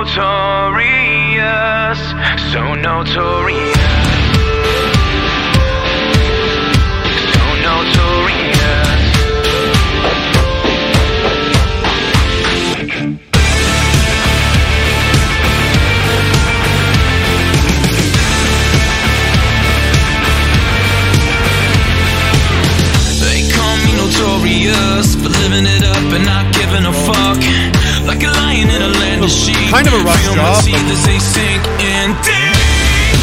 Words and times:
notorious, 0.00 1.98
so 2.50 2.74
notorious. 2.74 3.79
Kind 29.70 29.86
of 29.86 29.94
a 29.94 30.02
rough 30.02 30.18
job, 30.34 30.64
teeth 30.64 30.74
but- 30.74 30.90
as 30.92 31.02
they 31.06 31.18
sink 31.18 31.62
in 31.78 32.10
deep. 32.26 33.18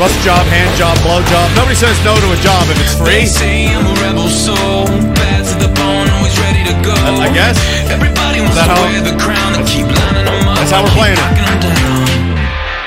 Rough 0.00 0.16
job, 0.24 0.40
hand 0.48 0.72
job, 0.80 0.96
blow 1.04 1.20
job. 1.28 1.46
Nobody 1.54 1.76
says 1.76 1.94
no 2.02 2.16
to 2.16 2.32
a 2.32 2.36
job 2.40 2.64
if 2.72 2.80
it's 2.80 2.94
free. 2.96 3.26
say 3.26 3.68
I'm 3.68 3.86
a 3.86 3.94
rebel 4.00 4.28
soul, 4.28 4.86
bad 5.14 5.44
to 5.44 5.54
the 5.60 5.68
bone, 5.76 6.08
always 6.16 6.32
ready 6.40 6.64
to 6.64 6.74
go. 6.80 6.96
I 7.20 7.28
guess. 7.28 7.60
Everybody 7.92 8.40
wants 8.40 8.56
that 8.56 8.66
to 8.66 8.74
how- 8.74 8.82
wear 8.88 9.00
the 9.04 9.16
crown 9.20 9.54
and 9.54 9.68
keep 9.68 9.84
lining 9.86 10.24
them 10.24 10.48
up. 10.48 10.56
That's 10.56 10.72
how 10.72 10.82
we're 10.82 10.96
playing 10.96 11.18
it. 11.18 11.22
'em 11.22 11.34
down. 11.60 12.08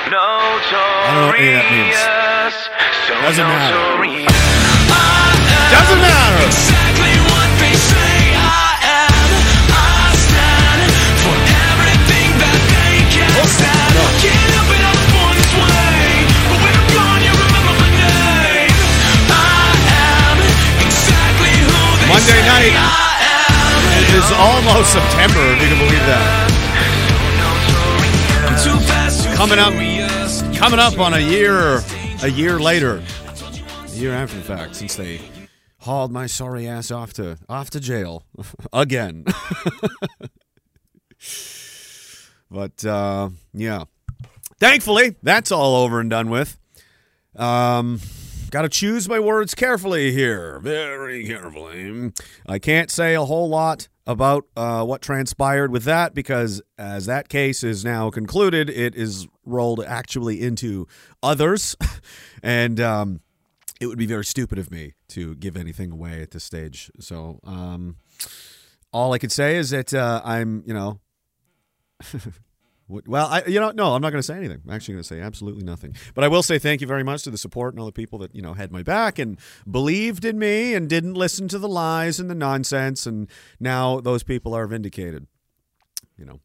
don't 0.10 1.22
know 1.22 1.28
what 1.30 1.38
any 1.40 1.50
of 1.50 1.62
that 1.62 1.70
means. 1.72 1.96
Doesn't 3.22 3.48
matter. 3.48 3.78
Doesn't 5.72 6.02
matter. 6.02 7.15
Night. 22.34 22.74
It 24.02 24.10
is 24.18 24.32
almost 24.32 24.94
September, 24.94 25.44
if 25.54 25.62
you 25.62 25.68
can 25.70 25.78
believe 25.78 26.06
that. 26.10 26.42
Coming 29.36 29.60
up- 29.60 29.74
Coming 30.56 30.80
up 30.80 30.98
on 31.00 31.14
a 31.14 31.20
year, 31.20 31.84
a 32.24 32.28
year 32.30 32.58
later, 32.60 33.04
a 33.84 33.88
year 33.96 34.14
after 34.14 34.38
the 34.38 34.44
fact, 34.44 34.76
since 34.78 34.96
they 34.96 35.20
hauled 35.80 36.12
my 36.12 36.26
sorry 36.28 36.66
ass 36.68 36.90
off 36.92 37.12
to 37.14 37.38
off 37.50 37.70
to 37.72 37.80
jail 37.82 38.24
again. 38.74 39.26
but 42.50 42.86
uh, 42.86 43.30
yeah, 43.54 43.84
thankfully 44.60 45.16
that's 45.22 45.52
all 45.52 45.84
over 45.84 46.00
and 46.00 46.10
done 46.10 46.30
with. 46.30 46.58
Um, 47.36 48.00
Got 48.52 48.62
to 48.62 48.70
choose 48.70 49.10
my 49.10 49.20
words 49.20 49.56
carefully 49.56 50.12
here, 50.12 50.60
very 50.60 51.26
carefully. 51.26 52.12
I 52.46 52.60
can't 52.60 52.90
say 52.92 53.14
a 53.16 53.24
whole 53.26 53.50
lot 53.50 53.88
about 54.08 54.46
uh, 54.56 54.84
what 54.86 55.02
transpired 55.02 55.72
with 55.72 55.84
that 55.86 56.14
because, 56.14 56.62
as 56.78 57.06
that 57.08 57.28
case 57.28 57.64
is 57.64 57.84
now 57.84 58.10
concluded, 58.10 58.70
it 58.70 58.96
is 58.96 59.28
rolled 59.46 59.84
actually 59.84 60.42
into 60.42 60.88
others, 61.24 61.76
and 62.44 62.80
um, 62.80 63.22
it 63.82 63.88
would 63.88 63.98
be 63.98 64.06
very 64.06 64.26
stupid 64.26 64.60
of 64.60 64.72
me 64.72 64.94
to 65.10 65.36
give 65.36 65.58
anything 65.58 65.92
away 65.92 66.22
at 66.22 66.32
this 66.32 66.44
stage. 66.44 66.92
So, 67.00 67.40
um, 67.44 67.98
all 68.94 69.12
I 69.12 69.18
could 69.18 69.32
say 69.32 69.58
is 69.58 69.72
that 69.72 69.94
uh, 69.94 70.22
I'm, 70.24 70.64
you 70.66 70.74
know, 70.74 71.00
well, 72.88 73.28
I, 73.28 73.44
you 73.48 73.60
know, 73.60 73.72
no, 73.72 73.96
I'm 73.96 74.02
not 74.02 74.12
going 74.12 74.20
to 74.20 74.24
say 74.24 74.36
anything. 74.36 74.62
I'm 74.66 74.74
actually 74.74 74.94
going 74.94 75.04
to 75.04 75.08
say 75.08 75.20
absolutely 75.20 75.64
nothing. 75.64 75.96
But 76.14 76.24
I 76.24 76.28
will 76.28 76.44
say 76.44 76.60
thank 76.60 76.82
you 76.82 76.88
very 76.88 77.04
much 77.04 77.24
to 77.24 77.32
the 77.32 77.38
support 77.38 77.74
and 77.74 77.80
all 77.80 77.86
the 77.88 77.92
people 77.92 78.20
that 78.20 78.36
you 78.36 78.42
know 78.42 78.54
had 78.54 78.72
my 78.72 78.84
back 78.84 79.18
and 79.18 79.40
believed 79.70 80.24
in 80.24 80.38
me 80.38 80.76
and 80.76 80.88
didn't 80.88 81.16
listen 81.16 81.48
to 81.48 81.58
the 81.60 81.68
lies 81.68 82.20
and 82.20 82.30
the 82.30 82.36
nonsense. 82.36 83.08
And 83.08 83.28
now 83.60 84.00
those 84.00 84.22
people 84.22 84.54
are 84.54 84.68
vindicated. 84.68 85.26
You 86.18 86.26
know. 86.26 86.40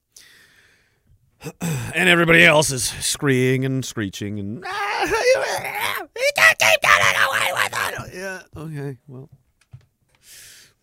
And 1.93 2.09
everybody 2.09 2.45
else 2.45 2.71
is 2.71 2.85
screaming 2.85 3.65
and 3.65 3.85
screeching 3.85 4.39
and 4.39 4.65
ah, 4.67 4.69
ah, 4.71 5.07
ah, 5.09 6.07
you 6.17 6.31
can't 6.37 6.59
keep 6.59 6.81
that 6.83 7.29
away 7.29 7.63
with 7.63 7.73
that. 7.73 8.15
yeah. 8.15 8.63
Okay. 8.63 8.99
Well, 9.09 9.29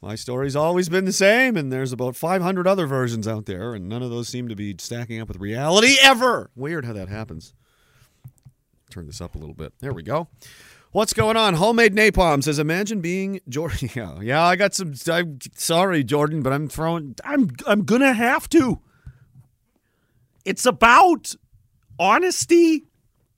my 0.01 0.15
story's 0.15 0.55
always 0.55 0.89
been 0.89 1.05
the 1.05 1.11
same, 1.13 1.57
and 1.57 1.71
there's 1.71 1.91
about 1.91 2.15
500 2.15 2.67
other 2.67 2.85
versions 2.85 3.27
out 3.27 3.45
there, 3.45 3.73
and 3.73 3.89
none 3.89 4.03
of 4.03 4.09
those 4.11 4.27
seem 4.27 4.47
to 4.47 4.55
be 4.55 4.75
stacking 4.77 5.19
up 5.19 5.27
with 5.27 5.37
reality 5.37 5.95
ever. 6.01 6.51
Weird 6.55 6.85
how 6.85 6.93
that 6.93 7.09
happens. 7.09 7.53
Turn 8.91 9.07
this 9.07 9.21
up 9.21 9.35
a 9.35 9.37
little 9.37 9.55
bit. 9.55 9.73
There 9.79 9.93
we 9.93 10.03
go. 10.03 10.27
What's 10.91 11.13
going 11.13 11.35
on? 11.35 11.55
Homemade 11.55 11.93
napalm 11.93 12.43
says, 12.43 12.59
"Imagine 12.59 13.01
being 13.01 13.41
Jordan." 13.49 13.89
Yeah, 13.95 14.19
yeah. 14.21 14.43
I 14.43 14.55
got 14.55 14.73
some. 14.73 14.93
I'm 15.11 15.39
sorry, 15.55 16.03
Jordan, 16.03 16.41
but 16.41 16.53
I'm 16.53 16.67
throwing. 16.67 17.15
I'm. 17.23 17.49
I'm 17.65 17.83
gonna 17.83 18.13
have 18.13 18.47
to. 18.49 18.79
It's 20.45 20.65
about 20.65 21.35
honesty, 21.99 22.85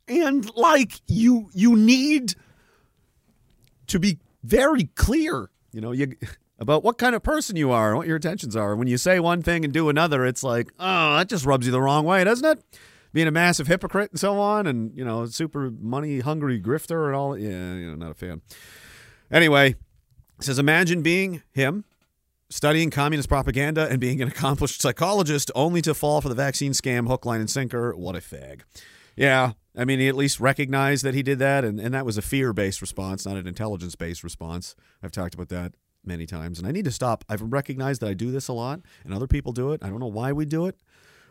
and 0.08 0.50
like 0.56 1.02
you. 1.08 1.50
You 1.54 1.76
need 1.76 2.36
to 3.88 4.00
be 4.00 4.20
very 4.44 4.86
clear. 4.96 5.50
You 5.72 5.82
know, 5.82 5.92
you 5.92 6.16
about 6.60 6.84
what 6.84 6.98
kind 6.98 7.16
of 7.16 7.24
person 7.24 7.56
you 7.56 7.72
are 7.72 7.90
and 7.90 7.98
what 7.98 8.08
your 8.08 8.18
intentions 8.18 8.56
are. 8.56 8.76
When 8.76 8.88
you 8.88 8.98
say 8.98 9.20
one 9.20 9.42
thing 9.42 9.64
and 9.64 9.74
do 9.74 9.90
another, 9.90 10.26
it's 10.26 10.44
like, 10.44 10.72
oh, 10.78 11.18
that 11.18 11.30
just 11.30 11.46
rubs 11.46 11.66
you 11.66 11.72
the 11.72 11.82
wrong 11.82 12.06
way, 12.06 12.24
doesn't 12.24 12.46
it? 12.46 12.80
Being 13.14 13.28
a 13.28 13.32
massive 13.32 13.68
hypocrite 13.68 14.12
and 14.12 14.20
so 14.20 14.40
on, 14.40 14.68
and 14.68 14.96
you 14.96 15.04
know, 15.04 15.26
super 15.26 15.72
money 15.72 16.20
hungry 16.20 16.62
grifter 16.62 17.08
and 17.08 17.16
all. 17.16 17.36
Yeah, 17.36 17.74
you 17.76 17.90
know, 17.90 17.96
not 17.96 18.12
a 18.12 18.14
fan. 18.14 18.42
Anyway, 19.32 19.76
says 20.42 20.60
imagine 20.60 21.02
being 21.02 21.42
him, 21.52 21.86
studying 22.50 22.92
communist 22.92 23.28
propaganda 23.28 23.88
and 23.90 24.00
being 24.00 24.22
an 24.22 24.28
accomplished 24.28 24.82
psychologist, 24.82 25.50
only 25.56 25.82
to 25.82 25.96
fall 25.96 26.22
for 26.22 26.30
the 26.30 26.36
vaccine 26.36 26.74
scam, 26.74 27.08
hook, 27.08 27.26
line, 27.26 27.40
and 27.40 27.50
sinker. 27.50 27.96
What 27.96 28.16
a 28.16 28.20
fag. 28.20 28.62
Yeah, 29.16 29.54
I 29.76 29.86
mean, 29.86 30.00
he 30.00 30.08
at 30.08 30.16
least 30.16 30.40
recognized 30.40 31.04
that 31.04 31.16
he 31.16 31.24
did 31.24 31.40
that, 31.40 31.66
and, 31.66 31.80
and 31.80 31.94
that 31.96 32.06
was 32.06 32.18
a 32.18 32.22
fear 32.22 32.54
based 32.54 32.80
response, 32.80 33.26
not 33.26 33.38
an 33.38 33.48
intelligence 33.48 33.96
based 33.96 34.24
response. 34.24 34.76
I've 35.02 35.12
talked 35.12 35.34
about 35.34 35.50
that 35.50 35.74
many 36.04 36.26
times, 36.26 36.60
and 36.60 36.68
I 36.68 36.72
need 36.72 36.86
to 36.86 36.92
stop. 36.92 37.26
I've 37.30 37.42
recognized 37.42 38.02
that 38.02 38.10
I 38.10 38.14
do 38.14 38.32
this 38.32 38.48
a 38.48 38.54
lot, 38.54 38.82
and 39.04 39.14
other 39.14 39.28
people 39.28 39.52
do 39.52 39.72
it. 39.72 39.84
I 39.84 39.90
don't 39.90 40.00
know 40.00 40.08
why 40.08 40.32
we 40.32 40.46
do 40.46 40.66
it, 40.66 40.80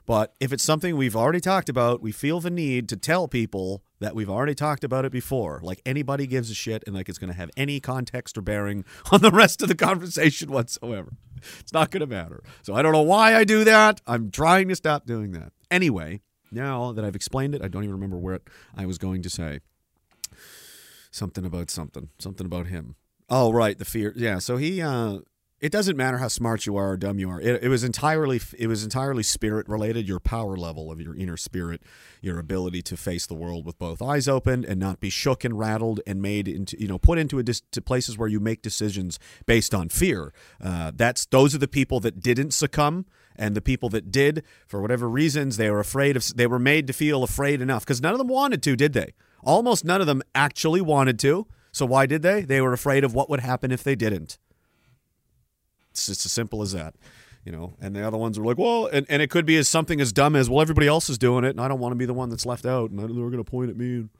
but 0.09 0.35
if 0.41 0.53
it's 0.55 0.65
something 0.65 0.97
we've 0.97 1.15
already 1.15 1.41
talked 1.41 1.69
about, 1.69 2.01
we 2.01 2.13
feel 2.13 2.41
the 2.41 2.51
need 2.51 2.89
to 2.89 2.97
tell 2.97 3.29
people 3.29 3.83
that 4.01 4.15
we've 4.15 4.31
already 4.31 4.55
talked 4.55 4.83
about 4.83 5.05
it 5.05 5.13
before. 5.13 5.61
Like 5.63 5.83
anybody 5.85 6.27
gives 6.27 6.51
a 6.51 6.55
shit, 6.55 6.83
and 6.87 6.97
like 6.97 7.09
it's 7.09 7.19
going 7.19 7.31
to 7.31 7.37
have 7.37 7.51
any 7.57 7.79
context 7.79 8.39
or 8.39 8.41
bearing 8.41 8.85
on 9.13 9.21
the 9.21 9.31
rest 9.31 9.61
of 9.61 9.69
the 9.69 9.75
conversation 9.75 10.51
whatsoever. 10.51 11.13
It's 11.61 11.73
not 11.73 11.91
going 11.91 12.01
to 12.01 12.07
matter. 12.07 12.43
So 12.63 12.75
I 12.75 12.83
don't 12.83 12.93
know 12.93 13.03
why 13.03 13.37
I 13.37 13.45
do 13.45 13.65
that. 13.65 14.01
I'm 14.07 14.31
trying 14.31 14.69
to 14.69 14.77
stop 14.77 15.05
doing 15.07 15.33
that. 15.33 15.53
Anyway, 15.71 16.23
now 16.51 16.93
that 16.93 17.05
I've 17.05 17.15
explained 17.15 17.55
it, 17.55 17.63
I 17.63 17.69
don't 17.69 17.85
even 17.85 17.95
remember 17.95 18.17
what 18.17 18.43
I 18.75 18.87
was 18.87 18.99
going 18.99 19.23
to 19.23 19.31
say. 19.31 19.61
Something 21.11 21.45
about 21.45 21.71
something. 21.71 22.09
Something 22.19 22.47
about 22.47 22.69
him. 22.69 22.97
Oh, 23.31 23.53
right, 23.53 23.79
the 23.79 23.85
fear. 23.85 24.13
Yeah, 24.17 24.39
so 24.39 24.57
he 24.57 24.81
uh 24.81 25.19
it 25.61 25.73
doesn't 25.73 25.97
matter 25.97 26.19
how 26.19 26.29
smart 26.29 26.67
you 26.67 26.77
are 26.77 26.91
or 26.91 26.97
dumb 26.97 27.19
you 27.19 27.29
are. 27.29 27.41
It, 27.41 27.65
it 27.65 27.69
was 27.69 27.83
entirely 27.83 28.41
it 28.57 28.69
was 28.69 28.85
entirely 28.85 29.23
spirit 29.23 29.69
related, 29.69 30.07
your 30.07 30.21
power 30.21 30.57
level 30.57 30.91
of 30.91 31.01
your 31.01 31.17
inner 31.17 31.37
spirit, 31.37 31.83
your 32.23 32.39
ability 32.39 32.81
to 32.83 32.97
face 32.97 33.27
the 33.27 33.35
world 33.35 33.67
with 33.67 33.79
both 33.79 34.01
eyes 34.01 34.29
open 34.29 34.65
and 34.65 34.79
not 34.79 35.01
be 35.01 35.11
shook 35.11 35.45
and 35.45 35.59
rattled 35.59 36.01
and 36.07 36.23
made 36.23 36.47
into, 36.47 36.81
you 36.81 36.87
know, 36.87 36.99
put 36.99 37.19
into 37.19 37.39
a 37.39 37.43
dis- 37.43 37.63
to 37.73 37.83
places 37.83 38.17
where 38.17 38.29
you 38.29 38.39
make 38.39 38.63
decisions 38.63 39.19
based 39.47 39.75
on 39.75 39.89
fear. 39.89 40.33
Uh, 40.63 40.93
that's 40.95 41.27
those 41.27 41.55
are 41.55 41.59
the 41.59 41.69
people 41.69 41.99
that 42.01 42.21
didn't 42.21 42.53
succumb 42.53 43.05
and 43.35 43.57
the 43.57 43.61
people 43.61 43.89
that 43.89 44.13
did 44.13 44.45
for 44.67 44.81
whatever 44.81 45.09
reasons 45.09 45.57
they 45.57 45.71
were 45.71 45.81
afraid 45.81 46.17
of 46.17 46.37
they 46.37 46.47
were 46.47 46.59
made 46.59 46.87
to 46.87 46.93
feel 46.93 47.25
afraid 47.25 47.61
enough 47.61 47.85
because 47.85 48.01
none 48.01 48.13
of 48.13 48.19
them 48.19 48.29
wanted 48.29 48.63
to 48.63 48.77
did 48.77 48.93
they 48.93 49.13
almost 49.43 49.85
none 49.85 50.01
of 50.01 50.07
them 50.07 50.23
actually 50.35 50.81
wanted 50.81 51.19
to 51.19 51.47
so 51.79 51.87
why 51.87 52.07
did 52.07 52.23
they 52.23 52.43
they 52.43 52.61
were 52.61 52.73
afraid 52.73 53.05
of 53.05 53.15
what 53.15 53.31
would 53.31 53.41
happen 53.41 53.71
if 53.71 53.83
they 53.83 53.95
didn't 53.95 54.39
it's 55.91 56.07
just 56.07 56.27
as 56.27 56.33
simple 56.33 56.63
as 56.63 56.73
that 56.73 56.95
you 57.45 57.53
know 57.53 57.75
and 57.81 57.95
the 57.95 58.07
other 58.07 58.19
ones 58.19 58.39
were 58.39 58.45
like 58.45 58.59
well 58.59 58.87
and, 58.87 59.07
and 59.09 59.23
it 59.23 59.31
could 59.31 59.47
be 59.47 59.57
as 59.57 59.69
something 59.69 60.01
as 60.01 60.13
dumb 60.13 60.37
as 60.37 60.51
well 60.51 60.61
everybody 60.61 60.87
else 60.87 61.09
is 61.09 61.19
doing 61.19 61.45
it 61.45 61.51
and 61.51 61.61
i 61.61 61.69
don't 61.69 61.81
want 61.81 61.93
to 61.93 61.97
be 61.97 62.07
the 62.07 62.15
one 62.15 62.29
that's 62.29 62.47
left 62.47 62.67
out 62.67 62.91
and 62.91 62.99
they're 62.99 63.09
going 63.09 63.33
to 63.33 63.45
point 63.45 63.71
at 63.71 63.77
me 63.77 63.95
and 63.97 64.11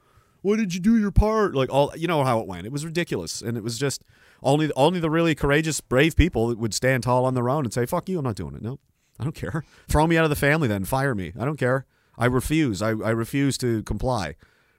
why 0.41 0.55
did 0.55 0.73
you 0.73 0.79
do 0.79 0.97
your 0.97 1.11
part 1.11 1.53
like 1.53 1.69
all 1.69 1.91
you 1.95 2.07
know 2.07 2.23
how 2.23 2.39
it 2.39 2.47
went 2.47 2.65
it 2.65 2.71
was 2.71 2.85
ridiculous 2.85 3.41
and 3.41 3.57
it 3.57 3.63
was 3.63 3.77
just 3.77 4.03
only 4.41 4.71
only 4.75 4.99
the 4.99 5.09
really 5.09 5.35
courageous 5.35 5.81
brave 5.81 6.15
people 6.15 6.47
that 6.47 6.57
would 6.57 6.73
stand 6.73 7.03
tall 7.03 7.25
on 7.25 7.33
their 7.33 7.49
own 7.49 7.65
and 7.65 7.73
say 7.73 7.85
fuck 7.85 8.07
you 8.07 8.17
i'm 8.17 8.25
not 8.25 8.35
doing 8.35 8.55
it 8.55 8.61
no 8.61 8.79
I 9.19 9.23
don't 9.23 9.35
care. 9.35 9.63
Throw 9.87 10.07
me 10.07 10.17
out 10.17 10.23
of 10.23 10.29
the 10.29 10.35
family 10.35 10.67
then. 10.67 10.85
Fire 10.85 11.13
me. 11.13 11.33
I 11.37 11.45
don't 11.45 11.59
care. 11.59 11.85
I 12.17 12.25
refuse. 12.25 12.81
I, 12.81 12.89
I 12.89 13.09
refuse 13.11 13.57
to 13.59 13.83
comply. 13.83 14.35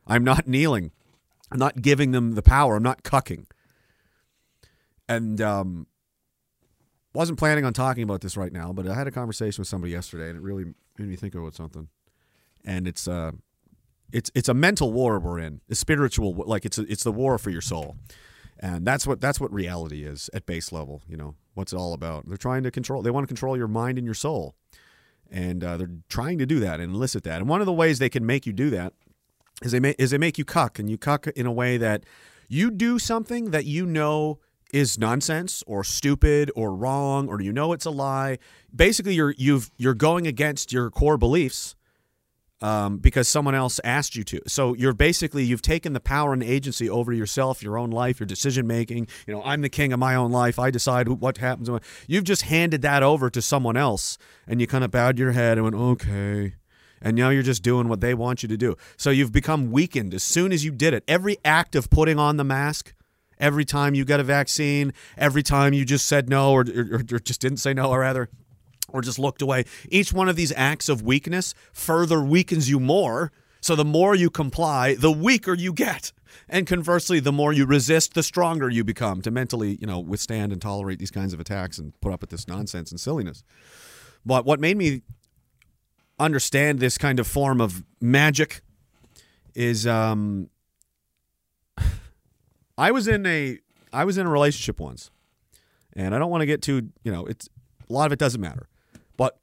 I'm 0.07 0.25
not 0.25 0.49
kneeling. 0.49 0.93
I'm 1.51 1.59
not 1.59 1.83
giving 1.83 2.13
them 2.13 2.35
the 2.35 2.43
power. 2.43 2.77
I'm 2.77 2.83
not 2.83 3.03
cucking. 3.03 3.47
And 5.09 5.41
um, 5.41 5.87
wasn't 7.13 7.39
planning 7.39 7.65
on 7.65 7.73
talking 7.73 8.03
about 8.03 8.21
this 8.21 8.37
right 8.37 8.53
now, 8.53 8.73
but 8.73 8.87
I 8.87 8.95
had 8.95 9.07
a 9.07 9.11
conversation 9.11 9.61
with 9.61 9.69
somebody 9.69 9.93
yesterday, 9.93 10.29
and 10.29 10.37
it 10.37 10.43
really 10.43 10.65
made 10.99 11.09
me 11.09 11.17
think 11.17 11.35
about 11.35 11.55
something. 11.55 11.89
And 12.65 12.87
it's 12.87 13.09
uh, 13.09 13.33
it's 14.13 14.31
it's 14.35 14.49
a 14.49 14.55
mental 14.55 14.93
war 14.93 15.19
we're 15.19 15.39
in, 15.39 15.61
a 15.69 15.75
spiritual 15.75 16.35
like 16.35 16.65
it's 16.65 16.79
a, 16.79 16.83
it's 16.83 17.05
the 17.05 17.13
war 17.13 17.39
for 17.39 17.51
your 17.51 17.61
soul, 17.61 17.97
and 18.61 18.87
that's 18.87 19.07
what 19.07 19.21
that's 19.21 19.41
what 19.41 19.53
reality 19.53 20.05
is 20.05 20.31
at 20.35 20.47
base 20.47 20.71
level. 20.71 21.03
You 21.09 21.17
know 21.17 21.35
what's 21.55 21.73
it 21.73 21.77
all 21.77 21.93
about? 21.95 22.29
They're 22.29 22.37
trying 22.37 22.63
to 22.65 22.71
control. 22.71 23.03
They 23.03 23.11
want 23.11 23.25
to 23.25 23.29
control 23.29 23.57
your 23.57 23.69
mind 23.69 23.99
and 23.99 24.05
your 24.05 24.15
soul, 24.15 24.55
and 25.31 25.65
uh, 25.65 25.77
they're 25.77 25.91
trying 26.09 26.39
to 26.39 26.47
do 26.47 26.61
that 26.61 26.81
and 26.81 26.95
elicit 26.95 27.25
that. 27.25 27.41
And 27.41 27.49
one 27.49 27.61
of 27.61 27.67
the 27.67 27.73
ways 27.73 27.99
they 27.99 28.11
can 28.11 28.25
make 28.25 28.47
you 28.47 28.53
do 28.53 28.71
that 28.71 28.93
is 29.63 29.73
they 29.73 29.81
make 29.81 29.97
is 29.99 30.11
they 30.11 30.19
make 30.19 30.39
you 30.39 30.45
cuck, 30.45 30.79
and 30.79 30.91
you 30.91 30.99
cuck 30.99 31.27
in 31.29 31.47
a 31.47 31.53
way 31.53 31.77
that 31.77 32.05
you 32.49 32.71
do 32.71 32.99
something 32.99 33.51
that 33.51 33.65
you 33.65 33.87
know 33.87 34.39
is 34.73 34.99
nonsense 34.99 35.63
or 35.67 35.83
stupid 35.83 36.51
or 36.55 36.75
wrong 36.75 37.29
or 37.29 37.41
you 37.41 37.53
know 37.53 37.73
it's 37.73 37.87
a 37.87 37.91
lie. 37.91 38.39
Basically, 38.75 39.15
you're 39.15 39.35
you've 39.37 39.71
you're 39.77 39.95
going 39.95 40.27
against 40.27 40.73
your 40.73 40.91
core 40.91 41.17
beliefs 41.17 41.75
um, 42.63 42.99
because 42.99 43.27
someone 43.29 43.55
else 43.55 43.81
asked 43.85 44.17
you 44.17 44.25
to. 44.25 44.41
So 44.47 44.75
you're 44.75 44.93
basically 44.93 45.45
you've 45.45 45.63
taken 45.63 45.93
the 45.93 46.01
power 46.01 46.33
and 46.33 46.43
agency 46.43 46.89
over 46.89 47.13
yourself, 47.13 47.63
your 47.63 47.79
own 47.79 47.91
life, 47.91 48.21
your 48.21 48.27
decision 48.27 48.67
making. 48.67 49.09
You 49.27 49.35
know, 49.35 49.43
I'm 49.43 49.63
the 49.63 49.69
king 49.69 49.93
of 49.93 49.99
my 49.99 50.15
own 50.15 50.31
life. 50.31 50.59
I 50.59 50.71
decide 50.71 51.09
what 51.09 51.39
happens. 51.39 51.71
You've 52.07 52.25
just 52.25 52.43
handed 52.43 52.83
that 52.83 53.03
over 53.03 53.31
to 53.31 53.43
someone 53.43 53.77
else, 53.77 54.19
and 54.47 54.61
you 54.61 54.67
kind 54.67 54.85
of 54.85 54.91
bowed 54.91 55.19
your 55.19 55.33
head 55.33 55.59
and 55.59 55.65
went, 55.65 55.77
okay. 55.77 56.55
And 57.01 57.17
now 57.17 57.31
you're 57.31 57.43
just 57.43 57.63
doing 57.63 57.89
what 57.89 58.01
they 58.01 58.15
want 58.15 58.43
you 58.43 58.49
to 58.49 58.57
do. 58.57 58.77
So 58.97 59.11
you've 59.11 59.33
become 59.33 59.71
weakened 59.71 60.13
as 60.15 60.23
soon 60.23 60.53
as 60.53 60.65
you 60.65 60.71
did 60.71 60.93
it. 60.93 61.03
Every 61.09 61.39
act 61.45 61.75
of 61.75 61.89
putting 61.89 62.19
on 62.19 62.37
the 62.37 62.45
mask, 62.45 62.93
every 63.39 63.65
time 63.65 63.95
you 63.95 64.05
got 64.05 64.21
a 64.21 64.25
vaccine, 64.25 64.93
every 65.17 65.43
time 65.43 65.73
you 65.73 65.85
just 65.85 66.07
said 66.07 66.29
no 66.29 66.53
or, 66.53 66.61
or, 66.61 67.03
or 67.13 67.19
just 67.19 67.41
didn't 67.41 67.59
say 67.59 67.73
no, 67.73 67.91
or 67.91 68.01
rather, 68.01 68.29
or 68.93 69.01
just 69.01 69.19
looked 69.19 69.41
away. 69.41 69.65
Each 69.89 70.13
one 70.13 70.29
of 70.29 70.37
these 70.37 70.53
acts 70.57 70.89
of 70.89 71.03
weakness 71.03 71.55
further 71.73 72.23
weakens 72.23 72.69
you 72.69 72.79
more. 72.79 73.33
So 73.63 73.77
the 73.77 73.85
more 73.85 74.15
you 74.15 74.31
comply, 74.31 74.95
the 74.95 75.13
weaker 75.13 75.55
you 75.55 75.73
get. 75.73 76.13
And 76.49 76.67
conversely, 76.67 77.21
the 77.21 77.33
more 77.33 77.53
you 77.53 77.67
resist, 77.67 78.15
the 78.15 78.23
stronger 78.23 78.69
you 78.69 78.85
become 78.85 79.21
to 79.23 79.31
mentally, 79.31 79.77
you 79.81 79.87
know, 79.87 79.99
withstand 79.99 80.53
and 80.53 80.63
tolerate 80.63 80.99
these 80.99 81.11
kinds 81.11 81.33
of 81.33 81.41
attacks 81.41 81.79
and 81.79 81.99
put 82.01 82.13
up 82.13 82.21
with 82.21 82.31
this 82.31 82.49
nonsense 82.49 82.91
and 82.91 83.01
silliness. 83.01 83.43
But 84.25 84.45
what 84.45 84.61
made 84.61 84.77
me 84.77 85.03
understand 86.21 86.79
this 86.79 86.99
kind 86.99 87.19
of 87.19 87.27
form 87.27 87.61
of 87.61 87.83
magic 88.01 88.61
is 89.55 89.87
um 89.87 90.51
I 92.79 92.93
was 92.93 93.09
in 93.09 93.27
a 93.27 93.59
I 93.93 94.05
was 94.05 94.19
in 94.19 94.27
a 94.27 94.31
relationship 94.31 94.79
once. 94.79 95.11
And 95.95 96.15
I 96.15 96.19
don't 96.19 96.31
want 96.31 96.43
to 96.43 96.47
get 96.47 96.63
too, 96.63 96.91
you 97.03 97.11
know, 97.11 97.27
it's 97.27 97.49
a 97.89 97.93
lot 97.93 98.07
of 98.07 98.13
it 98.13 98.19
doesn't 98.19 98.41
matter. 98.41 98.69
But 99.17 99.39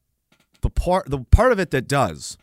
the 0.62 0.69
part 0.69 1.09
the 1.09 1.19
part 1.19 1.51
of 1.51 1.59
it 1.59 1.71
that 1.71 1.88
does 1.88 2.38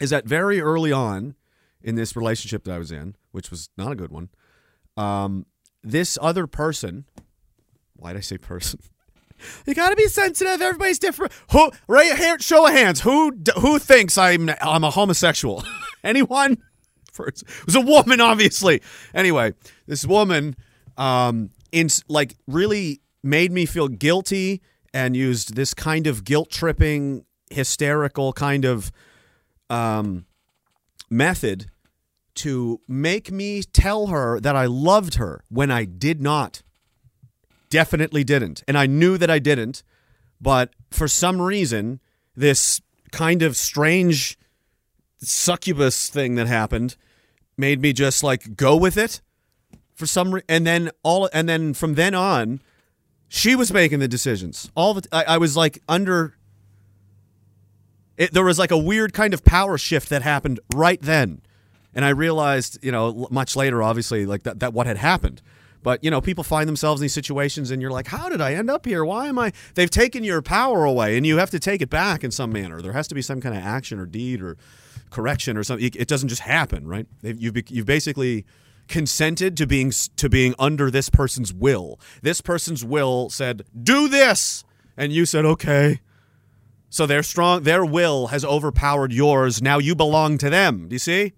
is 0.00 0.10
that 0.10 0.26
very 0.26 0.60
early 0.60 0.92
on 0.92 1.34
in 1.82 1.94
this 1.94 2.14
relationship 2.14 2.64
that 2.64 2.72
I 2.72 2.78
was 2.78 2.92
in, 2.92 3.16
which 3.32 3.50
was 3.50 3.70
not 3.76 3.92
a 3.92 3.94
good 3.94 4.10
one, 4.10 4.28
um, 4.96 5.46
this 5.82 6.18
other 6.20 6.46
person, 6.46 7.06
why 7.94 8.12
did 8.12 8.18
I 8.18 8.22
say 8.22 8.38
person? 8.38 8.80
You 9.66 9.74
gotta 9.74 9.96
be 9.96 10.06
sensitive. 10.08 10.60
Everybody's 10.60 10.98
different. 10.98 11.32
Who? 11.52 11.70
Right 11.88 12.16
here, 12.16 12.38
show 12.38 12.66
of 12.66 12.72
hands. 12.72 13.00
Who? 13.00 13.32
Who 13.60 13.78
thinks 13.78 14.18
I'm 14.18 14.50
I'm 14.60 14.84
a 14.84 14.90
homosexual? 14.90 15.64
Anyone? 16.04 16.58
First, 17.12 17.42
it 17.42 17.66
was 17.66 17.74
a 17.74 17.80
woman, 17.80 18.20
obviously. 18.20 18.82
Anyway, 19.14 19.54
this 19.86 20.06
woman, 20.06 20.56
um, 20.96 21.50
in 21.72 21.88
like 22.08 22.36
really 22.46 23.00
made 23.22 23.52
me 23.52 23.66
feel 23.66 23.88
guilty 23.88 24.62
and 24.92 25.16
used 25.16 25.54
this 25.54 25.74
kind 25.74 26.06
of 26.06 26.24
guilt 26.24 26.50
tripping, 26.50 27.24
hysterical 27.50 28.32
kind 28.32 28.64
of 28.64 28.90
um, 29.68 30.26
method 31.08 31.66
to 32.36 32.80
make 32.88 33.30
me 33.30 33.62
tell 33.62 34.08
her 34.08 34.40
that 34.40 34.56
I 34.56 34.66
loved 34.66 35.14
her 35.16 35.44
when 35.48 35.70
I 35.70 35.84
did 35.84 36.20
not 36.20 36.62
definitely 37.70 38.24
didn't. 38.24 38.62
And 38.68 38.76
I 38.76 38.86
knew 38.86 39.16
that 39.16 39.30
I 39.30 39.38
didn't. 39.38 39.82
But 40.40 40.74
for 40.90 41.08
some 41.08 41.40
reason, 41.40 42.00
this 42.36 42.80
kind 43.12 43.42
of 43.42 43.56
strange 43.56 44.38
succubus 45.18 46.08
thing 46.08 46.34
that 46.36 46.46
happened 46.46 46.96
made 47.56 47.80
me 47.80 47.92
just 47.92 48.22
like 48.22 48.56
go 48.56 48.76
with 48.76 48.96
it 48.96 49.20
for 49.94 50.06
some 50.06 50.34
re- 50.34 50.42
and 50.48 50.66
then 50.66 50.90
all 51.02 51.28
and 51.32 51.46
then 51.48 51.74
from 51.74 51.94
then 51.94 52.14
on 52.14 52.60
she 53.28 53.54
was 53.54 53.70
making 53.70 53.98
the 53.98 54.08
decisions 54.08 54.70
all 54.74 54.94
the 54.94 55.06
I, 55.12 55.34
I 55.34 55.38
was 55.38 55.56
like 55.56 55.82
under 55.86 56.36
it, 58.16 58.32
there 58.32 58.44
was 58.44 58.58
like 58.58 58.70
a 58.70 58.78
weird 58.78 59.12
kind 59.12 59.34
of 59.34 59.44
power 59.44 59.76
shift 59.76 60.08
that 60.08 60.22
happened 60.22 60.58
right 60.74 61.02
then 61.02 61.42
and 61.94 62.02
i 62.02 62.08
realized 62.08 62.82
you 62.82 62.90
know 62.92 63.28
much 63.30 63.56
later 63.56 63.82
obviously 63.82 64.24
like 64.24 64.44
that, 64.44 64.60
that 64.60 64.72
what 64.72 64.86
had 64.86 64.96
happened 64.96 65.42
but 65.82 66.02
you 66.04 66.10
know 66.10 66.20
people 66.20 66.44
find 66.44 66.68
themselves 66.68 67.00
in 67.00 67.04
these 67.04 67.14
situations 67.14 67.70
and 67.70 67.80
you're 67.80 67.90
like 67.90 68.06
how 68.06 68.28
did 68.28 68.40
i 68.40 68.54
end 68.54 68.70
up 68.70 68.86
here? 68.86 69.04
Why 69.04 69.28
am 69.28 69.38
i 69.38 69.52
they've 69.74 69.90
taken 69.90 70.24
your 70.24 70.42
power 70.42 70.84
away 70.84 71.16
and 71.16 71.26
you 71.26 71.38
have 71.38 71.50
to 71.50 71.58
take 71.58 71.82
it 71.82 71.90
back 71.90 72.24
in 72.24 72.30
some 72.30 72.52
manner. 72.52 72.80
There 72.82 72.92
has 72.92 73.08
to 73.08 73.14
be 73.14 73.22
some 73.22 73.40
kind 73.40 73.56
of 73.56 73.62
action 73.62 73.98
or 73.98 74.06
deed 74.06 74.42
or 74.42 74.56
correction 75.10 75.56
or 75.56 75.64
something. 75.64 75.90
It 75.94 76.08
doesn't 76.08 76.28
just 76.28 76.42
happen 76.42 76.86
right? 76.86 77.06
You've, 77.22 77.70
you've 77.70 77.86
basically 77.86 78.44
consented 78.88 79.56
to 79.56 79.66
being 79.66 79.92
to 80.16 80.28
being 80.28 80.54
under 80.58 80.90
this 80.90 81.08
person's 81.08 81.52
will. 81.52 81.98
This 82.22 82.40
person's 82.40 82.84
will 82.84 83.30
said 83.30 83.62
do 83.80 84.08
this! 84.08 84.64
And 84.96 85.12
you 85.12 85.24
said 85.24 85.46
okay. 85.46 86.00
So 86.90 87.06
their 87.06 87.22
strong 87.22 87.62
their 87.62 87.84
will 87.84 88.28
has 88.28 88.44
overpowered 88.44 89.12
yours. 89.12 89.62
Now 89.62 89.78
you 89.78 89.94
belong 89.94 90.38
to 90.38 90.50
them. 90.50 90.88
Do 90.88 90.94
you 90.94 90.98
see? 90.98 91.32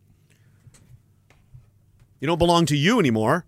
You 2.21 2.27
don't 2.27 2.39
belong 2.39 2.67
to 2.67 2.77
you 2.77 2.99
anymore 2.99 3.47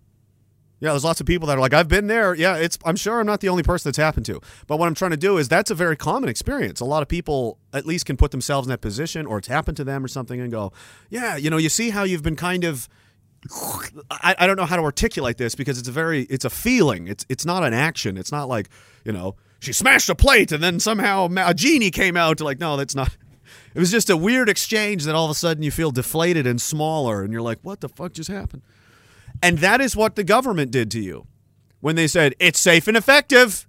yeah, 0.81 0.89
there's 0.89 1.05
lots 1.05 1.21
of 1.21 1.25
people 1.25 1.47
that 1.47 1.57
are 1.57 1.61
like, 1.61 1.73
I've 1.73 1.87
been 1.87 2.07
there. 2.07 2.35
Yeah, 2.35 2.57
it's. 2.57 2.77
I'm 2.83 2.97
sure 2.97 3.19
I'm 3.19 3.25
not 3.25 3.39
the 3.39 3.49
only 3.49 3.63
person 3.63 3.89
that's 3.89 3.97
happened 3.97 4.25
to. 4.25 4.41
But 4.67 4.77
what 4.77 4.87
I'm 4.87 4.95
trying 4.95 5.11
to 5.11 5.17
do 5.17 5.37
is 5.37 5.47
that's 5.47 5.71
a 5.71 5.75
very 5.75 5.95
common 5.95 6.29
experience. 6.29 6.81
A 6.81 6.85
lot 6.85 7.01
of 7.01 7.07
people 7.07 7.59
at 7.73 7.85
least 7.85 8.05
can 8.05 8.17
put 8.17 8.31
themselves 8.31 8.67
in 8.67 8.71
that 8.71 8.81
position, 8.81 9.25
or 9.25 9.37
it's 9.37 9.47
happened 9.47 9.77
to 9.77 9.85
them, 9.85 10.03
or 10.03 10.09
something, 10.09 10.39
and 10.39 10.51
go, 10.51 10.73
yeah, 11.09 11.37
you 11.37 11.49
know, 11.49 11.57
you 11.57 11.69
see 11.69 11.91
how 11.91 12.03
you've 12.03 12.23
been 12.23 12.35
kind 12.35 12.63
of. 12.65 12.89
I, 14.09 14.35
I 14.39 14.47
don't 14.47 14.57
know 14.57 14.65
how 14.65 14.75
to 14.75 14.81
articulate 14.81 15.37
this 15.37 15.53
because 15.53 15.77
it's 15.77 15.87
a 15.87 15.91
very 15.91 16.23
it's 16.23 16.45
a 16.45 16.49
feeling. 16.49 17.07
It's 17.07 17.25
it's 17.29 17.45
not 17.45 17.63
an 17.63 17.73
action. 17.73 18.17
It's 18.17 18.31
not 18.31 18.49
like 18.49 18.69
you 19.05 19.11
know 19.11 19.35
she 19.59 19.71
smashed 19.71 20.09
a 20.09 20.15
plate 20.15 20.51
and 20.51 20.63
then 20.63 20.79
somehow 20.79 21.29
a 21.37 21.53
genie 21.53 21.91
came 21.91 22.17
out. 22.17 22.39
To 22.39 22.43
like 22.43 22.59
no, 22.59 22.75
that's 22.77 22.95
not. 22.95 23.15
It 23.75 23.79
was 23.79 23.91
just 23.91 24.09
a 24.09 24.17
weird 24.17 24.47
exchange 24.49 25.03
that 25.03 25.15
all 25.15 25.25
of 25.25 25.31
a 25.31 25.35
sudden 25.35 25.61
you 25.61 25.69
feel 25.69 25.91
deflated 25.91 26.47
and 26.47 26.61
smaller, 26.61 27.23
and 27.23 27.31
you're 27.31 27.41
like, 27.41 27.59
what 27.61 27.81
the 27.81 27.89
fuck 27.89 28.13
just 28.13 28.29
happened? 28.29 28.63
And 29.41 29.59
that 29.59 29.81
is 29.81 29.95
what 29.95 30.15
the 30.15 30.23
government 30.23 30.71
did 30.71 30.89
to 30.91 30.99
you 30.99 31.27
when 31.79 31.95
they 31.95 32.07
said 32.07 32.33
it's 32.39 32.59
safe 32.59 32.87
and 32.87 32.97
effective. 32.97 33.67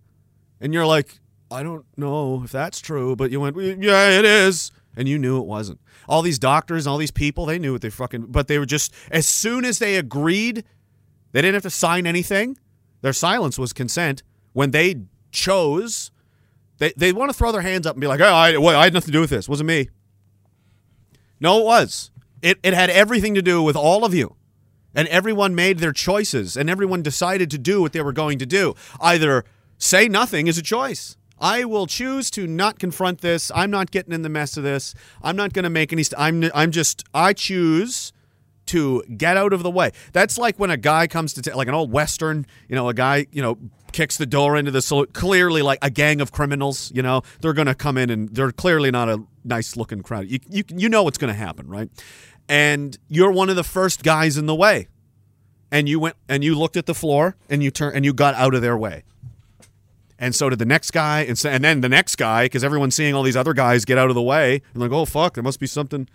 And 0.60 0.72
you're 0.72 0.86
like, 0.86 1.18
I 1.50 1.62
don't 1.62 1.84
know 1.96 2.42
if 2.44 2.52
that's 2.52 2.80
true, 2.80 3.14
but 3.14 3.30
you 3.30 3.40
went, 3.40 3.56
yeah, 3.56 4.10
it 4.10 4.24
is. 4.24 4.70
And 4.96 5.08
you 5.08 5.18
knew 5.18 5.38
it 5.38 5.46
wasn't. 5.46 5.80
All 6.08 6.22
these 6.22 6.38
doctors 6.38 6.86
and 6.86 6.92
all 6.92 6.98
these 6.98 7.10
people, 7.10 7.44
they 7.44 7.58
knew 7.58 7.72
what 7.72 7.82
they 7.82 7.90
fucking, 7.90 8.26
but 8.28 8.48
they 8.48 8.58
were 8.58 8.66
just, 8.66 8.94
as 9.10 9.26
soon 9.26 9.64
as 9.64 9.78
they 9.78 9.96
agreed, 9.96 10.64
they 11.32 11.42
didn't 11.42 11.54
have 11.54 11.62
to 11.64 11.70
sign 11.70 12.06
anything. 12.06 12.56
Their 13.02 13.12
silence 13.12 13.58
was 13.58 13.72
consent. 13.72 14.22
When 14.54 14.70
they 14.70 15.02
chose, 15.30 16.10
they, 16.78 16.94
they 16.96 17.12
want 17.12 17.30
to 17.30 17.36
throw 17.36 17.52
their 17.52 17.60
hands 17.60 17.86
up 17.86 17.96
and 17.96 18.00
be 18.00 18.06
like, 18.06 18.20
oh, 18.20 18.24
I, 18.24 18.56
well, 18.56 18.80
I 18.80 18.84
had 18.84 18.94
nothing 18.94 19.08
to 19.08 19.12
do 19.12 19.20
with 19.20 19.30
this. 19.30 19.46
It 19.46 19.50
wasn't 19.50 19.68
me. 19.68 19.90
No, 21.38 21.58
it 21.58 21.64
was. 21.64 22.10
It, 22.40 22.58
it 22.62 22.72
had 22.72 22.88
everything 22.88 23.34
to 23.34 23.42
do 23.42 23.62
with 23.62 23.76
all 23.76 24.04
of 24.04 24.14
you 24.14 24.36
and 24.96 25.06
everyone 25.08 25.54
made 25.54 25.78
their 25.78 25.92
choices 25.92 26.56
and 26.56 26.68
everyone 26.68 27.02
decided 27.02 27.50
to 27.52 27.58
do 27.58 27.80
what 27.80 27.92
they 27.92 28.00
were 28.00 28.12
going 28.12 28.38
to 28.38 28.46
do. 28.46 28.74
Either 29.00 29.44
say 29.78 30.08
nothing 30.08 30.48
is 30.48 30.58
a 30.58 30.62
choice. 30.62 31.16
I 31.38 31.64
will 31.64 31.86
choose 31.86 32.30
to 32.30 32.46
not 32.46 32.78
confront 32.78 33.20
this. 33.20 33.52
I'm 33.54 33.70
not 33.70 33.90
getting 33.90 34.14
in 34.14 34.22
the 34.22 34.30
mess 34.30 34.56
of 34.56 34.64
this. 34.64 34.94
I'm 35.22 35.36
not 35.36 35.52
going 35.52 35.64
to 35.64 35.70
make 35.70 35.92
any 35.92 36.02
st- 36.02 36.18
I'm 36.18 36.50
I'm 36.54 36.70
just 36.70 37.04
I 37.12 37.34
choose 37.34 38.12
to 38.66 39.04
get 39.16 39.36
out 39.36 39.52
of 39.52 39.62
the 39.62 39.70
way. 39.70 39.92
That's 40.12 40.38
like 40.38 40.58
when 40.58 40.70
a 40.70 40.78
guy 40.78 41.06
comes 41.06 41.34
to 41.34 41.42
t- 41.42 41.52
like 41.52 41.68
an 41.68 41.74
old 41.74 41.92
western, 41.92 42.46
you 42.68 42.74
know, 42.74 42.88
a 42.88 42.94
guy, 42.94 43.26
you 43.30 43.42
know, 43.42 43.58
kicks 43.92 44.16
the 44.16 44.26
door 44.26 44.56
into 44.56 44.70
the 44.70 45.06
clearly 45.12 45.62
like 45.62 45.78
a 45.82 45.90
gang 45.90 46.20
of 46.20 46.32
criminals, 46.32 46.90
you 46.94 47.02
know, 47.02 47.22
they're 47.40 47.52
going 47.52 47.66
to 47.66 47.74
come 47.74 47.96
in 47.96 48.10
and 48.10 48.28
they're 48.30 48.50
clearly 48.50 48.90
not 48.90 49.08
a 49.08 49.22
nice 49.44 49.76
looking 49.76 50.02
crowd. 50.02 50.28
You 50.28 50.38
you 50.48 50.64
you 50.74 50.88
know 50.88 51.02
what's 51.02 51.18
going 51.18 51.32
to 51.32 51.38
happen, 51.38 51.68
right? 51.68 51.90
And 52.48 52.98
you're 53.08 53.30
one 53.30 53.50
of 53.50 53.56
the 53.56 53.64
first 53.64 54.02
guys 54.02 54.36
in 54.36 54.46
the 54.46 54.54
way 54.54 54.88
and 55.70 55.88
you 55.88 55.98
went 55.98 56.16
and 56.28 56.44
you 56.44 56.54
looked 56.54 56.76
at 56.76 56.86
the 56.86 56.94
floor 56.94 57.36
and 57.48 57.62
you 57.62 57.70
turn 57.70 57.94
and 57.94 58.04
you 58.04 58.12
got 58.12 58.34
out 58.34 58.54
of 58.54 58.62
their 58.62 58.76
way 58.76 59.02
and 60.18 60.34
so 60.34 60.48
did 60.48 60.58
the 60.58 60.64
next 60.64 60.92
guy 60.92 61.20
and, 61.22 61.38
so, 61.38 61.50
and 61.50 61.62
then 61.64 61.80
the 61.80 61.88
next 61.88 62.16
guy 62.16 62.44
because 62.44 62.64
everyone's 62.64 62.94
seeing 62.94 63.14
all 63.14 63.22
these 63.22 63.36
other 63.36 63.52
guys 63.52 63.84
get 63.84 63.98
out 63.98 64.08
of 64.08 64.14
the 64.14 64.22
way 64.22 64.62
and 64.72 64.82
like 64.82 64.92
oh 64.92 65.04
fuck 65.04 65.34
there 65.34 65.42
must 65.42 65.60
be 65.60 65.66
something 65.66 66.08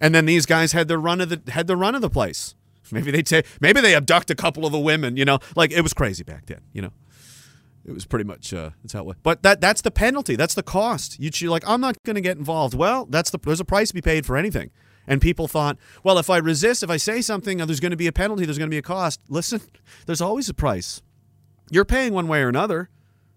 and 0.00 0.14
then 0.14 0.26
these 0.26 0.46
guys 0.46 0.72
had 0.72 0.88
the 0.88 0.98
run 0.98 1.20
of 1.20 1.28
the 1.28 1.52
had 1.52 1.66
the 1.66 1.76
run 1.76 1.94
of 1.94 2.00
the 2.00 2.10
place 2.10 2.54
maybe 2.90 3.10
they 3.10 3.22
take 3.22 3.46
maybe 3.60 3.80
they 3.80 3.94
abduct 3.94 4.30
a 4.30 4.34
couple 4.34 4.66
of 4.66 4.72
the 4.72 4.78
women 4.78 5.16
you 5.16 5.24
know 5.24 5.38
like 5.54 5.70
it 5.70 5.82
was 5.82 5.92
crazy 5.92 6.24
back 6.24 6.46
then 6.46 6.60
you 6.72 6.82
know 6.82 6.90
it 7.84 7.92
was 7.92 8.04
pretty 8.04 8.24
much 8.24 8.52
uh, 8.52 8.70
that's 8.82 8.92
how 8.92 9.00
it 9.00 9.06
went. 9.06 9.22
But 9.22 9.42
that 9.42 9.60
that's 9.60 9.80
the 9.80 9.90
penalty. 9.90 10.36
That's 10.36 10.54
the 10.54 10.62
cost. 10.62 11.18
You 11.18 11.30
you're 11.34 11.50
like, 11.50 11.66
I'm 11.66 11.80
not 11.80 11.96
going 12.04 12.14
to 12.14 12.20
get 12.20 12.36
involved. 12.36 12.74
Well, 12.74 13.06
that's 13.06 13.30
the 13.30 13.38
there's 13.38 13.60
a 13.60 13.64
price 13.64 13.88
to 13.88 13.94
be 13.94 14.02
paid 14.02 14.26
for 14.26 14.36
anything. 14.36 14.70
And 15.10 15.20
people 15.20 15.48
thought, 15.48 15.76
well, 16.04 16.18
if 16.18 16.30
I 16.30 16.36
resist, 16.36 16.84
if 16.84 16.88
I 16.88 16.96
say 16.96 17.20
something, 17.20 17.60
uh, 17.60 17.66
there's 17.66 17.80
going 17.80 17.90
to 17.90 17.96
be 17.96 18.06
a 18.06 18.12
penalty. 18.12 18.46
There's 18.46 18.58
going 18.58 18.70
to 18.70 18.74
be 18.74 18.78
a 18.78 18.82
cost. 18.82 19.20
Listen, 19.28 19.60
there's 20.06 20.20
always 20.20 20.48
a 20.48 20.54
price. 20.54 21.02
You're 21.68 21.84
paying 21.84 22.14
one 22.14 22.28
way 22.28 22.42
or 22.42 22.48
another. 22.48 22.90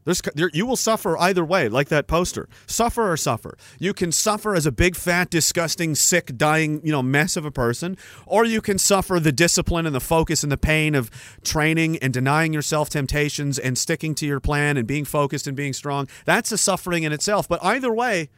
There's, 0.06 0.22
there, 0.36 0.52
you 0.54 0.68
will 0.68 0.76
suffer 0.76 1.18
either 1.18 1.44
way, 1.44 1.70
like 1.70 1.88
that 1.88 2.06
poster. 2.06 2.48
Suffer 2.68 3.12
or 3.12 3.18
suffer. 3.18 3.58
You 3.80 3.92
can 3.94 4.12
suffer 4.12 4.54
as 4.54 4.68
a 4.68 4.72
big, 4.72 4.96
fat, 4.96 5.32
disgusting, 5.32 5.96
sick, 5.96 6.38
dying, 6.38 6.80
you 6.84 6.92
know, 6.92 7.02
mess 7.02 7.38
of 7.38 7.46
a 7.46 7.52
person, 7.52 7.98
or 8.28 8.46
you 8.46 8.62
can 8.62 8.78
suffer 8.78 9.20
the 9.20 9.32
discipline 9.32 9.88
and 9.88 9.96
the 9.96 10.02
focus 10.02 10.44
and 10.44 10.52
the 10.52 10.58
pain 10.58 10.94
of 10.94 11.10
training 11.44 11.98
and 12.00 12.14
denying 12.14 12.54
yourself 12.54 12.90
temptations 12.90 13.58
and 13.58 13.80
sticking 13.80 14.14
to 14.16 14.28
your 14.28 14.40
plan 14.40 14.78
and 14.78 14.86
being 14.86 15.06
focused 15.06 15.48
and 15.48 15.58
being 15.58 15.74
strong. 15.74 16.08
That's 16.26 16.52
a 16.52 16.58
suffering 16.58 17.02
in 17.02 17.14
itself. 17.14 17.48
But 17.48 17.64
either 17.64 17.92
way, 17.92 18.30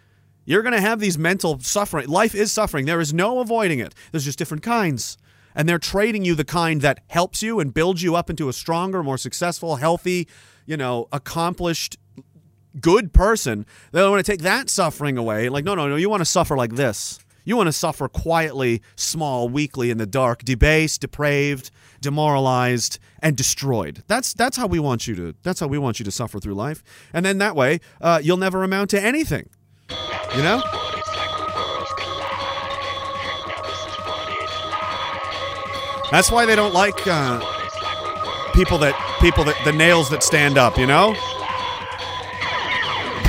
you're 0.46 0.62
going 0.62 0.76
to 0.76 0.82
have 0.82 1.00
these 1.00 1.18
mental 1.18 1.60
suffering. 1.60 2.08
Life 2.08 2.36
is 2.36 2.52
suffering. 2.52 2.86
There 2.86 3.02
is 3.02 3.14
no 3.14 3.40
avoiding 3.40 3.80
it. 3.80 3.94
There's 4.12 4.26
just 4.26 4.40
different 4.40 4.64
kinds. 4.64 5.18
And 5.56 5.68
they're 5.68 5.80
trading 5.80 6.26
you 6.26 6.36
the 6.36 6.46
kind 6.46 6.82
that 6.82 7.02
helps 7.08 7.42
you 7.42 7.60
and 7.60 7.74
builds 7.74 8.04
you 8.04 8.16
up 8.16 8.30
into 8.30 8.50
a 8.50 8.54
stronger, 8.54 9.04
more 9.04 9.18
successful, 9.18 9.78
healthy, 9.78 10.28
you 10.66 10.78
know, 10.78 11.08
accomplished, 11.12 11.98
good 12.80 13.14
person. 13.14 13.66
They 13.92 14.00
don't 14.00 14.12
want 14.12 14.26
to 14.26 14.32
take 14.32 14.42
that 14.42 14.70
suffering 14.70 15.18
away. 15.18 15.50
Like, 15.50 15.64
no, 15.64 15.76
no, 15.76 15.88
no, 15.88 15.96
you 15.96 16.10
want 16.10 16.22
to 16.22 16.26
suffer 16.26 16.58
like 16.58 16.76
this. 16.76 17.20
You 17.46 17.56
want 17.56 17.68
to 17.68 17.74
suffer 17.74 18.10
quietly, 18.10 18.82
small, 18.96 19.48
weakly, 19.48 19.92
in 19.92 20.00
the 20.00 20.08
dark, 20.08 20.44
debased, 20.44 21.02
depraved, 21.02 21.70
demoralized, 22.02 22.98
and 23.22 23.38
destroyed. 23.38 24.04
That's 24.08 24.34
that's 24.34 24.58
how 24.58 24.66
we 24.66 24.80
want 24.80 25.08
you 25.08 25.16
to. 25.16 25.36
That's 25.44 25.60
how 25.60 25.68
we 25.68 25.78
want 25.78 26.00
you 26.00 26.06
to 26.06 26.12
suffer 26.12 26.40
through 26.40 26.56
life. 26.56 26.84
And 27.14 27.24
then 27.24 27.38
that 27.38 27.56
way, 27.56 27.82
uh, 28.02 28.20
you'll 28.22 28.38
never 28.38 28.64
amount 28.64 28.90
to 28.90 29.02
anything. 29.02 29.48
You 29.90 30.42
know. 30.42 30.62
That's 36.12 36.32
why 36.32 36.46
they 36.46 36.56
don't 36.56 36.74
like 36.74 37.06
uh, 37.08 37.40
people 38.54 38.78
that 38.80 38.96
people 39.22 39.44
that 39.44 39.56
the 39.66 39.72
nails 39.74 40.10
that 40.10 40.24
stand 40.24 40.58
up. 40.58 40.78
You 40.78 40.88
know. 40.88 41.14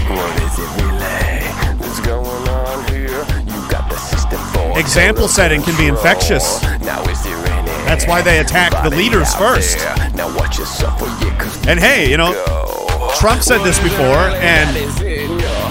What 0.09 0.43
is 0.43 0.59
it 0.59 0.83
relay? 0.83 1.43
What's 1.79 2.01
going 2.01 2.49
on 2.49 2.89
here? 2.93 3.25
You 3.45 3.71
got 3.71 3.91
the 3.91 3.97
system 3.97 4.39
for 4.53 4.79
Example 4.79 5.29
setting 5.29 5.63
can 5.63 5.77
be 5.77 5.87
infectious. 5.87 6.63
Now 6.83 7.03
is 7.09 7.23
there 7.25 7.37
any 7.37 7.71
That's 7.85 8.07
why 8.07 8.23
they 8.23 8.39
attack 8.41 8.73
the 8.89 8.95
leaders 8.97 9.35
first. 9.35 9.79
there? 9.79 10.11
Now 10.15 10.37
watch 10.37 10.59
yourself 10.59 10.99
for 10.99 11.07
you, 11.25 11.31
cause 11.33 11.67
And 11.67 11.81
hey, 11.81 12.11
you 12.11 12.17
know, 12.17 12.33
Trump 13.19 13.43
said 13.43 13.65
this 13.65 13.79
before, 13.81 14.31
and 14.39 14.77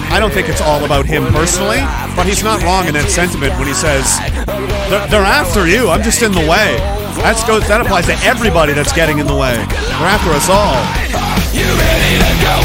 I 0.08 0.18
don't 0.20 0.32
think 0.32 0.48
it's 0.48 0.60
all 0.60 0.84
about 0.84 1.04
him 1.04 1.26
personally, 1.26 1.80
but 2.14 2.26
he's 2.26 2.42
not 2.42 2.62
wrong 2.62 2.86
in 2.86 2.94
that 2.94 3.10
sentiment 3.10 3.52
when 3.58 3.68
he 3.68 3.74
says 3.74 4.18
they're, 4.88 5.06
they're 5.08 5.26
after 5.26 5.66
you. 5.66 5.88
I'm 5.88 6.02
just 6.02 6.22
in 6.22 6.32
the 6.32 6.46
way. 6.46 6.78
That's 7.20 7.44
goes. 7.44 7.66
That 7.68 7.80
applies 7.80 8.06
to 8.06 8.16
everybody 8.24 8.72
that's 8.72 8.92
getting 8.92 9.18
in 9.18 9.26
the 9.26 9.34
way. 9.34 9.56
They're 9.56 10.08
after 10.08 10.30
us 10.30 10.48
all. 10.48 10.78
You 11.52 11.66
ready 11.66 12.12
to 12.22 12.32
go? 12.44 12.56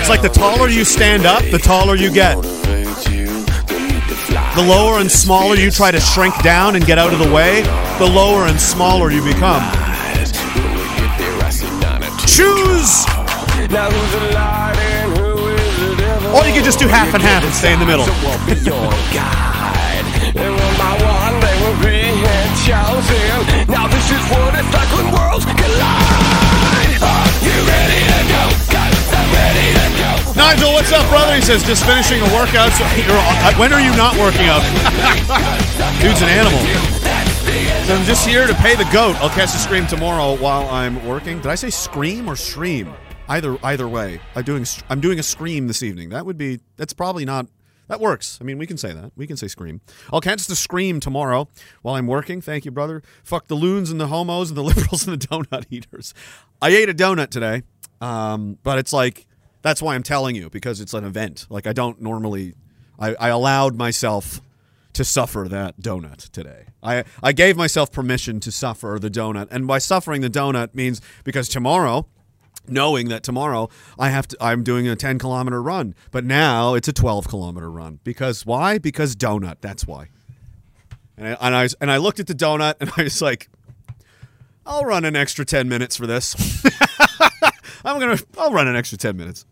It's 0.00 0.08
like 0.08 0.22
the 0.22 0.28
taller 0.28 0.68
you 0.68 0.84
stand 0.84 1.26
up, 1.26 1.42
the 1.50 1.58
taller 1.58 1.94
you 1.94 2.10
get. 2.12 2.59
The 4.60 4.66
lower 4.66 4.98
and 4.98 5.10
smaller 5.10 5.54
you 5.54 5.70
try 5.70 5.90
to 5.90 5.98
shrink 5.98 6.34
down 6.42 6.76
and 6.76 6.84
get 6.84 6.98
out 6.98 7.14
of 7.14 7.18
the 7.18 7.32
way, 7.32 7.62
the 7.98 8.04
lower 8.04 8.44
and 8.44 8.60
smaller 8.60 9.10
you 9.10 9.24
become. 9.24 9.62
Choose! 12.28 13.06
Or 16.28 16.44
you 16.44 16.52
could 16.52 16.62
just 16.62 16.78
do 16.78 16.88
half 16.88 17.14
and 17.14 17.22
half 17.22 17.42
and 17.42 17.54
stay 17.54 17.72
in 17.72 17.80
the 17.80 17.86
middle. 17.86 18.04
Now 23.66 23.88
this 23.88 24.10
is 24.12 24.22
what 24.28 24.54
it's 24.54 24.72
like 24.74 24.92
when 24.92 25.10
worlds 25.10 25.46
collide. 25.46 27.00
Are 27.00 27.32
you 27.42 27.56
ready 27.66 28.00
to 28.12 28.20
go? 28.28 28.69
Nigel, 30.36 30.72
what's 30.72 30.92
up, 30.92 31.08
brother? 31.10 31.34
He 31.34 31.42
says, 31.42 31.62
just 31.62 31.84
finishing 31.84 32.20
a 32.20 32.34
workout. 32.34 32.72
So 32.72 32.84
you're, 32.96 33.10
uh, 33.10 33.54
when 33.56 33.72
are 33.72 33.80
you 33.80 33.94
not 33.96 34.16
working 34.18 34.46
out? 34.46 34.62
Dude's 36.00 36.22
an 36.22 36.28
animal. 36.28 36.60
So 37.86 37.94
I'm 37.96 38.04
just 38.06 38.26
here 38.26 38.46
to 38.46 38.54
pay 38.54 38.76
the 38.76 38.88
goat. 38.92 39.16
I'll 39.16 39.30
catch 39.30 39.52
the 39.52 39.58
scream 39.58 39.86
tomorrow 39.86 40.36
while 40.36 40.68
I'm 40.68 41.04
working. 41.06 41.38
Did 41.38 41.48
I 41.48 41.56
say 41.56 41.70
scream 41.70 42.28
or 42.28 42.36
stream? 42.36 42.92
Either 43.28 43.58
either 43.64 43.86
way, 43.88 44.20
I'm 44.34 44.44
doing 44.44 44.66
I'm 44.88 45.00
doing 45.00 45.18
a 45.18 45.22
scream 45.22 45.68
this 45.68 45.82
evening. 45.82 46.08
That 46.08 46.26
would 46.26 46.36
be 46.36 46.60
that's 46.76 46.92
probably 46.92 47.24
not 47.24 47.46
that 47.90 48.00
works. 48.00 48.38
I 48.40 48.44
mean, 48.44 48.58
we 48.58 48.68
can 48.68 48.76
say 48.76 48.92
that. 48.92 49.10
We 49.16 49.26
can 49.26 49.36
say 49.36 49.48
scream. 49.48 49.80
I'll 50.12 50.20
catch 50.20 50.46
the 50.46 50.54
scream 50.54 51.00
tomorrow 51.00 51.48
while 51.82 51.96
I'm 51.96 52.06
working. 52.06 52.40
Thank 52.40 52.64
you, 52.64 52.70
brother. 52.70 53.02
Fuck 53.24 53.48
the 53.48 53.56
loons 53.56 53.90
and 53.90 54.00
the 54.00 54.06
homos 54.06 54.50
and 54.50 54.56
the 54.56 54.62
liberals 54.70 55.08
and 55.08 55.20
the 55.20 55.26
donut 55.26 55.66
eaters. 55.70 56.14
I 56.62 56.68
ate 56.68 56.88
a 56.88 56.94
donut 56.94 57.30
today, 57.30 57.64
um, 58.00 58.58
but 58.62 58.78
it's 58.78 58.92
like 58.92 59.26
that's 59.62 59.82
why 59.82 59.94
I'm 59.94 60.02
telling 60.02 60.36
you 60.36 60.50
because 60.50 60.80
it's 60.80 60.94
an 60.94 61.04
event. 61.04 61.46
Like 61.50 61.66
I 61.66 61.72
don't 61.72 62.00
normally. 62.00 62.54
I, 62.98 63.14
I 63.14 63.28
allowed 63.28 63.76
myself 63.76 64.42
to 64.92 65.04
suffer 65.04 65.46
that 65.48 65.80
donut 65.80 66.28
today. 66.30 66.66
I, 66.82 67.04
I 67.22 67.32
gave 67.32 67.56
myself 67.56 67.92
permission 67.92 68.40
to 68.40 68.52
suffer 68.52 68.98
the 69.00 69.10
donut. 69.10 69.48
And 69.50 69.66
by 69.66 69.78
suffering 69.78 70.20
the 70.20 70.28
donut 70.28 70.74
means 70.74 71.00
because 71.24 71.48
tomorrow, 71.48 72.06
knowing 72.68 73.08
that 73.08 73.22
tomorrow 73.22 73.68
I 73.98 74.10
have 74.10 74.28
to 74.28 74.36
I'm 74.40 74.62
doing 74.62 74.88
a 74.88 74.96
10 74.96 75.18
kilometer 75.18 75.62
run, 75.62 75.94
but 76.10 76.24
now 76.24 76.74
it's 76.74 76.88
a 76.88 76.92
12 76.92 77.28
kilometer 77.28 77.70
run. 77.70 78.00
Because 78.04 78.44
why? 78.44 78.78
Because 78.78 79.16
donut. 79.16 79.56
That's 79.60 79.86
why. 79.86 80.08
And 81.16 81.28
I, 81.28 81.36
and 81.40 81.54
I 81.54 81.68
and 81.80 81.90
I 81.90 81.96
looked 81.98 82.20
at 82.20 82.26
the 82.26 82.34
donut 82.34 82.74
and 82.80 82.90
I 82.96 83.04
was 83.04 83.22
like, 83.22 83.48
I'll 84.66 84.84
run 84.84 85.04
an 85.04 85.16
extra 85.16 85.44
10 85.44 85.68
minutes 85.68 85.96
for 85.96 86.06
this. 86.06 86.34
I'm 87.84 88.00
to 88.00 88.26
I'll 88.38 88.52
run 88.52 88.68
an 88.68 88.76
extra 88.76 88.98
10 88.98 89.16
minutes. 89.16 89.46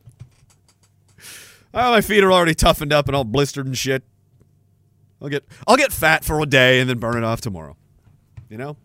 Oh, 1.75 1.91
my 1.91 2.01
feet 2.01 2.25
are 2.25 2.33
already 2.33 2.55
toughened 2.55 2.93
up 2.93 3.07
and 3.07 3.17
all 3.17 3.25
blistered 3.25 3.67
and 3.67 3.77
shit. 3.77 4.03
I'll 5.21 5.29
get 5.29 5.45
I'll 5.67 5.77
get 5.77 5.93
fat 5.93 6.25
for 6.25 6.41
a 6.41 6.47
day 6.47 6.81
and 6.81 6.89
then 6.89 6.99
burn 6.99 7.17
it 7.17 7.25
off 7.25 7.41
tomorrow. 7.41 7.77
You 8.49 8.57
know? 8.57 8.77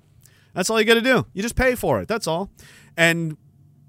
That's 0.53 0.69
all 0.69 0.79
you 0.79 0.85
got 0.85 0.95
to 0.95 1.01
do. 1.01 1.25
You 1.33 1.41
just 1.41 1.55
pay 1.55 1.75
for 1.75 2.01
it. 2.01 2.07
That's 2.07 2.27
all. 2.27 2.49
And 2.97 3.37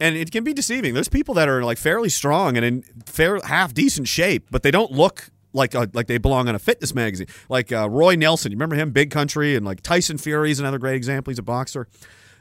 and 0.00 0.16
it 0.16 0.30
can 0.30 0.44
be 0.44 0.52
deceiving. 0.52 0.94
There's 0.94 1.08
people 1.08 1.34
that 1.34 1.48
are 1.48 1.62
like 1.62 1.78
fairly 1.78 2.08
strong 2.08 2.56
and 2.56 2.64
in 2.64 2.84
fair 3.06 3.40
half 3.44 3.74
decent 3.74 4.08
shape, 4.08 4.48
but 4.50 4.62
they 4.62 4.70
don't 4.70 4.90
look 4.90 5.30
like 5.52 5.74
a, 5.74 5.88
like 5.92 6.08
they 6.08 6.18
belong 6.18 6.48
on 6.48 6.54
a 6.54 6.58
fitness 6.58 6.94
magazine. 6.94 7.28
Like 7.48 7.72
uh, 7.72 7.88
Roy 7.88 8.16
Nelson, 8.16 8.50
you 8.50 8.56
remember 8.56 8.76
him, 8.76 8.90
Big 8.90 9.10
Country, 9.10 9.54
and 9.54 9.64
like 9.64 9.82
Tyson 9.82 10.18
Fury 10.18 10.50
is 10.50 10.60
another 10.60 10.78
great 10.78 10.96
example. 10.96 11.30
He's 11.30 11.38
a 11.38 11.42
boxer. 11.42 11.86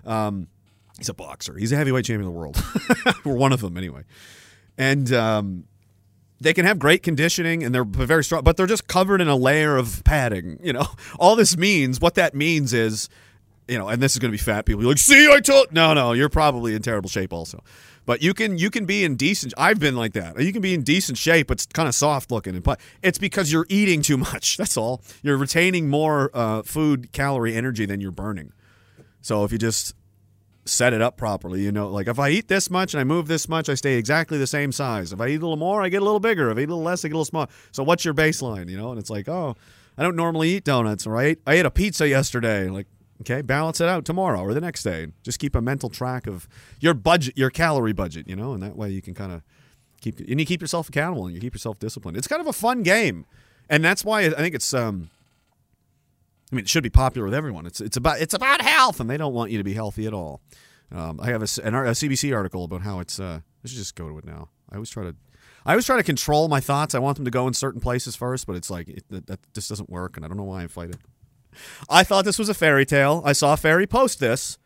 Um, 0.06 0.48
he's 1.04 1.10
a 1.10 1.14
boxer. 1.14 1.58
He's 1.58 1.74
a 1.74 1.76
heavyweight 1.76 2.06
champion 2.06 2.28
of 2.28 2.34
the 2.34 2.40
world, 2.40 2.64
We're 3.26 3.36
one 3.36 3.52
of 3.52 3.60
them 3.60 3.78
anyway. 3.78 4.04
And 4.78 5.12
um, 5.12 5.66
they 6.40 6.54
can 6.54 6.66
have 6.66 6.80
great 6.80 7.04
conditioning 7.04 7.64
and 7.64 7.76
they're 7.76 7.84
very 7.84 8.24
strong, 8.24 8.44
but 8.44 8.56
they're 8.56 8.68
just 8.68 8.88
covered 8.88 9.20
in 9.20 9.28
a 9.28 9.36
layer 9.36 9.76
of 9.76 10.02
padding. 10.06 10.60
You 10.64 10.74
know, 10.74 10.86
all 11.20 11.36
this 11.36 11.58
means, 11.58 12.00
what 12.00 12.16
that 12.16 12.34
means 12.34 12.74
is, 12.74 13.10
you 13.68 13.78
know, 13.78 13.90
and 13.90 14.02
this 14.02 14.14
is 14.14 14.20
going 14.20 14.32
to 14.32 14.38
be 14.38 14.42
fat 14.42 14.66
people. 14.66 14.82
You're 14.82 14.92
like, 14.92 14.98
see, 14.98 15.30
I 15.32 15.40
told. 15.42 15.72
No, 15.72 15.94
no, 15.94 16.14
you're 16.14 16.30
probably 16.30 16.74
in 16.74 16.82
terrible 16.82 17.10
shape 17.10 17.34
also. 17.34 17.64
But 18.06 18.22
you 18.22 18.34
can 18.34 18.58
you 18.58 18.70
can 18.70 18.86
be 18.86 19.06
in 19.06 19.16
decent. 19.16 19.54
I've 19.58 19.80
been 19.80 19.96
like 19.96 20.14
that. 20.14 20.38
You 20.38 20.52
can 20.52 20.62
be 20.62 20.74
in 20.74 20.84
decent 20.84 21.18
shape, 21.18 21.48
but 21.48 21.60
it's 21.60 21.66
kind 21.66 21.88
of 21.88 21.96
soft 21.96 22.30
looking. 22.32 22.56
And 22.56 22.78
it's 23.02 23.18
because 23.18 23.52
you're 23.52 23.66
eating 23.70 24.02
too 24.02 24.18
much. 24.18 24.58
That's 24.58 24.76
all. 24.76 25.02
You're 25.22 25.38
retaining 25.38 25.90
more 25.90 26.30
uh, 26.34 26.64
food, 26.64 27.14
calorie, 27.14 27.56
energy 27.56 27.86
than 27.86 28.02
you're 28.02 28.12
burning. 28.12 28.52
So 29.22 29.46
if 29.46 29.54
you 29.54 29.58
just 29.58 29.96
set 30.66 30.94
it 30.94 31.02
up 31.02 31.18
properly. 31.18 31.62
You 31.62 31.72
know, 31.72 31.90
like 31.90 32.08
if 32.08 32.20
I 32.20 32.30
eat 32.30 32.48
this 32.48 32.70
much 32.70 32.94
and 32.94 33.02
I 33.02 33.04
move 33.04 33.28
this 33.28 33.50
much, 33.50 33.70
I 33.70 33.76
stay 33.76 33.96
exactly 33.96 34.38
the 34.38 34.48
same 34.48 34.72
size. 34.72 35.12
If 35.12 35.20
I 35.20 35.28
eat 35.28 35.36
a 35.36 35.40
little 35.40 35.58
more, 35.58 35.82
I 35.82 35.90
get 35.90 36.02
a 36.02 36.06
little 36.06 36.20
bigger. 36.20 36.50
If 36.50 36.58
I 36.58 36.62
eat 36.62 36.64
a 36.66 36.68
little 36.68 36.84
less, 36.84 37.04
I 37.04 37.08
get 37.10 37.16
a 37.16 37.18
little 37.18 37.26
smaller. 37.26 37.48
So 37.72 37.84
what's 37.84 38.06
your 38.06 38.14
baseline? 38.14 38.70
You 38.70 38.78
know, 38.78 38.92
and 38.92 39.00
it's 39.00 39.10
like, 39.10 39.28
oh, 39.28 39.56
I 39.98 40.04
don't 40.04 40.16
normally 40.16 40.50
eat 40.50 40.64
donuts, 40.64 41.06
right? 41.06 41.38
I 41.46 41.56
ate 41.56 41.66
a 41.66 41.72
pizza 41.72 42.08
yesterday. 42.08 42.70
Like, 42.70 42.88
okay, 43.22 43.42
balance 43.42 43.82
it 43.82 43.90
out 43.90 44.06
tomorrow 44.06 44.42
or 44.42 44.54
the 44.54 44.62
next 44.62 44.84
day. 44.84 45.08
Just 45.24 45.40
keep 45.40 45.56
a 45.56 45.62
mental 45.62 45.90
track 45.90 46.28
of 46.28 46.48
your 46.80 46.94
budget, 46.94 47.38
your 47.38 47.50
calorie 47.50 47.94
budget. 47.94 48.28
You 48.28 48.36
know, 48.36 48.54
and 48.54 48.64
that 48.64 48.76
way 48.76 48.90
you 48.90 49.02
can 49.02 49.14
kind 49.14 49.32
of 49.32 49.44
keep 50.02 50.20
and 50.20 50.40
you 50.40 50.46
keep 50.46 50.62
yourself 50.62 50.90
accountable 50.90 51.26
and 51.26 51.36
you 51.36 51.42
keep 51.42 51.54
yourself 51.54 51.80
disciplined. 51.80 52.18
It's 52.18 52.28
kind 52.28 52.42
of 52.42 52.48
a 52.48 52.54
fun 52.54 52.84
game, 52.84 53.26
and 53.70 53.84
that's 53.84 54.04
why 54.06 54.22
I 54.22 54.30
think 54.30 54.56
it's 54.56 54.74
um. 54.74 55.10
I 56.54 56.56
mean, 56.56 56.66
it 56.66 56.70
should 56.70 56.84
be 56.84 56.92
popular 56.92 57.26
with 57.26 57.34
everyone. 57.34 57.66
It's 57.66 57.82
it's 57.82 57.98
about 57.98 58.22
it's 58.22 58.36
about 58.36 58.62
health, 58.62 59.00
and 59.00 59.10
they 59.10 59.18
don't 59.18 59.34
want 59.34 59.50
you 59.50 59.58
to 59.58 59.64
be 59.64 59.74
healthy 59.74 60.06
at 60.06 60.14
all. 60.14 60.40
Um, 60.92 61.20
I 61.20 61.28
have 61.32 61.42
a, 61.42 61.66
an, 61.66 61.74
a 61.74 61.92
CBC 61.92 62.36
article 62.36 62.64
about 62.64 62.82
how 62.82 63.00
it's. 63.00 63.20
Uh, 63.20 63.40
should 63.66 63.78
just 63.78 63.96
go 63.96 64.08
to 64.08 64.18
it 64.20 64.26
now. 64.26 64.50
I 64.70 64.76
always 64.76 64.92
try 64.92 65.04
to. 65.04 65.16
I 65.66 65.72
always 65.72 65.88
try 65.88 65.98
to 65.98 66.04
control 66.04 66.48
my 66.50 66.60
thoughts. 66.60 66.94
I 66.94 67.00
want 67.00 67.16
them 67.16 67.26
to 67.26 67.32
go 67.32 67.48
in 67.48 67.56
certain 67.56 67.82
places 67.82 68.16
first, 68.16 68.46
but 68.46 68.56
it's 68.56 68.70
like 68.70 68.88
it, 68.88 69.04
that, 69.10 69.26
that 69.26 69.54
just 69.54 69.68
doesn't 69.68 69.90
work, 69.90 70.16
and 70.16 70.24
I 70.24 70.28
don't 70.28 70.38
know 70.38 70.44
why 70.44 70.64
I 70.64 70.68
fight 70.68 70.92
it. 70.92 70.98
I 71.90 72.04
thought 72.04 72.24
this 72.24 72.38
was 72.38 72.50
a 72.50 72.54
fairy 72.54 72.86
tale. 72.86 73.24
I 73.26 73.34
saw 73.34 73.56
Fairy 73.56 73.88
post 73.88 74.20
this, 74.20 74.60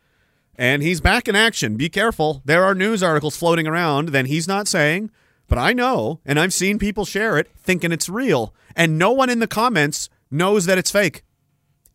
and 0.56 0.82
he's 0.82 1.00
back 1.00 1.26
in 1.26 1.36
action. 1.36 1.76
Be 1.76 1.88
careful. 1.88 2.42
There 2.44 2.64
are 2.64 2.74
news 2.74 3.02
articles 3.02 3.36
floating 3.36 3.66
around 3.66 4.10
that 4.10 4.26
he's 4.26 4.46
not 4.46 4.68
saying, 4.68 5.10
but 5.46 5.56
I 5.56 5.72
know, 5.72 6.20
and 6.26 6.38
I've 6.38 6.52
seen 6.52 6.78
people 6.78 7.06
share 7.06 7.38
it 7.38 7.48
thinking 7.56 7.92
it's 7.92 8.10
real, 8.10 8.54
and 8.76 8.98
no 8.98 9.10
one 9.10 9.30
in 9.30 9.38
the 9.38 9.46
comments 9.46 10.10
knows 10.30 10.66
that 10.66 10.76
it's 10.76 10.90
fake. 10.90 11.22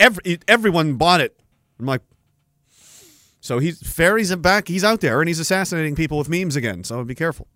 Every, 0.04 0.38
everyone 0.50 0.96
bought 0.96 1.22
it. 1.22 1.40
I'm 1.80 1.86
like, 1.86 2.02
so 3.40 3.60
he's 3.60 3.82
Fairy's 3.82 4.36
back. 4.36 4.68
He's 4.68 4.84
out 4.84 5.00
there 5.00 5.22
and 5.22 5.28
he's 5.30 5.40
assassinating 5.40 5.96
people 5.96 6.18
with 6.18 6.28
memes 6.28 6.58
again. 6.58 6.84
So 6.84 7.04
be 7.06 7.16
careful. 7.16 7.48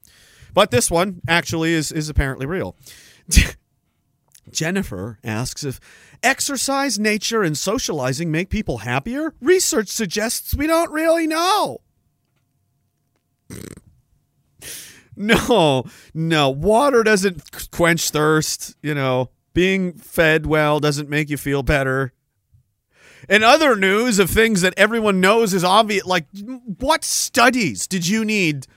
But 0.54 0.72
this 0.72 0.90
one 0.90 1.22
actually 1.28 1.74
is 1.74 1.92
is 1.92 2.10
apparently 2.10 2.46
real. 2.46 2.76
Jennifer 4.52 5.20
asks 5.24 5.66
if 5.66 5.80
exercise, 6.24 6.98
nature, 6.98 7.44
and 7.44 7.58
socializing 7.58 8.32
make 8.32 8.50
people 8.50 8.80
happier. 8.80 9.34
Research 9.42 9.90
suggests 9.90 10.56
we 10.56 10.68
don't 10.68 10.92
really 10.92 11.28
know. 11.28 11.80
No, 15.20 15.84
no. 16.14 16.52
Water 16.52 17.02
doesn't 17.02 17.72
quench 17.72 18.12
thirst. 18.12 18.76
You 18.84 18.94
know, 18.94 19.32
being 19.54 19.94
fed 19.94 20.46
well 20.46 20.80
doesn't 20.80 21.10
make 21.10 21.32
you 21.32 21.38
feel 21.38 21.64
better. 21.64 22.14
In 23.28 23.44
other 23.44 23.76
news 23.76 24.20
of 24.20 24.30
things 24.30 24.62
that 24.62 24.74
everyone 24.78 25.20
knows 25.20 25.54
is 25.54 25.64
obvious, 25.64 26.06
like 26.06 26.26
what 26.80 27.04
studies 27.04 27.88
did 27.88 28.08
you 28.08 28.24
need 28.24 28.68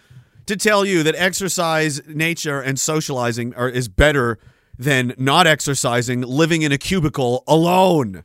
to 0.46 0.56
tell 0.56 0.84
you 0.84 1.02
that 1.02 1.14
exercise, 1.16 2.00
nature, 2.06 2.60
and 2.60 2.78
socializing 2.78 3.54
are 3.54 3.68
is 3.68 3.88
better 3.88 4.38
than 4.78 5.14
not 5.18 5.46
exercising, 5.46 6.22
living 6.22 6.62
in 6.62 6.72
a 6.72 6.78
cubicle 6.78 7.44
alone? 7.46 8.24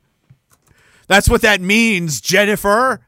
That's 1.08 1.30
what 1.30 1.42
that 1.42 1.62
means, 1.62 2.22
Jennifer. 2.22 3.06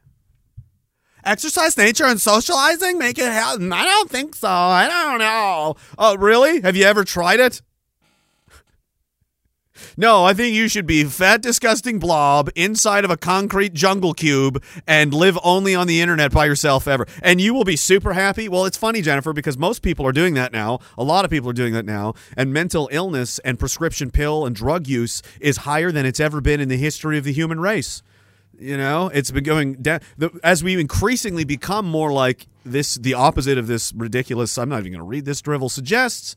Exercise, 1.24 1.76
nature, 1.76 2.04
and 2.04 2.20
socializing 2.20 2.96
make 2.98 3.18
it 3.18 3.24
happen. 3.24 3.72
I 3.72 3.84
don't 3.84 4.08
think 4.08 4.34
so. 4.34 4.48
I 4.48 4.86
don't 4.88 5.18
know. 5.18 5.74
Oh, 5.98 6.16
really? 6.16 6.60
Have 6.60 6.76
you 6.76 6.84
ever 6.84 7.04
tried 7.04 7.40
it? 7.40 7.60
No, 9.96 10.24
I 10.24 10.34
think 10.34 10.54
you 10.54 10.68
should 10.68 10.86
be 10.86 11.04
fat, 11.04 11.42
disgusting 11.42 11.98
blob 11.98 12.50
inside 12.54 13.04
of 13.04 13.10
a 13.10 13.16
concrete 13.16 13.74
jungle 13.74 14.14
cube 14.14 14.62
and 14.86 15.12
live 15.12 15.38
only 15.42 15.74
on 15.74 15.86
the 15.86 16.00
internet 16.00 16.32
by 16.32 16.46
yourself 16.46 16.88
ever. 16.88 17.06
And 17.22 17.40
you 17.40 17.54
will 17.54 17.64
be 17.64 17.76
super 17.76 18.12
happy. 18.12 18.48
Well, 18.48 18.64
it's 18.64 18.76
funny, 18.76 19.02
Jennifer, 19.02 19.32
because 19.32 19.58
most 19.58 19.82
people 19.82 20.06
are 20.06 20.12
doing 20.12 20.34
that 20.34 20.52
now. 20.52 20.78
A 20.96 21.04
lot 21.04 21.24
of 21.24 21.30
people 21.30 21.50
are 21.50 21.54
doing 21.54 21.72
that 21.74 21.84
now. 21.84 22.14
And 22.36 22.52
mental 22.52 22.88
illness 22.92 23.38
and 23.40 23.58
prescription 23.58 24.10
pill 24.10 24.46
and 24.46 24.54
drug 24.54 24.86
use 24.86 25.22
is 25.40 25.58
higher 25.58 25.92
than 25.92 26.06
it's 26.06 26.20
ever 26.20 26.40
been 26.40 26.60
in 26.60 26.68
the 26.68 26.76
history 26.76 27.18
of 27.18 27.24
the 27.24 27.32
human 27.32 27.60
race. 27.60 28.02
You 28.58 28.76
know, 28.76 29.08
it's 29.14 29.30
been 29.30 29.44
going 29.44 29.74
down 29.74 30.00
as 30.42 30.64
we 30.64 30.78
increasingly 30.80 31.44
become 31.44 31.86
more 31.86 32.12
like 32.12 32.48
this, 32.64 32.94
the 32.94 33.14
opposite 33.14 33.56
of 33.56 33.68
this 33.68 33.92
ridiculous. 33.92 34.58
I'm 34.58 34.68
not 34.68 34.80
even 34.80 34.92
going 34.92 34.98
to 34.98 35.04
read 35.04 35.24
this 35.24 35.40
drivel 35.40 35.68
suggests. 35.68 36.34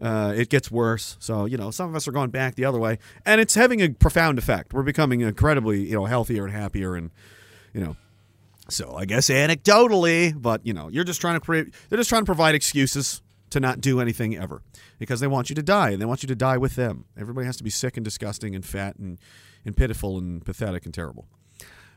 Uh, 0.00 0.32
it 0.36 0.48
gets 0.48 0.70
worse. 0.70 1.16
So 1.20 1.44
you 1.44 1.56
know, 1.56 1.70
some 1.70 1.88
of 1.88 1.94
us 1.94 2.08
are 2.08 2.12
going 2.12 2.30
back 2.30 2.54
the 2.54 2.64
other 2.64 2.78
way, 2.78 2.98
and 3.24 3.40
it's 3.40 3.54
having 3.54 3.80
a 3.80 3.90
profound 3.90 4.38
effect. 4.38 4.72
We're 4.72 4.82
becoming 4.82 5.20
incredibly, 5.20 5.88
you 5.88 5.94
know, 5.94 6.04
healthier 6.04 6.44
and 6.44 6.52
happier, 6.52 6.94
and 6.94 7.10
you 7.72 7.80
know. 7.80 7.96
So 8.70 8.96
I 8.96 9.04
guess 9.04 9.28
anecdotally, 9.28 10.40
but 10.40 10.66
you 10.66 10.72
know, 10.72 10.88
you're 10.88 11.04
just 11.04 11.20
trying 11.20 11.34
to 11.34 11.40
create. 11.40 11.74
They're 11.88 11.98
just 11.98 12.08
trying 12.08 12.22
to 12.22 12.26
provide 12.26 12.54
excuses 12.54 13.22
to 13.50 13.60
not 13.60 13.80
do 13.80 14.00
anything 14.00 14.36
ever 14.36 14.62
because 14.98 15.20
they 15.20 15.26
want 15.26 15.48
you 15.48 15.54
to 15.54 15.62
die 15.62 15.90
and 15.90 16.00
they 16.00 16.06
want 16.06 16.22
you 16.22 16.26
to 16.26 16.34
die 16.34 16.56
with 16.56 16.74
them. 16.74 17.04
Everybody 17.16 17.46
has 17.46 17.56
to 17.58 17.64
be 17.64 17.70
sick 17.70 17.96
and 17.96 18.04
disgusting 18.04 18.54
and 18.54 18.64
fat 18.64 18.96
and 18.96 19.18
and 19.64 19.76
pitiful 19.76 20.18
and 20.18 20.44
pathetic 20.44 20.84
and 20.84 20.94
terrible. 20.94 21.26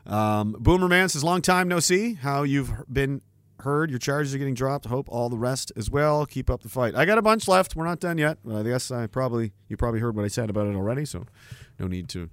Um, 0.06 0.56
Boomerman 0.58 1.08
says, 1.10 1.22
long 1.22 1.42
time 1.42 1.68
no 1.68 1.80
see. 1.80 2.14
How 2.14 2.42
you've 2.42 2.72
been 2.90 3.20
heard. 3.60 3.90
Your 3.90 3.98
charges 3.98 4.34
are 4.34 4.38
getting 4.38 4.54
dropped. 4.54 4.86
Hope 4.86 5.08
all 5.08 5.28
the 5.28 5.38
rest 5.38 5.72
as 5.76 5.90
well. 5.90 6.26
Keep 6.26 6.50
up 6.50 6.62
the 6.62 6.68
fight. 6.68 6.94
I 6.94 7.04
got 7.04 7.18
a 7.18 7.22
bunch 7.22 7.48
left. 7.48 7.76
We're 7.76 7.84
not 7.84 8.00
done 8.00 8.18
yet. 8.18 8.38
I 8.50 8.62
guess 8.62 8.90
I 8.90 9.06
probably 9.06 9.52
you 9.68 9.76
probably 9.76 10.00
heard 10.00 10.16
what 10.16 10.24
I 10.24 10.28
said 10.28 10.50
about 10.50 10.66
it 10.66 10.74
already, 10.74 11.04
so 11.04 11.24
no 11.78 11.86
need 11.86 12.08
to 12.10 12.30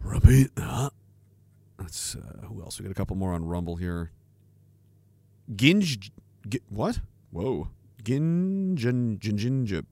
repeat 0.00 0.54
that. 0.56 0.92
Let's 1.78 2.14
uh, 2.16 2.46
who 2.46 2.62
else? 2.62 2.78
We 2.78 2.84
got 2.84 2.92
a 2.92 2.94
couple 2.94 3.16
more 3.16 3.32
on 3.32 3.44
Rumble 3.44 3.76
here. 3.76 4.10
Ginj, 5.54 6.10
Gi- 6.48 6.62
what? 6.68 7.00
Whoa, 7.30 7.68
Ginjan 8.02 9.18
Ginja, 9.18 9.84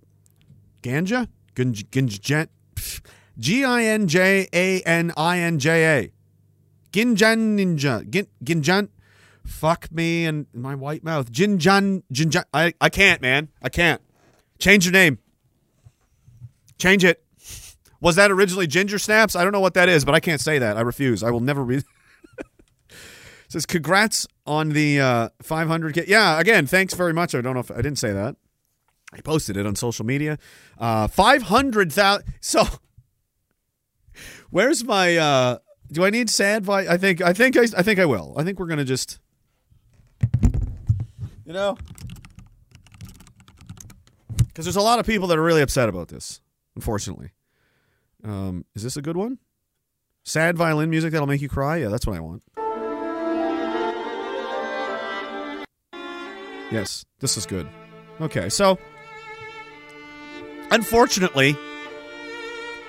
Ganja, 0.83 1.29
Ginj 1.55 1.85
Ginjan, 1.91 2.49
G 3.39 3.65
I 3.65 3.85
N 3.85 4.07
J 4.07 4.49
A 4.53 4.81
N 4.83 5.13
I 5.17 5.39
N 5.39 5.59
J 5.59 5.99
A. 5.99 6.13
Ginjan 6.93 7.57
Ninja. 7.57 8.09
Gin, 8.09 8.27
Ginjan. 8.45 8.89
Fuck 9.45 9.91
me 9.91 10.25
and 10.25 10.47
my 10.53 10.75
white 10.75 11.03
mouth. 11.05 11.31
Jinjan. 11.33 12.03
Jinjan. 12.13 12.45
I, 12.53 12.75
I 12.81 12.89
can't, 12.89 13.21
man. 13.21 13.49
I 13.63 13.69
can't. 13.69 14.01
Change 14.59 14.85
your 14.85 14.93
name. 14.93 15.19
Change 16.79 17.05
it. 17.05 17.25
Was 18.01 18.17
that 18.17 18.31
originally 18.31 18.67
Ginger 18.67 18.99
Snaps? 18.99 19.37
I 19.37 19.45
don't 19.45 19.53
know 19.53 19.61
what 19.61 19.75
that 19.75 19.89
is, 19.89 20.05
but 20.05 20.15
I 20.15 20.21
can't 20.21 20.41
say 20.41 20.59
that. 20.59 20.77
I 20.77 20.81
refuse. 20.81 21.23
I 21.23 21.31
will 21.31 21.41
never 21.41 21.63
read. 21.63 21.85
says 23.49 23.67
congrats 23.67 24.27
on 24.47 24.71
the 24.71 25.01
uh, 25.01 25.29
500k. 25.45 26.09
Yeah, 26.09 26.41
again, 26.41 26.67
thanks 26.67 26.95
very 26.95 27.13
much. 27.13 27.35
I 27.35 27.41
don't 27.41 27.55
know 27.55 27.61
if 27.61 27.71
I 27.71 27.77
didn't 27.77 27.99
say 27.99 28.13
that. 28.13 28.37
I 29.13 29.21
posted 29.21 29.57
it 29.57 29.67
on 29.67 29.77
social 29.77 30.07
media. 30.07 30.39
Uh, 30.79 31.07
500,000. 31.07 32.25
So, 32.41 32.65
where's 34.51 34.85
my? 34.85 35.17
Uh, 35.17 35.59
do 35.93 36.05
I 36.05 36.11
need 36.11 36.31
sad? 36.31 36.69
I 36.69 36.97
think. 36.97 37.21
I 37.21 37.33
think. 37.33 37.57
I, 37.57 37.65
I 37.77 37.83
think 37.83 38.01
I 38.01 38.07
will. 38.07 38.35
I 38.37 38.43
think 38.43 38.59
we're 38.59 38.67
gonna 38.67 38.85
just. 38.85 39.21
You 41.53 41.59
know, 41.59 41.77
because 44.39 44.65
there's 44.65 44.77
a 44.77 44.81
lot 44.81 44.99
of 44.99 45.05
people 45.05 45.29
that 45.29 45.37
are 45.37 45.43
really 45.43 45.61
upset 45.61 45.87
about 45.91 46.09
this. 46.09 46.41
Unfortunately, 46.77 47.33
um, 48.25 48.65
is 48.75 48.83
this 48.83 48.97
a 48.97 49.03
good 49.03 49.19
one? 49.19 49.37
Sad 50.25 50.57
violin 50.57 50.89
music 50.89 51.13
that'll 51.13 51.27
make 51.27 51.43
you 51.43 51.51
cry. 51.51 51.77
Yeah, 51.77 51.89
that's 51.89 52.07
what 52.07 52.17
I 52.17 52.21
want. 52.21 52.43
Yes, 56.73 57.05
this 57.21 57.37
is 57.37 57.45
good. 57.45 57.69
Okay, 58.19 58.49
so 58.49 58.79
unfortunately, 60.71 61.55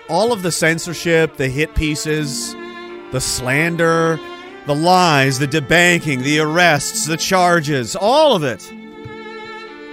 all 0.07 0.31
of 0.31 0.41
the 0.41 0.53
censorship, 0.53 1.35
the 1.35 1.49
hit 1.49 1.75
pieces, 1.75 2.53
the 3.11 3.19
slander, 3.19 4.17
the 4.65 4.75
lies, 4.75 5.39
the 5.39 5.47
debanking, 5.47 6.23
the 6.23 6.39
arrests, 6.39 7.05
the 7.05 7.17
charges, 7.17 7.95
all 7.95 8.35
of 8.35 8.43
it. 8.43 8.71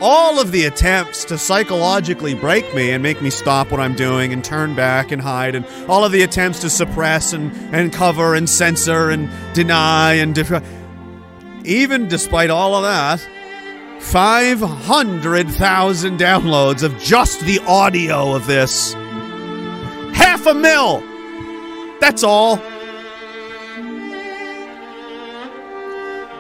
All 0.03 0.41
of 0.41 0.51
the 0.51 0.65
attempts 0.65 1.27
to 1.27 1.37
psychologically 1.37 2.35
break 2.35 2.75
me 2.75 2.91
and 2.91 3.03
make 3.03 3.21
me 3.21 3.29
stop 3.29 3.71
what 3.71 3.81
I'm 3.81 3.95
doing 3.95 4.33
and 4.33 4.43
turn 4.43 4.75
back 4.75 5.13
and 5.13 5.21
hide, 5.21 5.55
and 5.55 5.67
all 5.89 6.05
of 6.05 6.13
the 6.13 6.23
attempts 6.23 6.61
to 6.61 6.71
suppress 6.71 7.35
and, 7.35 7.53
and 7.75 7.93
cover 7.93 8.35
and 8.35 8.49
censor 8.49 9.11
and 9.11 9.29
deny 9.53 10.15
and. 10.15 10.35
Def- 10.35 10.63
even 11.65 12.09
despite 12.09 12.51
all 12.51 12.75
of 12.75 12.83
that, 12.85 13.21
500,000 14.01 16.19
downloads 16.19 16.83
of 16.83 16.99
just 16.99 17.43
the 17.43 17.61
audio 17.67 18.35
of 18.35 18.47
this. 18.47 18.95
Half 20.15 20.47
a 20.47 20.55
mil! 20.55 21.03
That's 22.01 22.25
all. 22.25 22.57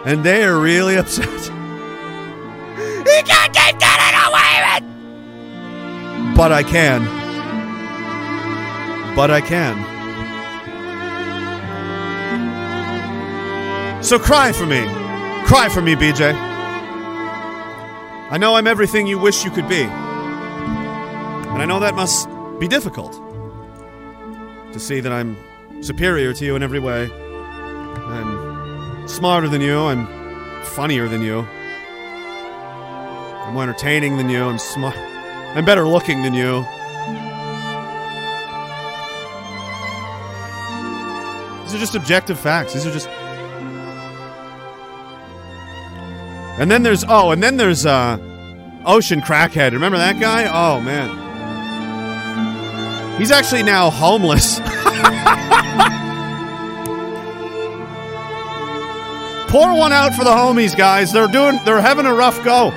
And 0.04 0.24
they 0.24 0.44
are 0.44 0.58
really 0.58 0.96
upset. 0.96 1.28
He 1.28 3.22
can't 3.22 3.52
keep 3.52 3.78
getting 3.78 4.16
away 4.26 4.62
with 4.66 6.36
But 6.36 6.52
I 6.52 6.62
can. 6.62 7.04
But 9.14 9.30
I 9.30 9.40
can. 9.40 9.76
So 14.02 14.18
cry 14.18 14.52
for 14.52 14.64
me. 14.64 14.80
Cry 15.44 15.68
for 15.68 15.82
me, 15.82 15.94
BJ. 15.94 16.32
I 18.32 18.38
know 18.38 18.54
I'm 18.54 18.66
everything 18.66 19.06
you 19.06 19.18
wish 19.18 19.44
you 19.44 19.50
could 19.50 19.68
be. 19.68 19.82
And 19.82 21.60
I 21.60 21.66
know 21.66 21.80
that 21.80 21.94
must 21.94 22.28
be 22.58 22.68
difficult 22.68 23.12
to 24.72 24.78
see 24.78 25.00
that 25.00 25.12
I'm 25.12 25.36
superior 25.82 26.32
to 26.32 26.44
you 26.44 26.56
in 26.56 26.62
every 26.62 26.78
way. 26.78 27.10
I'm 27.10 28.49
smarter 29.11 29.49
than 29.49 29.61
you. 29.61 29.79
I'm 29.79 30.07
funnier 30.64 31.09
than 31.09 31.23
you. 31.23 31.40
I'm 33.51 33.55
more 33.55 33.64
entertaining 33.64 34.16
than 34.16 34.31
you. 34.31 34.44
I'm 34.44 34.59
smart. 34.59 34.96
I'm 34.96 35.64
better 35.64 35.87
looking 35.87 36.23
than 36.23 36.33
you. 36.35 36.64
These 41.62 41.75
are 41.75 41.79
just 41.79 41.94
objective 41.94 42.38
facts. 42.38 42.75
These 42.75 42.87
are 42.87 42.92
just. 42.92 43.09
And 46.59 46.70
then 46.70 46.83
there's 46.83 47.05
oh, 47.09 47.33
and 47.33 47.42
then 47.42 47.57
there's 47.57 47.87
uh, 47.87 48.18
Ocean 48.85 49.20
Crackhead. 49.20 49.73
Remember 49.73 49.99
that 49.99 50.20
guy? 50.20 50.44
Oh 50.46 50.81
man. 50.81 51.29
He's 53.18 53.31
actually 53.31 53.62
now 53.62 53.90
homeless. 53.90 54.61
Pour 59.50 59.76
one 59.76 59.92
out 59.92 60.14
for 60.14 60.22
the 60.22 60.30
homies, 60.30 60.76
guys. 60.76 61.12
They're 61.12 61.26
doing 61.26 61.58
they're 61.64 61.80
having 61.80 62.06
a 62.06 62.14
rough 62.14 62.44
go. 62.44 62.70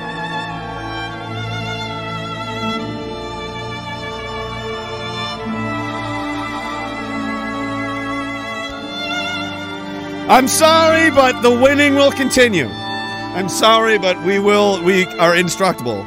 I'm 10.27 10.47
sorry, 10.47 11.11
but 11.11 11.43
the 11.43 11.51
winning 11.51 11.93
will 11.93 12.11
continue. 12.11 12.65
I'm 12.65 13.49
sorry, 13.49 13.99
but 13.99 14.19
we 14.23 14.39
will 14.39 14.81
we 14.81 15.05
are 15.05 15.35
instructable. 15.35 16.03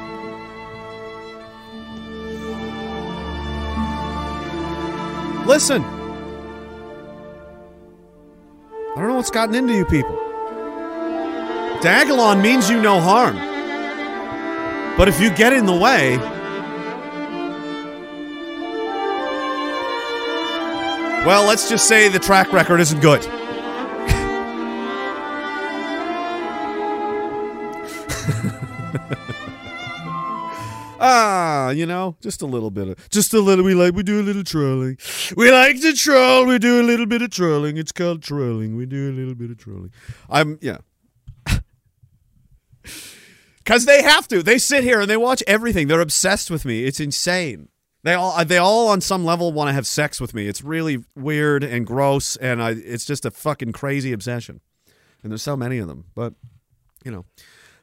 Listen. 5.46 5.84
I 8.96 9.00
don't 9.00 9.06
know 9.06 9.14
what's 9.14 9.30
gotten 9.30 9.54
into 9.54 9.72
you 9.72 9.84
people. 9.84 10.25
Diagolon 11.80 12.42
means 12.42 12.68
you 12.70 12.80
no 12.80 13.00
harm. 13.00 13.36
But 14.96 15.08
if 15.08 15.20
you 15.20 15.30
get 15.30 15.52
in 15.52 15.66
the 15.66 15.76
way, 15.76 16.16
well, 21.26 21.46
let's 21.46 21.68
just 21.68 21.86
say 21.86 22.08
the 22.08 22.18
track 22.18 22.52
record 22.52 22.80
isn't 22.80 23.00
good. 23.00 23.22
Ah, 30.98 31.70
you 31.70 31.84
know, 31.84 32.16
just 32.22 32.40
a 32.40 32.46
little 32.46 32.70
bit 32.70 32.88
of, 32.88 33.08
just 33.10 33.34
a 33.34 33.40
little. 33.40 33.64
We 33.64 33.74
like, 33.74 33.94
we 33.94 34.02
do 34.02 34.20
a 34.20 34.22
little 34.24 34.42
trolling. 34.42 34.96
We 35.36 35.52
like 35.52 35.80
to 35.82 35.92
troll. 35.92 36.46
We 36.46 36.58
do 36.58 36.80
a 36.80 36.84
little 36.84 37.04
bit 37.06 37.20
of 37.22 37.30
trolling. 37.30 37.76
It's 37.76 37.92
called 37.92 38.22
trolling. 38.22 38.76
We 38.76 38.86
do 38.86 39.10
a 39.10 39.12
little 39.12 39.34
bit 39.34 39.50
of 39.50 39.58
trolling. 39.58 39.92
I'm, 40.30 40.58
yeah. 40.62 40.78
Because 43.66 43.84
they 43.84 44.02
have 44.02 44.28
to. 44.28 44.44
They 44.44 44.58
sit 44.58 44.84
here 44.84 45.00
and 45.00 45.10
they 45.10 45.16
watch 45.16 45.42
everything. 45.44 45.88
They're 45.88 46.00
obsessed 46.00 46.52
with 46.52 46.64
me. 46.64 46.84
It's 46.84 47.00
insane. 47.00 47.68
They 48.04 48.14
all, 48.14 48.30
uh, 48.30 48.44
they 48.44 48.58
all 48.58 48.86
on 48.86 49.00
some 49.00 49.24
level 49.24 49.52
want 49.52 49.68
to 49.68 49.72
have 49.72 49.88
sex 49.88 50.20
with 50.20 50.34
me. 50.34 50.46
It's 50.46 50.62
really 50.62 50.98
weird 51.16 51.64
and 51.64 51.84
gross, 51.84 52.36
and 52.36 52.62
I, 52.62 52.70
it's 52.70 53.04
just 53.04 53.24
a 53.24 53.32
fucking 53.32 53.72
crazy 53.72 54.12
obsession. 54.12 54.60
And 55.20 55.32
there's 55.32 55.42
so 55.42 55.56
many 55.56 55.78
of 55.78 55.88
them, 55.88 56.04
but 56.14 56.34
you 57.04 57.10
know. 57.10 57.24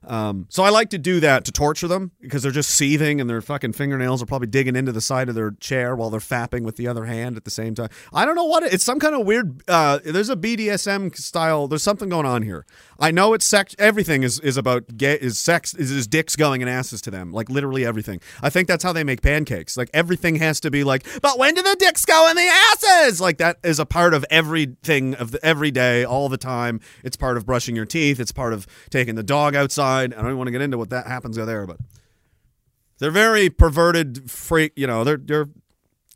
Um, 0.05 0.47
so 0.49 0.63
I 0.63 0.69
like 0.69 0.89
to 0.91 0.97
do 0.97 1.19
that 1.21 1.45
to 1.45 1.51
torture 1.51 1.87
them 1.87 2.11
because 2.21 2.43
they're 2.43 2.51
just 2.51 2.69
seething 2.71 3.21
and 3.21 3.29
their 3.29 3.41
fucking 3.41 3.73
fingernails 3.73 4.21
are 4.21 4.25
probably 4.25 4.47
digging 4.47 4.75
into 4.75 4.91
the 4.91 5.01
side 5.01 5.29
of 5.29 5.35
their 5.35 5.51
chair 5.51 5.95
while 5.95 6.09
they're 6.09 6.19
fapping 6.19 6.63
with 6.63 6.75
the 6.75 6.87
other 6.87 7.05
hand 7.05 7.37
at 7.37 7.45
the 7.45 7.51
same 7.51 7.75
time. 7.75 7.89
I 8.13 8.25
don't 8.25 8.35
know 8.35 8.45
what 8.45 8.63
it, 8.63 8.73
it's 8.73 8.83
some 8.83 8.99
kind 8.99 9.15
of 9.15 9.25
weird. 9.25 9.61
Uh, 9.67 9.99
there's 10.03 10.29
a 10.29 10.35
BDSM 10.35 11.15
style. 11.15 11.67
There's 11.67 11.83
something 11.83 12.09
going 12.09 12.25
on 12.25 12.41
here. 12.41 12.65
I 12.99 13.11
know 13.11 13.33
it's 13.33 13.45
sex. 13.45 13.75
Everything 13.79 14.23
is 14.23 14.39
is 14.39 14.57
about 14.57 14.97
gay. 14.97 15.15
Is 15.15 15.39
sex? 15.39 15.73
Is, 15.73 15.91
is 15.91 16.07
dicks 16.07 16.35
going 16.35 16.61
and 16.61 16.69
asses 16.69 17.01
to 17.01 17.11
them? 17.11 17.31
Like 17.31 17.49
literally 17.49 17.85
everything. 17.85 18.19
I 18.41 18.49
think 18.49 18.67
that's 18.67 18.83
how 18.83 18.93
they 18.93 19.03
make 19.03 19.21
pancakes. 19.21 19.77
Like 19.77 19.89
everything 19.93 20.35
has 20.35 20.59
to 20.61 20.71
be 20.71 20.83
like. 20.83 21.05
But 21.21 21.39
when 21.39 21.53
do 21.53 21.61
the 21.61 21.75
dicks 21.79 22.05
go 22.05 22.29
in 22.29 22.35
the 22.35 22.49
asses? 22.71 23.21
Like 23.21 23.37
that 23.37 23.57
is 23.63 23.79
a 23.79 23.85
part 23.85 24.13
of 24.13 24.25
everything 24.29 25.15
of 25.15 25.31
the 25.31 25.45
every 25.45 25.71
day, 25.71 26.03
all 26.03 26.29
the 26.29 26.37
time. 26.37 26.79
It's 27.03 27.17
part 27.17 27.37
of 27.37 27.45
brushing 27.45 27.75
your 27.75 27.85
teeth. 27.85 28.19
It's 28.19 28.31
part 28.31 28.53
of 28.53 28.67
taking 28.89 29.15
the 29.15 29.23
dog 29.23 29.55
outside. 29.55 29.92
I 30.01 30.07
don't 30.07 30.25
even 30.25 30.37
want 30.37 30.47
to 30.47 30.51
get 30.51 30.61
into 30.61 30.77
what 30.77 30.89
that 30.89 31.07
happens 31.07 31.35
there, 31.35 31.65
but 31.65 31.77
they're 32.99 33.11
very 33.11 33.49
perverted 33.49 34.29
freak. 34.29 34.73
You 34.75 34.87
know, 34.87 35.03
they're 35.03 35.17
they're. 35.17 35.49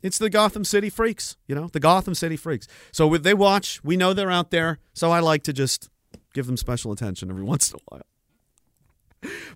It's 0.00 0.18
the 0.18 0.30
Gotham 0.30 0.64
City 0.64 0.90
freaks. 0.90 1.36
You 1.48 1.54
know, 1.56 1.68
the 1.68 1.80
Gotham 1.80 2.14
City 2.14 2.36
freaks. 2.36 2.68
So 2.92 3.16
they 3.16 3.34
watch. 3.34 3.82
We 3.82 3.96
know 3.96 4.12
they're 4.12 4.30
out 4.30 4.50
there. 4.50 4.78
So 4.94 5.10
I 5.10 5.18
like 5.20 5.42
to 5.44 5.52
just 5.52 5.90
give 6.34 6.46
them 6.46 6.56
special 6.56 6.92
attention 6.92 7.30
every 7.30 7.42
once 7.54 7.72
in 7.72 7.78
a 7.78 7.82
while. 7.88 8.02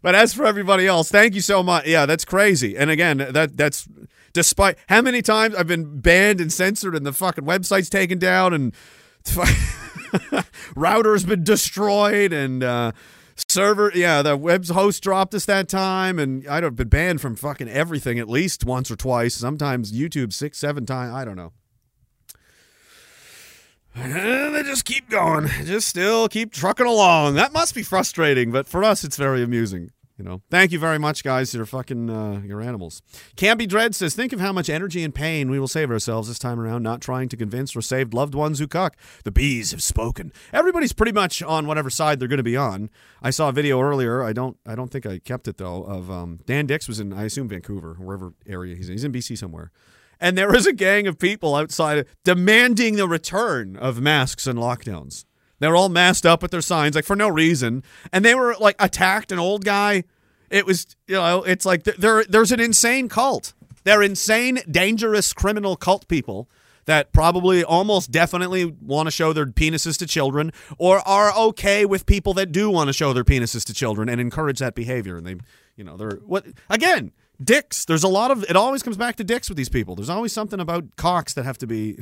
But 0.03 0.17
as 0.17 0.35
for 0.35 0.45
everybody 0.45 0.87
else, 0.87 1.11
thank 1.11 1.35
you 1.35 1.41
so 1.41 1.63
much. 1.63 1.87
Yeah, 1.87 2.07
that's 2.07 2.25
crazy. 2.25 2.77
And 2.77 2.91
again, 2.91 3.19
that 3.19 3.57
that's 3.57 3.89
despite 4.33 4.77
how 4.89 5.03
many 5.03 5.23
times 5.23 5.55
I've 5.55 5.69
been 5.69 6.01
banned 6.01 6.41
and 6.41 6.53
censored 6.53 6.97
and 6.97 7.07
the 7.07 7.13
fucking 7.13 7.45
website's 7.45 7.89
taken 7.89 8.19
down 8.19 8.53
and 8.53 8.75
router's 10.77 11.25
been 11.25 11.45
destroyed 11.45 12.33
and 12.33 12.65
uh 12.65 12.93
server 13.48 13.90
yeah 13.94 14.22
the 14.22 14.37
web 14.37 14.66
host 14.68 15.02
dropped 15.02 15.35
us 15.35 15.44
that 15.44 15.68
time 15.68 16.18
and 16.18 16.46
i'd 16.48 16.62
have 16.62 16.76
been 16.76 16.88
banned 16.88 17.20
from 17.20 17.37
fucking 17.37 17.68
everything 17.68 18.18
at 18.18 18.28
least 18.28 18.64
once 18.64 18.90
or 18.90 18.96
twice 18.96 19.35
sometimes 19.35 19.92
youtube 19.92 20.33
six 20.33 20.59
seven 20.59 20.87
times 20.87 21.14
i 21.14 21.24
don't 21.24 21.37
know. 21.37 21.52
And 23.94 24.55
they 24.55 24.62
just 24.62 24.87
keep 24.87 25.11
going 25.11 25.48
just 25.64 25.87
still 25.87 26.26
keep 26.26 26.50
trucking 26.50 26.87
along. 26.87 27.35
That 27.35 27.52
must 27.52 27.74
be 27.74 27.83
frustrating 27.83 28.50
but 28.50 28.66
for 28.66 28.83
us 28.83 29.05
it's 29.05 29.16
very 29.16 29.42
amusing 29.42 29.90
you 30.23 30.29
know. 30.29 30.41
Thank 30.51 30.71
you 30.71 30.79
very 30.79 30.99
much 30.99 31.25
guys. 31.25 31.53
You're 31.53 31.67
fucking 31.67 32.09
uh, 32.09 32.43
you're 32.45 32.61
animals. 32.61 33.03
Campy 33.37 33.67
Dread 33.67 33.95
says 33.95 34.15
think 34.15 34.33
of 34.33 34.39
how 34.39 34.53
much 34.53 34.71
energy 34.71 35.03
and 35.03 35.13
pain 35.13 35.51
we 35.51 35.59
will 35.59 35.69
save 35.69 35.91
ourselves 35.91 36.29
this 36.29 36.39
time 36.39 36.61
around 36.61 36.85
not 36.85 37.01
trying 37.01 37.29
to 37.31 37.37
convince 37.37 37.75
or 37.75 37.83
save 37.83 38.15
loved 38.15 38.35
ones 38.35 38.61
who 38.61 38.69
cuck. 38.69 38.97
The 39.25 39.33
bees 39.33 39.73
have 39.73 39.83
spoken. 39.83 40.33
Everybody's 40.53 40.93
pretty 40.93 41.13
much 41.13 41.43
on 41.43 41.67
whatever 41.67 41.91
side 41.91 42.21
they're 42.21 42.29
going 42.29 42.37
to 42.37 42.45
be 42.45 42.57
on. 42.57 42.89
I 43.21 43.31
saw 43.31 43.49
a 43.49 43.53
video 43.53 43.81
earlier. 43.81 44.23
I 44.23 44.33
don't 44.33 44.57
i 44.65 44.77
don't 44.77 44.91
think 44.93 45.07
i 45.07 45.19
kept 45.19 45.49
it 45.49 45.57
though 45.57 45.83
of 45.83 46.11
um, 46.11 46.39
Dan 46.47 46.67
Dicks 46.67 46.87
was 46.87 47.01
in 47.01 47.13
i 47.13 47.25
assume 47.25 47.49
vancouver 47.49 47.95
wherever 47.99 48.35
area 48.47 48.77
he's 48.77 48.89
in. 48.89 48.93
He's 48.93 49.05
in 49.05 49.13
bc 49.13 49.37
somewhere. 49.37 49.73
And 50.21 50.39
there 50.39 50.53
was 50.53 50.69
a 50.69 50.73
gang 50.73 51.09
of 51.09 51.19
people 51.19 51.57
outside 51.57 52.07
demanding 52.23 52.95
the 52.95 53.09
return 53.09 53.77
of 53.77 54.01
masks 54.01 54.47
and 54.47 54.57
lockdowns. 54.57 55.25
They're 55.63 55.77
all 55.77 55.89
masked 55.89 56.27
up 56.27 56.43
with 56.43 56.51
their 56.51 56.61
signs, 56.61 56.97
like 56.97 57.05
for 57.05 57.15
no 57.15 57.29
reason, 57.29 57.85
and 58.13 58.25
they 58.25 58.35
were 58.35 58.57
like 58.59 58.75
attacked 58.81 59.31
an 59.31 59.39
old 59.39 59.65
guy. 59.65 60.03
It 60.53 60.67
was, 60.67 60.87
you 61.07 61.15
know, 61.15 61.43
it's 61.43 61.65
like 61.65 61.85
there, 61.85 62.25
there's 62.25 62.53
an 62.53 62.61
insane 62.61 63.09
cult. 63.09 63.55
They're 63.85 64.03
insane, 64.03 64.61
dangerous, 64.71 65.33
criminal 65.33 65.77
cult 65.77 66.07
people 66.09 66.47
that 66.85 67.11
probably 67.12 67.65
almost 67.65 68.11
definitely 68.11 68.67
want 68.67 69.07
to 69.07 69.11
show 69.11 69.33
their 69.33 69.47
penises 69.47 69.97
to 69.99 70.07
children, 70.07 70.53
or 70.79 70.99
are 71.09 71.35
okay 71.35 71.87
with 71.87 72.05
people 72.05 72.35
that 72.35 72.53
do 72.53 72.69
want 72.69 72.88
to 72.88 72.93
show 72.93 73.15
their 73.15 73.25
penises 73.25 73.65
to 73.65 73.73
children 73.73 74.09
and 74.11 74.21
encourage 74.21 74.59
that 74.59 74.75
behavior. 74.75 75.17
And 75.17 75.27
they, 75.27 75.37
you 75.77 75.85
know, 75.85 75.97
they're 75.97 76.19
what 76.27 76.45
again? 76.69 77.12
Dicks. 77.43 77.87
There's 77.87 78.05
a 78.05 78.09
lot 78.09 78.31
of. 78.31 78.45
It 78.45 78.55
always 78.55 78.83
comes 78.83 78.99
back 78.99 79.17
to 79.17 79.25
dicks 79.25 79.49
with 79.49 79.57
these 79.57 79.71
people. 79.71 79.97
There's 79.97 80.11
always 80.11 80.35
something 80.35 80.61
about 80.61 80.97
cocks 80.97 81.33
that 81.35 81.45
have 81.45 81.59
to 81.59 81.67
be. 81.67 81.99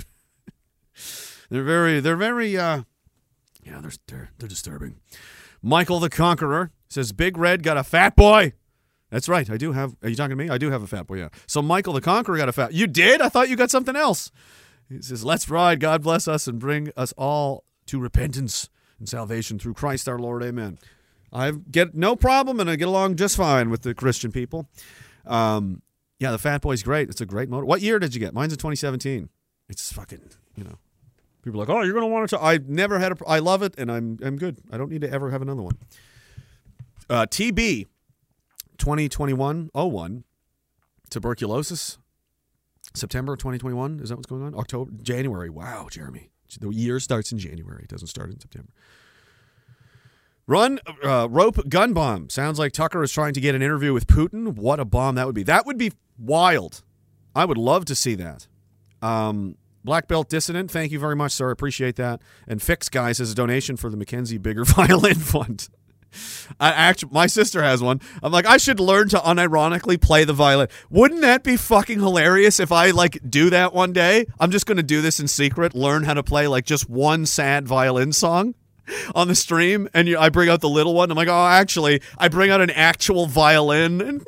they're 1.50 1.62
very. 1.62 2.00
They're 2.00 2.16
very. 2.16 2.58
uh 2.58 2.82
yeah, 3.62 3.80
they're, 3.80 3.92
they're, 4.08 4.30
they're 4.38 4.48
disturbing. 4.48 4.96
Michael 5.62 6.00
the 6.00 6.08
Conqueror 6.08 6.70
says, 6.90 7.12
Big 7.12 7.38
Red 7.38 7.62
got 7.62 7.76
a 7.76 7.84
fat 7.84 8.16
boy. 8.16 8.52
That's 9.10 9.28
right. 9.28 9.48
I 9.50 9.56
do 9.56 9.72
have. 9.72 9.96
Are 10.02 10.08
you 10.08 10.16
talking 10.16 10.36
to 10.36 10.36
me? 10.36 10.50
I 10.50 10.58
do 10.58 10.70
have 10.70 10.82
a 10.82 10.86
fat 10.86 11.06
boy, 11.06 11.18
yeah. 11.18 11.28
So 11.46 11.60
Michael 11.62 11.94
the 11.94 12.00
Conqueror 12.00 12.36
got 12.36 12.48
a 12.48 12.52
fat. 12.52 12.72
You 12.72 12.86
did? 12.86 13.20
I 13.20 13.28
thought 13.28 13.48
you 13.48 13.56
got 13.56 13.70
something 13.70 13.96
else. 13.96 14.30
He 14.88 15.02
says, 15.02 15.24
Let's 15.24 15.48
ride. 15.48 15.80
God 15.80 16.02
bless 16.02 16.28
us 16.28 16.46
and 16.46 16.58
bring 16.58 16.92
us 16.96 17.12
all 17.16 17.64
to 17.86 17.98
repentance 17.98 18.68
and 18.98 19.08
salvation 19.08 19.58
through 19.58 19.74
Christ 19.74 20.08
our 20.08 20.18
Lord. 20.18 20.44
Amen. 20.44 20.78
I 21.32 21.50
get 21.50 21.94
no 21.94 22.16
problem 22.16 22.60
and 22.60 22.68
I 22.70 22.76
get 22.76 22.88
along 22.88 23.16
just 23.16 23.36
fine 23.36 23.70
with 23.70 23.82
the 23.82 23.94
Christian 23.94 24.32
people. 24.32 24.68
Um, 25.26 25.82
yeah, 26.18 26.32
the 26.32 26.38
fat 26.38 26.60
boy's 26.60 26.82
great. 26.82 27.08
It's 27.08 27.20
a 27.20 27.26
great 27.26 27.48
motor. 27.48 27.64
What 27.64 27.80
year 27.80 27.98
did 27.98 28.14
you 28.14 28.20
get? 28.20 28.34
Mine's 28.34 28.52
in 28.52 28.58
2017. 28.58 29.28
It's 29.68 29.92
fucking, 29.92 30.20
you 30.56 30.64
know. 30.64 30.78
People 31.42 31.60
are 31.60 31.66
like, 31.66 31.74
oh, 31.74 31.82
you're 31.82 31.94
gonna 31.94 32.06
want 32.06 32.28
to. 32.30 32.42
I've 32.42 32.68
never 32.68 32.98
had 32.98 33.12
a. 33.12 33.16
I 33.26 33.38
love 33.38 33.62
it, 33.62 33.74
and 33.78 33.90
I'm 33.90 34.18
I'm 34.22 34.36
good. 34.36 34.58
I 34.70 34.76
don't 34.76 34.90
need 34.90 35.00
to 35.00 35.10
ever 35.10 35.30
have 35.30 35.40
another 35.40 35.62
one. 35.62 35.78
Uh, 37.10 37.26
TB, 37.26 37.86
2021 38.78 39.70
01, 39.74 40.24
tuberculosis, 41.10 41.98
September 42.94 43.34
2021. 43.34 43.98
Is 44.00 44.10
that 44.10 44.16
what's 44.16 44.26
going 44.26 44.44
on? 44.44 44.54
October, 44.54 44.92
January. 45.02 45.50
Wow, 45.50 45.88
Jeremy. 45.90 46.30
The 46.60 46.70
year 46.70 47.00
starts 47.00 47.32
in 47.32 47.38
January. 47.38 47.82
It 47.82 47.88
doesn't 47.88 48.08
start 48.08 48.30
in 48.30 48.38
September. 48.38 48.72
Run 50.46 50.78
uh, 51.04 51.28
rope 51.28 51.68
gun 51.68 51.92
bomb. 51.92 52.28
Sounds 52.28 52.58
like 52.58 52.72
Tucker 52.72 53.02
is 53.02 53.12
trying 53.12 53.34
to 53.34 53.40
get 53.40 53.54
an 53.54 53.62
interview 53.62 53.92
with 53.92 54.06
Putin. 54.06 54.54
What 54.54 54.80
a 54.80 54.84
bomb 54.84 55.16
that 55.16 55.26
would 55.26 55.34
be. 55.34 55.42
That 55.42 55.66
would 55.66 55.78
be 55.78 55.92
wild. 56.16 56.82
I 57.34 57.44
would 57.44 57.58
love 57.58 57.84
to 57.86 57.94
see 57.94 58.14
that. 58.16 58.46
Um, 59.02 59.56
Black 59.84 60.08
Belt 60.08 60.28
Dissident, 60.28 60.70
thank 60.70 60.92
you 60.92 60.98
very 60.98 61.16
much, 61.16 61.32
sir. 61.32 61.48
I 61.48 61.52
Appreciate 61.52 61.96
that. 61.96 62.20
And 62.46 62.60
Fix 62.60 62.88
Guys 62.88 63.20
as 63.20 63.32
a 63.32 63.34
donation 63.34 63.76
for 63.76 63.90
the 63.90 63.96
Mackenzie 63.96 64.38
Bigger 64.38 64.64
Violin 64.66 65.14
Fund. 65.14 65.68
I 66.58 66.70
actually, 66.70 67.10
my 67.12 67.26
sister 67.26 67.62
has 67.62 67.82
one. 67.82 68.00
I'm 68.22 68.32
like, 68.32 68.46
I 68.46 68.56
should 68.56 68.80
learn 68.80 69.08
to 69.10 69.18
unironically 69.18 70.00
play 70.00 70.24
the 70.24 70.32
violin. 70.32 70.68
Wouldn't 70.90 71.20
that 71.22 71.42
be 71.42 71.56
fucking 71.56 72.00
hilarious 72.00 72.60
if 72.60 72.72
I 72.72 72.90
like 72.90 73.18
do 73.28 73.50
that 73.50 73.72
one 73.72 73.92
day? 73.92 74.26
I'm 74.38 74.50
just 74.50 74.66
to 74.76 74.82
do 74.82 75.02
this 75.02 75.20
in 75.20 75.28
secret, 75.28 75.74
learn 75.74 76.04
how 76.04 76.14
to 76.14 76.22
play 76.22 76.46
like 76.46 76.64
just 76.64 76.88
one 76.88 77.26
sad 77.26 77.66
violin 77.66 78.12
song. 78.12 78.54
on 79.14 79.28
the 79.28 79.34
stream, 79.34 79.88
and 79.94 80.08
you, 80.08 80.18
I 80.18 80.30
bring 80.30 80.48
out 80.48 80.60
the 80.60 80.68
little 80.68 80.94
one. 80.94 81.12
I'm 81.12 81.16
like, 81.16 81.28
oh, 81.28 81.46
actually, 81.46 82.02
I 82.18 82.28
bring 82.28 82.50
out 82.50 82.60
an 82.60 82.70
actual 82.70 83.26
violin. 83.26 84.00
And 84.00 84.22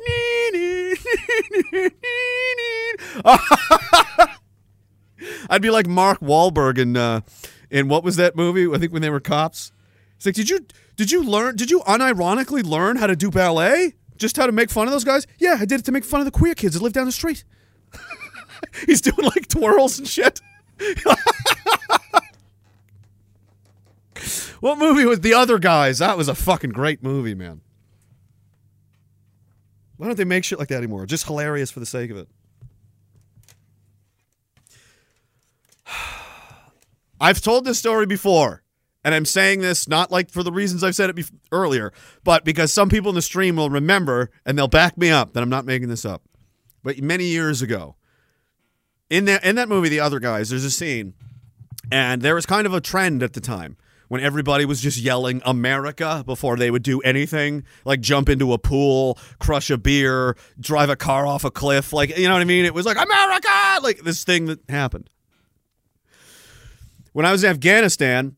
I'd 5.49 5.61
be 5.61 5.69
like 5.69 5.87
Mark 5.87 6.19
Wahlberg 6.19 6.77
in 6.77 6.97
uh, 6.97 7.21
in 7.69 7.87
what 7.87 8.03
was 8.03 8.15
that 8.17 8.35
movie? 8.35 8.67
I 8.73 8.77
think 8.77 8.93
when 8.93 9.01
they 9.01 9.09
were 9.09 9.19
cops. 9.19 9.71
It's 10.17 10.25
like, 10.25 10.35
did 10.35 10.49
you 10.49 10.65
did 10.95 11.11
you 11.11 11.23
learn? 11.23 11.55
Did 11.55 11.71
you 11.71 11.81
unironically 11.81 12.63
learn 12.63 12.97
how 12.97 13.07
to 13.07 13.15
do 13.15 13.31
ballet? 13.31 13.95
Just 14.17 14.37
how 14.37 14.45
to 14.45 14.51
make 14.51 14.69
fun 14.69 14.87
of 14.87 14.91
those 14.91 15.03
guys? 15.03 15.25
Yeah, 15.39 15.57
I 15.59 15.65
did 15.65 15.79
it 15.79 15.85
to 15.85 15.91
make 15.91 16.05
fun 16.05 16.21
of 16.21 16.25
the 16.25 16.31
queer 16.31 16.53
kids 16.55 16.75
that 16.75 16.83
live 16.83 16.93
down 16.93 17.05
the 17.05 17.11
street. 17.11 17.43
He's 18.85 19.01
doing 19.01 19.25
like 19.35 19.47
twirls 19.47 19.97
and 19.99 20.07
shit. 20.07 20.39
what 24.59 24.77
movie 24.77 25.05
was 25.05 25.21
the 25.21 25.33
other 25.33 25.59
guys? 25.59 25.99
That 25.99 26.17
was 26.17 26.27
a 26.27 26.35
fucking 26.35 26.71
great 26.71 27.03
movie, 27.03 27.35
man. 27.35 27.61
Why 29.97 30.07
don't 30.07 30.17
they 30.17 30.25
make 30.25 30.43
shit 30.43 30.59
like 30.59 30.67
that 30.69 30.77
anymore? 30.77 31.05
Just 31.05 31.25
hilarious 31.25 31.71
for 31.71 31.79
the 31.79 31.85
sake 31.85 32.11
of 32.11 32.17
it. 32.17 32.27
I've 37.21 37.41
told 37.41 37.65
this 37.65 37.79
story 37.79 38.05
before, 38.05 38.62
and 39.03 39.13
I'm 39.13 39.25
saying 39.25 39.61
this 39.61 39.87
not 39.87 40.11
like 40.11 40.29
for 40.29 40.43
the 40.43 40.51
reasons 40.51 40.83
I've 40.83 40.95
said 40.95 41.09
it 41.09 41.15
bef- 41.15 41.31
earlier, 41.51 41.91
but 42.23 42.45
because 42.45 42.71
some 42.71 42.89
people 42.89 43.09
in 43.09 43.15
the 43.15 43.21
stream 43.21 43.55
will 43.55 43.69
remember 43.69 44.29
and 44.45 44.57
they'll 44.57 44.67
back 44.67 44.97
me 44.97 45.09
up 45.09 45.33
that 45.33 45.43
I'm 45.43 45.49
not 45.49 45.65
making 45.65 45.89
this 45.89 46.05
up. 46.05 46.23
But 46.83 46.99
many 46.99 47.25
years 47.25 47.61
ago, 47.61 47.95
in 49.09 49.25
that 49.25 49.43
in 49.43 49.55
that 49.55 49.69
movie, 49.69 49.89
The 49.89 49.99
Other 49.99 50.19
Guys, 50.19 50.49
there's 50.49 50.65
a 50.65 50.71
scene, 50.71 51.13
and 51.91 52.21
there 52.21 52.35
was 52.35 52.45
kind 52.45 52.65
of 52.65 52.73
a 52.73 52.81
trend 52.81 53.23
at 53.23 53.33
the 53.33 53.41
time 53.41 53.77
when 54.07 54.21
everybody 54.21 54.65
was 54.65 54.81
just 54.81 54.97
yelling 54.97 55.41
America 55.45 56.23
before 56.25 56.57
they 56.57 56.69
would 56.69 56.83
do 56.83 56.99
anything, 57.01 57.63
like 57.85 58.01
jump 58.01 58.29
into 58.29 58.53
a 58.53 58.57
pool, 58.57 59.17
crush 59.39 59.69
a 59.69 59.77
beer, 59.77 60.35
drive 60.59 60.89
a 60.89 60.95
car 60.95 61.25
off 61.25 61.43
a 61.43 61.51
cliff, 61.51 61.93
like 61.93 62.15
you 62.17 62.27
know 62.27 62.33
what 62.33 62.41
I 62.41 62.45
mean? 62.45 62.65
It 62.65 62.73
was 62.73 62.85
like 62.85 62.97
America, 62.97 63.79
like 63.81 63.99
this 64.03 64.23
thing 64.23 64.45
that 64.45 64.59
happened. 64.69 65.09
When 67.13 67.25
I 67.25 67.31
was 67.31 67.43
in 67.43 67.51
Afghanistan, 67.51 68.35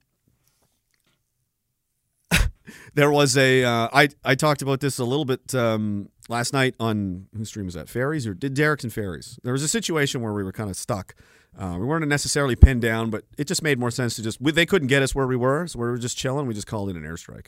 there 2.96 3.12
was 3.12 3.38
a 3.38 3.64
uh, 3.64 3.90
I 3.94 4.10
I 4.24 4.36
talked 4.36 4.62
about 4.62 4.80
this 4.80 4.98
a 4.98 5.04
little 5.04 5.26
bit 5.26 5.54
um, 5.54 6.10
last 6.30 6.54
night 6.54 6.76
on 6.80 7.28
whose 7.36 7.50
stream 7.50 7.66
was 7.66 7.76
that 7.76 7.90
Fairies 7.90 8.26
or 8.26 8.34
did 8.34 8.54
Derek's 8.54 8.84
and 8.84 8.92
Fairies. 8.92 9.38
There 9.44 9.54
was 9.54 9.64
a 9.64 9.68
situation 9.68 10.22
where 10.22 10.34
we 10.34 10.44
were 10.44 10.54
kind 10.54 10.70
of 10.70 10.76
stuck. 10.76 11.14
Uh, 11.58 11.78
we 11.80 11.86
weren't 11.86 12.06
necessarily 12.08 12.56
pinned 12.56 12.82
down, 12.82 13.10
but 13.10 13.24
it 13.38 13.48
just 13.48 13.62
made 13.62 13.80
more 13.80 13.92
sense 13.92 14.16
to 14.16 14.24
just 14.24 14.42
we, 14.42 14.52
they 14.52 14.66
couldn't 14.66 14.88
get 14.88 15.04
us 15.04 15.14
where 15.14 15.28
we 15.28 15.36
were, 15.36 15.68
so 15.68 15.78
we 15.78 15.86
were 15.86 15.98
just 15.98 16.18
chilling. 16.18 16.48
We 16.48 16.54
just 16.54 16.68
called 16.68 16.90
it 16.90 16.96
an 16.96 17.04
airstrike. 17.04 17.48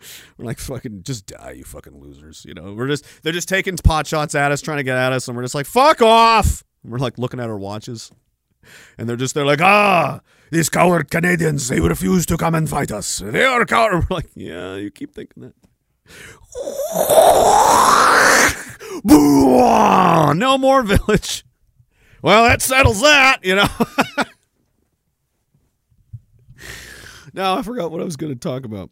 We're 0.38 0.46
like 0.46 0.58
fucking 0.58 1.02
just 1.02 1.26
die, 1.26 1.52
you 1.58 1.64
fucking 1.64 2.00
losers. 2.00 2.44
You 2.46 2.54
know, 2.54 2.72
we're 2.72 2.86
just 2.86 3.04
they're 3.22 3.34
just 3.34 3.50
taking 3.50 3.76
pot 3.76 4.06
shots 4.06 4.34
at 4.34 4.50
us, 4.50 4.62
trying 4.62 4.78
to 4.78 4.82
get 4.82 4.96
at 4.96 5.12
us, 5.12 5.28
and 5.28 5.36
we're 5.36 5.42
just 5.42 5.54
like 5.54 5.66
fuck 5.66 6.00
off. 6.00 6.64
And 6.82 6.90
we're 6.90 6.98
like 6.98 7.18
looking 7.18 7.38
at 7.38 7.50
our 7.50 7.58
watches, 7.58 8.10
and 8.96 9.06
they're 9.06 9.16
just 9.16 9.34
they're 9.34 9.44
like 9.44 9.60
ah 9.60 10.20
these 10.50 10.68
coward 10.68 11.10
Canadians 11.10 11.68
they 11.68 11.80
refuse 11.80 12.26
to 12.26 12.36
come 12.36 12.54
and 12.54 12.68
fight 12.68 12.92
us. 12.92 13.18
They 13.18 13.44
are 13.44 13.64
coward. 13.64 13.94
We're 14.10 14.16
like 14.16 14.30
yeah, 14.34 14.76
you 14.76 14.90
keep 14.90 15.14
thinking 15.14 15.42
that. 15.42 15.54
No 20.40 20.58
more 20.58 20.82
village. 20.82 21.44
Well, 22.22 22.44
that 22.44 22.62
settles 22.62 23.02
that, 23.02 23.44
you 23.44 23.54
know. 23.54 23.66
now 27.32 27.56
I 27.56 27.62
forgot 27.62 27.90
what 27.90 28.00
I 28.00 28.04
was 28.04 28.16
going 28.16 28.32
to 28.32 28.38
talk 28.38 28.64
about. 28.64 28.90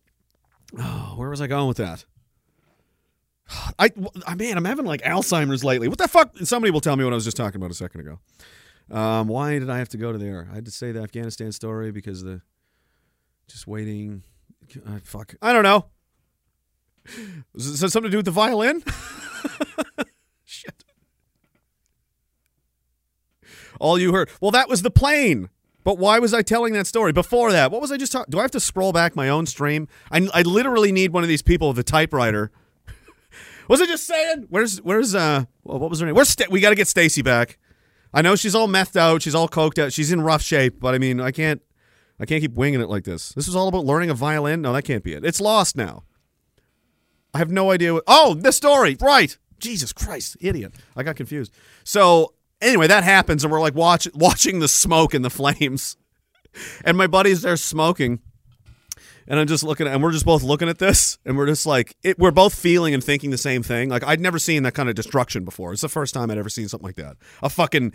Oh, 0.78 1.12
where 1.16 1.30
was 1.30 1.40
I 1.40 1.46
going 1.46 1.68
with 1.68 1.78
that? 1.78 2.04
I, 3.78 3.90
I 4.26 4.34
man, 4.34 4.56
I'm 4.56 4.64
having 4.64 4.86
like 4.86 5.02
Alzheimer's 5.02 5.64
lately. 5.64 5.88
What 5.88 5.98
the 5.98 6.08
fuck? 6.08 6.36
Somebody 6.38 6.70
will 6.70 6.80
tell 6.80 6.96
me 6.96 7.04
what 7.04 7.12
I 7.12 7.16
was 7.16 7.24
just 7.24 7.36
talking 7.36 7.56
about 7.56 7.70
a 7.70 7.74
second 7.74 8.02
ago. 8.02 8.18
Um, 8.90 9.28
why 9.28 9.58
did 9.58 9.68
I 9.68 9.78
have 9.78 9.88
to 9.90 9.98
go 9.98 10.12
to 10.12 10.18
there? 10.18 10.48
I 10.50 10.56
had 10.56 10.64
to 10.64 10.70
say 10.70 10.92
the 10.92 11.02
Afghanistan 11.02 11.52
story 11.52 11.92
because 11.92 12.22
the 12.22 12.40
just 13.46 13.66
waiting. 13.66 14.22
Uh, 14.86 14.98
fuck, 15.02 15.34
I 15.40 15.52
don't 15.52 15.62
know. 15.62 15.86
Was 17.54 17.66
it 17.82 17.90
something 17.90 18.02
to 18.04 18.10
do 18.10 18.18
with 18.18 18.26
the 18.26 18.30
violin? 18.30 18.82
Shit. 20.44 20.84
All 23.80 23.98
you 23.98 24.12
heard. 24.12 24.30
Well, 24.40 24.50
that 24.50 24.68
was 24.68 24.82
the 24.82 24.90
plane. 24.90 25.48
But 25.84 25.96
why 25.96 26.18
was 26.18 26.34
I 26.34 26.42
telling 26.42 26.74
that 26.74 26.86
story 26.86 27.12
before 27.12 27.50
that? 27.52 27.70
What 27.70 27.80
was 27.80 27.90
I 27.90 27.96
just 27.96 28.12
talking? 28.12 28.30
Do 28.30 28.38
I 28.38 28.42
have 28.42 28.50
to 28.50 28.60
scroll 28.60 28.92
back 28.92 29.16
my 29.16 29.30
own 29.30 29.46
stream? 29.46 29.88
I, 30.10 30.28
I 30.34 30.42
literally 30.42 30.92
need 30.92 31.12
one 31.12 31.22
of 31.22 31.28
these 31.30 31.40
people 31.40 31.68
with 31.68 31.78
a 31.78 31.82
typewriter. 31.82 32.50
was 33.68 33.80
I 33.80 33.86
just 33.86 34.06
saying? 34.06 34.46
Where's 34.50 34.82
where's 34.82 35.14
uh 35.14 35.44
what 35.62 35.88
was 35.88 36.00
her 36.00 36.06
name? 36.06 36.14
Where's 36.14 36.28
Sta- 36.28 36.48
we 36.50 36.60
got 36.60 36.70
to 36.70 36.74
get 36.74 36.88
Stacy 36.88 37.22
back. 37.22 37.58
I 38.18 38.20
know 38.20 38.34
she's 38.34 38.56
all 38.56 38.66
methed 38.66 38.96
out. 38.96 39.22
She's 39.22 39.36
all 39.36 39.48
coked 39.48 39.78
out. 39.78 39.92
She's 39.92 40.10
in 40.10 40.22
rough 40.22 40.42
shape. 40.42 40.80
But 40.80 40.92
I 40.92 40.98
mean, 40.98 41.20
I 41.20 41.30
can't 41.30 41.62
I 42.18 42.26
can't 42.26 42.40
keep 42.40 42.54
winging 42.54 42.80
it 42.80 42.88
like 42.88 43.04
this. 43.04 43.28
This 43.28 43.46
was 43.46 43.54
all 43.54 43.68
about 43.68 43.84
learning 43.84 44.10
a 44.10 44.14
violin. 44.14 44.60
No, 44.60 44.72
that 44.72 44.82
can't 44.82 45.04
be 45.04 45.12
it. 45.12 45.24
It's 45.24 45.40
lost 45.40 45.76
now. 45.76 46.02
I 47.32 47.38
have 47.38 47.52
no 47.52 47.70
idea 47.70 47.94
what. 47.94 48.02
Oh, 48.08 48.34
the 48.34 48.50
story. 48.50 48.96
Right. 49.00 49.38
Jesus 49.60 49.92
Christ, 49.92 50.36
idiot. 50.40 50.72
I 50.96 51.04
got 51.04 51.14
confused. 51.14 51.54
So 51.84 52.34
anyway, 52.60 52.88
that 52.88 53.04
happens, 53.04 53.44
and 53.44 53.52
we're 53.52 53.60
like 53.60 53.76
watch, 53.76 54.08
watching 54.14 54.58
the 54.58 54.66
smoke 54.66 55.14
and 55.14 55.24
the 55.24 55.30
flames, 55.30 55.96
and 56.84 56.96
my 56.96 57.06
buddy's 57.06 57.42
there 57.42 57.56
smoking, 57.56 58.18
and 59.28 59.38
I'm 59.38 59.46
just 59.46 59.62
looking, 59.62 59.86
at, 59.86 59.92
and 59.92 60.02
we're 60.02 60.12
just 60.12 60.24
both 60.24 60.42
looking 60.42 60.68
at 60.68 60.78
this, 60.78 61.18
and 61.24 61.36
we're 61.36 61.46
just 61.46 61.66
like, 61.66 61.96
it, 62.02 62.18
we're 62.18 62.30
both 62.30 62.54
feeling 62.54 62.94
and 62.94 63.04
thinking 63.04 63.30
the 63.30 63.38
same 63.38 63.62
thing. 63.62 63.90
Like 63.90 64.02
I'd 64.04 64.20
never 64.20 64.38
seen 64.38 64.62
that 64.64 64.74
kind 64.74 64.88
of 64.88 64.94
destruction 64.94 65.44
before. 65.44 65.72
It's 65.72 65.82
the 65.82 65.88
first 65.88 66.14
time 66.14 66.30
I'd 66.30 66.38
ever 66.38 66.48
seen 66.48 66.66
something 66.68 66.86
like 66.86 66.96
that. 66.96 67.16
A 67.42 67.50
fucking 67.50 67.92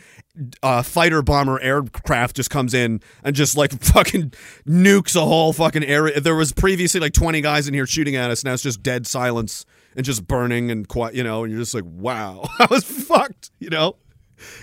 uh, 0.62 0.84
fighter 0.84 1.22
bomber 1.22 1.60
aircraft 1.60 2.36
just 2.36 2.50
comes 2.50 2.74
in 2.74 3.02
and 3.24 3.36
just 3.36 3.58
like 3.58 3.72
fucking 3.84 4.34
nukes 4.68 5.16
a 5.16 5.26
whole 5.26 5.52
fucking 5.54 5.84
area. 5.84 6.22
There 6.22 6.36
was 6.36 6.54
previously 6.54 7.00
like 7.00 7.14
20 7.14 7.42
guys 7.42 7.68
in 7.68 7.74
here 7.74 7.88
shooting 7.88 8.16
at 8.16 8.32
us. 8.32 8.44
Now 8.44 8.54
it's 8.54 8.64
just 8.64 8.84
dead 8.84 9.08
silence 9.08 9.66
and 9.96 10.06
just 10.06 10.28
burning 10.28 10.72
and 10.72 10.88
quiet, 10.88 11.16
you 11.16 11.24
know. 11.24 11.44
And 11.44 11.52
you're 11.52 11.62
just 11.62 11.74
like, 11.74 11.86
wow, 11.86 12.48
I 12.60 12.68
was 12.70 12.84
fucked, 12.84 13.52
you 13.60 13.70
know. 13.70 13.98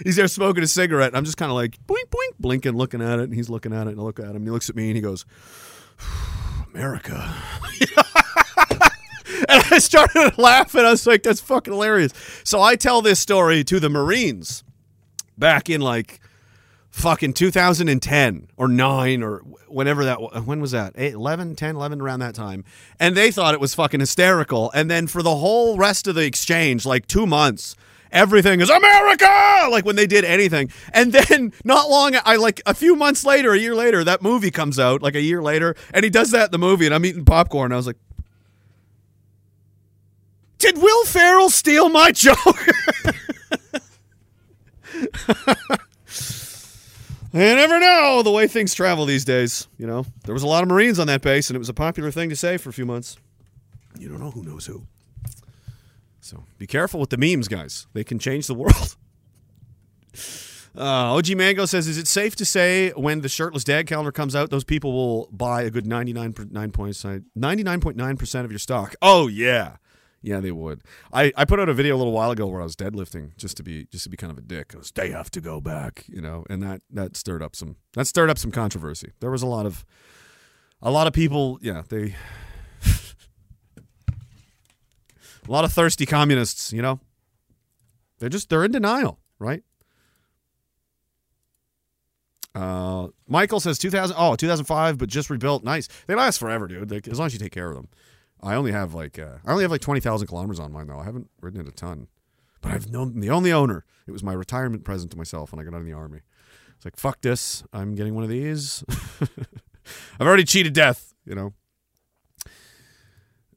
He's 0.04 0.16
there 0.16 0.28
smoking 0.28 0.62
a 0.62 0.66
cigarette. 0.66 1.16
I'm 1.16 1.24
just 1.24 1.36
kind 1.36 1.50
of 1.50 1.56
like 1.56 1.78
boink 1.86 2.08
boink, 2.10 2.38
blinking, 2.38 2.76
looking 2.76 3.00
at 3.00 3.18
it, 3.18 3.24
and 3.24 3.34
he's 3.34 3.48
looking 3.48 3.72
at 3.72 3.86
it, 3.86 3.90
and 3.90 4.00
I 4.00 4.02
look 4.02 4.18
at 4.18 4.26
him. 4.26 4.36
And 4.36 4.44
he 4.44 4.50
looks 4.50 4.68
at 4.68 4.76
me, 4.76 4.88
and 4.88 4.96
he 4.96 5.00
goes, 5.00 5.24
"America." 6.74 7.34
and 9.48 9.64
I 9.70 9.78
started 9.78 10.38
laughing. 10.38 10.84
I 10.84 10.90
was 10.90 11.06
like, 11.06 11.22
"That's 11.22 11.40
fucking 11.40 11.72
hilarious." 11.72 12.12
So 12.44 12.60
I 12.60 12.76
tell 12.76 13.02
this 13.02 13.20
story 13.20 13.64
to 13.64 13.80
the 13.80 13.88
Marines 13.88 14.64
back 15.38 15.70
in 15.70 15.80
like 15.80 16.20
fucking 16.90 17.32
2010 17.32 18.48
or 18.56 18.68
9 18.68 19.22
or 19.22 19.38
whenever 19.68 20.04
that 20.04 20.44
when 20.44 20.60
was 20.60 20.72
that 20.72 20.92
8, 20.96 21.14
11 21.14 21.54
10 21.54 21.76
11 21.76 22.00
around 22.00 22.18
that 22.18 22.34
time 22.34 22.64
and 22.98 23.16
they 23.16 23.30
thought 23.30 23.54
it 23.54 23.60
was 23.60 23.74
fucking 23.74 24.00
hysterical 24.00 24.72
and 24.72 24.90
then 24.90 25.06
for 25.06 25.22
the 25.22 25.36
whole 25.36 25.76
rest 25.76 26.08
of 26.08 26.16
the 26.16 26.24
exchange 26.24 26.84
like 26.84 27.06
2 27.06 27.26
months 27.26 27.76
everything 28.12 28.60
is 28.60 28.70
america 28.70 29.68
like 29.70 29.84
when 29.84 29.96
they 29.96 30.06
did 30.06 30.24
anything 30.24 30.70
and 30.92 31.12
then 31.12 31.52
not 31.64 31.88
long 31.88 32.14
i 32.24 32.36
like 32.36 32.60
a 32.66 32.74
few 32.74 32.96
months 32.96 33.24
later 33.24 33.52
a 33.52 33.58
year 33.58 33.74
later 33.74 34.02
that 34.04 34.22
movie 34.22 34.50
comes 34.50 34.78
out 34.78 35.02
like 35.02 35.14
a 35.14 35.20
year 35.20 35.42
later 35.42 35.74
and 35.92 36.04
he 36.04 36.10
does 36.10 36.30
that 36.30 36.46
in 36.46 36.50
the 36.52 36.58
movie 36.58 36.86
and 36.86 36.94
i'm 36.94 37.04
eating 37.04 37.24
popcorn 37.24 37.72
i 37.72 37.76
was 37.76 37.86
like 37.86 37.98
did 40.58 40.76
will 40.76 41.04
ferrell 41.04 41.50
steal 41.50 41.88
my 41.88 42.10
joke 42.10 42.66
You 47.32 47.38
never 47.38 47.78
know 47.78 48.22
the 48.24 48.32
way 48.32 48.48
things 48.48 48.74
travel 48.74 49.06
these 49.06 49.24
days. 49.24 49.68
You 49.78 49.86
know, 49.86 50.04
there 50.24 50.34
was 50.34 50.42
a 50.42 50.48
lot 50.48 50.64
of 50.64 50.68
Marines 50.68 50.98
on 50.98 51.06
that 51.06 51.22
base, 51.22 51.48
and 51.48 51.54
it 51.54 51.60
was 51.60 51.68
a 51.68 51.74
popular 51.74 52.10
thing 52.10 52.28
to 52.30 52.36
say 52.36 52.56
for 52.56 52.70
a 52.70 52.72
few 52.72 52.84
months. 52.84 53.18
You 53.98 54.08
don't 54.08 54.18
know 54.18 54.32
who 54.32 54.42
knows 54.42 54.66
who. 54.66 54.82
So 56.30 56.44
be 56.58 56.66
careful 56.68 57.00
with 57.00 57.10
the 57.10 57.16
memes, 57.16 57.48
guys. 57.48 57.88
They 57.92 58.04
can 58.04 58.20
change 58.20 58.46
the 58.46 58.54
world. 58.54 58.96
Uh, 60.78 61.16
OG 61.16 61.34
Mango 61.34 61.66
says, 61.66 61.88
"Is 61.88 61.98
it 61.98 62.06
safe 62.06 62.36
to 62.36 62.44
say 62.44 62.90
when 62.90 63.22
the 63.22 63.28
shirtless 63.28 63.64
dad 63.64 63.88
calendar 63.88 64.12
comes 64.12 64.36
out, 64.36 64.50
those 64.50 64.62
people 64.62 64.92
will 64.92 65.28
buy 65.32 65.62
a 65.62 65.70
good 65.70 65.84
ninety 65.84 66.12
nine 66.12 66.32
point 66.32 66.52
nine 66.52 66.70
percent 66.70 68.44
of 68.44 68.52
your 68.52 68.60
stock? 68.60 68.94
Oh 69.02 69.26
yeah, 69.26 69.78
yeah, 70.22 70.38
they 70.38 70.52
would. 70.52 70.82
I, 71.12 71.32
I 71.36 71.44
put 71.44 71.58
out 71.58 71.68
a 71.68 71.74
video 71.74 71.96
a 71.96 71.98
little 71.98 72.12
while 72.12 72.30
ago 72.30 72.46
where 72.46 72.60
I 72.60 72.64
was 72.64 72.76
deadlifting 72.76 73.36
just 73.36 73.56
to 73.56 73.64
be 73.64 73.86
just 73.86 74.04
to 74.04 74.10
be 74.10 74.16
kind 74.16 74.30
of 74.30 74.38
a 74.38 74.42
dick. 74.42 74.72
I 74.72 74.78
was, 74.78 74.92
they 74.92 75.10
have 75.10 75.28
to 75.32 75.40
go 75.40 75.60
back, 75.60 76.04
you 76.06 76.20
know, 76.20 76.44
and 76.48 76.62
that 76.62 76.82
that 76.92 77.16
stirred 77.16 77.42
up 77.42 77.56
some 77.56 77.74
that 77.94 78.06
stirred 78.06 78.30
up 78.30 78.38
some 78.38 78.52
controversy. 78.52 79.10
There 79.18 79.32
was 79.32 79.42
a 79.42 79.48
lot 79.48 79.66
of 79.66 79.84
a 80.80 80.92
lot 80.92 81.08
of 81.08 81.12
people, 81.12 81.58
yeah, 81.60 81.82
they 81.88 82.14
a 85.50 85.52
lot 85.52 85.64
of 85.64 85.72
thirsty 85.72 86.06
communists, 86.06 86.72
you 86.72 86.80
know. 86.80 87.00
They're 88.20 88.28
just 88.28 88.48
they're 88.48 88.64
in 88.64 88.70
denial, 88.70 89.18
right? 89.40 89.64
Uh, 92.54 93.08
Michael 93.26 93.60
says 93.60 93.78
2000. 93.78 94.16
Oh, 94.18 94.36
2005, 94.36 94.98
but 94.98 95.08
just 95.08 95.28
rebuilt. 95.28 95.64
Nice. 95.64 95.88
They 96.06 96.14
last 96.14 96.38
forever, 96.38 96.68
dude. 96.68 96.90
Like, 96.90 97.08
as 97.08 97.18
long 97.18 97.26
as 97.26 97.32
you 97.32 97.38
take 97.38 97.52
care 97.52 97.68
of 97.68 97.76
them. 97.76 97.88
I 98.42 98.54
only 98.54 98.72
have 98.72 98.94
like 98.94 99.18
uh, 99.18 99.38
I 99.44 99.50
only 99.50 99.64
have 99.64 99.70
like 99.70 99.82
20,000 99.82 100.26
kilometers 100.26 100.60
on 100.60 100.72
mine 100.72 100.86
though. 100.86 100.98
I 100.98 101.04
haven't 101.04 101.28
ridden 101.42 101.60
it 101.60 101.68
a 101.68 101.72
ton, 101.72 102.06
but 102.62 102.72
I've 102.72 102.90
known 102.90 103.20
the 103.20 103.30
only 103.30 103.52
owner. 103.52 103.84
It 104.06 104.12
was 104.12 104.22
my 104.22 104.32
retirement 104.32 104.84
present 104.84 105.10
to 105.10 105.18
myself 105.18 105.52
when 105.52 105.60
I 105.60 105.64
got 105.64 105.74
out 105.74 105.80
of 105.80 105.86
the 105.86 105.92
army. 105.92 106.20
It's 106.76 106.84
like 106.84 106.96
fuck 106.96 107.20
this. 107.20 107.64
I'm 107.72 107.94
getting 107.94 108.14
one 108.14 108.24
of 108.24 108.30
these. 108.30 108.82
I've 110.18 110.26
already 110.26 110.44
cheated 110.44 110.72
death. 110.72 111.12
You 111.26 111.34
know. 111.34 111.52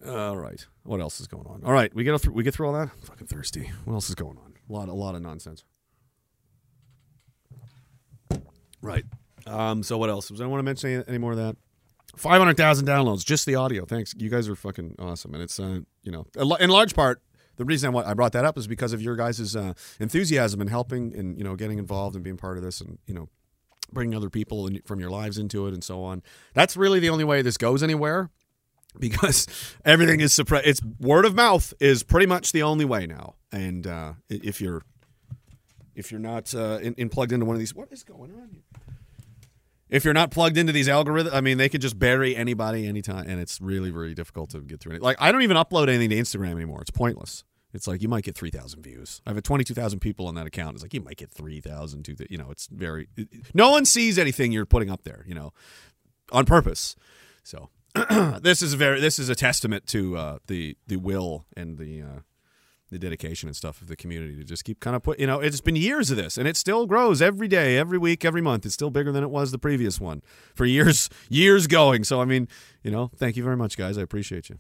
All 0.08 0.38
right. 0.38 0.66
What 0.84 1.00
else 1.00 1.20
is 1.22 1.28
going 1.28 1.46
on? 1.48 1.62
All 1.63 1.72
right, 1.72 1.94
we 1.94 2.04
get 2.04 2.20
through. 2.20 2.34
We 2.34 2.44
get 2.44 2.54
through 2.54 2.68
all 2.68 2.74
that. 2.74 2.89
I'm 2.94 3.02
fucking 3.06 3.28
thirsty. 3.28 3.72
What 3.86 3.94
else 3.94 4.10
is 4.10 4.16
going 4.16 4.38
on? 4.38 4.54
A 4.70 4.74
lot. 4.74 4.89
A 4.89 4.94
lot 4.94 5.16
of 5.16 5.22
nonsense. 5.22 5.63
Right. 8.82 9.06
Um, 9.46 9.82
so 9.84 9.98
what 9.98 10.10
else? 10.10 10.28
Does 10.28 10.42
I 10.42 10.46
want 10.46 10.60
to 10.60 10.63
mention 10.63 10.89
any, 10.92 11.04
any 11.08 11.18
more 11.18 11.32
of 11.32 11.38
that? 11.38 11.56
Five 12.16 12.39
hundred 12.39 12.58
thousand 12.58 12.86
downloads, 12.86 13.26
just 13.26 13.46
the 13.46 13.56
audio. 13.56 13.86
Thanks, 13.86 14.13
you 14.18 14.30
guys 14.30 14.48
are 14.48 14.56
fucking 14.56 14.96
awesome, 15.00 15.34
and 15.34 15.42
it's 15.42 15.60
uh, 15.60 15.80
you 16.04 16.12
know, 16.12 16.28
in 16.60 16.70
large 16.70 16.94
part, 16.94 17.22
the 17.56 17.66
reason 17.66 17.96
I 17.96 18.13
brought 18.13 18.34
that 18.34 18.46
up 18.46 18.58
is 18.58 18.68
because 18.68 18.94
of 18.94 19.02
your 19.02 19.16
guys' 19.16 19.56
uh, 19.56 19.74
enthusiasm 20.00 20.62
and 20.62 20.70
helping 20.70 21.16
and 21.16 21.38
you 21.38 21.44
know 21.44 21.56
getting 21.56 21.80
involved 21.80 22.16
and 22.16 22.24
being 22.24 22.38
part 22.38 22.58
of 22.58 22.63
this, 22.63 22.82
and 22.82 23.00
you 23.08 23.16
know, 23.16 23.30
bringing 23.92 24.16
other 24.16 24.30
people 24.30 24.68
in, 24.68 24.82
from 24.86 25.00
your 25.00 25.10
lives 25.10 25.39
into 25.39 25.66
it 25.66 25.74
and 25.74 25.84
so 25.84 26.04
on. 26.04 26.22
That's 26.54 26.78
really 26.78 27.00
the 27.00 27.10
only 27.10 27.24
way 27.24 27.42
this 27.42 27.58
goes 27.58 27.82
anywhere, 27.82 28.30
because 28.99 29.47
everything 29.86 30.19
is 30.19 30.34
suppressed. 30.34 30.67
It's 30.67 30.82
word 30.99 31.25
of 31.25 31.36
mouth 31.36 31.73
is 31.79 32.03
pretty 32.03 32.27
much 32.27 32.51
the 32.51 32.63
only 32.63 32.86
way 32.86 33.06
now, 33.08 33.36
and 33.51 33.86
uh, 33.88 34.13
if 34.29 34.62
you're 34.62 34.84
if 35.95 36.12
you're 36.12 36.21
not 36.21 36.53
uh, 36.56 36.79
in, 36.82 36.93
in 36.95 37.10
plugged 37.10 37.32
into 37.32 37.45
one 37.45 37.56
of 37.56 37.60
these, 37.60 37.75
what 37.75 37.89
is 37.91 38.03
going 38.03 38.32
on 38.32 38.49
here? 38.51 38.63
if 39.93 40.03
you're 40.03 40.13
not 40.13 40.32
plugged 40.32 40.58
into 40.58 40.73
these 40.73 40.88
algorithms, 40.88 41.32
I 41.34 41.41
mean, 41.41 41.60
they 41.60 41.69
could 41.69 41.79
just 41.79 41.99
bury 41.99 42.36
anybody 42.36 42.88
anytime, 42.88 43.29
and 43.29 43.39
it's 43.39 43.62
really, 43.62 43.91
really 43.91 44.15
difficult 44.15 44.49
to 44.49 44.62
get 44.62 44.79
through 44.79 44.95
it. 44.95 45.03
Like, 45.03 45.17
I 45.19 45.32
don't 45.32 45.43
even 45.43 45.56
upload 45.56 45.88
anything 45.88 46.10
to 46.10 46.15
Instagram 46.15 46.53
anymore. 46.53 46.82
It's 46.82 46.89
pointless. 46.89 47.43
It's 47.75 47.88
like 47.88 48.01
you 48.01 48.08
might 48.08 48.23
get 48.23 48.36
three 48.36 48.49
thousand 48.49 48.82
views. 48.82 49.21
I 49.25 49.34
have 49.34 49.43
twenty-two 49.43 49.75
thousand 49.75 49.99
people 49.99 50.27
on 50.27 50.34
that 50.34 50.47
account. 50.47 50.73
It's 50.75 50.84
like 50.84 50.95
you 50.95 51.01
might 51.01 51.17
get 51.17 51.29
three 51.29 51.62
thousand. 51.62 52.06
Two, 52.06 52.15
you 52.27 52.39
know, 52.39 52.49
it's 52.49 52.67
very. 52.67 53.08
It, 53.15 53.27
no 53.53 53.69
one 53.69 53.86
sees 53.86 54.17
anything 54.17 54.51
you're 54.51 54.65
putting 54.65 54.89
up 54.89 55.03
there. 55.03 55.23
You 55.27 55.36
know, 55.36 55.53
on 56.32 56.45
purpose. 56.45 56.95
So 57.43 57.69
this 58.41 58.62
is 58.62 58.73
very. 58.73 58.99
This 58.99 59.19
is 59.19 59.29
a 59.29 59.36
testament 59.36 59.88
to 59.88 60.17
uh, 60.17 60.38
the 60.47 60.77
the 60.88 60.97
will 60.97 61.45
and 61.56 61.77
the. 61.77 62.01
Uh, 62.01 62.19
the 62.93 62.99
dedication 62.99 63.49
and 63.49 63.56
stuff 63.56 63.82
of 63.82 63.88
the 63.88 63.95
community 63.95 64.36
to 64.36 64.43
just 64.43 64.63
keep 64.63 64.79
kind 64.79 64.95
of 64.95 65.01
put 65.01 65.19
you 65.19 65.25
know 65.25 65.39
it's 65.39 65.62
been 65.62 65.75
years 65.75 66.12
of 66.12 66.17
this 66.17 66.38
and 66.38 66.47
it 66.47 66.56
still 66.56 66.86
grows 66.86 67.23
every 67.23 67.47
day 67.47 67.75
every 67.75 67.97
week 67.97 68.23
every 68.23 68.41
month. 68.41 68.65
It's 68.65 68.75
still 68.75 68.91
bigger 68.91 69.12
than 69.12 69.23
it 69.23 69.32
was 69.32 69.51
the 69.51 69.58
previous 69.58 69.99
one 69.99 70.21
for 70.53 70.65
years 70.65 71.10
years 71.29 71.65
going. 71.65 72.03
So 72.03 72.21
i 72.21 72.25
mean 72.25 72.47
you 72.84 72.91
know 72.91 73.10
thank 73.15 73.36
you 73.36 73.43
very 73.43 73.58
much 73.58 73.77
guys. 73.77 73.97
I 73.97 74.03
appreciate 74.03 74.47
you. 74.47 74.60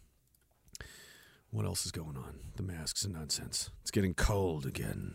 What 1.51 1.65
else 1.65 1.85
is 1.85 1.91
going 1.91 2.17
on? 2.17 2.39
The 2.55 2.63
masks 2.63 3.05
and 3.05 3.13
nonsense. 3.13 3.69
It's 3.81 3.91
getting 3.91 4.15
cold 4.15 4.65
again. 4.65 5.13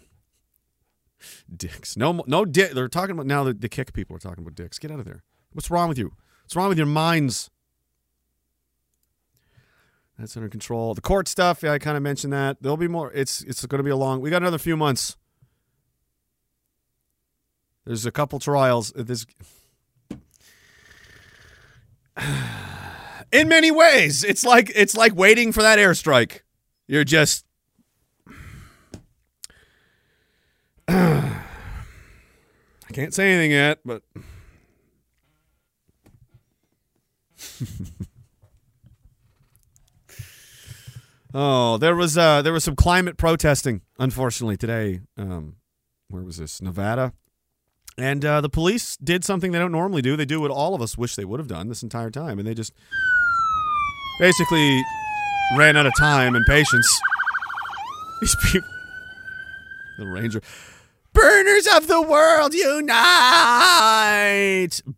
Dicks. 1.53 1.97
No 1.97 2.23
no 2.29 2.45
they're 2.45 2.87
talking 2.87 3.15
about 3.15 3.27
now 3.27 3.43
the, 3.43 3.53
the 3.53 3.69
kick 3.69 3.93
people 3.93 4.15
are 4.15 4.21
talking 4.21 4.45
about 4.45 4.55
dicks. 4.55 4.79
Get 4.79 4.93
out 4.93 5.01
of 5.01 5.07
there. 5.07 5.25
What's 5.53 5.73
wrong 5.73 5.89
with 5.89 5.99
you? 5.99 6.13
What's 6.45 6.55
wrong 6.55 6.69
with 6.69 6.79
your 6.79 6.87
minds 6.87 7.51
that's 10.19 10.37
under 10.37 10.49
control. 10.49 10.95
The 10.95 11.01
court 11.01 11.29
stuff, 11.29 11.63
yeah, 11.63 11.73
I 11.73 11.79
kind 11.79 11.97
of 11.97 12.03
mentioned 12.03 12.33
that. 12.33 12.61
There'll 12.61 12.77
be 12.77 12.89
more. 12.89 13.13
It's 13.13 13.43
it's 13.43 13.65
going 13.65 13.79
to 13.79 13.85
be 13.85 13.91
a 13.91 13.97
long. 13.97 14.21
We 14.21 14.31
got 14.31 14.43
another 14.43 14.59
few 14.59 14.77
months. 14.77 15.17
There's 17.87 18.05
a 18.05 18.11
couple 18.11 18.41
trials. 18.41 18.93
Uh, 18.95 19.05
this, 19.05 19.25
in 23.33 23.49
many 23.49 23.71
ways, 23.71 24.25
it's 24.25 24.45
like 24.45 24.73
it's 24.75 24.97
like 24.97 25.15
waiting 25.15 25.53
for 25.53 25.63
that 25.63 25.79
airstrike. 25.79 26.41
You're 26.89 27.05
just. 27.05 27.45
I 30.89 31.45
can't 32.93 33.15
say 33.15 33.33
anything 33.33 33.53
yet, 33.53 33.79
but. 33.85 34.03
Oh, 41.41 41.79
there 41.79 41.95
was 41.95 42.19
uh, 42.19 42.43
there 42.43 42.53
was 42.53 42.65
some 42.65 42.75
climate 42.75 43.17
protesting, 43.17 43.83
unfortunately 43.97 44.57
today. 44.57 45.03
Um, 45.17 45.55
where 46.09 46.25
was 46.25 46.39
this? 46.39 46.61
Nevada, 46.61 47.13
and 47.97 48.25
uh, 48.25 48.41
the 48.41 48.49
police 48.49 48.97
did 48.97 49.25
something 49.25 49.53
they 49.53 49.61
don't 49.61 49.71
normally 49.71 50.03
do. 50.03 50.17
They 50.17 50.25
do 50.25 50.41
what 50.41 50.51
all 50.51 50.75
of 50.75 50.83
us 50.83 50.99
wish 50.99 51.15
they 51.15 51.25
would 51.25 51.39
have 51.39 51.47
done 51.47 51.69
this 51.69 51.85
entire 51.85 52.11
time, 52.11 52.41
and 52.41 52.49
they 52.49 52.55
just 52.55 52.73
basically 54.19 54.83
ran 55.57 55.77
out 55.77 55.87
of 55.87 55.93
time 55.97 56.35
and 56.35 56.45
patience. 56.49 57.01
These 58.21 58.35
people, 58.51 58.69
the 60.01 60.07
ranger, 60.09 60.41
burners 61.13 61.69
of 61.69 61.87
the 61.87 62.03
world 62.03 62.53
unite! 62.53 62.91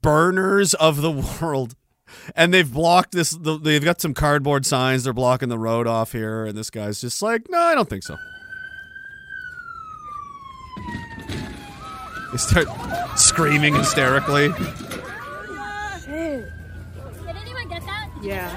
Burners 0.01 0.73
of 0.73 1.03
the 1.03 1.11
world 1.43 1.75
and 2.37 2.53
they've 2.55 2.71
blocked 2.71 3.13
this. 3.13 3.31
the- 3.31 3.59
They've 3.59 3.85
got 3.85 4.01
some 4.01 4.15
cardboard 4.15 4.65
signs. 4.67 5.05
They're 5.05 5.13
blocking 5.13 5.49
the 5.49 5.59
road 5.59 5.87
off 5.87 6.13
here, 6.13 6.45
and 6.47 6.57
this 6.57 6.71
guy's 6.71 7.01
just 7.01 7.23
like, 7.23 7.49
"No, 7.51 7.59
I 7.59 7.75
don't 7.75 7.89
think 7.89 8.03
so." 8.03 8.17
They 12.33 12.37
start 12.39 12.69
screaming 13.19 13.75
hysterically. 13.75 14.49
Did 14.49 14.57
anyone 17.27 17.69
get 17.69 17.85
that? 17.87 18.09
Yeah. 18.23 18.49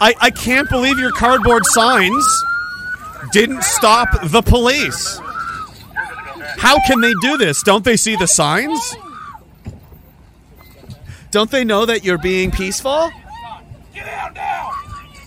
I, 0.00 0.14
I 0.20 0.30
can't 0.30 0.68
believe 0.70 0.98
your 0.98 1.12
cardboard 1.12 1.64
signs 1.66 2.44
didn't 3.32 3.62
stop 3.62 4.08
the 4.24 4.42
police. 4.42 5.20
How 6.58 6.78
can 6.86 7.00
they 7.00 7.12
do 7.20 7.36
this? 7.36 7.62
Don't 7.62 7.84
they 7.84 7.96
see 7.96 8.16
the 8.16 8.26
signs? 8.26 8.80
Don't 11.32 11.50
they 11.50 11.64
know 11.64 11.86
that 11.86 12.04
you're 12.04 12.18
being 12.18 12.50
peaceful? 12.50 13.10
Get 13.94 14.06
out 14.06 14.34
now! 14.34 14.70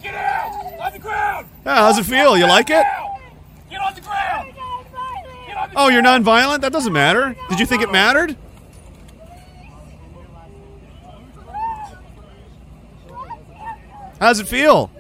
Get 0.04 0.14
out! 0.14 0.80
On 0.80 0.94
the 0.94 1.00
ground! 1.00 1.48
Yeah, 1.66 1.78
how's 1.78 1.98
it 1.98 2.04
feel? 2.04 2.38
You 2.38 2.46
like 2.46 2.70
it? 2.70 2.86
Get 3.72 3.82
on 3.82 3.96
the 3.96 4.02
ground! 4.02 4.54
Get 5.48 5.58
on 5.58 5.70
the 5.72 5.80
Oh, 5.80 5.88
you're 5.90 6.04
non-violent? 6.04 6.62
That 6.62 6.72
doesn't 6.72 6.94
matter. 6.94 7.36
Did 7.50 7.60
you 7.60 7.66
think 7.66 7.82
it 7.82 7.92
mattered? 7.92 8.38
How's 14.20 14.40
it 14.40 14.48
feel? 14.48 14.92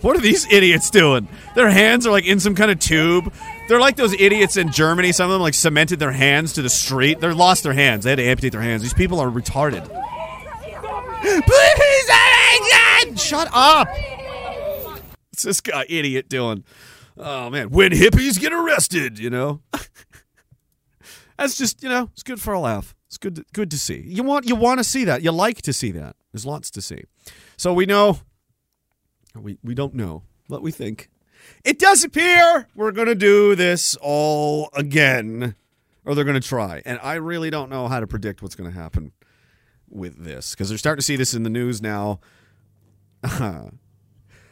What 0.00 0.16
are 0.16 0.20
these 0.20 0.44
idiots 0.52 0.90
doing? 0.90 1.28
Their 1.54 1.70
hands 1.70 2.04
are 2.04 2.10
like 2.10 2.26
in 2.26 2.40
some 2.40 2.56
kind 2.56 2.72
of 2.72 2.80
tube. 2.80 3.32
They're 3.68 3.80
like 3.80 3.94
those 3.94 4.12
idiots 4.12 4.56
in 4.56 4.72
Germany. 4.72 5.12
Some 5.12 5.30
of 5.30 5.34
them 5.34 5.42
like 5.42 5.54
cemented 5.54 6.00
their 6.00 6.10
hands 6.10 6.52
to 6.54 6.62
the 6.62 6.68
street. 6.68 7.20
They 7.20 7.30
lost 7.30 7.62
their 7.62 7.74
hands. 7.74 8.02
They 8.02 8.10
had 8.10 8.16
to 8.16 8.24
amputate 8.24 8.50
their 8.50 8.60
hands. 8.60 8.82
These 8.82 8.92
people 8.92 9.20
are 9.20 9.30
retarded. 9.30 9.88
Please, 11.26 12.08
Alex! 12.10 13.22
Shut 13.22 13.48
up! 13.52 13.88
What's 15.30 15.42
this 15.42 15.60
guy 15.60 15.84
idiot 15.88 16.28
doing? 16.28 16.64
Oh 17.16 17.50
man, 17.50 17.70
when 17.70 17.90
hippies 17.90 18.38
get 18.38 18.52
arrested, 18.52 19.18
you 19.18 19.30
know. 19.30 19.60
That's 21.38 21.56
just 21.56 21.82
you 21.82 21.88
know, 21.88 22.10
it's 22.12 22.22
good 22.22 22.40
for 22.40 22.54
a 22.54 22.60
laugh. 22.60 22.94
It's 23.08 23.18
good, 23.18 23.36
to, 23.36 23.44
good 23.52 23.70
to 23.72 23.78
see. 23.78 24.04
You 24.06 24.22
want 24.22 24.46
you 24.46 24.54
want 24.54 24.78
to 24.78 24.84
see 24.84 25.04
that. 25.04 25.22
You 25.22 25.32
like 25.32 25.62
to 25.62 25.72
see 25.72 25.90
that. 25.92 26.14
There's 26.32 26.46
lots 26.46 26.70
to 26.72 26.80
see. 26.80 27.02
So 27.56 27.72
we 27.72 27.86
know. 27.86 28.20
We 29.34 29.58
we 29.64 29.74
don't 29.74 29.94
know, 29.94 30.22
but 30.48 30.62
we 30.62 30.70
think 30.70 31.10
it 31.64 31.78
does 31.78 32.04
appear 32.04 32.68
we're 32.76 32.92
to 33.08 33.14
do 33.14 33.54
this 33.56 33.96
all 34.00 34.70
again, 34.74 35.56
or 36.04 36.14
they're 36.14 36.24
to 36.40 36.48
try. 36.48 36.82
And 36.86 37.00
I 37.02 37.14
really 37.14 37.50
don't 37.50 37.68
know 37.68 37.88
how 37.88 37.98
to 37.98 38.06
predict 38.06 38.42
what's 38.42 38.54
to 38.72 38.78
happen 38.78 39.12
with 39.90 40.24
this 40.24 40.52
because 40.52 40.68
they're 40.68 40.78
starting 40.78 40.98
to 40.98 41.04
see 41.04 41.16
this 41.16 41.34
in 41.34 41.42
the 41.42 41.50
news 41.50 41.82
now. 41.82 42.20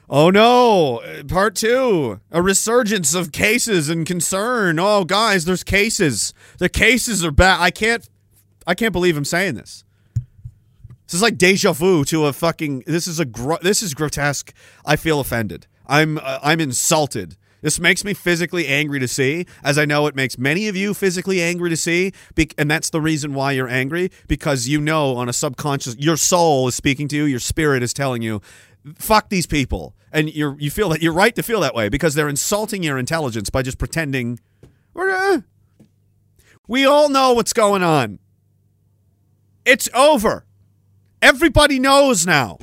Oh 0.08 0.28
no, 0.28 1.00
part 1.28 1.54
two. 1.54 2.20
A 2.30 2.42
resurgence 2.42 3.14
of 3.14 3.32
cases 3.32 3.88
and 3.88 4.06
concern. 4.06 4.78
Oh 4.78 5.04
guys, 5.04 5.46
there's 5.46 5.64
cases. 5.64 6.34
The 6.58 6.68
cases 6.68 7.24
are 7.24 7.30
bad. 7.30 7.60
I 7.60 7.70
can't 7.70 8.06
I 8.66 8.74
can't 8.74 8.92
believe 8.92 9.16
I'm 9.16 9.24
saying 9.24 9.54
this. 9.54 9.82
This 11.06 11.14
is 11.14 11.22
like 11.22 11.38
deja 11.38 11.72
vu 11.72 12.04
to 12.04 12.26
a 12.26 12.32
fucking 12.32 12.84
this 12.86 13.06
is 13.06 13.18
a 13.18 13.24
this 13.62 13.82
is 13.82 13.94
grotesque. 13.94 14.52
I 14.84 14.96
feel 14.96 15.20
offended. 15.20 15.66
I'm 15.86 16.18
uh, 16.18 16.38
I'm 16.42 16.60
insulted. 16.60 17.36
This 17.64 17.80
makes 17.80 18.04
me 18.04 18.12
physically 18.12 18.66
angry 18.66 19.00
to 19.00 19.08
see, 19.08 19.46
as 19.62 19.78
I 19.78 19.86
know 19.86 20.06
it 20.06 20.14
makes 20.14 20.36
many 20.36 20.68
of 20.68 20.76
you 20.76 20.92
physically 20.92 21.40
angry 21.40 21.70
to 21.70 21.78
see, 21.78 22.12
and 22.58 22.70
that's 22.70 22.90
the 22.90 23.00
reason 23.00 23.32
why 23.32 23.52
you're 23.52 23.70
angry 23.70 24.10
because 24.28 24.68
you 24.68 24.82
know 24.82 25.16
on 25.16 25.30
a 25.30 25.32
subconscious 25.32 25.96
your 25.96 26.18
soul 26.18 26.68
is 26.68 26.74
speaking 26.74 27.08
to 27.08 27.16
you, 27.16 27.24
your 27.24 27.40
spirit 27.40 27.82
is 27.82 27.94
telling 27.94 28.20
you 28.20 28.42
fuck 28.96 29.30
these 29.30 29.46
people 29.46 29.94
and 30.12 30.34
you're 30.34 30.56
you 30.58 30.70
feel 30.70 30.90
that 30.90 31.00
you're 31.00 31.14
right 31.14 31.34
to 31.34 31.42
feel 31.42 31.60
that 31.60 31.74
way 31.74 31.88
because 31.88 32.14
they're 32.14 32.28
insulting 32.28 32.82
your 32.82 32.98
intelligence 32.98 33.48
by 33.48 33.62
just 33.62 33.78
pretending 33.78 34.38
uh, 34.94 35.38
we 36.68 36.84
all 36.84 37.08
know 37.08 37.32
what's 37.32 37.54
going 37.54 37.82
on 37.82 38.18
It's 39.64 39.88
over. 39.94 40.44
Everybody 41.22 41.78
knows 41.80 42.26
now. 42.26 42.58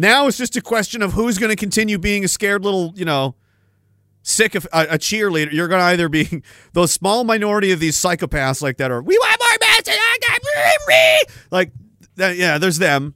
Now 0.00 0.28
it's 0.28 0.38
just 0.38 0.56
a 0.56 0.60
question 0.62 1.02
of 1.02 1.14
who's 1.14 1.38
going 1.38 1.50
to 1.50 1.56
continue 1.56 1.98
being 1.98 2.24
a 2.24 2.28
scared 2.28 2.64
little, 2.64 2.92
you 2.94 3.04
know, 3.04 3.34
sick 4.22 4.54
of 4.54 4.64
a, 4.72 4.82
a 4.90 4.98
cheerleader. 4.98 5.52
You're 5.52 5.66
going 5.66 5.80
to 5.80 5.86
either 5.86 6.08
be 6.08 6.44
those 6.72 6.92
small 6.92 7.24
minority 7.24 7.72
of 7.72 7.80
these 7.80 7.96
psychopaths 7.96 8.62
like 8.62 8.76
that, 8.76 8.92
or 8.92 9.02
we 9.02 9.18
want 9.18 9.40
more 9.40 9.58
masks. 9.60 9.88
Like, 11.50 11.72
that, 12.14 12.36
yeah, 12.36 12.58
there's 12.58 12.78
them. 12.78 13.14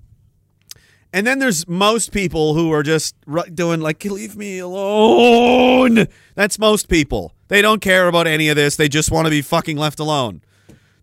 And 1.12 1.24
then 1.26 1.38
there's 1.38 1.68
most 1.68 2.10
people 2.10 2.54
who 2.54 2.72
are 2.72 2.82
just 2.82 3.14
doing 3.54 3.80
like, 3.80 4.04
leave 4.04 4.34
me 4.34 4.58
alone. 4.58 6.08
That's 6.34 6.58
most 6.58 6.88
people. 6.88 7.34
They 7.48 7.62
don't 7.62 7.80
care 7.82 8.08
about 8.08 8.26
any 8.26 8.48
of 8.48 8.56
this. 8.56 8.76
They 8.76 8.88
just 8.88 9.10
want 9.10 9.26
to 9.26 9.30
be 9.30 9.42
fucking 9.42 9.76
left 9.76 10.00
alone. 10.00 10.42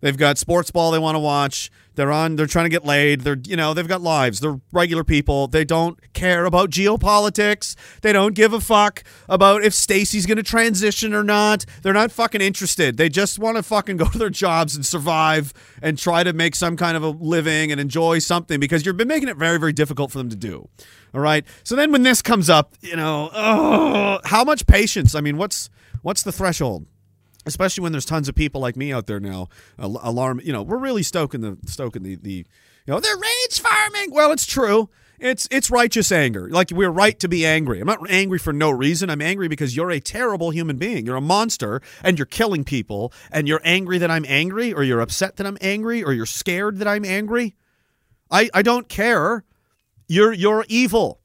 They've 0.02 0.18
got 0.18 0.38
sports 0.38 0.72
ball 0.72 0.92
they 0.92 1.00
want 1.00 1.16
to 1.16 1.20
watch. 1.20 1.72
They're 1.96 2.12
on. 2.12 2.36
They're 2.36 2.46
trying 2.46 2.66
to 2.66 2.70
get 2.70 2.86
laid. 2.86 3.22
They're 3.22 3.38
you 3.46 3.56
know 3.56 3.74
they've 3.74 3.88
got 3.88 4.02
lives. 4.02 4.40
They're 4.40 4.60
regular 4.72 5.04
people. 5.04 5.48
They 5.48 5.66
don't 5.66 5.98
care 6.14 6.46
about 6.46 6.70
geopolitics. 6.70 7.76
They 8.02 8.14
don't 8.14 8.34
give 8.36 8.54
a 8.54 8.60
fuck 8.60 9.04
about 9.28 9.64
if 9.64 9.74
Stacy's 9.74 10.26
going 10.26 10.38
to 10.38 10.44
transition 10.44 11.14
or 11.14 11.24
not. 11.24 11.66
They're 11.82 11.94
not 11.94 12.12
fucking 12.12 12.42
interested. 12.42 12.98
They 12.98 13.10
just 13.10 13.40
want 13.40 13.58
to 13.58 13.64
fucking 13.64 13.98
go 13.98 14.06
to 14.10 14.18
their 14.18 14.30
jobs 14.30 14.76
and 14.76 14.86
survive 14.86 15.54
and 15.82 15.98
try 15.98 16.24
to 16.24 16.34
make 16.34 16.56
some 16.56 16.78
kind 16.78 16.96
of 16.96 17.04
a 17.04 17.10
living 17.10 17.72
and 17.72 17.82
enjoy 17.82 18.20
something 18.20 18.60
because 18.60 18.86
you've 18.86 18.98
been 18.98 19.08
making 19.08 19.30
it 19.30 19.38
very 19.38 19.60
very 19.60 19.74
difficult 19.74 20.12
for 20.12 20.18
them 20.18 20.30
to 20.30 20.36
do. 20.36 20.70
All 21.14 21.22
right. 21.22 21.46
So 21.64 21.76
then 21.76 21.92
when 21.92 22.04
this 22.04 22.22
comes 22.22 22.50
up, 22.50 22.76
you 22.82 22.96
know, 22.96 23.30
oh, 23.34 24.20
how 24.26 24.44
much 24.44 24.68
patience? 24.68 25.16
I 25.16 25.22
mean, 25.22 25.38
what's 25.38 25.70
what's 26.02 26.24
the 26.24 26.32
threshold? 26.32 26.86
Especially 27.50 27.82
when 27.84 27.92
there's 27.92 28.06
tons 28.06 28.30
of 28.30 28.36
people 28.36 28.62
like 28.62 28.78
me 28.78 28.94
out 28.94 29.08
there 29.08 29.20
now. 29.20 29.50
Al- 29.78 30.00
alarm 30.02 30.40
you 30.44 30.54
know 30.54 30.64
we're 30.64 30.78
really 30.78 31.04
stoking 31.04 31.42
the 31.42 31.58
stoking 31.66 32.04
the 32.04 32.16
the 32.16 32.46
you 32.86 32.94
know 32.94 33.00
they're 33.00 33.18
rage 33.18 33.60
farming. 33.60 34.12
Well 34.12 34.32
it's 34.32 34.46
true. 34.46 34.90
It's 35.20 35.50
it's 35.52 35.70
righteous 35.70 36.12
anger. 36.12 36.50
Like 36.50 36.72
we're 36.72 36.90
right 36.90 37.20
to 37.20 37.28
be 37.28 37.46
angry. 37.46 37.82
I'm 37.82 37.88
not 37.88 38.10
angry 38.10 38.40
for 38.40 38.54
no 38.54 38.72
reason. 38.72 39.10
I'm 39.10 39.22
angry 39.22 39.50
because 39.50 39.76
you're 39.76 39.92
a 39.92 40.00
terrible 40.00 40.52
human 40.52 40.78
being. 40.78 41.06
You're 41.06 41.18
a 41.18 41.22
monster 41.22 41.82
and 42.04 42.18
you're 42.18 42.26
killing 42.26 42.64
people 42.64 43.12
and 43.32 43.48
you're 43.48 43.62
angry 43.66 43.98
that 43.98 44.10
i'm 44.10 44.26
angry 44.28 44.72
or 44.74 44.84
you're 44.84 45.02
upset 45.02 45.36
that 45.36 45.46
i'm 45.46 45.58
angry 45.60 46.04
or 46.04 46.14
you're 46.14 46.26
scared 46.26 46.78
that 46.78 46.88
i'm 46.88 47.04
angry. 47.04 47.56
I 48.32 48.50
i 48.54 48.62
don't 48.62 48.88
care. 48.88 49.44
You're 50.08 50.32
you're 50.32 50.66
evil. 50.70 51.20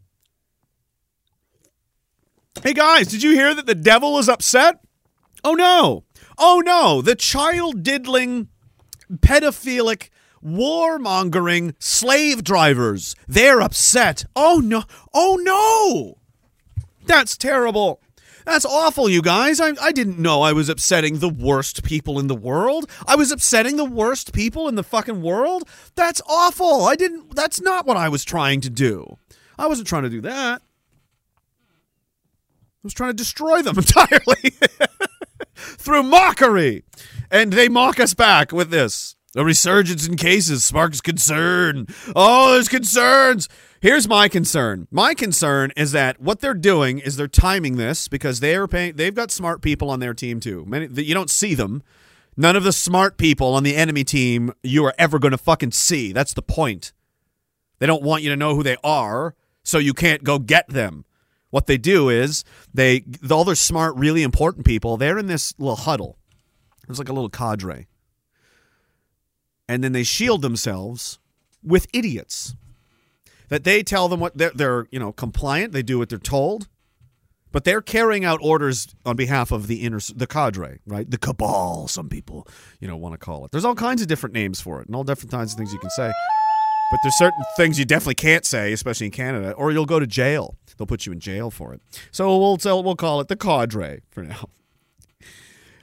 Hey 2.63 2.73
guys 2.73 3.07
did 3.07 3.23
you 3.23 3.31
hear 3.33 3.55
that 3.55 3.67
the 3.67 3.75
devil 3.77 4.19
is 4.19 4.29
upset? 4.29 4.81
Oh 5.45 5.55
no. 5.55 6.03
Oh 6.39 6.63
no. 6.65 7.03
The 7.03 7.15
child 7.15 7.83
diddling, 7.83 8.49
pedophilic, 9.11 10.09
warmongering 10.45 11.75
slave 11.79 12.45
drivers. 12.45 13.17
They're 13.27 13.61
upset. 13.61 14.25
Oh 14.37 14.61
no. 14.63 14.85
Oh 15.13 15.39
no. 15.41 16.19
That's 17.07 17.37
terrible. 17.37 18.01
That's 18.45 18.67
awful, 18.67 19.09
you 19.09 19.23
guys. 19.23 19.59
I, 19.59 19.73
I 19.81 19.91
didn't 19.91 20.19
know 20.19 20.43
I 20.43 20.53
was 20.53 20.69
upsetting 20.69 21.19
the 21.19 21.31
worst 21.31 21.83
people 21.83 22.19
in 22.19 22.27
the 22.27 22.35
world. 22.35 22.91
I 23.07 23.17
was 23.17 23.33
upsetting 23.33 23.77
the 23.77 23.87
worst 23.87 24.35
people 24.35 24.69
in 24.69 24.75
the 24.75 24.83
fucking 24.83 25.23
world. 25.23 25.67
That's 25.95 26.21
awful. 26.29 26.85
I 26.85 26.95
didn't, 26.95 27.35
that's 27.35 27.61
not 27.61 27.87
what 27.87 27.97
I 27.97 28.11
was 28.11 28.23
trying 28.23 28.61
to 28.63 28.71
do. 28.71 29.17
I 29.59 29.67
wasn't 29.67 29.89
trying 29.89 30.03
to 30.03 30.11
do 30.11 30.21
that. 30.23 30.61
I 30.61 30.65
was 32.83 32.93
trying 32.93 33.11
to 33.11 33.17
destroy 33.17 33.63
them 33.63 33.79
entirely 33.79 34.53
through 35.79 36.03
mockery. 36.05 36.85
And 37.31 37.53
they 37.53 37.69
mock 37.69 37.99
us 37.99 38.15
back 38.15 38.53
with 38.53 38.71
this. 38.71 39.17
A 39.37 39.45
resurgence 39.45 40.07
in 40.07 40.17
cases 40.17 40.65
sparks 40.65 41.01
concern. 41.01 41.87
Oh, 42.15 42.53
there's 42.53 42.69
concerns. 42.69 43.49
Here's 43.81 44.07
my 44.07 44.29
concern. 44.29 44.87
My 44.93 45.13
concern 45.13 45.73
is 45.77 45.91
that 45.93 46.21
what 46.21 46.41
they're 46.41 46.55
doing 46.55 47.01
is 47.01 47.17
they're 47.17 47.27
timing 47.27 47.77
this 47.77 48.07
because 48.07 48.39
they 48.39 48.55
are 48.55 48.69
paying. 48.69 48.95
They've 48.95 49.15
got 49.15 49.33
smart 49.33 49.61
people 49.61 49.91
on 49.91 49.99
their 49.99 50.15
team 50.15 50.39
too. 50.39 50.65
Many 50.67 51.03
you 51.03 51.15
don't 51.15 51.31
see 51.31 51.55
them. 51.55 51.83
None 52.37 52.55
of 52.57 52.65
the 52.65 52.73
smart 52.73 53.19
people 53.19 53.55
on 53.55 53.63
the 53.63 53.77
enemy 53.77 54.05
team 54.05 54.53
you 54.63 54.85
are 54.85 54.95
ever 54.99 55.19
going 55.19 55.33
to 55.33 55.39
fucking 55.39 55.73
see. 55.73 56.13
That's 56.13 56.35
the 56.35 56.43
point. 56.43 56.93
They 57.79 57.87
don't 57.87 58.03
want 58.03 58.23
you 58.23 58.31
to 58.31 58.37
know 58.37 58.55
who 58.55 58.63
they 58.63 58.77
are, 58.83 59.35
so 59.63 59.79
you 59.79 59.95
can't 59.95 60.25
go 60.25 60.39
get 60.39 60.69
them. 60.69 61.05
What 61.55 61.69
they 61.69 61.79
do 61.79 62.09
is 62.09 62.43
they 62.75 63.05
all 63.31 63.45
their 63.45 63.55
smart, 63.55 63.95
really 63.95 64.25
important 64.25 64.67
people. 64.67 64.97
They're 64.97 65.19
in 65.19 65.29
this 65.29 65.55
little 65.57 65.77
huddle. 65.77 66.19
It's 66.89 66.99
like 66.99 67.09
a 67.09 67.13
little 67.13 67.29
cadre, 67.31 67.87
and 69.69 69.85
then 69.85 69.93
they 69.93 70.03
shield 70.03 70.43
themselves 70.43 71.21
with 71.63 71.87
idiots. 71.93 72.57
That 73.51 73.63
they 73.63 73.85
tell 73.85 74.09
them 74.09 74.19
what 74.19 74.37
they're, 74.37 74.51
they're 74.53 74.89
you 74.91 74.99
know 74.99 75.13
compliant. 75.13 75.73
They 75.73 75.85
do 75.85 76.01
what 76.01 76.09
they're 76.09 76.19
told, 76.19 76.67
but 77.53 77.63
they're 77.63 77.81
carrying 77.81 78.25
out 78.25 78.41
orders 78.43 78.89
on 79.07 79.15
behalf 79.15 79.53
of 79.53 79.69
the 79.69 79.83
inner 79.83 80.01
the 80.13 80.27
cadre, 80.27 80.81
right? 80.89 81.09
The 81.09 81.19
cabal. 81.19 81.87
Some 81.87 82.09
people 82.09 82.49
you 82.81 82.89
know 82.89 82.97
want 82.97 83.13
to 83.13 83.19
call 83.19 83.45
it. 83.45 83.53
There's 83.53 83.65
all 83.65 83.77
kinds 83.77 84.03
of 84.03 84.09
different 84.09 84.35
names 84.35 84.61
for 84.61 84.81
it, 84.81 84.89
and 84.89 84.97
all 84.97 85.05
different 85.05 85.31
kinds 85.31 85.53
of 85.53 85.59
things 85.59 85.73
you 85.73 85.79
can 85.79 85.91
say. 85.91 86.11
But 86.91 87.01
there's 87.03 87.17
certain 87.17 87.43
things 87.57 87.79
you 87.79 87.85
definitely 87.85 88.15
can't 88.15 88.45
say, 88.45 88.73
especially 88.73 89.07
in 89.07 89.13
Canada, 89.13 89.53
or 89.53 89.73
you'll 89.73 89.87
go 89.87 89.99
to 89.99 90.07
jail. 90.07 90.57
They'll 90.77 90.87
put 90.87 91.07
you 91.07 91.13
in 91.13 91.21
jail 91.21 91.51
for 91.51 91.73
it. 91.73 91.81
So 92.11 92.37
we'll 92.39 92.57
tell, 92.57 92.83
we'll 92.83 92.97
call 92.97 93.21
it 93.21 93.29
the 93.29 93.37
cadre 93.37 94.01
for 94.11 94.23
now. 94.23 94.49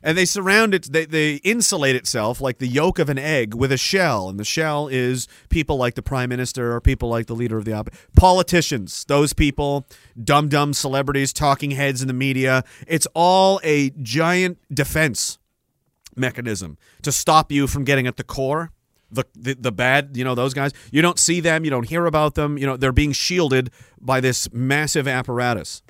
And 0.03 0.17
they 0.17 0.25
surround 0.25 0.73
it, 0.73 0.91
they, 0.91 1.05
they 1.05 1.35
insulate 1.35 1.95
itself 1.95 2.41
like 2.41 2.57
the 2.57 2.67
yolk 2.67 2.97
of 2.97 3.07
an 3.07 3.19
egg 3.19 3.53
with 3.53 3.71
a 3.71 3.77
shell. 3.77 4.29
And 4.29 4.39
the 4.39 4.43
shell 4.43 4.87
is 4.87 5.27
people 5.49 5.77
like 5.77 5.93
the 5.93 6.01
prime 6.01 6.29
minister 6.29 6.73
or 6.73 6.81
people 6.81 7.07
like 7.09 7.27
the 7.27 7.35
leader 7.35 7.57
of 7.57 7.65
the 7.65 7.73
op- 7.73 7.89
politicians, 8.15 9.05
those 9.07 9.33
people, 9.33 9.85
dumb 10.21 10.49
dumb 10.49 10.73
celebrities, 10.73 11.31
talking 11.31 11.71
heads 11.71 12.01
in 12.01 12.07
the 12.07 12.13
media. 12.15 12.63
It's 12.87 13.07
all 13.13 13.59
a 13.63 13.91
giant 14.01 14.57
defense 14.73 15.37
mechanism 16.15 16.77
to 17.03 17.11
stop 17.11 17.51
you 17.51 17.67
from 17.67 17.83
getting 17.83 18.07
at 18.07 18.17
the 18.17 18.23
core 18.23 18.71
the, 19.11 19.25
the 19.35 19.53
the 19.55 19.71
bad 19.71 20.15
you 20.15 20.23
know 20.23 20.35
those 20.35 20.53
guys 20.53 20.71
you 20.91 21.01
don't 21.01 21.19
see 21.19 21.39
them 21.39 21.65
you 21.65 21.71
don't 21.71 21.89
hear 21.89 22.05
about 22.05 22.35
them 22.35 22.57
you 22.57 22.65
know 22.65 22.77
they're 22.77 22.91
being 22.91 23.11
shielded 23.11 23.69
by 23.99 24.19
this 24.19 24.51
massive 24.53 25.07
apparatus. 25.07 25.81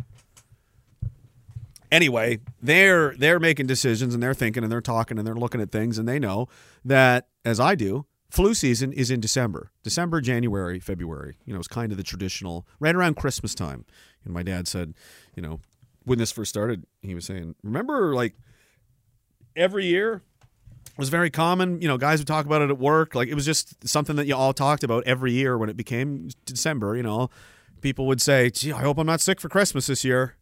Anyway 1.91 2.39
they're 2.61 3.15
they're 3.17 3.39
making 3.39 3.67
decisions 3.67 4.13
and 4.13 4.23
they're 4.23 4.33
thinking 4.33 4.63
and 4.63 4.71
they're 4.71 4.81
talking 4.81 5.17
and 5.17 5.27
they're 5.27 5.35
looking 5.35 5.61
at 5.61 5.71
things 5.71 5.97
and 5.97 6.07
they 6.07 6.19
know 6.19 6.47
that 6.83 7.27
as 7.45 7.59
i 7.59 7.75
do 7.75 8.05
flu 8.29 8.53
season 8.53 8.93
is 8.93 9.11
in 9.11 9.19
december. 9.19 9.71
December 9.83 10.21
january 10.21 10.79
february 10.79 11.35
you 11.45 11.53
know 11.53 11.59
it's 11.59 11.67
kind 11.67 11.91
of 11.91 11.97
the 11.97 12.03
traditional 12.03 12.65
right 12.79 12.95
around 12.95 13.15
christmas 13.15 13.53
time. 13.53 13.85
And 14.23 14.33
my 14.33 14.43
dad 14.43 14.67
said 14.67 14.93
you 15.35 15.43
know 15.43 15.59
when 16.05 16.17
this 16.17 16.31
first 16.31 16.49
started 16.49 16.85
he 17.01 17.13
was 17.13 17.25
saying 17.25 17.55
remember 17.61 18.15
like 18.15 18.35
every 19.55 19.85
year 19.85 20.23
was 20.97 21.09
very 21.09 21.29
common. 21.29 21.81
You 21.81 21.87
know, 21.87 21.97
guys 21.97 22.19
would 22.19 22.27
talk 22.27 22.45
about 22.45 22.61
it 22.61 22.69
at 22.69 22.77
work. 22.77 23.15
Like 23.15 23.27
it 23.27 23.35
was 23.35 23.45
just 23.45 23.87
something 23.87 24.15
that 24.15 24.27
you 24.27 24.35
all 24.35 24.53
talked 24.53 24.83
about 24.83 25.03
every 25.05 25.31
year 25.31 25.57
when 25.57 25.69
it 25.69 25.77
became 25.77 26.29
December. 26.45 26.95
You 26.95 27.03
know, 27.03 27.29
people 27.81 28.05
would 28.07 28.21
say, 28.21 28.49
"Gee, 28.49 28.71
I 28.71 28.81
hope 28.81 28.97
I'm 28.97 29.07
not 29.07 29.21
sick 29.21 29.39
for 29.41 29.49
Christmas 29.49 29.87
this 29.87 30.03
year," 30.03 30.35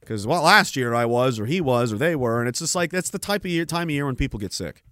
because 0.00 0.26
well, 0.26 0.42
last 0.42 0.76
year 0.76 0.94
I 0.94 1.04
was, 1.04 1.38
or 1.38 1.46
he 1.46 1.60
was, 1.60 1.92
or 1.92 1.98
they 1.98 2.16
were, 2.16 2.40
and 2.40 2.48
it's 2.48 2.58
just 2.58 2.74
like 2.74 2.90
that's 2.90 3.10
the 3.10 3.18
type 3.18 3.44
of 3.44 3.50
year, 3.50 3.64
time 3.64 3.88
of 3.88 3.92
year 3.92 4.06
when 4.06 4.16
people 4.16 4.38
get 4.38 4.52
sick. 4.52 4.82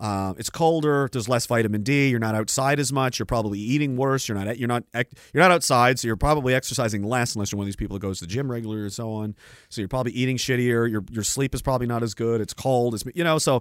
Uh, 0.00 0.32
it's 0.38 0.48
colder. 0.48 1.10
There's 1.12 1.28
less 1.28 1.44
vitamin 1.44 1.82
D. 1.82 2.08
You're 2.08 2.18
not 2.18 2.34
outside 2.34 2.80
as 2.80 2.90
much. 2.90 3.18
You're 3.18 3.26
probably 3.26 3.58
eating 3.58 3.98
worse. 3.98 4.28
You're 4.28 4.38
not. 4.38 4.56
You're 4.56 4.68
not. 4.68 4.84
You're 4.94 5.42
not 5.42 5.50
outside, 5.50 5.98
so 5.98 6.06
you're 6.06 6.16
probably 6.16 6.54
exercising 6.54 7.02
less 7.02 7.34
unless 7.34 7.52
you're 7.52 7.58
one 7.58 7.64
of 7.64 7.68
these 7.68 7.76
people 7.76 7.96
that 7.96 8.00
goes 8.00 8.20
to 8.20 8.24
the 8.24 8.32
gym 8.32 8.50
regularly 8.50 8.82
and 8.82 8.92
so 8.92 9.12
on. 9.12 9.34
So 9.68 9.82
you're 9.82 9.88
probably 9.88 10.12
eating 10.12 10.38
shittier. 10.38 10.90
Your 10.90 11.04
your 11.10 11.22
sleep 11.22 11.54
is 11.54 11.60
probably 11.60 11.86
not 11.86 12.02
as 12.02 12.14
good. 12.14 12.40
It's 12.40 12.54
cold. 12.54 12.94
It's 12.94 13.04
you 13.14 13.24
know. 13.24 13.36
So 13.38 13.60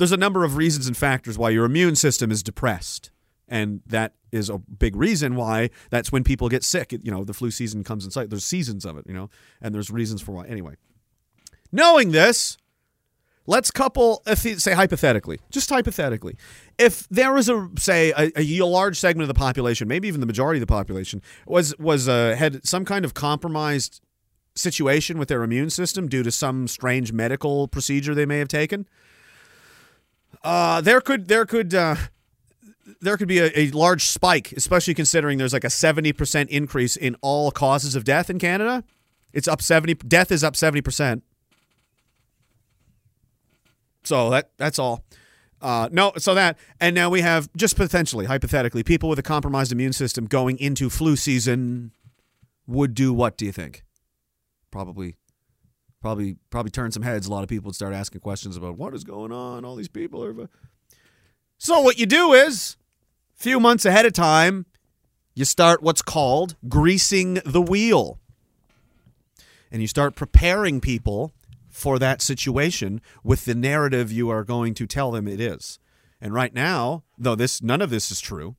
there's 0.00 0.12
a 0.12 0.16
number 0.16 0.44
of 0.44 0.56
reasons 0.56 0.86
and 0.86 0.96
factors 0.96 1.36
why 1.36 1.50
your 1.50 1.66
immune 1.66 1.94
system 1.94 2.30
is 2.30 2.42
depressed. 2.42 3.10
And 3.46 3.82
that 3.86 4.14
is 4.32 4.48
a 4.48 4.56
big 4.56 4.96
reason 4.96 5.34
why 5.34 5.68
that's 5.90 6.10
when 6.10 6.24
people 6.24 6.48
get 6.48 6.64
sick. 6.64 6.92
You 6.92 7.10
know, 7.10 7.22
the 7.22 7.34
flu 7.34 7.50
season 7.50 7.84
comes 7.84 8.06
in 8.06 8.10
sight. 8.10 8.30
There's 8.30 8.44
seasons 8.44 8.86
of 8.86 8.96
it, 8.96 9.04
you 9.06 9.12
know, 9.12 9.28
and 9.60 9.74
there's 9.74 9.90
reasons 9.90 10.22
for 10.22 10.32
why. 10.32 10.46
Anyway, 10.46 10.76
knowing 11.70 12.12
this, 12.12 12.56
let's 13.46 13.70
couple, 13.70 14.22
if 14.26 14.38
say 14.38 14.72
hypothetically, 14.72 15.38
just 15.50 15.68
hypothetically, 15.68 16.34
if 16.78 17.06
there 17.10 17.34
was 17.34 17.50
a, 17.50 17.68
say, 17.76 18.14
a, 18.16 18.32
a 18.36 18.64
large 18.64 18.98
segment 18.98 19.24
of 19.24 19.28
the 19.28 19.38
population, 19.38 19.86
maybe 19.86 20.08
even 20.08 20.20
the 20.20 20.26
majority 20.26 20.56
of 20.56 20.66
the 20.66 20.72
population, 20.72 21.20
was, 21.46 21.78
was 21.78 22.08
uh, 22.08 22.36
had 22.38 22.66
some 22.66 22.86
kind 22.86 23.04
of 23.04 23.12
compromised 23.12 24.00
situation 24.54 25.18
with 25.18 25.28
their 25.28 25.42
immune 25.42 25.68
system 25.68 26.08
due 26.08 26.22
to 26.22 26.30
some 26.30 26.66
strange 26.68 27.12
medical 27.12 27.68
procedure 27.68 28.14
they 28.14 28.24
may 28.24 28.38
have 28.38 28.48
taken, 28.48 28.86
uh, 30.42 30.80
there 30.80 31.00
could 31.00 31.28
there 31.28 31.46
could 31.46 31.74
uh, 31.74 31.96
there 33.00 33.16
could 33.16 33.28
be 33.28 33.38
a, 33.38 33.50
a 33.58 33.70
large 33.70 34.04
spike, 34.04 34.52
especially 34.52 34.94
considering 34.94 35.38
there's 35.38 35.52
like 35.52 35.64
a 35.64 35.70
seventy 35.70 36.12
percent 36.12 36.50
increase 36.50 36.96
in 36.96 37.16
all 37.20 37.50
causes 37.50 37.94
of 37.94 38.04
death 38.04 38.30
in 38.30 38.38
Canada. 38.38 38.84
It's 39.32 39.48
up 39.48 39.62
seventy. 39.62 39.94
Death 39.94 40.32
is 40.32 40.42
up 40.42 40.56
seventy 40.56 40.80
percent. 40.80 41.22
So 44.04 44.30
that 44.30 44.50
that's 44.56 44.78
all. 44.78 45.04
Uh, 45.62 45.90
no, 45.92 46.10
so 46.16 46.34
that, 46.34 46.58
and 46.80 46.94
now 46.94 47.10
we 47.10 47.20
have 47.20 47.50
just 47.54 47.76
potentially, 47.76 48.24
hypothetically, 48.24 48.82
people 48.82 49.10
with 49.10 49.18
a 49.18 49.22
compromised 49.22 49.72
immune 49.72 49.92
system 49.92 50.24
going 50.24 50.58
into 50.58 50.88
flu 50.88 51.16
season 51.16 51.92
would 52.66 52.94
do 52.94 53.12
what? 53.12 53.36
Do 53.36 53.44
you 53.44 53.52
think? 53.52 53.84
Probably, 54.70 55.16
probably, 56.00 56.36
probably 56.50 56.70
turn 56.70 56.92
some 56.92 57.02
heads. 57.02 57.26
A 57.26 57.30
lot 57.30 57.42
of 57.42 57.48
people 57.48 57.68
would 57.68 57.74
start 57.74 57.94
asking 57.94 58.20
questions 58.20 58.56
about 58.56 58.78
what 58.78 58.94
is 58.94 59.04
going 59.04 59.32
on. 59.32 59.64
All 59.64 59.76
these 59.76 59.88
people 59.88 60.24
are. 60.24 60.48
So 61.58 61.80
what 61.80 61.98
you 61.98 62.06
do 62.06 62.32
is, 62.32 62.76
a 63.38 63.42
few 63.42 63.60
months 63.60 63.84
ahead 63.84 64.06
of 64.06 64.12
time, 64.12 64.66
you 65.34 65.44
start 65.44 65.82
what's 65.82 66.02
called 66.02 66.56
greasing 66.68 67.34
the 67.44 67.62
wheel, 67.62 68.18
and 69.70 69.80
you 69.80 69.88
start 69.88 70.14
preparing 70.14 70.80
people 70.80 71.32
for 71.68 71.98
that 71.98 72.20
situation 72.20 73.00
with 73.22 73.44
the 73.44 73.54
narrative 73.54 74.10
you 74.10 74.28
are 74.28 74.44
going 74.44 74.74
to 74.74 74.86
tell 74.86 75.10
them 75.10 75.28
it 75.28 75.40
is. 75.40 75.78
And 76.20 76.34
right 76.34 76.52
now, 76.52 77.04
though 77.16 77.34
this 77.34 77.62
none 77.62 77.80
of 77.80 77.90
this 77.90 78.10
is 78.10 78.20
true, 78.20 78.56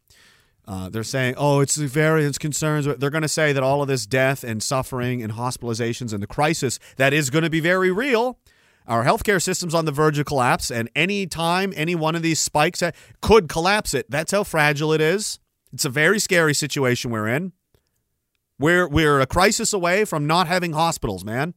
uh, 0.68 0.90
they're 0.90 1.04
saying, 1.04 1.36
"Oh, 1.38 1.60
it's 1.60 1.76
the 1.76 1.88
variants 1.88 2.38
concerns." 2.38 2.86
They're 2.86 3.10
going 3.10 3.22
to 3.22 3.28
say 3.28 3.54
that 3.54 3.64
all 3.64 3.82
of 3.82 3.88
this 3.88 4.06
death 4.06 4.44
and 4.44 4.62
suffering 4.62 5.22
and 5.22 5.34
hospitalizations 5.34 6.14
and 6.14 6.22
the 6.22 6.28
crisis 6.28 6.80
that 6.98 7.14
is 7.14 7.30
going 7.30 7.44
to 7.44 7.50
be 7.50 7.60
very 7.60 7.92
real. 7.92 8.38
Our 8.88 9.04
healthcare 9.04 9.42
system's 9.42 9.76
on 9.76 9.86
the 9.86 9.92
verge 9.92 10.20
of 10.20 10.26
collapse, 10.26 10.72
and 10.72 10.90
any 10.96 11.28
time 11.28 11.74
any 11.76 11.96
one 11.96 12.16
of 12.16 12.22
these 12.22 12.40
spikes 12.40 12.84
could 13.22 13.48
collapse 13.48 13.94
it. 13.94 14.10
That's 14.10 14.32
how 14.32 14.44
fragile 14.44 14.94
it 14.94 15.02
is. 15.02 15.40
It's 15.72 15.86
a 15.86 15.90
very 15.90 16.20
scary 16.20 16.54
situation 16.54 17.12
we're 17.12 17.28
in. 17.28 17.54
We're 18.60 18.88
we're 18.88 19.20
a 19.20 19.28
crisis 19.28 19.74
away 19.74 20.06
from 20.06 20.28
not 20.28 20.48
having 20.48 20.74
hospitals, 20.74 21.26
man 21.26 21.54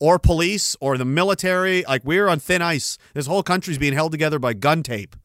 or 0.00 0.18
police 0.18 0.76
or 0.80 0.96
the 0.96 1.04
military. 1.04 1.84
Like 1.86 2.02
we're 2.04 2.28
on 2.28 2.38
thin 2.38 2.62
ice. 2.62 2.98
This 3.14 3.26
whole 3.26 3.42
country's 3.42 3.78
being 3.78 3.92
held 3.92 4.12
together 4.12 4.38
by 4.38 4.54
gun 4.54 4.82
tape. 4.82 5.16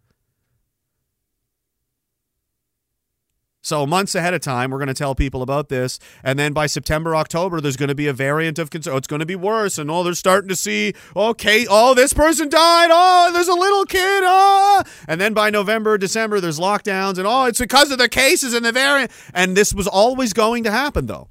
So 3.64 3.88
months 3.88 4.14
ahead 4.14 4.34
of 4.34 4.42
time, 4.42 4.72
we're 4.72 4.78
going 4.78 4.90
to 4.90 4.94
tell 4.94 5.16
people 5.16 5.42
about 5.42 5.70
this, 5.70 5.98
and 6.22 6.38
then 6.38 6.52
by 6.52 6.66
September, 6.66 7.16
October, 7.16 7.62
there's 7.62 7.78
going 7.78 7.88
to 7.88 7.96
be 7.96 8.08
a 8.08 8.14
variant 8.14 8.60
of 8.60 8.70
concern. 8.70 8.94
Oh, 8.94 8.98
it's 8.98 9.08
going 9.08 9.22
to 9.22 9.26
be 9.26 9.38
worse, 9.38 9.78
and 9.78 9.90
oh, 9.90 10.04
they're 10.04 10.14
starting 10.16 10.50
to 10.50 10.56
see, 10.56 10.94
okay, 11.16 11.66
oh, 11.70 11.94
this 11.94 12.12
person 12.14 12.50
died. 12.50 12.90
Oh, 12.92 13.32
there's 13.32 13.48
a 13.48 13.54
little 13.54 13.86
kid. 13.86 14.24
Oh, 14.26 14.84
and 15.08 15.22
then 15.22 15.34
by 15.34 15.50
November, 15.50 15.98
December, 15.98 16.42
there's 16.42 16.60
lockdowns, 16.60 17.18
and 17.18 17.26
oh, 17.26 17.46
it's 17.46 17.60
because 17.60 17.90
of 17.90 18.00
the 18.00 18.10
cases 18.10 18.54
and 18.54 18.66
the 18.66 18.74
variant. 18.74 19.12
And 19.34 19.56
this 19.56 19.74
was 19.74 19.88
always 19.88 20.34
going 20.34 20.66
to 20.66 20.72
happen, 20.72 21.06
though. 21.06 21.30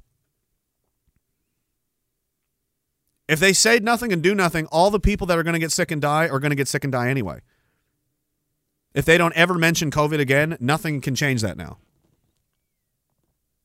If 3.27 3.39
they 3.39 3.53
say 3.53 3.77
nothing 3.77 4.11
and 4.11 4.23
do 4.23 4.33
nothing, 4.33 4.65
all 4.71 4.89
the 4.89 4.99
people 4.99 5.27
that 5.27 5.37
are 5.37 5.43
going 5.43 5.53
to 5.53 5.59
get 5.59 5.71
sick 5.71 5.91
and 5.91 6.01
die 6.01 6.27
are 6.27 6.39
going 6.39 6.49
to 6.49 6.55
get 6.55 6.67
sick 6.67 6.83
and 6.83 6.91
die 6.91 7.09
anyway. 7.09 7.41
If 8.95 9.05
they 9.05 9.19
don't 9.19 9.35
ever 9.35 9.53
mention 9.53 9.91
COVID 9.91 10.19
again, 10.19 10.57
nothing 10.59 10.99
can 10.99 11.13
change 11.13 11.41
that 11.43 11.57
now. 11.57 11.77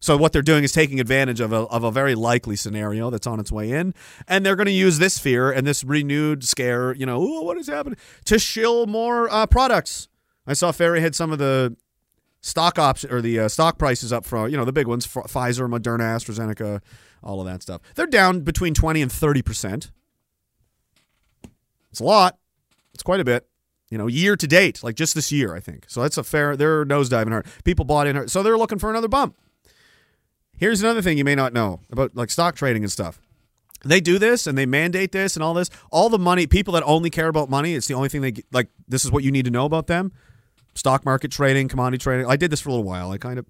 So 0.00 0.16
what 0.16 0.32
they're 0.32 0.42
doing 0.42 0.62
is 0.62 0.72
taking 0.72 1.00
advantage 1.00 1.40
of 1.40 1.52
a, 1.52 1.62
of 1.62 1.82
a 1.82 1.90
very 1.90 2.14
likely 2.14 2.54
scenario 2.54 3.10
that's 3.10 3.26
on 3.26 3.40
its 3.40 3.50
way 3.50 3.72
in, 3.72 3.94
and 4.28 4.46
they're 4.46 4.56
going 4.56 4.66
to 4.66 4.72
use 4.72 4.98
this 4.98 5.18
fear 5.18 5.50
and 5.50 5.66
this 5.66 5.82
renewed 5.82 6.44
scare, 6.44 6.94
you 6.94 7.04
know, 7.04 7.20
"Ooh, 7.20 7.42
what 7.44 7.56
is 7.56 7.66
happening, 7.66 7.98
to 8.26 8.38
shill 8.38 8.86
more 8.86 9.28
uh, 9.32 9.46
products. 9.46 10.08
I 10.46 10.52
saw 10.52 10.70
Ferry 10.72 11.00
had 11.00 11.14
some 11.14 11.32
of 11.32 11.38
the 11.38 11.76
stock 12.40 12.78
option 12.78 13.12
or 13.12 13.20
the 13.20 13.40
uh, 13.40 13.48
stock 13.48 13.76
prices 13.78 14.12
up 14.12 14.24
for 14.24 14.48
you 14.48 14.56
know 14.56 14.64
the 14.64 14.72
big 14.72 14.86
ones, 14.86 15.06
Pfizer, 15.06 15.68
Moderna, 15.68 16.16
AstraZeneca, 16.16 16.80
all 17.22 17.40
of 17.40 17.46
that 17.46 17.62
stuff. 17.62 17.80
They're 17.94 18.06
down 18.06 18.40
between 18.40 18.74
20 18.74 19.02
and 19.02 19.10
30%. 19.10 19.90
It's 21.90 22.00
a 22.00 22.04
lot. 22.04 22.38
It's 22.94 23.02
quite 23.02 23.20
a 23.20 23.24
bit. 23.24 23.48
You 23.90 23.96
know, 23.96 24.06
year 24.06 24.36
to 24.36 24.46
date, 24.46 24.84
like 24.84 24.96
just 24.96 25.14
this 25.14 25.32
year, 25.32 25.54
I 25.54 25.60
think. 25.60 25.86
So 25.88 26.02
that's 26.02 26.18
a 26.18 26.22
fair, 26.22 26.56
they're 26.56 26.84
nosediving 26.84 27.30
hard. 27.30 27.46
People 27.64 27.86
bought 27.86 28.06
in 28.06 28.16
hard. 28.16 28.30
So 28.30 28.42
they're 28.42 28.58
looking 28.58 28.78
for 28.78 28.90
another 28.90 29.08
bump. 29.08 29.34
Here's 30.58 30.82
another 30.82 31.00
thing 31.02 31.16
you 31.16 31.24
may 31.24 31.34
not 31.36 31.52
know 31.52 31.80
about 31.90 32.16
like 32.16 32.30
stock 32.30 32.56
trading 32.56 32.82
and 32.82 32.90
stuff. 32.90 33.20
They 33.84 34.00
do 34.00 34.18
this 34.18 34.48
and 34.48 34.58
they 34.58 34.66
mandate 34.66 35.12
this 35.12 35.36
and 35.36 35.42
all 35.42 35.54
this. 35.54 35.70
All 35.92 36.08
the 36.08 36.18
money, 36.18 36.48
people 36.48 36.74
that 36.74 36.82
only 36.84 37.10
care 37.10 37.28
about 37.28 37.48
money, 37.48 37.74
it's 37.74 37.86
the 37.86 37.94
only 37.94 38.08
thing 38.08 38.22
they 38.22 38.34
like. 38.50 38.68
This 38.88 39.04
is 39.04 39.12
what 39.12 39.22
you 39.22 39.30
need 39.30 39.44
to 39.44 39.52
know 39.52 39.64
about 39.64 39.86
them. 39.86 40.12
Stock 40.74 41.04
market 41.04 41.30
trading, 41.30 41.68
commodity 41.68 41.98
trading. 41.98 42.26
I 42.26 42.36
did 42.36 42.50
this 42.50 42.60
for 42.60 42.70
a 42.70 42.72
little 42.72 42.84
while. 42.84 43.12
I 43.12 43.18
kind 43.18 43.38
of, 43.38 43.46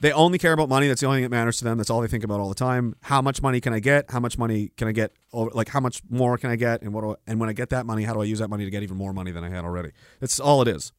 they 0.00 0.12
only 0.12 0.38
care 0.38 0.52
about 0.52 0.70
money. 0.70 0.88
That's 0.88 1.02
the 1.02 1.06
only 1.06 1.18
thing 1.18 1.24
that 1.24 1.36
matters 1.36 1.58
to 1.58 1.64
them. 1.64 1.76
That's 1.76 1.90
all 1.90 2.00
they 2.00 2.08
think 2.08 2.24
about 2.24 2.40
all 2.40 2.48
the 2.48 2.54
time. 2.54 2.96
How 3.02 3.20
much 3.20 3.42
money 3.42 3.60
can 3.60 3.74
I 3.74 3.80
get? 3.80 4.10
How 4.10 4.20
much 4.20 4.38
money 4.38 4.70
can 4.78 4.88
I 4.88 4.92
get? 4.92 5.12
Like 5.32 5.68
how 5.68 5.80
much 5.80 6.00
more 6.08 6.38
can 6.38 6.50
I 6.50 6.56
get? 6.56 6.80
And 6.80 6.94
what? 6.94 7.04
I, 7.04 7.30
and 7.30 7.38
when 7.38 7.50
I 7.50 7.52
get 7.52 7.68
that 7.70 7.84
money, 7.84 8.04
how 8.04 8.14
do 8.14 8.22
I 8.22 8.24
use 8.24 8.38
that 8.38 8.48
money 8.48 8.64
to 8.64 8.70
get 8.70 8.82
even 8.82 8.96
more 8.96 9.12
money 9.12 9.30
than 9.30 9.44
I 9.44 9.50
had 9.50 9.64
already? 9.64 9.90
That's 10.20 10.40
all 10.40 10.62
it 10.62 10.68
is. 10.68 10.92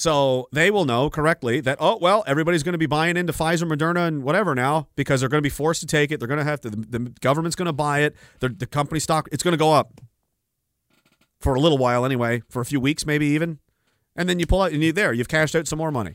So 0.00 0.48
they 0.50 0.70
will 0.70 0.86
know 0.86 1.10
correctly 1.10 1.60
that 1.60 1.76
oh 1.78 1.98
well, 2.00 2.24
everybody's 2.26 2.62
going 2.62 2.72
to 2.72 2.78
be 2.78 2.86
buying 2.86 3.18
into 3.18 3.34
Pfizer, 3.34 3.70
Moderna, 3.70 4.08
and 4.08 4.22
whatever 4.22 4.54
now 4.54 4.88
because 4.96 5.20
they're 5.20 5.28
going 5.28 5.42
to 5.42 5.46
be 5.46 5.50
forced 5.50 5.82
to 5.82 5.86
take 5.86 6.10
it. 6.10 6.18
They're 6.18 6.26
going 6.26 6.38
to 6.38 6.44
have 6.44 6.62
to. 6.62 6.70
The, 6.70 6.98
the 6.98 6.98
government's 7.20 7.54
going 7.54 7.66
to 7.66 7.74
buy 7.74 8.00
it. 8.00 8.16
The, 8.38 8.48
the 8.48 8.64
company 8.64 8.98
stock 8.98 9.28
it's 9.30 9.42
going 9.42 9.52
to 9.52 9.58
go 9.58 9.74
up 9.74 10.00
for 11.38 11.54
a 11.54 11.60
little 11.60 11.76
while 11.76 12.06
anyway, 12.06 12.42
for 12.48 12.62
a 12.62 12.64
few 12.64 12.80
weeks 12.80 13.04
maybe 13.04 13.26
even, 13.26 13.58
and 14.16 14.26
then 14.26 14.38
you 14.38 14.46
pull 14.46 14.62
out 14.62 14.72
and 14.72 14.82
you 14.82 14.90
there. 14.90 15.12
You've 15.12 15.28
cashed 15.28 15.54
out 15.54 15.68
some 15.68 15.78
more 15.78 15.92
money. 15.92 16.14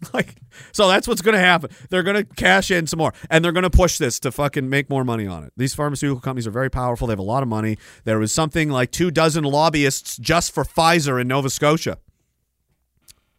like 0.12 0.36
so 0.72 0.88
that's 0.88 1.06
what's 1.06 1.22
going 1.22 1.34
to 1.34 1.40
happen 1.40 1.70
they're 1.90 2.02
going 2.02 2.16
to 2.16 2.24
cash 2.34 2.70
in 2.70 2.86
some 2.86 2.98
more 2.98 3.12
and 3.28 3.44
they're 3.44 3.52
going 3.52 3.62
to 3.62 3.70
push 3.70 3.98
this 3.98 4.18
to 4.20 4.30
fucking 4.30 4.68
make 4.68 4.88
more 4.88 5.04
money 5.04 5.26
on 5.26 5.44
it 5.44 5.52
these 5.56 5.74
pharmaceutical 5.74 6.20
companies 6.20 6.46
are 6.46 6.52
very 6.52 6.70
powerful 6.70 7.06
they 7.06 7.12
have 7.12 7.18
a 7.18 7.22
lot 7.22 7.42
of 7.42 7.48
money 7.48 7.76
there 8.04 8.18
was 8.18 8.32
something 8.32 8.70
like 8.70 8.90
two 8.90 9.10
dozen 9.10 9.44
lobbyists 9.44 10.16
just 10.16 10.52
for 10.52 10.64
pfizer 10.64 11.20
in 11.20 11.28
nova 11.28 11.50
scotia 11.50 11.98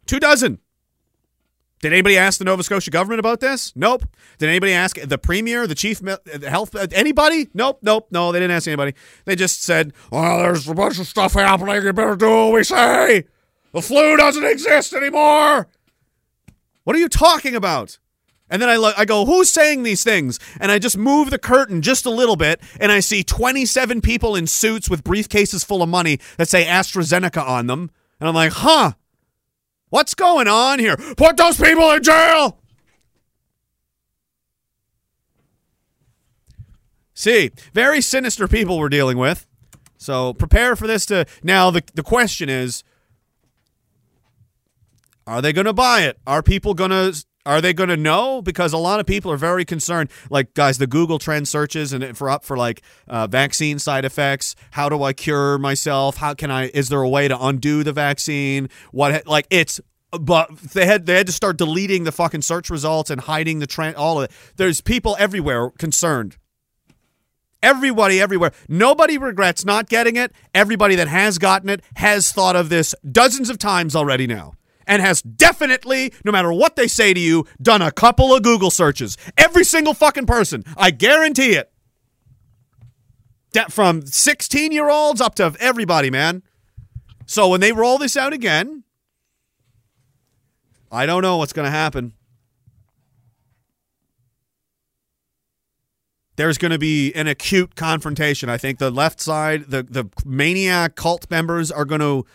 two 0.06 0.20
dozen 0.20 0.60
did 1.82 1.94
anybody 1.94 2.16
ask 2.16 2.38
the 2.38 2.46
Nova 2.46 2.62
Scotia 2.62 2.92
government 2.92 3.20
about 3.20 3.40
this? 3.40 3.74
Nope. 3.76 4.06
Did 4.38 4.50
anybody 4.50 4.72
ask 4.72 5.00
the 5.00 5.18
premier, 5.18 5.66
the 5.66 5.74
chief 5.74 6.02
me- 6.02 6.12
uh, 6.12 6.48
health, 6.48 6.76
uh, 6.76 6.86
anybody? 6.92 7.50
Nope, 7.56 7.80
nope, 7.82 8.08
no. 8.12 8.32
They 8.32 8.40
didn't 8.40 8.56
ask 8.56 8.68
anybody. 8.68 8.94
They 9.26 9.36
just 9.36 9.64
said, 9.64 9.94
"Well, 10.12 10.40
there's 10.40 10.68
a 10.68 10.76
bunch 10.76 11.00
of 11.00 11.08
stuff 11.08 11.34
happening. 11.34 11.84
You 11.84 11.92
better 11.92 12.16
do 12.16 12.30
what 12.30 12.54
we 12.54 12.64
say. 12.64 13.26
The 13.74 13.82
flu 13.82 14.16
doesn't 14.16 14.46
exist 14.46 14.94
anymore." 14.94 15.68
What 16.84 16.96
are 16.96 17.00
you 17.00 17.10
talking 17.10 17.56
about? 17.56 18.00
And 18.50 18.62
then 18.62 18.70
I 18.70 18.76
look, 18.76 18.94
I 18.98 19.06
go, 19.06 19.26
who's 19.26 19.50
saying 19.50 19.84
these 19.84 20.04
things? 20.04 20.38
And 20.60 20.72
I 20.72 20.78
just 20.78 20.98
move 20.98 21.30
the 21.30 21.40
curtain 21.40 21.82
just 21.82 22.06
a 22.06 22.10
little 22.10 22.36
bit, 22.36 22.60
and 22.82 22.92
I 22.92 23.00
see 23.00 23.24
27 23.24 24.02
people 24.02 24.36
in 24.36 24.46
suits 24.46 24.90
with 24.90 25.06
briefcases 25.06 25.66
full 25.66 25.82
of 25.82 25.88
money 25.88 26.20
that 26.38 26.50
say 26.50 26.66
AstraZeneca 26.66 27.48
on 27.48 27.68
them. 27.68 27.92
And 28.20 28.28
I'm 28.28 28.36
like, 28.36 28.52
huh, 28.52 28.92
what's 29.90 30.14
going 30.14 30.50
on 30.50 30.80
here? 30.80 30.98
Put 30.98 31.38
those 31.38 31.58
people 31.58 31.90
in 31.92 32.04
jail! 32.04 32.58
See, 37.14 37.52
very 37.74 38.02
sinister 38.02 38.48
people 38.48 38.80
we're 38.80 38.90
dealing 38.90 39.18
with. 39.18 39.46
So 39.98 40.34
prepare 40.34 40.76
for 40.76 40.88
this 40.88 41.06
to. 41.06 41.26
Now, 41.44 41.70
the, 41.70 41.84
the 41.94 42.02
question 42.02 42.50
is 42.50 42.84
are 45.32 45.42
they 45.42 45.54
going 45.54 45.66
to 45.66 45.74
buy 45.74 46.02
it? 46.02 46.20
Are 46.28 46.44
people 46.44 46.74
going 46.74 46.92
to 46.92 47.26
are 47.46 47.62
they 47.62 47.74
going 47.74 47.90
to 47.90 47.98
know? 47.98 48.42
Because 48.42 48.74
a 48.74 48.78
lot 48.78 49.00
of 49.00 49.06
people 49.06 49.32
are 49.32 49.38
very 49.38 49.64
concerned. 49.64 50.12
Like 50.30 50.54
guys, 50.54 50.78
the 50.78 50.88
Google 50.88 51.20
Trend 51.20 51.48
searches 51.48 51.94
and 51.94 52.16
for 52.18 52.30
up 52.30 52.44
for 52.44 52.58
like 52.58 52.82
uh, 53.08 53.28
vaccine 53.28 53.80
side 53.80 54.04
effects. 54.04 54.56
How 54.72 54.90
do 54.90 55.02
I 55.02 55.14
cure 55.14 55.58
myself? 55.58 56.18
How 56.18 56.34
can 56.34 56.52
I? 56.52 56.68
Is 56.68 56.90
there 56.90 57.02
a 57.02 57.08
way 57.10 57.30
to 57.30 57.42
undo 57.42 57.84
the 57.84 57.94
vaccine? 57.94 58.70
What 58.92 59.26
like 59.26 59.48
it's. 59.50 59.80
But 60.12 60.56
they 60.58 60.86
had 60.86 61.06
they 61.06 61.16
had 61.16 61.28
to 61.28 61.34
start 61.34 61.58
deleting 61.58 62.04
the 62.04 62.12
fucking 62.12 62.42
search 62.42 62.70
results 62.70 63.10
and 63.10 63.22
hiding 63.22 63.60
the 63.60 63.68
trend. 63.68 63.96
All 63.96 64.20
of 64.20 64.26
it. 64.26 64.32
There's 64.58 64.82
people 64.82 65.16
everywhere 65.18 65.70
concerned. 65.72 66.36
Everybody 67.64 68.20
everywhere. 68.20 68.52
Nobody 68.68 69.18
regrets 69.18 69.64
not 69.64 69.88
getting 69.88 70.18
it. 70.18 70.34
Everybody 70.54 70.96
that 70.96 71.08
has 71.08 71.38
gotten 71.38 71.70
it 71.70 71.82
has 71.96 72.34
thought 72.34 72.58
of 72.58 72.68
this 72.68 72.94
dozens 73.10 73.50
of 73.50 73.58
times 73.58 73.96
already 73.96 74.28
now 74.28 74.56
and 74.92 75.02
has 75.02 75.22
definitely, 75.22 76.14
no 76.26 76.34
matter 76.34 76.52
what 76.52 76.76
they 76.76 76.86
say 76.86 77.14
to 77.14 77.20
you, 77.20 77.48
done 77.62 77.82
a 77.82 77.94
couple 77.94 78.36
of 78.36 78.44
Google 78.44 78.70
searches. 78.70 79.18
Every 79.38 79.64
single 79.64 79.94
fucking 79.94 80.26
person. 80.26 80.66
I 80.76 80.92
guarantee 80.92 81.54
it. 81.54 81.72
From 83.70 84.06
16 84.06 84.74
year 84.74 84.90
olds 84.90 85.22
up 85.22 85.36
to 85.36 85.56
everybody, 85.62 86.10
man. 86.10 86.44
So 87.26 87.48
when 87.48 87.62
they 87.62 87.72
roll 87.72 88.00
this 88.00 88.18
out 88.18 88.34
again, 88.34 88.84
I 90.92 91.06
don't 91.06 91.22
know 91.22 91.38
what's 91.38 91.54
going 91.54 91.68
to 91.68 91.72
happen. 91.72 92.12
There's 96.36 96.58
going 96.58 96.72
to 96.72 96.80
be 96.80 97.14
an 97.14 97.28
acute 97.28 97.76
confrontation. 97.76 98.50
I 98.50 98.58
think 98.58 98.80
the 98.80 98.92
left 98.92 99.22
side, 99.22 99.70
the 99.70 99.84
the 99.84 100.10
maniac 100.26 100.96
cult 100.96 101.30
members 101.32 101.72
are 101.72 101.86
going 101.86 102.02
to 102.02 102.26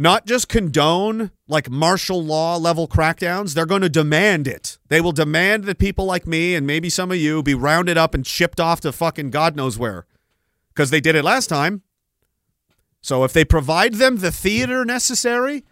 not 0.00 0.26
just 0.26 0.48
condone 0.48 1.32
like 1.48 1.68
martial 1.68 2.22
law 2.24 2.56
level 2.56 2.86
crackdowns, 2.86 3.52
they're 3.52 3.66
going 3.66 3.82
to 3.82 3.88
demand 3.88 4.46
it. 4.46 4.78
They 4.88 5.00
will 5.00 5.10
demand 5.10 5.64
that 5.64 5.78
people 5.78 6.04
like 6.04 6.24
me 6.24 6.54
and 6.54 6.64
maybe 6.64 6.88
some 6.88 7.10
of 7.10 7.16
you 7.16 7.42
be 7.42 7.54
rounded 7.54 7.98
up 7.98 8.14
and 8.14 8.24
shipped 8.24 8.60
off 8.60 8.80
to 8.82 8.92
fucking 8.92 9.30
God 9.30 9.56
knows 9.56 9.76
where. 9.76 10.06
Because 10.68 10.90
they 10.90 11.00
did 11.00 11.16
it 11.16 11.24
last 11.24 11.48
time. 11.48 11.82
So 13.00 13.24
if 13.24 13.32
they 13.32 13.44
provide 13.44 13.94
them 13.94 14.18
the 14.18 14.30
theater 14.30 14.84
necessary 14.84 15.64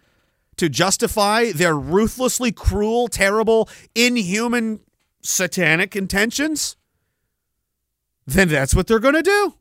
to 0.57 0.67
justify 0.67 1.53
their 1.53 1.75
ruthlessly 1.75 2.51
cruel, 2.51 3.07
terrible, 3.07 3.69
inhuman, 3.95 4.81
satanic 5.21 5.95
intentions, 5.95 6.75
then 8.25 8.49
that's 8.49 8.75
what 8.75 8.87
they're 8.87 8.99
going 8.99 9.13
to 9.13 9.21
do. 9.21 9.53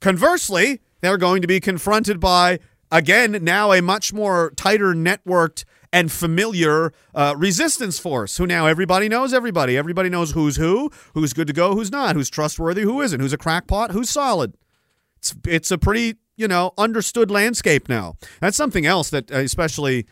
Conversely, 0.00 0.80
they're 1.04 1.18
going 1.18 1.42
to 1.42 1.48
be 1.48 1.60
confronted 1.60 2.20
by, 2.20 2.58
again, 2.90 3.38
now 3.42 3.72
a 3.72 3.82
much 3.82 4.12
more 4.12 4.52
tighter 4.56 4.94
networked 4.94 5.64
and 5.92 6.10
familiar 6.10 6.92
uh, 7.14 7.34
resistance 7.36 8.00
force 8.00 8.36
who 8.36 8.46
now 8.46 8.66
everybody 8.66 9.08
knows 9.08 9.32
everybody. 9.32 9.76
Everybody 9.76 10.08
knows 10.08 10.32
who's 10.32 10.56
who, 10.56 10.90
who's 11.14 11.32
good 11.32 11.46
to 11.46 11.52
go, 11.52 11.74
who's 11.74 11.92
not, 11.92 12.16
who's 12.16 12.28
trustworthy, 12.28 12.82
who 12.82 13.00
isn't, 13.00 13.20
who's 13.20 13.32
a 13.32 13.38
crackpot, 13.38 13.92
who's 13.92 14.10
solid. 14.10 14.56
It's, 15.18 15.36
it's 15.46 15.70
a 15.70 15.78
pretty, 15.78 16.16
you 16.36 16.48
know, 16.48 16.72
understood 16.76 17.30
landscape 17.30 17.88
now. 17.88 18.16
That's 18.40 18.56
something 18.56 18.84
else 18.84 19.10
that, 19.10 19.30
uh, 19.30 19.36
especially 19.36 20.06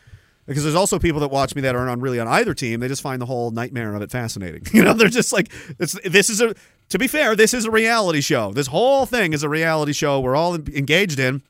because 0.45 0.63
there's 0.63 0.75
also 0.75 0.99
people 0.99 1.21
that 1.21 1.29
watch 1.29 1.55
me 1.55 1.61
that 1.61 1.75
aren't 1.75 1.89
on 1.89 1.99
really 1.99 2.19
on 2.19 2.27
either 2.27 2.53
team. 2.53 2.79
They 2.79 2.87
just 2.87 3.01
find 3.01 3.21
the 3.21 3.25
whole 3.25 3.51
nightmare 3.51 3.93
of 3.93 4.01
it 4.01 4.11
fascinating. 4.11 4.63
You 4.73 4.83
know, 4.83 4.93
they're 4.93 5.07
just 5.07 5.31
like, 5.31 5.51
this 5.77 6.29
is 6.29 6.41
a, 6.41 6.55
to 6.93 6.99
be 6.99 7.07
fair, 7.07 7.35
this 7.35 7.55
is 7.55 7.65
a 7.65 7.71
reality 7.71 8.21
show. 8.21 8.53
This 8.53 8.67
whole 8.67 9.07
thing 9.07 9.33
is 9.33 9.41
a 9.41 9.49
reality 9.49 9.93
show 9.93 10.19
we're 10.19 10.35
all 10.35 10.53
engaged 10.53 11.17
in. 11.17 11.41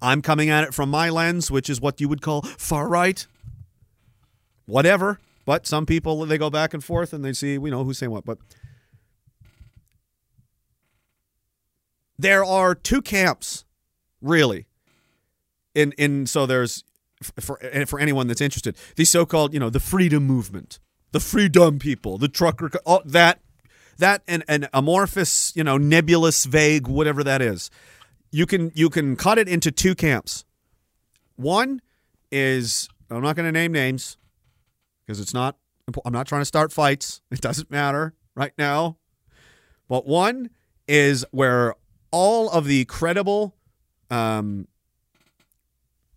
I'm 0.00 0.22
coming 0.22 0.50
at 0.50 0.62
it 0.62 0.72
from 0.72 0.88
my 0.88 1.10
lens, 1.10 1.50
which 1.50 1.68
is 1.68 1.80
what 1.80 2.00
you 2.00 2.08
would 2.08 2.22
call 2.22 2.42
far 2.42 2.88
right. 2.88 3.26
Whatever. 4.66 5.18
But 5.44 5.66
some 5.66 5.84
people, 5.84 6.24
they 6.26 6.38
go 6.38 6.48
back 6.48 6.72
and 6.74 6.84
forth 6.84 7.12
and 7.12 7.24
they 7.24 7.32
see, 7.32 7.58
we 7.58 7.70
know 7.70 7.82
who's 7.82 7.98
saying 7.98 8.12
what. 8.12 8.24
But 8.24 8.38
there 12.16 12.44
are 12.44 12.72
two 12.72 13.02
camps, 13.02 13.64
really. 14.20 14.66
In, 15.74 15.90
in 15.98 16.24
so 16.26 16.46
there's 16.46 16.84
for 17.40 17.58
eh, 17.62 17.84
for 17.84 17.98
anyone 17.98 18.28
that's 18.28 18.40
interested, 18.40 18.76
the 18.94 19.06
so-called, 19.06 19.54
you 19.54 19.58
know, 19.58 19.70
the 19.70 19.80
freedom 19.80 20.24
movement, 20.24 20.78
the 21.10 21.18
freedom 21.18 21.80
people, 21.80 22.16
the 22.16 22.28
trucker, 22.28 22.70
all, 22.86 23.02
that 23.04 23.40
that 23.98 24.22
and 24.26 24.44
an 24.48 24.68
amorphous, 24.72 25.52
you 25.54 25.64
know, 25.64 25.78
nebulous, 25.78 26.44
vague, 26.44 26.86
whatever 26.86 27.22
that 27.24 27.42
is. 27.42 27.70
You 28.30 28.46
can 28.46 28.72
you 28.74 28.88
can 28.88 29.16
cut 29.16 29.38
it 29.38 29.48
into 29.48 29.70
two 29.70 29.94
camps. 29.94 30.44
One 31.36 31.80
is 32.30 32.88
I'm 33.10 33.22
not 33.22 33.36
going 33.36 33.46
to 33.46 33.52
name 33.52 33.72
names 33.72 34.16
because 35.04 35.20
it's 35.20 35.34
not. 35.34 35.56
I'm 36.04 36.12
not 36.12 36.26
trying 36.26 36.40
to 36.40 36.46
start 36.46 36.72
fights. 36.72 37.20
It 37.30 37.40
doesn't 37.40 37.70
matter 37.70 38.14
right 38.34 38.52
now. 38.56 38.96
But 39.88 40.06
one 40.06 40.50
is 40.86 41.24
where 41.32 41.74
all 42.10 42.48
of 42.50 42.66
the 42.66 42.84
credible, 42.84 43.54
um, 44.10 44.68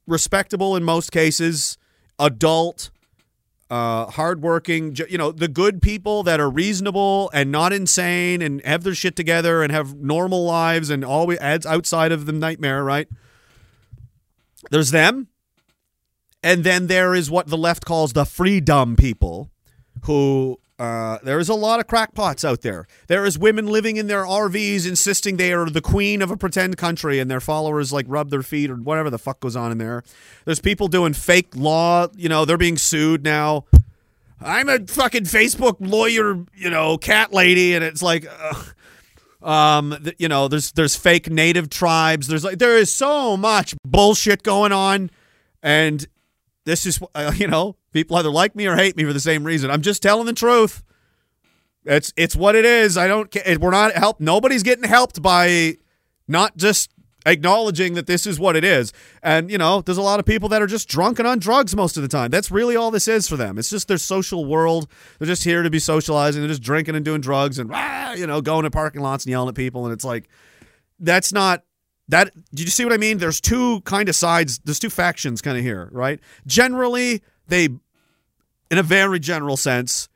respectable 0.07 0.75
in 0.75 0.83
most 0.83 1.11
cases, 1.11 1.77
adult, 2.19 2.91
uh, 3.69 4.05
hardworking, 4.07 4.95
you 5.09 5.17
know, 5.17 5.31
the 5.31 5.47
good 5.47 5.81
people 5.81 6.23
that 6.23 6.39
are 6.39 6.49
reasonable 6.49 7.31
and 7.33 7.51
not 7.51 7.73
insane 7.73 8.41
and 8.41 8.63
have 8.63 8.83
their 8.83 8.93
shit 8.93 9.15
together 9.15 9.63
and 9.63 9.71
have 9.71 9.95
normal 9.95 10.45
lives 10.45 10.89
and 10.89 11.03
always 11.03 11.39
adds 11.39 11.65
outside 11.65 12.11
of 12.11 12.25
the 12.25 12.31
nightmare, 12.31 12.83
right? 12.83 13.07
There's 14.69 14.91
them. 14.91 15.29
And 16.43 16.63
then 16.63 16.87
there 16.87 17.15
is 17.15 17.31
what 17.31 17.47
the 17.47 17.57
left 17.57 17.85
calls 17.85 18.13
the 18.13 18.25
freedom 18.25 18.95
people, 18.95 19.49
who 20.03 20.59
uh, 20.77 21.19
there 21.23 21.39
is 21.39 21.47
a 21.47 21.53
lot 21.53 21.79
of 21.79 21.87
crackpots 21.87 22.43
out 22.43 22.61
there. 22.61 22.85
There 23.07 23.25
is 23.25 23.39
women 23.39 23.67
living 23.67 23.95
in 23.97 24.07
their 24.07 24.23
RVs 24.23 24.87
insisting 24.87 25.37
they 25.37 25.53
are 25.53 25.69
the 25.69 25.81
queen 25.81 26.21
of 26.21 26.31
a 26.31 26.37
pretend 26.37 26.77
country 26.77 27.19
and 27.19 27.31
their 27.31 27.39
followers 27.39 27.93
like 27.93 28.05
rub 28.09 28.29
their 28.29 28.43
feet 28.43 28.69
or 28.69 28.75
whatever 28.75 29.09
the 29.09 29.17
fuck 29.17 29.39
goes 29.39 29.55
on 29.55 29.71
in 29.71 29.77
there. 29.77 30.03
There's 30.43 30.59
people 30.59 30.87
doing 30.87 31.13
fake 31.13 31.55
law, 31.55 32.07
you 32.15 32.27
know, 32.27 32.43
they're 32.43 32.57
being 32.57 32.77
sued 32.77 33.23
now. 33.23 33.65
I'm 34.41 34.67
a 34.67 34.79
fucking 34.79 35.23
Facebook 35.23 35.77
lawyer, 35.79 36.45
you 36.53 36.69
know, 36.69 36.97
cat 36.97 37.31
lady, 37.33 37.73
and 37.73 37.83
it's 37.83 38.01
like, 38.03 38.27
um, 39.41 39.95
th- 40.03 40.15
you 40.19 40.27
know, 40.27 40.49
there's 40.49 40.73
there's 40.73 40.95
fake 40.95 41.29
native 41.29 41.69
tribes. 41.69 42.27
There's 42.27 42.43
like 42.43 42.59
there 42.59 42.77
is 42.77 42.91
so 42.91 43.37
much 43.37 43.75
bullshit 43.85 44.43
going 44.43 44.73
on, 44.73 45.09
and 45.63 46.05
this 46.65 46.85
is 46.85 46.99
uh, 47.15 47.31
you 47.37 47.47
know 47.47 47.75
people 47.93 48.17
either 48.17 48.29
like 48.29 48.55
me 48.55 48.65
or 48.67 48.75
hate 48.75 48.97
me 48.97 49.03
for 49.05 49.13
the 49.13 49.19
same 49.19 49.43
reason. 49.43 49.71
I'm 49.71 49.81
just 49.81 50.01
telling 50.01 50.25
the 50.25 50.33
truth. 50.33 50.83
It's 51.85 52.11
it's 52.17 52.35
what 52.35 52.55
it 52.55 52.65
is. 52.65 52.97
I 52.97 53.07
don't. 53.07 53.31
ca- 53.31 53.57
We're 53.57 53.71
not 53.71 53.93
help. 53.93 54.19
Nobody's 54.19 54.63
getting 54.63 54.85
helped 54.89 55.21
by 55.21 55.77
not 56.27 56.57
just 56.57 56.91
acknowledging 57.27 57.93
that 57.95 58.05
this 58.07 58.27
is 58.27 58.39
what 58.39 58.55
it 58.55 58.63
is. 58.63 58.91
And 59.23 59.49
you 59.51 59.57
know, 59.57 59.81
there's 59.81 59.97
a 59.97 60.01
lot 60.01 60.19
of 60.19 60.25
people 60.25 60.49
that 60.49 60.61
are 60.61 60.67
just 60.67 60.87
drunk 60.89 61.19
and 61.19 61.27
on 61.27 61.37
drugs 61.39 61.75
most 61.75 61.95
of 61.97 62.03
the 62.03 62.09
time. 62.09 62.31
That's 62.31 62.49
really 62.49 62.75
all 62.75 62.89
this 62.91 63.07
is 63.07 63.27
for 63.27 63.37
them. 63.37 63.57
It's 63.59 63.69
just 63.69 63.87
their 63.87 63.97
social 63.99 64.45
world. 64.45 64.87
They're 65.19 65.27
just 65.27 65.43
here 65.43 65.61
to 65.63 65.69
be 65.69 65.79
socializing. 65.79 66.41
They're 66.41 66.49
just 66.49 66.63
drinking 66.63 66.95
and 66.95 67.05
doing 67.05 67.21
drugs 67.21 67.59
and 67.59 67.69
rah, 67.69 68.13
you 68.13 68.25
know 68.25 68.41
going 68.41 68.63
to 68.63 68.71
parking 68.71 69.01
lots 69.01 69.25
and 69.25 69.31
yelling 69.31 69.49
at 69.49 69.55
people. 69.55 69.85
And 69.85 69.93
it's 69.93 70.05
like 70.05 70.27
that's 70.99 71.31
not 71.31 71.63
that 72.07 72.31
did 72.53 72.65
you 72.65 72.71
see 72.71 72.83
what 72.83 72.93
I 72.93 72.97
mean? 72.97 73.17
There's 73.17 73.41
two 73.41 73.81
kind 73.81 74.09
of 74.09 74.15
sides, 74.15 74.59
there's 74.63 74.79
two 74.79 74.89
factions 74.89 75.41
kind 75.41 75.57
of 75.57 75.63
here, 75.63 75.89
right? 75.91 76.19
Generally, 76.45 77.21
they 77.47 77.65
in 78.71 78.77
a 78.77 78.83
very 78.83 79.19
general 79.19 79.57
sense 79.57 80.09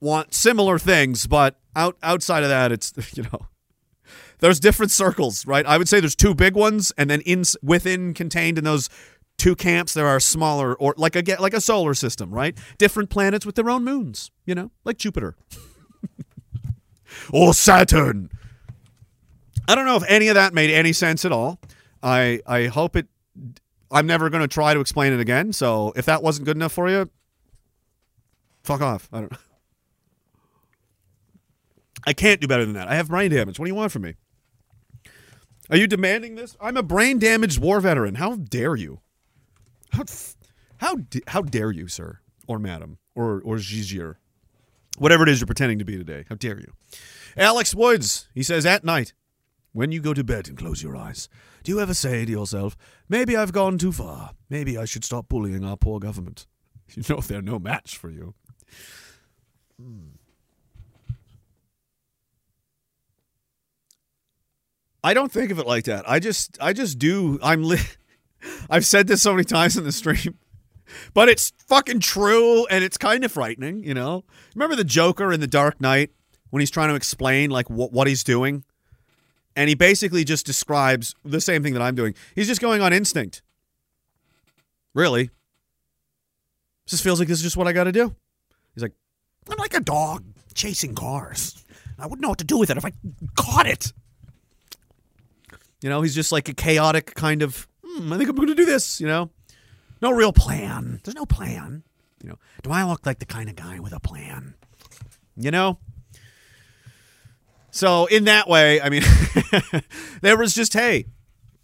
want 0.00 0.34
similar 0.34 0.78
things, 0.78 1.26
but 1.26 1.56
out 1.76 1.96
outside 2.02 2.42
of 2.42 2.48
that 2.48 2.72
it's 2.72 2.92
you 3.16 3.24
know 3.24 3.46
there's 4.38 4.58
different 4.58 4.90
circles, 4.90 5.46
right? 5.46 5.66
I 5.66 5.76
would 5.76 5.88
say 5.88 6.00
there's 6.00 6.16
two 6.16 6.34
big 6.34 6.54
ones 6.54 6.92
and 6.96 7.10
then 7.10 7.20
in 7.22 7.44
within 7.62 8.14
contained 8.14 8.58
in 8.58 8.64
those 8.64 8.88
two 9.36 9.54
camps 9.56 9.94
there 9.94 10.06
are 10.06 10.20
smaller 10.20 10.74
or 10.74 10.94
like 10.96 11.16
a 11.16 11.36
like 11.40 11.54
a 11.54 11.60
solar 11.60 11.94
system, 11.94 12.30
right? 12.30 12.56
Different 12.78 13.10
planets 13.10 13.44
with 13.44 13.54
their 13.54 13.68
own 13.68 13.84
moons, 13.84 14.30
you 14.46 14.54
know, 14.54 14.70
like 14.84 14.96
Jupiter. 14.96 15.36
or 17.32 17.52
Saturn. 17.52 18.30
I 19.68 19.74
don't 19.74 19.86
know 19.86 19.96
if 19.96 20.04
any 20.08 20.28
of 20.28 20.34
that 20.34 20.54
made 20.54 20.70
any 20.70 20.92
sense 20.92 21.24
at 21.24 21.32
all. 21.32 21.60
I 22.02 22.40
I 22.46 22.66
hope 22.66 22.96
it. 22.96 23.06
I'm 23.90 24.06
never 24.06 24.30
going 24.30 24.42
to 24.42 24.48
try 24.48 24.72
to 24.72 24.80
explain 24.80 25.12
it 25.12 25.20
again. 25.20 25.52
So 25.52 25.92
if 25.96 26.06
that 26.06 26.22
wasn't 26.22 26.46
good 26.46 26.56
enough 26.56 26.72
for 26.72 26.88
you, 26.88 27.10
fuck 28.62 28.80
off. 28.80 29.08
I 29.12 29.20
don't. 29.20 29.32
I 32.06 32.12
can't 32.12 32.40
do 32.40 32.46
better 32.46 32.64
than 32.64 32.74
that. 32.74 32.88
I 32.88 32.94
have 32.94 33.08
brain 33.08 33.30
damage. 33.30 33.58
What 33.58 33.66
do 33.66 33.70
you 33.70 33.74
want 33.74 33.92
from 33.92 34.02
me? 34.02 34.14
Are 35.70 35.76
you 35.76 35.86
demanding 35.86 36.34
this? 36.34 36.56
I'm 36.60 36.76
a 36.76 36.82
brain 36.82 37.18
damaged 37.18 37.60
war 37.60 37.80
veteran. 37.80 38.16
How 38.16 38.36
dare 38.36 38.74
you? 38.74 39.00
How 39.92 40.04
how 40.78 40.96
how 41.26 41.42
dare 41.42 41.70
you, 41.70 41.88
sir 41.88 42.20
or 42.50 42.58
madam 42.58 42.98
or 43.14 43.40
or 43.44 43.56
Gigier, 43.56 44.16
whatever 44.98 45.22
it 45.22 45.28
is 45.28 45.40
you're 45.40 45.46
pretending 45.46 45.78
to 45.78 45.84
be 45.84 45.96
today? 45.96 46.24
How 46.28 46.34
dare 46.34 46.58
you? 46.58 46.72
Alex 47.36 47.74
Woods. 47.74 48.28
He 48.34 48.42
says 48.42 48.66
at 48.66 48.84
night. 48.84 49.14
When 49.72 49.92
you 49.92 50.00
go 50.00 50.14
to 50.14 50.24
bed 50.24 50.48
and 50.48 50.58
close 50.58 50.82
your 50.82 50.96
eyes, 50.96 51.28
do 51.62 51.70
you 51.70 51.80
ever 51.80 51.94
say 51.94 52.24
to 52.24 52.30
yourself, 52.30 52.76
maybe 53.08 53.36
I've 53.36 53.52
gone 53.52 53.78
too 53.78 53.92
far. 53.92 54.32
Maybe 54.48 54.76
I 54.76 54.84
should 54.84 55.04
stop 55.04 55.28
bullying 55.28 55.64
our 55.64 55.76
poor 55.76 56.00
government? 56.00 56.46
You 56.96 57.04
know 57.08 57.20
they're 57.20 57.40
no 57.40 57.60
match 57.60 57.96
for 57.96 58.10
you. 58.10 58.34
Hmm. 59.80 60.08
I 65.04 65.14
don't 65.14 65.30
think 65.30 65.52
of 65.52 65.60
it 65.60 65.68
like 65.68 65.84
that. 65.84 66.08
I 66.08 66.18
just 66.18 66.58
I 66.60 66.72
just 66.72 66.98
do 66.98 67.38
I'm 67.44 67.62
li- 67.62 67.78
I've 68.70 68.84
said 68.84 69.06
this 69.06 69.22
so 69.22 69.32
many 69.32 69.44
times 69.44 69.76
in 69.76 69.84
the 69.84 69.92
stream. 69.92 70.38
But 71.14 71.28
it's 71.28 71.52
fucking 71.68 72.00
true 72.00 72.66
and 72.66 72.82
it's 72.82 72.98
kind 72.98 73.22
of 73.22 73.30
frightening, 73.30 73.84
you 73.84 73.94
know? 73.94 74.24
Remember 74.56 74.74
the 74.74 74.82
Joker 74.82 75.32
in 75.32 75.38
The 75.38 75.46
Dark 75.46 75.80
Knight 75.80 76.10
when 76.50 76.58
he's 76.58 76.70
trying 76.72 76.88
to 76.88 76.96
explain 76.96 77.50
like 77.50 77.70
what 77.70 78.08
he's 78.08 78.24
doing? 78.24 78.64
And 79.56 79.68
he 79.68 79.74
basically 79.74 80.24
just 80.24 80.46
describes 80.46 81.14
the 81.24 81.40
same 81.40 81.62
thing 81.62 81.74
that 81.74 81.82
I'm 81.82 81.94
doing. 81.94 82.14
He's 82.34 82.46
just 82.46 82.60
going 82.60 82.82
on 82.82 82.92
instinct. 82.92 83.42
Really. 84.94 85.30
Just 86.86 87.02
feels 87.02 87.18
like 87.18 87.28
this 87.28 87.38
is 87.38 87.44
just 87.44 87.56
what 87.56 87.68
I 87.68 87.72
got 87.72 87.84
to 87.84 87.92
do. 87.92 88.14
He's 88.74 88.82
like, 88.82 88.92
I'm 89.48 89.58
like 89.58 89.74
a 89.74 89.80
dog 89.80 90.24
chasing 90.54 90.94
cars. 90.94 91.64
I 91.98 92.06
wouldn't 92.06 92.22
know 92.22 92.28
what 92.30 92.38
to 92.38 92.44
do 92.44 92.58
with 92.58 92.70
it 92.70 92.76
if 92.76 92.84
I 92.84 92.92
caught 93.36 93.66
it. 93.66 93.92
You 95.82 95.88
know, 95.88 96.02
he's 96.02 96.14
just 96.14 96.32
like 96.32 96.48
a 96.48 96.54
chaotic 96.54 97.14
kind 97.14 97.42
of, 97.42 97.66
hmm, 97.84 98.12
I 98.12 98.18
think 98.18 98.28
I'm 98.28 98.36
going 98.36 98.48
to 98.48 98.54
do 98.54 98.64
this, 98.64 99.00
you 99.00 99.06
know? 99.06 99.30
No 100.02 100.10
real 100.10 100.32
plan. 100.32 101.00
There's 101.04 101.14
no 101.14 101.26
plan. 101.26 101.82
You 102.22 102.30
know, 102.30 102.38
do 102.62 102.70
I 102.70 102.84
look 102.84 103.06
like 103.06 103.18
the 103.18 103.26
kind 103.26 103.48
of 103.48 103.56
guy 103.56 103.80
with 103.80 103.92
a 103.92 104.00
plan? 104.00 104.54
You 105.36 105.50
know? 105.50 105.78
So 107.70 108.06
in 108.06 108.24
that 108.24 108.48
way, 108.48 108.80
I 108.80 108.88
mean, 108.88 109.02
there 110.22 110.36
was 110.36 110.54
just 110.54 110.72
hey, 110.72 111.06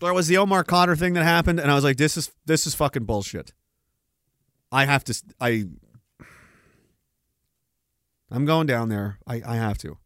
there 0.00 0.14
was 0.14 0.28
the 0.28 0.36
Omar 0.38 0.64
Khadr 0.64 0.98
thing 0.98 1.14
that 1.14 1.24
happened, 1.24 1.60
and 1.60 1.70
I 1.70 1.74
was 1.74 1.84
like, 1.84 1.96
this 1.96 2.16
is 2.16 2.30
this 2.46 2.66
is 2.66 2.74
fucking 2.74 3.04
bullshit. 3.04 3.52
I 4.70 4.84
have 4.84 5.04
to. 5.04 5.22
I. 5.40 5.66
I'm 8.30 8.44
going 8.44 8.66
down 8.66 8.88
there. 8.88 9.18
I 9.26 9.42
I 9.46 9.56
have 9.56 9.78
to. 9.78 9.98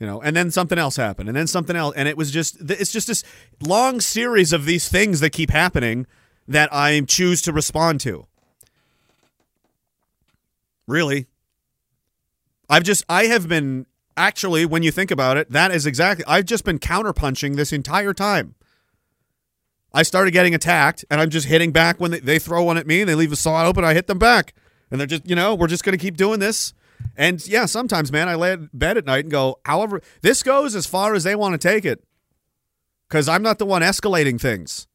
You 0.00 0.06
know, 0.06 0.20
and 0.22 0.36
then 0.36 0.50
something 0.50 0.78
else 0.78 0.96
happened, 0.96 1.28
and 1.28 1.36
then 1.36 1.48
something 1.48 1.74
else, 1.74 1.94
and 1.96 2.08
it 2.08 2.16
was 2.16 2.30
just 2.30 2.58
it's 2.70 2.92
just 2.92 3.08
this 3.08 3.24
long 3.60 4.00
series 4.00 4.52
of 4.52 4.64
these 4.64 4.88
things 4.88 5.20
that 5.20 5.30
keep 5.30 5.50
happening 5.50 6.06
that 6.46 6.72
I 6.72 7.00
choose 7.00 7.42
to 7.42 7.52
respond 7.52 8.00
to. 8.02 8.26
Really, 10.86 11.26
I've 12.70 12.84
just 12.84 13.04
I 13.08 13.24
have 13.24 13.48
been 13.48 13.86
actually 14.18 14.66
when 14.66 14.82
you 14.82 14.90
think 14.90 15.10
about 15.10 15.36
it, 15.36 15.50
that 15.52 15.70
is 15.70 15.86
exactly 15.86 16.24
I've 16.26 16.44
just 16.44 16.64
been 16.64 16.78
counterpunching 16.78 17.56
this 17.56 17.72
entire 17.72 18.12
time. 18.12 18.54
I 19.94 20.02
started 20.02 20.32
getting 20.32 20.54
attacked, 20.54 21.04
and 21.10 21.20
I'm 21.20 21.30
just 21.30 21.46
hitting 21.46 21.72
back 21.72 21.98
when 21.98 22.10
they, 22.10 22.20
they 22.20 22.38
throw 22.38 22.62
one 22.62 22.76
at 22.76 22.86
me 22.86 23.00
and 23.00 23.08
they 23.08 23.14
leave 23.14 23.32
a 23.32 23.36
saw 23.36 23.66
open. 23.66 23.84
I 23.84 23.94
hit 23.94 24.06
them 24.06 24.18
back, 24.18 24.52
and 24.90 25.00
they're 25.00 25.06
just 25.06 25.28
you 25.28 25.34
know 25.34 25.54
we're 25.54 25.68
just 25.68 25.84
gonna 25.84 25.96
keep 25.96 26.16
doing 26.16 26.40
this. 26.40 26.74
And 27.16 27.46
yeah, 27.46 27.66
sometimes 27.66 28.12
man, 28.12 28.28
I 28.28 28.34
lay 28.34 28.52
in 28.52 28.70
bed 28.74 28.98
at 28.98 29.06
night 29.06 29.24
and 29.24 29.30
go, 29.30 29.60
however, 29.64 30.02
this 30.20 30.42
goes 30.42 30.74
as 30.74 30.86
far 30.86 31.14
as 31.14 31.24
they 31.24 31.34
want 31.34 31.52
to 31.52 31.68
take 31.68 31.84
it, 31.84 32.04
because 33.08 33.28
I'm 33.28 33.42
not 33.42 33.58
the 33.58 33.66
one 33.66 33.82
escalating 33.82 34.40
things. 34.40 34.86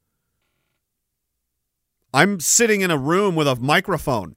I'm 2.14 2.40
sitting 2.40 2.82
in 2.82 2.92
a 2.92 2.98
room 2.98 3.36
with 3.36 3.48
a 3.48 3.56
microphone. 3.56 4.36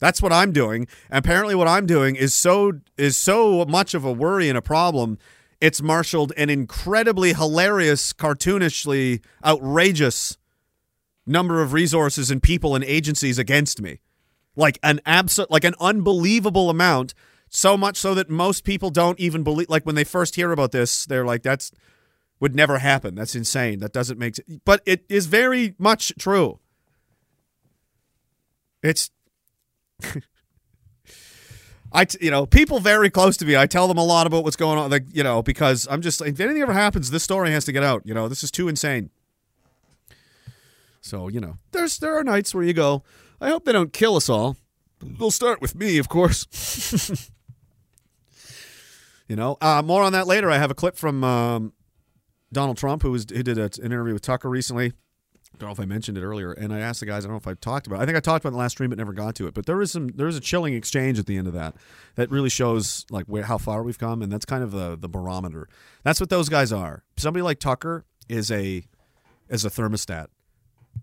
That's 0.00 0.20
what 0.20 0.32
I'm 0.32 0.52
doing. 0.52 0.86
And 1.10 1.24
apparently 1.24 1.54
what 1.54 1.68
I'm 1.68 1.86
doing 1.86 2.16
is 2.16 2.34
so 2.34 2.72
is 2.96 3.16
so 3.16 3.64
much 3.64 3.94
of 3.94 4.04
a 4.04 4.12
worry 4.12 4.48
and 4.48 4.58
a 4.58 4.62
problem. 4.62 5.18
It's 5.60 5.80
marshaled 5.80 6.32
an 6.36 6.50
incredibly 6.50 7.32
hilarious, 7.32 8.12
cartoonishly 8.12 9.22
outrageous 9.44 10.36
number 11.26 11.62
of 11.62 11.72
resources 11.72 12.30
and 12.30 12.42
people 12.42 12.74
and 12.74 12.84
agencies 12.84 13.38
against 13.38 13.80
me. 13.80 14.00
Like 14.56 14.78
an 14.82 15.00
absolute 15.06 15.50
like 15.50 15.64
an 15.64 15.74
unbelievable 15.80 16.70
amount, 16.70 17.14
so 17.48 17.76
much 17.76 17.96
so 17.96 18.14
that 18.14 18.28
most 18.28 18.64
people 18.64 18.90
don't 18.90 19.18
even 19.18 19.42
believe 19.42 19.68
like 19.68 19.86
when 19.86 19.94
they 19.94 20.04
first 20.04 20.34
hear 20.34 20.52
about 20.52 20.72
this, 20.72 21.06
they're 21.06 21.24
like 21.24 21.42
that's 21.42 21.72
would 22.40 22.54
never 22.54 22.78
happen. 22.78 23.14
That's 23.14 23.34
insane. 23.34 23.78
That 23.78 23.92
doesn't 23.92 24.18
make 24.18 24.36
sense. 24.36 24.58
But 24.64 24.82
it 24.84 25.04
is 25.08 25.26
very 25.26 25.74
much 25.78 26.12
true. 26.18 26.58
It's 28.82 29.10
I, 31.92 32.04
t- 32.04 32.18
you 32.20 32.30
know, 32.30 32.44
people 32.44 32.80
very 32.80 33.08
close 33.08 33.36
to 33.36 33.46
me. 33.46 33.56
I 33.56 33.66
tell 33.66 33.86
them 33.86 33.98
a 33.98 34.04
lot 34.04 34.26
about 34.26 34.42
what's 34.42 34.56
going 34.56 34.78
on, 34.78 34.90
like 34.90 35.04
you 35.12 35.22
know, 35.22 35.42
because 35.42 35.86
I'm 35.88 36.02
just 36.02 36.20
if 36.20 36.40
anything 36.40 36.60
ever 36.60 36.72
happens, 36.72 37.10
this 37.10 37.22
story 37.22 37.52
has 37.52 37.64
to 37.66 37.72
get 37.72 37.84
out. 37.84 38.02
You 38.04 38.14
know, 38.14 38.28
this 38.28 38.42
is 38.42 38.50
too 38.50 38.66
insane. 38.66 39.10
So 41.00 41.28
you 41.28 41.40
know, 41.40 41.58
there's 41.70 41.98
there 41.98 42.16
are 42.18 42.24
nights 42.24 42.52
where 42.54 42.64
you 42.64 42.72
go. 42.72 43.04
I 43.40 43.48
hope 43.48 43.64
they 43.64 43.72
don't 43.72 43.92
kill 43.92 44.16
us 44.16 44.28
all. 44.28 44.56
They'll 45.00 45.30
start 45.30 45.60
with 45.60 45.74
me, 45.74 45.98
of 45.98 46.08
course. 46.08 46.46
you 49.28 49.36
know, 49.36 49.56
uh, 49.60 49.82
more 49.84 50.02
on 50.02 50.12
that 50.14 50.26
later. 50.26 50.50
I 50.50 50.58
have 50.58 50.70
a 50.70 50.74
clip 50.74 50.96
from 50.96 51.22
um, 51.22 51.72
Donald 52.52 52.76
Trump, 52.76 53.02
who 53.02 53.12
was 53.12 53.26
who 53.30 53.42
did 53.42 53.58
a, 53.58 53.64
an 53.64 53.92
interview 53.92 54.14
with 54.14 54.22
Tucker 54.22 54.48
recently. 54.48 54.92
I 55.54 55.56
don't 55.58 55.68
know 55.68 55.72
if 55.72 55.80
I 55.80 55.84
mentioned 55.84 56.18
it 56.18 56.22
earlier, 56.24 56.52
and 56.52 56.72
I 56.74 56.80
asked 56.80 56.98
the 57.00 57.06
guys. 57.06 57.24
I 57.24 57.28
don't 57.28 57.34
know 57.34 57.38
if 57.38 57.46
I 57.46 57.54
talked 57.54 57.86
about. 57.86 58.00
it. 58.00 58.02
I 58.02 58.06
think 58.06 58.16
I 58.16 58.20
talked 58.20 58.44
about 58.44 58.50
the 58.50 58.58
last 58.58 58.72
stream, 58.72 58.90
but 58.90 58.98
never 58.98 59.12
got 59.12 59.36
to 59.36 59.46
it. 59.46 59.54
But 59.54 59.66
there 59.66 59.80
is 59.80 59.92
some. 59.92 60.08
There 60.08 60.26
is 60.26 60.36
a 60.36 60.40
chilling 60.40 60.74
exchange 60.74 61.18
at 61.18 61.26
the 61.26 61.36
end 61.36 61.46
of 61.46 61.52
that 61.52 61.76
that 62.16 62.28
really 62.30 62.48
shows 62.48 63.06
like 63.08 63.26
where 63.26 63.44
how 63.44 63.58
far 63.58 63.84
we've 63.84 63.98
come, 63.98 64.20
and 64.20 64.32
that's 64.32 64.44
kind 64.44 64.64
of 64.64 64.72
the 64.72 64.96
the 64.96 65.08
barometer. 65.08 65.68
That's 66.02 66.18
what 66.18 66.28
those 66.28 66.48
guys 66.48 66.72
are. 66.72 67.04
Somebody 67.16 67.42
like 67.42 67.60
Tucker 67.60 68.04
is 68.28 68.50
a 68.50 68.84
is 69.48 69.64
a 69.64 69.70
thermostat 69.70 70.26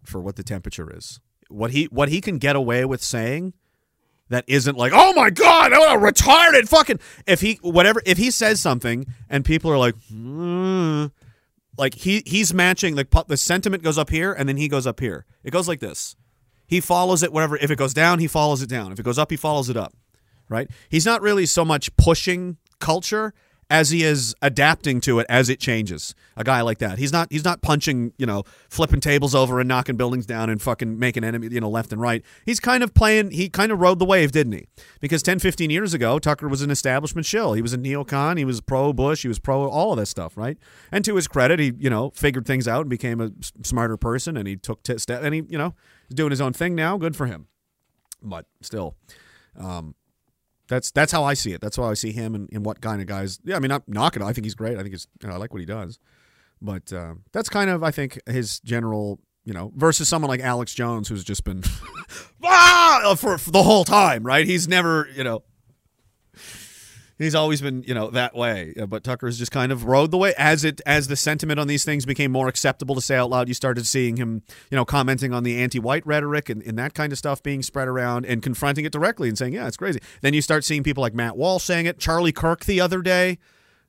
for 0.04 0.20
what 0.20 0.36
the 0.36 0.44
temperature 0.44 0.96
is. 0.96 1.22
What 1.50 1.72
he 1.72 1.86
what 1.86 2.10
he 2.10 2.20
can 2.20 2.38
get 2.38 2.56
away 2.58 2.84
with 2.84 3.02
saying 3.02 3.54
that 4.30 4.46
isn't 4.48 4.78
like, 4.78 4.92
oh 4.94 5.14
my 5.14 5.30
god, 5.30 5.72
what 5.72 5.96
a 5.96 6.00
retarded 6.00 6.68
fucking. 6.68 7.00
If 7.26 7.42
he 7.42 7.58
whatever 7.62 8.02
if 8.06 8.18
he 8.18 8.32
says 8.32 8.60
something 8.60 9.06
and 9.30 9.46
people 9.46 9.72
are 9.72 9.78
like, 9.78 9.96
"Hmm," 10.10 11.08
like 11.82 11.96
he 11.96 12.22
he's 12.28 12.54
matching 12.54 12.94
the 12.94 13.26
the 13.28 13.36
sentiment 13.36 13.82
goes 13.82 13.98
up 13.98 14.12
here 14.12 14.32
and 14.32 14.48
then 14.48 14.56
he 14.56 14.68
goes 14.68 14.86
up 14.86 15.00
here. 15.00 15.26
It 15.44 15.50
goes 15.50 15.68
like 15.68 15.80
this. 15.80 16.16
He 16.68 16.80
follows 16.80 17.24
it 17.24 17.34
whatever. 17.34 17.58
If 17.58 17.72
it 17.72 17.76
goes 17.76 17.94
down, 17.94 18.20
he 18.20 18.28
follows 18.28 18.62
it 18.62 18.70
down. 18.70 18.92
If 18.92 19.00
it 19.00 19.04
goes 19.04 19.18
up, 19.18 19.32
he 19.32 19.36
follows 19.36 19.68
it 19.68 19.76
up. 19.76 19.94
Right? 20.48 20.70
He's 20.90 21.08
not 21.08 21.24
really 21.24 21.48
so 21.48 21.66
much 21.66 21.94
pushing 21.98 22.58
culture 22.80 23.34
as 23.72 23.90
he 23.90 24.04
is 24.04 24.36
adapting 24.42 25.00
to 25.00 25.20
it 25.20 25.26
as 25.30 25.50
it 25.50 25.60
changes. 25.60 26.14
A 26.36 26.44
guy 26.44 26.60
like 26.62 26.80
that. 26.80 27.00
He's 27.00 27.14
not 27.14 27.30
he's 27.32 27.46
not 27.46 27.62
punching, 27.62 28.12
you 28.18 28.26
know, 28.26 28.44
flipping 28.70 29.00
tables 29.00 29.34
over 29.34 29.60
and 29.60 29.68
knocking 29.68 29.96
buildings 29.96 30.26
down 30.26 30.50
and 30.50 30.62
fucking 30.62 31.00
making 31.00 31.24
enemy, 31.24 31.48
you 31.50 31.62
know, 31.62 31.70
left 31.70 31.94
and 31.94 32.02
right. 32.02 32.24
He's 32.46 32.60
kind 32.60 32.84
of 32.84 32.94
playing 32.94 33.32
he 33.32 33.50
kind 33.50 33.72
of 33.72 33.80
rode 33.80 34.00
the 34.00 34.06
wave, 34.06 34.34
didn't 34.34 34.54
he? 34.54 34.68
Because 35.00 35.24
10, 35.24 35.40
15 35.40 35.70
years 35.70 35.94
ago, 35.94 36.20
Tucker 36.20 36.50
was 36.50 36.62
an 36.62 36.70
establishment 36.70 37.26
shill. 37.26 37.54
He 37.54 37.62
was 37.62 37.74
a 37.74 37.78
neocon, 37.78 38.38
he 38.38 38.46
was 38.46 38.60
pro 38.60 38.92
Bush, 38.92 39.22
he 39.22 39.30
was 39.30 39.40
pro 39.40 39.68
all 39.70 39.94
of 39.94 39.98
this 39.98 40.10
stuff, 40.10 40.36
right? 40.36 40.58
And 40.92 41.06
to 41.06 41.16
his 41.16 41.30
credit, 41.30 41.60
he, 41.60 41.72
you 41.80 41.90
know, 41.90 42.12
figured 42.12 42.46
things 42.46 42.68
out 42.68 42.82
and 42.82 42.90
became 42.90 43.22
a 43.22 43.32
smarter 43.64 43.96
person 43.96 44.36
and 44.36 44.48
he 44.48 44.58
took 44.58 44.84
t- 44.84 44.98
step 44.98 45.24
and 45.24 45.34
he, 45.34 45.44
you 45.48 45.58
know, 45.58 45.76
is 46.10 46.16
doing 46.16 46.32
his 46.32 46.42
own 46.42 46.52
thing 46.52 46.76
now. 46.76 46.98
Good 46.98 47.16
for 47.16 47.26
him. 47.26 47.48
But 48.22 48.46
still, 48.62 48.96
um, 49.58 49.96
that's 50.72 50.90
that's 50.90 51.12
how 51.12 51.26
I 51.26 51.34
see 51.34 51.52
it. 51.52 51.60
That's 51.60 51.76
how 51.76 51.84
I 51.84 51.96
see 51.96 52.14
him 52.14 52.34
and, 52.34 52.50
and 52.54 52.66
what 52.66 52.80
kind 52.80 53.02
of 53.02 53.08
guys. 53.08 53.40
Yeah, 53.44 53.58
I 53.58 53.60
mean, 53.60 53.72
I'm 53.72 53.84
knocking. 53.88 54.24
I 54.24 54.32
think 54.32 54.46
he's 54.46 54.56
great. 54.56 54.78
I 54.78 54.82
think 54.82 54.94
he's. 54.94 55.06
You 55.22 55.28
know, 55.28 55.36
I 55.36 55.38
like 55.38 55.54
what 55.54 55.60
he 55.60 55.66
does. 55.66 56.00
But 56.62 56.94
uh, 56.94 57.16
that's 57.34 57.50
kind 57.50 57.70
of 57.70 57.84
I 57.84 57.92
think 57.92 58.20
his 58.26 58.62
general. 58.62 59.20
You 59.44 59.54
know, 59.54 59.74
versus 59.76 60.08
someone 60.08 60.30
like 60.30 60.40
Alex 60.40 60.74
Jones, 60.74 61.10
who's 61.10 61.24
just 61.24 61.44
been 61.44 61.64
ah! 62.44 63.16
for, 63.18 63.40
for 63.40 63.50
the 63.50 63.64
whole 63.64 63.84
time, 63.84 64.24
right? 64.24 64.46
He's 64.46 64.68
never, 64.68 65.10
you 65.16 65.24
know, 65.24 65.42
he's 67.24 67.36
always 67.36 67.62
been, 67.62 67.84
you 67.84 67.94
know, 67.94 68.10
that 68.12 68.36
way. 68.36 68.74
Uh, 68.80 68.86
But 68.86 69.04
Tucker's 69.04 69.38
just 69.38 69.52
kind 69.52 69.72
of 69.72 69.86
rode 69.86 70.12
the 70.12 70.18
way 70.18 70.34
as 70.38 70.64
it 70.64 70.82
as 70.86 71.08
the 71.08 71.16
sentiment 71.16 71.60
on 71.60 71.68
these 71.68 71.86
things 71.86 72.06
became 72.06 72.32
more 72.32 72.48
acceptable 72.48 72.96
to 72.96 73.02
say 73.02 73.16
out 73.16 73.30
loud. 73.30 73.48
You 73.48 73.54
started 73.54 73.86
seeing 73.86 74.18
him, 74.18 74.44
you 74.70 74.76
know, 74.76 74.86
commenting 74.86 75.34
on 75.34 75.44
the 75.44 75.62
anti-white 75.62 76.06
rhetoric 76.06 76.50
and, 76.50 76.62
and 76.64 76.78
that 76.78 76.94
kind 76.94 77.12
of 77.12 77.18
stuff 77.18 77.42
being 77.44 77.62
spread 77.64 77.88
around 77.88 78.26
and 78.26 78.42
confronting 78.42 78.86
it 78.86 78.92
directly 78.92 79.30
and 79.30 79.38
saying, 79.38 79.54
"Yeah, 79.54 79.68
it's 79.68 79.78
crazy." 79.78 80.00
Then 80.22 80.34
you 80.34 80.42
start 80.42 80.64
seeing 80.64 80.84
people 80.84 81.02
like 81.02 81.14
Matt 81.14 81.38
Walsh 81.38 81.64
saying 81.64 81.86
it. 81.86 82.00
Charlie 82.00 82.32
Kirk 82.32 82.66
the 82.66 82.82
other 82.82 83.02
day, 83.02 83.38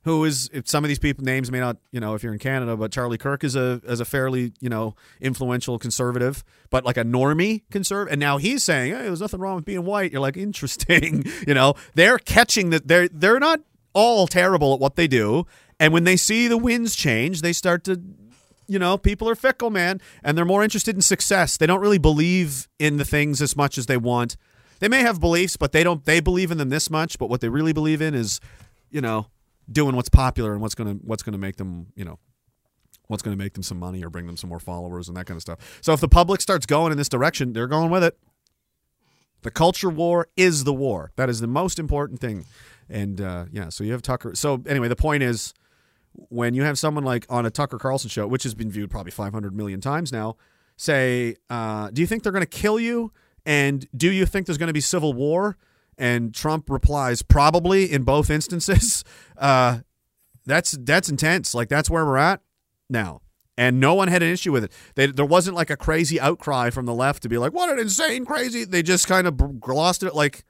who 0.03 0.25
is 0.25 0.49
if 0.53 0.67
some 0.67 0.83
of 0.83 0.89
these 0.89 0.99
people 0.99 1.23
names 1.23 1.51
may 1.51 1.59
not, 1.59 1.77
you 1.91 1.99
know, 1.99 2.13
if 2.13 2.23
you're 2.23 2.33
in 2.33 2.39
Canada, 2.39 2.75
but 2.75 2.91
Charlie 2.91 3.17
Kirk 3.17 3.43
is 3.43 3.55
a 3.55 3.81
is 3.85 3.99
a 3.99 4.05
fairly, 4.05 4.53
you 4.59 4.69
know, 4.69 4.95
influential 5.21 5.79
conservative, 5.79 6.43
but 6.69 6.85
like 6.85 6.97
a 6.97 7.03
normie 7.03 7.63
conservative. 7.71 8.11
And 8.11 8.19
now 8.19 8.37
he's 8.37 8.63
saying, 8.63 8.93
"Hey, 8.93 9.03
there's 9.03 9.21
nothing 9.21 9.39
wrong 9.39 9.55
with 9.55 9.65
being 9.65 9.85
white." 9.85 10.11
You're 10.11 10.21
like, 10.21 10.37
"Interesting." 10.37 11.25
you 11.47 11.53
know, 11.53 11.75
they're 11.95 12.19
catching 12.19 12.69
that 12.71 12.87
they're 12.87 13.07
they're 13.07 13.39
not 13.39 13.61
all 13.93 14.27
terrible 14.27 14.73
at 14.73 14.79
what 14.79 14.95
they 14.95 15.07
do, 15.07 15.45
and 15.79 15.93
when 15.93 16.03
they 16.03 16.17
see 16.17 16.47
the 16.47 16.57
winds 16.57 16.95
change, 16.95 17.41
they 17.41 17.53
start 17.53 17.83
to 17.85 18.01
you 18.67 18.79
know, 18.79 18.97
people 18.97 19.29
are 19.29 19.35
fickle, 19.35 19.69
man, 19.69 19.99
and 20.23 20.37
they're 20.37 20.45
more 20.45 20.63
interested 20.63 20.95
in 20.95 21.01
success. 21.01 21.57
They 21.57 21.67
don't 21.67 21.81
really 21.81 21.97
believe 21.97 22.69
in 22.79 22.95
the 22.97 23.05
things 23.05 23.41
as 23.41 23.55
much 23.57 23.77
as 23.77 23.87
they 23.87 23.97
want. 23.97 24.37
They 24.79 24.87
may 24.87 25.01
have 25.01 25.19
beliefs, 25.19 25.57
but 25.57 25.73
they 25.73 25.83
don't 25.83 26.03
they 26.05 26.19
believe 26.19 26.51
in 26.51 26.57
them 26.57 26.69
this 26.69 26.89
much, 26.89 27.17
but 27.19 27.29
what 27.29 27.41
they 27.41 27.49
really 27.49 27.73
believe 27.73 28.01
in 28.01 28.13
is, 28.13 28.39
you 28.89 29.01
know, 29.01 29.27
doing 29.71 29.95
what's 29.95 30.09
popular 30.09 30.53
and 30.53 30.61
what's 30.61 30.75
going 30.75 30.99
to 30.99 31.05
what's 31.05 31.23
to 31.23 31.31
make 31.31 31.57
them, 31.57 31.87
you 31.95 32.05
know, 32.05 32.19
what's 33.07 33.23
to 33.23 33.35
make 33.35 33.53
them 33.53 33.63
some 33.63 33.79
money 33.79 34.03
or 34.03 34.09
bring 34.09 34.27
them 34.27 34.37
some 34.37 34.49
more 34.49 34.59
followers 34.59 35.07
and 35.07 35.17
that 35.17 35.25
kind 35.25 35.35
of 35.35 35.41
stuff. 35.41 35.79
So 35.81 35.93
if 35.93 35.99
the 35.99 36.07
public 36.07 36.41
starts 36.41 36.65
going 36.65 36.91
in 36.91 36.97
this 36.97 37.09
direction, 37.09 37.53
they're 37.53 37.67
going 37.67 37.89
with 37.89 38.03
it. 38.03 38.17
The 39.41 39.51
culture 39.51 39.89
war 39.89 40.29
is 40.37 40.63
the 40.63 40.73
war. 40.73 41.11
That 41.17 41.29
is 41.29 41.41
the 41.41 41.47
most 41.47 41.77
important 41.77 42.19
thing. 42.19 42.45
And 42.89 43.19
uh, 43.19 43.45
yeah, 43.51 43.69
so 43.69 43.83
you 43.83 43.91
have 43.91 44.01
Tucker. 44.01 44.35
So 44.35 44.63
anyway, 44.67 44.87
the 44.87 44.95
point 44.95 45.23
is 45.23 45.53
when 46.13 46.53
you 46.53 46.63
have 46.63 46.79
someone 46.79 47.03
like 47.03 47.25
on 47.29 47.45
a 47.45 47.51
Tucker 47.51 47.77
Carlson 47.77 48.09
show, 48.09 48.27
which 48.27 48.43
has 48.43 48.55
been 48.55 48.71
viewed 48.71 48.89
probably 48.89 49.11
500 49.11 49.55
million 49.55 49.81
times 49.81 50.11
now, 50.11 50.37
say, 50.77 51.35
uh, 51.49 51.89
do 51.91 52.01
you 52.01 52.07
think 52.07 52.23
they're 52.23 52.31
going 52.31 52.45
to 52.45 52.47
kill 52.47 52.79
you? 52.79 53.11
And 53.45 53.87
do 53.95 54.11
you 54.11 54.25
think 54.25 54.45
there's 54.45 54.57
going 54.57 54.67
to 54.67 54.73
be 54.73 54.81
civil 54.81 55.13
war? 55.13 55.57
And 55.97 56.33
Trump 56.33 56.69
replies, 56.69 57.21
probably 57.21 57.91
in 57.91 58.03
both 58.03 58.29
instances. 58.29 59.03
Uh, 59.35 59.79
that's 60.45 60.77
that's 60.79 61.09
intense. 61.09 61.55
Like 61.55 61.67
that's 61.67 61.89
where 61.89 62.05
we're 62.05 62.17
at 62.17 62.41
now. 62.89 63.21
And 63.57 63.79
no 63.79 63.93
one 63.93 64.07
had 64.07 64.23
an 64.23 64.31
issue 64.31 64.51
with 64.51 64.63
it. 64.63 64.71
They, 64.95 65.07
there 65.07 65.25
wasn't 65.25 65.55
like 65.55 65.69
a 65.69 65.75
crazy 65.75 66.19
outcry 66.19 66.69
from 66.69 66.85
the 66.85 66.93
left 66.93 67.23
to 67.23 67.29
be 67.29 67.37
like, 67.37 67.51
"What 67.51 67.69
an 67.69 67.79
insane, 67.79 68.25
crazy." 68.25 68.63
They 68.63 68.83
just 68.83 69.07
kind 69.07 69.27
of 69.27 69.59
glossed 69.59 70.03
it 70.03 70.15
like 70.15 70.45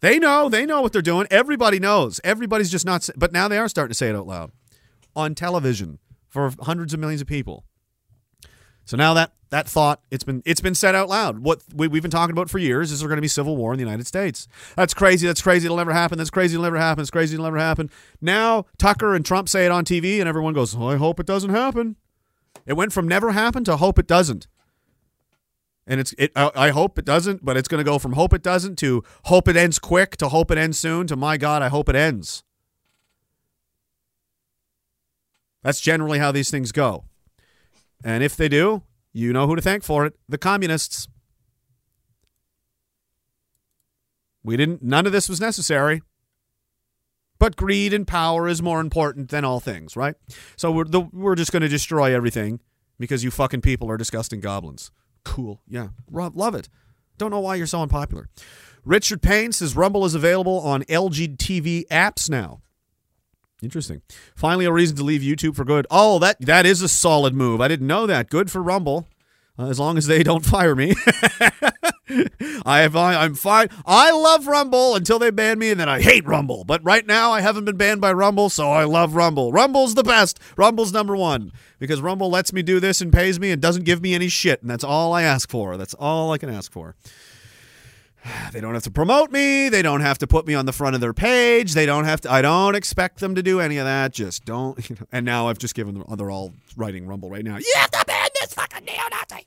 they 0.00 0.18
know, 0.18 0.48
they 0.48 0.66
know 0.66 0.80
what 0.80 0.92
they're 0.92 1.02
doing. 1.02 1.26
Everybody 1.30 1.78
knows. 1.78 2.20
Everybody's 2.24 2.70
just 2.70 2.86
not. 2.86 3.08
But 3.16 3.32
now 3.32 3.48
they 3.48 3.58
are 3.58 3.68
starting 3.68 3.90
to 3.90 3.96
say 3.96 4.08
it 4.08 4.16
out 4.16 4.26
loud 4.26 4.52
on 5.14 5.34
television 5.34 5.98
for 6.28 6.52
hundreds 6.60 6.94
of 6.94 7.00
millions 7.00 7.20
of 7.20 7.26
people. 7.26 7.64
So 8.84 8.96
now 8.96 9.14
that 9.14 9.32
that 9.50 9.68
thought 9.68 10.00
it's 10.10 10.24
been 10.24 10.42
it's 10.46 10.60
been 10.60 10.74
said 10.74 10.94
out 10.94 11.08
loud. 11.08 11.40
What 11.40 11.62
we, 11.74 11.88
we've 11.88 12.02
been 12.02 12.10
talking 12.10 12.32
about 12.32 12.48
for 12.48 12.58
years 12.58 12.92
is 12.92 13.00
there 13.00 13.08
going 13.08 13.18
to 13.18 13.22
be 13.22 13.28
civil 13.28 13.56
war 13.56 13.72
in 13.72 13.78
the 13.78 13.84
United 13.84 14.06
States. 14.06 14.48
That's 14.76 14.94
crazy. 14.94 15.26
That's 15.26 15.42
crazy. 15.42 15.66
It'll 15.66 15.76
never 15.76 15.92
happen. 15.92 16.18
That's 16.18 16.30
crazy. 16.30 16.54
It'll 16.54 16.64
never 16.64 16.78
happen. 16.78 17.02
It's 17.02 17.10
crazy. 17.10 17.34
It'll 17.34 17.44
never 17.44 17.58
happen. 17.58 17.90
Now 18.20 18.66
Tucker 18.78 19.14
and 19.14 19.24
Trump 19.24 19.48
say 19.48 19.66
it 19.66 19.72
on 19.72 19.84
TV, 19.84 20.20
and 20.20 20.28
everyone 20.28 20.54
goes, 20.54 20.76
"I 20.76 20.96
hope 20.96 21.20
it 21.20 21.26
doesn't 21.26 21.50
happen." 21.50 21.96
It 22.66 22.74
went 22.74 22.92
from 22.92 23.08
never 23.08 23.32
happen 23.32 23.64
to 23.64 23.76
hope 23.76 23.98
it 23.98 24.06
doesn't. 24.06 24.46
And 25.86 25.98
it's 25.98 26.14
it. 26.18 26.30
I, 26.36 26.50
I 26.54 26.70
hope 26.70 26.98
it 26.98 27.04
doesn't, 27.04 27.44
but 27.44 27.56
it's 27.56 27.68
going 27.68 27.84
to 27.84 27.90
go 27.90 27.98
from 27.98 28.12
hope 28.12 28.32
it 28.32 28.42
doesn't 28.42 28.76
to 28.78 29.02
hope 29.24 29.48
it 29.48 29.56
ends 29.56 29.80
quick 29.80 30.16
to 30.18 30.28
hope 30.28 30.50
it 30.52 30.58
ends 30.58 30.78
soon 30.78 31.08
to 31.08 31.16
my 31.16 31.36
God, 31.36 31.62
I 31.62 31.68
hope 31.68 31.88
it 31.88 31.96
ends. 31.96 32.44
That's 35.62 35.80
generally 35.80 36.18
how 36.18 36.32
these 36.32 36.50
things 36.50 36.72
go. 36.72 37.04
And 38.02 38.22
if 38.22 38.36
they 38.36 38.48
do, 38.48 38.82
you 39.12 39.32
know 39.32 39.46
who 39.46 39.56
to 39.56 39.62
thank 39.62 39.82
for 39.82 40.06
it 40.06 40.14
the 40.28 40.38
communists. 40.38 41.08
We 44.42 44.56
didn't, 44.56 44.82
none 44.82 45.06
of 45.06 45.12
this 45.12 45.28
was 45.28 45.40
necessary. 45.40 46.02
But 47.38 47.56
greed 47.56 47.94
and 47.94 48.06
power 48.06 48.48
is 48.48 48.60
more 48.62 48.80
important 48.80 49.30
than 49.30 49.44
all 49.44 49.60
things, 49.60 49.96
right? 49.96 50.14
So 50.56 50.70
we're, 50.70 50.84
the, 50.84 51.00
we're 51.00 51.34
just 51.34 51.52
going 51.52 51.62
to 51.62 51.68
destroy 51.68 52.14
everything 52.14 52.60
because 52.98 53.24
you 53.24 53.30
fucking 53.30 53.62
people 53.62 53.90
are 53.90 53.96
disgusting 53.96 54.40
goblins. 54.40 54.90
Cool. 55.24 55.62
Yeah. 55.66 55.88
Love 56.10 56.54
it. 56.54 56.68
Don't 57.16 57.30
know 57.30 57.40
why 57.40 57.54
you're 57.54 57.66
so 57.66 57.82
unpopular. 57.82 58.28
Richard 58.84 59.22
Payne 59.22 59.52
says 59.52 59.76
Rumble 59.76 60.04
is 60.04 60.14
available 60.14 60.60
on 60.60 60.82
LG 60.84 61.36
TV 61.36 61.86
apps 61.88 62.30
now. 62.30 62.60
Interesting. 63.62 64.02
Finally, 64.34 64.64
a 64.64 64.72
reason 64.72 64.96
to 64.96 65.04
leave 65.04 65.20
YouTube 65.20 65.54
for 65.54 65.64
good. 65.64 65.86
Oh, 65.90 66.18
that 66.18 66.36
that 66.40 66.66
is 66.66 66.82
a 66.82 66.88
solid 66.88 67.34
move. 67.34 67.60
I 67.60 67.68
didn't 67.68 67.86
know 67.86 68.06
that. 68.06 68.30
Good 68.30 68.50
for 68.50 68.62
Rumble, 68.62 69.06
uh, 69.58 69.66
as 69.66 69.78
long 69.78 69.98
as 69.98 70.06
they 70.06 70.22
don't 70.22 70.44
fire 70.46 70.74
me. 70.74 70.94
I 72.64 72.80
have 72.80 72.96
I, 72.96 73.22
I'm 73.22 73.34
fine. 73.34 73.68
I 73.86 74.10
love 74.10 74.46
Rumble 74.46 74.96
until 74.96 75.18
they 75.18 75.30
ban 75.30 75.58
me, 75.58 75.70
and 75.70 75.78
then 75.78 75.88
I 75.88 76.00
hate 76.00 76.26
Rumble. 76.26 76.64
But 76.64 76.82
right 76.82 77.06
now, 77.06 77.30
I 77.32 77.40
haven't 77.40 77.66
been 77.66 77.76
banned 77.76 78.00
by 78.00 78.12
Rumble, 78.12 78.48
so 78.50 78.70
I 78.70 78.84
love 78.84 79.14
Rumble. 79.14 79.52
Rumble's 79.52 79.94
the 79.94 80.02
best. 80.02 80.40
Rumble's 80.56 80.92
number 80.92 81.14
one 81.16 81.52
because 81.78 82.00
Rumble 82.00 82.30
lets 82.30 82.52
me 82.52 82.62
do 82.62 82.80
this 82.80 83.00
and 83.00 83.12
pays 83.12 83.38
me 83.38 83.50
and 83.50 83.62
doesn't 83.62 83.84
give 83.84 84.02
me 84.02 84.14
any 84.14 84.28
shit, 84.28 84.62
and 84.62 84.70
that's 84.70 84.84
all 84.84 85.12
I 85.12 85.22
ask 85.22 85.50
for. 85.50 85.76
That's 85.76 85.94
all 85.94 86.32
I 86.32 86.38
can 86.38 86.50
ask 86.50 86.72
for. 86.72 86.96
They 88.52 88.60
don't 88.60 88.74
have 88.74 88.82
to 88.84 88.90
promote 88.90 89.30
me. 89.30 89.68
They 89.68 89.82
don't 89.82 90.00
have 90.00 90.18
to 90.18 90.26
put 90.26 90.46
me 90.46 90.54
on 90.54 90.66
the 90.66 90.72
front 90.72 90.94
of 90.94 91.00
their 91.00 91.12
page. 91.12 91.74
They 91.74 91.86
don't 91.86 92.04
have 92.04 92.20
to. 92.22 92.32
I 92.32 92.42
don't 92.42 92.74
expect 92.74 93.20
them 93.20 93.34
to 93.36 93.42
do 93.42 93.60
any 93.60 93.78
of 93.78 93.84
that. 93.84 94.12
Just 94.12 94.44
don't. 94.44 94.78
You 94.90 94.96
know, 94.96 95.06
and 95.12 95.24
now 95.24 95.48
I've 95.48 95.58
just 95.58 95.74
given 95.74 95.94
them. 95.94 96.04
They're 96.16 96.30
all 96.30 96.52
writing 96.76 97.06
Rumble 97.06 97.30
right 97.30 97.44
now. 97.44 97.58
You 97.58 97.72
have 97.76 97.90
to 97.92 98.04
ban 98.06 98.28
this 98.40 98.54
fucking 98.54 98.84
neo-Nazi. 98.84 99.46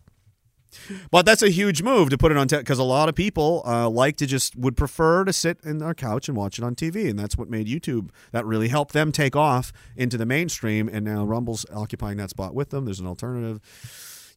But 1.12 1.26
that's 1.26 1.42
a 1.42 1.50
huge 1.50 1.82
move 1.82 2.10
to 2.12 2.18
put 2.18 2.32
it 2.32 2.38
on 2.38 2.48
because 2.48 2.80
a 2.80 2.84
lot 2.84 3.10
of 3.10 3.16
people 3.16 3.62
uh, 3.66 3.90
like 3.90 4.16
to 4.18 4.26
just 4.26 4.56
would 4.56 4.78
prefer 4.78 5.24
to 5.26 5.34
sit 5.34 5.60
in 5.64 5.80
their 5.80 5.94
couch 5.94 6.28
and 6.28 6.38
watch 6.38 6.58
it 6.58 6.64
on 6.64 6.76
TV, 6.76 7.10
and 7.10 7.18
that's 7.18 7.38
what 7.38 7.50
made 7.50 7.68
YouTube. 7.68 8.10
That 8.32 8.46
really 8.46 8.70
helped 8.70 8.94
them 8.94 9.12
take 9.12 9.36
off 9.36 9.74
into 9.96 10.18
the 10.18 10.26
mainstream, 10.26 10.88
and 10.88 11.04
now 11.04 11.26
Rumble's 11.26 11.66
occupying 11.74 12.18
that 12.18 12.30
spot 12.30 12.54
with 12.54 12.70
them. 12.70 12.86
There's 12.86 13.00
an 13.00 13.08
alternative. 13.08 13.60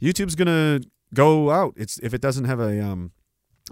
YouTube's 0.01 0.35
gonna 0.35 0.81
go 1.15 1.51
out. 1.51 1.75
It's 1.77 1.99
if 1.99 2.13
it 2.15 2.21
doesn't 2.21 2.45
have 2.45 2.61
a 2.61 2.81
um, 2.85 3.13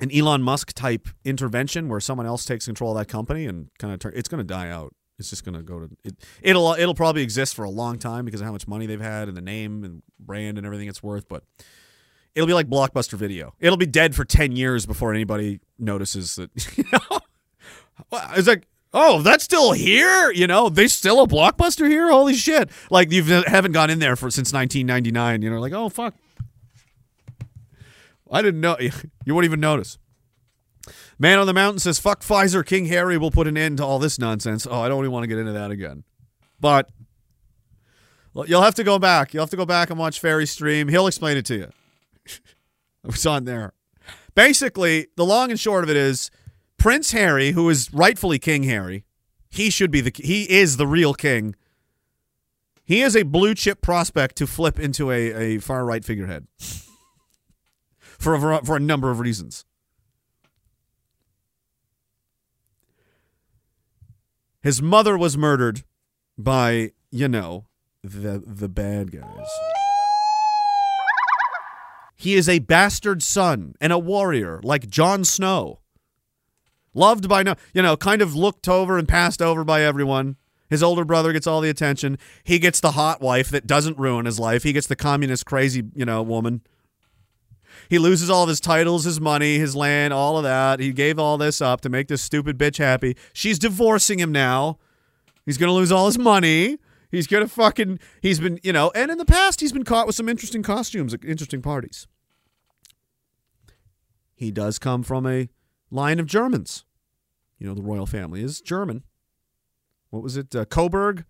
an 0.01 0.11
Elon 0.13 0.43
Musk 0.43 0.73
type 0.73 1.09
intervention 1.25 1.89
where 1.89 2.01
someone 2.01 2.27
else 2.27 2.45
takes 2.45 2.67
control 2.67 2.93
of 2.93 2.99
that 2.99 3.07
company 3.07 3.47
and 3.47 3.69
kind 3.79 3.93
of 3.93 4.01
turn, 4.01 4.13
it's 4.15 4.29
going 4.29 4.39
to 4.39 4.45
die 4.45 4.69
out. 4.69 4.95
It's 5.19 5.31
just 5.31 5.45
going 5.45 5.55
to 5.55 5.63
go 5.63 5.79
to 5.79 5.89
it. 6.03 6.17
It'll 6.43 6.73
it'll 6.73 6.95
probably 6.95 7.23
exist 7.23 7.55
for 7.55 7.65
a 7.65 7.71
long 7.71 7.99
time 7.99 8.25
because 8.25 8.41
of 8.41 8.47
how 8.47 8.53
much 8.53 8.67
money 8.67 8.87
they've 8.87 9.01
had 9.01 9.29
and 9.29 9.37
the 9.37 9.41
name 9.41 9.85
and 9.85 10.03
brand 10.19 10.59
and 10.59 10.67
everything 10.67 10.89
it's 10.89 11.05
worth. 11.05 11.29
But 11.29 11.45
it'll 12.35 12.49
be 12.49 12.55
like 12.55 12.69
Blockbuster 12.69 13.15
Video. 13.15 13.55
It'll 13.61 13.77
be 13.77 13.87
dead 13.87 14.17
for 14.17 14.25
ten 14.25 14.53
years 14.53 14.87
before 14.87 15.15
anybody 15.15 15.61
notices 15.79 16.35
that. 16.37 16.51
You 16.77 16.85
know, 16.93 17.21
it's 18.37 18.49
like. 18.49 18.67
Oh, 18.97 19.23
that's 19.23 19.43
still 19.43 19.73
here? 19.73 20.31
You 20.31 20.47
know, 20.47 20.69
they 20.69 20.87
still 20.87 21.21
a 21.21 21.27
blockbuster 21.27 21.89
here? 21.89 22.13
Holy 22.13 22.35
shit! 22.35 22.71
Like 22.93 23.11
you 23.11 23.25
haven't 23.25 23.73
gone 23.73 23.91
in 23.91 23.99
there 23.99 24.15
for 24.15 24.31
since 24.31 24.53
1999. 24.53 25.43
You 25.43 25.51
know, 25.51 25.61
like 25.61 25.73
oh 25.73 25.89
fuck, 25.89 26.15
I 28.35 28.43
didn't 28.43 28.61
know. 28.61 28.77
You 29.25 29.35
won't 29.35 29.47
even 29.47 29.61
notice. 29.61 29.97
Man 31.19 31.39
on 31.39 31.47
the 31.47 31.55
Mountain 31.55 31.79
says, 31.79 31.99
fuck 31.99 32.21
Pfizer. 32.21 32.67
King 32.67 32.87
Harry 32.87 33.17
will 33.17 33.31
put 33.31 33.47
an 33.47 33.57
end 33.57 33.79
to 33.79 33.85
all 33.87 33.99
this 33.99 34.19
nonsense. 34.19 34.67
Oh, 34.71 34.83
I 34.83 34.89
don't 34.89 34.99
even 34.99 35.13
want 35.13 35.23
to 35.23 35.29
get 35.29 35.39
into 35.39 35.53
that 35.53 35.71
again. 35.71 36.05
But 36.61 36.91
you'll 38.47 38.61
have 38.61 38.75
to 38.75 38.85
go 38.85 38.99
back. 38.99 39.33
You'll 39.33 39.45
have 39.45 39.51
to 39.51 39.57
go 39.57 39.65
back 39.65 39.89
and 39.89 39.99
watch 39.99 40.21
Fairy 40.21 40.47
stream. 40.47 40.89
He'll 40.89 41.07
explain 41.07 41.39
it 41.39 41.47
to 41.47 41.55
you. 41.55 41.69
it 42.27 43.07
was 43.07 43.25
on 43.25 43.45
there. 43.45 43.73
Basically, 44.35 45.07
the 45.17 45.25
long 45.25 45.51
and 45.51 45.59
short 45.59 45.85
of 45.85 45.89
it 45.89 45.97
is 45.97 46.31
Prince 46.77 47.13
Harry, 47.13 47.53
who 47.53 47.71
is 47.71 47.95
rightfully 47.95 48.39
King 48.39 48.65
Harry, 48.65 49.05
he 49.49 49.71
should 49.71 49.91
be 49.91 50.03
the 50.03 50.13
he 50.15 50.51
is 50.51 50.77
the 50.77 50.87
real 50.87 51.15
king. 51.15 51.55
He 52.85 53.01
is 53.01 53.17
a 53.17 53.23
blue 53.23 53.55
chip 53.55 53.81
prospect 53.81 54.37
to 54.37 54.47
flip 54.47 54.79
into 54.79 55.11
a, 55.11 55.55
a 55.55 55.59
far 55.61 55.87
right 55.87 56.05
figurehead 56.05 56.47
for 58.25 58.53
a, 58.53 58.65
for 58.65 58.77
a 58.77 58.81
number 58.81 59.11
of 59.11 59.21
reasons. 59.21 59.65
His 64.63 64.81
mother 64.81 65.19
was 65.19 65.37
murdered 65.37 65.85
by, 66.39 66.93
you 67.11 67.29
know, 67.29 67.67
the 68.03 68.43
the 68.45 68.69
bad 68.69 69.13
guys. 69.13 69.49
He 72.17 72.35
is 72.35 72.49
a 72.49 72.61
bastard 72.61 73.23
son 73.23 73.75
and 73.81 73.93
a 73.93 73.99
warrior 73.99 74.61
like 74.63 74.89
Jon 74.89 75.25
Snow. 75.25 75.81
Loved 76.95 77.29
by 77.29 77.43
no, 77.43 77.57
you 77.75 77.83
know, 77.83 77.97
kind 77.97 78.23
of 78.23 78.35
looked 78.35 78.69
over 78.69 78.97
and 78.97 79.07
passed 79.07 79.43
over 79.43 79.65
by 79.65 79.83
everyone. 79.83 80.37
His 80.71 80.83
older 80.83 81.05
brother 81.05 81.33
gets 81.35 81.47
all 81.47 81.61
the 81.61 81.69
attention. 81.69 82.19
He 82.43 82.59
gets 82.59 82.81
the 82.81 82.93
hot 82.93 83.21
wife 83.21 83.51
that 83.51 83.67
doesn't 83.67 83.99
ruin 83.99 84.25
his 84.25 84.41
life. 84.41 84.63
He 84.63 84.73
gets 84.73 84.87
the 84.87 84.97
communist 84.97 85.45
crazy, 85.45 85.83
you 85.95 86.07
know, 86.07 86.23
woman. 86.23 86.63
He 87.89 87.99
loses 87.99 88.31
all 88.31 88.43
of 88.43 88.49
his 88.49 88.61
titles, 88.61 89.05
his 89.05 89.21
money, 89.21 89.59
his 89.59 89.77
land, 89.77 90.13
all 90.13 90.37
of 90.37 90.45
that. 90.45 90.81
He 90.81 90.93
gave 90.93 91.19
all 91.19 91.39
this 91.39 91.61
up 91.61 91.81
to 91.83 91.89
make 91.89 92.09
this 92.09 92.23
stupid 92.23 92.59
bitch 92.59 92.79
happy. 92.79 93.17
She's 93.33 93.59
divorcing 93.59 94.19
him 94.19 94.33
now. 94.33 94.79
He's 95.45 95.59
going 95.59 95.69
to 95.69 95.75
lose 95.75 95.93
all 95.93 96.07
his 96.07 96.19
money. 96.19 96.79
He's 97.11 97.27
going 97.27 97.45
to 97.45 97.49
fucking, 97.49 98.01
he's 98.23 98.41
been, 98.41 98.59
you 98.63 98.73
know, 98.73 98.91
and 98.95 99.11
in 99.11 99.19
the 99.19 99.25
past, 99.25 99.61
he's 99.61 99.73
been 99.73 99.85
caught 99.85 100.07
with 100.07 100.17
some 100.17 100.29
interesting 100.29 100.63
costumes 100.63 101.15
interesting 101.25 101.63
parties. 101.63 102.09
He 104.35 104.51
does 104.51 104.79
come 104.79 105.03
from 105.03 105.27
a 105.27 105.49
line 105.91 106.19
of 106.19 106.27
Germans. 106.27 106.85
You 107.59 107.69
know, 107.69 107.75
the 107.75 107.83
royal 107.83 108.07
family 108.07 108.43
is 108.43 108.61
German. 108.61 109.05
What 110.11 110.23
was 110.23 110.37
it? 110.37 110.55
Uh, 110.55 110.65
Coburg? 110.65 111.25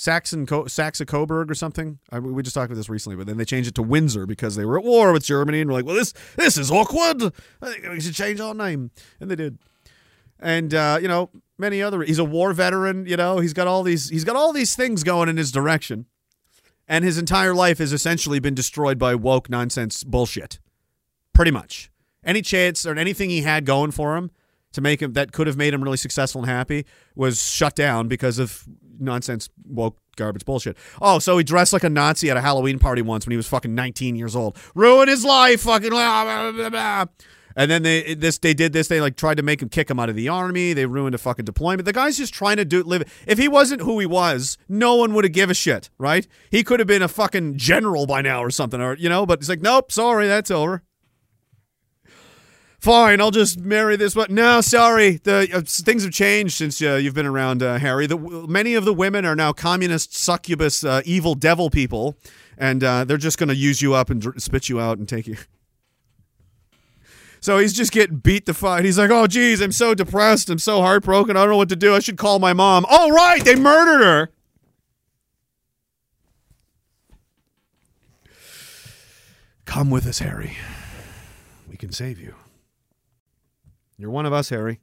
Saxon 0.00 0.46
Co- 0.46 0.66
Saxa 0.66 1.04
Coburg 1.04 1.50
or 1.50 1.54
something. 1.54 1.98
I, 2.10 2.20
we 2.20 2.42
just 2.42 2.54
talked 2.54 2.70
about 2.70 2.78
this 2.78 2.88
recently, 2.88 3.16
but 3.16 3.26
then 3.26 3.36
they 3.36 3.44
changed 3.44 3.68
it 3.68 3.74
to 3.74 3.82
Windsor 3.82 4.24
because 4.24 4.56
they 4.56 4.64
were 4.64 4.78
at 4.78 4.84
war 4.84 5.12
with 5.12 5.24
Germany, 5.24 5.60
and 5.60 5.68
we're 5.68 5.76
like, 5.76 5.84
well, 5.84 5.94
this 5.94 6.14
this 6.36 6.56
is 6.56 6.70
awkward. 6.70 7.34
I 7.60 7.66
think 7.70 7.86
we 7.86 8.00
should 8.00 8.14
change 8.14 8.40
our 8.40 8.54
name, 8.54 8.92
and 9.20 9.30
they 9.30 9.36
did. 9.36 9.58
And 10.38 10.72
uh, 10.72 10.98
you 11.02 11.06
know, 11.06 11.28
many 11.58 11.82
other. 11.82 12.02
He's 12.02 12.18
a 12.18 12.24
war 12.24 12.54
veteran. 12.54 13.04
You 13.04 13.18
know, 13.18 13.40
he's 13.40 13.52
got 13.52 13.66
all 13.66 13.82
these. 13.82 14.08
He's 14.08 14.24
got 14.24 14.36
all 14.36 14.54
these 14.54 14.74
things 14.74 15.04
going 15.04 15.28
in 15.28 15.36
his 15.36 15.52
direction, 15.52 16.06
and 16.88 17.04
his 17.04 17.18
entire 17.18 17.52
life 17.52 17.76
has 17.76 17.92
essentially 17.92 18.40
been 18.40 18.54
destroyed 18.54 18.98
by 18.98 19.14
woke 19.14 19.50
nonsense 19.50 20.02
bullshit. 20.02 20.60
Pretty 21.34 21.50
much, 21.50 21.90
any 22.24 22.40
chance 22.40 22.86
or 22.86 22.96
anything 22.96 23.28
he 23.28 23.42
had 23.42 23.66
going 23.66 23.90
for 23.90 24.16
him 24.16 24.30
to 24.72 24.80
make 24.80 25.02
him 25.02 25.12
that 25.12 25.32
could 25.32 25.46
have 25.46 25.58
made 25.58 25.74
him 25.74 25.82
really 25.82 25.96
successful 25.98 26.40
and 26.40 26.50
happy 26.50 26.86
was 27.14 27.42
shut 27.42 27.74
down 27.74 28.08
because 28.08 28.38
of 28.38 28.64
nonsense 29.00 29.48
woke 29.66 29.98
garbage 30.16 30.44
bullshit. 30.44 30.76
Oh, 31.00 31.18
so 31.18 31.38
he 31.38 31.44
dressed 31.44 31.72
like 31.72 31.84
a 31.84 31.90
Nazi 31.90 32.30
at 32.30 32.36
a 32.36 32.40
Halloween 32.40 32.78
party 32.78 33.02
once 33.02 33.26
when 33.26 33.32
he 33.32 33.36
was 33.36 33.48
fucking 33.48 33.74
19 33.74 34.16
years 34.16 34.36
old. 34.36 34.56
Ruined 34.74 35.08
his 35.08 35.24
life, 35.24 35.62
fucking 35.62 35.90
blah, 35.90 36.24
blah, 36.24 36.52
blah, 36.52 36.70
blah. 36.70 37.04
And 37.56 37.70
then 37.70 37.82
they 37.82 38.14
this 38.14 38.38
they 38.38 38.54
did 38.54 38.72
this. 38.72 38.86
They 38.86 39.00
like 39.00 39.16
tried 39.16 39.36
to 39.38 39.42
make 39.42 39.60
him 39.60 39.68
kick 39.68 39.90
him 39.90 39.98
out 39.98 40.08
of 40.08 40.14
the 40.14 40.28
army. 40.28 40.72
They 40.72 40.86
ruined 40.86 41.16
a 41.16 41.18
fucking 41.18 41.44
deployment. 41.44 41.84
The 41.84 41.92
guy's 41.92 42.16
just 42.16 42.32
trying 42.32 42.58
to 42.58 42.64
do 42.64 42.82
live. 42.84 43.02
If 43.26 43.38
he 43.38 43.48
wasn't 43.48 43.82
who 43.82 43.98
he 43.98 44.06
was, 44.06 44.56
no 44.68 44.94
one 44.94 45.14
would 45.14 45.24
have 45.24 45.32
give 45.32 45.50
a 45.50 45.54
shit, 45.54 45.90
right? 45.98 46.28
He 46.50 46.62
could 46.62 46.78
have 46.78 46.86
been 46.86 47.02
a 47.02 47.08
fucking 47.08 47.56
general 47.56 48.06
by 48.06 48.22
now 48.22 48.42
or 48.42 48.50
something, 48.50 48.80
or 48.80 48.96
you 48.96 49.08
know. 49.08 49.26
But 49.26 49.40
he's 49.40 49.48
like, 49.48 49.62
nope, 49.62 49.90
sorry, 49.90 50.28
that's 50.28 50.50
over 50.50 50.84
fine, 52.80 53.20
I'll 53.20 53.30
just 53.30 53.60
marry 53.60 53.96
this 53.96 54.16
one. 54.16 54.34
No, 54.34 54.60
sorry, 54.60 55.16
the 55.22 55.48
uh, 55.52 55.60
things 55.64 56.02
have 56.02 56.12
changed 56.12 56.54
since 56.54 56.82
uh, 56.82 56.94
you've 56.94 57.14
been 57.14 57.26
around, 57.26 57.62
uh, 57.62 57.78
Harry. 57.78 58.06
The, 58.06 58.18
many 58.18 58.74
of 58.74 58.84
the 58.84 58.94
women 58.94 59.24
are 59.24 59.36
now 59.36 59.52
communist, 59.52 60.16
succubus, 60.16 60.82
uh, 60.82 61.02
evil 61.04 61.34
devil 61.34 61.70
people, 61.70 62.16
and 62.58 62.82
uh, 62.82 63.04
they're 63.04 63.16
just 63.16 63.38
going 63.38 63.48
to 63.48 63.56
use 63.56 63.80
you 63.80 63.94
up 63.94 64.10
and 64.10 64.20
dr- 64.20 64.40
spit 64.42 64.68
you 64.68 64.80
out 64.80 64.98
and 64.98 65.08
take 65.08 65.26
you. 65.26 65.36
So 67.42 67.56
he's 67.58 67.72
just 67.72 67.90
getting 67.92 68.18
beat 68.18 68.44
the 68.44 68.52
fight. 68.52 68.84
He's 68.84 68.98
like, 68.98 69.10
"Oh, 69.10 69.26
geez, 69.26 69.62
I'm 69.62 69.72
so 69.72 69.94
depressed. 69.94 70.50
I'm 70.50 70.58
so 70.58 70.82
heartbroken. 70.82 71.36
I 71.36 71.40
don't 71.40 71.50
know 71.50 71.56
what 71.56 71.70
to 71.70 71.76
do. 71.76 71.94
I 71.94 72.00
should 72.00 72.18
call 72.18 72.38
my 72.38 72.52
mom." 72.52 72.84
Oh, 72.90 73.10
right, 73.10 73.42
they 73.42 73.56
murdered 73.56 74.04
her. 74.04 74.30
Come 79.64 79.88
with 79.88 80.06
us, 80.06 80.18
Harry. 80.18 80.56
We 81.68 81.76
can 81.76 81.92
save 81.92 82.18
you. 82.18 82.34
You're 84.00 84.10
one 84.10 84.24
of 84.24 84.32
us, 84.32 84.48
Harry. 84.48 84.80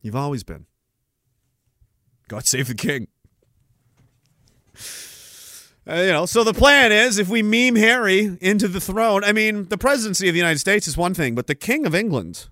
You've 0.00 0.16
always 0.16 0.42
been. 0.44 0.64
God 2.28 2.46
save 2.46 2.68
the 2.68 2.74
king. 2.74 3.08
Uh, 5.86 5.96
you 5.96 6.12
know, 6.12 6.24
so 6.24 6.42
the 6.42 6.54
plan 6.54 6.90
is 6.90 7.18
if 7.18 7.28
we 7.28 7.42
meme 7.42 7.76
Harry 7.76 8.38
into 8.40 8.66
the 8.68 8.80
throne, 8.80 9.22
I 9.22 9.32
mean, 9.32 9.68
the 9.68 9.76
presidency 9.76 10.28
of 10.28 10.32
the 10.32 10.38
United 10.38 10.58
States 10.58 10.88
is 10.88 10.96
one 10.96 11.12
thing, 11.12 11.34
but 11.34 11.46
the 11.46 11.54
king 11.54 11.84
of 11.84 11.94
England. 11.94 12.48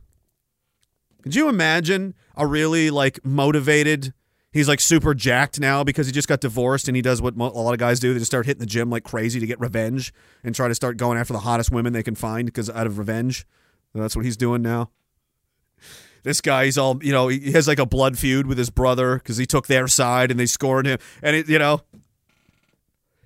Could 1.23 1.35
you 1.35 1.49
imagine 1.49 2.14
a 2.37 2.47
really 2.47 2.91
like 2.91 3.25
motivated 3.25 4.12
He's 4.53 4.68
like 4.68 4.81
super 4.81 5.14
jacked 5.14 5.59
now 5.59 5.83
because 5.83 6.07
he 6.07 6.12
just 6.12 6.29
got 6.29 6.43
divorced 6.43 6.87
and 6.87 6.95
he 6.95 7.01
does 7.01 7.23
what 7.23 7.35
mo- 7.35 7.47
a 7.47 7.62
lot 7.62 7.73
of 7.73 7.79
guys 7.79 7.99
do. 7.99 8.12
They 8.12 8.18
just 8.18 8.31
start 8.31 8.45
hitting 8.45 8.61
the 8.61 8.66
gym 8.66 8.91
like 8.91 9.03
crazy 9.03 9.41
to 9.41 9.47
get 9.47 9.59
revenge 9.59 10.12
and 10.45 10.55
try 10.55 10.68
to 10.68 10.75
start 10.75 10.99
going 10.99 11.16
after 11.16 11.33
the 11.33 11.39
hottest 11.39 11.73
women 11.73 11.95
they 11.95 12.03
can 12.03 12.14
find 12.14 12.45
because 12.45 12.68
out 12.68 12.87
of 12.87 12.99
revenge. 12.99 13.47
That's 13.95 14.14
what 14.14 14.27
he's 14.27 14.37
doing 14.37 14.61
now. 14.61 14.91
This 16.23 16.41
guy, 16.41 16.66
he's 16.66 16.79
all, 16.79 17.03
you 17.03 17.12
know, 17.12 17.29
he 17.29 17.53
has 17.53 17.66
like 17.66 17.81
a 17.81 17.87
blood 17.87 18.16
feud 18.16 18.47
with 18.47 18.59
his 18.59 18.70
brother 18.70 19.16
because 19.16 19.37
he 19.37 19.47
took 19.47 19.66
their 19.66 19.89
side 19.89 20.31
and 20.31 20.39
they 20.39 20.47
scored 20.47 20.87
him. 20.87 20.99
And, 21.23 21.37
it, 21.37 21.49
you 21.49 21.59
know, 21.59 21.81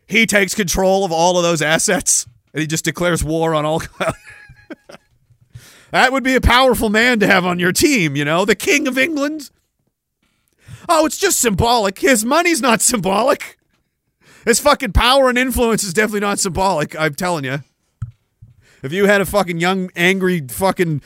he 0.06 0.26
takes 0.26 0.54
control 0.54 1.04
of 1.04 1.12
all 1.12 1.36
of 1.36 1.42
those 1.42 1.60
assets 1.60 2.26
and 2.54 2.60
he 2.62 2.66
just 2.66 2.84
declares 2.84 3.22
war 3.22 3.54
on 3.54 3.66
all. 3.66 3.82
that 5.90 6.10
would 6.10 6.24
be 6.24 6.34
a 6.34 6.40
powerful 6.40 6.88
man 6.88 7.20
to 7.20 7.26
have 7.26 7.44
on 7.44 7.58
your 7.58 7.72
team, 7.72 8.16
you 8.16 8.24
know, 8.24 8.46
the 8.46 8.54
King 8.54 8.88
of 8.88 8.96
England. 8.96 9.50
Oh, 10.88 11.04
it's 11.04 11.18
just 11.18 11.40
symbolic. 11.40 11.98
His 11.98 12.24
money's 12.24 12.62
not 12.62 12.80
symbolic. 12.80 13.58
His 14.46 14.60
fucking 14.60 14.92
power 14.92 15.28
and 15.28 15.36
influence 15.36 15.82
is 15.84 15.92
definitely 15.92 16.20
not 16.20 16.38
symbolic. 16.38 16.98
I'm 16.98 17.14
telling 17.14 17.44
you. 17.44 17.58
If 18.82 18.92
you 18.92 19.06
had 19.06 19.20
a 19.20 19.26
fucking 19.26 19.58
young, 19.58 19.90
angry 19.96 20.46
fucking 20.48 21.02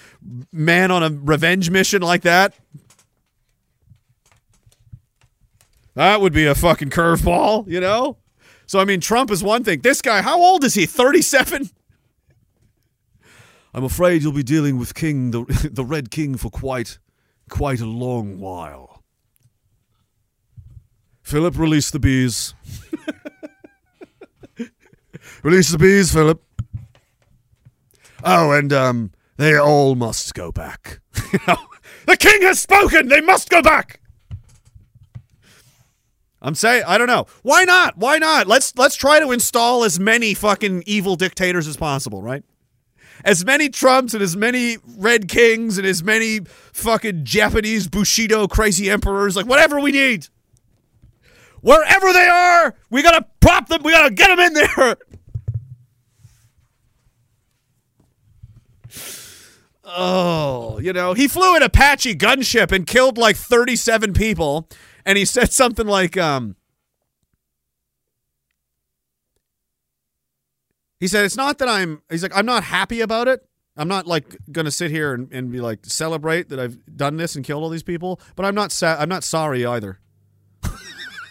man 0.52 0.90
on 0.90 1.02
a 1.02 1.10
revenge 1.10 1.70
mission 1.70 2.02
like 2.02 2.22
that, 2.22 2.54
that 5.94 6.20
would 6.20 6.32
be 6.32 6.46
a 6.46 6.54
fucking 6.54 6.90
curveball, 6.90 7.68
you 7.68 7.80
know? 7.80 8.16
So, 8.66 8.78
I 8.78 8.84
mean, 8.84 9.00
Trump 9.00 9.30
is 9.30 9.42
one 9.42 9.64
thing. 9.64 9.80
This 9.80 10.00
guy, 10.00 10.22
how 10.22 10.40
old 10.40 10.62
is 10.64 10.74
he? 10.74 10.86
37? 10.86 11.70
I'm 13.72 13.84
afraid 13.84 14.22
you'll 14.22 14.32
be 14.32 14.42
dealing 14.42 14.78
with 14.78 14.94
King, 14.94 15.30
the, 15.30 15.70
the 15.72 15.84
Red 15.84 16.10
King, 16.10 16.36
for 16.36 16.50
quite, 16.50 16.98
quite 17.48 17.80
a 17.80 17.86
long 17.86 18.38
while. 18.38 19.02
Philip, 21.22 21.58
release 21.58 21.90
the 21.90 22.00
bees. 22.00 22.54
release 25.42 25.70
the 25.70 25.78
bees, 25.78 26.12
Philip. 26.12 26.42
Oh, 28.24 28.52
and 28.52 28.72
um, 28.72 29.12
they 29.36 29.56
all 29.56 29.94
must 29.94 30.34
go 30.34 30.52
back. 30.52 31.00
The 32.06 32.16
king 32.16 32.42
has 32.42 32.60
spoken. 32.60 33.08
They 33.08 33.20
must 33.20 33.50
go 33.50 33.62
back. 33.62 34.00
I'm 36.42 36.54
saying, 36.54 36.82
I 36.86 36.96
don't 36.98 37.06
know. 37.06 37.26
Why 37.42 37.64
not? 37.64 37.98
Why 37.98 38.18
not? 38.18 38.46
Let's 38.46 38.76
let's 38.76 38.96
try 38.96 39.20
to 39.20 39.30
install 39.30 39.84
as 39.84 40.00
many 40.00 40.34
fucking 40.34 40.84
evil 40.86 41.14
dictators 41.14 41.68
as 41.68 41.76
possible, 41.76 42.22
right? 42.22 42.42
As 43.24 43.44
many 43.44 43.68
Trumps 43.68 44.14
and 44.14 44.22
as 44.22 44.36
many 44.36 44.78
Red 44.96 45.28
Kings 45.28 45.76
and 45.76 45.86
as 45.86 46.02
many 46.02 46.40
fucking 46.72 47.24
Japanese 47.24 47.86
Bushido 47.86 48.48
crazy 48.48 48.90
emperors, 48.90 49.36
like 49.36 49.46
whatever 49.46 49.78
we 49.78 49.92
need. 49.92 50.26
Wherever 51.60 52.12
they 52.12 52.26
are, 52.26 52.74
we 52.88 53.02
gotta 53.02 53.26
prop 53.40 53.68
them. 53.68 53.82
We 53.84 53.92
gotta 53.92 54.12
get 54.12 54.28
them 54.34 54.40
in 54.40 54.54
there. 54.54 54.96
Oh, 59.92 60.78
you 60.78 60.92
know, 60.92 61.14
he 61.14 61.26
flew 61.26 61.56
an 61.56 61.62
Apache 61.62 62.14
gunship 62.16 62.70
and 62.72 62.86
killed 62.86 63.18
like 63.18 63.36
37 63.36 64.12
people. 64.12 64.68
And 65.04 65.18
he 65.18 65.24
said 65.24 65.52
something 65.52 65.86
like, 65.86 66.16
um, 66.16 66.56
he 71.00 71.08
said, 71.08 71.24
it's 71.24 71.36
not 71.36 71.58
that 71.58 71.68
I'm, 71.68 72.02
he's 72.10 72.22
like, 72.22 72.36
I'm 72.36 72.46
not 72.46 72.62
happy 72.64 73.00
about 73.00 73.26
it. 73.26 73.44
I'm 73.76 73.88
not 73.88 74.06
like 74.06 74.36
going 74.52 74.66
to 74.66 74.70
sit 74.70 74.90
here 74.90 75.14
and, 75.14 75.32
and 75.32 75.50
be 75.50 75.60
like, 75.60 75.80
celebrate 75.84 76.50
that 76.50 76.60
I've 76.60 76.78
done 76.96 77.16
this 77.16 77.34
and 77.34 77.44
killed 77.44 77.62
all 77.62 77.70
these 77.70 77.82
people, 77.82 78.20
but 78.36 78.44
I'm 78.44 78.54
not, 78.54 78.70
sa- 78.72 78.96
I'm 78.98 79.08
not 79.08 79.24
sorry 79.24 79.64
either. 79.64 79.98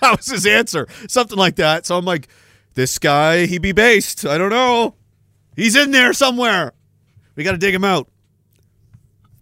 that 0.01 0.17
was 0.17 0.27
his 0.27 0.45
answer. 0.45 0.87
Something 1.07 1.37
like 1.37 1.55
that. 1.57 1.85
So 1.85 1.97
I'm 1.97 2.05
like, 2.05 2.27
this 2.73 2.97
guy, 2.97 3.45
he 3.45 3.57
be 3.57 3.71
based. 3.71 4.25
I 4.25 4.37
don't 4.37 4.49
know. 4.49 4.95
He's 5.55 5.75
in 5.75 5.91
there 5.91 6.13
somewhere. 6.13 6.73
We 7.35 7.43
got 7.43 7.51
to 7.51 7.57
dig 7.57 7.73
him 7.73 7.85
out 7.85 8.09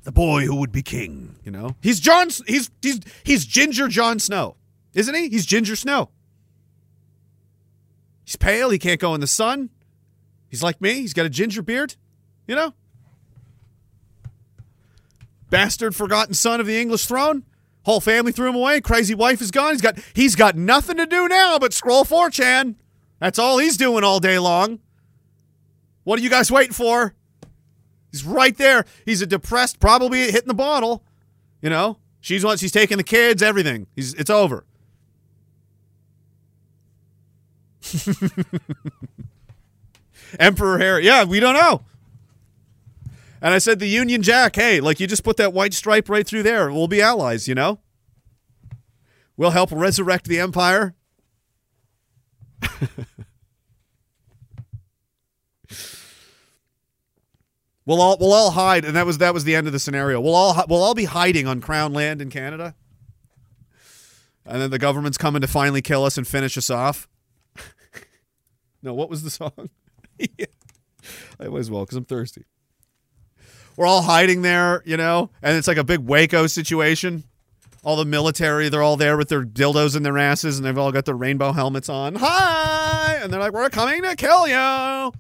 the 0.08 0.12
boy 0.14 0.46
who 0.46 0.56
would 0.56 0.72
be 0.72 0.82
king. 0.82 1.36
You 1.44 1.52
know, 1.52 1.76
he's 1.82 2.00
John. 2.00 2.30
He's 2.48 2.72
he's 2.82 3.02
he's 3.26 3.46
Ginger 3.46 3.90
Jon 3.90 4.20
Snow, 4.20 4.56
isn't 4.94 5.14
he? 5.14 5.28
He's 5.28 5.46
Ginger 5.46 5.76
Snow. 5.76 6.12
He's 8.24 8.38
pale. 8.38 8.70
He 8.70 8.80
can't 8.80 9.02
go 9.02 9.14
in 9.14 9.20
the 9.20 9.28
sun. 9.28 9.70
He's 10.48 10.64
like 10.64 10.80
me. 10.80 10.94
He's 10.94 11.14
got 11.14 11.26
a 11.26 11.30
ginger 11.30 11.62
beard. 11.62 11.96
You 12.48 12.56
know, 12.56 12.74
bastard, 15.50 15.94
forgotten 15.94 16.34
son 16.34 16.62
of 16.62 16.68
the 16.68 16.80
English 16.80 17.06
throne. 17.06 17.44
Whole 17.84 18.00
family 18.00 18.32
threw 18.32 18.48
him 18.48 18.56
away. 18.56 18.80
Crazy 18.80 19.14
wife 19.14 19.42
is 19.42 19.52
gone. 19.52 19.74
He's 19.74 19.82
got 19.82 20.00
he's 20.14 20.38
got 20.38 20.56
nothing 20.56 20.96
to 20.96 21.06
do 21.06 21.28
now 21.28 21.60
but 21.60 21.74
scroll 21.74 22.06
4chan. 22.06 22.76
That's 23.20 23.40
all 23.40 23.58
he's 23.58 23.76
doing 23.76 24.06
all 24.06 24.22
day 24.22 24.40
long. 24.40 24.80
What 26.06 26.18
are 26.18 26.24
you 26.24 26.30
guys 26.30 26.50
waiting 26.50 26.72
for? 26.72 27.14
He's 28.18 28.26
right 28.26 28.58
there. 28.58 28.84
He's 29.06 29.22
a 29.22 29.28
depressed, 29.28 29.80
probably 29.80 30.32
hitting 30.32 30.48
the 30.48 30.56
bottle. 30.56 31.04
You 31.62 31.70
know, 31.70 32.00
she's 32.20 32.44
what 32.44 32.58
she's 32.60 32.72
taking 32.72 32.98
the 32.98 33.04
kids, 33.04 33.44
everything. 33.44 33.86
He's 33.96 34.16
it's 34.16 34.32
over. 34.32 34.66
Emperor 40.40 40.80
Harry. 40.80 41.06
Yeah, 41.06 41.26
we 41.26 41.40
don't 41.40 41.54
know. 41.54 41.84
And 43.40 43.54
I 43.54 43.60
said 43.60 43.78
the 43.78 43.88
Union 43.88 44.24
Jack, 44.24 44.56
hey, 44.56 44.80
like 44.80 45.00
you 45.00 45.06
just 45.06 45.24
put 45.24 45.38
that 45.38 45.54
white 45.54 45.76
stripe 45.76 46.10
right 46.10 46.26
through 46.26 46.42
there. 46.42 46.72
We'll 46.72 46.88
be 46.88 47.04
allies, 47.04 47.48
you 47.48 47.54
know? 47.54 47.78
We'll 49.38 49.52
help 49.52 49.70
resurrect 49.72 50.26
the 50.26 50.40
empire. 50.40 50.96
We'll 57.88 58.02
all 58.02 58.18
we'll 58.20 58.34
all 58.34 58.52
hide, 58.52 58.84
and 58.84 58.98
that 58.98 59.06
was 59.06 59.20
that 59.20 59.34
was 59.34 59.46
the 59.46 59.56
end 59.56 59.66
of 59.66 59.72
the 59.72 59.80
scenario. 59.80 60.20
We'll 60.20 60.36
all 60.36 60.62
we'll 60.68 60.84
all 60.84 60.94
be 60.94 61.06
hiding 61.06 61.48
on 61.48 61.62
Crown 61.62 61.94
land 61.94 62.22
in 62.22 62.30
Canada, 62.30 62.76
and 64.46 64.62
then 64.62 64.72
the 64.72 64.78
government's 64.78 65.18
coming 65.18 65.42
to 65.42 65.48
finally 65.48 65.82
kill 65.82 66.04
us 66.04 66.18
and 66.18 66.28
finish 66.28 66.58
us 66.58 66.70
off. 66.70 67.08
no, 68.84 68.94
what 68.94 69.10
was 69.10 69.24
the 69.24 69.30
song? 69.30 69.70
yeah. 70.20 70.48
I 71.40 71.48
might 71.48 71.60
as 71.60 71.72
well 71.72 71.86
because 71.86 71.96
I'm 71.96 72.04
thirsty. 72.04 72.44
We're 73.78 73.88
all 73.88 74.02
hiding 74.02 74.42
there, 74.42 74.84
you 74.86 74.98
know, 74.98 75.30
and 75.42 75.56
it's 75.56 75.70
like 75.70 75.78
a 75.78 75.84
big 75.86 76.02
Waco 76.02 76.46
situation. 76.48 77.24
All 77.86 77.96
the 77.96 78.04
military, 78.04 78.68
they're 78.68 78.84
all 78.84 78.98
there 78.98 79.16
with 79.16 79.30
their 79.30 79.46
dildos 79.46 79.96
in 79.96 80.04
their 80.04 80.18
asses, 80.18 80.58
and 80.58 80.66
they've 80.66 80.78
all 80.78 80.92
got 80.92 81.06
their 81.06 81.16
rainbow 81.16 81.54
helmets 81.54 81.88
on. 81.88 82.16
Hi, 82.16 83.18
and 83.24 83.32
they're 83.32 83.40
like, 83.40 83.54
"We're 83.54 83.70
coming 83.70 84.02
to 84.04 84.14
kill 84.18 84.46
you." 84.46 85.14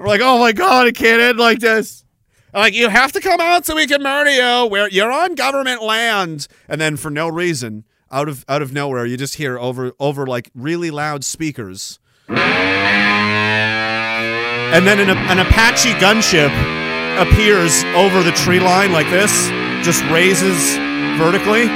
We're 0.00 0.08
like, 0.08 0.22
oh 0.22 0.38
my 0.38 0.52
god, 0.52 0.86
it 0.86 0.94
can't 0.94 1.20
end 1.20 1.38
like 1.38 1.58
this. 1.58 2.06
Like, 2.54 2.72
you 2.72 2.88
have 2.88 3.12
to 3.12 3.20
come 3.20 3.38
out 3.38 3.66
so 3.66 3.76
we 3.76 3.86
can 3.86 4.02
murder 4.02 4.30
you. 4.30 4.66
Where 4.70 4.88
you're 4.88 5.12
on 5.12 5.34
government 5.34 5.82
land, 5.82 6.48
and 6.68 6.80
then 6.80 6.96
for 6.96 7.10
no 7.10 7.28
reason, 7.28 7.84
out 8.10 8.26
of 8.26 8.46
out 8.48 8.62
of 8.62 8.72
nowhere, 8.72 9.04
you 9.04 9.18
just 9.18 9.34
hear 9.34 9.58
over 9.58 9.92
over 10.00 10.26
like 10.26 10.50
really 10.54 10.90
loud 10.90 11.22
speakers, 11.22 11.98
and 12.28 12.38
then 14.86 15.00
an, 15.00 15.10
an 15.10 15.38
Apache 15.38 15.92
gunship 16.00 16.50
appears 17.20 17.84
over 17.94 18.22
the 18.22 18.32
tree 18.32 18.58
line 18.58 18.92
like 18.92 19.10
this, 19.10 19.50
just 19.84 20.02
raises 20.04 20.76
vertically, 21.18 21.68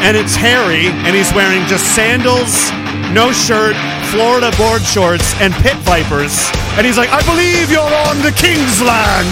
and 0.00 0.16
it's 0.16 0.36
Harry, 0.36 0.86
and 0.86 1.16
he's 1.16 1.32
wearing 1.34 1.66
just 1.66 1.84
sandals, 1.96 2.70
no 3.14 3.30
shirt, 3.30 3.76
Florida 4.10 4.50
board 4.56 4.82
shorts, 4.82 5.34
and 5.40 5.52
pit 5.54 5.76
vipers. 5.84 6.50
And 6.76 6.86
he's 6.86 6.96
like, 6.96 7.10
I 7.10 7.20
believe 7.22 7.70
you're 7.70 7.80
on 8.08 8.18
the 8.22 8.32
King's 8.32 8.80
land. 8.80 9.28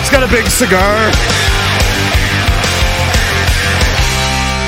He's 0.00 0.10
got 0.10 0.22
a 0.22 0.30
big 0.32 0.46
cigar. 0.46 1.12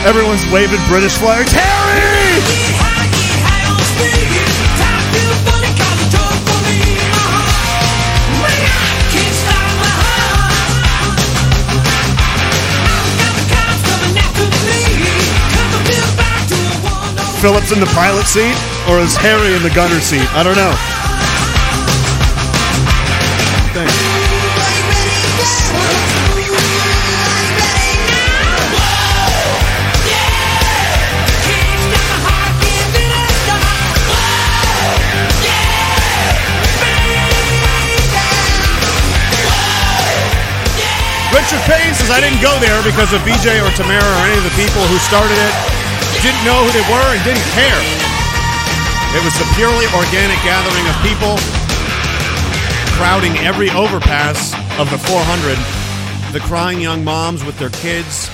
Everyone's 0.07 0.47
waving 0.53 0.81
British 0.89 1.17
flags. 1.17 1.51
Harry! 1.53 2.85
Philip's 17.45 17.72
in 17.72 17.78
the 17.78 17.92
pilot 17.92 18.24
seat, 18.24 18.57
or 18.88 19.05
is 19.05 19.12
Harry 19.20 19.53
in 19.53 19.61
the 19.61 19.68
gunner 19.76 20.01
seat? 20.01 20.24
I 20.32 20.40
don't 20.40 20.57
know. 20.57 20.72
Thanks. 23.76 23.92
Richard 41.28 41.61
Payne 41.68 41.92
says, 41.92 42.09
I 42.09 42.24
didn't 42.24 42.40
go 42.40 42.57
there 42.64 42.80
because 42.80 43.12
of 43.12 43.20
BJ 43.20 43.61
or 43.61 43.68
Tamara 43.76 44.01
or 44.01 44.24
any 44.32 44.40
of 44.40 44.45
the 44.49 44.57
people 44.57 44.80
who 44.88 44.97
started 44.97 45.36
it. 45.36 45.84
Didn't 46.25 46.45
know 46.49 46.64
who 46.64 46.72
they 46.72 46.87
were 46.89 47.09
and 47.12 47.20
didn't 47.20 47.49
care. 47.53 47.81
It 49.12 49.22
was 49.22 49.37
a 49.37 49.47
purely 49.61 49.85
organic 49.93 50.41
gathering 50.41 50.89
of 50.89 50.97
people 51.05 51.37
crowding 52.97 53.37
every 53.45 53.68
overpass 53.70 54.55
of 54.81 54.91
the 54.91 54.97
400. 54.97 56.33
The 56.33 56.41
crying 56.41 56.81
young 56.81 57.05
moms 57.05 57.45
with 57.45 57.59
their 57.59 57.68
kids. 57.68 58.31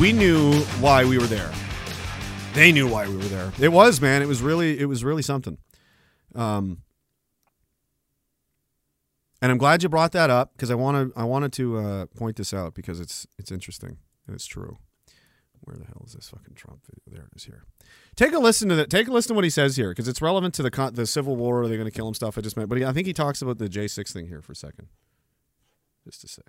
We 0.00 0.12
knew 0.12 0.60
why 0.80 1.04
we 1.04 1.18
were 1.18 1.26
there. 1.26 1.52
They 2.54 2.72
knew 2.72 2.88
why 2.88 3.06
we 3.06 3.16
were 3.16 3.24
there. 3.24 3.52
It 3.60 3.68
was, 3.68 4.00
man. 4.00 4.22
It 4.22 4.28
was 4.28 4.40
really, 4.40 4.80
it 4.80 4.86
was 4.86 5.04
really 5.04 5.22
something. 5.22 5.58
Um, 6.34 6.78
and 9.42 9.52
I'm 9.52 9.58
glad 9.58 9.82
you 9.82 9.90
brought 9.90 10.12
that 10.12 10.30
up 10.30 10.52
because 10.54 10.70
I 10.70 10.74
want 10.74 11.14
to. 11.14 11.20
I 11.20 11.24
wanted 11.24 11.52
to 11.52 11.76
uh, 11.76 12.06
point 12.16 12.36
this 12.36 12.54
out 12.54 12.74
because 12.74 12.98
it's 12.98 13.26
it's 13.38 13.52
interesting 13.52 13.98
and 14.26 14.34
it's 14.34 14.46
true. 14.46 14.78
Where 15.66 15.76
the 15.76 15.84
hell 15.84 16.04
is 16.06 16.12
this 16.12 16.28
fucking 16.28 16.54
Trump 16.54 16.80
video? 16.86 17.02
There 17.18 17.26
it 17.26 17.36
is 17.36 17.44
here. 17.44 17.64
Take 18.14 18.32
a 18.32 18.38
listen 18.38 18.68
to 18.68 18.76
that. 18.76 18.88
Take 18.88 19.08
a 19.08 19.10
listen 19.12 19.30
to 19.30 19.34
what 19.34 19.42
he 19.42 19.50
says 19.50 19.74
here 19.76 19.88
because 19.88 20.06
it's 20.06 20.22
relevant 20.22 20.54
to 20.54 20.62
the 20.62 20.70
con- 20.70 20.94
the 20.94 21.06
Civil 21.06 21.34
War. 21.34 21.62
Are 21.62 21.68
they 21.68 21.74
going 21.74 21.90
to 21.90 21.90
kill 21.90 22.06
him? 22.06 22.14
Stuff 22.14 22.38
I 22.38 22.40
just 22.40 22.56
meant, 22.56 22.68
but 22.68 22.78
he, 22.78 22.84
I 22.84 22.92
think 22.92 23.08
he 23.08 23.12
talks 23.12 23.42
about 23.42 23.58
the 23.58 23.68
J6 23.68 24.12
thing 24.12 24.28
here 24.28 24.40
for 24.40 24.52
a 24.52 24.56
second. 24.56 24.86
Just 26.04 26.22
a 26.22 26.28
sec. 26.28 26.44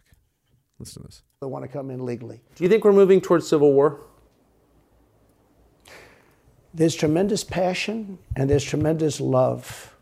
Listen 0.78 1.01
to 1.01 1.07
this. 1.07 1.24
that 1.39 1.47
want 1.47 1.63
to 1.63 1.68
come 1.68 1.89
in 1.89 2.05
legally. 2.05 2.41
Do 2.55 2.63
you 2.63 2.70
think 2.70 2.86
we're 2.86 2.93
moving 2.93 3.20
towards 3.20 3.47
civil 3.47 3.74
war? 3.74 4.01
There's 6.76 6.93
tremendous 6.93 7.43
passion 7.43 8.20
and 8.36 8.47
there's 8.47 8.63
tremendous 8.63 9.20
love. 9.20 9.95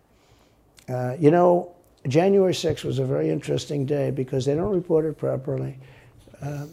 Uh, 0.89 1.15
you 1.17 1.31
know, 1.31 1.73
January 2.05 2.51
6th 2.51 2.83
was 2.83 2.99
a 2.99 3.05
very 3.05 3.29
interesting 3.29 3.85
day 3.85 4.11
because 4.11 4.45
they 4.45 4.55
don't 4.55 4.73
report 4.75 5.05
it 5.05 5.17
properly. 5.17 5.79
Uh, 6.41 6.65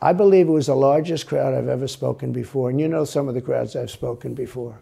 I 0.00 0.12
believe 0.12 0.48
it 0.48 0.52
was 0.52 0.66
the 0.66 0.76
largest 0.76 1.26
crowd 1.26 1.54
I've 1.54 1.68
ever 1.68 1.88
spoken 1.88 2.32
before, 2.32 2.70
and 2.70 2.80
you 2.80 2.86
know 2.88 3.04
some 3.04 3.28
of 3.28 3.34
the 3.34 3.40
crowds 3.40 3.74
I've 3.74 3.90
spoken 3.90 4.34
before. 4.34 4.80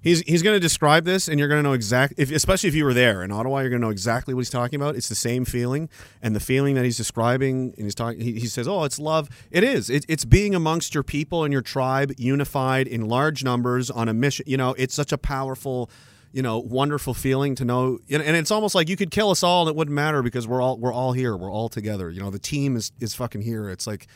He's 0.00 0.20
he's 0.22 0.42
going 0.42 0.54
to 0.54 0.60
describe 0.60 1.04
this, 1.04 1.28
and 1.28 1.38
you're 1.38 1.48
going 1.48 1.60
to 1.60 1.62
know 1.62 1.72
exactly, 1.72 2.22
especially 2.34 2.68
if 2.68 2.74
you 2.74 2.84
were 2.84 2.92
there 2.92 3.22
in 3.22 3.30
Ottawa, 3.30 3.60
you're 3.60 3.70
going 3.70 3.80
to 3.80 3.86
know 3.86 3.92
exactly 3.92 4.34
what 4.34 4.40
he's 4.40 4.50
talking 4.50 4.78
about. 4.78 4.96
It's 4.96 5.08
the 5.08 5.14
same 5.14 5.46
feeling, 5.46 5.88
and 6.20 6.36
the 6.36 6.40
feeling 6.40 6.74
that 6.74 6.84
he's 6.84 6.98
describing, 6.98 7.72
and 7.76 7.86
he's 7.86 7.94
talking. 7.94 8.20
He, 8.20 8.32
he 8.32 8.46
says, 8.46 8.68
"Oh, 8.68 8.84
it's 8.84 8.98
love. 8.98 9.30
It 9.50 9.64
is. 9.64 9.88
It, 9.88 10.04
it's 10.06 10.26
being 10.26 10.54
amongst 10.54 10.92
your 10.92 11.04
people 11.04 11.44
and 11.44 11.52
your 11.52 11.62
tribe, 11.62 12.12
unified 12.18 12.86
in 12.86 13.08
large 13.08 13.44
numbers 13.44 13.90
on 13.90 14.08
a 14.08 14.12
mission. 14.12 14.44
You 14.46 14.58
know, 14.58 14.74
it's 14.76 14.94
such 14.94 15.12
a 15.12 15.18
powerful." 15.18 15.88
You 16.34 16.42
know, 16.42 16.58
wonderful 16.58 17.14
feeling 17.14 17.54
to 17.54 17.64
know, 17.64 18.00
and 18.10 18.22
it's 18.22 18.50
almost 18.50 18.74
like 18.74 18.88
you 18.88 18.96
could 18.96 19.12
kill 19.12 19.30
us 19.30 19.44
all 19.44 19.62
and 19.62 19.70
it 19.70 19.76
wouldn't 19.76 19.94
matter 19.94 20.20
because 20.20 20.48
we're 20.48 20.60
all 20.60 20.76
we're 20.76 20.92
all 20.92 21.12
here, 21.12 21.36
we're 21.36 21.52
all 21.52 21.68
together. 21.68 22.10
You 22.10 22.20
know, 22.20 22.30
the 22.30 22.40
team 22.40 22.74
is 22.74 22.90
is 22.98 23.14
fucking 23.14 23.42
here. 23.42 23.68
It's 23.68 23.86
like, 23.86 24.08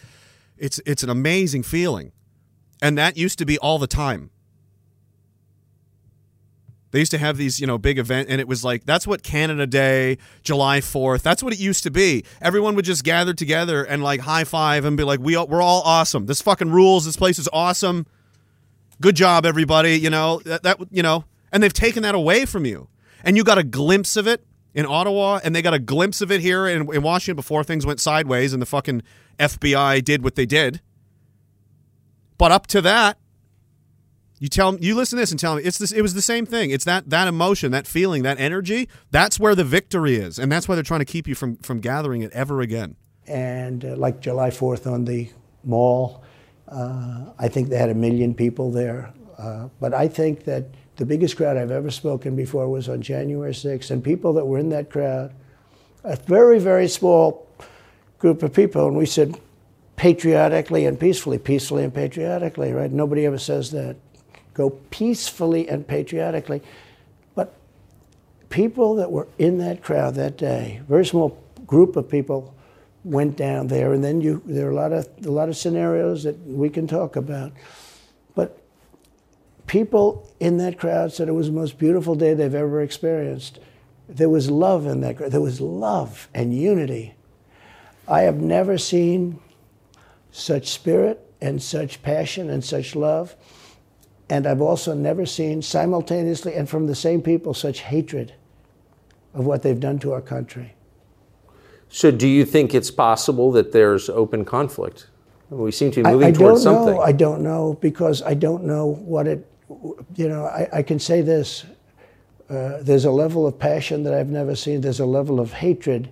it's 0.57 0.81
it's 0.85 1.05
an 1.05 1.11
amazing 1.11 1.63
feeling, 1.63 2.11
and 2.83 2.99
that 2.99 3.17
used 3.17 3.39
to 3.39 3.47
be 3.47 3.57
all 3.59 3.79
the 3.79 3.87
time. 3.87 4.31
They 6.91 7.01
used 7.01 7.11
to 7.13 7.19
have 7.19 7.37
these, 7.37 7.61
you 7.61 7.67
know, 7.67 7.77
big 7.77 7.99
event, 7.99 8.29
and 8.31 8.41
it 8.41 8.49
was 8.49 8.65
like 8.65 8.85
that's 8.85 9.07
what 9.07 9.23
Canada 9.23 9.67
Day, 9.67 10.19
July 10.43 10.81
Fourth. 10.81 11.23
That's 11.23 11.43
what 11.43 11.53
it 11.53 11.61
used 11.61 11.85
to 11.85 11.91
be. 11.91 12.25
Everyone 12.41 12.75
would 12.77 12.85
just 12.85 13.05
gather 13.05 13.35
together 13.35 13.85
and 13.85 14.03
like 14.03 14.21
high 14.21 14.45
five 14.45 14.85
and 14.85 14.97
be 14.97 15.05
like, 15.05 15.21
"We 15.21 15.37
all, 15.37 15.47
we're 15.47 15.63
all 15.63 15.83
awesome. 15.85 16.27
This 16.27 16.41
fucking 16.41 16.71
rules. 16.71 17.05
This 17.05 17.17
place 17.17 17.39
is 17.39 17.49
awesome. 17.53 18.07
Good 19.01 19.17
job, 19.17 19.45
everybody." 19.45 20.01
You 20.01 20.11
know 20.11 20.41
that, 20.47 20.63
that 20.63 20.79
you 20.91 21.03
know, 21.03 21.25
and 21.53 21.63
they've 21.63 21.73
taken 21.73 22.03
that 22.03 22.15
away 22.15 22.45
from 22.45 22.65
you, 22.65 22.89
and 23.25 23.37
you 23.37 23.45
got 23.45 23.59
a 23.59 23.65
glimpse 23.65 24.17
of 24.17 24.27
it 24.27 24.45
in 24.75 24.87
Ottawa, 24.87 25.41
and 25.43 25.55
they 25.55 25.63
got 25.63 25.75
a 25.75 25.79
glimpse 25.79 26.21
of 26.21 26.31
it 26.31 26.41
here 26.41 26.67
in, 26.67 26.93
in 26.95 27.03
Washington 27.03 27.37
before 27.37 27.65
things 27.65 27.85
went 27.87 28.01
sideways 28.01 28.53
and 28.53 28.61
the 28.63 28.67
fucking 28.67 29.03
FBI 29.39 30.05
did 30.05 30.23
what 30.23 30.35
they 30.35 30.47
did. 30.47 30.81
But 32.37 32.53
up 32.53 32.67
to 32.69 32.81
that, 32.83 33.19
you 34.39 34.49
tell 34.49 34.77
you 34.79 34.95
listen 34.95 35.17
to 35.17 35.23
this 35.23 35.33
and 35.33 35.41
tell 35.41 35.57
me 35.57 35.63
it's 35.63 35.79
this. 35.79 35.91
It 35.91 36.03
was 36.03 36.15
the 36.15 36.23
same 36.23 36.47
thing. 36.47 36.71
It's 36.71 36.85
that 36.85 37.11
that 37.11 37.27
emotion, 37.27 37.73
that 37.73 37.89
feeling, 37.89 38.23
that 38.23 38.39
energy. 38.39 38.89
That's 39.11 39.41
where 39.41 39.57
the 39.57 39.65
victory 39.65 40.15
is, 40.15 40.39
and 40.39 40.53
that's 40.53 40.69
why 40.69 40.77
they're 40.77 40.85
trying 40.85 41.01
to 41.01 41.05
keep 41.07 41.27
you 41.27 41.35
from 41.35 41.57
from 41.57 41.81
gathering 41.81 42.23
it 42.23 42.31
ever 42.33 42.61
again. 42.61 42.95
and 43.27 43.85
uh, 43.85 43.97
like 43.97 44.21
July 44.21 44.51
4th 44.51 44.87
on 44.87 45.05
the 45.05 45.29
mall. 45.65 46.23
Uh, 46.69 47.33
I 47.39 47.49
think 47.49 47.69
they 47.69 47.77
had 47.77 47.91
a 47.91 47.95
million 47.95 48.33
people 48.35 48.71
there. 48.71 49.13
Uh, 49.37 49.69
but 49.81 49.93
I 49.93 50.09
think 50.09 50.45
that 50.45 50.67
the 50.99 51.07
biggest 51.07 51.37
crowd 51.37 51.57
I've 51.57 51.71
ever 51.71 51.91
spoken 51.91 52.35
before 52.35 52.69
was 52.69 52.89
on 52.89 53.01
January 53.01 53.53
6th, 53.53 53.91
and 53.91 54.03
people 54.03 54.33
that 54.35 54.45
were 54.45 54.59
in 54.59 54.69
that 54.71 54.91
crowd, 54.91 55.33
a 56.03 56.17
very, 56.17 56.59
very 56.59 56.89
small 56.89 57.49
group 58.19 58.43
of 58.43 58.53
people, 58.53 58.89
and 58.89 58.97
we 58.97 59.07
said 59.07 59.41
patriotically 59.95 60.87
and 60.87 60.99
peacefully, 60.99 61.39
peacefully 61.39 61.85
and 61.85 61.95
patriotically, 61.95 62.73
right? 62.73 62.91
Nobody 62.91 63.27
ever 63.27 63.39
says 63.39 63.71
that. 63.71 63.97
Go 64.55 64.71
peacefully 64.91 65.69
and 65.69 65.87
patriotically. 65.87 66.63
But 67.37 67.55
people 68.49 68.97
that 68.97 69.13
were 69.13 69.29
in 69.39 69.59
that 69.59 69.85
crowd 69.85 70.17
that 70.17 70.37
day, 70.37 70.81
very 70.89 71.07
small 71.07 71.41
group 71.65 71.95
of 71.95 72.09
people 72.09 72.55
went 73.05 73.37
down 73.37 73.69
there, 73.69 73.93
and 73.93 74.03
then 74.03 74.21
you 74.21 74.43
there 74.45 74.67
are 74.67 74.73
a 74.73 74.75
lot 74.75 74.93
of 74.93 75.09
a 75.25 75.31
lot 75.31 75.49
of 75.49 75.57
scenarios 75.57 76.25
that 76.25 76.37
we 76.45 76.69
can 76.69 76.89
talk 76.89 77.15
about. 77.15 77.53
People 79.69 80.29
in 80.41 80.57
that 80.59 80.79
crowd 80.79 81.13
said 81.13 81.29
it 81.29 81.33
was 81.33 81.47
the 81.49 81.53
most 81.53 81.79
beautiful 81.79 82.15
day 82.15 82.35
they've 82.35 82.55
ever 82.55 82.83
experienced. 82.83 83.61
There 84.09 84.31
was 84.31 84.51
love 84.51 84.87
in 84.87 85.03
that 85.03 85.19
crowd. 85.19 85.31
There 85.31 85.43
was 85.43 85.61
love 85.61 86.29
and 86.35 86.57
unity. 86.57 87.15
I 88.09 88.23
have 88.23 88.41
never 88.41 88.79
seen 88.79 89.39
such 90.33 90.69
spirit 90.69 91.21
and 91.41 91.63
such 91.63 92.03
passion 92.03 92.49
and 92.49 92.65
such 92.65 92.97
love. 92.97 93.37
And 94.31 94.47
I've 94.47 94.63
also 94.63 94.95
never 94.95 95.27
seen 95.27 95.61
simultaneously 95.63 96.55
and 96.55 96.69
from 96.69 96.87
the 96.87 96.95
same 96.95 97.21
people 97.23 97.53
such 97.53 97.81
hatred 97.81 98.35
of 99.35 99.45
what 99.47 99.63
they've 99.63 99.79
done 99.79 99.99
to 100.01 100.13
our 100.13 100.21
country. 100.23 100.75
So, 101.91 102.11
do 102.11 102.27
you 102.27 102.45
think 102.45 102.75
it's 102.75 102.91
possible 102.91 103.53
that 103.53 103.73
there's 103.73 104.09
open 104.11 104.45
conflict? 104.45 105.07
We 105.51 105.73
seem 105.73 105.91
to 105.93 106.03
be 106.03 106.09
I- 106.09 106.13
moving 106.13 106.29
I, 106.29 106.33
towards 106.33 106.65
don't 106.65 106.75
something. 106.75 106.95
know. 106.97 107.01
I 107.01 107.13
don't 107.13 107.43
know 107.43 107.79
because 107.81 108.23
I 108.23 108.35
don't 108.35 108.65
know 108.65 108.87
what 108.87 109.27
it. 109.27 109.47
You 110.17 110.29
know, 110.29 110.45
I, 110.45 110.69
I 110.73 110.83
can 110.83 110.99
say 110.99 111.21
this: 111.21 111.65
uh, 112.49 112.79
there's 112.81 113.05
a 113.05 113.11
level 113.11 113.47
of 113.47 113.59
passion 113.59 114.03
that 114.05 114.15
I've 114.15 114.31
never 114.31 114.57
seen. 114.57 114.81
There's 114.81 115.01
a 115.01 115.07
level 115.07 115.41
of 115.41 115.53
hatred 115.53 116.11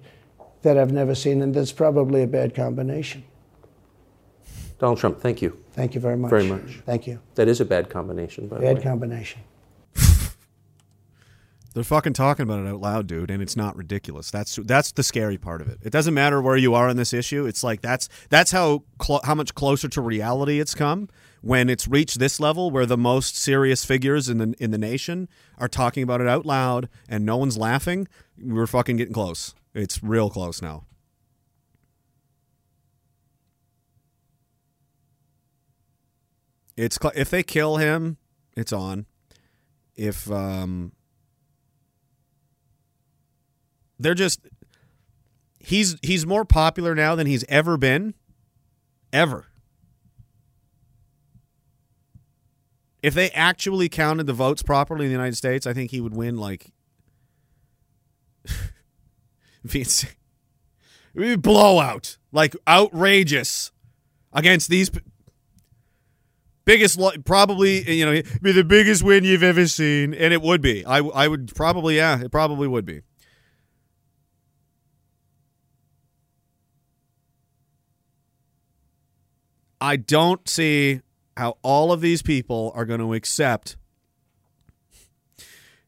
that 0.62 0.76
I've 0.76 0.92
never 0.92 1.14
seen, 1.14 1.42
and 1.42 1.54
that's 1.54 1.72
probably 1.72 2.22
a 2.22 2.26
bad 2.26 2.54
combination. 2.54 3.24
Donald 4.78 4.98
Trump, 4.98 5.20
thank 5.20 5.40
you. 5.40 5.56
Thank 5.72 5.94
you 5.94 6.00
very 6.00 6.16
much. 6.16 6.30
Very 6.30 6.46
much. 6.48 6.80
Thank 6.84 7.06
you. 7.06 7.20
That 7.34 7.48
is 7.48 7.60
a 7.60 7.64
bad 7.64 7.88
combination, 7.88 8.48
by 8.48 8.58
the 8.58 8.62
Bad 8.62 8.82
combination. 8.82 9.40
They're 11.74 11.84
fucking 11.84 12.12
talking 12.12 12.42
about 12.42 12.60
it 12.60 12.68
out 12.68 12.80
loud, 12.80 13.06
dude, 13.06 13.30
and 13.30 13.42
it's 13.42 13.56
not 13.56 13.76
ridiculous. 13.76 14.30
That's 14.30 14.56
that's 14.56 14.92
the 14.92 15.02
scary 15.02 15.38
part 15.38 15.62
of 15.62 15.68
it. 15.68 15.78
It 15.82 15.90
doesn't 15.90 16.14
matter 16.14 16.42
where 16.42 16.56
you 16.56 16.74
are 16.74 16.88
on 16.88 16.96
this 16.96 17.14
issue. 17.14 17.46
It's 17.46 17.62
like 17.62 17.80
that's 17.80 18.08
that's 18.28 18.50
how 18.50 18.82
clo- 18.98 19.20
how 19.24 19.34
much 19.34 19.54
closer 19.54 19.88
to 19.88 20.00
reality 20.02 20.60
it's 20.60 20.74
come 20.74 21.08
when 21.42 21.68
it's 21.68 21.86
reached 21.86 22.18
this 22.18 22.40
level 22.40 22.70
where 22.70 22.86
the 22.86 22.96
most 22.96 23.36
serious 23.36 23.84
figures 23.84 24.28
in 24.28 24.38
the 24.38 24.54
in 24.58 24.70
the 24.70 24.78
nation 24.78 25.28
are 25.58 25.68
talking 25.68 26.02
about 26.02 26.20
it 26.20 26.26
out 26.26 26.46
loud 26.46 26.88
and 27.08 27.24
no 27.24 27.36
one's 27.36 27.56
laughing. 27.56 28.08
We're 28.40 28.66
fucking 28.66 28.96
getting 28.96 29.14
close. 29.14 29.54
It's 29.74 30.02
real 30.02 30.30
close 30.30 30.62
now. 30.62 30.84
It's 36.76 36.98
cl- 37.00 37.12
if 37.16 37.30
they 37.30 37.42
kill 37.42 37.76
him, 37.76 38.18
it's 38.56 38.72
on. 38.72 39.06
If 39.96 40.30
um 40.30 40.92
they're 43.98 44.14
just 44.14 44.46
he's 45.58 45.96
he's 46.02 46.26
more 46.26 46.44
popular 46.44 46.94
now 46.94 47.14
than 47.14 47.26
he's 47.26 47.44
ever 47.48 47.76
been 47.76 48.14
ever 49.12 49.46
if 53.06 53.14
they 53.14 53.30
actually 53.30 53.88
counted 53.88 54.26
the 54.26 54.32
votes 54.32 54.62
properly 54.62 55.04
in 55.04 55.10
the 55.10 55.16
united 55.16 55.36
states 55.36 55.66
i 55.66 55.72
think 55.72 55.90
he 55.90 56.00
would 56.00 56.14
win 56.14 56.36
like 56.36 56.72
blowout. 61.38 62.18
Like 62.32 62.54
outrageous 62.68 63.72
against 64.32 64.68
these 64.68 64.90
biggest 66.64 66.98
probably 67.24 67.90
you 67.90 68.04
know 68.04 68.22
be 68.42 68.52
the 68.52 68.64
biggest 68.64 69.02
win 69.02 69.24
you've 69.24 69.42
ever 69.42 69.66
seen 69.66 70.12
and 70.12 70.34
it 70.34 70.42
would 70.42 70.60
be. 70.60 70.84
I, 70.84 70.98
I 70.98 71.28
would 71.28 71.54
probably 71.54 71.96
yeah 71.96 72.20
it 72.20 72.30
probably 72.30 72.68
would 72.68 72.84
be. 72.84 73.00
I 79.80 79.96
don't 79.96 80.46
see 80.48 81.00
how 81.36 81.58
all 81.62 81.92
of 81.92 82.00
these 82.00 82.22
people 82.22 82.72
are 82.74 82.84
going 82.84 83.00
to 83.00 83.14
accept. 83.14 83.76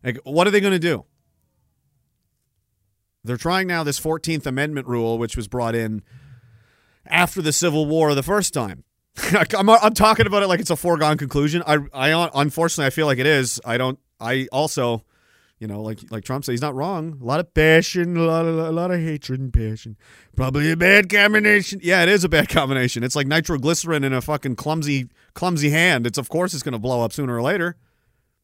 Like, 0.04 0.18
what 0.24 0.46
are 0.46 0.50
they 0.50 0.60
going 0.60 0.72
to 0.72 0.78
do? 0.78 1.04
They're 3.24 3.36
trying 3.36 3.66
now 3.66 3.82
this 3.82 3.98
14th 3.98 4.46
Amendment 4.46 4.86
rule, 4.86 5.18
which 5.18 5.36
was 5.36 5.48
brought 5.48 5.74
in 5.74 6.02
after 7.06 7.42
the 7.42 7.52
Civil 7.52 7.86
War 7.86 8.14
the 8.14 8.22
first 8.22 8.54
time. 8.54 8.84
I'm, 9.56 9.68
I'm 9.68 9.94
talking 9.94 10.26
about 10.26 10.42
it 10.42 10.46
like 10.46 10.60
it's 10.60 10.70
a 10.70 10.76
foregone 10.76 11.18
conclusion. 11.18 11.62
I, 11.66 11.78
I 11.92 12.30
unfortunately 12.34 12.86
I 12.86 12.90
feel 12.90 13.06
like 13.06 13.18
it 13.18 13.26
is. 13.26 13.60
I 13.64 13.76
don't. 13.76 13.98
I 14.20 14.48
also, 14.52 15.04
you 15.58 15.66
know, 15.66 15.82
like 15.82 15.98
like 16.10 16.24
Trump 16.24 16.44
said, 16.44 16.52
he's 16.52 16.62
not 16.62 16.74
wrong. 16.74 17.18
A 17.20 17.24
lot 17.24 17.40
of 17.40 17.52
passion, 17.52 18.16
a 18.16 18.22
lot 18.22 18.46
of 18.46 18.58
a 18.58 18.70
lot 18.70 18.90
of 18.90 19.00
hatred 19.00 19.40
and 19.40 19.52
passion. 19.52 19.96
Probably 20.36 20.70
a 20.70 20.76
bad 20.76 21.10
combination. 21.10 21.80
Yeah, 21.82 22.02
it 22.02 22.08
is 22.08 22.22
a 22.22 22.28
bad 22.28 22.48
combination. 22.48 23.02
It's 23.02 23.16
like 23.16 23.26
nitroglycerin 23.26 24.04
in 24.04 24.12
a 24.12 24.20
fucking 24.20 24.56
clumsy 24.56 25.08
clumsy 25.34 25.70
hand. 25.70 26.06
It's 26.06 26.18
of 26.18 26.28
course 26.28 26.54
it's 26.54 26.62
going 26.62 26.72
to 26.72 26.78
blow 26.78 27.02
up 27.04 27.12
sooner 27.12 27.36
or 27.36 27.42
later, 27.42 27.76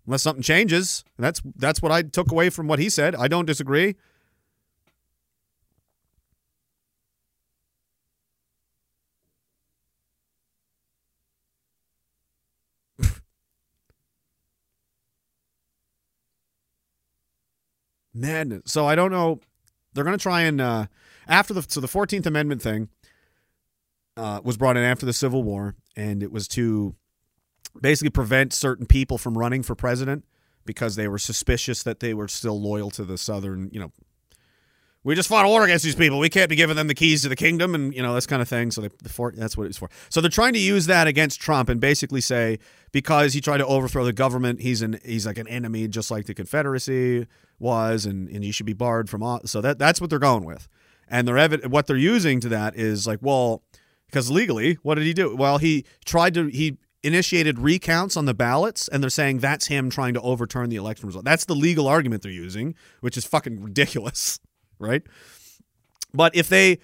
unless 0.07 0.23
something 0.23 0.43
changes. 0.43 1.05
That's 1.19 1.41
that's 1.57 1.81
what 1.81 1.93
I 1.93 2.03
took 2.03 2.32
away 2.32 2.51
from 2.51 2.66
what 2.66 2.81
he 2.81 2.89
said. 2.89 3.15
I 3.15 3.28
don't 3.28 3.47
disagree. 3.47 3.95
Madness. 18.15 18.62
So 18.66 18.86
I 18.86 18.95
don't 18.95 19.11
know. 19.11 19.41
They're 19.93 20.05
going 20.05 20.16
to 20.16 20.23
try 20.23 20.43
and 20.43 20.61
uh, 20.61 20.86
after 21.28 21.55
the 21.55 21.65
so 21.69 21.81
the 21.81 21.89
Fourteenth 21.89 22.27
Amendment 22.27 22.62
thing 22.62 22.89
uh, 24.16 24.41
was 24.45 24.57
brought 24.57 24.77
in 24.77 24.82
after 24.82 25.07
the 25.07 25.12
Civil 25.12 25.43
War, 25.43 25.74
and 25.97 26.23
it 26.23 26.32
was 26.32 26.49
to 26.49 26.95
basically 27.81 28.11
prevent 28.11 28.53
certain 28.53 28.86
people 28.86 29.19
from 29.19 29.36
running 29.36 29.62
for 29.62 29.74
president 29.74 30.24
because 30.65 30.97
they 30.97 31.09
were 31.09 31.19
suspicious 31.19 31.82
that 31.82 32.01
they 32.01 32.15
were 32.15 32.28
still 32.28 32.61
loyal 32.61 32.91
to 32.91 33.05
the 33.05 33.19
Southern, 33.19 33.69
you 33.73 33.81
know. 33.81 33.93
We 35.05 35.14
just 35.14 35.28
fought 35.28 35.44
a 35.44 35.48
war 35.48 35.64
against 35.64 35.85
these 35.85 35.94
people. 35.94 36.18
We 36.18 36.31
can't 36.31 36.48
be 36.48 36.56
giving 36.56 36.76
them 36.76 36.86
the 36.86 36.94
keys 36.94 37.22
to 37.22 37.28
the 37.28 37.36
kingdom, 37.36 37.74
and 37.74 37.94
you 37.94 38.02
know 38.02 38.14
this 38.14 38.26
kind 38.26 38.40
of 38.40 38.48
thing. 38.48 38.70
So 38.70 38.81
they, 38.81 38.89
the 39.02 39.10
fort, 39.10 39.36
that's 39.36 39.56
what 39.56 39.64
it 39.64 39.68
was 39.68 39.76
for. 39.76 39.90
So 40.09 40.20
they're 40.20 40.31
trying 40.31 40.55
to 40.55 40.59
use 40.59 40.86
that 40.86 41.06
against 41.06 41.40
Trump 41.40 41.68
and 41.68 41.78
basically 41.81 42.22
say 42.22 42.59
because 42.90 43.35
he 43.35 43.40
tried 43.40 43.59
to 43.59 43.66
overthrow 43.66 44.05
the 44.05 44.12
government, 44.12 44.62
he's 44.62 44.82
an 44.82 44.98
he's 45.05 45.26
like 45.26 45.39
an 45.39 45.47
enemy, 45.47 45.86
just 45.89 46.10
like 46.10 46.26
the 46.26 46.35
Confederacy 46.35 47.26
was, 47.59 48.06
and 48.06 48.28
and 48.28 48.43
he 48.43 48.51
should 48.51 48.66
be 48.66 48.72
barred 48.72 49.10
from. 49.10 49.22
all 49.22 49.40
So 49.44 49.60
that 49.60 49.78
that's 49.78 50.01
what 50.01 50.10
they're 50.10 50.18
going 50.18 50.44
with, 50.44 50.68
and 51.06 51.28
they're 51.28 51.36
evi- 51.36 51.66
what 51.66 51.86
they're 51.86 51.97
using 51.97 52.40
to 52.40 52.48
that 52.48 52.74
is 52.74 53.06
like, 53.06 53.18
well, 53.20 53.62
because 54.06 54.31
legally, 54.31 54.78
what 54.82 54.94
did 54.94 55.05
he 55.05 55.12
do? 55.12 55.36
Well, 55.36 55.59
he 55.59 55.85
tried 56.06 56.35
to 56.35 56.47
he 56.47 56.78
initiated 57.02 57.59
recounts 57.59 58.16
on 58.16 58.24
the 58.24 58.35
ballots, 58.35 58.89
and 58.89 59.02
they're 59.02 59.10
saying 59.10 59.39
that's 59.39 59.66
him 59.66 59.90
trying 59.90 60.14
to 60.14 60.20
overturn 60.22 60.70
the 60.70 60.76
election 60.76 61.06
result. 61.06 61.24
That's 61.24 61.44
the 61.44 61.55
legal 61.55 61.86
argument 61.86 62.22
they're 62.22 62.32
using, 62.32 62.74
which 63.01 63.18
is 63.18 63.26
fucking 63.26 63.62
ridiculous, 63.62 64.40
right? 64.78 65.02
But 66.12 66.34
if 66.36 66.48
they 66.48 66.78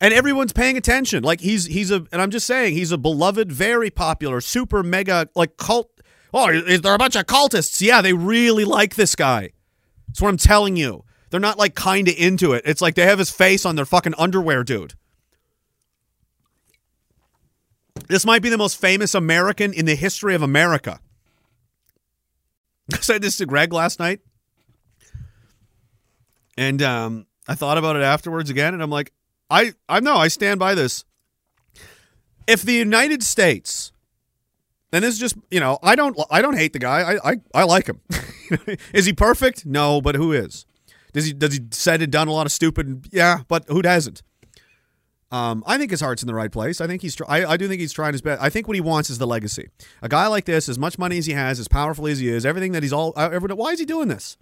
and 0.00 0.12
everyone's 0.12 0.52
paying 0.52 0.76
attention, 0.76 1.22
like 1.22 1.40
he's 1.40 1.66
he's 1.66 1.90
a 1.90 2.06
and 2.12 2.20
I'm 2.20 2.30
just 2.30 2.46
saying 2.46 2.74
he's 2.74 2.92
a 2.92 2.98
beloved, 2.98 3.50
very 3.50 3.90
popular, 3.90 4.40
super 4.40 4.82
mega 4.82 5.28
like 5.34 5.56
cult. 5.56 5.90
Oh, 6.34 6.48
is 6.50 6.82
there 6.82 6.94
a 6.94 6.98
bunch 6.98 7.16
of 7.16 7.24
cultists? 7.26 7.80
Yeah, 7.80 8.02
they 8.02 8.12
really 8.12 8.64
like 8.64 8.96
this 8.96 9.14
guy. 9.14 9.50
That's 10.08 10.20
what 10.20 10.28
I'm 10.28 10.36
telling 10.36 10.76
you. 10.76 11.04
They're 11.30 11.40
not 11.40 11.58
like 11.58 11.74
kind 11.74 12.08
of 12.08 12.14
into 12.16 12.52
it. 12.52 12.62
It's 12.64 12.80
like 12.80 12.94
they 12.94 13.06
have 13.06 13.18
his 13.18 13.30
face 13.30 13.64
on 13.64 13.76
their 13.76 13.86
fucking 13.86 14.14
underwear, 14.18 14.64
dude. 14.64 14.94
This 18.08 18.26
might 18.26 18.42
be 18.42 18.48
the 18.48 18.58
most 18.58 18.80
famous 18.80 19.14
American 19.14 19.72
in 19.72 19.86
the 19.86 19.94
history 19.94 20.34
of 20.34 20.42
America. 20.42 21.00
I 22.92 22.98
said 22.98 23.22
this 23.22 23.38
to 23.38 23.46
Greg 23.46 23.72
last 23.72 23.98
night. 23.98 24.20
And 26.56 26.82
um, 26.82 27.26
I 27.48 27.54
thought 27.54 27.78
about 27.78 27.96
it 27.96 28.02
afterwards 28.02 28.50
again, 28.50 28.74
and 28.74 28.82
I'm 28.82 28.90
like, 28.90 29.12
I 29.50 29.74
I 29.88 30.00
know 30.00 30.16
I 30.16 30.28
stand 30.28 30.58
by 30.58 30.74
this. 30.74 31.04
If 32.46 32.62
the 32.62 32.74
United 32.74 33.22
States, 33.22 33.92
and 34.92 35.04
this 35.04 35.14
is 35.14 35.20
just 35.20 35.36
you 35.50 35.60
know, 35.60 35.78
I 35.82 35.96
don't 35.96 36.18
I 36.30 36.42
don't 36.42 36.56
hate 36.56 36.72
the 36.72 36.78
guy. 36.78 37.00
I 37.00 37.30
I, 37.30 37.36
I 37.54 37.64
like 37.64 37.86
him. 37.86 38.00
is 38.92 39.06
he 39.06 39.12
perfect? 39.12 39.66
No, 39.66 40.00
but 40.00 40.14
who 40.14 40.32
is? 40.32 40.66
Does 41.12 41.26
he 41.26 41.32
does 41.32 41.54
he 41.54 41.60
said 41.70 42.02
and 42.02 42.10
done 42.10 42.28
a 42.28 42.32
lot 42.32 42.46
of 42.46 42.52
stupid? 42.52 43.08
Yeah, 43.12 43.40
but 43.48 43.64
who 43.68 43.82
doesn't? 43.82 44.22
Um, 45.32 45.64
I 45.66 45.76
think 45.76 45.90
his 45.90 46.00
heart's 46.00 46.22
in 46.22 46.28
the 46.28 46.34
right 46.34 46.52
place. 46.52 46.80
I 46.80 46.86
think 46.86 47.02
he's. 47.02 47.16
I, 47.28 47.44
I 47.44 47.56
do 47.56 47.66
think 47.68 47.80
he's 47.80 47.92
trying 47.92 48.12
his 48.12 48.22
best. 48.22 48.40
I 48.40 48.48
think 48.48 48.68
what 48.68 48.74
he 48.76 48.80
wants 48.80 49.10
is 49.10 49.18
the 49.18 49.26
legacy. 49.26 49.68
A 50.00 50.08
guy 50.08 50.28
like 50.28 50.44
this, 50.44 50.68
as 50.68 50.78
much 50.78 50.98
money 50.98 51.18
as 51.18 51.26
he 51.26 51.32
has, 51.32 51.58
as 51.58 51.68
powerful 51.68 52.06
as 52.06 52.20
he 52.20 52.28
is, 52.28 52.46
everything 52.46 52.72
that 52.72 52.82
he's 52.82 52.92
all. 52.92 53.12
Uh, 53.16 53.38
why 53.40 53.72
is 53.72 53.80
he 53.80 53.84
doing 53.84 54.08
this? 54.08 54.36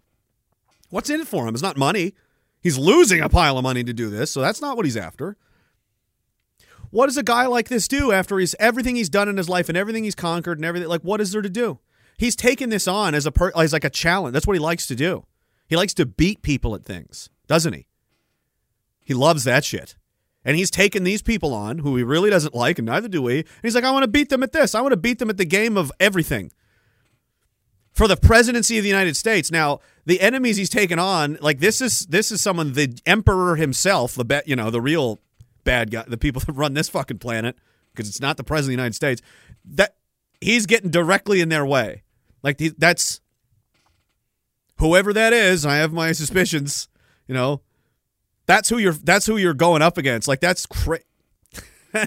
What's 0.95 1.11
in 1.11 1.21
it 1.21 1.27
for 1.27 1.49
him? 1.49 1.55
It's 1.55 1.63
not 1.63 1.77
money. 1.77 2.15
He's 2.61 2.79
losing 2.79 3.21
a 3.21 3.29
pile 3.29 3.59
of 3.59 3.65
money 3.65 3.83
to 3.83 3.93
do 3.93 4.11
this, 4.11 4.31
so 4.31 4.41
that's 4.41 4.61
not 4.61 4.77
what 4.77 4.87
he's 4.87 4.97
after. 4.97 5.37
What 6.91 7.07
does 7.07 7.17
a 7.17 7.25
guy 7.25 7.47
like 7.47 7.67
this 7.67 7.89
do 7.89 8.13
after 8.13 8.39
he's 8.39 8.55
everything 8.61 8.95
he's 8.95 9.09
done 9.09 9.29
in 9.29 9.37
his 9.37 9.49
life 9.49 9.69
and 9.69 9.77
everything 9.77 10.05
he's 10.05 10.15
conquered 10.15 10.57
and 10.57 10.65
everything? 10.65 10.89
Like, 10.89 11.01
what 11.01 11.21
is 11.21 11.33
there 11.33 11.43
to 11.43 11.49
do? 11.49 11.81
He's 12.17 12.37
taken 12.37 12.71
this 12.71 12.87
on 12.87 13.13
as 13.17 13.27
a 13.27 13.33
per, 13.33 13.51
as 13.57 13.73
like 13.73 13.83
a 13.83 13.91
challenge. 13.91 14.35
That's 14.35 14.47
what 14.47 14.55
he 14.55 14.61
likes 14.61 14.87
to 14.87 14.95
do. 14.95 15.27
He 15.67 15.75
likes 15.75 15.95
to 15.95 16.07
beat 16.07 16.43
people 16.43 16.77
at 16.77 16.85
things, 16.85 17.29
doesn't 17.49 17.73
he? 17.73 17.89
He 19.01 19.15
loves 19.15 19.43
that 19.43 19.65
shit. 19.65 19.97
And 20.45 20.57
he's 20.57 20.71
taken 20.71 21.03
these 21.03 21.23
people 21.23 21.53
on 21.55 21.79
who 21.79 21.97
he 21.97 22.05
really 22.05 22.31
doesn't 22.31 22.55
like, 22.55 22.79
and 22.79 22.87
neither 22.87 23.09
do 23.09 23.21
we. 23.21 23.39
And 23.39 23.47
he's 23.63 23.75
like, 23.75 23.83
I 23.83 23.91
want 23.91 24.05
to 24.05 24.09
beat 24.09 24.29
them 24.29 24.45
at 24.45 24.53
this. 24.53 24.77
I 24.77 24.81
want 24.81 24.93
to 24.93 24.97
beat 24.97 25.19
them 25.19 25.29
at 25.29 25.39
the 25.39 25.45
game 25.45 25.77
of 25.77 25.91
everything. 25.99 26.53
For 27.95 28.09
the 28.09 28.17
presidency 28.17 28.77
of 28.77 28.83
the 28.83 28.89
United 28.89 29.17
States. 29.17 29.53
Now, 29.53 29.79
the 30.05 30.21
enemies 30.21 30.57
he's 30.57 30.69
taken 30.69 30.99
on, 30.99 31.39
like 31.41 31.61
this 31.61 31.81
is 31.81 32.01
this 32.07 32.33
is 32.33 32.43
someone 32.43 32.73
the 32.73 32.99
emperor 33.07 33.55
himself, 33.57 34.15
the 34.17 34.25
bet 34.25 34.49
you 34.49 34.57
know, 34.57 34.69
the 34.71 34.81
real 34.81 35.21
bad 35.63 35.91
guy, 35.93 36.05
the 36.07 36.19
people 36.19 36.43
that 36.47 36.53
run 36.53 36.75
this 36.75 36.89
fucking 36.89 37.19
planet, 37.19 37.57
because 37.93 38.09
it's 38.09 38.21
not 38.21 38.37
the 38.37 38.45
president 38.45 38.75
of 38.75 38.77
the 38.77 38.83
United 38.83 38.95
States. 38.97 39.23
That 39.65 39.95
he's 40.41 40.67
getting 40.67 40.91
directly 40.91 41.41
in 41.41 41.49
their 41.49 41.65
way. 41.65 42.03
Like 42.43 42.59
that's 42.77 43.21
whoever 44.79 45.13
that 45.13 45.33
is. 45.33 45.65
I 45.65 45.77
have 45.77 45.93
my 45.93 46.13
suspicions. 46.13 46.89
You 47.27 47.35
know, 47.35 47.63
that's 48.45 48.69
who 48.69 48.77
you're. 48.77 48.93
That's 48.93 49.25
who 49.25 49.39
you're 49.39 49.55
going 49.55 49.81
up 49.81 49.97
against. 49.97 50.29
Like 50.29 50.41
that's 50.41 50.67
cra- 50.67 50.99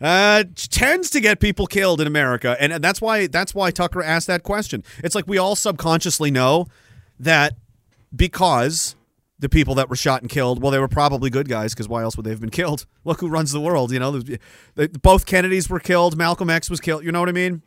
uh, 0.00 0.44
tends 0.56 1.10
to 1.10 1.20
get 1.20 1.40
people 1.40 1.66
killed 1.66 2.00
in 2.00 2.06
America, 2.06 2.56
and 2.60 2.72
that's 2.82 3.00
why 3.00 3.26
that's 3.26 3.54
why 3.54 3.70
Tucker 3.70 4.02
asked 4.02 4.26
that 4.28 4.42
question. 4.42 4.84
It's 5.02 5.14
like 5.14 5.26
we 5.26 5.38
all 5.38 5.56
subconsciously 5.56 6.30
know 6.30 6.66
that 7.18 7.54
because 8.14 8.94
the 9.40 9.48
people 9.48 9.74
that 9.76 9.88
were 9.88 9.96
shot 9.96 10.20
and 10.22 10.30
killed, 10.30 10.62
well, 10.62 10.72
they 10.72 10.78
were 10.78 10.88
probably 10.88 11.30
good 11.30 11.48
guys 11.48 11.74
because 11.74 11.88
why 11.88 12.02
else 12.02 12.16
would 12.16 12.26
they 12.26 12.30
have 12.30 12.40
been 12.40 12.50
killed? 12.50 12.86
Look 13.04 13.20
who 13.20 13.28
runs 13.28 13.52
the 13.52 13.60
world. 13.60 13.92
You 13.92 13.98
know, 13.98 14.20
both 15.02 15.26
Kennedys 15.26 15.68
were 15.68 15.80
killed. 15.80 16.16
Malcolm 16.16 16.50
X 16.50 16.70
was 16.70 16.80
killed. 16.80 17.04
You 17.04 17.12
know 17.12 17.20
what 17.20 17.28
I 17.28 17.32
mean? 17.32 17.62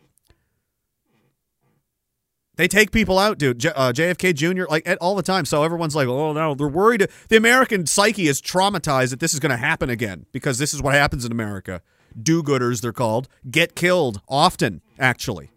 They 2.57 2.67
take 2.67 2.91
people 2.91 3.17
out, 3.17 3.37
dude. 3.37 3.59
J- 3.59 3.71
uh, 3.75 3.91
JFK 3.91 4.35
Jr. 4.35 4.65
like 4.69 4.87
at, 4.87 4.97
all 4.99 5.15
the 5.15 5.23
time. 5.23 5.45
So 5.45 5.63
everyone's 5.63 5.95
like, 5.95 6.07
"Oh 6.07 6.33
no, 6.33 6.53
they're 6.53 6.67
worried." 6.67 7.07
The 7.29 7.37
American 7.37 7.87
psyche 7.87 8.27
is 8.27 8.41
traumatized 8.41 9.09
that 9.11 9.19
this 9.19 9.33
is 9.33 9.39
going 9.39 9.51
to 9.51 9.57
happen 9.57 9.89
again 9.89 10.25
because 10.31 10.59
this 10.59 10.73
is 10.73 10.81
what 10.81 10.93
happens 10.93 11.25
in 11.25 11.31
America. 11.31 11.81
Do-gooders, 12.21 12.81
they're 12.81 12.91
called, 12.91 13.27
get 13.49 13.75
killed 13.75 14.21
often, 14.27 14.81
actually, 14.99 15.51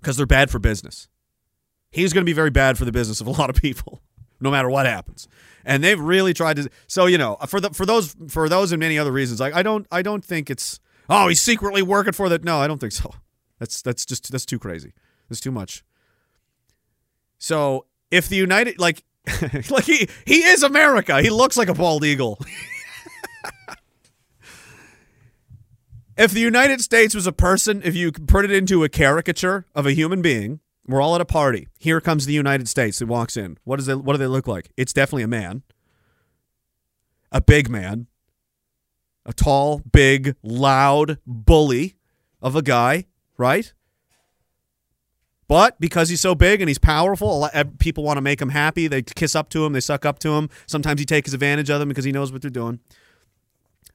because 0.00 0.16
they're 0.16 0.26
bad 0.26 0.50
for 0.50 0.58
business. 0.58 1.08
He's 1.90 2.12
going 2.12 2.22
to 2.22 2.28
be 2.28 2.32
very 2.32 2.50
bad 2.50 2.78
for 2.78 2.84
the 2.84 2.92
business 2.92 3.20
of 3.20 3.26
a 3.26 3.30
lot 3.30 3.50
of 3.50 3.56
people, 3.56 4.00
no 4.40 4.50
matter 4.50 4.68
what 4.70 4.86
happens. 4.86 5.28
And 5.64 5.84
they've 5.84 6.00
really 6.00 6.34
tried 6.34 6.56
to. 6.56 6.68
So 6.86 7.06
you 7.06 7.18
know, 7.18 7.36
for 7.46 7.60
the 7.60 7.70
for 7.70 7.86
those 7.86 8.16
for 8.28 8.48
those 8.48 8.72
and 8.72 8.80
many 8.80 8.98
other 8.98 9.12
reasons, 9.12 9.38
like 9.38 9.54
I 9.54 9.62
don't 9.62 9.86
I 9.92 10.02
don't 10.02 10.24
think 10.24 10.50
it's 10.50 10.80
oh 11.08 11.28
he's 11.28 11.40
secretly 11.40 11.82
working 11.82 12.12
for 12.12 12.28
that. 12.30 12.42
No, 12.42 12.58
I 12.58 12.66
don't 12.66 12.80
think 12.80 12.92
so. 12.92 13.12
That's 13.60 13.80
that's 13.80 14.04
just 14.04 14.32
that's 14.32 14.44
too 14.44 14.58
crazy. 14.58 14.92
That's 15.28 15.40
too 15.40 15.52
much. 15.52 15.84
So 17.38 17.86
if 18.10 18.28
the 18.28 18.34
United 18.34 18.80
like 18.80 19.04
like 19.70 19.84
he 19.84 20.08
he 20.26 20.44
is 20.44 20.62
America. 20.62 21.22
He 21.22 21.30
looks 21.30 21.56
like 21.56 21.68
a 21.68 21.74
bald 21.74 22.04
eagle. 22.04 22.38
If 26.16 26.32
the 26.32 26.40
United 26.40 26.80
States 26.80 27.14
was 27.14 27.26
a 27.26 27.32
person, 27.32 27.82
if 27.84 27.94
you 27.94 28.12
put 28.12 28.44
it 28.44 28.50
into 28.50 28.84
a 28.84 28.88
caricature 28.88 29.66
of 29.74 29.86
a 29.86 29.92
human 29.92 30.22
being, 30.22 30.60
we're 30.86 31.00
all 31.00 31.14
at 31.14 31.20
a 31.20 31.26
party. 31.26 31.68
Here 31.78 32.00
comes 32.00 32.26
the 32.26 32.32
United 32.32 32.68
States. 32.68 32.98
Who 32.98 33.06
walks 33.06 33.36
in? 33.36 33.58
What 33.64 33.76
does 33.76 33.88
it? 33.88 34.02
What 34.02 34.14
do 34.14 34.18
they 34.18 34.26
look 34.26 34.46
like? 34.46 34.70
It's 34.76 34.92
definitely 34.92 35.22
a 35.22 35.28
man. 35.28 35.62
A 37.30 37.40
big 37.40 37.70
man. 37.70 38.08
A 39.24 39.32
tall, 39.32 39.80
big, 39.92 40.34
loud 40.42 41.18
bully 41.26 41.94
of 42.40 42.56
a 42.56 42.62
guy, 42.62 43.06
right? 43.38 43.72
But 45.46 45.78
because 45.78 46.08
he's 46.08 46.20
so 46.20 46.34
big 46.34 46.60
and 46.60 46.68
he's 46.68 46.78
powerful, 46.78 47.48
people 47.78 48.02
want 48.02 48.16
to 48.16 48.22
make 48.22 48.40
him 48.40 48.48
happy. 48.48 48.88
They 48.88 49.02
kiss 49.02 49.36
up 49.36 49.48
to 49.50 49.64
him, 49.64 49.74
they 49.74 49.80
suck 49.80 50.04
up 50.04 50.18
to 50.20 50.30
him. 50.30 50.48
Sometimes 50.66 50.98
he 50.98 51.04
takes 51.04 51.32
advantage 51.32 51.70
of 51.70 51.78
them 51.78 51.88
because 51.88 52.04
he 52.04 52.10
knows 52.10 52.32
what 52.32 52.42
they're 52.42 52.50
doing. 52.50 52.80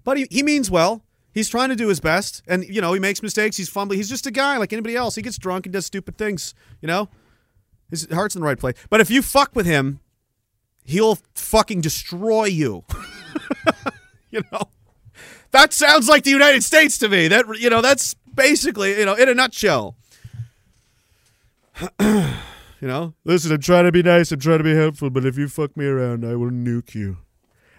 But 0.04 0.18
he, 0.18 0.28
he 0.32 0.44
means 0.44 0.72
well. 0.72 1.04
He's 1.38 1.50
trying 1.50 1.70
to 1.70 1.76
do 1.76 1.88
his 1.88 2.00
best. 2.00 2.42
And, 2.48 2.68
you 2.68 2.82
know, 2.82 2.94
he 2.94 3.00
makes 3.00 3.22
mistakes. 3.22 3.58
He's 3.58 3.70
fumbling. 3.70 4.00
He's 4.00 4.10
just 4.10 4.26
a 4.26 4.32
guy 4.32 4.58
like 4.58 4.74
anybody 4.74 4.96
else. 4.96 5.14
He 5.14 5.22
gets 5.22 5.38
drunk 5.38 5.68
and 5.68 5.74
does 5.74 5.86
stupid 5.86 6.18
things, 6.18 6.56
you 6.82 6.88
know? 6.88 7.10
His 7.92 8.08
heart's 8.12 8.34
in 8.34 8.42
the 8.42 8.48
right 8.48 8.58
place. 8.58 8.74
But 8.90 9.02
if 9.02 9.12
you 9.12 9.22
fuck 9.22 9.56
with 9.56 9.68
him, 9.68 10.00
he'll 10.84 11.20
fucking 11.36 11.82
destroy 11.82 12.46
you. 12.46 12.86
you 14.32 14.42
know? 14.52 14.64
that 15.52 15.74
sounds 15.74 16.10
like 16.10 16.24
the 16.24 16.32
United 16.32 16.64
States 16.64 16.98
to 16.98 17.08
me. 17.08 17.28
That 17.28 17.46
you 17.60 17.70
know, 17.70 17.84
that's 17.84 18.16
basically 18.34 18.98
you 18.98 19.06
know, 19.06 19.14
in 19.14 19.30
a 19.30 19.36
nutshell. 19.36 19.96
you 22.00 22.34
know, 22.82 23.14
listen, 23.26 23.52
I'm 23.52 23.62
trying 23.62 23.86
to 23.86 23.92
be 23.92 24.02
nice, 24.02 24.32
I'm 24.32 24.40
trying 24.40 24.58
to 24.58 24.64
be 24.64 24.76
helpful, 24.76 25.12
but 25.12 25.24
if 25.24 25.38
you 25.38 25.48
fuck 25.48 25.78
me 25.78 25.86
around, 25.86 26.26
I 26.26 26.36
will 26.36 26.50
nuke 26.50 26.96
you. 26.96 27.18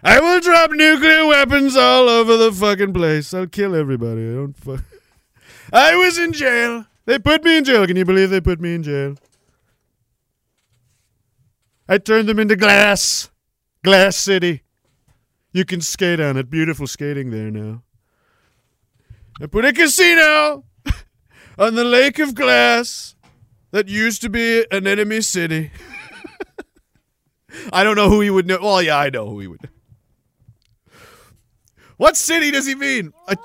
I 0.03 0.19
will 0.19 0.39
drop 0.39 0.71
nuclear 0.71 1.25
weapons 1.25 1.75
all 1.75 2.07
over 2.07 2.37
the 2.37 2.51
fucking 2.51 2.93
place. 2.93 3.33
I'll 3.33 3.47
kill 3.47 3.75
everybody. 3.75 4.29
I 4.29 4.33
don't 4.33 4.57
fuck. 4.57 4.83
I 5.73 5.95
was 5.95 6.17
in 6.17 6.31
jail. 6.31 6.85
They 7.05 7.19
put 7.19 7.43
me 7.43 7.57
in 7.57 7.65
jail. 7.65 7.85
Can 7.85 7.97
you 7.97 8.05
believe 8.05 8.29
they 8.29 8.39
put 8.39 8.61
me 8.61 8.75
in 8.75 8.83
jail? 8.83 9.15
I 11.87 11.97
turned 11.97 12.29
them 12.29 12.39
into 12.39 12.55
glass. 12.55 13.29
Glass 13.83 14.15
City. 14.15 14.63
You 15.51 15.65
can 15.65 15.81
skate 15.81 16.19
on 16.19 16.37
it. 16.37 16.49
Beautiful 16.49 16.87
skating 16.87 17.31
there 17.31 17.49
now. 17.51 17.83
I 19.41 19.47
put 19.47 19.65
a 19.65 19.73
casino 19.73 20.65
on 21.57 21.75
the 21.75 21.83
lake 21.83 22.19
of 22.19 22.35
glass 22.35 23.15
that 23.71 23.87
used 23.87 24.21
to 24.21 24.29
be 24.29 24.65
an 24.71 24.85
enemy 24.85 25.21
city. 25.21 25.71
I 27.73 27.83
don't 27.83 27.95
know 27.95 28.09
who 28.09 28.21
he 28.21 28.29
would 28.29 28.47
know. 28.47 28.59
Well, 28.61 28.81
yeah, 28.81 28.97
I 28.97 29.09
know 29.09 29.29
who 29.29 29.39
he 29.39 29.47
would. 29.47 29.69
What 31.99 32.15
city 32.15 32.49
does 32.49 32.65
he 32.65 32.75
mean? 32.75 33.11
Uh, 33.27 33.35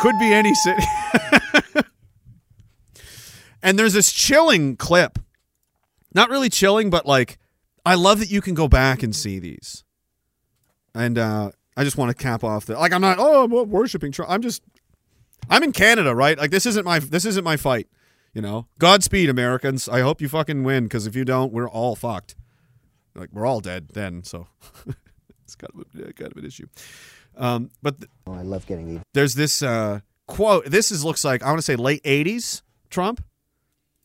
could 0.00 0.18
be 0.18 0.30
any 0.30 0.52
city. 0.54 0.82
and 3.62 3.78
there's 3.78 3.94
this 3.94 4.12
chilling 4.12 4.76
clip. 4.76 5.18
Not 6.12 6.28
really 6.28 6.50
chilling, 6.50 6.90
but 6.90 7.06
like, 7.06 7.38
I 7.86 7.94
love 7.94 8.18
that 8.18 8.30
you 8.30 8.42
can 8.42 8.52
go 8.52 8.68
back 8.68 9.02
and 9.02 9.16
see 9.16 9.38
these. 9.38 9.82
And 10.94 11.16
uh, 11.16 11.52
I 11.74 11.84
just 11.84 11.96
want 11.96 12.14
to 12.14 12.22
cap 12.22 12.44
off 12.44 12.66
the 12.66 12.74
like. 12.74 12.92
I'm 12.92 13.00
not. 13.00 13.16
Oh, 13.18 13.44
I'm 13.44 13.70
worshiping 13.70 14.12
Trump. 14.12 14.30
I'm 14.30 14.42
just. 14.42 14.62
I'm 15.48 15.62
in 15.62 15.72
Canada, 15.72 16.14
right? 16.14 16.36
Like 16.36 16.50
this 16.50 16.66
isn't 16.66 16.84
my 16.84 16.98
this 16.98 17.24
isn't 17.24 17.44
my 17.44 17.56
fight. 17.56 17.88
You 18.34 18.42
know, 18.42 18.66
Godspeed, 18.78 19.30
Americans. 19.30 19.88
I 19.88 20.00
hope 20.00 20.20
you 20.20 20.28
fucking 20.28 20.64
win 20.64 20.84
because 20.84 21.06
if 21.06 21.16
you 21.16 21.24
don't, 21.24 21.50
we're 21.50 21.68
all 21.68 21.96
fucked. 21.96 22.36
Like 23.14 23.30
we're 23.32 23.46
all 23.46 23.60
dead 23.60 23.88
then. 23.94 24.22
So 24.22 24.48
it's 25.44 25.54
kind 25.54 25.72
of 25.74 26.00
a, 26.08 26.12
kind 26.12 26.30
of 26.30 26.36
an 26.36 26.44
issue. 26.44 26.66
Um, 27.36 27.70
but 27.82 28.00
th- 28.00 28.10
Oh, 28.26 28.32
I 28.34 28.42
love 28.42 28.66
getting 28.66 28.88
even. 28.88 29.02
there's 29.14 29.34
this 29.34 29.62
uh, 29.62 30.00
quote. 30.26 30.66
This 30.66 30.90
is 30.90 31.04
looks 31.04 31.24
like 31.24 31.42
I 31.42 31.46
want 31.48 31.58
to 31.58 31.62
say 31.62 31.76
late 31.76 32.02
'80s 32.02 32.62
Trump. 32.90 33.22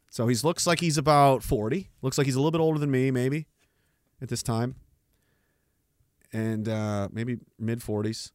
So 0.10 0.28
he 0.28 0.36
looks 0.44 0.68
like 0.68 0.82
he's 0.82 0.98
about 0.98 1.41
40. 1.41 1.90
Looks 2.02 2.18
like 2.18 2.26
he's 2.26 2.36
a 2.36 2.40
little 2.40 2.52
bit 2.52 2.60
older 2.60 2.78
than 2.78 2.91
me, 2.91 3.12
maybe 3.12 3.48
at 4.22 4.28
this 4.28 4.44
time, 4.44 4.76
and 6.34 6.68
uh, 6.68 7.08
maybe 7.14 7.38
mid 7.58 7.80
40s. 7.80 8.32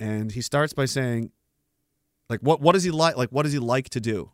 And 0.00 0.32
he 0.32 0.40
starts 0.40 0.72
by 0.72 0.86
saying, 0.86 1.30
like, 2.28 2.40
what 2.40 2.60
what 2.60 2.72
does 2.72 2.82
he 2.82 2.90
like? 2.90 3.16
Like, 3.16 3.28
what 3.30 3.44
does 3.44 3.52
he 3.52 3.60
like 3.60 3.88
to 3.90 4.00
do? 4.00 4.32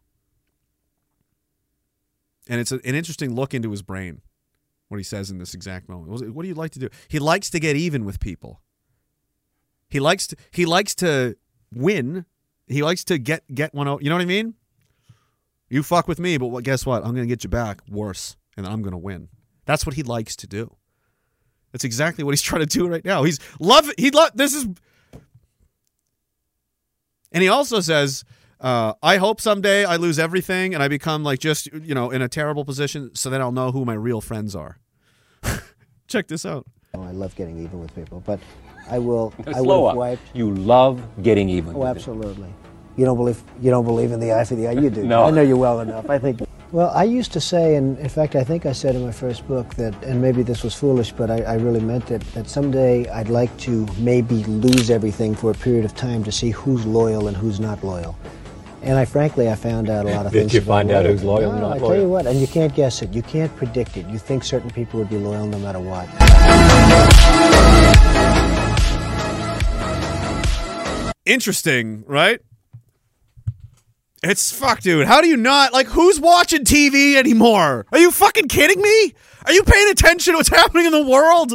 And 2.49 2.61
it's 2.61 2.73
a, 2.73 2.77
an 2.77 2.95
interesting 2.95 3.35
look 3.35 3.53
into 3.53 3.70
his 3.70 3.82
brain. 3.82 4.23
What 4.89 4.97
he 4.97 5.05
says 5.05 5.31
in 5.31 5.36
this 5.36 5.53
exact 5.53 5.86
moment. 5.90 6.11
What 6.11 6.31
what 6.31 6.43
do 6.43 6.49
you 6.49 6.55
like 6.55 6.70
to 6.73 6.78
do? 6.78 6.89
He 7.09 7.19
likes 7.19 7.51
to 7.51 7.61
get 7.61 7.77
even 7.77 8.07
with 8.07 8.20
people. 8.20 8.62
He 9.89 10.01
likes 10.01 10.27
to 10.28 10.36
he 10.51 10.66
likes 10.66 10.94
to 10.97 11.36
win. 11.73 12.27
He 12.66 12.82
likes 12.82 13.05
to 13.05 13.19
get 13.19 13.43
get 13.52 13.74
one 13.74 13.89
out. 13.89 14.02
You 14.02 14.10
know 14.10 14.16
what 14.16 14.23
I 14.23 14.27
mean? 14.27 14.55
You 15.70 15.82
fuck 15.82 16.09
with 16.09 16.19
me, 16.19 16.39
but 16.39 16.48
what, 16.48 16.65
guess 16.65 16.86
what? 16.86 17.05
I'm 17.05 17.15
going 17.15 17.27
to 17.27 17.27
get 17.27 17.44
you 17.44 17.51
back 17.51 17.82
worse, 17.90 18.36
and 18.56 18.66
I'm 18.66 18.81
going 18.81 18.93
to 18.93 18.98
win. 18.98 19.28
That's 19.66 19.85
what 19.85 19.97
he 19.97 20.02
likes 20.02 20.35
to 20.36 20.47
do. 20.47 20.74
That's 21.73 21.85
exactly 21.85 22.24
what 22.24 22.32
he's 22.32 22.43
trying 22.51 22.62
to 22.62 22.66
do 22.66 22.89
right 22.89 23.05
now. 23.05 23.24
He's 23.24 23.39
love. 23.60 23.90
He 23.98 24.10
love. 24.10 24.31
This 24.35 24.55
is. 24.55 24.66
And 27.31 27.43
he 27.43 27.48
also 27.48 27.81
says, 27.81 28.24
uh, 28.60 28.94
"I 29.02 29.19
hope 29.19 29.40
someday 29.40 29.85
I 29.85 29.97
lose 29.97 30.19
everything 30.19 30.74
and 30.74 30.82
I 30.82 30.89
become 30.89 31.23
like 31.23 31.39
just 31.39 31.66
you 31.66 31.94
know 31.94 32.10
in 32.10 32.23
a 32.23 32.28
terrible 32.28 32.65
position, 32.65 33.15
so 33.15 33.28
then 33.31 33.40
I'll 33.40 33.52
know 33.52 33.73
who 33.73 33.85
my 33.85 33.94
real 33.94 34.20
friends 34.20 34.55
are." 34.56 34.78
Check 36.09 36.28
this 36.28 36.47
out. 36.47 36.66
Oh, 36.94 37.02
I 37.02 37.10
love 37.10 37.36
getting 37.36 37.59
even 37.62 37.81
with 37.81 37.94
people, 37.94 38.23
but 38.24 38.40
I 38.90 38.98
will. 38.98 39.32
I 39.47 39.52
Slow 39.52 39.93
will 39.93 40.02
up. 40.02 40.19
You 40.35 40.55
love 40.55 41.02
getting 41.23 41.48
even. 41.48 41.74
Oh, 41.74 41.78
with 41.81 41.89
it. 41.89 41.90
absolutely. 41.97 42.52
You 42.97 43.05
don't 43.05 43.16
believe 43.16 43.40
you 43.60 43.70
don't 43.70 43.85
believe 43.85 44.10
in 44.12 44.20
the 44.20 44.32
eye 44.32 44.44
for 44.44 44.55
the 44.56 44.69
eye. 44.69 44.73
You 44.73 44.90
do. 44.90 45.05
No. 45.15 45.24
I 45.24 45.31
know 45.31 45.43
you 45.43 45.56
well 45.56 45.81
enough. 45.81 46.09
I 46.10 46.19
think. 46.19 46.40
Well, 46.70 46.90
I 46.94 47.05
used 47.05 47.32
to 47.32 47.40
say, 47.40 47.77
and 47.77 47.98
in 47.98 48.10
fact, 48.10 48.36
I 48.36 48.44
think 48.44 48.66
I 48.66 48.73
said 48.73 48.94
in 48.94 49.02
my 49.02 49.10
first 49.10 49.48
book 49.48 49.74
that, 49.77 49.94
and 50.05 50.20
maybe 50.20 50.43
this 50.43 50.62
was 50.62 50.74
foolish, 50.74 51.12
but 51.12 51.31
I, 51.31 51.40
I 51.40 51.55
really 51.55 51.81
meant 51.81 52.10
it. 52.10 52.20
That 52.35 52.47
someday 52.47 53.09
I'd 53.09 53.31
like 53.31 53.56
to 53.60 53.86
maybe 53.97 54.44
lose 54.44 54.90
everything 54.90 55.35
for 55.35 55.51
a 55.51 55.55
period 55.55 55.86
of 55.86 55.94
time 55.97 56.23
to 56.24 56.31
see 56.31 56.51
who's 56.51 56.85
loyal 56.85 57.27
and 57.28 57.35
who's 57.35 57.59
not 57.59 57.82
loyal. 57.82 58.19
And 58.82 58.98
I 58.98 59.06
frankly, 59.06 59.48
I 59.48 59.55
found 59.55 59.89
out 59.89 60.05
a 60.05 60.10
lot 60.10 60.27
of 60.27 60.32
Did 60.32 60.40
things. 60.40 60.52
you 60.52 60.60
about 60.60 60.69
find 60.69 60.90
out 60.90 61.06
who's 61.06 61.24
loyal 61.24 61.52
and 61.52 61.60
No, 61.62 61.69
not 61.69 61.77
I 61.77 61.81
tell 61.81 61.97
you 61.97 62.06
what, 62.06 62.27
and 62.27 62.39
you 62.39 62.47
can't 62.47 62.74
guess 62.74 63.01
it. 63.01 63.15
You 63.15 63.23
can't 63.23 63.55
predict 63.56 63.97
it. 63.97 64.06
You 64.09 64.19
think 64.19 64.44
certain 64.44 64.70
people 64.70 64.98
would 65.01 65.09
be 65.09 65.16
loyal 65.16 65.47
no 65.47 65.59
matter 65.60 65.81
what. 65.81 66.06
Interesting, 71.28 72.05
right? 72.06 72.40
It's 74.22 74.50
fuck, 74.50 74.80
dude. 74.80 75.06
How 75.06 75.20
do 75.20 75.28
you 75.28 75.36
not 75.36 75.72
like 75.72 75.86
who's 75.86 76.18
watching 76.18 76.64
TV 76.64 77.14
anymore? 77.14 77.86
Are 77.92 77.98
you 77.98 78.10
fucking 78.10 78.48
kidding 78.48 78.82
me? 78.82 79.14
Are 79.46 79.52
you 79.52 79.62
paying 79.62 79.88
attention 79.90 80.32
to 80.32 80.38
what's 80.38 80.48
happening 80.60 80.86
in 80.86 80.92
the 80.92 81.06
world? 81.06 81.55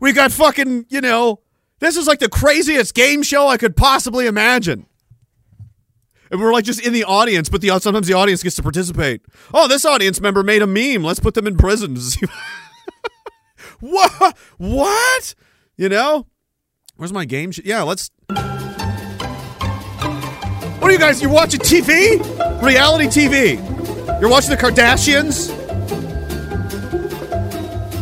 We 0.00 0.12
got 0.12 0.32
fucking, 0.32 0.86
you 0.88 1.00
know, 1.00 1.40
this 1.78 1.96
is 1.96 2.06
like 2.06 2.18
the 2.18 2.28
craziest 2.28 2.94
game 2.94 3.22
show 3.22 3.48
I 3.48 3.56
could 3.56 3.76
possibly 3.76 4.26
imagine. 4.26 4.86
And 6.30 6.40
we're 6.40 6.52
like 6.52 6.64
just 6.64 6.80
in 6.80 6.92
the 6.92 7.04
audience, 7.04 7.48
but 7.48 7.60
the 7.60 7.68
sometimes 7.78 8.06
the 8.06 8.14
audience 8.14 8.42
gets 8.42 8.56
to 8.56 8.62
participate. 8.62 9.22
Oh, 9.52 9.68
this 9.68 9.84
audience 9.84 10.20
member 10.20 10.42
made 10.42 10.62
a 10.62 10.66
meme. 10.66 11.04
Let's 11.04 11.20
put 11.20 11.34
them 11.34 11.46
in 11.46 11.56
prison. 11.56 11.96
what? 13.80 14.36
What? 14.58 15.34
You 15.76 15.88
know? 15.88 16.26
Where's 16.96 17.12
my 17.12 17.24
game? 17.24 17.52
Sh- 17.52 17.60
yeah, 17.64 17.82
let's. 17.82 18.10
What 20.82 20.90
are 20.90 20.94
you 20.94 20.98
guys? 20.98 21.22
You're 21.22 21.30
watching 21.30 21.60
TV? 21.60 22.18
Reality 22.60 23.06
TV? 23.06 24.20
You're 24.20 24.28
watching 24.28 24.50
the 24.50 24.56
Kardashians? 24.56 25.48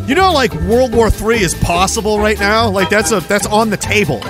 You 0.09 0.15
know, 0.15 0.33
like 0.33 0.55
World 0.63 0.95
War 0.95 1.09
III 1.09 1.43
is 1.43 1.55
possible 1.57 2.19
right 2.19 2.41
now. 2.41 2.71
Like 2.71 2.89
that's 2.89 3.13
a 3.13 3.21
that's 3.21 3.45
on 3.45 3.69
the 3.69 3.77
table. 3.77 4.21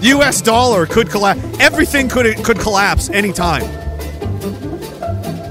U.S. 0.00 0.40
dollar 0.40 0.86
could 0.86 1.10
collapse. 1.10 1.42
Everything 1.60 2.08
could 2.08 2.42
could 2.42 2.58
collapse 2.58 3.10
anytime. 3.10 3.64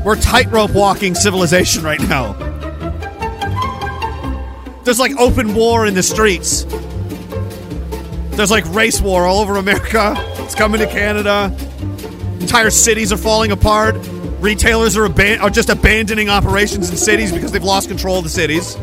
We're 0.03 0.19
tightrope 0.19 0.71
walking 0.71 1.13
civilization 1.13 1.83
right 1.83 2.01
now. 2.01 2.33
There's 4.85 4.99
like 4.99 5.15
open 5.17 5.53
war 5.53 5.85
in 5.85 5.93
the 5.93 6.01
streets. 6.01 6.65
There's 8.35 8.51
like 8.51 8.65
race 8.73 8.99
war 8.99 9.25
all 9.25 9.41
over 9.41 9.57
America. 9.57 10.15
It's 10.39 10.55
coming 10.55 10.79
to 10.81 10.87
Canada. 10.87 11.55
Entire 12.39 12.71
cities 12.71 13.13
are 13.13 13.17
falling 13.17 13.51
apart. 13.51 13.95
Retailers 14.39 14.97
are, 14.97 15.07
aban- 15.07 15.39
are 15.39 15.49
just 15.49 15.69
abandoning 15.69 16.29
operations 16.29 16.89
in 16.89 16.97
cities 16.97 17.31
because 17.31 17.51
they've 17.51 17.63
lost 17.63 17.87
control 17.87 18.17
of 18.17 18.23
the 18.23 18.29
cities. 18.29 18.75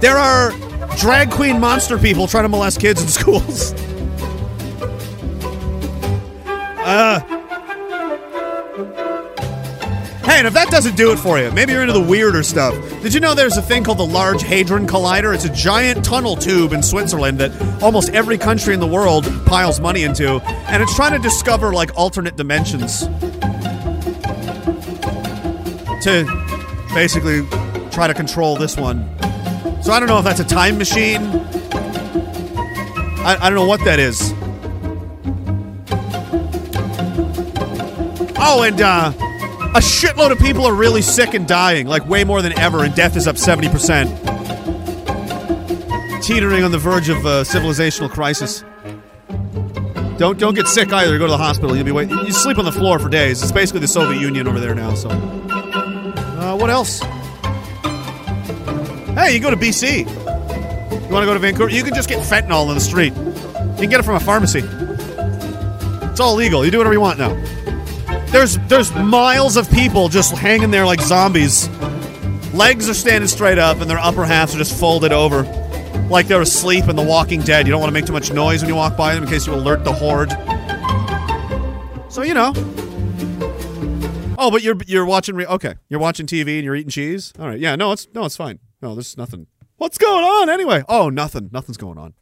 There 0.00 0.16
are 0.16 0.52
drag 0.96 1.30
queen 1.30 1.60
monster 1.60 1.98
people 1.98 2.26
trying 2.26 2.44
to 2.44 2.48
molest 2.48 2.80
kids 2.80 3.02
in 3.02 3.08
schools. 3.20 3.72
Uh, 6.84 7.41
Hey, 10.32 10.38
and 10.38 10.46
if 10.48 10.54
that 10.54 10.70
doesn't 10.70 10.96
do 10.96 11.12
it 11.12 11.18
for 11.18 11.38
you, 11.38 11.50
maybe 11.50 11.72
you're 11.72 11.82
into 11.82 11.92
the 11.92 12.00
weirder 12.00 12.42
stuff. 12.42 12.72
Did 13.02 13.12
you 13.12 13.20
know 13.20 13.34
there's 13.34 13.58
a 13.58 13.62
thing 13.62 13.84
called 13.84 13.98
the 13.98 14.06
Large 14.06 14.40
Hadron 14.40 14.86
Collider? 14.86 15.34
It's 15.34 15.44
a 15.44 15.52
giant 15.52 16.02
tunnel 16.02 16.36
tube 16.36 16.72
in 16.72 16.82
Switzerland 16.82 17.36
that 17.36 17.82
almost 17.82 18.08
every 18.14 18.38
country 18.38 18.72
in 18.72 18.80
the 18.80 18.86
world 18.86 19.26
piles 19.44 19.78
money 19.78 20.04
into, 20.04 20.40
and 20.70 20.82
it's 20.82 20.96
trying 20.96 21.12
to 21.12 21.18
discover 21.18 21.74
like 21.74 21.90
alternate 21.98 22.36
dimensions 22.36 23.00
to 26.00 26.24
basically 26.94 27.46
try 27.90 28.06
to 28.06 28.14
control 28.14 28.56
this 28.56 28.78
one. 28.78 29.06
So 29.82 29.92
I 29.92 30.00
don't 30.00 30.08
know 30.08 30.16
if 30.16 30.24
that's 30.24 30.40
a 30.40 30.44
time 30.44 30.78
machine. 30.78 31.20
I, 33.20 33.36
I 33.38 33.50
don't 33.50 33.56
know 33.56 33.66
what 33.66 33.84
that 33.84 33.98
is. 33.98 34.32
Oh, 38.38 38.62
and 38.62 38.80
uh, 38.80 39.12
a 39.74 39.80
shitload 39.80 40.30
of 40.32 40.38
people 40.38 40.66
are 40.66 40.74
really 40.74 41.00
sick 41.00 41.32
and 41.32 41.48
dying, 41.48 41.86
like 41.86 42.06
way 42.06 42.24
more 42.24 42.42
than 42.42 42.58
ever, 42.58 42.84
and 42.84 42.94
death 42.94 43.16
is 43.16 43.26
up 43.26 43.36
70%. 43.36 44.30
Teetering 46.22 46.62
on 46.62 46.70
the 46.70 46.78
verge 46.78 47.08
of 47.08 47.24
uh, 47.24 47.42
civilizational 47.42 48.10
crisis. 48.10 48.64
Don't 50.18 50.38
don't 50.38 50.54
get 50.54 50.68
sick 50.68 50.92
either. 50.92 51.18
Go 51.18 51.26
to 51.26 51.32
the 51.32 51.38
hospital. 51.38 51.74
You'll 51.74 51.86
be 51.86 51.90
wait. 51.90 52.10
You 52.10 52.32
sleep 52.32 52.58
on 52.58 52.64
the 52.64 52.72
floor 52.72 52.98
for 52.98 53.08
days. 53.08 53.42
It's 53.42 53.50
basically 53.50 53.80
the 53.80 53.88
Soviet 53.88 54.20
Union 54.20 54.46
over 54.46 54.60
there 54.60 54.74
now. 54.74 54.94
So, 54.94 55.08
uh, 55.08 56.54
what 56.54 56.70
else? 56.70 57.00
Hey, 59.14 59.34
you 59.34 59.40
go 59.40 59.50
to 59.50 59.56
BC. 59.56 60.00
You 60.00 61.12
want 61.12 61.22
to 61.22 61.26
go 61.26 61.34
to 61.34 61.40
Vancouver? 61.40 61.70
You 61.70 61.82
can 61.82 61.94
just 61.94 62.08
get 62.08 62.18
fentanyl 62.18 62.68
in 62.68 62.74
the 62.74 62.80
street. 62.80 63.14
You 63.14 63.80
can 63.80 63.90
get 63.90 64.00
it 64.00 64.04
from 64.04 64.16
a 64.16 64.20
pharmacy. 64.20 64.60
It's 64.62 66.20
all 66.20 66.34
legal. 66.34 66.64
You 66.64 66.70
do 66.70 66.78
whatever 66.78 66.94
you 66.94 67.00
want 67.00 67.18
now. 67.18 67.34
There's 68.32 68.56
there's 68.68 68.94
miles 68.94 69.58
of 69.58 69.70
people 69.70 70.08
just 70.08 70.32
hanging 70.32 70.70
there 70.70 70.86
like 70.86 71.02
zombies. 71.02 71.68
Legs 72.54 72.88
are 72.88 72.94
standing 72.94 73.28
straight 73.28 73.58
up, 73.58 73.80
and 73.80 73.90
their 73.90 73.98
upper 73.98 74.24
halves 74.24 74.54
are 74.54 74.58
just 74.58 74.78
folded 74.78 75.12
over, 75.12 75.42
like 76.08 76.28
they're 76.28 76.40
asleep 76.40 76.88
in 76.88 76.96
The 76.96 77.02
Walking 77.02 77.40
Dead. 77.42 77.66
You 77.66 77.72
don't 77.72 77.80
want 77.80 77.90
to 77.90 77.94
make 77.94 78.06
too 78.06 78.12
much 78.14 78.32
noise 78.32 78.62
when 78.62 78.70
you 78.70 78.74
walk 78.74 78.96
by 78.96 79.14
them 79.14 79.24
in 79.24 79.28
case 79.28 79.46
you 79.46 79.54
alert 79.54 79.84
the 79.84 79.92
horde. 79.92 80.30
So 82.10 82.22
you 82.22 82.32
know. 82.32 82.52
Oh, 84.38 84.50
but 84.50 84.62
you're 84.62 84.76
you're 84.86 85.06
watching. 85.06 85.34
Re- 85.34 85.46
okay, 85.46 85.74
you're 85.90 86.00
watching 86.00 86.26
TV 86.26 86.56
and 86.56 86.64
you're 86.64 86.74
eating 86.74 86.90
cheese. 86.90 87.32
All 87.38 87.46
right, 87.46 87.58
yeah, 87.58 87.76
no, 87.76 87.92
it's 87.92 88.08
no, 88.14 88.24
it's 88.24 88.36
fine. 88.36 88.58
No, 88.80 88.94
there's 88.94 89.16
nothing. 89.16 89.46
What's 89.76 89.98
going 89.98 90.24
on 90.24 90.48
anyway? 90.48 90.84
Oh, 90.88 91.10
nothing. 91.10 91.50
Nothing's 91.52 91.76
going 91.76 91.98
on. 91.98 92.14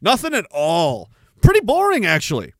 Nothing 0.00 0.34
at 0.34 0.46
all. 0.50 1.10
Pretty 1.40 1.60
boring, 1.60 2.04
actually. 2.04 2.52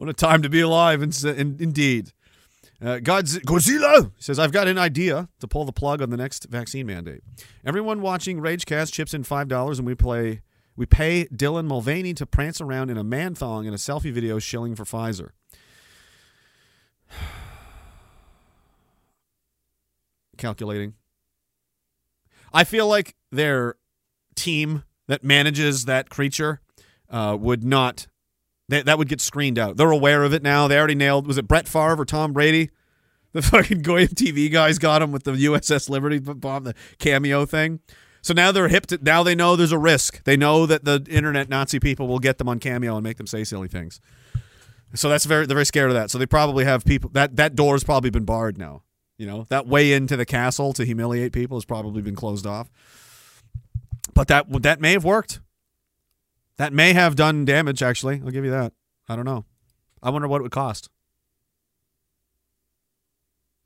What 0.00 0.08
a 0.08 0.14
time 0.14 0.40
to 0.40 0.48
be 0.48 0.62
alive, 0.62 1.02
in, 1.02 1.12
indeed. 1.60 2.12
Uh, 2.80 3.00
God's, 3.00 3.38
Godzilla 3.40 4.10
says, 4.16 4.38
I've 4.38 4.50
got 4.50 4.66
an 4.66 4.78
idea 4.78 5.28
to 5.40 5.46
pull 5.46 5.66
the 5.66 5.74
plug 5.74 6.00
on 6.00 6.08
the 6.08 6.16
next 6.16 6.46
vaccine 6.48 6.86
mandate. 6.86 7.20
Everyone 7.66 8.00
watching 8.00 8.40
Ragecast 8.40 8.94
chips 8.94 9.12
in 9.12 9.24
$5 9.24 9.76
and 9.76 9.86
we 9.86 9.94
play. 9.94 10.40
We 10.74 10.86
pay 10.86 11.26
Dylan 11.26 11.66
Mulvaney 11.66 12.14
to 12.14 12.24
prance 12.24 12.62
around 12.62 12.88
in 12.88 12.96
a 12.96 13.04
man 13.04 13.34
thong 13.34 13.66
in 13.66 13.74
a 13.74 13.76
selfie 13.76 14.10
video 14.10 14.38
shilling 14.38 14.74
for 14.74 14.86
Pfizer. 14.86 15.32
Calculating. 20.38 20.94
I 22.54 22.64
feel 22.64 22.88
like 22.88 23.16
their 23.30 23.74
team 24.34 24.84
that 25.08 25.22
manages 25.22 25.84
that 25.84 26.08
creature 26.08 26.62
uh, 27.10 27.36
would 27.38 27.62
not. 27.62 28.06
That, 28.70 28.98
would 28.98 29.08
get 29.08 29.20
screened 29.20 29.58
out. 29.58 29.76
They're 29.76 29.90
aware 29.90 30.22
of 30.22 30.32
it 30.32 30.42
now. 30.42 30.68
They 30.68 30.78
already 30.78 30.94
nailed. 30.94 31.26
Was 31.26 31.38
it 31.38 31.48
Brett 31.48 31.68
Favre 31.68 32.00
or 32.00 32.04
Tom 32.04 32.32
Brady? 32.32 32.70
The 33.32 33.42
fucking 33.42 33.82
Goyim 33.82 34.08
TV 34.08 34.50
guys 34.50 34.80
got 34.80 35.02
him 35.02 35.12
with 35.12 35.22
the 35.22 35.30
USS 35.30 35.88
Liberty 35.88 36.18
bomb, 36.18 36.64
the 36.64 36.74
cameo 36.98 37.46
thing. 37.46 37.78
So 38.22 38.34
now 38.34 38.50
they're 38.50 38.66
hip 38.66 38.86
to. 38.86 38.98
Now 39.00 39.22
they 39.22 39.36
know 39.36 39.54
there's 39.54 39.70
a 39.70 39.78
risk. 39.78 40.24
They 40.24 40.36
know 40.36 40.66
that 40.66 40.84
the 40.84 41.06
internet 41.08 41.48
Nazi 41.48 41.78
people 41.78 42.08
will 42.08 42.18
get 42.18 42.38
them 42.38 42.48
on 42.48 42.58
cameo 42.58 42.96
and 42.96 43.04
make 43.04 43.18
them 43.18 43.28
say 43.28 43.44
silly 43.44 43.68
things. 43.68 44.00
So 44.94 45.08
that's 45.08 45.26
very. 45.26 45.46
They're 45.46 45.54
very 45.54 45.64
scared 45.64 45.90
of 45.90 45.94
that. 45.94 46.10
So 46.10 46.18
they 46.18 46.26
probably 46.26 46.64
have 46.64 46.84
people. 46.84 47.10
That 47.10 47.36
that 47.36 47.54
door's 47.54 47.84
probably 47.84 48.10
been 48.10 48.24
barred 48.24 48.58
now. 48.58 48.82
You 49.16 49.26
know 49.26 49.46
that 49.48 49.66
way 49.66 49.92
into 49.92 50.16
the 50.16 50.26
castle 50.26 50.72
to 50.72 50.84
humiliate 50.84 51.32
people 51.32 51.56
has 51.56 51.64
probably 51.64 52.02
been 52.02 52.16
closed 52.16 52.46
off. 52.46 52.68
But 54.12 54.26
that 54.26 54.46
that 54.62 54.80
may 54.80 54.92
have 54.92 55.04
worked. 55.04 55.40
That 56.60 56.74
may 56.74 56.92
have 56.92 57.16
done 57.16 57.46
damage. 57.46 57.82
Actually, 57.82 58.20
I'll 58.22 58.30
give 58.30 58.44
you 58.44 58.50
that. 58.50 58.74
I 59.08 59.16
don't 59.16 59.24
know. 59.24 59.46
I 60.02 60.10
wonder 60.10 60.28
what 60.28 60.40
it 60.40 60.42
would 60.42 60.52
cost. 60.52 60.90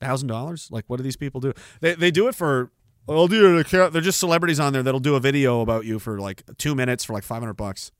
Thousand 0.01 0.29
dollars? 0.29 0.69
Like, 0.71 0.85
what 0.87 0.99
do 0.99 1.03
these 1.03 1.17
people 1.17 1.41
do? 1.41 1.53
They 1.81 1.97
they 1.97 2.13
do 2.13 2.29
it 2.29 2.37
for. 2.37 2.71
Oh, 3.09 3.27
dear, 3.27 3.65
they're 3.65 4.01
just 4.01 4.21
celebrities 4.21 4.61
on 4.61 4.73
there 4.73 4.85
that'll 4.85 5.01
do 5.01 5.17
a 5.17 5.21
video 5.21 5.61
about 5.61 5.85
you 5.85 5.99
for 5.99 6.21
like 6.21 6.45
two 6.57 6.77
minutes 6.77 7.03
for 7.03 7.15
like 7.15 7.25
five 7.25 7.41
hundred 7.41 7.55
bucks. 7.55 7.91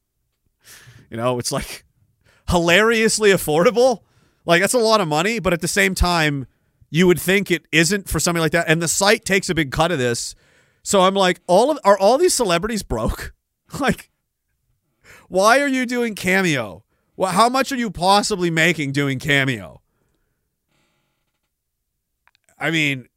You 1.11 1.17
know, 1.17 1.41
it's 1.41 1.51
like 1.51 1.85
hilariously 2.49 3.31
affordable. 3.31 4.03
Like 4.47 4.61
that's 4.61 4.75
a 4.75 4.79
lot 4.79 5.01
of 5.01 5.09
money, 5.09 5.41
but 5.41 5.53
at 5.53 5.61
the 5.61 5.67
same 5.67 5.97
time, 5.97 6.47
you 6.89 7.09
would 7.09 7.21
think 7.21 7.51
it 7.51 7.67
isn't 7.73 8.09
for 8.09 8.21
something 8.21 8.41
like 8.41 8.53
that. 8.53 8.69
And 8.69 8.81
the 8.81 8.87
site 8.87 9.25
takes 9.25 9.51
a 9.51 9.57
big 9.57 9.73
cut 9.73 9.91
of 9.91 9.99
this. 9.99 10.37
So 10.85 11.01
I'm 11.01 11.15
like, 11.15 11.41
all 11.49 11.73
of 11.73 11.81
are 11.83 11.99
all 11.99 12.17
these 12.17 12.35
celebrities 12.35 12.85
broke? 12.85 13.35
like, 13.81 14.09
why 15.29 15.61
are 15.61 15.69
you 15.69 15.87
doing 15.87 16.15
cameo? 16.15 16.85
Well, 17.17 17.33
how 17.33 17.49
much 17.49 17.71
are 17.73 17.77
you 17.77 17.91
possibly 17.91 18.51
making 18.51 18.93
doing 18.93 19.19
cameo? 19.19 19.81
I 22.59 22.71
mean, 22.71 23.09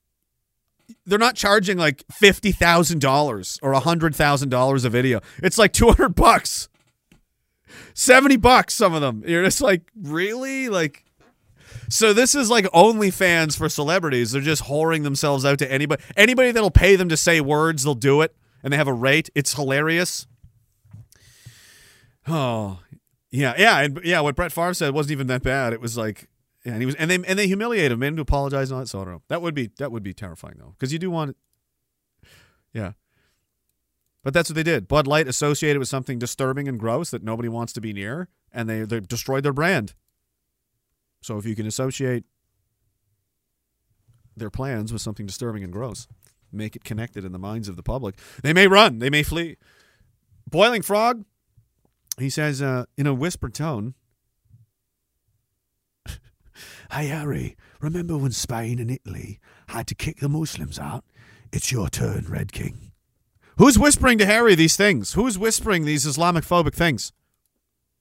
they're 1.06 1.18
not 1.18 1.36
charging 1.36 1.78
like 1.78 2.04
fifty 2.12 2.52
thousand 2.52 3.00
dollars 3.00 3.60
or 3.62 3.74
hundred 3.74 4.16
thousand 4.16 4.50
dollars 4.50 4.84
a 4.86 4.90
video. 4.90 5.22
It's 5.42 5.58
like 5.58 5.74
two 5.74 5.88
hundred 5.88 6.16
bucks, 6.16 6.70
seventy 7.94 8.38
bucks. 8.38 8.74
Some 8.74 8.94
of 8.94 9.02
them. 9.02 9.24
You're 9.26 9.44
just 9.44 9.62
like, 9.62 9.84
really, 10.00 10.70
like. 10.70 11.04
So 11.90 12.12
this 12.12 12.36
is 12.36 12.50
like 12.50 12.66
OnlyFans 12.66 13.58
for 13.58 13.70
celebrities. 13.70 14.32
They're 14.34 14.42
just 14.42 14.64
whoring 14.64 15.04
themselves 15.04 15.46
out 15.46 15.60
to 15.60 15.72
anybody. 15.72 16.04
Anybody 16.18 16.52
that'll 16.52 16.70
pay 16.70 16.98
them 16.98 17.08
to 17.08 17.16
say 17.16 17.40
words, 17.40 17.84
they'll 17.84 17.96
do 17.96 18.22
it, 18.22 18.36
and 18.62 18.74
they 18.74 18.78
have 18.78 18.90
a 18.90 18.94
rate. 18.94 19.30
It's 19.34 19.54
hilarious. 19.54 20.28
Oh, 22.28 22.80
yeah, 23.32 23.54
yeah, 23.58 23.80
and 23.80 24.00
yeah. 24.04 24.20
What 24.20 24.36
Brett 24.36 24.52
Favre 24.52 24.74
said 24.74 24.94
wasn't 24.94 25.12
even 25.12 25.28
that 25.28 25.44
bad. 25.44 25.74
It 25.74 25.82
was 25.82 25.98
like, 25.98 26.28
yeah, 26.66 26.74
and 26.74 26.82
he 26.82 26.86
was, 26.86 26.96
and 26.96 27.10
they 27.10 27.16
and 27.16 27.40
they 27.40 27.48
humiliate 27.48 27.92
him, 27.92 28.00
made 28.00 28.08
him 28.08 28.16
to 28.18 28.22
apologize 28.22 28.70
and 28.70 28.76
all 28.76 28.82
that. 28.82 28.88
So 28.88 29.02
I 29.02 29.06
don't 29.06 29.14
know. 29.14 29.22
That 29.28 29.42
would 29.42 29.54
be 29.54 29.72
that 29.78 29.92
would 29.92 30.04
be 30.04 30.14
terrifying 30.14 30.56
though, 30.58 30.74
because 30.78 30.92
you 30.92 31.00
do 31.00 31.10
want, 31.10 31.38
yeah. 32.74 32.94
But 34.24 34.34
that's 34.34 34.50
what 34.50 34.56
they 34.56 34.64
did. 34.64 34.88
Bud 34.88 35.08
Light 35.08 35.28
associated 35.28 35.80
with 35.80 35.88
something 35.88 36.20
disturbing 36.20 36.68
and 36.68 36.78
gross 36.80 37.12
that 37.12 37.24
nobody 37.24 37.48
wants 37.48 37.72
to 37.74 37.82
be 37.82 37.94
near, 37.94 38.28
and 38.52 38.70
they 38.70 38.82
they 38.82 39.00
destroyed 39.00 39.44
their 39.44 39.54
brand. 39.54 39.94
So 41.22 41.38
if 41.38 41.46
you 41.46 41.56
can 41.56 41.66
associate 41.66 42.26
their 44.36 44.50
plans 44.50 44.94
with 44.94 45.02
something 45.02 45.26
disturbing 45.26 45.64
and 45.64 45.74
gross, 45.74 46.08
make 46.52 46.76
it 46.76 46.84
connected 46.84 47.26
in 47.26 47.32
the 47.32 47.40
minds 47.40 47.68
of 47.68 47.76
the 47.76 47.84
public, 47.84 48.16
they 48.44 48.54
may 48.54 48.68
run, 48.68 49.00
they 49.00 49.10
may 49.10 49.24
flee. 49.24 49.58
Boiling 50.50 50.82
Frog, 50.82 51.26
he 52.20 52.30
says 52.30 52.62
uh, 52.62 52.86
in 52.98 53.08
a 53.08 53.14
whispered 53.14 53.54
tone, 53.54 53.94
Hey 56.92 57.08
Harry, 57.08 57.58
remember 57.82 58.18
when 58.18 58.32
Spain 58.32 58.80
and 58.80 58.90
Italy 58.90 59.40
had 59.68 59.88
to 59.88 59.96
kick 59.96 60.20
the 60.20 60.30
Muslims 60.30 60.80
out? 60.80 61.04
It's 61.52 61.72
your 61.72 61.90
turn, 61.90 62.26
Red 62.30 62.52
King. 62.52 62.92
Who's 63.58 63.78
whispering 63.78 64.18
to 64.20 64.26
Harry 64.26 64.56
these 64.56 64.76
things? 64.78 65.14
Who's 65.14 65.38
whispering 65.38 65.86
these 65.86 66.06
Islamophobic 66.06 66.74
things? 66.74 67.12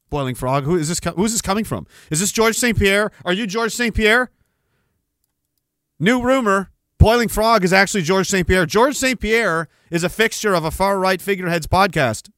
Boiling 0.09 0.35
Frog. 0.35 0.65
Who 0.65 0.77
is 0.77 0.89
this? 0.89 1.01
Who's 1.17 1.33
this 1.33 1.43
coming 1.43 1.65
from? 1.65 1.87
Is 2.11 2.21
this 2.21 2.31
George 2.31 2.57
St. 2.57 2.79
Pierre? 2.79 3.11
Are 3.25 3.33
you 3.33 3.47
George 3.47 3.73
St. 3.73 3.95
Pierre? 3.95 4.31
New 5.99 6.23
rumor. 6.23 6.71
Boiling 6.99 7.29
Frog 7.29 7.65
is 7.65 7.73
actually 7.73 8.03
George 8.03 8.29
St. 8.29 8.47
Pierre. 8.47 8.67
George 8.67 8.97
St. 8.97 9.19
Pierre 9.19 9.69
is 9.91 10.05
a 10.05 10.09
fixture 10.09 10.55
of 10.55 10.65
a 10.65 10.71
far 10.71 10.99
right 10.99 11.21
figureheads 11.21 11.67
podcast. 11.67 12.31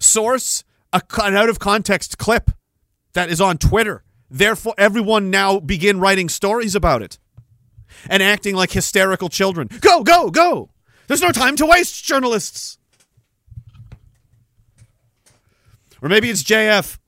Source 0.00 0.64
a, 0.92 1.02
an 1.22 1.36
out 1.36 1.48
of 1.48 1.58
context 1.58 2.18
clip 2.18 2.50
that 3.12 3.30
is 3.30 3.40
on 3.40 3.58
Twitter. 3.58 4.02
Therefore, 4.30 4.74
everyone 4.78 5.30
now 5.30 5.60
begin 5.60 6.00
writing 6.00 6.28
stories 6.28 6.74
about 6.74 7.02
it 7.02 7.18
and 8.08 8.22
acting 8.22 8.54
like 8.54 8.70
hysterical 8.70 9.28
children. 9.28 9.68
Go, 9.80 10.02
go, 10.02 10.30
go! 10.30 10.70
There's 11.08 11.22
no 11.22 11.32
time 11.32 11.56
to 11.56 11.66
waste, 11.66 12.04
journalists. 12.04 12.78
Or 16.00 16.08
maybe 16.08 16.30
it's 16.30 16.42
JF. 16.42 16.98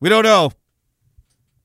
We 0.00 0.08
don't 0.08 0.24
know. 0.24 0.52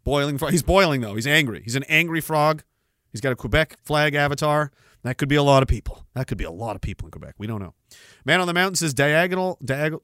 Boiling 0.03 0.37
frog. 0.37 0.51
He's 0.51 0.63
boiling 0.63 1.01
though. 1.01 1.15
He's 1.15 1.27
angry. 1.27 1.61
He's 1.63 1.75
an 1.75 1.83
angry 1.83 2.19
frog. 2.19 2.63
He's 3.11 3.21
got 3.21 3.31
a 3.31 3.35
Quebec 3.35 3.77
flag 3.83 4.15
avatar. 4.15 4.71
That 5.03 5.17
could 5.17 5.29
be 5.29 5.35
a 5.35 5.43
lot 5.43 5.63
of 5.63 5.69
people. 5.69 6.05
That 6.15 6.27
could 6.27 6.37
be 6.37 6.45
a 6.45 6.51
lot 6.51 6.75
of 6.75 6.81
people 6.81 7.07
in 7.07 7.11
Quebec. 7.11 7.35
We 7.37 7.47
don't 7.47 7.61
know. 7.61 7.73
Man 8.25 8.39
on 8.39 8.47
the 8.47 8.53
Mountain 8.53 8.75
says 8.75 8.93
Diagolon 8.93 9.61
Diagolon 9.61 9.99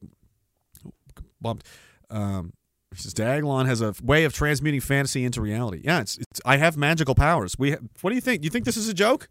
bumped. 1.41 1.65
Um, 2.09 2.53
he 2.93 3.01
says 3.01 3.13
Diagolon 3.13 3.65
has 3.67 3.81
a 3.81 3.93
way 4.03 4.23
of 4.23 4.34
transmuting 4.34 4.81
fantasy 4.81 5.23
into 5.23 5.41
reality. 5.41 5.81
Yeah, 5.84 6.01
it's, 6.01 6.17
it's 6.17 6.41
I 6.43 6.57
have 6.57 6.76
magical 6.76 7.15
powers. 7.15 7.57
We 7.57 7.71
ha- 7.71 7.77
what 8.01 8.09
do 8.09 8.15
you 8.15 8.21
think? 8.21 8.43
You 8.43 8.49
think 8.49 8.65
this 8.65 8.77
is 8.77 8.89
a 8.89 8.93
joke? 8.93 9.30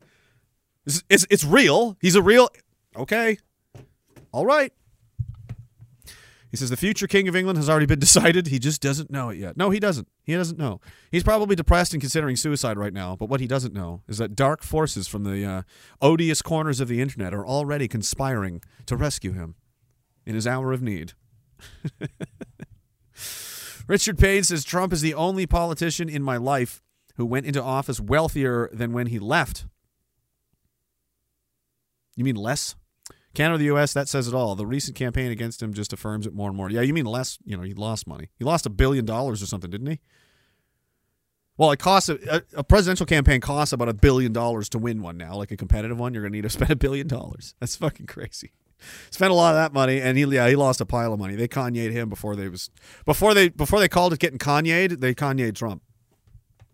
Is, 0.86 1.04
it's, 1.08 1.26
it's 1.28 1.44
real. 1.44 1.96
He's 2.00 2.14
a 2.14 2.22
real. 2.22 2.48
Okay. 2.96 3.38
All 4.32 4.46
right. 4.46 4.72
He 6.50 6.56
says 6.56 6.70
the 6.70 6.76
future 6.76 7.06
king 7.06 7.28
of 7.28 7.36
England 7.36 7.58
has 7.58 7.68
already 7.68 7.86
been 7.86 7.98
decided. 8.08 8.46
He 8.46 8.58
just 8.58 8.80
doesn't 8.80 9.10
know 9.10 9.30
it 9.30 9.38
yet. 9.38 9.56
No, 9.56 9.70
he 9.70 9.80
doesn't. 9.80 10.08
He 10.22 10.34
doesn't 10.34 10.58
know. 10.58 10.80
He's 11.10 11.22
probably 11.22 11.56
depressed 11.56 11.92
and 11.92 12.00
considering 12.00 12.36
suicide 12.36 12.78
right 12.78 12.92
now. 12.92 13.16
But 13.16 13.28
what 13.28 13.40
he 13.40 13.46
doesn't 13.46 13.74
know 13.74 14.02
is 14.08 14.18
that 14.18 14.34
dark 14.34 14.62
forces 14.62 15.08
from 15.08 15.24
the 15.24 15.44
uh, 15.44 15.62
odious 16.00 16.42
corners 16.42 16.80
of 16.80 16.88
the 16.88 17.00
internet 17.00 17.34
are 17.34 17.46
already 17.46 17.88
conspiring 17.88 18.62
to 18.86 18.96
rescue 18.96 19.32
him 19.32 19.56
in 20.26 20.34
his 20.34 20.46
hour 20.46 20.72
of 20.72 20.82
need. 20.82 21.12
Richard 23.86 24.18
Payne 24.18 24.44
says 24.44 24.64
Trump 24.64 24.92
is 24.92 25.00
the 25.00 25.14
only 25.14 25.46
politician 25.46 26.08
in 26.08 26.22
my 26.22 26.36
life 26.36 26.82
who 27.16 27.26
went 27.26 27.46
into 27.46 27.62
office 27.62 27.98
wealthier 27.98 28.68
than 28.72 28.92
when 28.92 29.06
he 29.08 29.18
left. 29.18 29.66
You 32.14 32.24
mean 32.24 32.36
less? 32.36 32.76
Canada, 33.34 33.59
the 33.59 33.64
U.S., 33.66 33.92
that 33.92 34.09
says 34.09 34.26
it 34.26 34.34
all. 34.34 34.55
The 34.55 34.66
recent 34.66 34.96
campaign 34.96 35.30
against 35.30 35.62
him 35.62 35.72
just 35.72 35.92
affirms 35.92 36.26
it 36.26 36.34
more 36.34 36.48
and 36.48 36.56
more. 36.56 36.70
Yeah, 36.70 36.80
you 36.80 36.94
mean 36.94 37.05
less? 37.05 37.38
You 37.44 37.56
know, 37.56 37.62
he 37.62 37.74
lost 37.74 38.06
money. 38.06 38.30
He 38.38 38.44
lost 38.44 38.66
a 38.66 38.70
billion 38.70 39.05
dollars 39.05 39.42
or 39.42 39.46
something, 39.46 39.70
didn't 39.70 39.86
he? 39.86 40.00
Well, 41.56 41.72
it 41.72 41.80
costs 41.80 42.09
a, 42.09 42.42
a, 42.56 42.62
presidential 42.62 43.05
campaign 43.05 43.40
costs 43.40 43.72
about 43.72 43.88
a 43.88 43.92
billion 43.92 44.32
dollars 44.32 44.68
to 44.70 44.78
win 44.78 45.02
one 45.02 45.16
now, 45.16 45.34
like 45.34 45.50
a 45.50 45.56
competitive 45.56 45.98
one. 45.98 46.14
You're 46.14 46.22
gonna 46.22 46.36
need 46.36 46.42
to 46.42 46.50
spend 46.50 46.70
a 46.70 46.76
billion 46.76 47.09
dollars. 47.09 47.55
That's 47.59 47.74
fucking 47.76 48.06
crazy. 48.06 48.52
Spent 49.10 49.32
a 49.32 49.34
lot 49.34 49.55
of 49.55 49.56
that 49.56 49.72
money, 49.72 50.00
and 50.00 50.16
he 50.16 50.24
yeah 50.24 50.48
he 50.48 50.55
lost 50.55 50.80
a 50.80 50.86
pile 50.86 51.12
of 51.12 51.18
money. 51.18 51.34
They 51.34 51.48
Kanye'd 51.48 51.90
him 51.90 52.09
before 52.09 52.36
they 52.36 52.48
was 52.48 52.70
before 53.05 53.34
they 53.34 53.48
before 53.48 53.80
they 53.80 53.88
called 53.88 54.12
it 54.12 54.20
getting 54.20 54.38
Kanye'd. 54.38 55.00
They 55.00 55.14
Kanye'd 55.14 55.56
Trump. 55.56 55.82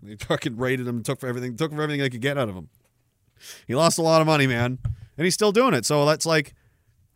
They 0.02 0.16
fucking 0.16 0.59
raided 0.59 0.86
him, 0.86 0.97
and 0.97 1.05
took 1.05 1.18
for 1.18 1.28
everything, 1.28 1.56
took 1.56 1.72
for 1.72 1.81
everything 1.81 2.02
they 2.02 2.10
could 2.10 2.20
get 2.20 2.36
out 2.36 2.51
of 2.51 2.55
him. 2.55 2.68
He 3.66 3.74
lost 3.74 3.97
a 3.97 4.02
lot 4.02 4.20
of 4.20 4.26
money, 4.26 4.47
man, 4.47 4.78
and 5.16 5.24
he's 5.24 5.35
still 5.35 5.53
doing 5.53 5.74
it. 5.74 5.85
So 5.85 6.05
that's 6.07 6.27
like 6.27 6.55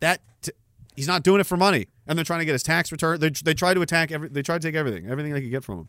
that. 0.01 0.20
T- 0.43 0.53
he's 0.97 1.09
not 1.09 1.23
doing 1.23 1.41
it 1.41 1.47
for 1.47 1.57
money, 1.57 1.87
and 2.07 2.19
they're 2.19 2.25
trying 2.25 2.41
to 2.41 2.45
get 2.45 2.53
his 2.53 2.62
tax 2.62 2.93
return. 2.93 3.20
They 3.20 3.31
they 3.31 3.55
try 3.55 3.75
to 3.75 3.81
attack 3.81 4.12
every. 4.12 4.29
They 4.29 4.43
try 4.43 4.59
to 4.59 4.66
take 4.66 4.75
everything, 4.75 5.09
everything 5.11 5.33
they 5.33 5.41
could 5.41 5.51
get 5.51 5.65
from 5.65 5.79
him. 5.81 5.89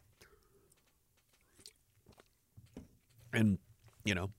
And 3.31 3.57
you 4.03 4.15
know, 4.15 4.31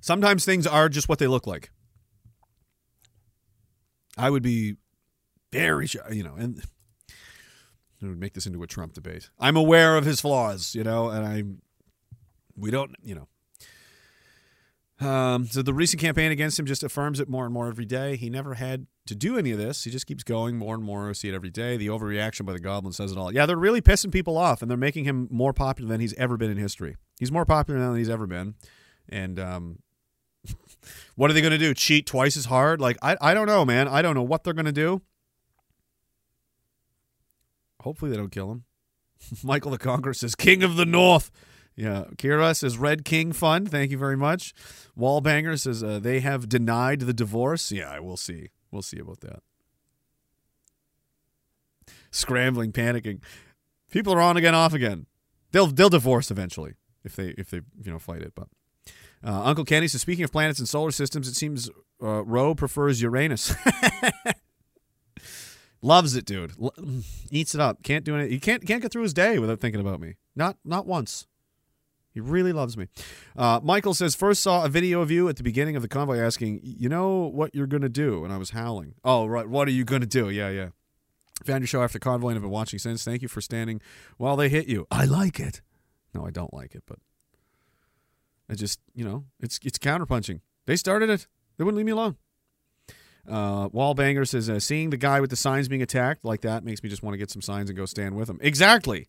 sometimes 0.00 0.44
things 0.44 0.66
are 0.66 0.88
just 0.88 1.08
what 1.08 1.18
they 1.18 1.26
look 1.26 1.46
like. 1.46 1.70
I 4.16 4.30
would 4.30 4.42
be 4.42 4.76
very, 5.52 5.86
you 6.10 6.22
know, 6.22 6.34
and 6.36 6.62
I 8.02 8.06
would 8.06 8.18
make 8.18 8.34
this 8.34 8.46
into 8.46 8.62
a 8.62 8.66
Trump 8.66 8.92
debate. 8.92 9.30
I'm 9.38 9.56
aware 9.56 9.96
of 9.96 10.04
his 10.04 10.20
flaws, 10.20 10.74
you 10.74 10.84
know, 10.84 11.08
and 11.08 11.26
I'm, 11.26 11.62
we 12.56 12.70
don't, 12.70 12.94
you 13.02 13.14
know. 13.14 13.28
Um, 15.00 15.46
so 15.46 15.60
the 15.62 15.74
recent 15.74 16.00
campaign 16.00 16.30
against 16.30 16.58
him 16.58 16.66
just 16.66 16.84
affirms 16.84 17.18
it 17.18 17.28
more 17.28 17.44
and 17.44 17.52
more 17.52 17.66
every 17.66 17.84
day. 17.84 18.16
He 18.16 18.30
never 18.30 18.54
had 18.54 18.86
to 19.06 19.14
do 19.14 19.36
any 19.36 19.50
of 19.50 19.58
this. 19.58 19.84
He 19.84 19.90
just 19.90 20.06
keeps 20.06 20.22
going 20.22 20.56
more 20.56 20.74
and 20.74 20.84
more. 20.84 21.08
We 21.08 21.14
see 21.14 21.28
it 21.28 21.34
every 21.34 21.50
day. 21.50 21.76
The 21.76 21.88
overreaction 21.88 22.46
by 22.46 22.52
the 22.52 22.60
goblin 22.60 22.92
says 22.92 23.10
it 23.10 23.18
all. 23.18 23.34
Yeah, 23.34 23.44
they're 23.44 23.56
really 23.56 23.82
pissing 23.82 24.12
people 24.12 24.36
off, 24.38 24.62
and 24.62 24.70
they're 24.70 24.78
making 24.78 25.04
him 25.04 25.28
more 25.30 25.52
popular 25.52 25.88
than 25.88 26.00
he's 26.00 26.14
ever 26.14 26.36
been 26.36 26.50
in 26.50 26.58
history. 26.58 26.96
He's 27.18 27.32
more 27.32 27.44
popular 27.44 27.80
now 27.80 27.88
than 27.90 27.98
he's 27.98 28.08
ever 28.08 28.26
been, 28.26 28.54
and 29.08 29.40
um, 29.40 29.78
what 31.16 31.28
are 31.28 31.34
they 31.34 31.40
going 31.40 31.50
to 31.50 31.58
do? 31.58 31.74
Cheat 31.74 32.06
twice 32.06 32.36
as 32.36 32.44
hard? 32.44 32.80
Like 32.80 32.96
I, 33.02 33.16
I 33.20 33.34
don't 33.34 33.46
know, 33.46 33.64
man. 33.64 33.88
I 33.88 34.00
don't 34.00 34.14
know 34.14 34.22
what 34.22 34.44
they're 34.44 34.54
going 34.54 34.64
to 34.66 34.72
do. 34.72 35.02
Hopefully 37.80 38.12
they 38.12 38.16
don't 38.16 38.32
kill 38.32 38.50
him. 38.50 38.64
Michael 39.42 39.72
the 39.72 39.78
Conqueror 39.78 40.14
says, 40.14 40.36
"King 40.36 40.62
of 40.62 40.76
the 40.76 40.86
North." 40.86 41.32
Yeah, 41.76 42.04
Kira 42.16 42.56
says, 42.56 42.78
"Red 42.78 43.04
King 43.04 43.32
fun." 43.32 43.66
Thank 43.66 43.90
you 43.90 43.98
very 43.98 44.16
much. 44.16 44.54
Wallbanger 44.96 45.58
says 45.58 45.82
uh, 45.82 45.98
they 45.98 46.20
have 46.20 46.48
denied 46.48 47.00
the 47.00 47.12
divorce. 47.12 47.72
Yeah, 47.72 47.98
we'll 47.98 48.16
see. 48.16 48.50
We'll 48.70 48.82
see 48.82 48.98
about 48.98 49.20
that. 49.20 49.42
Scrambling, 52.10 52.72
panicking. 52.72 53.20
People 53.90 54.14
are 54.14 54.20
on 54.20 54.36
again, 54.36 54.54
off 54.54 54.72
again. 54.72 55.06
They'll 55.50 55.66
they'll 55.66 55.88
divorce 55.88 56.30
eventually 56.30 56.74
if 57.04 57.16
they 57.16 57.34
if 57.36 57.50
they 57.50 57.60
you 57.82 57.90
know 57.90 57.98
fight 57.98 58.22
it. 58.22 58.34
But 58.36 58.48
uh, 59.24 59.42
Uncle 59.42 59.64
Kenny 59.64 59.88
says, 59.88 60.00
speaking 60.00 60.24
of 60.24 60.32
planets 60.32 60.60
and 60.60 60.68
solar 60.68 60.92
systems, 60.92 61.26
it 61.26 61.34
seems 61.34 61.68
uh, 62.02 62.24
Roe 62.24 62.54
prefers 62.54 63.02
Uranus. 63.02 63.54
Loves 65.82 66.16
it, 66.16 66.24
dude. 66.24 66.52
L- 66.62 66.74
eats 67.30 67.54
it 67.54 67.60
up. 67.60 67.82
Can't 67.82 68.04
do 68.04 68.16
it. 68.16 68.30
He 68.30 68.38
can't 68.38 68.64
can't 68.66 68.80
get 68.80 68.92
through 68.92 69.02
his 69.02 69.14
day 69.14 69.38
without 69.38 69.60
thinking 69.60 69.80
about 69.80 70.00
me. 70.00 70.14
Not 70.36 70.56
not 70.64 70.86
once. 70.86 71.26
He 72.14 72.20
really 72.20 72.52
loves 72.52 72.76
me. 72.76 72.86
Uh, 73.36 73.58
Michael 73.62 73.92
says, 73.92 74.14
first 74.14 74.40
saw 74.40 74.64
a 74.64 74.68
video 74.68 75.00
of 75.00 75.10
you 75.10 75.28
at 75.28 75.36
the 75.36 75.42
beginning 75.42 75.74
of 75.74 75.82
the 75.82 75.88
convoy 75.88 76.20
asking, 76.20 76.60
you 76.62 76.88
know 76.88 77.24
what 77.26 77.52
you're 77.54 77.66
going 77.66 77.82
to 77.82 77.88
do? 77.88 78.24
And 78.24 78.32
I 78.32 78.36
was 78.36 78.50
howling. 78.50 78.94
Oh, 79.04 79.26
right. 79.26 79.48
What 79.48 79.66
are 79.66 79.72
you 79.72 79.84
going 79.84 80.00
to 80.00 80.06
do? 80.06 80.30
Yeah, 80.30 80.48
yeah. 80.48 80.68
Found 81.44 81.62
your 81.62 81.66
show 81.66 81.82
after 81.82 81.98
convoy 81.98 82.28
and 82.28 82.36
have 82.36 82.42
been 82.42 82.52
watching 82.52 82.78
since. 82.78 83.02
Thank 83.04 83.20
you 83.20 83.26
for 83.26 83.40
standing 83.40 83.80
while 84.16 84.36
they 84.36 84.48
hit 84.48 84.68
you. 84.68 84.86
I 84.92 85.04
like 85.06 85.40
it. 85.40 85.60
No, 86.14 86.24
I 86.24 86.30
don't 86.30 86.54
like 86.54 86.76
it, 86.76 86.84
but 86.86 87.00
I 88.48 88.54
just, 88.54 88.78
you 88.94 89.04
know, 89.04 89.24
it's 89.40 89.58
it's 89.64 89.78
counterpunching. 89.78 90.40
They 90.66 90.76
started 90.76 91.10
it. 91.10 91.26
They 91.58 91.64
wouldn't 91.64 91.76
leave 91.76 91.86
me 91.86 91.92
alone. 91.92 92.16
Uh, 93.28 93.68
Wallbanger 93.70 94.28
says, 94.28 94.48
uh, 94.48 94.60
seeing 94.60 94.90
the 94.90 94.96
guy 94.96 95.20
with 95.20 95.30
the 95.30 95.36
signs 95.36 95.66
being 95.66 95.82
attacked 95.82 96.24
like 96.24 96.42
that 96.42 96.62
makes 96.62 96.82
me 96.82 96.88
just 96.88 97.02
want 97.02 97.14
to 97.14 97.18
get 97.18 97.30
some 97.30 97.42
signs 97.42 97.68
and 97.68 97.76
go 97.76 97.86
stand 97.86 98.14
with 98.14 98.30
him. 98.30 98.38
Exactly. 98.40 99.08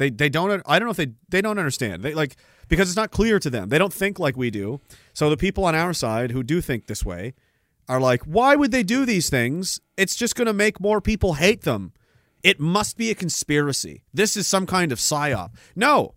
They 0.00 0.08
they 0.08 0.30
don't. 0.30 0.62
I 0.64 0.78
don't 0.78 0.86
know 0.86 0.92
if 0.92 0.96
they 0.96 1.12
they 1.28 1.42
don't 1.42 1.58
understand. 1.58 2.02
They 2.02 2.14
like 2.14 2.36
because 2.68 2.88
it's 2.88 2.96
not 2.96 3.10
clear 3.10 3.38
to 3.38 3.50
them. 3.50 3.68
They 3.68 3.76
don't 3.76 3.92
think 3.92 4.18
like 4.18 4.34
we 4.34 4.50
do. 4.50 4.80
So 5.12 5.28
the 5.28 5.36
people 5.36 5.66
on 5.66 5.74
our 5.74 5.92
side 5.92 6.30
who 6.30 6.42
do 6.42 6.62
think 6.62 6.86
this 6.86 7.04
way 7.04 7.34
are 7.86 8.00
like, 8.00 8.22
why 8.22 8.56
would 8.56 8.70
they 8.70 8.82
do 8.82 9.04
these 9.04 9.28
things? 9.28 9.78
It's 9.98 10.16
just 10.16 10.36
going 10.36 10.46
to 10.46 10.54
make 10.54 10.80
more 10.80 11.02
people 11.02 11.34
hate 11.34 11.62
them. 11.62 11.92
It 12.42 12.58
must 12.58 12.96
be 12.96 13.10
a 13.10 13.14
conspiracy. 13.14 14.04
This 14.14 14.38
is 14.38 14.46
some 14.46 14.64
kind 14.64 14.90
of 14.90 14.98
psyop. 14.98 15.50
No, 15.76 16.14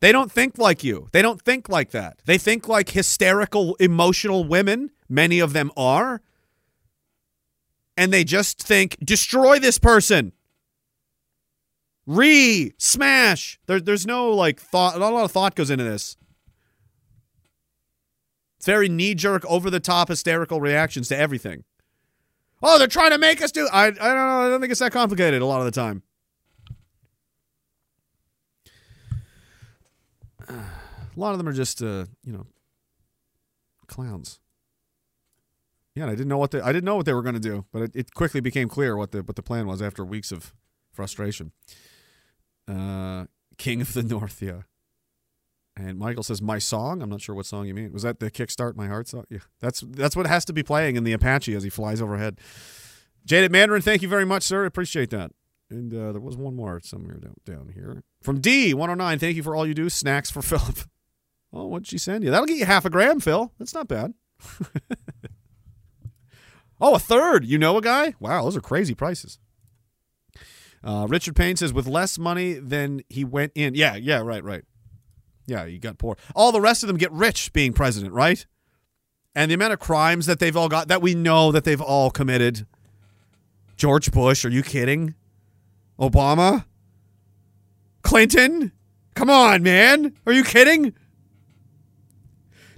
they 0.00 0.12
don't 0.12 0.32
think 0.32 0.56
like 0.56 0.82
you. 0.82 1.10
They 1.12 1.20
don't 1.20 1.42
think 1.42 1.68
like 1.68 1.90
that. 1.90 2.22
They 2.24 2.38
think 2.38 2.68
like 2.68 2.88
hysterical, 2.88 3.74
emotional 3.74 4.44
women. 4.44 4.92
Many 5.10 5.40
of 5.40 5.52
them 5.52 5.70
are. 5.76 6.22
And 7.98 8.14
they 8.14 8.24
just 8.24 8.62
think, 8.62 8.96
destroy 9.04 9.58
this 9.58 9.78
person. 9.78 10.32
Re 12.06 12.72
smash. 12.78 13.58
There, 13.66 13.80
there's 13.80 14.06
no 14.06 14.30
like 14.30 14.60
thought. 14.60 14.98
Not 14.98 15.12
a 15.12 15.14
lot 15.14 15.24
of 15.24 15.32
thought 15.32 15.54
goes 15.54 15.70
into 15.70 15.84
this. 15.84 16.16
It's 18.58 18.66
very 18.66 18.88
knee 18.88 19.14
jerk, 19.14 19.44
over 19.46 19.70
the 19.70 19.80
top, 19.80 20.08
hysterical 20.08 20.60
reactions 20.60 21.08
to 21.08 21.16
everything. 21.16 21.64
Oh, 22.62 22.78
they're 22.78 22.86
trying 22.86 23.10
to 23.10 23.18
make 23.18 23.42
us 23.42 23.52
do. 23.52 23.68
I 23.72 23.86
I 23.86 23.90
don't 23.90 24.00
know. 24.00 24.46
I 24.46 24.48
don't 24.48 24.60
think 24.60 24.70
it's 24.70 24.80
that 24.80 24.92
complicated 24.92 25.42
a 25.42 25.46
lot 25.46 25.58
of 25.60 25.66
the 25.66 25.72
time. 25.72 26.02
A 30.48 31.20
lot 31.20 31.32
of 31.32 31.38
them 31.38 31.48
are 31.48 31.52
just 31.52 31.82
uh, 31.82 32.06
you 32.24 32.32
know 32.32 32.46
clowns. 33.86 34.38
Yeah, 35.94 36.06
I 36.06 36.10
didn't 36.10 36.28
know 36.28 36.38
what 36.38 36.50
they 36.50 36.60
I 36.60 36.72
didn't 36.72 36.84
know 36.84 36.96
what 36.96 37.06
they 37.06 37.14
were 37.14 37.22
going 37.22 37.34
to 37.34 37.40
do, 37.40 37.64
but 37.72 37.82
it, 37.82 37.90
it 37.94 38.14
quickly 38.14 38.40
became 38.40 38.68
clear 38.68 38.96
what 38.96 39.12
the 39.12 39.22
what 39.22 39.34
the 39.36 39.42
plan 39.42 39.66
was 39.66 39.80
after 39.82 40.04
weeks 40.04 40.30
of 40.30 40.54
frustration. 40.92 41.52
Uh, 42.68 43.26
King 43.58 43.80
of 43.80 43.92
the 43.92 44.02
North, 44.02 44.42
yeah. 44.42 44.62
And 45.76 45.98
Michael 45.98 46.22
says, 46.22 46.40
"My 46.40 46.58
song." 46.58 47.02
I'm 47.02 47.10
not 47.10 47.20
sure 47.20 47.34
what 47.34 47.46
song 47.46 47.66
you 47.66 47.74
mean. 47.74 47.92
Was 47.92 48.02
that 48.02 48.18
the 48.18 48.30
"Kickstart 48.30 48.76
My 48.76 48.86
Heart" 48.86 49.08
song? 49.08 49.24
Yeah, 49.28 49.40
that's 49.60 49.80
that's 49.80 50.16
what 50.16 50.26
has 50.26 50.44
to 50.46 50.52
be 50.52 50.62
playing 50.62 50.96
in 50.96 51.04
the 51.04 51.12
Apache 51.12 51.54
as 51.54 51.64
he 51.64 51.70
flies 51.70 52.00
overhead. 52.00 52.40
Jaded 53.26 53.52
Mandarin, 53.52 53.82
thank 53.82 54.02
you 54.02 54.08
very 54.08 54.24
much, 54.24 54.44
sir. 54.44 54.64
I 54.64 54.66
appreciate 54.66 55.10
that. 55.10 55.32
And 55.68 55.92
uh, 55.92 56.12
there 56.12 56.20
was 56.20 56.36
one 56.36 56.54
more 56.54 56.80
somewhere 56.80 57.16
down, 57.18 57.34
down 57.44 57.72
here 57.74 58.04
from 58.22 58.40
D109. 58.40 59.18
Thank 59.18 59.36
you 59.36 59.42
for 59.42 59.56
all 59.56 59.66
you 59.66 59.74
do. 59.74 59.90
Snacks 59.90 60.30
for 60.30 60.42
Philip. 60.42 60.78
Oh, 61.52 61.66
what'd 61.66 61.88
she 61.88 61.98
send 61.98 62.22
you? 62.24 62.30
That'll 62.30 62.46
get 62.46 62.56
you 62.56 62.66
half 62.66 62.84
a 62.84 62.90
gram, 62.90 63.20
Phil. 63.20 63.52
That's 63.58 63.74
not 63.74 63.88
bad. 63.88 64.14
oh, 66.80 66.94
a 66.94 66.98
third. 66.98 67.44
You 67.44 67.58
know 67.58 67.76
a 67.76 67.82
guy? 67.82 68.14
Wow, 68.20 68.44
those 68.44 68.56
are 68.56 68.60
crazy 68.60 68.94
prices. 68.94 69.38
Uh, 70.84 71.06
Richard 71.08 71.34
Payne 71.34 71.56
says, 71.56 71.72
with 71.72 71.86
less 71.86 72.18
money 72.18 72.54
than 72.54 73.02
he 73.08 73.24
went 73.24 73.52
in. 73.54 73.74
Yeah, 73.74 73.96
yeah, 73.96 74.20
right, 74.20 74.42
right. 74.42 74.64
Yeah, 75.46 75.66
he 75.66 75.78
got 75.78 75.98
poor. 75.98 76.16
All 76.34 76.52
the 76.52 76.60
rest 76.60 76.82
of 76.82 76.88
them 76.88 76.96
get 76.96 77.12
rich 77.12 77.52
being 77.52 77.72
president, 77.72 78.12
right? 78.12 78.46
And 79.34 79.50
the 79.50 79.54
amount 79.54 79.72
of 79.72 79.78
crimes 79.78 80.26
that 80.26 80.38
they've 80.38 80.56
all 80.56 80.68
got 80.68 80.88
that 80.88 81.02
we 81.02 81.14
know 81.14 81.52
that 81.52 81.64
they've 81.64 81.80
all 81.80 82.10
committed. 82.10 82.66
George 83.76 84.10
Bush, 84.10 84.44
are 84.44 84.50
you 84.50 84.62
kidding? 84.62 85.14
Obama? 86.00 86.64
Clinton? 88.02 88.72
Come 89.14 89.30
on, 89.30 89.62
man. 89.62 90.14
Are 90.26 90.32
you 90.32 90.44
kidding? 90.44 90.94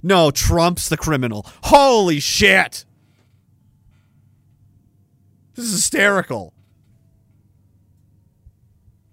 No, 0.01 0.31
Trump's 0.31 0.89
the 0.89 0.97
criminal. 0.97 1.45
Holy 1.63 2.19
shit. 2.19 2.85
This 5.55 5.65
is 5.65 5.71
hysterical. 5.71 6.53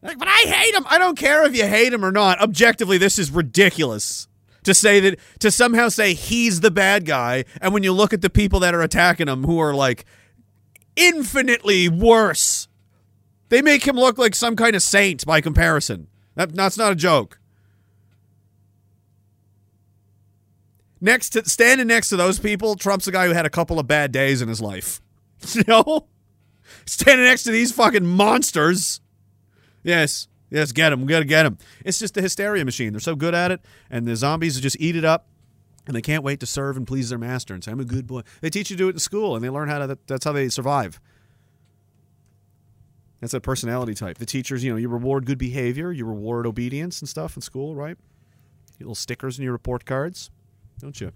Like, 0.06 0.18
but 0.18 0.28
I 0.28 0.42
hate 0.46 0.74
him. 0.74 0.86
I 0.88 0.98
don't 0.98 1.18
care 1.18 1.44
if 1.44 1.56
you 1.56 1.66
hate 1.66 1.92
him 1.92 2.04
or 2.04 2.12
not. 2.12 2.40
Objectively, 2.40 2.98
this 2.98 3.18
is 3.18 3.30
ridiculous. 3.30 4.28
To 4.64 4.74
say 4.74 4.98
that, 4.98 5.20
to 5.38 5.52
somehow 5.52 5.88
say 5.88 6.14
he's 6.14 6.60
the 6.60 6.72
bad 6.72 7.06
guy, 7.06 7.44
and 7.60 7.72
when 7.72 7.84
you 7.84 7.92
look 7.92 8.12
at 8.12 8.20
the 8.20 8.30
people 8.30 8.58
that 8.60 8.74
are 8.74 8.82
attacking 8.82 9.28
him 9.28 9.44
who 9.44 9.60
are 9.60 9.72
like 9.72 10.04
infinitely 10.96 11.88
worse, 11.88 12.66
they 13.48 13.62
make 13.62 13.86
him 13.86 13.94
look 13.94 14.18
like 14.18 14.34
some 14.34 14.56
kind 14.56 14.74
of 14.74 14.82
saint 14.82 15.24
by 15.24 15.40
comparison. 15.40 16.08
That, 16.34 16.54
that's 16.54 16.76
not 16.76 16.90
a 16.90 16.96
joke. 16.96 17.38
Next 21.00 21.30
to 21.30 21.48
standing 21.48 21.86
next 21.86 22.08
to 22.08 22.16
those 22.16 22.38
people, 22.38 22.74
Trump's 22.74 23.06
a 23.06 23.12
guy 23.12 23.26
who 23.26 23.32
had 23.34 23.46
a 23.46 23.50
couple 23.50 23.78
of 23.78 23.86
bad 23.86 24.10
days 24.12 24.42
in 24.42 24.48
his 24.48 24.60
life. 24.60 25.00
You 25.54 25.62
know? 25.68 26.08
Standing 26.86 27.26
next 27.26 27.44
to 27.44 27.52
these 27.52 27.70
fucking 27.70 28.06
monsters. 28.06 29.00
Yes. 29.86 30.26
Yes, 30.50 30.72
get 30.72 30.90
them. 30.90 31.00
We 31.02 31.06
got 31.06 31.20
to 31.20 31.24
get 31.24 31.44
them. 31.44 31.58
It's 31.84 31.98
just 31.98 32.16
a 32.16 32.22
hysteria 32.22 32.64
machine. 32.64 32.92
They're 32.92 33.00
so 33.00 33.16
good 33.16 33.34
at 33.34 33.50
it, 33.50 33.60
and 33.90 34.06
the 34.06 34.14
zombies 34.14 34.60
just 34.60 34.76
eat 34.78 34.94
it 34.94 35.04
up, 35.04 35.28
and 35.86 35.96
they 35.96 36.02
can't 36.02 36.22
wait 36.22 36.40
to 36.40 36.46
serve 36.46 36.76
and 36.76 36.86
please 36.86 37.08
their 37.08 37.18
master 37.18 37.54
and 37.54 37.64
say, 37.64 37.72
I'm 37.72 37.80
a 37.80 37.84
good 37.84 38.06
boy. 38.06 38.22
They 38.40 38.50
teach 38.50 38.70
you 38.70 38.76
to 38.76 38.82
do 38.82 38.88
it 38.88 38.92
in 38.92 38.98
school, 38.98 39.34
and 39.34 39.44
they 39.44 39.50
learn 39.50 39.68
how 39.68 39.84
to, 39.84 39.98
that's 40.06 40.24
how 40.24 40.32
they 40.32 40.48
survive. 40.48 41.00
That's 43.20 43.34
a 43.34 43.40
personality 43.40 43.94
type. 43.94 44.18
The 44.18 44.26
teachers, 44.26 44.62
you 44.62 44.70
know, 44.70 44.76
you 44.76 44.88
reward 44.88 45.26
good 45.26 45.38
behavior, 45.38 45.90
you 45.90 46.04
reward 46.04 46.46
obedience 46.46 47.00
and 47.00 47.08
stuff 47.08 47.34
in 47.34 47.42
school, 47.42 47.74
right? 47.74 47.96
You 48.78 48.86
little 48.86 48.94
stickers 48.94 49.38
in 49.38 49.44
your 49.44 49.52
report 49.52 49.84
cards, 49.84 50.30
don't 50.78 51.00
you? 51.00 51.12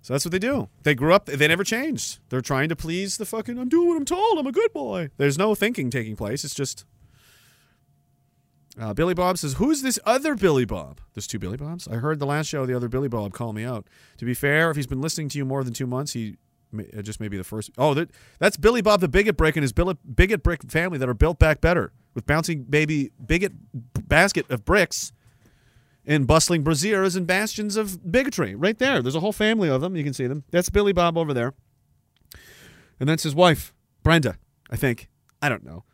So 0.00 0.14
that's 0.14 0.24
what 0.24 0.32
they 0.32 0.38
do. 0.38 0.70
They 0.84 0.94
grew 0.94 1.12
up, 1.12 1.26
they 1.26 1.48
never 1.48 1.64
changed. 1.64 2.20
They're 2.30 2.40
trying 2.40 2.70
to 2.70 2.76
please 2.76 3.18
the 3.18 3.26
fucking, 3.26 3.58
I'm 3.58 3.68
doing 3.68 3.88
what 3.88 3.96
I'm 3.98 4.06
told, 4.06 4.38
I'm 4.38 4.46
a 4.46 4.52
good 4.52 4.72
boy. 4.72 5.10
There's 5.18 5.36
no 5.36 5.54
thinking 5.54 5.90
taking 5.90 6.16
place. 6.16 6.44
It's 6.44 6.54
just. 6.54 6.86
Uh, 8.80 8.94
Billy 8.94 9.12
Bob 9.12 9.36
says, 9.36 9.54
Who's 9.54 9.82
this 9.82 9.98
other 10.06 10.34
Billy 10.34 10.64
Bob? 10.64 11.02
There's 11.12 11.26
two 11.26 11.38
Billy 11.38 11.58
Bobs? 11.58 11.86
I 11.86 11.96
heard 11.96 12.18
the 12.18 12.26
last 12.26 12.46
show, 12.46 12.64
the 12.64 12.74
other 12.74 12.88
Billy 12.88 13.08
Bob 13.08 13.34
call 13.34 13.52
me 13.52 13.62
out. 13.62 13.86
To 14.16 14.24
be 14.24 14.32
fair, 14.32 14.70
if 14.70 14.76
he's 14.76 14.86
been 14.86 15.02
listening 15.02 15.28
to 15.28 15.38
you 15.38 15.44
more 15.44 15.62
than 15.62 15.74
two 15.74 15.86
months, 15.86 16.14
he 16.14 16.36
may, 16.72 16.88
uh, 16.96 17.02
just 17.02 17.20
may 17.20 17.28
be 17.28 17.36
the 17.36 17.44
first. 17.44 17.70
Oh, 17.76 17.92
that, 17.92 18.10
that's 18.38 18.56
Billy 18.56 18.80
Bob 18.80 19.00
the 19.00 19.08
Bigot 19.08 19.36
Brick 19.36 19.54
and 19.56 19.62
his 19.62 19.74
Bigot 19.74 20.42
Brick 20.42 20.70
family 20.70 20.96
that 20.96 21.10
are 21.10 21.14
built 21.14 21.38
back 21.38 21.60
better 21.60 21.92
with 22.14 22.24
bouncing 22.24 22.62
baby 22.62 23.10
bigot 23.24 23.52
basket 24.08 24.50
of 24.50 24.64
bricks 24.64 25.12
and 26.06 26.26
bustling 26.26 26.64
braziers 26.64 27.16
and 27.16 27.26
bastions 27.26 27.76
of 27.76 28.10
bigotry. 28.10 28.54
Right 28.54 28.78
there. 28.78 29.02
There's 29.02 29.14
a 29.14 29.20
whole 29.20 29.32
family 29.32 29.68
of 29.68 29.82
them. 29.82 29.94
You 29.94 30.04
can 30.04 30.14
see 30.14 30.26
them. 30.26 30.44
That's 30.52 30.70
Billy 30.70 30.94
Bob 30.94 31.18
over 31.18 31.34
there. 31.34 31.52
And 32.98 33.08
that's 33.08 33.24
his 33.24 33.34
wife, 33.34 33.74
Brenda, 34.02 34.36
I 34.70 34.76
think. 34.76 35.08
I 35.42 35.50
don't 35.50 35.64
know. 35.64 35.84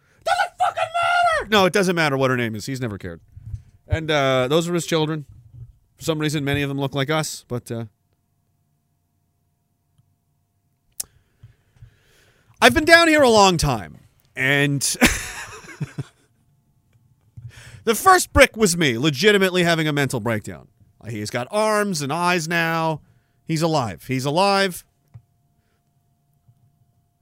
No, 1.49 1.65
it 1.65 1.73
doesn't 1.73 1.97
matter 1.97 2.17
what 2.17 2.31
her 2.31 2.37
name 2.37 2.55
is. 2.55 2.67
He's 2.67 2.81
never 2.81 2.99
cared. 2.99 3.21
And 3.89 4.11
uh, 4.11 4.49
those 4.49 4.69
are 4.69 4.75
his 4.75 4.87
children. 4.87 5.27
For 5.97 6.05
some 6.05 6.19
reason, 6.19 6.45
many 6.45 6.63
of 6.63 6.69
them 6.69 6.79
look 6.79 6.95
like 6.95 7.11
us, 7.11 7.45
but. 7.49 7.71
Uh, 7.71 7.87
I've 12.61 12.75
been 12.75 12.85
down 12.85 13.09
here 13.09 13.23
a 13.23 13.29
long 13.29 13.59
time, 13.59 13.99
and 14.35 14.81
the 17.85 17.95
first 17.95 18.33
brick 18.33 18.57
was 18.57 18.77
me, 18.77 18.97
legitimately 18.97 19.63
having 19.63 19.87
a 19.87 19.93
mental 19.93 20.21
breakdown. 20.21 20.69
He's 21.09 21.31
got 21.31 21.47
arms 21.51 22.03
and 22.03 22.13
eyes 22.13 22.49
now. 22.49 23.03
He's 23.45 23.63
alive. 23.63 24.05
He's 24.07 24.25
alive. 24.25 24.85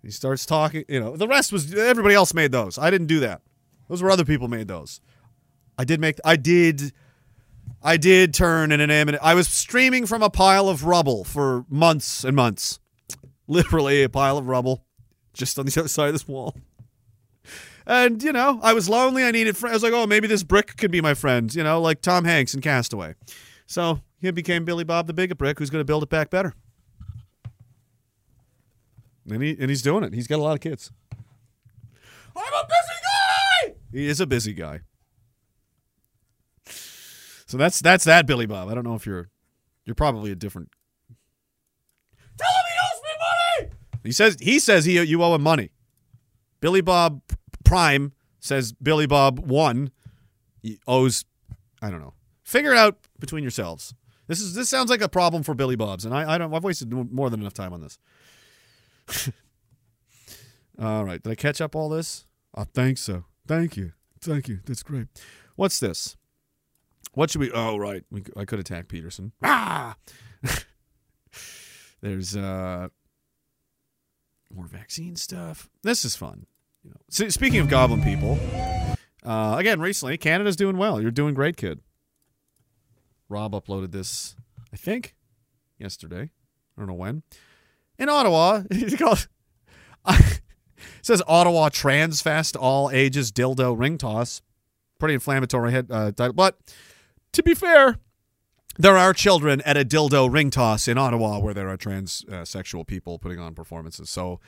He 0.03 0.11
starts 0.11 0.47
talking. 0.47 0.85
You 0.89 1.01
know, 1.01 1.17
the 1.17 1.29
rest 1.29 1.53
was 1.53 1.75
everybody 1.75 2.15
else 2.15 2.33
made 2.33 2.53
those. 2.53 2.79
I 2.79 2.91
didn't 2.91 3.09
do 3.09 3.21
that. 3.21 3.43
Those 3.89 4.03
were 4.03 4.11
other 4.11 4.25
people 4.25 4.49
made 4.49 4.69
those. 4.69 5.01
I 5.79 5.85
did 5.85 6.01
make. 6.01 6.19
I 6.25 6.37
did. 6.37 6.93
I 7.83 7.97
did 7.97 8.33
turn 8.33 8.73
in 8.73 8.81
an 8.81 8.91
inanimate. 8.91 9.21
I 9.23 9.35
was 9.35 9.49
streaming 9.49 10.07
from 10.07 10.23
a 10.23 10.31
pile 10.31 10.69
of 10.69 10.85
rubble 10.85 11.25
for 11.25 11.65
months 11.69 12.25
and 12.25 12.35
months. 12.35 12.79
Literally 13.47 14.03
a 14.03 14.09
pile 14.09 14.39
of 14.39 14.47
rubble, 14.47 14.85
just 15.35 15.59
on 15.59 15.67
the 15.67 15.81
other 15.81 15.89
side 15.89 16.09
of 16.09 16.15
this 16.15 16.27
wall. 16.27 16.55
And 17.87 18.23
you 18.23 18.33
know, 18.33 18.59
I 18.63 18.73
was 18.73 18.89
lonely. 18.89 19.25
I 19.25 19.31
needed. 19.31 19.57
Fr- 19.57 19.69
I 19.69 19.73
was 19.73 19.83
like, 19.83 19.93
oh, 19.93 20.07
maybe 20.07 20.27
this 20.27 20.43
brick 20.43 20.77
could 20.77 20.91
be 20.91 21.03
my 21.03 21.13
friend. 21.15 21.55
You 21.55 21.63
know, 21.63 21.81
like 21.81 22.01
Tom 22.01 22.25
Hanks 22.25 22.55
in 22.55 22.63
Castaway. 22.63 23.15
So 23.67 24.01
he 24.21 24.31
became 24.31 24.65
Billy 24.65 24.85
Bob 24.85 25.07
the 25.07 25.13
Bigot 25.13 25.37
Brick, 25.37 25.59
who's 25.59 25.71
going 25.71 25.81
to 25.81 25.85
build 25.85 26.03
it 26.03 26.09
back 26.09 26.31
better. 26.31 26.55
And 29.31 29.43
he 29.43 29.57
and 29.59 29.69
he's 29.69 29.83
doing 29.83 30.05
it. 30.05 30.15
He's 30.15 30.27
got 30.27 30.39
a 30.39 30.43
lot 30.43 30.55
of 30.55 30.61
kids. 30.61 30.91
I'm 32.37 32.43
a 32.53 32.67
busy 32.67 33.01
guy. 33.03 33.14
He 33.95 34.09
is 34.09 34.19
a 34.19 34.27
busy 34.27 34.53
guy. 34.53 34.81
So 37.47 37.57
that's 37.57 37.79
that's 37.81 38.03
that 38.05 38.27
Billy 38.27 38.45
Bob. 38.45 38.69
I 38.69 38.75
don't 38.75 38.83
know 38.83 38.97
if 38.97 39.07
you're 39.07 39.31
you're 39.85 39.95
probably 39.95 40.33
a 40.33 40.35
different. 40.35 40.71
Tell 42.37 42.49
him 42.49 42.65
he 42.69 42.75
owes 42.83 43.03
me 43.05 43.69
money. 43.69 43.73
He 44.03 44.11
says 44.11 44.37
he 44.41 44.59
says 44.59 44.85
he 44.85 45.01
you 45.01 45.23
owe 45.23 45.37
him 45.37 45.43
money. 45.43 45.71
Billy 46.61 46.81
Bob 46.81 47.23
Prime 47.65 48.13
says 48.41 48.73
Billy 48.73 49.07
Bob 49.07 49.39
one 49.39 49.93
owes 50.89 51.25
I 51.81 51.89
don't 51.89 52.01
know. 52.01 52.15
Figure 52.43 52.73
it 52.73 52.79
out 52.79 52.99
between 53.21 53.45
yourselves. 53.45 53.95
This 54.27 54.41
is 54.41 54.55
this 54.55 54.69
sounds 54.69 54.91
like 54.91 55.03
a 55.03 55.09
problem 55.09 55.45
for 55.45 55.55
Billy 55.55 55.77
Bob's, 55.77 56.05
and 56.05 56.13
I, 56.13 56.35
I 56.35 56.39
don't 56.39 56.53
I've 56.53 56.65
wasted 56.65 56.93
more 56.93 57.31
than 57.31 57.43
enough 57.43 57.55
time 57.55 57.73
on 57.73 57.81
this. 57.81 57.99
all 60.83 61.05
right, 61.05 61.23
did 61.23 61.31
I 61.31 61.37
catch 61.37 61.61
up 61.61 61.77
all 61.77 61.89
this? 61.89 62.27
I 62.57 62.65
think 62.65 62.99
so. 62.99 63.27
Thank 63.47 63.77
you, 63.77 63.93
thank 64.21 64.49
you. 64.49 64.61
That's 64.65 64.83
great. 64.83 65.07
What's 65.57 65.79
this? 65.81 66.17
What 67.13 67.31
should 67.31 67.41
we? 67.41 67.53
Oh, 67.53 67.77
right. 67.77 68.03
We, 68.11 68.25
I 68.37 68.45
could 68.45 68.59
attack 68.59 68.89
Peterson. 68.89 69.33
Ah. 69.43 69.97
There's 72.01 72.37
uh 72.37 72.89
more 74.53 74.67
vaccine 74.67 75.17
stuff. 75.17 75.69
This 75.83 76.05
is 76.05 76.17
fun. 76.17 76.47
You 76.83 76.91
know, 76.91 76.97
S- 77.27 77.35
speaking 77.35 77.61
of 77.61 77.69
goblin 77.69 78.03
people, 78.03 78.39
uh, 79.25 79.57
again, 79.59 79.81
recently 79.81 80.17
Canada's 80.19 80.57
doing 80.57 80.77
well. 80.77 81.01
You're 81.01 81.11
doing 81.11 81.35
great, 81.35 81.57
kid. 81.57 81.81
Rob 83.29 83.53
uploaded 83.53 83.91
this, 83.93 84.37
I 84.73 84.77
think, 84.77 85.15
yesterday. 85.79 86.31
I 86.77 86.81
don't 86.81 86.89
know 86.89 86.95
when. 86.95 87.23
In 87.99 88.09
Ottawa, 88.09 88.63
it's 88.71 88.97
called. 88.97 89.29
it 90.99 91.07
says 91.07 91.23
Ottawa 91.27 91.69
Trans 91.69 92.21
Fest, 92.21 92.57
all 92.57 92.91
ages 92.91 93.33
dildo 93.33 93.79
ring 93.79 93.99
toss. 93.99 94.43
Pretty 94.99 95.15
inflammatory 95.15 95.73
head 95.73 95.89
uh, 95.91 96.13
title, 96.13 96.35
but 96.35 96.59
to 97.33 97.43
be 97.43 97.55
fair, 97.55 97.99
there 98.79 98.97
are 98.97 99.13
children 99.13 99.61
at 99.63 99.77
a 99.77 99.85
dildo 99.85 100.33
ring 100.33 100.51
toss 100.51 100.89
in 100.89 100.99
Ottawa 100.99 101.39
where 101.39 101.55
there 101.55 101.69
are 101.69 101.77
transsexual 101.77 102.87
people 102.87 103.19
putting 103.19 103.39
on 103.39 103.55
performances. 103.55 104.11
So 104.11 104.41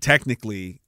technically, 0.00 0.80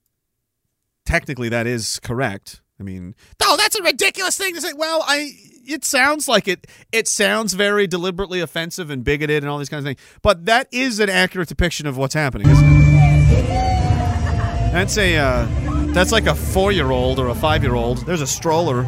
technically 1.05 1.49
that 1.49 1.66
is 1.66 2.01
correct. 2.01 2.62
I 2.78 2.83
mean, 2.83 3.15
no, 3.41 3.57
that's 3.57 3.77
a 3.77 3.83
ridiculous 3.83 4.37
thing 4.37 4.55
to 4.55 4.61
say. 4.61 4.73
Well, 4.74 5.03
I 5.07 5.33
it 5.66 5.85
sounds 5.85 6.28
like 6.28 6.47
it. 6.47 6.66
It 6.93 7.09
sounds 7.09 7.55
very 7.55 7.87
deliberately 7.87 8.41
offensive 8.41 8.91
and 8.91 9.03
bigoted 9.03 9.43
and 9.43 9.51
all 9.51 9.59
these 9.59 9.69
kinds 9.69 9.85
of 9.85 9.89
things. 9.89 10.01
But 10.23 10.45
that 10.45 10.69
is 10.70 11.01
an 11.01 11.09
accurate 11.11 11.49
depiction 11.49 11.87
of 11.87 11.97
what's 11.97 12.15
happening, 12.15 12.49
isn't 12.49 12.65
it? 12.69 13.76
That's 14.77 14.98
a 14.98 15.16
uh, 15.16 15.47
that's 15.94 16.12
like 16.12 16.27
a 16.27 16.35
four 16.35 16.70
year 16.70 16.90
old 16.90 17.19
or 17.19 17.28
a 17.28 17.35
five 17.35 17.62
year 17.62 17.74
old. 17.74 18.05
There's 18.05 18.20
a 18.20 18.27
stroller 18.27 18.82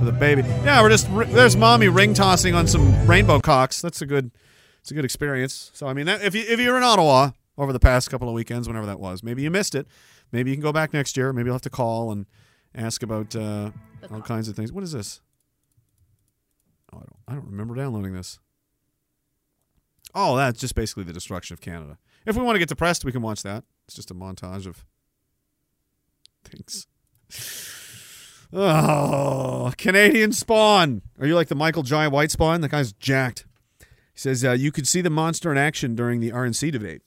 with 0.00 0.08
a 0.08 0.12
baby. 0.18 0.42
Yeah, 0.42 0.82
we're 0.82 0.88
just 0.88 1.08
there's 1.32 1.56
mommy 1.56 1.86
ring 1.86 2.14
tossing 2.14 2.56
on 2.56 2.66
some 2.66 3.06
rainbow 3.06 3.38
cocks. 3.38 3.80
That's 3.80 4.02
a 4.02 4.06
good 4.06 4.32
it's 4.80 4.90
a 4.90 4.94
good 4.94 5.04
experience. 5.04 5.70
So 5.72 5.86
I 5.86 5.92
mean, 5.92 6.06
that, 6.06 6.24
if 6.24 6.34
you 6.34 6.42
if 6.48 6.58
you're 6.58 6.76
in 6.76 6.82
Ottawa 6.82 7.30
over 7.56 7.72
the 7.72 7.78
past 7.78 8.10
couple 8.10 8.28
of 8.28 8.34
weekends, 8.34 8.66
whenever 8.66 8.86
that 8.86 8.98
was, 8.98 9.22
maybe 9.22 9.42
you 9.42 9.52
missed 9.52 9.76
it. 9.76 9.86
Maybe 10.32 10.50
you 10.50 10.56
can 10.56 10.64
go 10.64 10.72
back 10.72 10.92
next 10.92 11.16
year. 11.16 11.32
Maybe 11.32 11.46
you'll 11.46 11.54
have 11.54 11.62
to 11.62 11.70
call 11.70 12.10
and 12.10 12.26
ask 12.74 13.00
about 13.04 13.36
uh, 13.36 13.70
all 14.10 14.22
kinds 14.22 14.48
of 14.48 14.56
things. 14.56 14.72
What 14.72 14.82
is 14.82 14.90
this? 14.90 15.20
Oh, 16.92 16.96
I 16.96 17.02
don't 17.02 17.16
I 17.28 17.34
don't 17.34 17.46
remember 17.46 17.76
downloading 17.76 18.14
this. 18.14 18.40
Oh, 20.12 20.36
that's 20.36 20.58
just 20.58 20.74
basically 20.74 21.04
the 21.04 21.12
destruction 21.12 21.54
of 21.54 21.60
Canada. 21.60 21.98
If 22.26 22.34
we 22.34 22.42
want 22.42 22.56
to 22.56 22.58
get 22.58 22.68
depressed, 22.68 23.04
we 23.04 23.12
can 23.12 23.22
watch 23.22 23.44
that. 23.44 23.62
It's 23.86 23.94
just 23.94 24.10
a 24.10 24.14
montage 24.14 24.66
of 24.66 24.84
things. 26.50 26.86
Oh, 28.52 29.72
Canadian 29.78 30.32
Spawn. 30.32 31.02
Are 31.20 31.26
you 31.26 31.34
like 31.34 31.48
the 31.48 31.54
Michael 31.54 31.82
Jai 31.82 32.08
White 32.08 32.32
Spawn? 32.32 32.60
That 32.60 32.70
guy's 32.70 32.92
jacked. 32.92 33.46
He 33.80 33.86
says 34.18 34.44
uh, 34.44 34.52
you 34.52 34.72
could 34.72 34.88
see 34.88 35.00
the 35.00 35.10
monster 35.10 35.52
in 35.52 35.58
action 35.58 35.94
during 35.94 36.20
the 36.20 36.30
RNC 36.30 36.72
debate. 36.72 37.02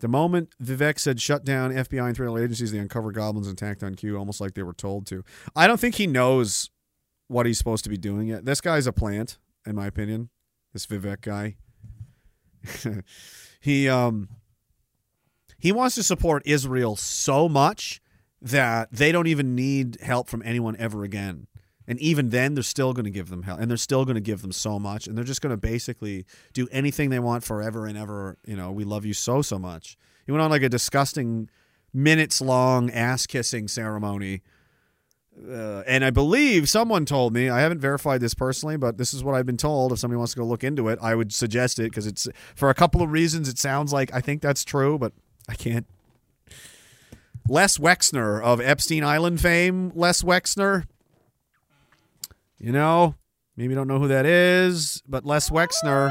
The 0.00 0.08
moment 0.08 0.50
Vivek 0.62 0.98
said 0.98 1.20
shut 1.22 1.42
down 1.44 1.72
FBI 1.72 2.08
and 2.08 2.16
federal 2.16 2.36
agencies, 2.36 2.70
they 2.70 2.78
uncover 2.78 3.12
goblins 3.12 3.46
and 3.46 3.60
attacked 3.60 3.82
on 3.82 3.94
cue, 3.94 4.18
almost 4.18 4.40
like 4.40 4.52
they 4.52 4.62
were 4.62 4.74
told 4.74 5.06
to. 5.06 5.24
I 5.54 5.66
don't 5.66 5.80
think 5.80 5.94
he 5.94 6.06
knows 6.06 6.70
what 7.28 7.46
he's 7.46 7.56
supposed 7.56 7.84
to 7.84 7.90
be 7.90 7.96
doing 7.96 8.28
yet. 8.28 8.44
This 8.44 8.60
guy's 8.60 8.86
a 8.86 8.92
plant, 8.92 9.38
in 9.64 9.74
my 9.74 9.86
opinion. 9.86 10.28
This 10.74 10.86
Vivek 10.86 11.22
guy. 11.22 11.56
he 13.60 13.88
um 13.88 14.28
he 15.58 15.72
wants 15.72 15.94
to 15.94 16.02
support 16.02 16.42
Israel 16.44 16.96
so 16.96 17.48
much 17.48 18.00
that 18.46 18.92
they 18.92 19.12
don't 19.12 19.26
even 19.26 19.54
need 19.54 19.98
help 20.00 20.28
from 20.28 20.42
anyone 20.44 20.76
ever 20.78 21.02
again. 21.02 21.46
And 21.88 22.00
even 22.00 22.30
then, 22.30 22.54
they're 22.54 22.64
still 22.64 22.92
going 22.92 23.04
to 23.04 23.10
give 23.10 23.28
them 23.28 23.42
help, 23.44 23.60
and 23.60 23.70
they're 23.70 23.76
still 23.76 24.04
going 24.04 24.16
to 24.16 24.20
give 24.20 24.42
them 24.42 24.50
so 24.50 24.78
much, 24.78 25.06
and 25.06 25.16
they're 25.16 25.24
just 25.24 25.40
going 25.40 25.52
to 25.52 25.56
basically 25.56 26.24
do 26.52 26.66
anything 26.72 27.10
they 27.10 27.20
want 27.20 27.44
forever 27.44 27.86
and 27.86 27.96
ever. 27.96 28.38
You 28.44 28.56
know, 28.56 28.72
we 28.72 28.82
love 28.82 29.04
you 29.04 29.14
so 29.14 29.40
so 29.42 29.58
much. 29.58 29.96
He 30.24 30.32
went 30.32 30.42
on 30.42 30.50
like 30.50 30.62
a 30.62 30.68
disgusting, 30.68 31.48
minutes 31.94 32.40
long 32.40 32.90
ass 32.90 33.26
kissing 33.26 33.68
ceremony, 33.68 34.42
uh, 35.48 35.82
and 35.86 36.04
I 36.04 36.10
believe 36.10 36.68
someone 36.68 37.04
told 37.04 37.34
me 37.34 37.48
I 37.48 37.60
haven't 37.60 37.80
verified 37.80 38.20
this 38.20 38.34
personally, 38.34 38.76
but 38.76 38.96
this 38.96 39.14
is 39.14 39.22
what 39.22 39.34
I've 39.34 39.46
been 39.46 39.56
told. 39.56 39.92
If 39.92 40.00
somebody 40.00 40.18
wants 40.18 40.32
to 40.32 40.40
go 40.40 40.44
look 40.44 40.64
into 40.64 40.88
it, 40.88 40.98
I 41.00 41.14
would 41.14 41.32
suggest 41.32 41.78
it 41.78 41.84
because 41.84 42.06
it's 42.06 42.26
for 42.54 42.70
a 42.70 42.74
couple 42.74 43.02
of 43.02 43.12
reasons. 43.12 43.48
It 43.48 43.58
sounds 43.58 43.92
like 43.92 44.12
I 44.12 44.20
think 44.20 44.42
that's 44.42 44.64
true, 44.64 44.98
but 44.98 45.12
I 45.48 45.54
can't 45.54 45.86
Les 47.48 47.78
Wexner 47.78 48.42
of 48.42 48.60
Epstein 48.60 49.04
Island 49.04 49.40
fame, 49.40 49.92
Les 49.94 50.22
Wexner. 50.22 50.84
You 52.58 52.72
know, 52.72 53.14
maybe 53.56 53.70
you 53.70 53.76
don't 53.76 53.88
know 53.88 53.98
who 53.98 54.08
that 54.08 54.26
is, 54.26 55.02
but 55.08 55.24
Les 55.24 55.50
Wexner 55.50 56.10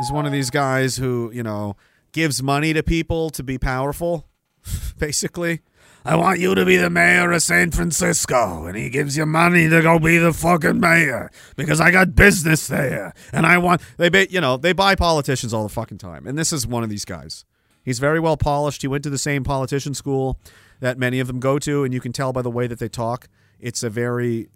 is 0.00 0.12
one 0.12 0.26
of 0.26 0.32
these 0.32 0.50
guys 0.50 0.96
who, 0.96 1.30
you 1.34 1.42
know, 1.42 1.76
gives 2.12 2.42
money 2.42 2.72
to 2.72 2.82
people 2.82 3.30
to 3.30 3.42
be 3.42 3.58
powerful, 3.58 4.28
basically. 4.98 5.60
I 6.04 6.16
want 6.16 6.40
you 6.40 6.54
to 6.54 6.64
be 6.64 6.76
the 6.76 6.88
mayor 6.88 7.30
of 7.32 7.42
San 7.42 7.72
Francisco. 7.72 8.64
And 8.64 8.76
he 8.76 8.88
gives 8.88 9.18
you 9.18 9.26
money 9.26 9.68
to 9.68 9.82
go 9.82 9.98
be 9.98 10.16
the 10.16 10.32
fucking 10.32 10.80
mayor 10.80 11.30
because 11.56 11.78
I 11.78 11.90
got 11.90 12.14
business 12.14 12.68
there. 12.68 13.12
And 13.32 13.44
I 13.44 13.58
want, 13.58 13.82
they, 13.98 14.26
you 14.28 14.40
know, 14.40 14.56
they 14.56 14.72
buy 14.72 14.94
politicians 14.94 15.52
all 15.52 15.62
the 15.62 15.68
fucking 15.68 15.98
time. 15.98 16.26
And 16.26 16.38
this 16.38 16.52
is 16.54 16.66
one 16.66 16.82
of 16.82 16.88
these 16.88 17.04
guys. 17.04 17.44
He's 17.84 17.98
very 17.98 18.20
well 18.20 18.36
polished. 18.36 18.82
He 18.82 18.88
went 18.88 19.04
to 19.04 19.10
the 19.10 19.18
same 19.18 19.44
politician 19.44 19.94
school 19.94 20.38
that 20.80 20.98
many 20.98 21.20
of 21.20 21.26
them 21.26 21.40
go 21.40 21.58
to. 21.58 21.84
And 21.84 21.94
you 21.94 22.00
can 22.00 22.12
tell 22.12 22.32
by 22.32 22.42
the 22.42 22.50
way 22.50 22.66
that 22.66 22.78
they 22.78 22.88
talk. 22.88 23.28
It's 23.58 23.82
a 23.82 23.90
very, 23.90 24.48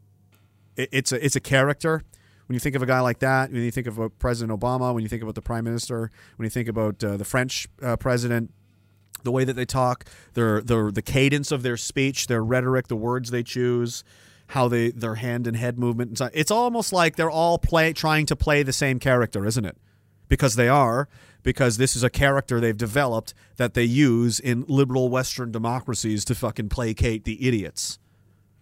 it's 0.76 1.12
a, 1.12 1.24
it's 1.24 1.36
a 1.36 1.40
character. 1.40 2.02
When 2.46 2.54
you 2.54 2.60
think 2.60 2.76
of 2.76 2.82
a 2.82 2.86
guy 2.86 3.00
like 3.00 3.20
that, 3.20 3.50
when 3.50 3.62
you 3.62 3.70
think 3.70 3.86
of 3.86 4.18
President 4.18 4.58
Obama, 4.58 4.92
when 4.92 5.02
you 5.02 5.08
think 5.08 5.22
about 5.22 5.34
the 5.34 5.42
prime 5.42 5.64
minister, 5.64 6.10
when 6.36 6.44
you 6.44 6.50
think 6.50 6.68
about 6.68 7.02
uh, 7.02 7.16
the 7.16 7.24
French 7.24 7.66
uh, 7.82 7.96
president, 7.96 8.52
the 9.22 9.32
way 9.32 9.44
that 9.44 9.54
they 9.54 9.64
talk, 9.64 10.04
their 10.34 10.60
their 10.60 10.90
the 10.90 11.00
cadence 11.00 11.50
of 11.50 11.62
their 11.62 11.78
speech, 11.78 12.26
their 12.26 12.44
rhetoric, 12.44 12.88
the 12.88 12.96
words 12.96 13.30
they 13.30 13.42
choose, 13.42 14.04
how 14.48 14.68
they 14.68 14.90
their 14.90 15.16
hand 15.16 15.46
and 15.46 15.56
head 15.56 15.78
movement. 15.78 16.20
It's 16.34 16.50
almost 16.50 16.92
like 16.92 17.16
they're 17.16 17.30
all 17.30 17.58
play 17.58 17.94
trying 17.94 18.26
to 18.26 18.36
play 18.36 18.62
the 18.62 18.72
same 18.72 18.98
character, 18.98 19.46
isn't 19.46 19.64
it? 19.64 19.78
Because 20.28 20.56
they 20.56 20.68
are. 20.68 21.08
Because 21.44 21.76
this 21.76 21.94
is 21.94 22.02
a 22.02 22.10
character 22.10 22.58
they've 22.58 22.76
developed 22.76 23.34
that 23.58 23.74
they 23.74 23.84
use 23.84 24.40
in 24.40 24.64
liberal 24.66 25.08
Western 25.08 25.52
democracies 25.52 26.24
to 26.24 26.34
fucking 26.34 26.70
placate 26.70 27.22
the 27.22 27.46
idiots. 27.46 28.00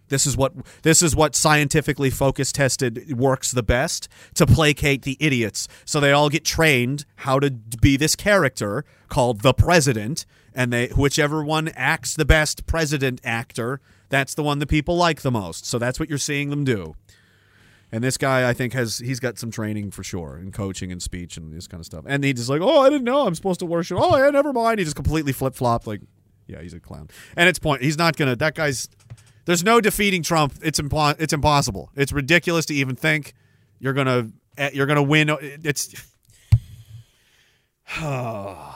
This 0.09 0.27
is 0.27 0.37
what 0.37 0.53
this 0.83 1.01
is 1.01 1.15
what 1.15 1.35
scientifically 1.35 2.11
focus 2.11 2.51
tested 2.51 3.17
works 3.17 3.51
the 3.51 3.63
best 3.63 4.07
to 4.35 4.45
placate 4.45 5.01
the 5.01 5.17
idiots. 5.19 5.67
So 5.85 5.99
they 5.99 6.11
all 6.11 6.29
get 6.29 6.45
trained 6.45 7.05
how 7.15 7.39
to 7.39 7.49
be 7.49 7.97
this 7.97 8.15
character 8.15 8.85
called 9.09 9.41
the 9.41 9.55
president, 9.55 10.27
and 10.53 10.71
they 10.71 10.89
whichever 10.89 11.43
one 11.43 11.69
acts 11.69 12.13
the 12.15 12.25
best 12.25 12.67
president 12.67 13.21
actor, 13.23 13.81
that's 14.09 14.35
the 14.35 14.43
one 14.43 14.59
that 14.59 14.67
people 14.67 14.95
like 14.95 15.21
the 15.21 15.31
most. 15.31 15.65
So 15.65 15.79
that's 15.79 15.99
what 15.99 16.09
you're 16.09 16.19
seeing 16.19 16.51
them 16.51 16.63
do. 16.63 16.95
And 17.93 18.03
this 18.03 18.17
guy, 18.17 18.49
I 18.49 18.53
think, 18.53 18.73
has 18.73 18.97
he's 18.97 19.19
got 19.19 19.37
some 19.37 19.51
training 19.51 19.91
for 19.91 20.03
sure 20.03 20.35
in 20.39 20.51
coaching 20.51 20.91
and 20.91 20.99
speech 20.99 21.37
and 21.37 21.53
this 21.53 21.67
kind 21.67 21.79
of 21.79 21.85
stuff. 21.85 22.03
And 22.07 22.23
he 22.23 22.33
just 22.33 22.49
like, 22.49 22.59
oh, 22.59 22.81
I 22.81 22.89
didn't 22.89 23.03
know 23.03 23.27
I'm 23.27 23.35
supposed 23.35 23.59
to 23.59 23.67
worship. 23.67 23.99
Oh, 24.01 24.17
yeah, 24.17 24.31
never 24.31 24.51
mind. 24.51 24.79
He 24.79 24.83
just 24.83 24.95
completely 24.95 25.31
flip 25.31 25.53
flopped. 25.53 25.85
Like, 25.85 26.01
yeah, 26.47 26.59
he's 26.59 26.73
a 26.73 26.79
clown. 26.79 27.09
And 27.37 27.47
it's 27.47 27.59
point. 27.59 27.83
He's 27.83 27.95
not 27.95 28.17
gonna. 28.17 28.35
That 28.35 28.55
guy's. 28.55 28.89
There's 29.45 29.63
no 29.63 29.79
defeating 29.79 30.23
Trump. 30.23 30.55
It's 30.63 30.79
impo- 30.79 31.15
It's 31.19 31.33
impossible. 31.33 31.91
It's 31.95 32.11
ridiculous 32.11 32.65
to 32.65 32.73
even 32.73 32.95
think 32.95 33.35
you're 33.77 33.93
gonna 33.93 34.31
eh, 34.57 34.71
you're 34.73 34.87
gonna 34.87 35.03
win. 35.03 35.29
It's. 35.63 35.93
I 38.01 38.75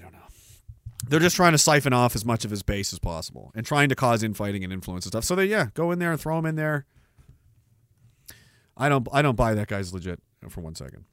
don't 0.00 0.12
know. 0.12 0.18
They're 1.08 1.18
just 1.18 1.34
trying 1.34 1.50
to 1.50 1.58
siphon 1.58 1.92
off 1.92 2.14
as 2.14 2.24
much 2.24 2.44
of 2.44 2.52
his 2.52 2.62
base 2.62 2.92
as 2.92 3.00
possible 3.00 3.50
and 3.56 3.66
trying 3.66 3.88
to 3.88 3.96
cause 3.96 4.22
infighting 4.22 4.62
and 4.62 4.72
influence 4.72 5.04
and 5.04 5.10
stuff. 5.10 5.24
So 5.24 5.34
they 5.34 5.46
yeah, 5.46 5.70
go 5.74 5.90
in 5.90 5.98
there 5.98 6.12
and 6.12 6.20
throw 6.20 6.38
him 6.38 6.46
in 6.46 6.54
there. 6.54 6.86
I 8.76 8.88
don't 8.88 9.08
I 9.12 9.22
don't 9.22 9.36
buy 9.36 9.54
that 9.54 9.68
guy's 9.68 9.92
legit 9.92 10.20
for 10.48 10.60
one 10.60 10.74
second. 10.74 11.04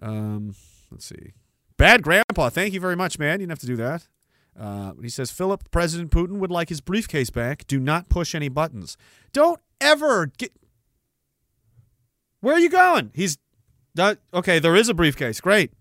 Um, 0.00 0.54
let's 0.90 1.06
see. 1.06 1.32
Bad 1.76 2.02
grandpa, 2.02 2.48
thank 2.48 2.72
you 2.72 2.80
very 2.80 2.96
much, 2.96 3.18
man. 3.18 3.40
You 3.40 3.46
didn't 3.46 3.50
have 3.50 3.58
to 3.60 3.66
do 3.66 3.76
that. 3.76 4.08
Uh, 4.58 4.92
he 5.02 5.08
says, 5.08 5.30
Philip, 5.30 5.70
President 5.70 6.10
Putin 6.10 6.38
would 6.38 6.50
like 6.50 6.70
his 6.70 6.80
briefcase 6.80 7.28
back. 7.28 7.66
Do 7.66 7.78
not 7.78 8.08
push 8.08 8.34
any 8.34 8.48
buttons. 8.48 8.96
Don't 9.32 9.60
ever 9.80 10.26
get. 10.26 10.52
Where 12.40 12.54
are 12.54 12.60
you 12.60 12.70
going? 12.70 13.10
He's. 13.14 13.38
Okay, 14.32 14.58
there 14.58 14.76
is 14.76 14.88
a 14.88 14.94
briefcase. 14.94 15.40
Great. 15.40 15.72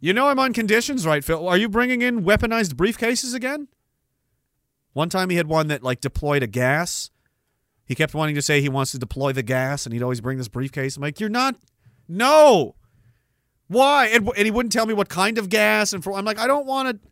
You 0.00 0.12
know 0.12 0.28
I'm 0.28 0.38
on 0.38 0.52
conditions, 0.52 1.06
right, 1.06 1.24
Phil? 1.24 1.48
Are 1.48 1.56
you 1.56 1.68
bringing 1.68 2.02
in 2.02 2.24
weaponized 2.24 2.74
briefcases 2.74 3.34
again? 3.34 3.68
One 4.94 5.10
time 5.10 5.28
he 5.28 5.36
had 5.36 5.46
one 5.46 5.66
that 5.66 5.82
like 5.82 6.00
deployed 6.00 6.42
a 6.42 6.46
gas. 6.46 7.10
He 7.84 7.94
kept 7.94 8.14
wanting 8.14 8.34
to 8.36 8.42
say 8.42 8.62
he 8.62 8.70
wants 8.70 8.92
to 8.92 8.98
deploy 8.98 9.32
the 9.32 9.42
gas, 9.42 9.84
and 9.84 9.92
he'd 9.92 10.02
always 10.02 10.22
bring 10.22 10.38
this 10.38 10.48
briefcase. 10.48 10.96
I'm 10.96 11.02
like, 11.02 11.20
you're 11.20 11.28
not. 11.28 11.56
No. 12.08 12.76
Why? 13.68 14.06
And, 14.06 14.26
and 14.36 14.44
he 14.46 14.50
wouldn't 14.50 14.72
tell 14.72 14.86
me 14.86 14.94
what 14.94 15.08
kind 15.08 15.36
of 15.36 15.50
gas. 15.50 15.92
And 15.92 16.02
for 16.02 16.14
I'm 16.14 16.24
like, 16.24 16.38
I 16.38 16.46
don't 16.46 16.66
want 16.66 16.88
to. 16.88 17.08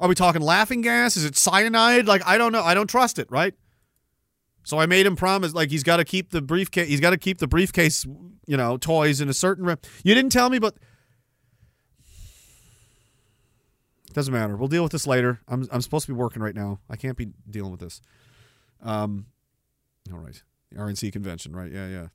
Are 0.00 0.08
we 0.08 0.14
talking 0.14 0.42
laughing 0.42 0.82
gas? 0.82 1.16
Is 1.16 1.24
it 1.24 1.36
cyanide? 1.36 2.06
Like 2.06 2.22
I 2.24 2.38
don't 2.38 2.52
know. 2.52 2.62
I 2.62 2.74
don't 2.74 2.88
trust 2.88 3.18
it. 3.18 3.28
Right. 3.30 3.54
So 4.62 4.78
I 4.78 4.84
made 4.84 5.06
him 5.06 5.16
promise, 5.16 5.54
like 5.54 5.70
he's 5.70 5.82
got 5.82 5.96
to 5.96 6.04
keep 6.04 6.30
the 6.30 6.42
briefcase. 6.42 6.88
He's 6.88 7.00
got 7.00 7.10
to 7.10 7.16
keep 7.16 7.38
the 7.38 7.48
briefcase, 7.48 8.04
you 8.46 8.56
know, 8.56 8.76
toys 8.76 9.22
in 9.22 9.30
a 9.30 9.32
certain. 9.32 9.64
Re- 9.64 9.76
you 10.04 10.14
didn't 10.14 10.30
tell 10.30 10.50
me, 10.50 10.58
but 10.58 10.76
doesn't 14.14 14.32
matter. 14.32 14.56
We'll 14.56 14.68
deal 14.68 14.82
with 14.82 14.92
this 14.92 15.06
later. 15.06 15.40
I'm 15.48 15.68
I'm 15.70 15.82
supposed 15.82 16.06
to 16.06 16.12
be 16.12 16.18
working 16.18 16.42
right 16.42 16.54
now. 16.54 16.80
I 16.88 16.96
can't 16.96 17.16
be 17.16 17.28
dealing 17.48 17.70
with 17.70 17.80
this. 17.80 18.00
Um, 18.82 19.26
all 20.12 20.18
right. 20.18 20.42
RNC 20.74 21.12
convention, 21.12 21.54
right? 21.54 21.70
Yeah, 21.70 21.88
yeah. 21.88 22.08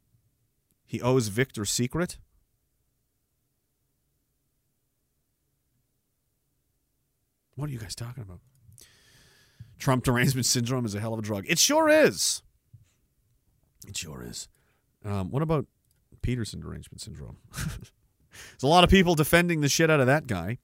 He 0.86 1.02
owes 1.02 1.28
Victor 1.28 1.66
secret. 1.66 2.18
What 7.56 7.70
are 7.70 7.72
you 7.74 7.80
guys 7.80 7.96
talking 7.96 8.24
about? 8.24 8.40
Trump 9.78 10.04
derangement 10.04 10.46
syndrome 10.46 10.86
is 10.86 10.96
a 10.96 11.00
hell 11.00 11.14
of 11.14 11.20
a 11.20 11.22
drug. 11.22 11.46
It 11.48 11.60
sure 11.60 11.90
is. 11.90 12.42
It 13.88 13.98
sure 13.98 14.24
is. 14.24 14.48
Um, 15.04 15.30
what 15.30 15.44
about 15.44 15.66
Peterson 16.22 16.62
derangement 16.62 17.02
syndrome? 17.02 17.38
There's 17.56 18.64
a 18.64 18.68
lot 18.68 18.84
of 18.84 18.90
people 18.90 19.14
defending 19.14 19.62
the 19.62 19.70
shit 19.70 19.90
out 19.90 20.00
of 20.00 20.08
that 20.08 20.26
guy, 20.26 20.60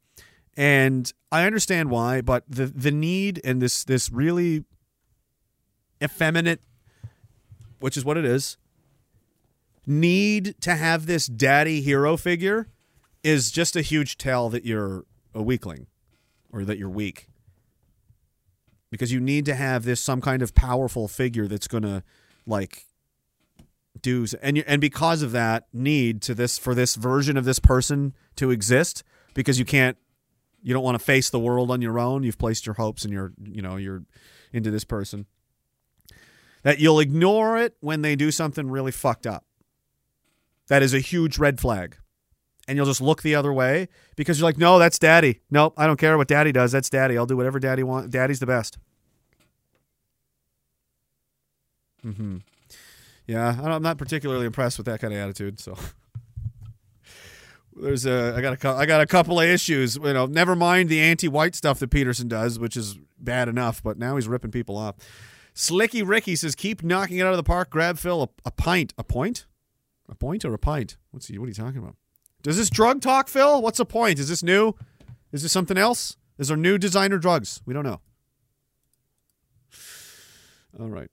and 0.60 1.14
I 1.32 1.46
understand 1.46 1.90
why. 1.90 2.20
But 2.20 2.44
the 2.50 2.66
the 2.66 2.92
need 2.92 3.40
and 3.46 3.62
this 3.62 3.86
this 3.86 4.12
really 4.12 4.66
effeminate, 6.04 6.62
which 7.80 7.96
is 7.96 8.04
what 8.04 8.18
it 8.18 8.26
is, 8.26 8.58
need 9.88 10.56
to 10.60 10.76
have 10.76 11.06
this 11.06 11.28
daddy 11.28 11.80
hero 11.80 12.18
figure 12.18 12.68
is 13.24 13.52
just 13.52 13.78
a 13.78 13.82
huge 13.82 14.18
tell 14.18 14.50
that 14.50 14.66
you're 14.66 15.06
a 15.34 15.42
weakling 15.42 15.88
or 16.52 16.66
that 16.66 16.78
you're 16.78 16.90
weak 16.90 17.28
because 18.92 19.14
you 19.14 19.22
need 19.22 19.46
to 19.46 19.56
have 19.56 19.86
this 19.86 20.02
some 20.02 20.20
kind 20.20 20.42
of 20.42 20.54
powerful 20.56 21.08
figure 21.08 21.48
that's 21.48 21.68
to 21.84 22.04
like 22.46 22.86
do 24.02 24.26
and 24.42 24.58
you, 24.58 24.64
and 24.68 24.82
because 24.82 25.22
of 25.22 25.32
that 25.32 25.68
need 25.72 26.22
to 26.22 26.34
this 26.34 26.58
for 26.58 26.76
this 26.76 26.96
version 26.96 27.38
of 27.38 27.46
this 27.46 27.60
person 27.60 28.14
to 28.36 28.52
exist 28.52 29.04
because 29.34 29.58
you 29.60 29.66
can't 29.66 29.98
you 30.62 30.74
don't 30.74 30.84
want 30.84 30.96
to 30.96 31.04
face 31.04 31.30
the 31.30 31.40
world 31.40 31.72
on 31.72 31.82
your 31.82 32.00
own 32.00 32.24
you've 32.24 32.38
placed 32.38 32.66
your 32.66 32.76
hopes 32.76 33.04
and 33.04 33.14
your 33.14 33.32
you 33.44 33.62
know 33.62 33.76
you're 33.76 34.04
into 34.52 34.72
this 34.72 34.84
person 34.84 35.26
that 36.64 36.80
you'll 36.80 37.00
ignore 37.00 37.58
it 37.58 37.76
when 37.80 38.02
they 38.02 38.16
do 38.16 38.32
something 38.32 38.70
really 38.70 38.92
fucked 38.92 39.26
up 39.28 39.46
that 40.68 40.84
is 40.84 40.94
a 40.94 41.00
huge 41.00 41.38
red 41.38 41.60
flag 41.60 41.98
and 42.70 42.76
you'll 42.76 42.86
just 42.86 43.02
look 43.02 43.24
the 43.24 43.34
other 43.34 43.52
way 43.52 43.88
because 44.16 44.40
you're 44.40 44.48
like, 44.48 44.60
no, 44.60 44.78
that's 44.78 45.00
daddy. 45.00 45.42
Nope, 45.50 45.74
I 45.76 45.88
don't 45.88 45.98
care 45.98 46.16
what 46.20 46.28
daddy 46.28 46.52
does. 46.52 46.72
That's 46.72 46.88
daddy. 46.88 47.18
I'll 47.18 47.26
do 47.26 47.36
whatever 47.36 47.60
daddy 47.60 47.82
wants. 47.82 48.10
Daddy's 48.10 48.40
the 48.40 48.46
best. 48.46 48.78
Hmm. 52.04 52.38
Yeah, 53.26 53.60
I'm 53.60 53.82
not 53.82 53.98
particularly 53.98 54.46
impressed 54.46 54.78
with 54.78 54.86
that 54.86 55.02
kind 55.02 55.14
of 55.14 55.20
attitude. 55.20 55.60
So 55.60 55.76
there's 57.76 58.06
a 58.06 58.34
I 58.36 58.42
got 58.42 58.64
a 58.64 58.70
I 58.70 58.86
got 58.86 59.02
a 59.02 59.06
couple 59.06 59.40
of 59.40 59.48
issues. 59.48 59.96
You 59.96 60.14
know, 60.14 60.26
never 60.26 60.56
mind 60.56 60.90
the 60.90 61.00
anti-white 61.00 61.56
stuff 61.56 61.80
that 61.80 61.90
Peterson 61.90 62.28
does, 62.28 62.60
which 62.60 62.76
is 62.76 62.98
bad 63.18 63.48
enough, 63.48 63.82
but 63.84 63.98
now 63.98 64.16
he's 64.16 64.28
ripping 64.28 64.52
people 64.52 64.78
off. 64.78 64.96
Slicky 65.54 66.04
Ricky 66.04 66.36
says, 66.38 66.56
keep 66.56 66.84
knocking 66.84 67.18
it 67.18 67.24
out 67.24 67.32
of 67.32 67.38
the 67.38 67.44
park. 67.44 67.70
Grab 67.70 67.98
Phil 67.98 68.24
a, 68.24 68.30
a 68.46 68.52
pint. 68.52 68.94
A 68.98 69.04
point? 69.04 69.46
A 70.08 70.16
point 70.16 70.46
or 70.46 70.54
a 70.54 70.58
pint? 70.58 70.98
What's 71.12 71.28
he? 71.28 71.38
What 71.38 71.46
are 71.46 71.50
you 71.50 71.54
talking 71.54 71.80
about? 71.80 71.96
Does 72.42 72.56
this 72.56 72.70
drug 72.70 73.02
talk, 73.02 73.28
Phil? 73.28 73.62
What's 73.62 73.78
the 73.78 73.86
point? 73.86 74.20
Is 74.20 74.30
this 74.30 74.42
new? 74.42 74.74
Is 75.32 75.44
this 75.44 75.52
something 75.52 75.78
else? 75.78 76.16
Is 76.38 76.48
there 76.48 76.56
new 76.56 76.78
designer 76.78 77.18
drugs? 77.18 77.62
We 77.66 77.74
don't 77.74 77.84
know. 77.84 78.00
All 80.80 80.90
right. 80.90 81.10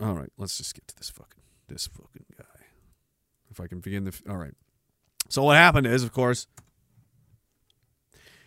All 0.00 0.14
right. 0.14 0.30
Let's 0.36 0.58
just 0.58 0.74
get 0.74 0.88
to 0.88 0.96
this 0.96 1.10
fucking 1.10 1.42
this 1.68 1.86
fucking 1.86 2.24
guy. 2.36 2.64
If 3.50 3.60
I 3.60 3.68
can 3.68 3.78
begin 3.78 4.04
the. 4.04 4.20
All 4.28 4.36
right. 4.36 4.54
So 5.30 5.44
what 5.44 5.56
happened 5.56 5.86
is, 5.86 6.02
of 6.02 6.12
course, 6.12 6.48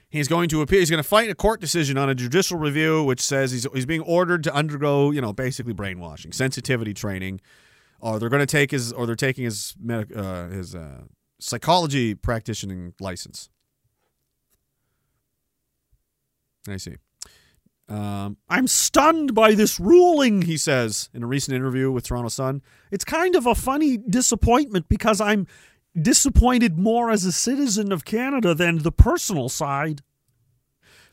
he's 0.09 0.27
going 0.27 0.49
to 0.49 0.61
appeal. 0.61 0.79
He's 0.79 0.89
going 0.89 1.01
to 1.01 1.07
fight 1.07 1.29
a 1.29 1.35
court 1.35 1.61
decision 1.61 1.97
on 1.97 2.09
a 2.09 2.15
judicial 2.15 2.59
review, 2.59 3.03
which 3.03 3.21
says 3.21 3.51
he's 3.51 3.65
he's 3.73 3.85
being 3.85 4.01
ordered 4.01 4.43
to 4.43 4.53
undergo, 4.53 5.11
you 5.11 5.21
know, 5.21 5.33
basically 5.33 5.73
brainwashing, 5.73 6.33
sensitivity 6.33 6.93
training, 6.93 7.41
or 7.99 8.19
they're 8.19 8.29
going 8.29 8.41
to 8.41 8.45
take 8.45 8.71
his, 8.71 8.91
or 8.91 9.05
they're 9.05 9.15
taking 9.15 9.45
his 9.45 9.75
medic, 9.81 10.15
uh, 10.15 10.49
his 10.49 10.75
uh, 10.75 11.03
psychology 11.39 12.13
practicing 12.15 12.93
license. 12.99 13.49
I 16.67 16.77
see. 16.77 16.95
Um, 17.89 18.37
I'm 18.49 18.67
stunned 18.67 19.33
by 19.35 19.55
this 19.55 19.79
ruling, 19.79 20.43
he 20.43 20.57
says 20.57 21.09
in 21.13 21.21
a 21.21 21.27
recent 21.27 21.55
interview 21.55 21.91
with 21.91 22.05
Toronto 22.05 22.29
Sun. 22.29 22.61
It's 22.91 23.03
kind 23.03 23.35
of 23.35 23.45
a 23.45 23.55
funny 23.55 23.97
disappointment 23.97 24.87
because 24.87 25.19
I'm 25.19 25.47
disappointed 25.99 26.77
more 26.77 27.11
as 27.11 27.25
a 27.25 27.31
citizen 27.31 27.91
of 27.91 28.05
Canada 28.05 28.53
than 28.53 28.79
the 28.79 28.91
personal 28.91 29.49
side. 29.49 30.01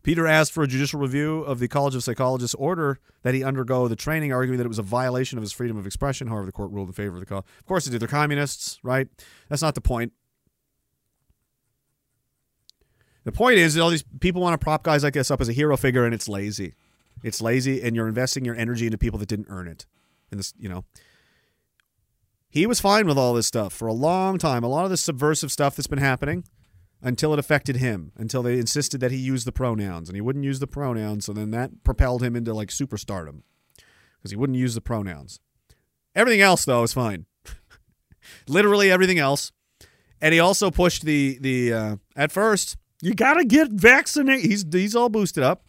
Peter 0.02 0.26
asked 0.26 0.52
for 0.52 0.62
a 0.62 0.66
judicial 0.66 0.98
review 0.98 1.40
of 1.40 1.58
the 1.58 1.68
College 1.68 1.94
of 1.94 2.02
Psychologists' 2.02 2.54
order 2.54 2.98
that 3.22 3.34
he 3.34 3.44
undergo 3.44 3.86
the 3.86 3.96
training, 3.96 4.32
arguing 4.32 4.56
that 4.56 4.64
it 4.64 4.68
was 4.68 4.78
a 4.78 4.82
violation 4.82 5.36
of 5.36 5.42
his 5.42 5.52
freedom 5.52 5.76
of 5.76 5.86
expression. 5.86 6.28
However, 6.28 6.46
the 6.46 6.52
court 6.52 6.70
ruled 6.70 6.88
in 6.88 6.94
favor 6.94 7.16
of 7.16 7.20
the 7.20 7.26
call. 7.26 7.44
Of 7.58 7.66
course, 7.66 7.84
they 7.84 7.90
did. 7.90 8.00
They're 8.00 8.08
communists, 8.08 8.78
right? 8.82 9.08
That's 9.50 9.60
not 9.60 9.74
the 9.74 9.82
point. 9.82 10.12
The 13.24 13.32
point 13.32 13.58
is 13.58 13.74
that 13.74 13.82
all 13.82 13.90
these 13.90 14.04
people 14.20 14.40
want 14.40 14.58
to 14.58 14.64
prop 14.64 14.82
guys 14.82 15.04
like 15.04 15.12
this 15.12 15.30
up 15.30 15.42
as 15.42 15.50
a 15.50 15.52
hero 15.52 15.76
figure, 15.76 16.06
and 16.06 16.14
it's 16.14 16.28
lazy. 16.28 16.74
It's 17.22 17.42
lazy, 17.42 17.82
and 17.82 17.94
you're 17.94 18.08
investing 18.08 18.46
your 18.46 18.56
energy 18.56 18.86
into 18.86 18.96
people 18.96 19.18
that 19.18 19.28
didn't 19.28 19.48
earn 19.50 19.68
it. 19.68 19.84
And 20.30 20.40
this, 20.40 20.54
you 20.58 20.70
know, 20.70 20.84
he 22.50 22.66
was 22.66 22.80
fine 22.80 23.06
with 23.06 23.16
all 23.16 23.32
this 23.32 23.46
stuff 23.46 23.72
for 23.72 23.88
a 23.88 23.92
long 23.92 24.36
time. 24.36 24.64
A 24.64 24.68
lot 24.68 24.84
of 24.84 24.90
the 24.90 24.96
subversive 24.96 25.52
stuff 25.52 25.76
that's 25.76 25.86
been 25.86 25.98
happening 25.98 26.44
until 27.00 27.32
it 27.32 27.38
affected 27.38 27.76
him, 27.76 28.12
until 28.16 28.42
they 28.42 28.58
insisted 28.58 29.00
that 29.00 29.12
he 29.12 29.16
use 29.16 29.44
the 29.44 29.52
pronouns, 29.52 30.08
and 30.08 30.16
he 30.16 30.20
wouldn't 30.20 30.44
use 30.44 30.58
the 30.58 30.66
pronouns. 30.66 31.24
So 31.24 31.32
then 31.32 31.50
that 31.52 31.84
propelled 31.84 32.22
him 32.22 32.36
into 32.36 32.52
like 32.52 32.68
superstardom 32.68 33.42
because 34.18 34.32
he 34.32 34.36
wouldn't 34.36 34.58
use 34.58 34.74
the 34.74 34.80
pronouns. 34.80 35.40
Everything 36.14 36.40
else, 36.40 36.64
though, 36.64 36.82
is 36.82 36.92
fine. 36.92 37.26
Literally 38.48 38.90
everything 38.90 39.18
else. 39.18 39.52
And 40.20 40.34
he 40.34 40.40
also 40.40 40.70
pushed 40.70 41.04
the 41.04 41.38
the 41.40 41.72
uh, 41.72 41.96
at 42.16 42.32
first 42.32 42.76
you 43.00 43.14
gotta 43.14 43.44
get 43.44 43.70
vaccinated. 43.70 44.44
He's 44.44 44.64
he's 44.70 44.94
all 44.94 45.08
boosted 45.08 45.42
up. 45.42 45.64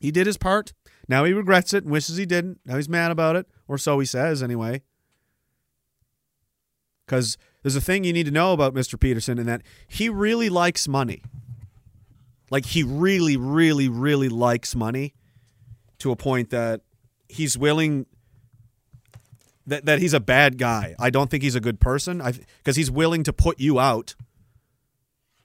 He 0.00 0.10
did 0.10 0.26
his 0.26 0.36
part. 0.36 0.72
Now 1.08 1.24
he 1.24 1.32
regrets 1.32 1.72
it 1.72 1.84
and 1.84 1.92
wishes 1.92 2.16
he 2.16 2.26
didn't. 2.26 2.58
Now 2.64 2.76
he's 2.76 2.88
mad 2.88 3.10
about 3.10 3.36
it, 3.36 3.46
or 3.68 3.78
so 3.78 3.98
he 3.98 4.06
says 4.06 4.42
anyway. 4.42 4.82
Because 7.06 7.38
there's 7.62 7.76
a 7.76 7.80
thing 7.80 8.04
you 8.04 8.12
need 8.12 8.26
to 8.26 8.32
know 8.32 8.52
about 8.52 8.74
Mr. 8.74 8.98
Peterson 8.98 9.38
and 9.38 9.48
that 9.48 9.62
he 9.88 10.08
really 10.08 10.48
likes 10.48 10.86
money. 10.88 11.22
Like 12.50 12.66
he 12.66 12.82
really, 12.82 13.36
really, 13.36 13.88
really 13.88 14.28
likes 14.28 14.74
money 14.74 15.14
to 15.98 16.10
a 16.10 16.16
point 16.16 16.50
that 16.50 16.82
he's 17.28 17.56
willing 17.56 18.06
that, 19.66 19.84
that 19.84 19.98
he's 19.98 20.14
a 20.14 20.20
bad 20.20 20.58
guy. 20.58 20.94
I 20.98 21.10
don't 21.10 21.28
think 21.28 21.42
he's 21.42 21.56
a 21.56 21.60
good 21.60 21.80
person. 21.80 22.20
I 22.20 22.32
because 22.58 22.76
he's 22.76 22.90
willing 22.90 23.22
to 23.24 23.32
put 23.32 23.58
you 23.58 23.80
out 23.80 24.14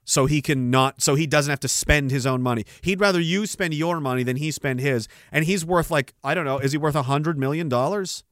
so 0.04 0.26
he 0.26 0.42
can 0.42 0.70
not 0.70 1.02
so 1.02 1.16
he 1.16 1.26
doesn't 1.26 1.50
have 1.50 1.60
to 1.62 1.68
spend 1.68 2.12
his 2.12 2.26
own 2.26 2.42
money. 2.42 2.66
He'd 2.82 3.00
rather 3.00 3.20
you 3.20 3.46
spend 3.48 3.74
your 3.74 4.00
money 4.00 4.24
than 4.24 4.38
he 4.38 4.52
spend 4.52 4.80
his. 4.80 5.08
And 5.32 5.46
he's 5.46 5.66
worth 5.66 5.90
like 5.90 6.14
I 6.24 6.34
don't 6.34 6.46
know, 6.46 6.60
is 6.60 6.72
he 6.72 6.78
worth 6.78 6.96
a 6.96 7.04
hundred 7.04 7.38
million 7.38 7.70
dollars? 7.70 8.24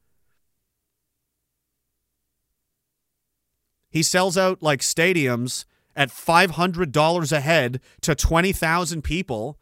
He 3.90 4.02
sells 4.02 4.38
out 4.38 4.62
like 4.62 4.80
stadiums 4.80 5.64
at 5.96 6.10
five 6.10 6.52
hundred 6.52 6.92
dollars 6.92 7.32
a 7.32 7.40
head 7.40 7.80
to 8.02 8.14
twenty 8.14 8.52
thousand 8.52 9.02
people. 9.02 9.58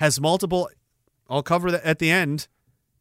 Has 0.00 0.20
multiple. 0.20 0.68
I'll 1.28 1.42
cover 1.42 1.70
that 1.70 1.84
at 1.84 1.98
the 1.98 2.10
end, 2.10 2.48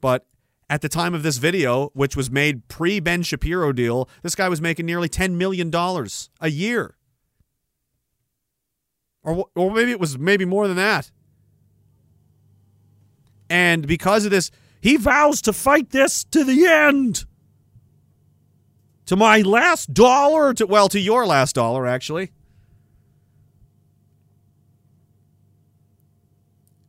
but 0.01 0.27
at 0.69 0.81
the 0.81 0.89
time 0.89 1.13
of 1.13 1.23
this 1.23 1.37
video, 1.37 1.89
which 1.93 2.15
was 2.15 2.29
made 2.29 2.67
pre 2.67 2.99
Ben 2.99 3.23
Shapiro 3.23 3.71
deal, 3.71 4.07
this 4.21 4.35
guy 4.35 4.47
was 4.47 4.61
making 4.61 4.85
nearly 4.85 5.09
ten 5.09 5.37
million 5.37 5.69
dollars 5.69 6.29
a 6.39 6.49
year, 6.49 6.95
or 9.23 9.47
or 9.55 9.71
maybe 9.71 9.91
it 9.91 9.99
was 9.99 10.17
maybe 10.19 10.45
more 10.45 10.67
than 10.67 10.77
that. 10.77 11.11
And 13.49 13.87
because 13.87 14.23
of 14.23 14.31
this, 14.31 14.51
he 14.81 14.95
vows 14.95 15.41
to 15.41 15.53
fight 15.53 15.89
this 15.89 16.23
to 16.25 16.43
the 16.43 16.65
end 16.65 17.25
to 19.11 19.17
my 19.17 19.41
last 19.41 19.93
dollar 19.93 20.53
to 20.53 20.65
well 20.65 20.87
to 20.87 20.97
your 20.97 21.25
last 21.25 21.53
dollar 21.53 21.85
actually. 21.85 22.31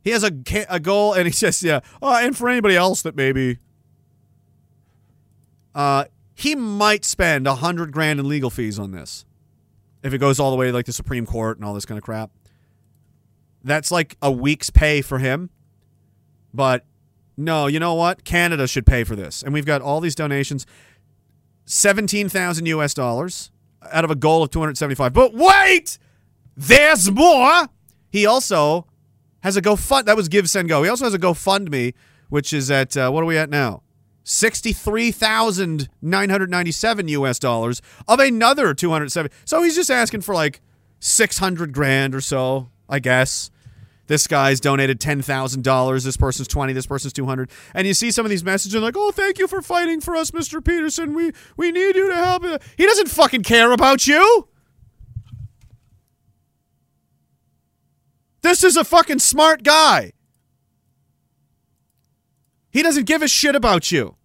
He 0.05 0.11
has 0.11 0.23
a, 0.23 0.31
a 0.69 0.79
goal 0.79 1.13
and 1.15 1.27
he 1.27 1.33
says 1.33 1.61
yeah. 1.61 1.81
Uh, 2.01 2.21
and 2.21 2.37
for 2.37 2.47
anybody 2.47 2.77
else 2.77 3.01
that 3.01 3.17
maybe 3.17 3.57
uh, 5.75 6.05
he 6.33 6.55
might 6.55 7.03
spend 7.03 7.45
a 7.45 7.55
hundred 7.55 7.91
grand 7.91 8.21
in 8.21 8.29
legal 8.29 8.49
fees 8.49 8.79
on 8.79 8.91
this. 8.91 9.25
If 10.01 10.13
it 10.13 10.19
goes 10.19 10.39
all 10.39 10.49
the 10.49 10.55
way 10.55 10.67
to 10.67 10.71
like 10.71 10.85
the 10.85 10.93
supreme 10.93 11.25
court 11.25 11.57
and 11.57 11.65
all 11.65 11.73
this 11.73 11.85
kind 11.85 11.97
of 11.97 12.05
crap. 12.05 12.31
That's 13.65 13.91
like 13.91 14.15
a 14.21 14.31
week's 14.31 14.69
pay 14.69 15.01
for 15.01 15.19
him. 15.19 15.49
But 16.53 16.85
no 17.35 17.67
you 17.67 17.81
know 17.81 17.95
what? 17.95 18.23
Canada 18.23 18.65
should 18.65 18.85
pay 18.85 19.03
for 19.03 19.17
this. 19.17 19.43
And 19.43 19.53
we've 19.53 19.65
got 19.65 19.81
all 19.81 19.99
these 19.99 20.15
donations 20.15 20.65
17,000 21.65 22.65
US 22.67 22.93
dollars 22.93 23.51
out 23.91 24.05
of 24.05 24.11
a 24.11 24.15
goal 24.15 24.43
of 24.43 24.51
275. 24.51 25.11
But 25.13 25.33
wait! 25.33 25.97
There's 26.55 27.11
more! 27.11 27.67
He 28.09 28.25
also 28.25 28.87
has 29.41 29.57
a 29.57 29.61
GoFund. 29.61 30.05
That 30.05 30.15
was 30.15 30.29
Give, 30.29 30.49
Send, 30.49 30.69
Go. 30.69 30.83
He 30.83 30.89
also 30.89 31.03
has 31.05 31.13
a 31.13 31.19
GoFundMe, 31.19 31.93
which 32.29 32.53
is 32.53 32.71
at, 32.71 32.95
uh, 32.95 33.11
what 33.11 33.23
are 33.23 33.25
we 33.25 33.37
at 33.37 33.49
now? 33.49 33.83
63,997 34.23 37.07
US 37.09 37.39
dollars 37.39 37.81
of 38.07 38.19
another 38.19 38.73
270. 38.73 39.35
So 39.45 39.61
he's 39.63 39.75
just 39.75 39.91
asking 39.91 40.21
for 40.21 40.33
like 40.33 40.61
600 40.99 41.73
grand 41.73 42.15
or 42.15 42.21
so, 42.21 42.69
I 42.87 42.99
guess. 42.99 43.51
This 44.07 44.27
guy's 44.27 44.59
donated 44.59 44.99
ten 44.99 45.21
thousand 45.21 45.63
dollars. 45.63 46.03
This 46.03 46.17
person's 46.17 46.47
twenty. 46.47 46.73
This 46.73 46.85
person's 46.85 47.13
two 47.13 47.25
hundred. 47.25 47.49
And 47.73 47.87
you 47.87 47.93
see 47.93 48.11
some 48.11 48.25
of 48.25 48.29
these 48.29 48.43
messages 48.43 48.81
like, 48.81 48.95
"Oh, 48.97 49.11
thank 49.11 49.39
you 49.39 49.47
for 49.47 49.61
fighting 49.61 50.01
for 50.01 50.15
us, 50.15 50.31
Mr. 50.31 50.63
Peterson. 50.63 51.13
We 51.13 51.31
we 51.55 51.71
need 51.71 51.95
you 51.95 52.09
to 52.09 52.15
help." 52.15 52.43
He 52.77 52.85
doesn't 52.85 53.09
fucking 53.09 53.43
care 53.43 53.71
about 53.71 54.05
you. 54.05 54.49
This 58.41 58.63
is 58.63 58.75
a 58.75 58.83
fucking 58.83 59.19
smart 59.19 59.63
guy. 59.63 60.11
He 62.71 62.83
doesn't 62.83 63.05
give 63.05 63.21
a 63.21 63.27
shit 63.27 63.55
about 63.55 63.91
you. 63.91 64.17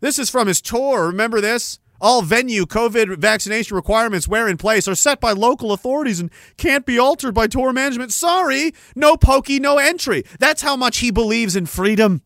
This 0.00 0.18
is 0.18 0.28
from 0.28 0.48
his 0.48 0.60
tour. 0.60 1.06
Remember 1.06 1.40
this? 1.40 1.78
All 2.00 2.22
venue 2.22 2.64
COVID 2.64 3.18
vaccination 3.18 3.74
requirements 3.74 4.28
where 4.28 4.48
in 4.48 4.56
place 4.56 4.86
are 4.86 4.94
set 4.94 5.20
by 5.20 5.32
local 5.32 5.72
authorities 5.72 6.20
and 6.20 6.30
can't 6.56 6.86
be 6.86 6.98
altered 6.98 7.34
by 7.34 7.46
tour 7.46 7.72
management. 7.72 8.12
Sorry, 8.12 8.72
no 8.94 9.16
pokey, 9.16 9.58
no 9.58 9.78
entry. 9.78 10.24
That's 10.38 10.62
how 10.62 10.76
much 10.76 10.98
he 10.98 11.10
believes 11.10 11.56
in 11.56 11.66
freedom, 11.66 12.22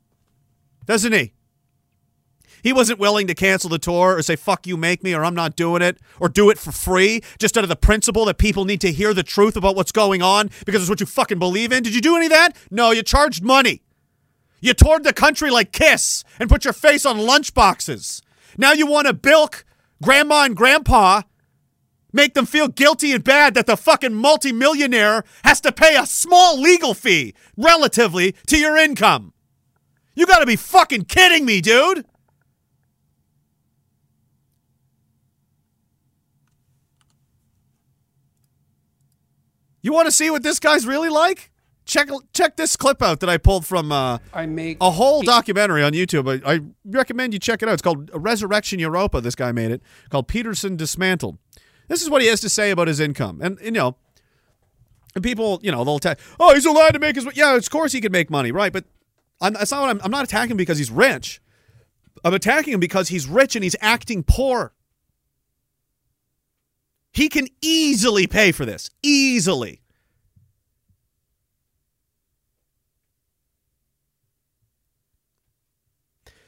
doesn't 0.85 1.12
he? 1.12 1.32
He 2.62 2.73
wasn't 2.73 3.01
willing 3.01 3.27
to 3.27 3.35
cancel 3.35 3.69
the 3.69 3.78
tour 3.78 4.16
or 4.16 4.23
say, 4.23 4.36
fuck 4.36 4.66
you, 4.66 4.77
make 4.77 5.03
me, 5.03 5.15
or 5.15 5.24
I'm 5.24 5.35
not 5.35 5.57
doing 5.57 5.82
it, 5.82 5.99
or 6.20 6.28
do 6.28 6.49
it 6.49 6.59
for 6.59 6.70
free, 6.70 7.23
just 7.39 7.59
out 7.59 7.65
of 7.65 7.69
the 7.69 7.77
principle 7.77 8.24
that 8.27 8.39
people 8.39 8.65
need 8.65 8.81
to 8.82 8.93
hear 8.93 9.12
the 9.12 9.24
truth 9.24 9.57
about 9.57 9.74
what's 9.74 9.90
going 9.90 10.23
on 10.23 10.49
because 10.65 10.82
it's 10.82 10.90
what 10.90 11.01
you 11.01 11.07
fucking 11.07 11.40
believe 11.40 11.73
in. 11.73 11.82
Did 11.82 11.94
you 11.94 12.01
do 12.01 12.16
any 12.16 12.27
of 12.27 12.32
that? 12.32 12.57
No, 12.70 12.93
you 12.93 13.03
charged 13.03 13.43
money. 13.43 13.82
You 14.61 14.74
toured 14.74 15.03
the 15.03 15.12
country 15.12 15.51
like 15.51 15.73
Kiss 15.73 16.23
and 16.39 16.49
put 16.49 16.65
your 16.65 16.73
face 16.73 17.05
on 17.05 17.19
lunchboxes. 17.19 18.23
Now 18.57 18.73
you 18.73 18.87
want 18.87 19.07
to 19.07 19.12
bilk 19.12 19.65
grandma 20.03 20.45
and 20.45 20.57
grandpa, 20.57 21.23
make 22.12 22.35
them 22.35 22.47
feel 22.47 22.69
guilty 22.69 23.12
and 23.12 23.24
bad 23.24 23.55
that 23.55 23.66
the 23.66 23.77
fucking 23.77 24.15
multimillionaire 24.15 25.24
has 25.45 25.61
to 25.62 25.73
pay 25.73 25.97
a 25.97 26.07
small 26.07 26.61
legal 26.61 26.95
fee 26.95 27.35
relatively 27.57 28.35
to 28.49 28.59
your 28.59 28.77
income. 28.77 29.33
You 30.15 30.27
got 30.27 30.41
to 30.41 30.47
be 30.47 30.57
fucking 30.57 31.07
kidding 31.07 31.47
me, 31.47 31.61
dude. 31.61 32.05
You 39.81 39.93
want 39.93 40.07
to 40.07 40.12
see 40.12 40.31
what 40.31 40.43
this 40.43 40.61
guy's 40.61 40.87
really 40.87 41.09
like? 41.09 41.52
Check 41.84 42.09
check 42.32 42.56
this 42.56 42.76
clip 42.76 43.02
out 43.02 43.20
that 43.20 43.28
I 43.28 43.38
pulled 43.38 43.66
from 43.66 43.90
uh, 43.90 44.18
I 44.32 44.46
make 44.46 44.78
a 44.80 44.90
whole 44.90 45.22
documentary 45.22 45.82
on 45.82 45.92
YouTube. 45.92 46.42
I, 46.44 46.54
I 46.54 46.60
recommend 46.84 47.32
you 47.32 47.40
check 47.40 47.62
it 47.62 47.68
out. 47.68 47.72
It's 47.72 47.82
called 47.82 48.09
Resurrection 48.14 48.78
Europa. 48.78 49.20
This 49.20 49.34
guy 49.34 49.50
made 49.50 49.72
it 49.72 49.82
called 50.09 50.28
Peterson 50.28 50.76
Dismantled. 50.76 51.38
This 51.88 52.00
is 52.00 52.09
what 52.09 52.22
he 52.22 52.28
has 52.28 52.40
to 52.40 52.48
say 52.48 52.70
about 52.70 52.86
his 52.86 53.00
income, 53.00 53.40
and 53.42 53.59
you 53.60 53.72
know, 53.72 53.96
and 55.14 55.22
people, 55.22 55.60
you 55.62 55.70
know, 55.70 55.84
they'll 55.84 55.96
attack. 55.96 56.20
Oh, 56.40 56.54
he's 56.54 56.66
allowed 56.66 56.90
to 56.90 56.98
make 56.98 57.16
his. 57.16 57.26
Yeah, 57.34 57.56
of 57.56 57.68
course 57.68 57.92
he 57.92 58.00
can 58.00 58.12
make 58.12 58.30
money, 58.30 58.52
right? 58.52 58.72
But 58.72 58.84
I'm, 59.40 59.54
that's 59.54 59.70
not 59.70 59.82
what 59.82 59.90
I'm. 59.90 60.00
I'm 60.04 60.10
not 60.10 60.24
attacking 60.24 60.52
him 60.52 60.56
because 60.56 60.78
he's 60.78 60.90
rich. 60.90 61.40
I'm 62.24 62.34
attacking 62.34 62.72
him 62.72 62.80
because 62.80 63.09
he's 63.09 63.26
rich 63.26 63.56
and 63.56 63.64
he's 63.64 63.76
acting 63.80 64.22
poor. 64.22 64.72
He 67.12 67.28
can 67.28 67.48
easily 67.60 68.26
pay 68.26 68.52
for 68.52 68.64
this. 68.64 68.88
Easily. 69.02 69.81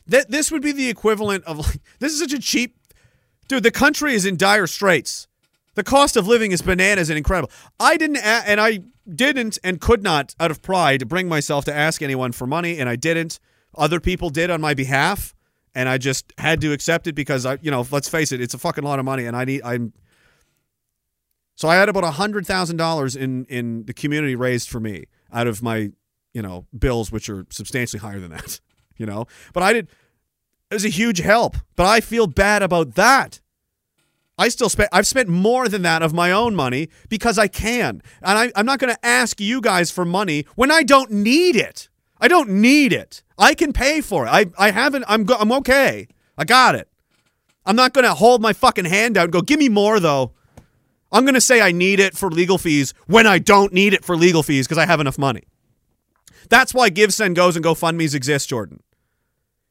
That 0.07 0.31
this 0.31 0.51
would 0.53 0.63
be 0.63 0.73
the 0.73 0.89
equivalent 0.89 1.45
of 1.45 1.59
like 1.59 1.81
this 1.99 2.13
is 2.13 2.19
such 2.21 2.33
a 2.33 2.39
cheap 2.39 2.77
dude. 3.49 3.63
The 3.63 3.71
country 3.71 4.15
is 4.15 4.25
in 4.27 4.37
dire 4.37 4.67
straits. 4.67 5.27
The 5.75 5.83
cost 5.83 6.17
of 6.17 6.29
living 6.29 6.53
is 6.53 6.63
bananas 6.63 7.11
and 7.11 7.17
incredible. 7.19 7.51
I 7.81 7.97
didn't, 7.97 8.19
a- 8.19 8.21
and 8.47 8.61
I 8.61 8.81
didn't, 9.13 9.59
and 9.65 9.81
could 9.81 10.05
not, 10.05 10.33
out 10.39 10.53
of 10.53 10.63
pride, 10.63 11.09
bring 11.09 11.29
myself 11.29 11.65
to 11.65 11.75
ask 11.75 12.01
anyone 12.01 12.31
for 12.31 12.47
money, 12.47 12.79
and 12.79 12.89
I 12.89 12.95
didn't. 12.95 13.41
Other 13.77 13.99
people 13.99 14.31
did 14.31 14.51
on 14.51 14.61
my 14.61 14.73
behalf, 14.75 15.35
and 15.75 15.89
I 15.89 15.99
just 15.99 16.33
had 16.39 16.61
to 16.61 16.73
accept 16.73 17.09
it 17.09 17.15
because 17.17 17.45
I, 17.45 17.59
you 17.61 17.73
know, 17.73 17.85
let's 17.91 18.09
face 18.09 18.31
it, 18.31 18.41
it's 18.41 18.55
a 18.55 18.59
fucking 18.59 18.85
lot 18.85 19.01
of 19.01 19.05
money, 19.05 19.27
and 19.27 19.37
I 19.37 19.45
need 19.45 19.63
I'm. 19.65 19.93
So 21.57 21.69
I 21.69 21.75
had 21.75 21.89
about 21.89 22.05
a 22.05 22.13
hundred 22.13 22.47
thousand 22.47 22.77
dollars 22.77 23.17
in 23.17 23.45
in 23.47 23.85
the 23.87 23.95
community 23.95 24.37
raised 24.37 24.69
for 24.69 24.79
me 24.79 25.05
out 25.33 25.49
of 25.49 25.61
my, 25.63 25.91
you 26.33 26.43
know, 26.43 26.67
bills, 26.77 27.11
which 27.11 27.29
are 27.29 27.47
substantially 27.51 28.01
higher 28.01 28.21
than 28.21 28.31
that, 28.31 28.61
you 28.97 29.07
know. 29.07 29.27
But 29.53 29.63
I 29.63 29.73
did. 29.73 29.89
It 30.71 30.75
was 30.75 30.85
a 30.85 30.89
huge 30.91 31.19
help, 31.19 31.57
but 31.77 31.87
I 31.87 32.01
feel 32.01 32.27
bad 32.27 32.63
about 32.63 32.95
that. 32.95 33.41
I 34.37 34.49
still 34.49 34.69
spent. 34.69 34.89
I've 34.93 35.07
spent 35.07 35.29
more 35.29 35.69
than 35.69 35.83
that 35.83 36.03
of 36.03 36.13
my 36.13 36.33
own 36.33 36.55
money 36.57 36.89
because 37.09 37.39
I 37.39 37.47
can, 37.47 38.03
and 38.23 38.39
I, 38.39 38.53
I'm 38.57 38.67
not 38.67 38.81
going 38.81 38.93
to 38.93 39.07
ask 39.07 39.41
you 39.41 39.61
guys 39.61 39.91
for 39.91 40.05
money 40.05 40.47
when 40.57 40.71
I 40.71 40.83
don't 40.83 41.11
need 41.11 41.55
it. 41.57 41.89
I 42.21 42.29
don't 42.29 42.49
need 42.49 42.93
it. 42.93 43.23
I 43.39 43.55
can 43.55 43.73
pay 43.73 44.01
for 44.01 44.27
it. 44.27 44.31
I 44.31 44.47
I 44.59 44.71
haven't. 44.71 45.05
I'm 45.07 45.25
go, 45.25 45.37
I'm 45.39 45.53
okay. 45.53 46.09
I 46.37 46.45
got 46.45 46.75
it. 46.75 46.89
I'm 47.67 47.77
not 47.77 47.93
going 47.93 48.05
to 48.05 48.15
hold 48.15 48.43
my 48.43 48.53
fucking 48.53 48.87
hand 48.87 49.17
out 49.17 49.25
and 49.25 49.33
go, 49.33 49.41
"Give 49.41 49.59
me 49.59 49.69
more," 49.69 50.01
though. 50.01 50.33
I'm 51.13 51.25
going 51.25 51.35
to 51.35 51.41
say 51.41 51.61
I 51.61 51.71
need 51.71 52.01
it 52.01 52.17
for 52.17 52.29
legal 52.29 52.59
fees 52.59 52.93
when 53.07 53.25
I 53.25 53.39
don't 53.39 53.73
need 53.73 53.95
it 53.95 54.05
for 54.05 54.17
legal 54.17 54.43
fees 54.43 54.67
because 54.67 54.79
I 54.79 54.87
have 54.87 54.99
enough 54.99 55.17
money. 55.17 55.45
That's 56.49 56.75
why 56.75 56.89
Give, 56.89 57.13
Send, 57.13 57.37
Goes, 57.37 57.57
and 57.57 57.65
GoFundMe's 57.65 58.15
exist, 58.15 58.49
Jordan 58.49 58.81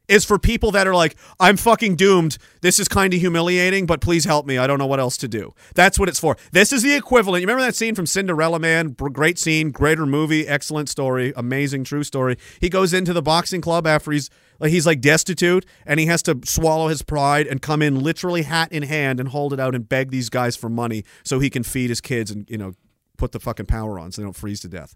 is 0.08 0.26
for 0.26 0.38
people 0.38 0.72
that 0.72 0.88
are 0.88 0.96
like, 0.96 1.16
I'm 1.40 1.58
fucking 1.58 1.96
doomed. 1.96 2.38
This 2.62 2.80
is 2.80 2.88
kind 2.88 3.14
of 3.14 3.20
humiliating, 3.20 3.86
but 3.86 4.02
please 4.02 4.26
help 4.26 4.46
me. 4.46 4.58
I 4.58 4.68
don't 4.68 4.78
know 4.78 4.86
what 4.86 5.00
else 5.00 5.18
to 5.18 5.28
do. 5.28 5.54
That's 5.76 5.98
what 5.98 6.10
it's 6.10 6.20
for. 6.20 6.38
This 6.52 6.74
is 6.74 6.84
the 6.84 6.94
equivalent. 6.94 7.42
You 7.42 7.48
remember 7.48 7.66
that 7.66 7.76
scene 7.76 7.96
from 7.96 8.06
Cinderella 8.06 8.60
Man? 8.60 8.90
Great 8.90 9.40
scene, 9.40 9.72
greater 9.72 10.06
movie, 10.06 10.48
excellent 10.48 10.90
story, 10.90 11.34
amazing 11.36 11.84
true 11.84 12.04
story. 12.04 12.38
He 12.60 12.70
goes 12.70 12.94
into 12.94 13.14
the 13.14 13.22
boxing 13.22 13.62
club 13.62 13.88
after 13.88 14.12
he's 14.12 14.30
like 14.60 14.72
he's 14.72 14.86
like 14.86 15.02
destitute 15.02 15.66
and 15.86 16.00
he 16.00 16.06
has 16.06 16.22
to 16.24 16.40
swallow 16.44 16.88
his 16.88 17.02
pride 17.02 17.48
and 17.48 17.62
come 17.62 17.82
in 17.82 18.00
literally 18.00 18.44
hat 18.44 18.72
in 18.72 18.84
hand 18.84 19.20
and 19.20 19.30
hold 19.30 19.54
it 19.54 19.60
out 19.60 19.74
and 19.74 19.90
beg 19.90 20.12
these 20.12 20.30
guys 20.30 20.56
for 20.56 20.70
money 20.70 21.04
so 21.24 21.40
he 21.40 21.50
can 21.50 21.64
feed 21.64 21.90
his 21.90 22.02
kids 22.02 22.30
and, 22.30 22.50
you 22.50 22.58
know, 22.58 22.74
put 23.18 23.32
the 23.32 23.40
fucking 23.40 23.66
power 23.66 24.00
on 24.00 24.12
so 24.12 24.22
they 24.22 24.26
don't 24.26 24.36
freeze 24.36 24.60
to 24.62 24.68
death. 24.68 24.96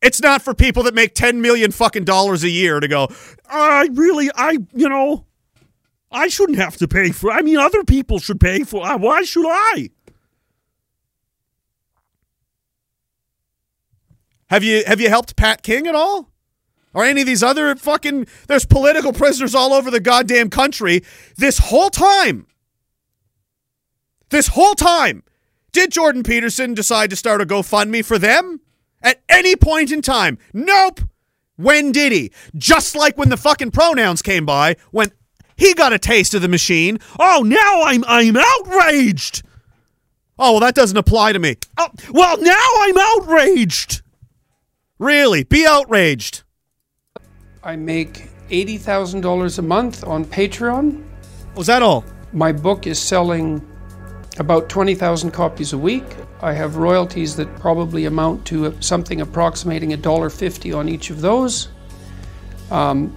It's 0.00 0.20
not 0.22 0.42
for 0.42 0.54
people 0.54 0.84
that 0.84 0.94
make 0.94 1.14
10 1.14 1.40
million 1.40 1.72
fucking 1.72 2.04
dollars 2.04 2.44
a 2.44 2.48
year 2.48 2.78
to 2.80 2.86
go, 2.86 3.08
I 3.48 3.88
really, 3.92 4.30
I, 4.34 4.58
you 4.74 4.88
know, 4.88 5.24
I 6.10 6.28
shouldn't 6.28 6.58
have 6.58 6.76
to 6.76 6.88
pay 6.88 7.10
for. 7.10 7.30
I 7.32 7.42
mean, 7.42 7.56
other 7.58 7.82
people 7.84 8.18
should 8.18 8.40
pay 8.40 8.62
for. 8.62 8.86
uh, 8.86 8.96
Why 8.96 9.22
should 9.22 9.46
I? 9.48 9.90
have 14.50 14.64
you 14.64 14.82
have 14.86 15.00
you 15.00 15.08
helped 15.10 15.36
Pat 15.36 15.62
King 15.62 15.86
at 15.86 15.94
all? 15.94 16.30
Or 16.94 17.04
any 17.04 17.20
of 17.20 17.26
these 17.26 17.42
other 17.42 17.76
fucking 17.76 18.26
there's 18.46 18.64
political 18.64 19.12
prisoners 19.12 19.54
all 19.54 19.72
over 19.74 19.90
the 19.90 20.00
goddamn 20.00 20.48
country 20.48 21.02
this 21.36 21.58
whole 21.58 21.90
time. 21.90 22.46
This 24.30 24.48
whole 24.48 24.74
time. 24.74 25.22
Did 25.72 25.92
Jordan 25.92 26.22
Peterson 26.22 26.72
decide 26.74 27.10
to 27.10 27.16
start 27.16 27.42
a 27.42 27.46
GoFundMe 27.46 28.04
for 28.04 28.18
them? 28.18 28.60
At 29.02 29.20
any 29.28 29.56
point 29.56 29.92
in 29.92 30.02
time? 30.02 30.38
Nope. 30.52 31.00
When 31.56 31.92
did 31.92 32.12
he? 32.12 32.32
Just 32.56 32.94
like 32.94 33.16
when 33.16 33.30
the 33.30 33.36
fucking 33.36 33.72
pronouns 33.72 34.22
came 34.22 34.46
by, 34.46 34.76
when 34.90 35.10
he 35.56 35.74
got 35.74 35.92
a 35.92 35.98
taste 35.98 36.34
of 36.34 36.42
the 36.42 36.48
machine. 36.48 36.98
Oh, 37.18 37.42
now 37.44 37.82
I'm 37.82 38.04
I'm 38.06 38.36
outraged. 38.36 39.42
Oh, 40.38 40.52
well, 40.52 40.60
that 40.60 40.76
doesn't 40.76 40.96
apply 40.96 41.32
to 41.32 41.38
me. 41.40 41.56
Oh, 41.76 41.88
well, 42.12 42.40
now 42.40 42.68
I'm 42.76 42.96
outraged. 42.96 44.02
Really? 45.00 45.42
Be 45.42 45.66
outraged. 45.66 46.44
I 47.64 47.74
make 47.74 48.30
$80,000 48.48 49.58
a 49.58 49.62
month 49.62 50.04
on 50.04 50.24
Patreon. 50.24 51.04
Was 51.56 51.66
that 51.66 51.82
all? 51.82 52.04
My 52.32 52.52
book 52.52 52.86
is 52.86 53.00
selling 53.00 53.60
about 54.38 54.68
20,000 54.68 55.32
copies 55.32 55.72
a 55.72 55.78
week. 55.78 56.04
I 56.40 56.52
have 56.52 56.76
royalties 56.76 57.36
that 57.36 57.54
probably 57.58 58.04
amount 58.04 58.44
to 58.46 58.76
something 58.80 59.20
approximating 59.20 59.90
$1.50 59.90 60.76
on 60.76 60.88
each 60.88 61.10
of 61.10 61.20
those. 61.20 61.68
Um, 62.70 63.16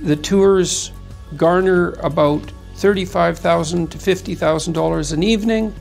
the 0.00 0.16
tours 0.16 0.92
garner 1.36 1.92
about 2.00 2.42
35,000 2.76 3.90
to 3.90 3.98
$50,000 3.98 5.12
an 5.12 5.22
evening. 5.22 5.74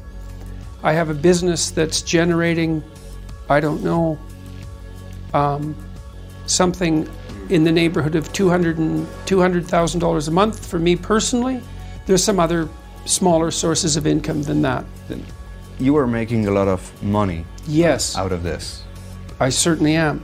I 0.84 0.94
have 0.94 1.10
a 1.10 1.14
business 1.14 1.72
that's 1.72 2.02
generating, 2.02 2.84
I 3.50 3.60
don't 3.60 3.84
know, 3.84 4.20
um, 5.34 5.76
something 6.46 7.10
in 7.50 7.64
the 7.64 7.72
neighborhood 7.72 8.16
of 8.16 8.32
$200 8.34 8.78
and 8.78 9.08
$200,000 9.26 10.28
a 10.28 10.32
month 10.32 10.66
for 10.68 10.80
me 10.80 10.96
personally. 10.96 11.62
There's 12.06 12.24
some 12.24 12.40
other 12.40 12.70
smaller 13.08 13.52
sources 13.52 13.96
of 13.96 14.06
income 14.06 14.44
than 14.44 14.62
that. 14.62 14.86
You 15.80 15.96
are 15.98 16.08
making 16.08 16.48
a 16.48 16.52
lot 16.52 16.68
of 16.68 16.92
money 17.04 17.46
Yes, 17.68 18.18
out 18.18 18.32
of 18.32 18.44
this. 18.44 18.84
I 19.40 19.50
certainly 19.50 19.96
am. 19.96 20.24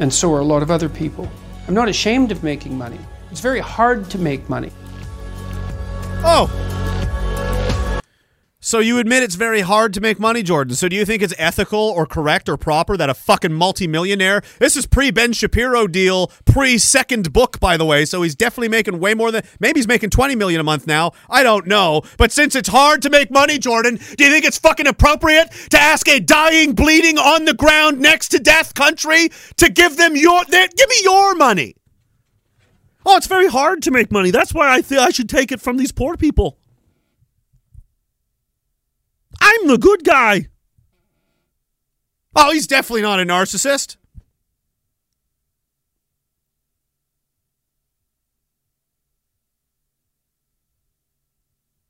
And 0.00 0.12
so 0.12 0.32
are 0.34 0.40
a 0.40 0.44
lot 0.44 0.62
of 0.62 0.70
other 0.70 0.88
people. 0.88 1.28
I'm 1.66 1.74
not 1.74 1.88
ashamed 1.88 2.32
of 2.32 2.42
making 2.42 2.76
money. 2.76 2.98
It's 3.30 3.40
very 3.40 3.60
hard 3.60 4.10
to 4.10 4.18
make 4.18 4.48
money. 4.48 4.70
Oh. 6.26 6.50
So 8.66 8.78
you 8.78 8.98
admit 8.98 9.22
it's 9.22 9.34
very 9.34 9.60
hard 9.60 9.92
to 9.92 10.00
make 10.00 10.18
money, 10.18 10.42
Jordan. 10.42 10.74
So 10.74 10.88
do 10.88 10.96
you 10.96 11.04
think 11.04 11.20
it's 11.20 11.34
ethical 11.36 11.78
or 11.78 12.06
correct 12.06 12.48
or 12.48 12.56
proper 12.56 12.96
that 12.96 13.10
a 13.10 13.14
fucking 13.14 13.52
multimillionaire, 13.52 14.40
this 14.58 14.74
is 14.74 14.86
pre 14.86 15.10
Ben 15.10 15.34
Shapiro 15.34 15.86
deal, 15.86 16.28
pre 16.46 16.78
second 16.78 17.30
book, 17.34 17.60
by 17.60 17.76
the 17.76 17.84
way, 17.84 18.06
so 18.06 18.22
he's 18.22 18.34
definitely 18.34 18.70
making 18.70 19.00
way 19.00 19.12
more 19.12 19.30
than 19.30 19.44
maybe 19.60 19.80
he's 19.80 19.86
making 19.86 20.08
20 20.08 20.34
million 20.36 20.62
a 20.62 20.64
month 20.64 20.86
now. 20.86 21.12
I 21.28 21.42
don't 21.42 21.66
know. 21.66 22.04
But 22.16 22.32
since 22.32 22.56
it's 22.56 22.70
hard 22.70 23.02
to 23.02 23.10
make 23.10 23.30
money, 23.30 23.58
Jordan, 23.58 23.96
do 24.16 24.24
you 24.24 24.30
think 24.30 24.46
it's 24.46 24.58
fucking 24.58 24.86
appropriate 24.86 25.50
to 25.68 25.78
ask 25.78 26.08
a 26.08 26.18
dying, 26.18 26.72
bleeding 26.72 27.18
on 27.18 27.44
the 27.44 27.52
ground 27.52 28.00
next 28.00 28.30
to 28.30 28.38
death 28.38 28.72
country 28.72 29.28
to 29.58 29.68
give 29.68 29.98
them 29.98 30.16
your 30.16 30.42
their, 30.46 30.68
give 30.68 30.88
me 30.88 30.96
your 31.02 31.34
money? 31.34 31.76
Oh, 33.04 33.18
it's 33.18 33.26
very 33.26 33.48
hard 33.48 33.82
to 33.82 33.90
make 33.90 34.10
money. 34.10 34.30
That's 34.30 34.54
why 34.54 34.74
I 34.74 34.80
think 34.80 35.02
I 35.02 35.10
should 35.10 35.28
take 35.28 35.52
it 35.52 35.60
from 35.60 35.76
these 35.76 35.92
poor 35.92 36.16
people. 36.16 36.58
I'm 39.46 39.66
the 39.68 39.76
good 39.76 40.04
guy. 40.04 40.48
Oh, 42.34 42.50
he's 42.50 42.66
definitely 42.66 43.02
not 43.02 43.20
a 43.20 43.24
narcissist. 43.24 43.98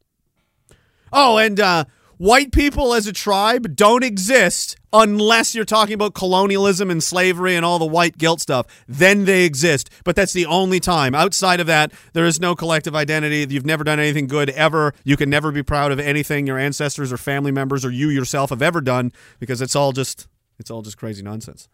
oh, 1.12 1.38
and 1.38 1.58
uh, 1.58 1.86
white 2.18 2.52
people 2.52 2.94
as 2.94 3.06
a 3.06 3.12
tribe 3.12 3.76
don't 3.76 4.04
exist 4.04 4.76
unless 4.92 5.54
you're 5.54 5.64
talking 5.64 5.94
about 5.94 6.14
colonialism 6.14 6.90
and 6.90 7.02
slavery 7.02 7.54
and 7.54 7.64
all 7.64 7.78
the 7.78 7.86
white 7.86 8.16
guilt 8.16 8.40
stuff. 8.40 8.66
Then 8.88 9.24
they 9.24 9.44
exist. 9.44 9.90
But 10.04 10.16
that's 10.16 10.32
the 10.32 10.46
only 10.46 10.80
time. 10.80 11.14
Outside 11.14 11.60
of 11.60 11.66
that, 11.66 11.92
there 12.12 12.24
is 12.24 12.40
no 12.40 12.54
collective 12.54 12.94
identity. 12.94 13.46
You've 13.48 13.66
never 13.66 13.84
done 13.84 14.00
anything 14.00 14.26
good 14.26 14.50
ever. 14.50 14.94
You 15.04 15.16
can 15.16 15.28
never 15.28 15.52
be 15.52 15.62
proud 15.62 15.92
of 15.92 16.00
anything 16.00 16.46
your 16.46 16.58
ancestors 16.58 17.12
or 17.12 17.16
family 17.16 17.52
members 17.52 17.84
or 17.84 17.90
you 17.90 18.08
yourself 18.08 18.50
have 18.50 18.62
ever 18.62 18.80
done 18.80 19.12
because 19.38 19.60
it's 19.60 19.76
all 19.76 19.92
just 19.92 20.28
it's 20.58 20.70
all 20.70 20.82
just 20.82 20.96
crazy 20.96 21.22
nonsense. 21.22 21.68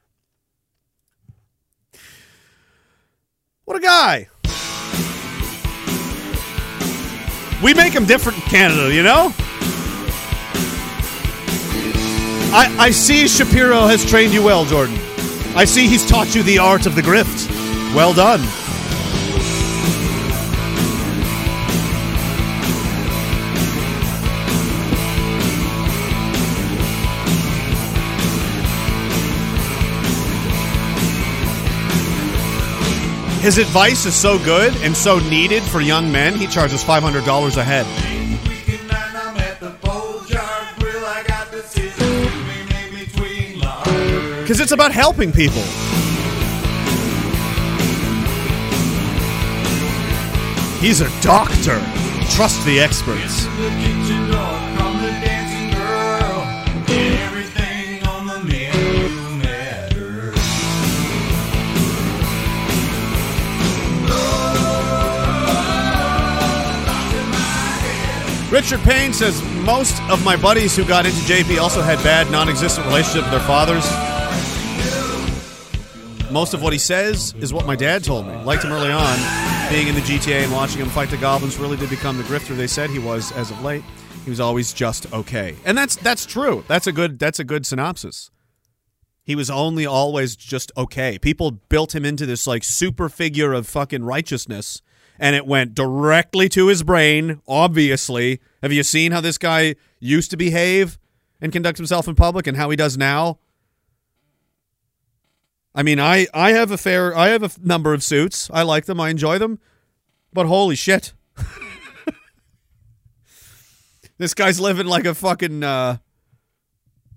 What 3.64 3.77
a 3.77 3.81
guy. 3.81 4.28
We 7.62 7.74
make 7.74 7.93
them 7.93 8.06
different 8.06 8.39
in 8.39 8.44
Canada, 8.44 8.93
you 8.93 9.05
know? 9.05 9.32
I, 12.54 12.76
I 12.78 12.90
see 12.90 13.28
Shapiro 13.28 13.86
has 13.86 14.04
trained 14.04 14.34
you 14.34 14.42
well, 14.42 14.66
Jordan. 14.66 14.94
I 15.56 15.64
see 15.64 15.86
he's 15.86 16.06
taught 16.06 16.34
you 16.34 16.42
the 16.42 16.58
art 16.58 16.84
of 16.84 16.94
the 16.94 17.00
grift. 17.00 17.48
Well 17.94 18.12
done. 18.12 18.40
His 33.42 33.56
advice 33.56 34.04
is 34.04 34.14
so 34.14 34.38
good 34.38 34.76
and 34.82 34.94
so 34.94 35.18
needed 35.18 35.62
for 35.62 35.80
young 35.80 36.12
men, 36.12 36.34
he 36.34 36.46
charges 36.46 36.84
$500 36.84 37.56
a 37.56 37.64
head. 37.64 38.22
because 44.52 44.60
it's 44.60 44.72
about 44.72 44.92
helping 44.92 45.32
people. 45.32 45.62
He's 50.78 51.00
a 51.00 51.08
doctor. 51.22 51.80
Trust 52.36 52.62
the 52.66 52.78
experts. 52.78 53.46
Richard 68.52 68.80
Payne 68.80 69.14
says 69.14 69.42
most 69.64 69.98
of 70.10 70.22
my 70.26 70.36
buddies 70.36 70.76
who 70.76 70.84
got 70.84 71.06
into 71.06 71.16
JP 71.20 71.58
also 71.58 71.80
had 71.80 71.96
bad, 72.04 72.30
non 72.30 72.50
existent 72.50 72.86
relationships 72.86 73.24
with 73.24 73.30
their 73.30 73.48
fathers. 73.48 74.11
Most 76.32 76.54
of 76.54 76.62
what 76.62 76.72
he 76.72 76.78
says 76.78 77.34
is 77.40 77.52
what 77.52 77.66
my 77.66 77.76
dad 77.76 78.02
told 78.02 78.26
me. 78.26 78.34
Liked 78.36 78.64
him 78.64 78.72
early 78.72 78.90
on, 78.90 79.18
being 79.70 79.86
in 79.86 79.94
the 79.94 80.00
GTA 80.00 80.44
and 80.44 80.52
watching 80.52 80.80
him 80.80 80.88
fight 80.88 81.10
the 81.10 81.18
goblins. 81.18 81.59
Really 81.59 81.76
did 81.76 81.90
become 81.90 82.16
the 82.16 82.22
grifter 82.22 82.56
they 82.56 82.66
said 82.66 82.88
he 82.88 82.98
was 82.98 83.30
as 83.32 83.50
of 83.50 83.62
late. 83.62 83.84
He 84.24 84.30
was 84.30 84.40
always 84.40 84.72
just 84.72 85.12
okay, 85.12 85.54
and 85.66 85.76
that's 85.76 85.94
that's 85.96 86.24
true. 86.24 86.64
That's 86.68 86.86
a 86.86 86.92
good 86.92 87.18
that's 87.18 87.38
a 87.38 87.44
good 87.44 87.66
synopsis. 87.66 88.30
He 89.22 89.36
was 89.36 89.50
only 89.50 89.84
always 89.84 90.34
just 90.34 90.72
okay. 90.74 91.18
People 91.18 91.50
built 91.50 91.94
him 91.94 92.06
into 92.06 92.24
this 92.24 92.46
like 92.46 92.64
super 92.64 93.10
figure 93.10 93.52
of 93.52 93.66
fucking 93.66 94.02
righteousness, 94.02 94.80
and 95.18 95.36
it 95.36 95.46
went 95.46 95.74
directly 95.74 96.48
to 96.48 96.68
his 96.68 96.82
brain. 96.82 97.42
Obviously, 97.46 98.40
have 98.62 98.72
you 98.72 98.82
seen 98.84 99.12
how 99.12 99.20
this 99.20 99.36
guy 99.36 99.74
used 100.00 100.30
to 100.30 100.38
behave 100.38 100.98
and 101.42 101.52
conduct 101.52 101.76
himself 101.76 102.09
in 102.09 102.14
public, 102.14 102.46
and 102.46 102.56
how 102.56 102.70
he 102.70 102.76
does 102.76 102.96
now? 102.96 103.38
I 105.74 105.82
mean, 105.82 105.99
I 105.99 106.27
I 106.35 106.53
have 106.53 106.70
a 106.70 106.78
fair 106.78 107.16
I 107.16 107.28
have 107.28 107.43
a 107.43 107.51
number 107.62 107.94
of 107.94 108.03
suits. 108.03 108.51
I 108.53 108.62
like 108.62 108.85
them. 108.86 109.01
I 109.01 109.09
enjoy 109.09 109.39
them. 109.39 109.59
But 110.32 110.47
holy 110.47 110.77
shit. 110.77 111.12
this 114.19 114.35
guy's 114.35 114.61
living 114.61 114.86
like 114.86 115.05
a 115.05 115.15
fucking 115.15 115.62
uh 115.62 115.99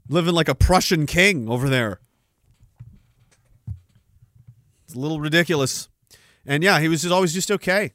living 0.07 0.34
like 0.34 0.49
a 0.49 0.56
Prussian 0.56 1.06
king 1.06 1.49
over 1.49 1.69
there. 1.69 1.99
It's 4.86 4.95
a 4.95 4.99
little 4.99 5.19
ridiculous. 5.19 5.90
And 6.45 6.64
yeah, 6.64 6.80
he 6.80 6.88
was 6.88 7.02
just 7.02 7.14
always 7.14 7.34
just 7.34 7.52
okay. 7.52 7.94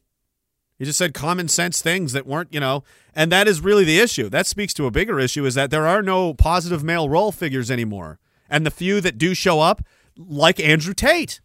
He 0.78 0.87
just 0.87 0.99
said 0.99 1.12
common 1.12 1.49
sense 1.49 1.82
things 1.82 2.12
that 2.15 2.27
weren't, 2.27 2.53
you 2.53 2.59
know, 2.59 2.85
and 3.15 3.31
that 3.31 3.47
is 3.47 3.61
really 3.61 3.85
the 3.85 4.01
issue. 4.01 4.31
That 4.31 4.47
speaks 4.47 4.73
to 4.74 4.87
a 4.87 4.91
bigger 4.91 5.20
issue 5.20 5.45
is 5.45 5.55
that 5.55 5.70
there 5.70 5.87
are 5.87 6.03
no 6.03 6.32
positive 6.32 6.82
male 6.82 7.09
role 7.09 7.32
figures 7.32 7.70
anymore. 7.70 8.19
And 8.49 8.65
the 8.65 8.70
few 8.70 9.01
that 9.03 9.19
do 9.19 9.35
show 9.35 9.61
up, 9.61 9.82
like 10.28 10.60
Andrew 10.60 10.94
Tate. 10.94 11.40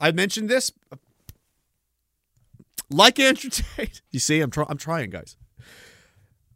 I 0.00 0.12
mentioned 0.12 0.48
this. 0.48 0.72
Like 2.90 3.18
Andrew 3.18 3.50
Tate. 3.76 4.02
You 4.10 4.18
see, 4.20 4.40
I'm, 4.40 4.50
try- 4.50 4.66
I'm 4.68 4.78
trying, 4.78 5.10
guys. 5.10 5.36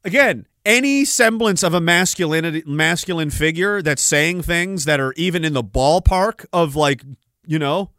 Again, 0.05 0.47
any 0.67 1.05
semblance 1.05 1.63
of 1.63 1.73
a 1.75 1.81
masculinity, 1.81 2.63
masculine 2.67 3.31
figure 3.31 3.81
that's 3.83 4.03
saying 4.03 4.43
things 4.43 4.85
that 4.85 5.01
are 5.01 5.13
even 5.17 5.45
in 5.45 5.53
the 5.53 5.63
ballpark 5.65 6.47
of 6.53 6.77
like, 6.77 7.03
you 7.47 7.59
know, 7.59 7.91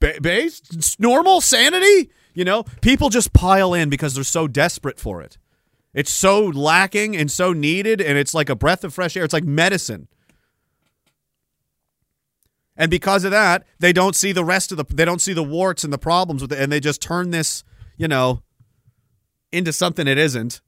ba- 0.00 0.20
base, 0.20 0.60
normal 0.98 1.40
sanity, 1.40 2.10
you 2.34 2.44
know, 2.44 2.64
people 2.80 3.08
just 3.08 3.32
pile 3.32 3.72
in 3.74 3.88
because 3.88 4.14
they're 4.14 4.24
so 4.24 4.48
desperate 4.48 4.98
for 4.98 5.22
it. 5.22 5.38
It's 5.94 6.10
so 6.10 6.44
lacking 6.46 7.14
and 7.16 7.30
so 7.30 7.52
needed, 7.52 8.00
and 8.00 8.16
it's 8.16 8.32
like 8.32 8.48
a 8.48 8.56
breath 8.56 8.82
of 8.82 8.94
fresh 8.94 9.14
air. 9.16 9.24
It's 9.24 9.34
like 9.34 9.44
medicine. 9.44 10.08
And 12.76 12.90
because 12.90 13.24
of 13.24 13.30
that, 13.30 13.64
they 13.78 13.92
don't 13.92 14.16
see 14.16 14.32
the 14.32 14.44
rest 14.44 14.72
of 14.72 14.78
the 14.78 14.84
they 14.84 15.04
don't 15.04 15.20
see 15.20 15.32
the 15.32 15.42
warts 15.42 15.84
and 15.84 15.92
the 15.92 15.98
problems 15.98 16.42
with 16.42 16.52
it, 16.52 16.58
and 16.58 16.72
they 16.72 16.80
just 16.80 17.02
turn 17.02 17.30
this, 17.30 17.64
you 17.96 18.08
know, 18.08 18.42
into 19.50 19.72
something 19.72 20.06
it 20.06 20.18
isn't. 20.18 20.60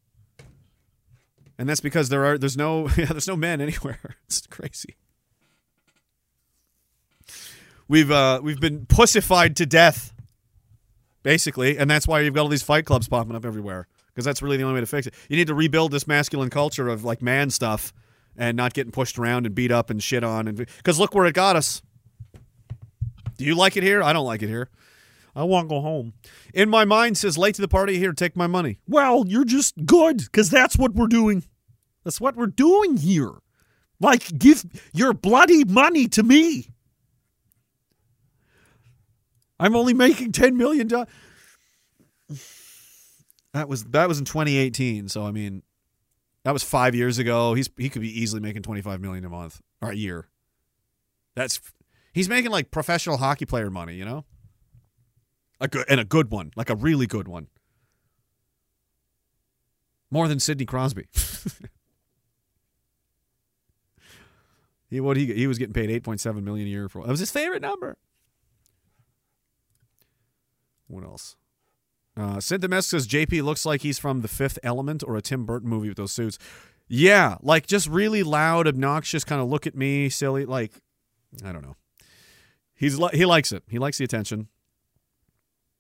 And 1.59 1.69
that's 1.69 1.81
because 1.81 2.09
there 2.09 2.25
are 2.25 2.37
there's 2.37 2.57
no 2.57 2.89
yeah, 2.97 3.07
there's 3.07 3.29
no 3.29 3.37
men 3.37 3.61
anywhere. 3.61 4.17
It's 4.27 4.47
crazy. 4.47 4.97
We've 7.89 8.11
uh 8.11 8.41
we've 8.43 8.61
been 8.61 8.87
pussified 8.87 9.57
to 9.57 9.67
death, 9.67 10.13
basically, 11.23 11.79
and 11.79 11.91
that's 11.91 12.07
why 12.07 12.21
you've 12.21 12.35
got 12.35 12.43
all 12.43 12.49
these 12.49 12.63
fight 12.63 12.85
clubs 12.85 13.09
popping 13.09 13.35
up 13.35 13.45
everywhere. 13.45 13.87
Because 14.09 14.25
that's 14.25 14.43
really 14.43 14.57
the 14.57 14.63
only 14.63 14.75
way 14.75 14.81
to 14.81 14.87
fix 14.87 15.09
it. 15.09 15.15
You 15.29 15.37
need 15.37 15.49
to 15.49 15.55
rebuild 15.55 15.91
this 15.91 16.07
masculine 16.07 16.51
culture 16.51 16.89
of 16.89 17.03
like 17.03 17.21
man 17.21 17.51
stuff 17.51 17.93
and 18.37 18.57
not 18.57 18.73
getting 18.73 18.93
pushed 18.93 19.19
around 19.19 19.47
and 19.47 19.55
beat 19.55 19.73
up 19.73 19.91
and 19.91 20.03
shit 20.03 20.23
on. 20.23 20.47
And 20.47 20.57
because 20.57 21.01
look 21.01 21.15
where 21.15 21.27
it 21.27 21.35
got 21.35 21.57
us. 21.57 21.83
Do 23.37 23.45
you 23.45 23.55
like 23.55 23.77
it 23.77 23.83
here? 23.83 24.03
I 24.03 24.13
don't 24.13 24.27
like 24.27 24.43
it 24.43 24.49
here. 24.49 24.71
I 25.37 25.43
want 25.45 25.69
to 25.69 25.75
go 25.75 25.81
home. 25.81 26.13
In 26.53 26.69
my 26.69 26.85
mind 26.85 27.19
says 27.19 27.37
late 27.37 27.57
to 27.57 27.63
the 27.63 27.69
party 27.69 27.99
here, 27.99 28.13
take 28.13 28.37
my 28.37 28.47
money. 28.47 28.79
Well, 28.87 29.25
you're 29.27 29.45
just 29.45 29.85
good 29.85 30.19
because 30.19 30.49
that's 30.49 30.79
what 30.79 30.95
we're 30.95 31.09
doing. 31.09 31.45
That's 32.05 32.21
what 32.21 32.37
we're 32.37 32.47
doing 32.47 32.97
here. 32.97 33.33
Like, 34.01 34.39
give 34.39 34.65
your 34.93 35.13
bloody 35.13 35.65
money 35.65 36.07
to 36.09 36.23
me. 36.23 36.69
I'm 39.59 39.75
only 39.75 39.95
making 39.95 40.33
$10 40.33 40.55
million. 40.55 40.89
That 43.55 43.69
was 43.69 43.85
that 43.85 44.09
was 44.09 44.19
in 44.19 44.25
2018. 44.25 45.09
So 45.09 45.25
I 45.25 45.31
mean, 45.31 45.63
that 46.43 46.53
was 46.53 46.65
five 46.65 46.95
years 46.95 47.19
ago. 47.19 47.55
He's 47.55 47.71
he 47.79 47.89
could 47.89 48.03
be 48.03 48.21
easily 48.21 48.43
making 48.43 48.63
25 48.63 49.01
million 49.01 49.25
a 49.25 49.29
month 49.29 49.61
or 49.81 49.91
a 49.91 49.95
year. 49.95 50.29
That's 51.37 51.61
he's 52.15 52.29
making 52.29 52.51
like 52.51 52.71
professional 52.71 53.19
hockey 53.19 53.45
player 53.45 53.69
money, 53.69 53.95
you 53.95 54.07
know, 54.07 54.25
a 55.61 55.69
good 55.69 55.85
and 55.91 56.01
a 56.01 56.05
good 56.05 56.31
one, 56.31 56.53
like 56.57 56.71
a 56.71 56.77
really 56.77 57.07
good 57.07 57.29
one, 57.29 57.49
more 60.11 60.27
than 60.29 60.41
Sidney 60.41 60.65
Crosby. 60.65 61.07
he 64.89 65.01
what 65.01 65.19
he 65.19 65.35
he 65.35 65.47
was 65.47 65.59
getting 65.59 65.75
paid 65.75 65.91
8.7 66.03 66.43
million 66.43 66.67
a 66.67 66.71
year 66.71 66.89
for. 66.89 67.03
That 67.03 67.11
was 67.11 67.21
his 67.21 67.31
favorite 67.31 67.61
number. 67.61 67.99
What 70.87 71.05
else? 71.05 71.37
Uh, 72.17 72.37
Synthemesk 72.37 72.85
says 72.85 73.09
JP 73.09 73.43
looks 73.43 73.67
like 73.67 73.81
he's 73.81 73.99
from 73.99 74.21
The 74.21 74.29
Fifth 74.29 74.61
Element 74.63 75.03
or 75.05 75.17
a 75.17 75.23
Tim 75.23 75.45
Burton 75.45 75.69
movie 75.69 75.89
with 75.89 75.97
those 75.97 76.13
suits. 76.13 76.39
Yeah, 76.87 77.39
like 77.43 77.67
just 77.67 77.89
really 77.89 78.23
loud, 78.23 78.69
obnoxious, 78.69 79.25
kind 79.25 79.41
of 79.41 79.49
look 79.49 79.67
at 79.67 79.75
me, 79.75 80.09
silly. 80.09 80.45
Like, 80.45 80.75
I 81.45 81.51
don't 81.51 81.63
know. 81.63 81.75
He's 82.85 83.01
he 83.15 83.25
likes 83.25 83.51
it. 83.51 83.63
He 83.67 83.79
likes 83.79 83.97
the 83.97 84.05
attention. 84.05 84.49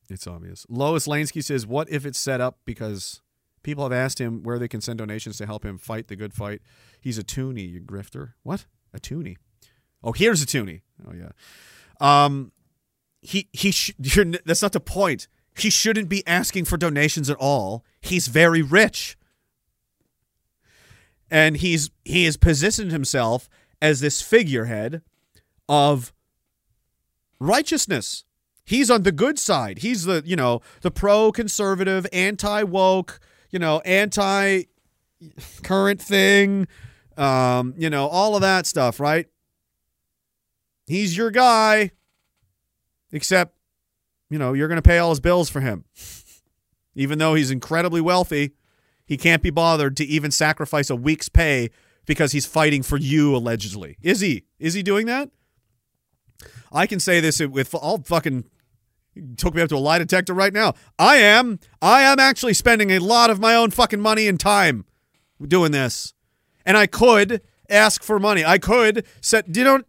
It's 0.08 0.26
obvious. 0.26 0.64
Lois 0.70 1.06
Lansky 1.06 1.44
says, 1.44 1.66
"What 1.66 1.90
if 1.90 2.06
it's 2.06 2.18
set 2.18 2.40
up 2.40 2.60
because 2.64 3.20
people 3.62 3.84
have 3.84 3.92
asked 3.92 4.18
him 4.18 4.42
where 4.42 4.58
they 4.58 4.68
can 4.68 4.80
send 4.80 5.00
donations 5.00 5.36
to 5.36 5.44
help 5.44 5.66
him 5.66 5.76
fight 5.76 6.08
the 6.08 6.16
good 6.16 6.32
fight? 6.32 6.62
He's 7.02 7.18
a 7.18 7.22
toonie, 7.22 7.70
you 7.70 7.82
grifter. 7.82 8.32
What? 8.42 8.64
A 8.94 8.98
toonie? 8.98 9.36
Oh, 10.02 10.12
here's 10.12 10.40
a 10.40 10.46
toonie. 10.46 10.80
Oh 11.06 11.12
yeah. 11.12 11.32
Um, 12.00 12.52
he 13.20 13.48
he. 13.52 13.70
Sh- 13.70 13.92
that's 14.46 14.62
not 14.62 14.72
the 14.72 14.80
point. 14.80 15.28
He 15.58 15.68
shouldn't 15.68 16.08
be 16.08 16.26
asking 16.26 16.64
for 16.64 16.78
donations 16.78 17.28
at 17.28 17.36
all. 17.36 17.84
He's 18.00 18.28
very 18.28 18.62
rich. 18.62 19.18
And 21.30 21.58
he's 21.58 21.90
he 22.02 22.24
has 22.24 22.38
positioned 22.38 22.92
himself 22.92 23.50
as 23.82 24.00
this 24.00 24.22
figurehead 24.22 25.02
of 25.68 26.13
righteousness. 27.46 28.24
He's 28.64 28.90
on 28.90 29.02
the 29.02 29.12
good 29.12 29.38
side. 29.38 29.78
He's 29.78 30.04
the, 30.04 30.22
you 30.24 30.36
know, 30.36 30.62
the 30.80 30.90
pro-conservative, 30.90 32.06
anti-woke, 32.12 33.20
you 33.50 33.58
know, 33.58 33.80
anti 33.80 34.64
current 35.62 36.00
thing, 36.00 36.66
um, 37.16 37.74
you 37.76 37.90
know, 37.90 38.08
all 38.08 38.34
of 38.34 38.42
that 38.42 38.66
stuff, 38.66 39.00
right? 39.00 39.26
He's 40.86 41.16
your 41.16 41.30
guy. 41.30 41.90
Except 43.12 43.54
you 44.30 44.38
know, 44.38 44.52
you're 44.52 44.66
going 44.68 44.76
to 44.76 44.82
pay 44.82 44.98
all 44.98 45.10
his 45.10 45.20
bills 45.20 45.48
for 45.48 45.60
him. 45.60 45.84
even 46.96 47.18
though 47.18 47.34
he's 47.34 47.52
incredibly 47.52 48.00
wealthy, 48.00 48.52
he 49.06 49.16
can't 49.16 49.42
be 49.42 49.50
bothered 49.50 49.96
to 49.98 50.04
even 50.04 50.30
sacrifice 50.30 50.90
a 50.90 50.96
week's 50.96 51.28
pay 51.28 51.70
because 52.06 52.32
he's 52.32 52.46
fighting 52.46 52.82
for 52.82 52.96
you, 52.96 53.36
allegedly. 53.36 53.96
Is 54.02 54.20
he? 54.20 54.44
Is 54.58 54.74
he 54.74 54.82
doing 54.82 55.06
that? 55.06 55.30
I 56.72 56.86
can 56.86 57.00
say 57.00 57.20
this 57.20 57.40
with 57.40 57.74
all 57.74 58.02
fucking 58.02 58.44
took 59.36 59.54
me 59.54 59.62
up 59.62 59.68
to 59.68 59.76
a 59.76 59.78
lie 59.78 59.98
detector 59.98 60.34
right 60.34 60.52
now. 60.52 60.74
I 60.98 61.16
am. 61.16 61.60
I 61.80 62.02
am 62.02 62.18
actually 62.18 62.54
spending 62.54 62.90
a 62.90 62.98
lot 62.98 63.30
of 63.30 63.38
my 63.40 63.54
own 63.54 63.70
fucking 63.70 64.00
money 64.00 64.26
and 64.26 64.38
time 64.38 64.84
doing 65.40 65.72
this. 65.72 66.14
And 66.66 66.76
I 66.76 66.86
could 66.86 67.42
ask 67.68 68.02
for 68.02 68.18
money. 68.18 68.44
I 68.44 68.58
could 68.58 69.06
set, 69.20 69.54
you 69.54 69.64
know, 69.64 69.82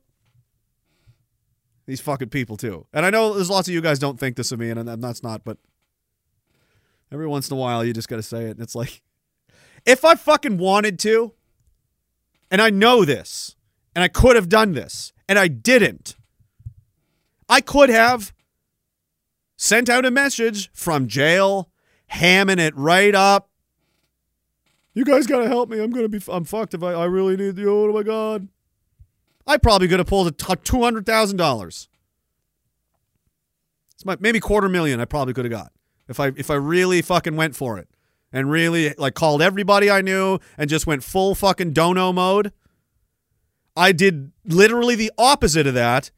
these 1.85 2.01
fucking 2.01 2.29
people 2.29 2.57
too. 2.57 2.85
And 2.93 3.05
I 3.05 3.09
know 3.09 3.33
there's 3.33 3.49
lots 3.49 3.67
of 3.67 3.73
you 3.73 3.81
guys 3.81 3.99
don't 3.99 4.19
think 4.19 4.35
this 4.35 4.51
of 4.51 4.59
me, 4.59 4.69
and 4.69 4.79
and 4.79 5.03
that's 5.03 5.23
not, 5.23 5.43
but 5.43 5.57
every 7.11 7.27
once 7.27 7.49
in 7.49 7.55
a 7.55 7.59
while 7.59 7.85
you 7.85 7.93
just 7.93 8.09
got 8.09 8.17
to 8.17 8.23
say 8.23 8.45
it. 8.45 8.51
And 8.51 8.59
it's 8.59 8.75
like, 8.75 9.01
if 9.85 10.03
I 10.03 10.15
fucking 10.15 10.57
wanted 10.57 10.97
to, 10.99 11.33
and 12.49 12.61
I 12.61 12.69
know 12.69 13.05
this, 13.05 13.55
and 13.95 14.03
I 14.03 14.07
could 14.07 14.35
have 14.35 14.49
done 14.49 14.73
this, 14.73 15.13
and 15.29 15.37
I 15.37 15.47
didn't, 15.47 16.15
I 17.47 17.61
could 17.61 17.89
have 17.89 18.33
sent 19.57 19.89
out 19.89 20.05
a 20.05 20.11
message 20.11 20.71
from 20.73 21.07
jail, 21.07 21.69
hamming 22.11 22.59
it 22.59 22.75
right 22.75 23.15
up. 23.15 23.49
You 24.93 25.03
guys 25.03 25.27
got 25.27 25.39
to 25.39 25.47
help 25.47 25.69
me. 25.69 25.79
I'm 25.81 25.91
to 25.93 26.09
be, 26.09 26.21
I'm 26.27 26.45
fucked 26.45 26.73
if 26.73 26.81
I, 26.81 26.93
I 26.93 27.05
really 27.05 27.35
need 27.35 27.57
you. 27.57 27.69
Oh 27.69 27.91
my 27.93 28.03
God. 28.03 28.47
I 29.45 29.57
probably 29.57 29.87
could 29.87 29.99
have 29.99 30.07
pulled 30.07 30.27
a 30.27 30.55
two 30.55 30.81
hundred 30.81 31.05
thousand 31.05 31.37
dollars. 31.37 31.87
It's 33.93 34.05
my 34.05 34.17
maybe 34.19 34.39
quarter 34.39 34.69
million. 34.69 34.99
I 34.99 35.05
probably 35.05 35.33
could 35.33 35.45
have 35.45 35.51
got 35.51 35.71
if 36.07 36.19
I 36.19 36.31
if 36.35 36.49
I 36.49 36.55
really 36.55 37.01
fucking 37.01 37.35
went 37.35 37.55
for 37.55 37.77
it 37.77 37.87
and 38.31 38.49
really 38.49 38.93
like 38.97 39.13
called 39.13 39.41
everybody 39.41 39.91
I 39.91 40.01
knew 40.01 40.39
and 40.57 40.69
just 40.69 40.87
went 40.87 41.03
full 41.03 41.35
fucking 41.35 41.73
dono 41.73 42.11
mode. 42.11 42.51
I 43.77 43.91
did 43.91 44.31
literally 44.45 44.95
the 44.95 45.11
opposite 45.17 45.67
of 45.67 45.73
that. 45.73 46.09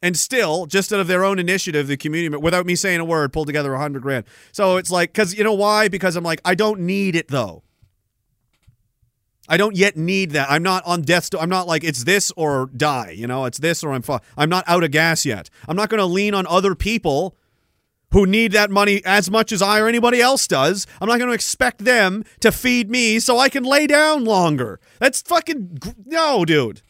And 0.00 0.16
still, 0.16 0.66
just 0.66 0.92
out 0.92 1.00
of 1.00 1.08
their 1.08 1.24
own 1.24 1.40
initiative, 1.40 1.88
the 1.88 1.96
community, 1.96 2.36
without 2.36 2.66
me 2.66 2.76
saying 2.76 3.00
a 3.00 3.04
word, 3.04 3.32
pulled 3.32 3.48
together 3.48 3.74
a 3.74 3.78
hundred 3.78 4.02
grand. 4.02 4.26
So 4.52 4.76
it's 4.76 4.90
like, 4.90 5.12
because 5.12 5.34
you 5.34 5.42
know 5.42 5.54
why? 5.54 5.88
Because 5.88 6.14
I'm 6.14 6.22
like, 6.22 6.40
I 6.44 6.54
don't 6.54 6.80
need 6.80 7.16
it 7.16 7.28
though. 7.28 7.64
I 9.48 9.56
don't 9.56 9.74
yet 9.74 9.96
need 9.96 10.32
that. 10.32 10.50
I'm 10.50 10.62
not 10.62 10.84
on 10.84 11.02
death's 11.02 11.30
door. 11.30 11.40
I'm 11.40 11.48
not 11.48 11.66
like 11.66 11.82
it's 11.82 12.04
this 12.04 12.30
or 12.36 12.70
die. 12.76 13.14
You 13.16 13.26
know, 13.26 13.46
it's 13.46 13.58
this 13.58 13.82
or 13.82 13.92
I'm. 13.92 14.02
Fu- 14.02 14.18
I'm 14.36 14.50
not 14.50 14.64
out 14.66 14.84
of 14.84 14.90
gas 14.90 15.24
yet. 15.24 15.48
I'm 15.66 15.76
not 15.76 15.88
going 15.88 15.98
to 15.98 16.06
lean 16.06 16.34
on 16.34 16.46
other 16.46 16.74
people 16.74 17.34
who 18.12 18.26
need 18.26 18.52
that 18.52 18.70
money 18.70 19.02
as 19.04 19.30
much 19.30 19.50
as 19.52 19.62
I 19.62 19.80
or 19.80 19.88
anybody 19.88 20.20
else 20.20 20.46
does. 20.46 20.86
I'm 21.00 21.08
not 21.08 21.18
going 21.18 21.28
to 21.28 21.34
expect 21.34 21.84
them 21.84 22.24
to 22.40 22.52
feed 22.52 22.90
me 22.90 23.18
so 23.20 23.38
I 23.38 23.48
can 23.48 23.64
lay 23.64 23.86
down 23.86 24.24
longer. 24.24 24.80
That's 24.98 25.22
fucking 25.22 25.78
no, 26.04 26.44
dude. 26.44 26.82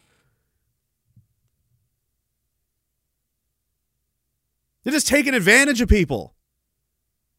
They're 4.89 4.97
just 4.97 5.07
taking 5.07 5.35
advantage 5.35 5.83
of 5.83 5.89
people. 5.91 6.35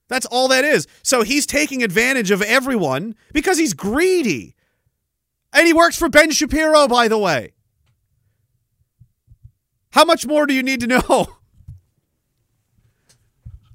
That's 0.08 0.28
all 0.28 0.50
that 0.50 0.64
is. 0.64 0.86
So 1.02 1.24
he's 1.24 1.48
taking 1.48 1.82
advantage 1.82 2.30
of 2.30 2.44
everyone 2.44 3.16
because 3.34 3.58
he's 3.58 3.74
greedy. 3.74 4.56
And 5.52 5.66
he 5.66 5.74
works 5.74 5.98
for 5.98 6.10
Ben 6.10 6.30
Shapiro, 6.30 6.88
by 6.88 7.08
the 7.08 7.18
way. 7.18 7.54
How 9.94 10.06
much 10.06 10.28
more 10.28 10.46
do 10.46 10.54
you 10.54 10.62
need 10.62 10.82
to 10.82 10.86
know? 10.86 11.00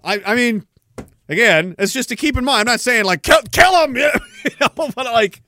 I, 0.05 0.22
I 0.24 0.36
mean, 0.36 0.68
again, 1.28 1.74
it's 1.76 1.92
just 1.92 2.10
to 2.10 2.14
keep 2.14 2.36
in 2.36 2.44
mind. 2.44 2.60
I'm 2.60 2.74
not 2.74 2.80
saying 2.80 3.05
like 3.05 3.24
kill, 3.24 3.42
kill 3.51 3.74
him, 3.82 3.96
you 3.96 4.10
know, 4.60 4.68
but 4.76 4.94
like, 4.98 5.42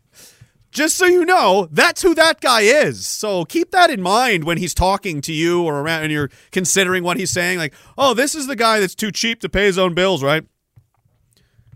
just 0.76 0.96
so 0.96 1.06
you 1.06 1.24
know, 1.24 1.68
that's 1.72 2.02
who 2.02 2.14
that 2.14 2.40
guy 2.40 2.60
is. 2.60 3.06
So 3.06 3.46
keep 3.46 3.70
that 3.70 3.90
in 3.90 4.02
mind 4.02 4.44
when 4.44 4.58
he's 4.58 4.74
talking 4.74 5.22
to 5.22 5.32
you 5.32 5.62
or 5.62 5.80
around, 5.80 6.02
and 6.02 6.12
you're 6.12 6.30
considering 6.52 7.02
what 7.02 7.16
he's 7.16 7.30
saying. 7.30 7.58
Like, 7.58 7.74
oh, 7.96 8.12
this 8.12 8.34
is 8.34 8.46
the 8.46 8.54
guy 8.54 8.78
that's 8.78 8.94
too 8.94 9.10
cheap 9.10 9.40
to 9.40 9.48
pay 9.48 9.64
his 9.64 9.78
own 9.78 9.94
bills, 9.94 10.22
right? 10.22 10.44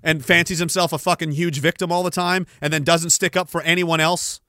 And 0.03 0.25
fancies 0.25 0.59
himself 0.59 0.93
a 0.93 0.99
fucking 0.99 1.33
huge 1.33 1.61
victim 1.61 1.91
all 1.91 2.03
the 2.03 2.11
time, 2.11 2.47
and 2.61 2.73
then 2.73 2.85
doesn't 2.85 3.11
stick 3.11 3.37
up 3.37 3.49
for 3.49 3.63
anyone 3.63 4.01
else, 4.01 4.41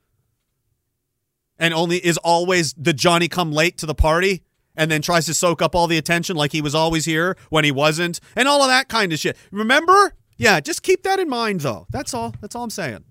and 1.57 1.73
only 1.73 2.05
is 2.05 2.17
always 2.17 2.73
the 2.73 2.93
Johnny 2.93 3.29
come 3.29 3.51
late 3.51 3.77
to 3.77 3.85
the 3.85 3.95
party 3.95 4.43
and 4.75 4.89
then 4.89 5.01
tries 5.01 5.25
to 5.25 5.33
soak 5.33 5.61
up 5.61 5.75
all 5.75 5.87
the 5.87 5.97
attention 5.97 6.35
like 6.35 6.51
he 6.51 6.61
was 6.61 6.73
always 6.75 7.05
here 7.05 7.37
when 7.49 7.63
he 7.63 7.71
wasn't, 7.71 8.19
and 8.35 8.47
all 8.47 8.61
of 8.61 8.69
that 8.69 8.89
kind 8.89 9.13
of 9.13 9.19
shit. 9.19 9.37
Remember? 9.51 10.13
Yeah, 10.37 10.59
just 10.59 10.83
keep 10.83 11.03
that 11.03 11.19
in 11.19 11.29
mind, 11.29 11.61
though. 11.61 11.87
That's 11.89 12.13
all. 12.13 12.33
That's 12.41 12.55
all 12.55 12.63
I'm 12.63 12.69
saying. 12.69 13.03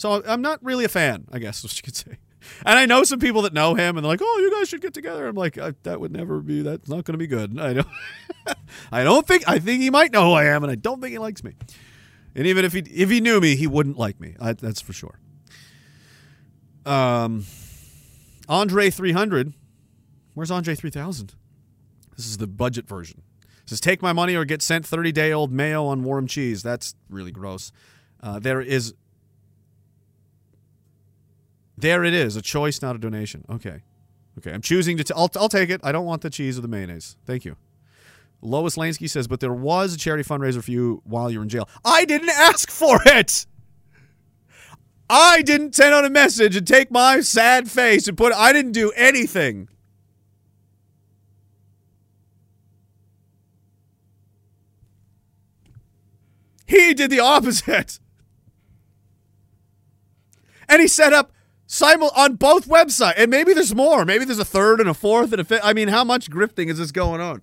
So 0.00 0.22
I'm 0.26 0.40
not 0.40 0.64
really 0.64 0.86
a 0.86 0.88
fan, 0.88 1.26
I 1.30 1.38
guess, 1.38 1.62
what 1.62 1.76
you 1.76 1.82
could 1.82 1.94
say. 1.94 2.16
And 2.64 2.78
I 2.78 2.86
know 2.86 3.04
some 3.04 3.18
people 3.18 3.42
that 3.42 3.52
know 3.52 3.74
him, 3.74 3.98
and 3.98 4.04
they're 4.04 4.10
like, 4.10 4.22
"Oh, 4.22 4.38
you 4.38 4.50
guys 4.50 4.66
should 4.66 4.80
get 4.80 4.94
together." 4.94 5.28
I'm 5.28 5.34
like, 5.36 5.58
"That 5.82 6.00
would 6.00 6.10
never 6.10 6.40
be. 6.40 6.62
That's 6.62 6.88
not 6.88 7.04
going 7.04 7.12
to 7.12 7.18
be 7.18 7.26
good." 7.26 7.60
I 7.60 7.74
don't. 7.74 7.88
I 8.92 9.04
don't 9.04 9.26
think. 9.26 9.46
I 9.46 9.58
think 9.58 9.82
he 9.82 9.90
might 9.90 10.10
know 10.10 10.24
who 10.24 10.32
I 10.32 10.44
am, 10.44 10.62
and 10.64 10.72
I 10.72 10.74
don't 10.74 11.02
think 11.02 11.12
he 11.12 11.18
likes 11.18 11.44
me. 11.44 11.52
And 12.34 12.46
even 12.46 12.64
if 12.64 12.72
he 12.72 12.78
if 12.78 13.10
he 13.10 13.20
knew 13.20 13.40
me, 13.42 13.56
he 13.56 13.66
wouldn't 13.66 13.98
like 13.98 14.18
me. 14.18 14.36
I, 14.40 14.54
that's 14.54 14.80
for 14.80 14.94
sure. 14.94 15.20
Um, 16.86 17.44
Andre 18.48 18.88
300. 18.88 19.52
Where's 20.32 20.50
Andre 20.50 20.74
3000? 20.74 21.34
This 22.16 22.26
is 22.26 22.38
the 22.38 22.46
budget 22.46 22.88
version. 22.88 23.20
It 23.42 23.68
says 23.68 23.80
take 23.80 24.00
my 24.00 24.14
money 24.14 24.34
or 24.34 24.46
get 24.46 24.62
sent 24.62 24.86
30 24.86 25.12
day 25.12 25.30
old 25.30 25.52
mayo 25.52 25.84
on 25.84 26.04
warm 26.04 26.26
cheese. 26.26 26.62
That's 26.62 26.94
really 27.10 27.32
gross. 27.32 27.70
Uh, 28.22 28.38
there 28.38 28.62
is. 28.62 28.94
There 31.80 32.04
it 32.04 32.14
is, 32.14 32.36
a 32.36 32.42
choice, 32.42 32.82
not 32.82 32.96
a 32.96 32.98
donation. 32.98 33.44
Okay, 33.50 33.82
okay. 34.38 34.52
I'm 34.52 34.62
choosing 34.62 34.96
to. 34.98 35.04
T- 35.04 35.14
I'll, 35.16 35.30
I'll 35.36 35.48
take 35.48 35.70
it. 35.70 35.80
I 35.82 35.92
don't 35.92 36.04
want 36.04 36.22
the 36.22 36.30
cheese 36.30 36.58
or 36.58 36.60
the 36.60 36.68
mayonnaise. 36.68 37.16
Thank 37.26 37.44
you. 37.44 37.56
Lois 38.42 38.76
Lansky 38.76 39.08
says, 39.08 39.28
but 39.28 39.40
there 39.40 39.52
was 39.52 39.94
a 39.94 39.98
charity 39.98 40.24
fundraiser 40.24 40.62
for 40.64 40.70
you 40.70 41.02
while 41.04 41.30
you 41.30 41.38
were 41.38 41.42
in 41.42 41.48
jail. 41.48 41.68
I 41.84 42.04
didn't 42.06 42.30
ask 42.30 42.70
for 42.70 43.00
it. 43.04 43.46
I 45.10 45.42
didn't 45.42 45.74
send 45.74 45.92
out 45.92 46.04
a 46.04 46.10
message 46.10 46.56
and 46.56 46.66
take 46.66 46.90
my 46.90 47.20
sad 47.20 47.70
face 47.70 48.08
and 48.08 48.16
put. 48.16 48.32
I 48.32 48.52
didn't 48.52 48.72
do 48.72 48.92
anything. 48.92 49.68
He 56.66 56.94
did 56.94 57.10
the 57.10 57.18
opposite. 57.18 57.98
And 60.68 60.80
he 60.80 60.86
set 60.86 61.12
up 61.12 61.32
simul 61.70 62.10
on 62.16 62.34
both 62.34 62.68
websites. 62.68 63.14
And 63.16 63.30
maybe 63.30 63.54
there's 63.54 63.74
more. 63.74 64.04
Maybe 64.04 64.24
there's 64.24 64.40
a 64.40 64.44
third 64.44 64.80
and 64.80 64.88
a 64.88 64.94
fourth 64.94 65.30
and 65.32 65.40
a 65.40 65.44
fifth. 65.44 65.60
I 65.62 65.72
mean, 65.72 65.88
how 65.88 66.02
much 66.02 66.28
grifting 66.28 66.68
is 66.68 66.78
this 66.78 66.90
going 66.90 67.20
on? 67.20 67.42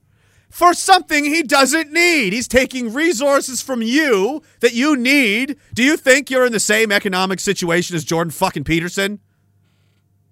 For 0.50 0.74
something 0.74 1.24
he 1.24 1.44
doesn't 1.44 1.92
need. 1.92 2.34
He's 2.34 2.48
taking 2.48 2.94
resources 2.94 3.62
from 3.62 3.82
you 3.82 4.44
that 4.60 4.74
you 4.74 4.98
need. 4.98 5.58
Do 5.74 5.82
you 5.82 5.96
think 5.96 6.30
you're 6.30 6.46
in 6.46 6.52
the 6.52 6.60
same 6.60 6.92
economic 6.92 7.40
situation 7.40 7.96
as 7.96 8.04
Jordan 8.04 8.32
fucking 8.32 8.66
Peterson? 8.66 9.20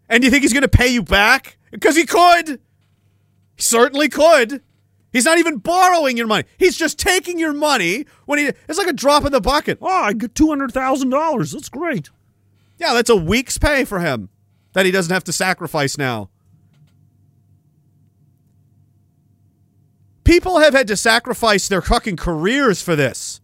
And 0.10 0.22
do 0.22 0.26
you 0.26 0.32
think 0.32 0.44
he's 0.44 0.54
going 0.54 0.62
to 0.62 0.68
pay 0.68 0.88
you 0.88 1.02
back? 1.02 1.58
Because 1.72 1.96
he 1.96 2.06
could. 2.06 2.60
He 3.56 3.62
certainly 3.62 4.10
could. 4.10 4.62
He's 5.12 5.26
not 5.26 5.38
even 5.38 5.58
borrowing 5.58 6.18
your 6.18 6.28
money. 6.28 6.44
He's 6.58 6.78
just 6.78 7.00
taking 7.00 7.40
your 7.40 7.54
money 7.54 8.06
when 8.26 8.40
he. 8.40 8.52
It's 8.68 8.78
like 8.78 8.88
a 8.88 8.94
drop 8.94 9.26
in 9.26 9.32
the 9.32 9.40
bucket. 9.40 9.78
Oh, 9.82 9.88
I 9.88 10.12
get 10.12 10.36
two 10.36 10.50
hundred 10.50 10.74
thousand 10.74 11.10
dollars. 11.10 11.54
That's 11.54 11.70
great. 11.70 12.10
Yeah, 12.78 12.94
that's 12.94 13.10
a 13.10 13.16
week's 13.16 13.58
pay 13.58 13.86
for 13.86 14.00
him 14.00 14.30
that 14.74 14.86
he 14.86 14.92
doesn't 14.92 15.14
have 15.14 15.24
to 15.26 15.34
sacrifice 15.34 15.98
now. 15.98 16.30
People 20.24 20.60
have 20.60 20.74
had 20.74 20.88
to 20.88 20.98
sacrifice 20.98 21.68
their 21.68 21.82
fucking 21.82 22.18
careers 22.18 22.82
for 22.82 22.96
this. 22.96 23.42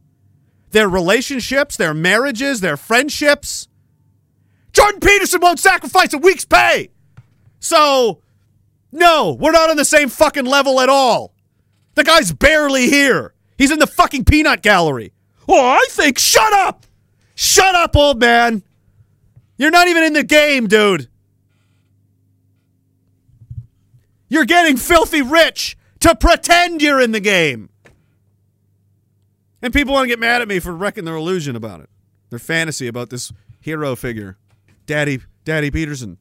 Their 0.71 0.89
relationships, 0.89 1.77
their 1.77 1.93
marriages, 1.93 2.59
their 2.59 2.77
friendships. 2.77 3.67
Jordan 4.73 4.99
Peterson 4.99 5.41
won't 5.41 5.59
sacrifice 5.59 6.13
a 6.13 6.17
week's 6.17 6.45
pay. 6.45 6.89
So, 7.59 8.21
no, 8.91 9.37
we're 9.39 9.51
not 9.51 9.69
on 9.69 9.77
the 9.77 9.85
same 9.85 10.09
fucking 10.09 10.45
level 10.45 10.81
at 10.81 10.89
all. 10.89 11.33
The 11.95 12.03
guy's 12.03 12.31
barely 12.31 12.89
here. 12.89 13.33
He's 13.57 13.71
in 13.71 13.79
the 13.79 13.87
fucking 13.87 14.25
peanut 14.25 14.61
gallery. 14.61 15.13
Oh, 15.47 15.59
I 15.59 15.85
think, 15.89 16.17
shut 16.17 16.51
up! 16.53 16.85
Shut 17.35 17.75
up, 17.75 17.95
old 17.95 18.19
man! 18.19 18.63
You're 19.61 19.69
not 19.69 19.87
even 19.87 20.01
in 20.01 20.13
the 20.13 20.23
game, 20.23 20.65
dude. 20.65 21.07
You're 24.27 24.45
getting 24.45 24.75
filthy 24.75 25.21
rich 25.21 25.77
to 25.99 26.15
pretend 26.15 26.81
you're 26.81 26.99
in 26.99 27.11
the 27.11 27.19
game. 27.19 27.69
And 29.61 29.71
people 29.71 29.93
want 29.93 30.05
to 30.05 30.07
get 30.07 30.17
mad 30.17 30.41
at 30.41 30.47
me 30.47 30.57
for 30.57 30.75
wrecking 30.75 31.05
their 31.05 31.13
illusion 31.13 31.55
about 31.55 31.79
it. 31.79 31.91
Their 32.31 32.39
fantasy 32.39 32.87
about 32.87 33.11
this 33.11 33.31
hero 33.59 33.95
figure. 33.95 34.39
Daddy 34.87 35.19
Daddy 35.45 35.69
Peterson. 35.69 36.17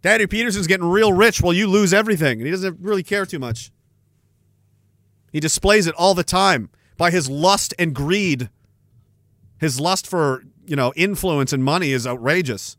Daddy 0.00 0.26
Peterson's 0.26 0.68
getting 0.68 0.88
real 0.88 1.12
rich 1.12 1.42
while 1.42 1.52
you 1.52 1.68
lose 1.68 1.92
everything, 1.92 2.38
and 2.38 2.46
he 2.46 2.50
doesn't 2.50 2.80
really 2.80 3.02
care 3.02 3.26
too 3.26 3.38
much. 3.38 3.72
He 5.32 5.38
displays 5.38 5.86
it 5.86 5.94
all 5.96 6.14
the 6.14 6.24
time 6.24 6.70
by 6.96 7.10
his 7.10 7.28
lust 7.28 7.74
and 7.78 7.94
greed. 7.94 8.48
His 9.60 9.78
lust 9.78 10.06
for, 10.06 10.44
you 10.68 10.76
know, 10.76 10.92
influence 10.96 11.52
and 11.52 11.64
money 11.64 11.92
is 11.92 12.06
outrageous. 12.06 12.76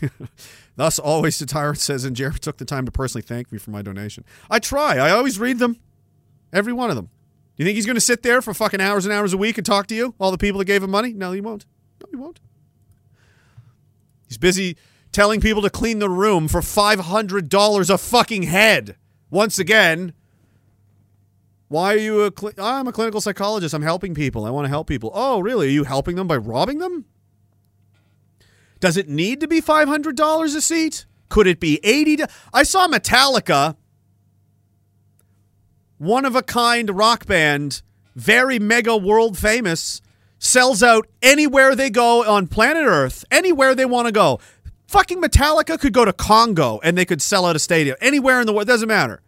Thus, 0.76 0.98
always 0.98 1.38
the 1.38 1.46
tyrant 1.46 1.78
says, 1.78 2.04
and 2.04 2.14
Jerry 2.14 2.38
took 2.38 2.58
the 2.58 2.64
time 2.64 2.84
to 2.84 2.92
personally 2.92 3.22
thank 3.22 3.50
me 3.50 3.58
for 3.58 3.70
my 3.70 3.82
donation. 3.82 4.24
I 4.50 4.58
try. 4.58 4.98
I 4.98 5.10
always 5.10 5.38
read 5.38 5.58
them. 5.58 5.80
Every 6.52 6.72
one 6.72 6.90
of 6.90 6.96
them. 6.96 7.10
You 7.56 7.64
think 7.64 7.74
he's 7.74 7.86
going 7.86 7.96
to 7.96 8.00
sit 8.00 8.22
there 8.22 8.40
for 8.40 8.54
fucking 8.54 8.80
hours 8.80 9.04
and 9.04 9.12
hours 9.12 9.32
a 9.32 9.36
week 9.36 9.58
and 9.58 9.66
talk 9.66 9.88
to 9.88 9.94
you? 9.94 10.14
All 10.20 10.30
the 10.30 10.38
people 10.38 10.58
that 10.60 10.66
gave 10.66 10.82
him 10.82 10.90
money? 10.90 11.12
No, 11.12 11.32
he 11.32 11.40
won't. 11.40 11.66
No, 12.00 12.06
he 12.10 12.16
won't. 12.16 12.38
He's 14.28 14.38
busy 14.38 14.76
telling 15.10 15.40
people 15.40 15.62
to 15.62 15.70
clean 15.70 15.98
the 15.98 16.08
room 16.08 16.46
for 16.46 16.60
$500 16.60 17.90
a 17.90 17.98
fucking 17.98 18.42
head. 18.44 18.96
Once 19.30 19.58
again, 19.58 20.12
why 21.68 21.94
are 21.94 21.98
you 21.98 22.22
a 22.22 22.32
cl- 22.36 22.54
I'm 22.58 22.88
a 22.88 22.92
clinical 22.92 23.20
psychologist. 23.20 23.74
I'm 23.74 23.82
helping 23.82 24.14
people. 24.14 24.44
I 24.44 24.50
want 24.50 24.64
to 24.64 24.70
help 24.70 24.86
people. 24.86 25.10
Oh, 25.14 25.40
really? 25.40 25.68
Are 25.68 25.70
you 25.70 25.84
helping 25.84 26.16
them 26.16 26.26
by 26.26 26.36
robbing 26.36 26.78
them? 26.78 27.04
Does 28.80 28.96
it 28.96 29.08
need 29.08 29.40
to 29.40 29.48
be 29.48 29.60
$500 29.60 30.44
a 30.44 30.60
seat? 30.60 31.06
Could 31.28 31.46
it 31.46 31.60
be 31.60 31.80
80 31.84 32.24
I 32.54 32.62
saw 32.62 32.88
Metallica 32.88 33.76
one 35.98 36.24
of 36.24 36.36
a 36.36 36.42
kind 36.42 36.96
rock 36.96 37.26
band, 37.26 37.82
very 38.14 38.58
mega 38.58 38.96
world 38.96 39.36
famous, 39.36 40.00
sells 40.38 40.82
out 40.82 41.08
anywhere 41.20 41.74
they 41.74 41.90
go 41.90 42.24
on 42.24 42.46
planet 42.46 42.84
Earth, 42.86 43.24
anywhere 43.30 43.74
they 43.74 43.84
want 43.84 44.06
to 44.06 44.12
go. 44.12 44.38
Fucking 44.86 45.20
Metallica 45.20 45.78
could 45.78 45.92
go 45.92 46.04
to 46.04 46.12
Congo 46.12 46.80
and 46.82 46.96
they 46.96 47.04
could 47.04 47.20
sell 47.20 47.44
out 47.44 47.56
a 47.56 47.58
stadium. 47.58 47.96
Anywhere 48.00 48.40
in 48.40 48.46
the 48.46 48.52
world, 48.52 48.68
doesn't 48.68 48.88
matter. 48.88 49.20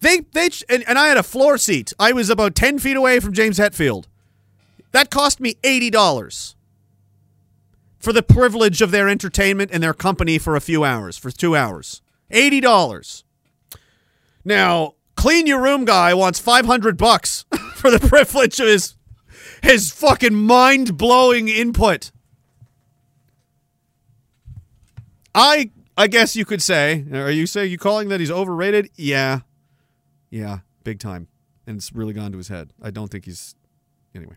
They 0.00 0.20
they 0.32 0.48
and, 0.68 0.82
and 0.88 0.98
I 0.98 1.08
had 1.08 1.16
a 1.16 1.22
floor 1.22 1.58
seat. 1.58 1.92
I 1.98 2.12
was 2.12 2.30
about 2.30 2.54
ten 2.54 2.78
feet 2.78 2.96
away 2.96 3.20
from 3.20 3.32
James 3.32 3.58
Hetfield. 3.58 4.06
That 4.92 5.10
cost 5.10 5.40
me 5.40 5.56
eighty 5.62 5.90
dollars 5.90 6.56
for 7.98 8.12
the 8.12 8.22
privilege 8.22 8.80
of 8.80 8.90
their 8.90 9.08
entertainment 9.08 9.70
and 9.72 9.82
their 9.82 9.92
company 9.92 10.38
for 10.38 10.56
a 10.56 10.60
few 10.60 10.84
hours, 10.84 11.18
for 11.18 11.30
two 11.30 11.54
hours. 11.54 12.00
Eighty 12.30 12.60
dollars. 12.60 13.24
Now, 14.42 14.94
clean 15.16 15.46
your 15.46 15.60
room 15.60 15.84
guy 15.84 16.14
wants 16.14 16.38
five 16.38 16.64
hundred 16.64 16.96
bucks 16.96 17.44
for 17.74 17.90
the 17.90 18.00
privilege 18.00 18.58
of 18.58 18.66
his 18.68 18.94
his 19.62 19.92
fucking 19.92 20.34
mind 20.34 20.96
blowing 20.96 21.48
input. 21.48 22.10
I 25.34 25.70
I 25.94 26.06
guess 26.06 26.34
you 26.34 26.46
could 26.46 26.62
say. 26.62 27.04
Are 27.12 27.30
you 27.30 27.46
saying 27.46 27.70
you 27.70 27.76
calling 27.76 28.08
that 28.08 28.20
he's 28.20 28.30
overrated? 28.30 28.88
Yeah, 28.96 29.40
yeah, 30.30 30.60
big 30.84 30.98
time, 30.98 31.28
and 31.66 31.76
it's 31.76 31.92
really 31.92 32.12
gone 32.12 32.32
to 32.32 32.38
his 32.38 32.48
head. 32.48 32.72
I 32.82 32.90
don't 32.90 33.08
think 33.08 33.24
he's 33.24 33.54
anyway. 34.14 34.36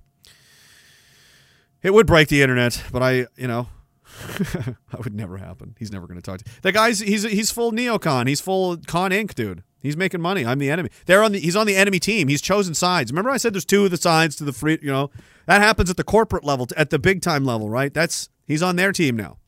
It 1.81 1.93
would 1.93 2.07
break 2.07 2.29
the 2.29 2.41
internet, 2.41 2.81
but 2.91 3.03
I, 3.03 3.27
you 3.35 3.47
know, 3.47 3.67
that 4.37 5.03
would 5.03 5.13
never 5.13 5.37
happen. 5.37 5.75
He's 5.77 5.91
never 5.91 6.07
going 6.07 6.19
to 6.19 6.21
talk 6.21 6.39
to 6.39 6.61
the 6.61 6.71
guy's. 6.71 6.99
He's 6.99 7.23
he's 7.23 7.51
full 7.51 7.71
neocon. 7.71 8.27
He's 8.27 8.41
full 8.41 8.77
con 8.77 9.11
Inc. 9.11 9.33
Dude. 9.33 9.63
He's 9.79 9.97
making 9.97 10.21
money. 10.21 10.45
I'm 10.45 10.59
the 10.59 10.69
enemy. 10.69 10.89
They're 11.07 11.21
on 11.21 11.33
the. 11.33 11.39
He's 11.39 11.57
on 11.57 11.67
the 11.67 11.75
enemy 11.75 11.99
team. 11.99 12.29
He's 12.29 12.41
chosen 12.41 12.73
sides. 12.73 13.11
Remember, 13.11 13.29
I 13.29 13.37
said 13.37 13.53
there's 13.53 13.65
two 13.65 13.83
of 13.83 13.91
the 13.91 13.97
sides 13.97 14.37
to 14.37 14.45
the 14.45 14.53
free. 14.53 14.79
You 14.81 14.91
know, 14.91 15.11
that 15.45 15.61
happens 15.61 15.89
at 15.89 15.97
the 15.97 16.05
corporate 16.05 16.45
level, 16.45 16.67
at 16.77 16.89
the 16.89 16.99
big 16.99 17.21
time 17.21 17.43
level, 17.43 17.69
right? 17.69 17.93
That's 17.93 18.29
he's 18.47 18.63
on 18.63 18.77
their 18.77 18.93
team 18.93 19.17
now. 19.17 19.39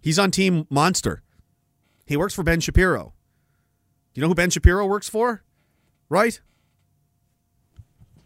He's 0.00 0.18
on 0.18 0.30
Team 0.30 0.66
Monster. 0.70 1.22
He 2.06 2.16
works 2.16 2.34
for 2.34 2.42
Ben 2.42 2.60
Shapiro. 2.60 3.14
You 4.14 4.22
know 4.22 4.28
who 4.28 4.34
Ben 4.34 4.50
Shapiro 4.50 4.86
works 4.86 5.08
for? 5.08 5.42
Right? 6.08 6.40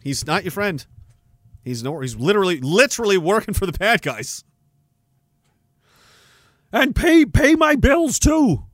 He's 0.02 0.27
not 0.27 0.44
your 0.44 0.51
friend. 0.51 0.85
He's 1.65 1.82
no. 1.82 2.01
He's 2.01 2.16
literally, 2.16 2.60
literally 2.60 3.19
working 3.19 3.55
for 3.55 3.66
the 3.66 3.73
bad 3.73 4.02
guys. 4.02 4.44
And 6.73 6.94
pay 6.94 7.24
pay 7.24 7.55
my 7.55 7.77
bills 7.77 8.19
too. 8.19 8.65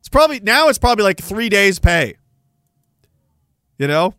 It's 0.00 0.08
probably 0.08 0.40
now. 0.40 0.68
It's 0.68 0.78
probably 0.78 1.04
like 1.04 1.20
three 1.20 1.48
days' 1.48 1.78
pay. 1.78 2.16
You 3.78 3.86
know. 3.86 4.14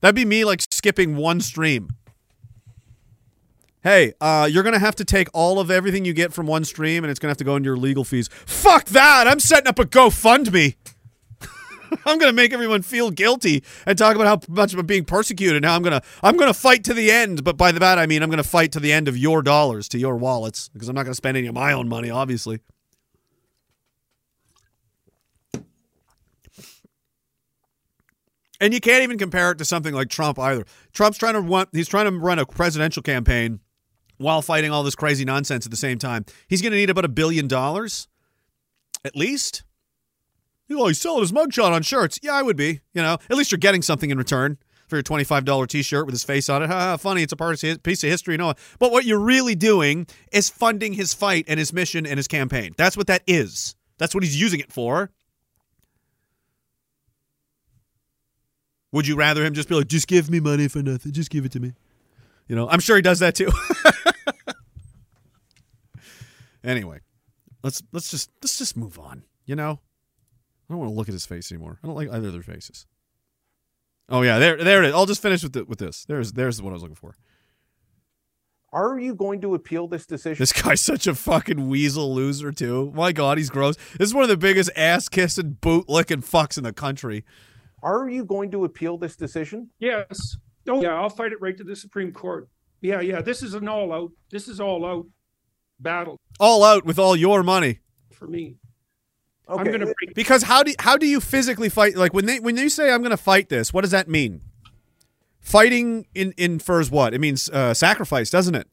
That'd 0.00 0.16
be 0.16 0.24
me 0.24 0.44
like 0.44 0.62
skipping 0.70 1.16
one 1.16 1.40
stream. 1.40 1.90
Hey, 3.82 4.12
uh, 4.20 4.48
you're 4.50 4.62
gonna 4.62 4.78
have 4.78 4.94
to 4.96 5.04
take 5.04 5.28
all 5.32 5.58
of 5.58 5.68
everything 5.68 6.04
you 6.04 6.12
get 6.12 6.32
from 6.32 6.46
one 6.46 6.64
stream, 6.64 7.02
and 7.02 7.10
it's 7.10 7.18
gonna 7.18 7.30
have 7.30 7.38
to 7.38 7.44
go 7.44 7.56
into 7.56 7.66
your 7.66 7.76
legal 7.76 8.04
fees. 8.04 8.28
Fuck 8.46 8.84
that! 8.86 9.26
I'm 9.26 9.40
setting 9.40 9.66
up 9.66 9.80
a 9.80 9.84
GoFundMe. 9.84 10.76
I'm 12.06 12.18
gonna 12.18 12.32
make 12.32 12.52
everyone 12.52 12.82
feel 12.82 13.10
guilty 13.10 13.64
and 13.84 13.98
talk 13.98 14.14
about 14.14 14.26
how 14.28 14.54
much 14.54 14.72
I'm 14.72 14.86
being 14.86 15.04
persecuted. 15.04 15.62
Now 15.62 15.74
I'm 15.74 15.82
gonna 15.82 16.00
I'm 16.22 16.36
gonna 16.36 16.54
fight 16.54 16.84
to 16.84 16.94
the 16.94 17.10
end, 17.10 17.42
but 17.42 17.56
by 17.56 17.72
the 17.72 17.80
that 17.80 17.98
I 17.98 18.06
mean 18.06 18.22
I'm 18.22 18.30
gonna 18.30 18.44
fight 18.44 18.70
to 18.72 18.80
the 18.80 18.92
end 18.92 19.08
of 19.08 19.16
your 19.16 19.42
dollars 19.42 19.88
to 19.88 19.98
your 19.98 20.16
wallets 20.16 20.68
because 20.68 20.88
I'm 20.88 20.94
not 20.94 21.02
gonna 21.02 21.16
spend 21.16 21.36
any 21.36 21.48
of 21.48 21.54
my 21.54 21.72
own 21.72 21.88
money, 21.88 22.08
obviously. 22.08 22.60
And 28.60 28.72
you 28.72 28.78
can't 28.78 29.02
even 29.02 29.18
compare 29.18 29.50
it 29.50 29.58
to 29.58 29.64
something 29.64 29.92
like 29.92 30.08
Trump 30.08 30.38
either. 30.38 30.64
Trump's 30.92 31.18
trying 31.18 31.34
to 31.34 31.40
run 31.40 31.66
he's 31.72 31.88
trying 31.88 32.04
to 32.08 32.16
run 32.16 32.38
a 32.38 32.46
presidential 32.46 33.02
campaign 33.02 33.58
while 34.22 34.42
fighting 34.42 34.70
all 34.70 34.82
this 34.82 34.94
crazy 34.94 35.24
nonsense 35.24 35.66
at 35.66 35.70
the 35.70 35.76
same 35.76 35.98
time. 35.98 36.24
He's 36.48 36.62
going 36.62 36.72
to 36.72 36.78
need 36.78 36.90
about 36.90 37.04
a 37.04 37.08
billion 37.08 37.48
dollars 37.48 38.08
at 39.04 39.16
least. 39.16 39.64
Know, 40.68 40.86
he's 40.86 41.00
selling 41.00 41.20
his 41.20 41.32
mugshot 41.32 41.72
on 41.72 41.82
shirts. 41.82 42.18
Yeah, 42.22 42.32
I 42.32 42.42
would 42.42 42.56
be. 42.56 42.80
You 42.94 43.02
know, 43.02 43.18
at 43.28 43.36
least 43.36 43.52
you're 43.52 43.58
getting 43.58 43.82
something 43.82 44.08
in 44.10 44.16
return 44.16 44.56
for 44.88 44.96
your 44.96 45.02
$25 45.02 45.68
t-shirt 45.68 46.06
with 46.06 46.14
his 46.14 46.24
face 46.24 46.48
on 46.48 46.62
it. 46.62 46.68
Ha, 46.68 46.96
funny, 46.96 47.22
it's 47.22 47.32
a 47.32 47.36
part 47.36 47.62
of 47.62 47.82
piece 47.82 48.02
of 48.04 48.10
history. 48.10 48.36
No, 48.36 48.54
but 48.78 48.90
what 48.90 49.04
you're 49.04 49.18
really 49.18 49.54
doing 49.54 50.06
is 50.32 50.48
funding 50.48 50.94
his 50.94 51.12
fight 51.12 51.44
and 51.48 51.58
his 51.58 51.72
mission 51.72 52.06
and 52.06 52.16
his 52.18 52.28
campaign. 52.28 52.72
That's 52.76 52.96
what 52.96 53.06
that 53.08 53.22
is. 53.26 53.74
That's 53.98 54.14
what 54.14 54.24
he's 54.24 54.40
using 54.40 54.60
it 54.60 54.72
for. 54.72 55.10
Would 58.92 59.06
you 59.06 59.16
rather 59.16 59.44
him 59.44 59.54
just 59.54 59.68
be 59.68 59.74
like, 59.74 59.88
just 59.88 60.06
give 60.06 60.30
me 60.30 60.40
money 60.40 60.68
for 60.68 60.82
nothing, 60.82 61.12
just 61.12 61.30
give 61.30 61.44
it 61.44 61.52
to 61.52 61.60
me? 61.60 61.72
You 62.48 62.56
know, 62.56 62.68
I'm 62.68 62.80
sure 62.80 62.96
he 62.96 63.02
does 63.02 63.20
that 63.20 63.34
too. 63.34 63.50
anyway, 66.64 67.00
let's 67.62 67.82
let's 67.92 68.10
just 68.10 68.30
let's 68.42 68.58
just 68.58 68.76
move 68.76 68.98
on. 68.98 69.24
You 69.44 69.56
know, 69.56 69.80
I 70.68 70.72
don't 70.72 70.78
want 70.78 70.90
to 70.90 70.96
look 70.96 71.08
at 71.08 71.14
his 71.14 71.26
face 71.26 71.50
anymore. 71.50 71.78
I 71.82 71.86
don't 71.86 71.96
like 71.96 72.10
either 72.10 72.28
of 72.28 72.32
their 72.32 72.42
faces. 72.42 72.86
Oh 74.08 74.22
yeah, 74.22 74.38
there 74.38 74.62
there 74.62 74.82
it 74.82 74.88
is. 74.88 74.94
I'll 74.94 75.06
just 75.06 75.22
finish 75.22 75.42
with 75.42 75.52
the, 75.52 75.64
with 75.64 75.78
this. 75.78 76.04
There's 76.04 76.32
there's 76.32 76.60
what 76.60 76.70
I 76.70 76.74
was 76.74 76.82
looking 76.82 76.96
for. 76.96 77.16
Are 78.72 78.98
you 78.98 79.14
going 79.14 79.42
to 79.42 79.54
appeal 79.54 79.86
this 79.86 80.06
decision? 80.06 80.40
This 80.40 80.52
guy's 80.52 80.80
such 80.92 81.06
a 81.06 81.14
fucking 81.14 81.68
weasel 81.68 82.14
loser 82.14 82.52
too. 82.52 82.90
My 82.94 83.12
God, 83.12 83.38
he's 83.38 83.50
gross. 83.50 83.76
This 83.98 84.08
is 84.08 84.14
one 84.14 84.22
of 84.22 84.30
the 84.30 84.36
biggest 84.36 84.70
ass 84.74 85.08
kissing, 85.08 85.58
boot 85.60 85.88
licking 85.88 86.22
fucks 86.22 86.56
in 86.56 86.64
the 86.64 86.72
country. 86.72 87.24
Are 87.82 88.08
you 88.08 88.24
going 88.24 88.50
to 88.52 88.64
appeal 88.64 88.96
this 88.96 89.16
decision? 89.16 89.70
Yes. 89.78 90.36
Oh, 90.68 90.80
yeah. 90.80 90.94
I'll 90.94 91.10
fight 91.10 91.32
it 91.32 91.40
right 91.40 91.56
to 91.56 91.64
the 91.64 91.74
Supreme 91.74 92.12
Court. 92.12 92.48
Yeah, 92.80 93.00
yeah. 93.00 93.20
This 93.20 93.42
is 93.42 93.54
an 93.54 93.68
all 93.68 93.92
out. 93.92 94.12
This 94.30 94.48
is 94.48 94.60
all 94.60 94.86
out 94.86 95.06
battle 95.82 96.20
All 96.38 96.64
out 96.64 96.84
with 96.84 96.98
all 96.98 97.16
your 97.16 97.42
money. 97.42 97.80
for 98.12 98.26
me. 98.26 98.56
Okay. 99.48 99.60
I'm 99.60 99.66
going 99.66 99.80
to 99.80 99.86
break. 99.86 100.14
Because 100.14 100.44
how 100.44 100.62
do 100.62 100.72
how 100.78 100.96
do 100.96 101.06
you 101.06 101.20
physically 101.20 101.68
fight? 101.68 101.96
Like 101.96 102.14
when 102.14 102.26
they 102.26 102.38
when 102.40 102.56
you 102.56 102.68
say 102.68 102.90
I'm 102.92 103.00
going 103.02 103.10
to 103.10 103.16
fight 103.16 103.48
this, 103.48 103.72
what 103.72 103.82
does 103.82 103.90
that 103.90 104.08
mean? 104.08 104.40
Fighting 105.40 106.06
in 106.14 106.32
infers 106.38 106.90
what? 106.90 107.12
It 107.12 107.20
means 107.20 107.50
uh, 107.50 107.74
sacrifice, 107.74 108.30
doesn't 108.30 108.54
it? 108.54 108.68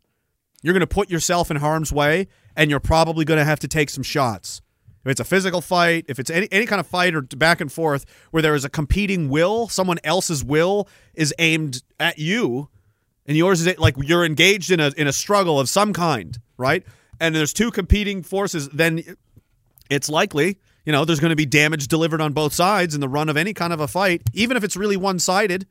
You're 0.62 0.74
going 0.74 0.82
to 0.82 0.88
put 0.88 1.10
yourself 1.10 1.50
in 1.50 1.58
harm's 1.58 1.92
way, 1.92 2.28
and 2.56 2.70
you're 2.70 2.80
probably 2.80 3.26
going 3.26 3.40
to 3.40 3.46
have 3.46 3.60
to 3.62 3.68
take 3.68 3.90
some 3.90 4.04
shots. 4.04 4.62
If 5.04 5.12
it's 5.12 5.20
a 5.20 5.26
physical 5.26 5.62
fight, 5.62 6.06
if 6.08 6.20
it's 6.20 6.30
any 6.30 6.48
any 6.52 6.66
kind 6.68 6.80
of 6.80 6.86
fight 6.86 7.16
or 7.16 7.22
back 7.22 7.60
and 7.60 7.72
forth 7.72 8.06
where 8.32 8.44
there 8.44 8.54
is 8.54 8.64
a 8.64 8.70
competing 8.70 9.30
will, 9.30 9.68
someone 9.70 9.98
else's 10.04 10.44
will 10.44 10.88
is 11.16 11.34
aimed 11.40 11.82
at 12.00 12.20
you, 12.20 12.70
and 13.26 13.36
yours 13.36 13.66
is 13.66 13.80
like 13.80 13.96
you're 13.98 14.24
engaged 14.26 14.70
in 14.70 14.80
a 14.80 14.92
in 14.96 15.08
a 15.08 15.14
struggle 15.14 15.60
of 15.60 15.68
some 15.70 15.94
kind, 15.94 16.38
right? 16.58 16.86
And 17.20 17.36
there's 17.36 17.54
two 17.54 17.72
competing 17.72 18.24
forces, 18.24 18.70
then 18.70 19.18
it's 19.90 20.10
likely, 20.10 20.60
you 20.86 20.92
know, 20.92 21.06
there's 21.06 21.20
going 21.20 21.32
to 21.32 21.36
be 21.36 21.46
damage 21.46 21.88
delivered 21.88 22.22
on 22.22 22.34
both 22.34 22.54
sides 22.54 22.96
in 22.96 23.02
the 23.02 23.10
run 23.10 23.30
of 23.30 23.38
any 23.38 23.54
kind 23.54 23.74
of 23.74 23.80
a 23.80 23.88
fight, 23.88 24.22
even 24.34 24.56
if 24.56 24.64
it's 24.64 24.78
really 24.78 24.98
one 24.98 25.20
sided. 25.20 25.68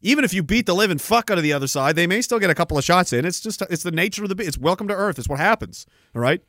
Even 0.00 0.22
if 0.22 0.34
you 0.34 0.42
beat 0.42 0.66
the 0.66 0.74
living 0.74 0.98
fuck 0.98 1.30
out 1.30 1.38
of 1.38 1.42
the 1.42 1.52
other 1.52 1.66
side, 1.66 1.96
they 1.96 2.06
may 2.06 2.20
still 2.20 2.38
get 2.38 2.50
a 2.50 2.54
couple 2.54 2.76
of 2.76 2.84
shots 2.84 3.12
in. 3.12 3.24
It's 3.24 3.40
just 3.40 3.62
it's 3.62 3.82
the 3.82 3.90
nature 3.90 4.22
of 4.22 4.28
the 4.28 4.44
it's 4.44 4.58
welcome 4.58 4.86
to 4.88 4.94
Earth. 4.94 5.18
It's 5.18 5.28
what 5.28 5.40
happens. 5.40 5.86
All 6.14 6.20
right. 6.20 6.42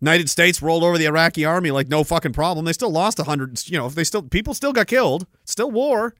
United 0.00 0.30
States 0.30 0.62
rolled 0.62 0.84
over 0.84 0.96
the 0.96 1.06
Iraqi 1.06 1.44
army 1.44 1.72
like 1.72 1.88
no 1.88 2.04
fucking 2.04 2.34
problem. 2.34 2.64
They 2.64 2.72
still 2.72 2.90
lost 2.90 3.18
a 3.18 3.24
hundred. 3.24 3.68
You 3.68 3.78
know, 3.78 3.86
if 3.86 3.96
they 3.96 4.04
still 4.04 4.22
people 4.22 4.54
still 4.54 4.72
got 4.72 4.86
killed. 4.86 5.26
Still 5.44 5.72
war. 5.72 6.14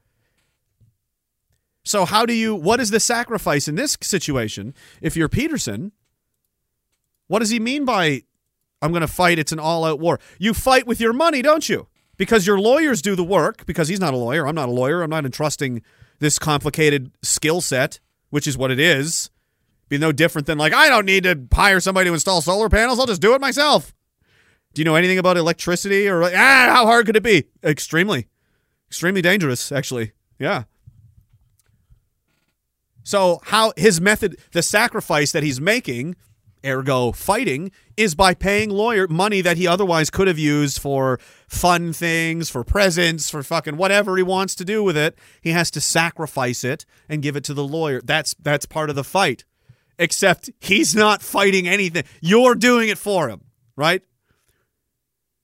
So 1.86 2.04
how 2.04 2.26
do 2.26 2.34
you? 2.34 2.54
What 2.54 2.80
is 2.80 2.90
the 2.90 2.98
sacrifice 2.98 3.68
in 3.68 3.76
this 3.76 3.96
situation? 4.02 4.74
If 5.00 5.16
you're 5.16 5.28
Peterson, 5.28 5.92
what 7.28 7.38
does 7.38 7.50
he 7.50 7.60
mean 7.60 7.84
by 7.84 8.22
I'm 8.82 8.90
going 8.90 9.02
to 9.02 9.08
fight? 9.08 9.38
It's 9.38 9.52
an 9.52 9.60
all-out 9.60 10.00
war. 10.00 10.18
You 10.38 10.52
fight 10.52 10.86
with 10.86 11.00
your 11.00 11.12
money, 11.12 11.42
don't 11.42 11.68
you? 11.68 11.86
Because 12.16 12.44
your 12.44 12.58
lawyers 12.58 13.00
do 13.00 13.14
the 13.14 13.24
work. 13.24 13.64
Because 13.66 13.86
he's 13.86 14.00
not 14.00 14.14
a 14.14 14.16
lawyer. 14.16 14.48
I'm 14.48 14.54
not 14.56 14.68
a 14.68 14.72
lawyer. 14.72 15.02
I'm 15.02 15.10
not 15.10 15.24
entrusting 15.24 15.80
this 16.18 16.40
complicated 16.40 17.12
skill 17.22 17.60
set, 17.60 18.00
which 18.30 18.48
is 18.48 18.58
what 18.58 18.72
it 18.72 18.80
is. 18.80 19.30
Be 19.88 19.96
no 19.96 20.10
different 20.10 20.48
than 20.48 20.58
like 20.58 20.74
I 20.74 20.88
don't 20.88 21.06
need 21.06 21.22
to 21.22 21.46
hire 21.52 21.78
somebody 21.78 22.10
to 22.10 22.14
install 22.14 22.42
solar 22.42 22.68
panels. 22.68 22.98
I'll 22.98 23.06
just 23.06 23.22
do 23.22 23.34
it 23.34 23.40
myself. 23.40 23.94
Do 24.74 24.80
you 24.80 24.84
know 24.84 24.96
anything 24.96 25.18
about 25.18 25.36
electricity 25.36 26.08
or 26.08 26.24
ah? 26.24 26.28
How 26.34 26.84
hard 26.84 27.06
could 27.06 27.14
it 27.14 27.22
be? 27.22 27.44
Extremely, 27.62 28.26
extremely 28.88 29.22
dangerous. 29.22 29.70
Actually, 29.70 30.12
yeah. 30.40 30.64
So 33.06 33.38
how 33.44 33.72
his 33.76 34.00
method, 34.00 34.36
the 34.50 34.64
sacrifice 34.64 35.30
that 35.30 35.44
he's 35.44 35.60
making, 35.60 36.16
ergo 36.64 37.12
fighting, 37.12 37.70
is 37.96 38.16
by 38.16 38.34
paying 38.34 38.68
lawyer 38.68 39.06
money 39.06 39.40
that 39.42 39.56
he 39.56 39.64
otherwise 39.64 40.10
could 40.10 40.26
have 40.26 40.40
used 40.40 40.80
for 40.80 41.20
fun 41.46 41.92
things, 41.92 42.50
for 42.50 42.64
presents, 42.64 43.30
for 43.30 43.44
fucking 43.44 43.76
whatever 43.76 44.16
he 44.16 44.24
wants 44.24 44.56
to 44.56 44.64
do 44.64 44.82
with 44.82 44.96
it. 44.96 45.16
He 45.40 45.50
has 45.50 45.70
to 45.70 45.80
sacrifice 45.80 46.64
it 46.64 46.84
and 47.08 47.22
give 47.22 47.36
it 47.36 47.44
to 47.44 47.54
the 47.54 47.62
lawyer. 47.62 48.00
That's 48.02 48.34
that's 48.40 48.66
part 48.66 48.90
of 48.90 48.96
the 48.96 49.04
fight. 49.04 49.44
Except 50.00 50.50
he's 50.58 50.92
not 50.92 51.22
fighting 51.22 51.68
anything. 51.68 52.02
You're 52.20 52.56
doing 52.56 52.88
it 52.88 52.98
for 52.98 53.28
him, 53.28 53.42
right? 53.76 54.02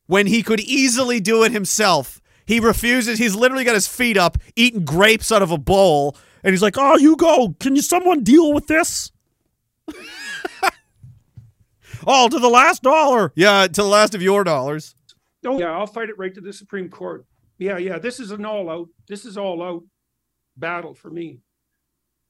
When 0.06 0.26
he 0.26 0.42
could 0.42 0.58
easily 0.58 1.20
do 1.20 1.44
it 1.44 1.52
himself, 1.52 2.20
he 2.44 2.58
refuses. 2.58 3.20
He's 3.20 3.36
literally 3.36 3.62
got 3.62 3.74
his 3.74 3.86
feet 3.86 4.16
up, 4.16 4.36
eating 4.56 4.84
grapes 4.84 5.30
out 5.30 5.42
of 5.42 5.52
a 5.52 5.58
bowl, 5.58 6.16
And 6.44 6.52
he's 6.52 6.62
like, 6.62 6.76
ah, 6.78 6.92
"Oh, 6.94 6.98
you 6.98 7.16
go. 7.16 7.54
Can 7.60 7.76
you 7.76 7.82
someone 7.82 8.24
deal 8.24 8.52
with 8.52 8.66
this?" 8.66 9.12
all 9.88 9.94
oh, 12.06 12.28
to 12.28 12.38
the 12.38 12.48
last 12.48 12.82
dollar. 12.82 13.32
Yeah, 13.34 13.66
to 13.66 13.82
the 13.82 13.88
last 13.88 14.14
of 14.14 14.22
your 14.22 14.44
dollars. 14.44 14.94
Oh 15.44 15.58
yeah, 15.58 15.72
I'll 15.72 15.86
fight 15.86 16.08
it 16.08 16.18
right 16.18 16.34
to 16.34 16.40
the 16.40 16.52
Supreme 16.52 16.88
Court. 16.88 17.24
Yeah, 17.58 17.78
yeah. 17.78 17.98
This 17.98 18.20
is 18.20 18.30
an 18.30 18.44
all 18.44 18.70
out. 18.70 18.88
This 19.08 19.24
is 19.24 19.36
all 19.36 19.62
out 19.62 19.84
battle 20.56 20.94
for 20.94 21.10
me. 21.10 21.40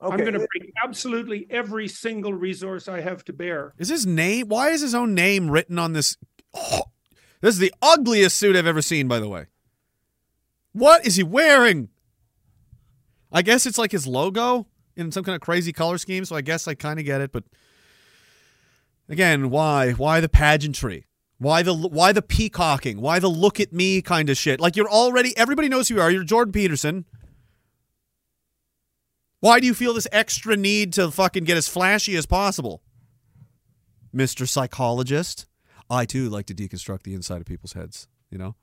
I'm 0.01 0.19
going 0.19 0.33
to 0.33 0.41
bring 0.41 0.73
absolutely 0.83 1.47
every 1.49 1.87
single 1.87 2.35
resource 2.35 2.89
I 2.89 3.01
have 3.01 3.25
to 3.27 3.33
bear. 3.33 3.73
Is 3.79 3.89
his 3.89 4.05
name? 4.05 4.49
Why 4.49 4.71
is 4.71 4.81
his 4.81 4.97
own 4.97 5.15
name 5.15 5.49
written 5.49 5.79
on 5.79 5.93
this? 5.93 6.17
this 6.53 7.55
is 7.55 7.59
the 7.59 7.73
ugliest 7.81 8.37
suit 8.37 8.57
I've 8.57 8.67
ever 8.67 8.83
seen, 8.83 9.07
by 9.07 9.21
the 9.21 9.29
way. 9.29 9.47
What 10.73 11.07
is 11.07 11.17
he 11.17 11.23
wearing? 11.23 11.89
I 13.33 13.43
guess 13.43 13.67
it's 13.67 13.79
like 13.79 13.93
his 13.93 14.07
logo 14.07 14.67
in 14.97 15.11
some 15.11 15.25
kind 15.25 15.35
of 15.35 15.41
crazy 15.41 15.73
color 15.73 15.99
scheme, 15.99 16.25
so 16.25 16.37
I 16.37 16.43
guess 16.43 16.69
I 16.69 16.75
kind 16.75 16.99
of 16.99 17.07
get 17.07 17.21
it, 17.21 17.33
but 17.33 17.45
again, 19.09 19.51
why? 19.51 19.93
Why 19.93 20.21
the 20.21 20.29
pageantry? 20.29 21.07
Why 21.39 21.63
the 21.63 21.75
why 21.75 22.13
the 22.13 22.23
peacocking? 22.23 23.01
Why 23.01 23.19
the 23.19 23.29
look 23.29 23.59
at 23.59 23.73
me 23.73 24.01
kind 24.03 24.31
of 24.31 24.37
shit? 24.37 24.61
Like 24.61 24.77
you're 24.77 24.91
already 24.91 25.37
everybody 25.37 25.69
knows 25.69 25.89
who 25.89 25.97
you 25.97 26.01
are. 26.01 26.11
You're 26.11 26.25
Jordan 26.25 26.53
Peterson. 26.53 27.05
Why 29.41 29.59
do 29.59 29.67
you 29.67 29.75
feel 29.75 29.95
this 29.95 30.07
extra 30.13 30.57
need 30.57 30.93
to 30.93 31.11
fucking 31.11 31.45
get 31.45 31.57
as 31.57 31.67
flashy 31.67 32.15
as 32.17 32.27
possible? 32.27 32.81
Mr. 34.15 34.47
Psychologist. 34.49 35.47
I 35.91 36.05
too 36.05 36.29
like 36.29 36.47
to 36.47 36.55
deconstruct 36.55 37.03
the 37.03 37.15
inside 37.15 37.41
of 37.41 37.47
people's 37.47 37.73
heads, 37.73 38.07
you 38.31 38.39
know? 38.39 38.55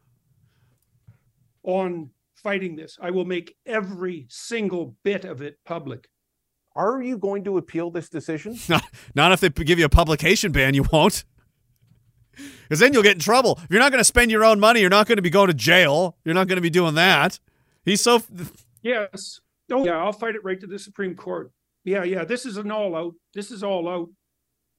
on 1.64 2.10
fighting 2.44 2.76
this. 2.76 2.98
I 3.02 3.12
will 3.12 3.26
make 3.26 3.56
every 3.66 4.28
single 4.30 4.96
bit 5.04 5.26
of 5.26 5.42
it 5.42 5.58
public. 5.66 6.08
Are 6.76 7.02
you 7.02 7.18
going 7.18 7.44
to 7.46 7.58
appeal 7.58 7.92
this 7.92 8.10
decision? 8.10 8.58
Not, 8.70 8.84
not 9.16 9.32
if 9.32 9.42
they 9.42 9.50
give 9.50 9.80
you 9.80 9.86
a 9.86 9.90
publication 9.90 10.52
ban, 10.52 10.74
you 10.74 10.86
won't. 10.92 11.26
Because 12.64 12.80
then 12.80 12.94
you'll 12.94 13.04
get 13.04 13.16
in 13.16 13.20
trouble. 13.20 13.60
If 13.64 13.70
you're 13.70 13.82
not 13.82 13.92
going 13.92 14.00
to 14.00 14.06
spend 14.06 14.32
your 14.32 14.46
own 14.46 14.62
money, 14.62 14.80
you're 14.80 14.90
not 14.90 15.08
going 15.08 15.18
to 15.18 15.22
be 15.22 15.30
going 15.30 15.48
to 15.48 15.54
jail. 15.54 16.16
You're 16.24 16.36
not 16.36 16.48
going 16.48 16.56
to 16.56 16.62
be 16.62 16.70
doing 16.70 16.96
that. 16.96 17.38
He's 17.84 18.02
so. 18.02 18.22
Yes. 18.82 19.42
Oh 19.72 19.86
yeah, 19.86 19.98
I'll 19.98 20.14
fight 20.14 20.36
it 20.36 20.44
right 20.44 20.60
to 20.62 20.68
the 20.68 20.80
Supreme 20.80 21.16
Court. 21.16 21.52
Yeah, 21.84 22.04
yeah. 22.04 22.24
This 22.24 22.46
is 22.46 22.56
an 22.56 22.72
all 22.72 22.96
out. 22.96 23.16
This 23.34 23.52
is 23.52 23.62
all 23.62 23.90
out 23.90 24.10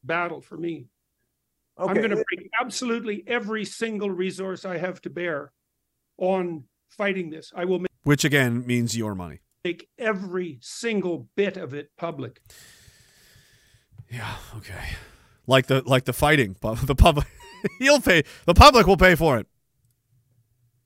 battle 0.03 0.41
for 0.41 0.57
me. 0.57 0.87
Okay. 1.79 1.91
I'm 1.91 1.97
going 1.97 2.11
to 2.11 2.17
bring 2.17 2.49
absolutely 2.61 3.25
every 3.27 3.65
single 3.65 4.11
resource 4.11 4.65
I 4.65 4.79
have 4.79 5.01
to 5.03 5.11
bear 5.11 5.53
on 6.19 6.65
fighting 6.91 7.31
this. 7.31 7.53
I 7.57 7.65
will 7.65 7.81
ma- 7.81 7.87
Which 8.03 8.25
again 8.25 8.67
means 8.67 8.97
your 8.97 9.15
money. 9.15 9.41
make 9.65 9.89
every 9.99 10.59
single 10.63 11.29
bit 11.37 11.57
of 11.57 11.75
it 11.75 11.91
public. 11.97 12.41
Yeah. 14.11 14.37
Okay. 14.57 14.85
Like 15.47 15.67
the 15.67 15.83
like 15.87 16.05
the 16.05 16.13
fighting. 16.13 16.57
The 16.63 16.95
public. 16.95 17.27
He'll 17.79 18.01
pay. 18.01 18.23
The 18.47 18.55
public 18.55 18.87
will 18.87 18.97
pay 18.97 19.15
for 19.15 19.39
it. 19.39 19.47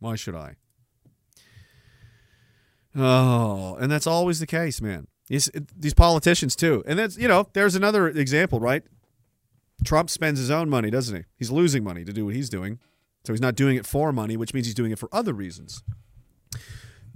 Why 0.01 0.17
should 0.17 0.35
I? 0.35 0.57
Oh, 2.97 3.77
and 3.81 3.91
that's 3.91 4.07
always 4.07 4.39
the 4.41 4.47
case, 4.47 4.81
man. 4.81 5.07
These 5.29 5.51
these 5.77 5.95
politicians 5.95 6.55
too, 6.55 6.83
and 6.87 6.99
that's 6.99 7.17
you 7.17 7.27
know, 7.29 7.49
there's 7.55 7.75
another 7.75 8.09
example, 8.09 8.61
right? 8.61 8.83
Trump 9.85 10.11
spends 10.11 10.39
his 10.39 10.51
own 10.51 10.69
money, 10.69 10.91
doesn't 10.91 11.17
he? 11.17 11.23
He's 11.37 11.51
losing 11.51 11.83
money 11.83 12.05
to 12.05 12.13
do 12.13 12.27
what 12.27 12.35
he's 12.35 12.49
doing, 12.49 12.79
so 13.25 13.33
he's 13.33 13.41
not 13.41 13.55
doing 13.55 13.77
it 13.77 13.87
for 13.87 14.13
money, 14.13 14.37
which 14.37 14.53
means 14.55 14.67
he's 14.67 14.75
doing 14.75 14.93
it 14.93 14.99
for 14.99 15.09
other 15.13 15.33
reasons. 15.33 15.83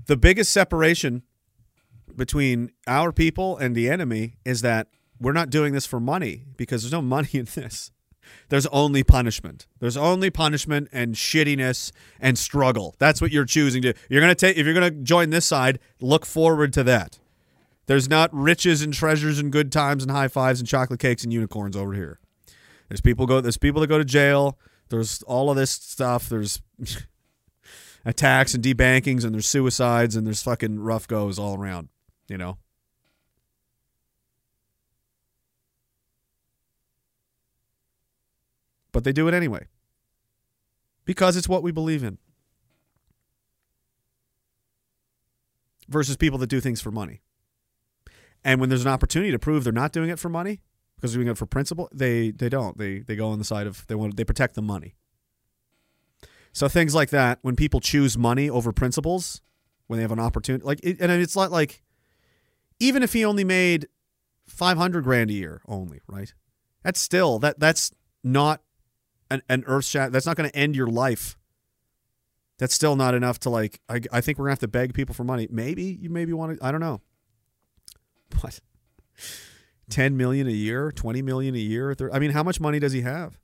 The 0.06 0.16
biggest 0.16 0.52
separation 0.52 1.22
between 2.16 2.72
our 2.86 3.12
people 3.12 3.56
and 3.58 3.74
the 3.74 3.88
enemy 3.90 4.36
is 4.44 4.62
that 4.62 4.88
we're 5.20 5.32
not 5.32 5.50
doing 5.50 5.72
this 5.72 5.86
for 5.86 6.00
money 6.00 6.44
because 6.56 6.82
there's 6.82 6.92
no 6.92 7.02
money 7.02 7.28
in 7.34 7.46
this. 7.54 7.90
There's 8.48 8.66
only 8.66 9.02
punishment. 9.02 9.66
There's 9.80 9.96
only 9.96 10.30
punishment 10.30 10.88
and 10.92 11.14
shittiness 11.14 11.92
and 12.20 12.38
struggle. 12.38 12.94
That's 12.98 13.20
what 13.20 13.30
you're 13.30 13.44
choosing 13.44 13.82
to. 13.82 13.94
You're 14.08 14.20
gonna 14.20 14.34
take 14.34 14.56
if 14.56 14.64
you're 14.64 14.74
gonna 14.74 14.90
join 14.90 15.30
this 15.30 15.46
side. 15.46 15.78
Look 16.00 16.26
forward 16.26 16.72
to 16.74 16.84
that. 16.84 17.18
There's 17.86 18.08
not 18.08 18.28
riches 18.34 18.82
and 18.82 18.92
treasures 18.92 19.38
and 19.38 19.50
good 19.50 19.72
times 19.72 20.02
and 20.02 20.12
high 20.12 20.28
fives 20.28 20.60
and 20.60 20.68
chocolate 20.68 21.00
cakes 21.00 21.24
and 21.24 21.32
unicorns 21.32 21.74
over 21.74 21.94
here. 21.94 22.18
There's 22.88 23.00
people 23.00 23.26
go. 23.26 23.40
There's 23.40 23.56
people 23.56 23.80
that 23.80 23.86
go 23.86 23.98
to 23.98 24.04
jail. 24.04 24.58
There's 24.88 25.22
all 25.22 25.50
of 25.50 25.56
this 25.56 25.70
stuff. 25.70 26.28
There's 26.28 26.60
attacks 28.04 28.54
and 28.54 28.64
debankings 28.64 29.24
and 29.24 29.34
there's 29.34 29.46
suicides 29.46 30.16
and 30.16 30.26
there's 30.26 30.42
fucking 30.42 30.80
rough 30.80 31.06
goes 31.08 31.38
all 31.38 31.58
around. 31.58 31.88
You 32.28 32.38
know. 32.38 32.58
But 38.92 39.04
they 39.04 39.12
do 39.12 39.28
it 39.28 39.34
anyway. 39.34 39.66
Because 41.04 41.36
it's 41.36 41.48
what 41.48 41.62
we 41.62 41.70
believe 41.70 42.02
in. 42.02 42.18
Versus 45.88 46.16
people 46.16 46.38
that 46.40 46.48
do 46.48 46.60
things 46.60 46.80
for 46.80 46.90
money. 46.90 47.22
And 48.44 48.60
when 48.60 48.68
there's 48.68 48.84
an 48.84 48.90
opportunity 48.90 49.30
to 49.30 49.38
prove 49.38 49.64
they're 49.64 49.72
not 49.72 49.92
doing 49.92 50.10
it 50.10 50.18
for 50.18 50.28
money, 50.28 50.60
because 50.98 51.12
they're 51.12 51.22
doing 51.22 51.30
it 51.30 51.38
for 51.38 51.46
principle, 51.46 51.88
they 51.94 52.32
they 52.32 52.48
don't. 52.48 52.76
They 52.76 52.98
they 53.00 53.14
go 53.14 53.28
on 53.28 53.38
the 53.38 53.44
side 53.44 53.66
of 53.68 53.86
they 53.86 53.94
want 53.94 54.16
they 54.16 54.24
protect 54.24 54.54
the 54.54 54.62
money. 54.62 54.96
So 56.52 56.68
things 56.68 56.94
like 56.94 57.10
that, 57.10 57.38
when 57.42 57.54
people 57.54 57.78
choose 57.78 58.18
money 58.18 58.50
over 58.50 58.72
principles, 58.72 59.40
when 59.86 59.98
they 59.98 60.02
have 60.02 60.10
an 60.10 60.18
opportunity, 60.18 60.64
like, 60.64 60.80
it, 60.82 60.96
and 61.00 61.12
it's 61.12 61.36
not 61.36 61.52
like, 61.52 61.82
even 62.80 63.02
if 63.02 63.12
he 63.12 63.24
only 63.24 63.44
made 63.44 63.86
five 64.48 64.76
hundred 64.76 65.04
grand 65.04 65.30
a 65.30 65.34
year, 65.34 65.62
only 65.68 66.00
right, 66.08 66.34
that's 66.82 67.00
still 67.00 67.38
that 67.38 67.60
that's 67.60 67.92
not 68.24 68.60
an, 69.30 69.42
an 69.48 69.62
earth 69.66 69.84
shatter. 69.84 70.10
That's 70.10 70.26
not 70.26 70.36
going 70.36 70.50
to 70.50 70.56
end 70.56 70.74
your 70.74 70.88
life. 70.88 71.38
That's 72.58 72.74
still 72.74 72.96
not 72.96 73.14
enough 73.14 73.38
to 73.40 73.50
like. 73.50 73.80
I, 73.88 74.00
I 74.10 74.20
think 74.20 74.36
we're 74.36 74.46
gonna 74.46 74.52
have 74.52 74.58
to 74.60 74.68
beg 74.68 74.94
people 74.94 75.14
for 75.14 75.22
money. 75.22 75.46
Maybe 75.48 75.96
you 76.00 76.10
maybe 76.10 76.32
want 76.32 76.58
to. 76.58 76.66
I 76.66 76.72
don't 76.72 76.80
know. 76.80 77.00
What? 78.40 78.60
Ten 79.88 80.16
million 80.16 80.46
a 80.46 80.52
year, 80.52 80.92
twenty 80.92 81.22
million 81.22 81.54
a 81.54 81.58
year. 81.58 81.94
thir- 81.94 82.10
I 82.12 82.18
mean, 82.18 82.32
how 82.32 82.42
much 82.42 82.60
money 82.60 82.78
does 82.78 82.92
he 82.92 83.00
have? 83.02 83.38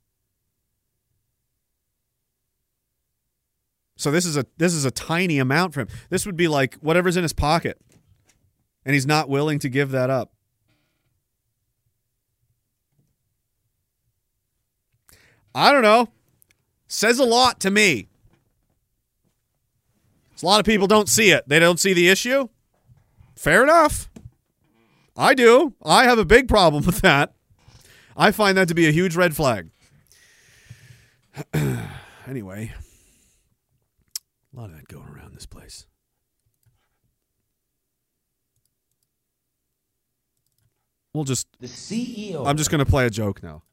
So 3.97 4.11
this 4.11 4.25
is 4.25 4.37
a 4.37 4.45
this 4.57 4.73
is 4.73 4.85
a 4.85 4.91
tiny 4.91 5.39
amount 5.39 5.73
for 5.73 5.81
him. 5.81 5.87
This 6.09 6.25
would 6.25 6.35
be 6.35 6.47
like 6.47 6.75
whatever's 6.75 7.17
in 7.17 7.23
his 7.23 7.33
pocket, 7.33 7.79
and 8.85 8.93
he's 8.93 9.05
not 9.05 9.29
willing 9.29 9.57
to 9.59 9.69
give 9.69 9.91
that 9.91 10.09
up. 10.09 10.31
I 15.55 15.71
don't 15.71 15.83
know. 15.83 16.09
Says 16.87 17.17
a 17.17 17.23
lot 17.23 17.61
to 17.61 17.71
me. 17.71 18.09
A 20.41 20.45
lot 20.45 20.59
of 20.59 20.65
people 20.65 20.85
don't 20.85 21.07
see 21.07 21.31
it. 21.31 21.47
They 21.47 21.59
don't 21.59 21.79
see 21.79 21.93
the 21.93 22.09
issue. 22.09 22.49
Fair 23.37 23.63
enough. 23.63 24.09
I 25.15 25.33
do. 25.33 25.73
I 25.83 26.03
have 26.03 26.19
a 26.19 26.25
big 26.25 26.47
problem 26.47 26.85
with 26.85 27.01
that. 27.01 27.33
I 28.17 28.31
find 28.31 28.57
that 28.57 28.67
to 28.67 28.75
be 28.75 28.87
a 28.87 28.91
huge 28.91 29.15
red 29.15 29.35
flag. 29.35 29.69
anyway, 32.27 32.73
a 34.53 34.59
lot 34.59 34.69
of 34.69 34.75
that 34.75 34.87
going 34.87 35.07
around 35.07 35.33
this 35.33 35.45
place. 35.45 35.85
We'll 41.13 41.23
just. 41.23 41.47
The 41.59 41.67
CEO. 41.67 42.45
I'm 42.45 42.57
just 42.57 42.69
going 42.69 42.83
to 42.83 42.89
play 42.89 43.05
a 43.05 43.09
joke 43.09 43.41
now. 43.41 43.63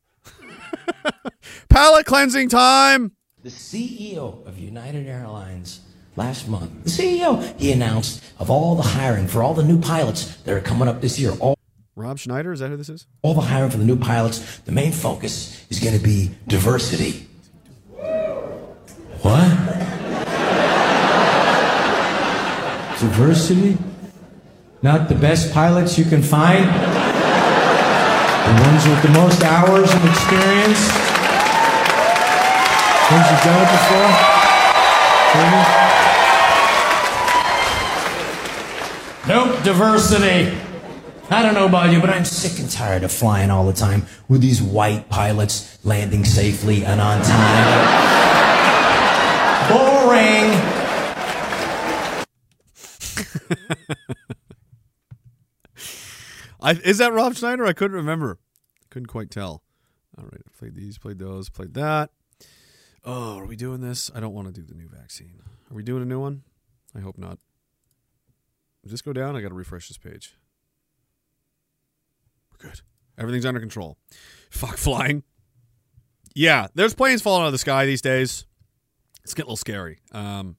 Palate 1.68 2.06
cleansing 2.06 2.48
time. 2.48 3.12
The 3.42 3.48
CEO 3.48 4.46
of 4.46 4.58
United 4.58 5.08
Airlines 5.08 5.80
last 6.16 6.48
month, 6.48 6.70
the 6.84 6.90
CEO, 6.90 7.42
he 7.58 7.72
announced 7.72 8.22
of 8.38 8.50
all 8.50 8.74
the 8.74 8.82
hiring 8.82 9.26
for 9.26 9.42
all 9.42 9.54
the 9.54 9.62
new 9.64 9.80
pilots 9.80 10.36
that 10.38 10.54
are 10.54 10.60
coming 10.60 10.88
up 10.88 11.00
this 11.00 11.18
year, 11.18 11.32
all, 11.40 11.56
Rob 11.96 12.18
Schneider, 12.18 12.52
is 12.52 12.60
that 12.60 12.68
who 12.70 12.76
this 12.76 12.88
is? 12.88 13.06
all 13.22 13.34
the 13.34 13.40
hiring 13.40 13.70
for 13.70 13.78
the 13.78 13.84
new 13.84 13.96
pilots, 13.96 14.58
the 14.60 14.72
main 14.72 14.92
focus 14.92 15.64
is 15.70 15.78
going 15.80 15.96
to 15.96 16.02
be 16.02 16.30
diversity. 16.46 17.26
What? 19.22 19.48
Diversity? 22.98 23.78
Not 24.82 25.08
the 25.08 25.14
best 25.14 25.52
pilots 25.52 25.98
you 25.98 26.04
can 26.04 26.22
find? 26.22 26.64
The 28.42 28.62
ones 28.62 28.86
with 28.86 29.02
the 29.02 29.10
most 29.10 29.42
hours 29.42 29.92
of 29.94 30.04
experience? 30.04 30.90
Ones 33.10 33.26
you've 33.30 33.44
done 33.44 33.62
it 33.62 33.70
before? 33.70 34.10
Maybe? 35.34 35.91
Nope, 39.28 39.62
diversity. 39.62 40.58
I 41.30 41.42
don't 41.42 41.54
know 41.54 41.66
about 41.66 41.92
you, 41.92 42.00
but 42.00 42.10
I'm 42.10 42.24
sick 42.24 42.58
and 42.58 42.68
tired 42.68 43.04
of 43.04 43.12
flying 43.12 43.50
all 43.50 43.64
the 43.64 43.72
time 43.72 44.04
with 44.28 44.40
these 44.40 44.60
white 44.60 45.08
pilots 45.08 45.78
landing 45.84 46.24
safely 46.24 46.84
and 46.84 47.00
on 47.00 47.22
time. 47.22 48.02
Boring. 49.68 50.50
I, 56.60 56.72
is 56.84 56.98
that 56.98 57.12
Rob 57.12 57.36
Schneider? 57.36 57.64
I 57.64 57.74
couldn't 57.74 57.96
remember. 57.96 58.40
Couldn't 58.90 59.06
quite 59.06 59.30
tell. 59.30 59.62
All 60.18 60.24
right, 60.24 60.42
I 60.44 60.50
played 60.58 60.74
these, 60.74 60.98
played 60.98 61.20
those, 61.20 61.48
played 61.48 61.74
that. 61.74 62.10
Oh, 63.04 63.38
are 63.38 63.46
we 63.46 63.54
doing 63.54 63.82
this? 63.82 64.10
I 64.14 64.18
don't 64.18 64.34
want 64.34 64.48
to 64.48 64.52
do 64.52 64.66
the 64.66 64.74
new 64.74 64.88
vaccine. 64.88 65.42
Are 65.70 65.74
we 65.74 65.84
doing 65.84 66.02
a 66.02 66.06
new 66.06 66.18
one? 66.18 66.42
I 66.94 66.98
hope 67.00 67.18
not. 67.18 67.38
This 68.84 69.02
go 69.02 69.12
down? 69.12 69.36
I 69.36 69.40
got 69.40 69.48
to 69.48 69.54
refresh 69.54 69.88
this 69.88 69.98
page. 69.98 70.34
We're 72.52 72.68
good. 72.68 72.80
Everything's 73.16 73.46
under 73.46 73.60
control. 73.60 73.96
Fuck 74.50 74.76
flying. 74.76 75.22
Yeah, 76.34 76.66
there's 76.74 76.94
planes 76.94 77.22
falling 77.22 77.42
out 77.42 77.46
of 77.46 77.52
the 77.52 77.58
sky 77.58 77.86
these 77.86 78.02
days. 78.02 78.46
It's 79.22 79.34
getting 79.34 79.46
a 79.46 79.50
little 79.50 79.56
scary. 79.56 80.00
Um, 80.10 80.56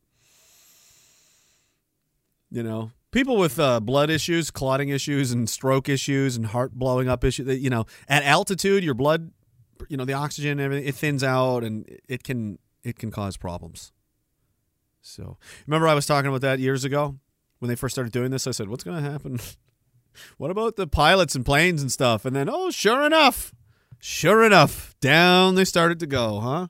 you 2.50 2.64
know, 2.64 2.92
people 3.12 3.38
with 3.38 3.60
uh, 3.60 3.80
blood 3.80 4.10
issues, 4.10 4.52
clotting 4.52 4.90
issues, 4.90 5.32
and 5.32 5.50
stroke 5.50 5.90
issues, 5.90 6.38
and 6.38 6.46
heart 6.46 6.74
blowing 6.74 7.10
up 7.10 7.24
issues. 7.24 7.62
You 7.62 7.70
know, 7.70 7.86
at 8.08 8.24
altitude, 8.24 8.84
your 8.84 8.94
blood, 8.94 9.32
you 9.90 9.98
know, 9.98 10.06
the 10.06 10.14
oxygen, 10.14 10.60
everything, 10.60 10.88
it 10.88 10.96
thins 10.96 11.24
out, 11.24 11.64
and 11.64 11.86
it 12.08 12.24
can 12.24 12.60
it 12.84 12.98
can 12.98 13.12
cause 13.12 13.36
problems. 13.36 13.92
So, 15.02 15.38
remember 15.68 15.88
I 15.88 15.96
was 15.96 16.06
talking 16.06 16.30
about 16.30 16.42
that 16.42 16.60
years 16.60 16.86
ago 16.86 17.18
when 17.64 17.70
they 17.70 17.76
first 17.78 17.96
started 17.96 18.12
doing 18.12 18.30
this. 18.30 18.46
I 18.46 18.52
said, 18.52 18.68
"What's 18.68 18.84
going 18.84 19.02
to 19.02 19.10
happen? 19.10 19.40
what 20.38 20.52
about 20.52 20.76
the 20.76 20.86
pilots 20.86 21.34
and 21.34 21.46
planes 21.46 21.82
and 21.82 21.90
stuff?" 21.90 22.26
And 22.26 22.36
then, 22.36 22.50
oh, 22.52 22.72
sure 22.72 23.06
enough, 23.06 23.56
sure 24.02 24.44
enough, 24.44 24.94
down 25.00 25.56
they 25.56 25.64
started 25.64 25.98
to 26.02 26.06
go, 26.06 26.42
huh? 26.42 26.68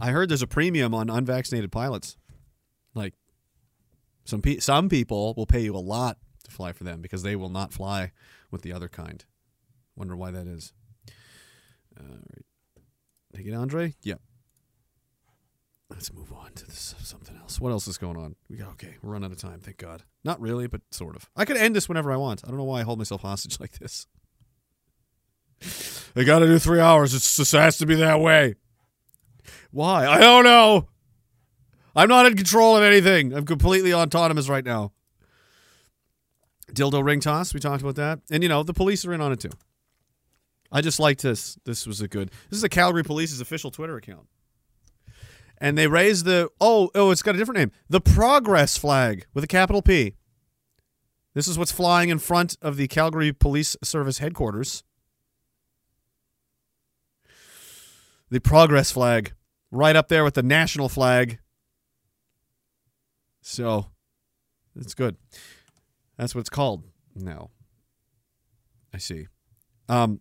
I 0.00 0.10
heard 0.10 0.28
there's 0.28 0.42
a 0.42 0.48
premium 0.48 0.94
on 0.94 1.10
unvaccinated 1.10 1.70
pilots. 1.70 2.16
Like 2.92 3.14
some 4.24 4.42
pe- 4.42 4.58
some 4.58 4.88
people 4.88 5.32
will 5.36 5.46
pay 5.46 5.60
you 5.60 5.76
a 5.76 5.78
lot 5.78 6.18
to 6.42 6.50
fly 6.50 6.72
for 6.72 6.82
them 6.82 7.00
because 7.00 7.22
they 7.22 7.36
will 7.36 7.50
not 7.50 7.72
fly 7.72 8.10
with 8.50 8.62
the 8.62 8.72
other 8.72 8.88
kind. 8.88 9.24
Wonder 9.94 10.16
why 10.16 10.32
that 10.32 10.48
is. 10.48 10.72
All 11.96 12.04
right. 12.08 12.44
Take 13.32 13.46
it, 13.46 13.54
Andre? 13.54 13.94
Yep. 14.02 14.20
Let's 15.92 16.12
move 16.12 16.32
on 16.32 16.52
to 16.54 16.66
this, 16.66 16.94
something 17.02 17.36
else. 17.36 17.60
What 17.60 17.70
else 17.70 17.86
is 17.86 17.98
going 17.98 18.16
on? 18.16 18.34
We 18.48 18.56
got 18.56 18.68
okay. 18.70 18.96
We're 19.02 19.12
running 19.12 19.26
out 19.26 19.32
of 19.32 19.38
time. 19.38 19.60
Thank 19.60 19.76
God. 19.76 20.02
Not 20.24 20.40
really, 20.40 20.66
but 20.66 20.80
sort 20.90 21.16
of. 21.16 21.28
I 21.36 21.44
could 21.44 21.56
end 21.56 21.76
this 21.76 21.88
whenever 21.88 22.10
I 22.12 22.16
want. 22.16 22.42
I 22.44 22.48
don't 22.48 22.56
know 22.56 22.64
why 22.64 22.80
I 22.80 22.82
hold 22.82 22.98
myself 22.98 23.22
hostage 23.22 23.58
like 23.60 23.78
this. 23.78 24.06
I 26.16 26.24
got 26.24 26.40
to 26.40 26.46
do 26.46 26.58
three 26.58 26.80
hours. 26.80 27.14
It's 27.14 27.36
just 27.36 27.52
has 27.52 27.78
to 27.78 27.86
be 27.86 27.94
that 27.96 28.20
way. 28.20 28.56
Why? 29.70 30.06
I 30.06 30.18
don't 30.18 30.44
know. 30.44 30.88
I'm 31.94 32.08
not 32.08 32.26
in 32.26 32.36
control 32.36 32.76
of 32.76 32.82
anything. 32.82 33.32
I'm 33.32 33.44
completely 33.44 33.92
autonomous 33.92 34.48
right 34.48 34.64
now. 34.64 34.92
Dildo 36.72 37.04
ring 37.04 37.20
toss. 37.20 37.52
We 37.52 37.60
talked 37.60 37.82
about 37.82 37.96
that, 37.96 38.20
and 38.30 38.42
you 38.42 38.48
know 38.48 38.62
the 38.62 38.72
police 38.72 39.04
are 39.04 39.12
in 39.12 39.20
on 39.20 39.32
it 39.32 39.40
too. 39.40 39.50
I 40.70 40.80
just 40.80 40.98
liked 40.98 41.22
this. 41.22 41.58
This 41.64 41.86
was 41.86 42.00
a 42.00 42.08
good. 42.08 42.30
This 42.48 42.56
is 42.56 42.62
the 42.62 42.68
Calgary 42.68 43.02
Police's 43.04 43.42
official 43.42 43.70
Twitter 43.70 43.96
account, 43.96 44.26
and 45.62 45.78
they 45.78 45.86
raised 45.86 46.24
the 46.24 46.50
oh 46.60 46.90
oh 46.94 47.12
it's 47.12 47.22
got 47.22 47.36
a 47.36 47.38
different 47.38 47.58
name. 47.58 47.70
The 47.88 48.00
Progress 48.00 48.76
flag 48.76 49.26
with 49.32 49.44
a 49.44 49.46
capital 49.46 49.80
P. 49.80 50.16
This 51.34 51.46
is 51.48 51.56
what's 51.56 51.72
flying 51.72 52.10
in 52.10 52.18
front 52.18 52.58
of 52.60 52.76
the 52.76 52.88
Calgary 52.88 53.32
Police 53.32 53.76
Service 53.82 54.18
headquarters. 54.18 54.82
The 58.28 58.40
Progress 58.40 58.90
flag, 58.90 59.32
right 59.70 59.94
up 59.94 60.08
there 60.08 60.24
with 60.24 60.34
the 60.34 60.42
national 60.42 60.88
flag. 60.88 61.38
So, 63.40 63.86
it's 64.76 64.94
good. 64.94 65.16
That's 66.16 66.34
what 66.34 66.40
it's 66.40 66.50
called 66.50 66.84
now. 67.14 67.50
I 68.92 68.98
see. 68.98 69.28
Um, 69.88 70.20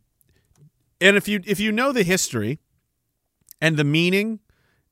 and 1.02 1.18
if 1.18 1.28
you 1.28 1.42
if 1.46 1.60
you 1.60 1.72
know 1.72 1.92
the 1.92 2.04
history 2.04 2.60
and 3.60 3.76
the 3.76 3.84
meaning 3.84 4.40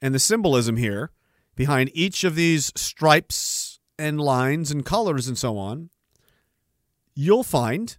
and 0.01 0.13
the 0.13 0.19
symbolism 0.19 0.77
here 0.77 1.11
behind 1.55 1.91
each 1.93 2.23
of 2.23 2.35
these 2.35 2.71
stripes 2.75 3.79
and 3.97 4.19
lines 4.19 4.71
and 4.71 4.85
colors 4.85 5.27
and 5.27 5.37
so 5.37 5.57
on, 5.57 5.89
you'll 7.15 7.43
find 7.43 7.97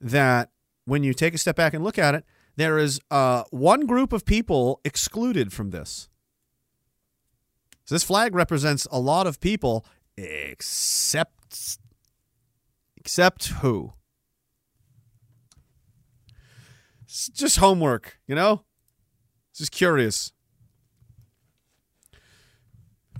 that 0.00 0.50
when 0.84 1.04
you 1.04 1.14
take 1.14 1.34
a 1.34 1.38
step 1.38 1.56
back 1.56 1.74
and 1.74 1.84
look 1.84 1.98
at 1.98 2.14
it, 2.14 2.24
there 2.56 2.78
is 2.78 3.00
uh, 3.10 3.44
one 3.50 3.86
group 3.86 4.12
of 4.12 4.24
people 4.24 4.80
excluded 4.84 5.52
from 5.52 5.70
this. 5.70 6.08
So 7.84 7.94
this 7.94 8.02
flag 8.02 8.34
represents 8.34 8.86
a 8.90 8.98
lot 8.98 9.26
of 9.26 9.40
people, 9.40 9.86
except 10.16 11.78
except 12.96 13.46
who? 13.46 13.92
It's 17.04 17.28
just 17.28 17.58
homework, 17.58 18.18
you 18.26 18.34
know. 18.34 18.64
Just 19.54 19.72
curious. 19.72 20.32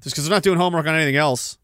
Just 0.03 0.15
because 0.15 0.25
they're 0.25 0.37
not 0.37 0.43
doing 0.43 0.59
homework 0.59 0.87
on 0.87 0.95
anything 0.95 1.17
else. 1.17 1.59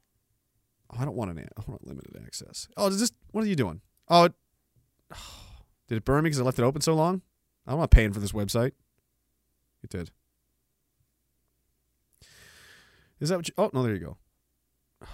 Oh, 0.92 0.96
I 1.00 1.04
don't 1.04 1.16
want 1.16 1.30
an. 1.30 1.48
I 1.56 1.62
want 1.66 1.86
limited 1.86 2.20
access. 2.24 2.68
Oh, 2.76 2.88
does 2.88 3.00
this? 3.00 3.12
What 3.30 3.44
are 3.44 3.48
you 3.48 3.56
doing? 3.56 3.80
Oh, 4.08 4.24
it, 4.24 4.32
did 5.88 5.96
it 5.96 6.04
burn 6.04 6.24
me 6.24 6.28
because 6.28 6.40
I 6.40 6.44
left 6.44 6.58
it 6.58 6.64
open 6.64 6.80
so 6.80 6.94
long? 6.94 7.22
I'm 7.66 7.78
not 7.78 7.90
paying 7.90 8.12
for 8.12 8.20
this 8.20 8.32
website. 8.32 8.72
It 9.82 9.90
did. 9.90 10.10
Is 13.20 13.28
that 13.28 13.36
what 13.36 13.48
you? 13.48 13.54
Oh 13.56 13.70
no, 13.72 13.82
there 13.82 13.94
you 13.94 14.00
go. 14.00 14.16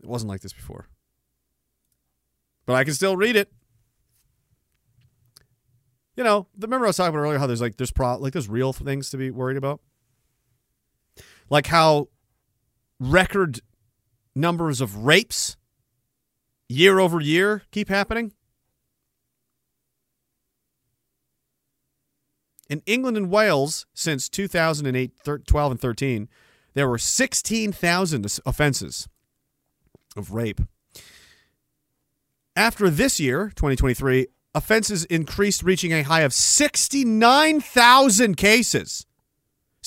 It 0.00 0.08
wasn't 0.08 0.30
like 0.30 0.42
this 0.42 0.52
before, 0.52 0.86
but 2.64 2.74
I 2.74 2.84
can 2.84 2.94
still 2.94 3.16
read 3.16 3.34
it. 3.34 3.52
You 6.16 6.22
know, 6.22 6.46
remember 6.56 6.86
I 6.86 6.90
was 6.90 6.96
talking 6.96 7.12
about 7.12 7.24
earlier 7.24 7.38
how 7.38 7.48
there's 7.48 7.60
like 7.60 7.78
there's 7.78 7.90
pro 7.90 8.16
like 8.16 8.32
there's 8.32 8.48
real 8.48 8.72
things 8.72 9.10
to 9.10 9.16
be 9.16 9.32
worried 9.32 9.56
about, 9.56 9.80
like 11.50 11.66
how 11.66 12.08
record 13.00 13.60
numbers 14.34 14.80
of 14.80 15.04
rapes 15.04 15.56
year 16.68 16.98
over 16.98 17.20
year 17.20 17.62
keep 17.70 17.88
happening. 17.88 18.32
In 22.68 22.82
England 22.84 23.16
and 23.16 23.30
Wales, 23.30 23.86
since 23.94 24.28
2008, 24.28 25.12
12, 25.46 25.72
and 25.72 25.80
13, 25.80 26.28
there 26.74 26.88
were 26.88 26.98
16,000 26.98 28.26
as- 28.26 28.40
offenses 28.44 29.08
of 30.16 30.32
rape. 30.32 30.60
After 32.54 32.90
this 32.90 33.18
year, 33.18 33.50
2023, 33.56 34.26
offenses 34.54 35.06
increased, 35.06 35.62
reaching 35.62 35.92
a 35.92 36.02
high 36.02 36.20
of 36.20 36.34
69,000 36.34 38.36
cases. 38.36 39.06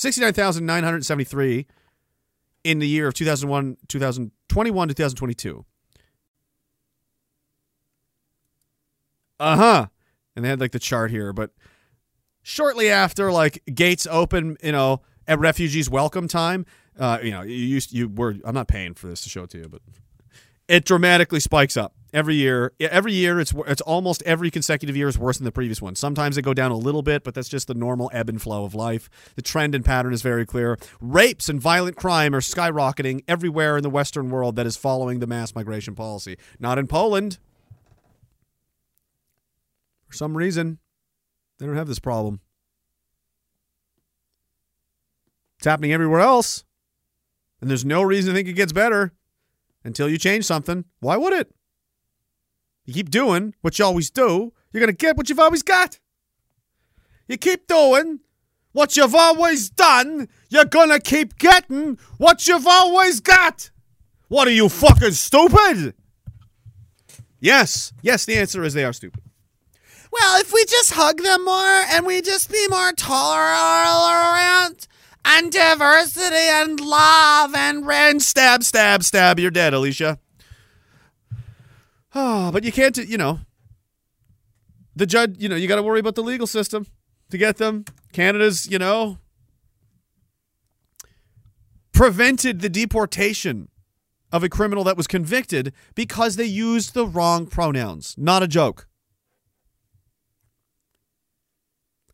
69,973 0.02 1.66
in 2.64 2.80
the 2.80 2.88
year 2.88 3.06
of 3.06 3.14
2001, 3.14 3.76
2021 3.86 4.88
to 4.88 4.94
2022. 4.94 5.64
Uh 9.38 9.56
huh. 9.56 9.86
And 10.34 10.44
they 10.44 10.48
had 10.48 10.60
like 10.60 10.72
the 10.72 10.80
chart 10.80 11.12
here, 11.12 11.32
but 11.32 11.52
shortly 12.42 12.90
after 12.90 13.30
like 13.30 13.62
gates 13.72 14.06
open, 14.10 14.56
you 14.60 14.72
know, 14.72 15.02
at 15.28 15.38
refugees 15.38 15.88
welcome 15.88 16.26
time, 16.26 16.66
uh, 16.98 17.18
you 17.22 17.30
know, 17.30 17.42
you 17.42 17.54
used 17.54 17.92
you 17.92 18.08
were 18.08 18.34
I'm 18.44 18.54
not 18.54 18.66
paying 18.66 18.94
for 18.94 19.06
this 19.06 19.20
to 19.22 19.30
show 19.30 19.44
it 19.44 19.50
to 19.50 19.58
you, 19.58 19.68
but 19.68 19.82
it 20.72 20.86
dramatically 20.86 21.38
spikes 21.38 21.76
up 21.76 21.94
every 22.14 22.34
year. 22.34 22.72
Every 22.80 23.12
year, 23.12 23.38
it's 23.38 23.52
it's 23.66 23.82
almost 23.82 24.22
every 24.22 24.50
consecutive 24.50 24.96
year 24.96 25.06
is 25.06 25.18
worse 25.18 25.36
than 25.36 25.44
the 25.44 25.52
previous 25.52 25.82
one. 25.82 25.94
Sometimes 25.96 26.34
they 26.34 26.40
go 26.40 26.54
down 26.54 26.70
a 26.70 26.76
little 26.78 27.02
bit, 27.02 27.24
but 27.24 27.34
that's 27.34 27.50
just 27.50 27.68
the 27.68 27.74
normal 27.74 28.10
ebb 28.14 28.30
and 28.30 28.40
flow 28.40 28.64
of 28.64 28.74
life. 28.74 29.10
The 29.36 29.42
trend 29.42 29.74
and 29.74 29.84
pattern 29.84 30.14
is 30.14 30.22
very 30.22 30.46
clear. 30.46 30.78
Rapes 30.98 31.50
and 31.50 31.60
violent 31.60 31.96
crime 31.96 32.34
are 32.34 32.40
skyrocketing 32.40 33.22
everywhere 33.28 33.76
in 33.76 33.82
the 33.82 33.90
Western 33.90 34.30
world 34.30 34.56
that 34.56 34.64
is 34.64 34.78
following 34.78 35.18
the 35.18 35.26
mass 35.26 35.54
migration 35.54 35.94
policy. 35.94 36.38
Not 36.58 36.78
in 36.78 36.86
Poland. 36.86 37.38
For 40.06 40.14
some 40.14 40.38
reason, 40.38 40.78
they 41.58 41.66
don't 41.66 41.76
have 41.76 41.88
this 41.88 41.98
problem. 41.98 42.40
It's 45.58 45.66
happening 45.66 45.92
everywhere 45.92 46.20
else. 46.20 46.64
And 47.60 47.68
there's 47.68 47.84
no 47.84 48.00
reason 48.00 48.32
to 48.32 48.34
think 48.34 48.48
it 48.48 48.54
gets 48.54 48.72
better 48.72 49.12
until 49.84 50.08
you 50.08 50.18
change 50.18 50.44
something. 50.44 50.84
Why 51.00 51.16
would 51.16 51.32
it? 51.32 51.52
You 52.84 52.94
keep 52.94 53.10
doing 53.10 53.54
what 53.60 53.78
you 53.78 53.84
always 53.84 54.10
do, 54.10 54.52
you're 54.72 54.80
going 54.80 54.92
to 54.92 54.96
get 54.96 55.16
what 55.16 55.28
you've 55.28 55.38
always 55.38 55.62
got. 55.62 55.98
You 57.28 57.36
keep 57.36 57.66
doing 57.66 58.20
what 58.72 58.96
you've 58.96 59.14
always 59.14 59.70
done, 59.70 60.28
you're 60.48 60.64
going 60.64 60.88
to 60.90 60.98
keep 60.98 61.38
getting 61.38 61.98
what 62.18 62.48
you've 62.48 62.66
always 62.66 63.20
got. 63.20 63.70
What 64.28 64.48
are 64.48 64.52
you 64.52 64.68
fucking 64.68 65.12
stupid? 65.12 65.94
Yes. 67.38 67.92
Yes, 68.02 68.24
the 68.24 68.36
answer 68.36 68.64
is 68.64 68.72
they 68.72 68.84
are 68.84 68.92
stupid. 68.92 69.22
Well, 70.10 70.40
if 70.40 70.52
we 70.52 70.64
just 70.64 70.92
hug 70.92 71.22
them 71.22 71.44
more 71.44 71.84
and 71.90 72.06
we 72.06 72.20
just 72.20 72.50
be 72.50 72.66
more 72.68 72.92
tolerant 72.92 74.86
and 75.24 75.52
diversity 75.52 76.36
and 76.36 76.80
love 76.80 77.54
and, 77.54 77.84
and 77.90 78.22
stab, 78.22 78.62
stab, 78.62 79.02
stab, 79.02 79.38
you're 79.38 79.50
dead, 79.50 79.74
Alicia. 79.74 80.18
Oh, 82.14 82.50
but 82.52 82.64
you 82.64 82.72
can't, 82.72 82.96
you 82.96 83.18
know, 83.18 83.40
the 84.94 85.06
judge, 85.06 85.36
you 85.38 85.48
know, 85.48 85.56
you 85.56 85.68
got 85.68 85.76
to 85.76 85.82
worry 85.82 86.00
about 86.00 86.14
the 86.14 86.22
legal 86.22 86.46
system 86.46 86.86
to 87.30 87.38
get 87.38 87.56
them. 87.56 87.84
Canada's, 88.12 88.68
you 88.68 88.78
know, 88.78 89.18
prevented 91.92 92.60
the 92.60 92.68
deportation 92.68 93.68
of 94.30 94.42
a 94.42 94.48
criminal 94.48 94.84
that 94.84 94.96
was 94.96 95.06
convicted 95.06 95.72
because 95.94 96.36
they 96.36 96.44
used 96.44 96.94
the 96.94 97.06
wrong 97.06 97.46
pronouns. 97.46 98.14
Not 98.16 98.42
a 98.42 98.48
joke. 98.48 98.86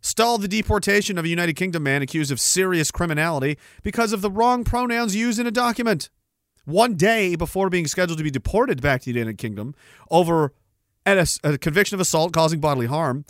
Stalled 0.08 0.40
the 0.40 0.48
deportation 0.48 1.18
of 1.18 1.26
a 1.26 1.28
United 1.28 1.54
Kingdom 1.54 1.82
man 1.82 2.00
accused 2.00 2.32
of 2.32 2.40
serious 2.40 2.90
criminality 2.90 3.58
because 3.82 4.14
of 4.14 4.22
the 4.22 4.30
wrong 4.30 4.64
pronouns 4.64 5.14
used 5.14 5.38
in 5.38 5.46
a 5.46 5.50
document. 5.50 6.08
One 6.64 6.94
day 6.94 7.36
before 7.36 7.68
being 7.68 7.86
scheduled 7.86 8.16
to 8.16 8.24
be 8.24 8.30
deported 8.30 8.80
back 8.80 9.02
to 9.02 9.12
the 9.12 9.18
United 9.18 9.36
Kingdom 9.36 9.74
over 10.10 10.54
a, 11.04 11.28
a 11.44 11.58
conviction 11.58 11.94
of 11.94 12.00
assault 12.00 12.32
causing 12.32 12.58
bodily 12.58 12.86
harm, 12.86 13.26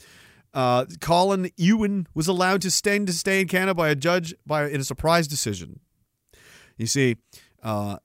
uh, 0.55 0.85
Colin 1.01 1.51
Ewan 1.57 2.07
was 2.15 2.29
allowed 2.29 2.63
to 2.63 2.71
stay 2.71 2.97
to 2.97 3.13
stay 3.13 3.41
in 3.41 3.49
Canada 3.49 3.75
by 3.75 3.89
a 3.89 3.97
judge 3.97 4.33
by 4.47 4.69
in 4.69 4.81
a 4.81 4.85
surprise 4.85 5.27
decision. 5.27 5.81
You 6.77 6.87
see, 6.87 7.17
uh, 7.61 7.97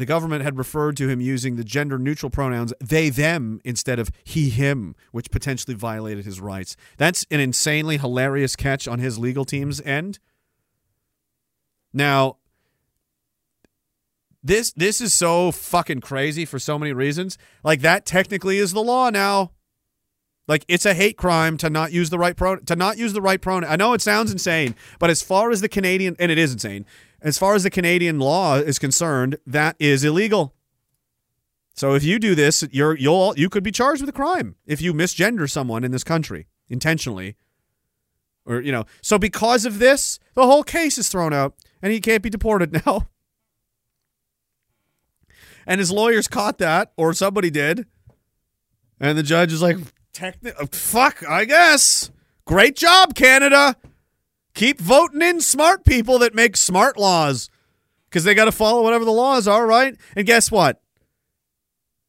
the 0.00 0.06
government 0.06 0.42
had 0.42 0.56
referred 0.56 0.96
to 0.96 1.08
him 1.08 1.20
using 1.20 1.56
the 1.56 1.62
gender 1.62 1.98
neutral 1.98 2.30
pronouns 2.30 2.72
they 2.80 3.10
them 3.10 3.60
instead 3.64 3.98
of 3.98 4.10
he 4.24 4.48
him, 4.48 4.96
which 5.12 5.30
potentially 5.30 5.74
violated 5.74 6.24
his 6.24 6.40
rights. 6.40 6.74
That's 6.96 7.26
an 7.30 7.38
insanely 7.38 7.98
hilarious 7.98 8.56
catch 8.56 8.88
on 8.88 8.98
his 8.98 9.18
legal 9.18 9.44
team's 9.44 9.78
end. 9.82 10.18
Now, 11.92 12.38
this 14.42 14.72
this 14.72 15.02
is 15.02 15.12
so 15.12 15.52
fucking 15.52 16.00
crazy 16.00 16.46
for 16.46 16.58
so 16.58 16.78
many 16.78 16.94
reasons. 16.94 17.36
Like 17.62 17.82
that 17.82 18.06
technically 18.06 18.56
is 18.56 18.72
the 18.72 18.82
law 18.82 19.10
now. 19.10 19.50
Like 20.48 20.64
it's 20.66 20.86
a 20.86 20.94
hate 20.94 21.18
crime 21.18 21.58
to 21.58 21.68
not 21.68 21.92
use 21.92 22.08
the 22.08 22.18
right 22.18 22.36
pro 22.36 22.56
to 22.56 22.74
not 22.74 22.96
use 22.96 23.12
the 23.12 23.20
right 23.20 23.40
pronoun. 23.40 23.70
I 23.70 23.76
know 23.76 23.92
it 23.92 24.00
sounds 24.00 24.32
insane, 24.32 24.74
but 24.98 25.10
as 25.10 25.20
far 25.20 25.50
as 25.50 25.60
the 25.60 25.68
Canadian 25.68 26.16
and 26.18 26.32
it 26.32 26.38
is 26.38 26.54
insane, 26.54 26.86
as 27.22 27.38
far 27.38 27.54
as 27.54 27.62
the 27.62 27.70
Canadian 27.70 28.18
law 28.18 28.56
is 28.56 28.78
concerned, 28.78 29.38
that 29.46 29.76
is 29.78 30.04
illegal. 30.04 30.54
So 31.74 31.94
if 31.94 32.04
you 32.04 32.18
do 32.18 32.34
this, 32.34 32.64
you're 32.72 32.96
you'll 32.96 33.34
you 33.36 33.48
could 33.48 33.62
be 33.62 33.72
charged 33.72 34.02
with 34.02 34.10
a 34.10 34.12
crime 34.12 34.56
if 34.66 34.80
you 34.80 34.92
misgender 34.92 35.50
someone 35.50 35.84
in 35.84 35.92
this 35.92 36.04
country 36.04 36.46
intentionally. 36.68 37.36
Or 38.44 38.60
you 38.60 38.72
know, 38.72 38.84
so 39.02 39.18
because 39.18 39.64
of 39.64 39.78
this, 39.78 40.18
the 40.34 40.46
whole 40.46 40.62
case 40.62 40.98
is 40.98 41.08
thrown 41.08 41.32
out 41.32 41.54
and 41.82 41.92
he 41.92 42.00
can't 42.00 42.22
be 42.22 42.30
deported 42.30 42.72
now. 42.86 43.08
And 45.66 45.78
his 45.78 45.92
lawyers 45.92 46.26
caught 46.26 46.58
that, 46.58 46.92
or 46.96 47.12
somebody 47.14 47.50
did. 47.50 47.86
And 48.98 49.16
the 49.16 49.22
judge 49.22 49.52
is 49.52 49.62
like, 49.62 49.76
Techni- 50.12 50.74
fuck, 50.74 51.22
I 51.28 51.44
guess. 51.44 52.10
Great 52.44 52.76
job, 52.76 53.14
Canada. 53.14 53.76
Keep 54.60 54.78
voting 54.78 55.22
in 55.22 55.40
smart 55.40 55.86
people 55.86 56.18
that 56.18 56.34
make 56.34 56.54
smart 56.54 56.98
laws 56.98 57.48
because 58.04 58.24
they 58.24 58.34
got 58.34 58.44
to 58.44 58.52
follow 58.52 58.82
whatever 58.82 59.06
the 59.06 59.10
laws 59.10 59.48
are, 59.48 59.66
right? 59.66 59.96
And 60.14 60.26
guess 60.26 60.50
what? 60.50 60.82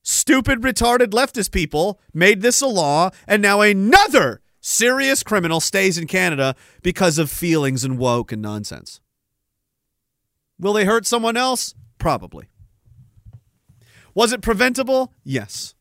Stupid, 0.03 0.59
retarded 0.59 1.11
leftist 1.11 1.53
people 1.53 2.01
made 2.13 2.41
this 2.41 2.59
a 2.59 2.67
law, 2.67 3.11
and 3.25 3.41
now 3.41 3.61
another 3.61 4.41
serious 4.59 5.23
criminal 5.23 5.61
stays 5.61 5.97
in 5.97 6.07
Canada 6.07 6.53
because 6.83 7.17
of 7.17 7.31
feelings 7.31 7.85
and 7.85 7.97
woke 7.97 8.33
and 8.33 8.41
nonsense. 8.41 8.99
Will 10.59 10.73
they 10.73 10.83
hurt 10.83 11.05
someone 11.05 11.37
else? 11.37 11.73
Probably. 11.99 12.49
Was 14.13 14.33
it 14.33 14.41
preventable? 14.41 15.13
Yes. 15.23 15.73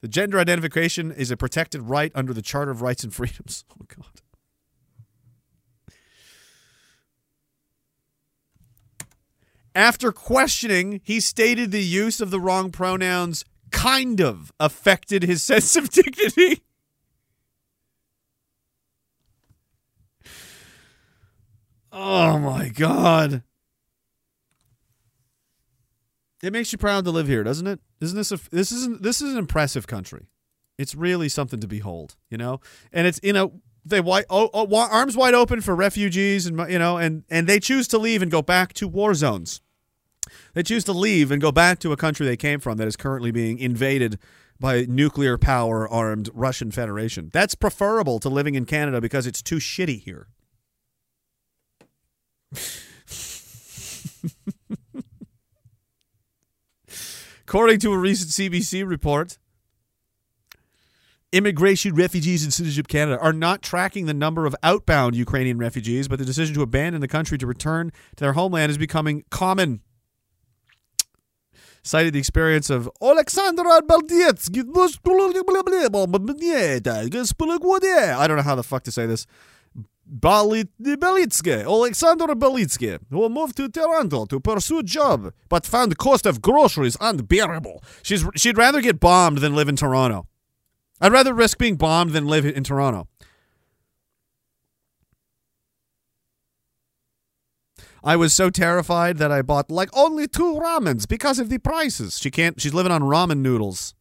The 0.00 0.08
gender 0.08 0.38
identification 0.38 1.10
is 1.10 1.30
a 1.30 1.36
protected 1.36 1.82
right 1.82 2.12
under 2.14 2.32
the 2.32 2.42
Charter 2.42 2.70
of 2.70 2.82
Rights 2.82 3.04
and 3.04 3.12
Freedoms. 3.12 3.64
Oh, 3.80 3.84
God. 3.86 4.20
After 9.74 10.10
questioning, 10.10 11.00
he 11.04 11.20
stated 11.20 11.70
the 11.70 11.84
use 11.84 12.20
of 12.20 12.30
the 12.30 12.40
wrong 12.40 12.72
pronouns 12.72 13.44
kind 13.70 14.20
of 14.20 14.52
affected 14.58 15.22
his 15.22 15.42
sense 15.44 15.76
of 15.76 15.90
dignity. 15.90 16.62
Oh 21.92 22.38
my 22.38 22.68
God. 22.68 23.42
It 26.42 26.52
makes 26.52 26.72
you 26.72 26.78
proud 26.78 27.04
to 27.04 27.10
live 27.10 27.26
here, 27.26 27.42
doesn't 27.42 27.66
it? 27.66 27.80
Isn't 28.00 28.16
this 28.16 28.32
a 28.32 28.38
this 28.50 28.70
isn't 28.70 29.02
this 29.02 29.20
is 29.20 29.32
an 29.32 29.38
impressive 29.38 29.86
country. 29.86 30.28
It's 30.78 30.94
really 30.94 31.28
something 31.28 31.60
to 31.60 31.66
behold, 31.66 32.16
you 32.30 32.38
know. 32.38 32.60
And 32.92 33.06
it's 33.06 33.18
you 33.22 33.32
know 33.32 33.60
they 33.84 34.00
wide 34.00 34.26
oh, 34.30 34.48
oh, 34.54 34.76
arms 34.76 35.16
wide 35.16 35.34
open 35.34 35.60
for 35.60 35.74
refugees 35.74 36.46
and 36.46 36.58
you 36.70 36.78
know 36.78 36.96
and 36.96 37.24
and 37.28 37.46
they 37.46 37.58
choose 37.58 37.88
to 37.88 37.98
leave 37.98 38.22
and 38.22 38.30
go 38.30 38.42
back 38.42 38.72
to 38.74 38.86
war 38.86 39.14
zones. 39.14 39.60
They 40.54 40.62
choose 40.62 40.84
to 40.84 40.92
leave 40.92 41.30
and 41.30 41.40
go 41.40 41.50
back 41.50 41.78
to 41.80 41.92
a 41.92 41.96
country 41.96 42.26
they 42.26 42.36
came 42.36 42.60
from 42.60 42.76
that 42.76 42.86
is 42.86 42.96
currently 42.96 43.30
being 43.30 43.58
invaded 43.58 44.18
by 44.60 44.84
nuclear 44.88 45.38
power 45.38 45.88
armed 45.88 46.28
Russian 46.34 46.70
Federation. 46.70 47.30
That's 47.32 47.54
preferable 47.54 48.18
to 48.20 48.28
living 48.28 48.54
in 48.54 48.66
Canada 48.66 49.00
because 49.00 49.26
it's 49.26 49.42
too 49.42 49.56
shitty 49.56 50.02
here. 50.02 50.28
According 57.48 57.80
to 57.80 57.94
a 57.94 57.96
recent 57.96 58.28
CBC 58.28 58.86
report, 58.86 59.38
Immigration, 61.32 61.94
Refugees, 61.94 62.44
and 62.44 62.52
Citizenship 62.52 62.88
Canada 62.88 63.18
are 63.18 63.32
not 63.32 63.62
tracking 63.62 64.04
the 64.04 64.12
number 64.12 64.44
of 64.44 64.54
outbound 64.62 65.16
Ukrainian 65.16 65.56
refugees, 65.56 66.08
but 66.08 66.18
the 66.18 66.26
decision 66.26 66.54
to 66.56 66.60
abandon 66.60 67.00
the 67.00 67.08
country 67.08 67.38
to 67.38 67.46
return 67.46 67.90
to 68.16 68.24
their 68.24 68.34
homeland 68.34 68.68
is 68.68 68.76
becoming 68.76 69.24
common. 69.30 69.80
Cited 71.82 72.12
the 72.12 72.18
experience 72.18 72.68
of 72.68 72.90
Alexandra 73.00 73.80
Beldietsky. 73.80 74.58
I 78.14 78.26
don't 78.26 78.36
know 78.36 78.42
how 78.42 78.56
the 78.56 78.62
fuck 78.62 78.82
to 78.82 78.92
say 78.92 79.06
this. 79.06 79.26
Belitsky, 80.08 81.64
Alexander 81.64 82.26
Belitsky, 82.28 82.98
who 83.10 83.28
moved 83.28 83.56
to 83.56 83.68
Toronto 83.68 84.26
to 84.26 84.40
pursue 84.40 84.78
a 84.78 84.82
job, 84.82 85.32
but 85.48 85.66
found 85.66 85.92
the 85.92 85.96
cost 85.96 86.26
of 86.26 86.40
groceries 86.40 86.96
unbearable. 87.00 87.82
She's 88.02 88.24
she'd 88.34 88.58
rather 88.58 88.80
get 88.80 89.00
bombed 89.00 89.38
than 89.38 89.54
live 89.54 89.68
in 89.68 89.76
Toronto. 89.76 90.26
I'd 91.00 91.12
rather 91.12 91.34
risk 91.34 91.58
being 91.58 91.76
bombed 91.76 92.12
than 92.12 92.26
live 92.26 92.44
in 92.44 92.64
Toronto. 92.64 93.06
I 98.02 98.16
was 98.16 98.32
so 98.32 98.48
terrified 98.48 99.18
that 99.18 99.32
I 99.32 99.42
bought 99.42 99.70
like 99.70 99.90
only 99.92 100.26
two 100.26 100.54
ramens 100.54 101.06
because 101.06 101.38
of 101.38 101.50
the 101.50 101.58
prices. 101.58 102.18
She 102.18 102.30
can't. 102.30 102.60
She's 102.60 102.74
living 102.74 102.92
on 102.92 103.02
ramen 103.02 103.38
noodles. 103.38 103.94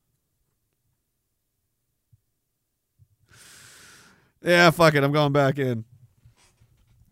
Yeah, 4.42 4.70
fuck 4.70 4.94
it. 4.96 5.04
I'm 5.04 5.12
going 5.12 5.34
back 5.34 5.60
in. 5.60 5.84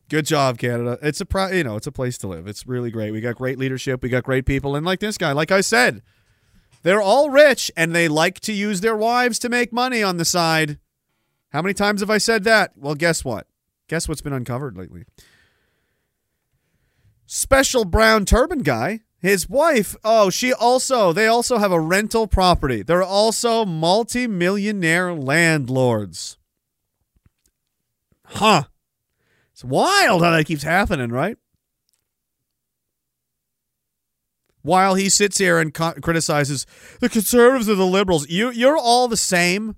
Good 0.10 0.26
job, 0.26 0.58
Canada. 0.60 1.00
It's 1.02 1.20
a 1.20 1.26
pro, 1.26 1.48
you 1.48 1.64
know, 1.64 1.76
it's 1.76 1.88
a 1.88 1.92
place 1.92 2.18
to 2.20 2.28
live. 2.28 2.48
It's 2.48 2.68
really 2.68 2.92
great. 2.92 3.12
We 3.12 3.22
got 3.22 3.36
great 3.36 3.58
leadership. 3.58 4.04
We 4.04 4.10
got 4.10 4.24
great 4.24 4.46
people, 4.46 4.76
and 4.76 4.86
like 4.86 5.00
this 5.00 5.18
guy, 5.18 5.32
like 5.32 5.52
I 5.52 5.62
said, 5.62 6.04
they're 6.84 7.02
all 7.02 7.32
rich 7.32 7.72
and 7.76 7.96
they 7.96 8.08
like 8.08 8.40
to 8.42 8.54
use 8.54 8.82
their 8.82 8.96
wives 8.96 9.40
to 9.40 9.50
make 9.50 9.74
money 9.74 10.04
on 10.04 10.18
the 10.18 10.26
side. 10.26 10.78
How 11.50 11.64
many 11.64 11.74
times 11.74 12.02
have 12.02 12.12
I 12.12 12.20
said 12.20 12.44
that? 12.44 12.74
Well, 12.76 12.94
guess 12.94 13.26
what? 13.26 13.48
Guess 13.88 14.08
what's 14.08 14.22
been 14.22 14.34
uncovered 14.34 14.78
lately? 14.78 15.06
Special 17.26 17.86
brown 17.86 18.26
turban 18.26 18.60
guy. 18.60 19.00
His 19.18 19.50
wife, 19.50 19.96
oh, 20.04 20.30
she 20.30 20.54
also, 20.54 21.12
they 21.12 21.26
also 21.26 21.58
have 21.58 21.72
a 21.72 21.80
rental 21.80 22.28
property. 22.28 22.84
They're 22.84 23.02
also 23.02 23.66
multi-millionaire 23.66 25.16
landlords. 25.16 26.38
Huh. 28.26 28.66
It's 29.56 29.64
wild 29.64 30.22
how 30.22 30.32
that 30.32 30.46
keeps 30.48 30.64
happening, 30.64 31.12
right? 31.12 31.38
While 34.64 34.96
he 34.96 35.08
sits 35.08 35.38
here 35.38 35.60
and 35.60 35.74
co- 35.74 35.94
criticizes 35.94 36.66
the 37.00 37.08
conservatives 37.08 37.70
or 37.70 37.76
the 37.76 37.86
liberals, 37.86 38.28
you 38.28 38.50
you're 38.50 38.76
all 38.76 39.08
the 39.08 39.16
same. 39.16 39.78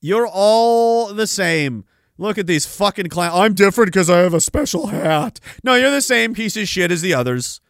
You're 0.00 0.26
all 0.26 1.12
the 1.12 1.26
same. 1.26 1.84
Look 2.16 2.38
at 2.38 2.46
these 2.46 2.64
fucking 2.64 3.08
clowns. 3.08 3.34
I'm 3.34 3.52
different 3.52 3.92
because 3.92 4.08
I 4.08 4.20
have 4.20 4.32
a 4.32 4.40
special 4.40 4.86
hat. 4.86 5.38
No, 5.62 5.74
you're 5.74 5.90
the 5.90 6.00
same 6.00 6.32
piece 6.32 6.56
of 6.56 6.66
shit 6.68 6.90
as 6.90 7.02
the 7.02 7.12
others. 7.12 7.60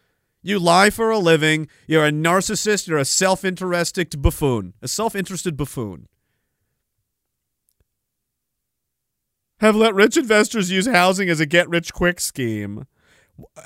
You 0.43 0.61
lie 0.61 0.91
for 0.91 1.11
a 1.11 1.19
living. 1.19 1.67
You're 1.89 2.07
a 2.07 2.13
narcissist. 2.13 2.87
You're 2.87 2.99
a 2.99 3.05
self-interested 3.05 4.23
buffoon. 4.23 4.75
A 4.81 4.87
self-interested 4.87 5.57
buffoon. 5.57 6.07
have 9.61 9.77
let 9.77 9.95
rich 9.95 10.17
investors 10.17 10.71
use 10.71 10.87
housing 10.87 11.29
as 11.29 11.41
a 11.41 11.47
get 11.47 11.69
rich 11.69 11.93
quick 11.93 12.21
scheme. 12.21 12.87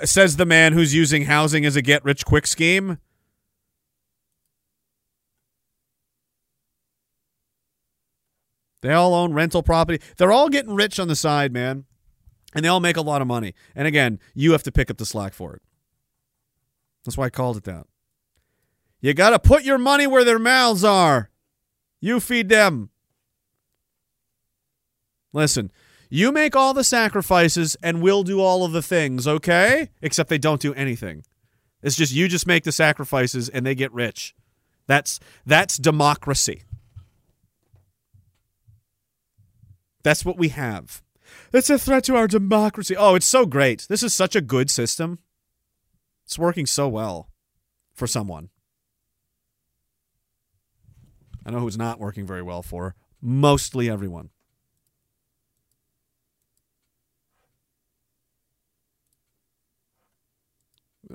Says 0.05 0.37
the 0.37 0.47
man 0.47 0.73
who's 0.73 0.95
using 0.95 1.25
housing 1.25 1.65
as 1.65 1.77
a 1.77 1.83
get 1.83 2.05
rich 2.05 2.25
quick 2.25 2.47
scheme. 2.47 2.99
They 8.83 8.93
all 8.93 9.15
own 9.15 9.33
rental 9.33 9.63
property. 9.63 10.05
They're 10.17 10.33
all 10.33 10.49
getting 10.49 10.75
rich 10.75 10.99
on 10.99 11.09
the 11.09 11.17
side, 11.17 11.53
man. 11.53 11.85
And 12.55 12.65
they 12.65 12.69
all 12.69 12.81
make 12.81 12.97
a 12.97 13.03
lot 13.03 13.23
of 13.23 13.29
money. 13.29 13.55
And 13.75 13.89
again, 13.89 14.19
you 14.35 14.53
have 14.53 14.65
to 14.65 14.73
pick 14.73 14.91
up 14.91 14.99
the 14.99 15.07
slack 15.07 15.33
for 15.33 15.55
it. 15.55 15.63
That's 17.05 17.17
why 17.17 17.27
I 17.27 17.31
called 17.31 17.57
it 17.57 17.65
that. 17.65 17.87
You 19.01 19.15
got 19.15 19.31
to 19.31 19.39
put 19.39 19.65
your 19.65 19.79
money 19.79 20.07
where 20.07 20.25
their 20.25 20.39
mouths 20.39 20.85
are. 20.85 21.31
You 22.01 22.21
feed 22.21 22.49
them. 22.49 22.91
Listen, 25.33 25.73
you 26.13 26.31
make 26.31 26.55
all 26.55 26.75
the 26.75 26.85
sacrifices 26.85 27.75
and 27.83 28.03
we'll 28.03 28.23
do 28.23 28.39
all 28.39 28.67
of 28.67 28.73
the 28.73 28.83
things, 28.83 29.27
okay? 29.27 29.89
Except 30.03 30.29
they 30.29 30.37
don't 30.37 30.61
do 30.61 30.75
anything. 30.75 31.25
It's 31.83 31.97
just 31.97 32.13
you 32.13 32.29
just 32.29 32.47
make 32.47 32.65
the 32.65 32.71
sacrifices 32.71 33.49
and 33.49 33.65
they 33.65 33.75
get 33.75 33.91
rich. 33.95 34.35
That's 34.87 35.19
that's 35.47 35.79
democracy. 35.79 36.65
That's 40.03 40.23
what 40.23 40.37
we 40.37 40.51
have. 40.51 41.03
It's 41.51 41.71
a 41.71 41.79
threat 41.79 42.05
to 42.05 42.17
our 42.17 42.27
democracy. 42.27 42.95
Oh, 42.95 43.15
it's 43.15 43.25
so 43.25 43.47
great. 43.47 43.87
This 43.89 44.03
is 44.03 44.13
such 44.13 44.37
a 44.37 44.43
good 44.43 44.71
system. 44.71 45.19
It's 46.27 46.39
working 46.39 46.67
so 46.67 46.89
well 46.89 47.31
for 47.95 48.07
someone. 48.07 48.51
I 51.47 51.53
know 51.53 51.61
who's 51.61 51.79
not 51.79 51.99
working 51.99 52.27
very 52.27 52.43
well 52.43 52.63
for 52.63 52.97
mostly 53.23 53.89
everyone. 53.89 54.29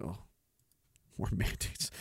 Oh, 0.01 0.17
more 1.17 1.29
mandates. 1.31 1.91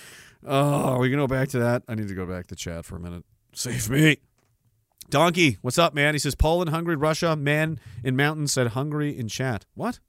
Oh, 0.44 0.98
we 0.98 1.10
gonna 1.10 1.22
go 1.22 1.26
back 1.26 1.48
to 1.50 1.58
that? 1.58 1.82
I 1.88 1.94
need 1.94 2.08
to 2.08 2.14
go 2.14 2.26
back 2.26 2.46
to 2.48 2.56
chat 2.56 2.84
for 2.84 2.96
a 2.96 3.00
minute. 3.00 3.24
Save 3.52 3.90
me. 3.90 4.18
Donkey, 5.08 5.58
what's 5.62 5.78
up, 5.78 5.94
man? 5.94 6.14
He 6.14 6.18
says 6.18 6.34
Poland, 6.34 6.70
Hungary, 6.70 6.96
Russia. 6.96 7.36
Man 7.36 7.78
in 8.02 8.16
mountain 8.16 8.48
said 8.48 8.68
Hungary 8.68 9.16
in 9.16 9.28
chat. 9.28 9.64
What? 9.74 10.00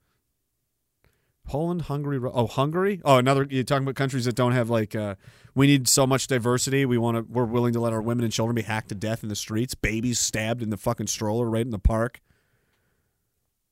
Poland, 1.45 1.83
Hungary, 1.83 2.17
Ru- 2.17 2.31
oh 2.33 2.47
Hungary. 2.47 2.99
Oh, 3.05 3.17
another. 3.17 3.47
You're 3.49 3.63
talking 3.63 3.83
about 3.83 3.95
countries 3.95 4.25
that 4.25 4.35
don't 4.35 4.51
have 4.51 4.69
like. 4.69 4.95
Uh, 4.95 5.15
we 5.55 5.65
need 5.65 5.87
so 5.87 6.05
much 6.05 6.27
diversity. 6.27 6.85
We 6.85 6.97
want 6.97 7.17
to. 7.17 7.25
We're 7.31 7.45
willing 7.45 7.73
to 7.73 7.79
let 7.79 7.93
our 7.93 8.01
women 8.01 8.25
and 8.25 8.33
children 8.33 8.55
be 8.55 8.63
hacked 8.63 8.89
to 8.89 8.95
death 8.95 9.23
in 9.23 9.29
the 9.29 9.35
streets. 9.35 9.73
Babies 9.73 10.19
stabbed 10.19 10.61
in 10.61 10.69
the 10.69 10.77
fucking 10.77 11.07
stroller 11.07 11.49
right 11.49 11.65
in 11.65 11.71
the 11.71 11.79
park. 11.79 12.19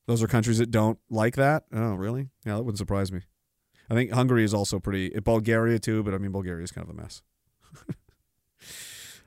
Those 0.07 0.23
are 0.23 0.27
countries 0.27 0.59
that 0.59 0.71
don't 0.71 0.99
like 1.09 1.35
that. 1.35 1.65
Oh, 1.73 1.95
really? 1.95 2.29
Yeah, 2.45 2.55
that 2.55 2.63
wouldn't 2.63 2.77
surprise 2.77 3.11
me. 3.11 3.21
I 3.89 3.93
think 3.93 4.11
Hungary 4.11 4.43
is 4.43 4.53
also 4.53 4.79
pretty. 4.79 5.09
Bulgaria 5.19 5.79
too, 5.79 6.03
but 6.03 6.13
I 6.13 6.17
mean 6.17 6.31
Bulgaria 6.31 6.63
is 6.63 6.71
kind 6.71 6.87
of 6.87 6.95
a 6.95 7.01
mess. 7.01 7.21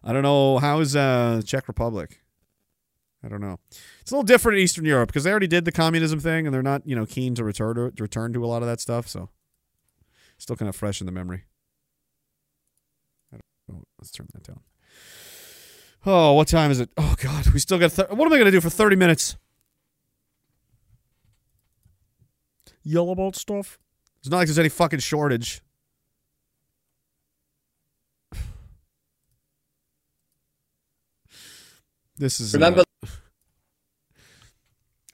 I 0.05 0.12
don't 0.12 0.23
know 0.23 0.59
how's 0.59 0.97
uh, 0.97 1.43
Czech 1.45 1.69
Republic. 1.69 2.20
I 3.25 3.28
don't 3.28 3.41
know. 3.41 3.59
It's 4.01 4.12
a 4.12 4.15
little 4.15 4.23
different 4.23 4.59
in 4.59 4.65
Eastern 4.65 4.85
Europe 4.85 5.09
because 5.09 5.25
they 5.25 5.31
already 5.31 5.49
did 5.49 5.65
the 5.65 5.73
communism 5.73 6.20
thing, 6.20 6.47
and 6.47 6.55
they're 6.55 6.62
not 6.62 6.87
you 6.87 6.95
know 6.95 7.07
keen 7.07 7.35
to 7.35 7.45
return 7.45 7.75
to, 7.75 7.93
return 8.03 8.33
to 8.33 8.45
a 8.45 8.47
lot 8.47 8.62
of 8.62 8.69
that 8.69 8.81
stuff. 8.81 9.09
So 9.09 9.28
still 10.39 10.57
kind 10.57 10.69
of 10.69 10.77
fresh 10.77 11.01
in 11.01 11.07
the 11.07 11.12
memory. 11.12 11.45
Let's 13.99 14.11
turn 14.11 14.28
that 14.33 14.45
down. 14.45 14.61
Oh, 16.07 16.33
what 16.35 16.49
time 16.49 16.70
is 16.70 16.81
it? 16.81 16.91
Oh 16.97 17.15
God, 17.19 17.49
we 17.49 17.59
still 17.59 17.78
got. 17.78 17.93
What 17.97 18.27
am 18.27 18.33
I 18.33 18.37
going 18.37 18.45
to 18.45 18.51
do 18.51 18.61
for 18.61 18.70
thirty 18.70 18.97
minutes? 18.97 19.37
Yell 22.83 23.11
about 23.11 23.37
stuff. 23.37 23.78
It's 24.21 24.31
not 24.31 24.39
like 24.39 24.47
there's 24.47 24.59
any 24.59 24.69
fucking 24.69 25.01
shortage. 25.01 25.63
This 32.17 32.41
is 32.41 32.55
uh, 32.55 32.83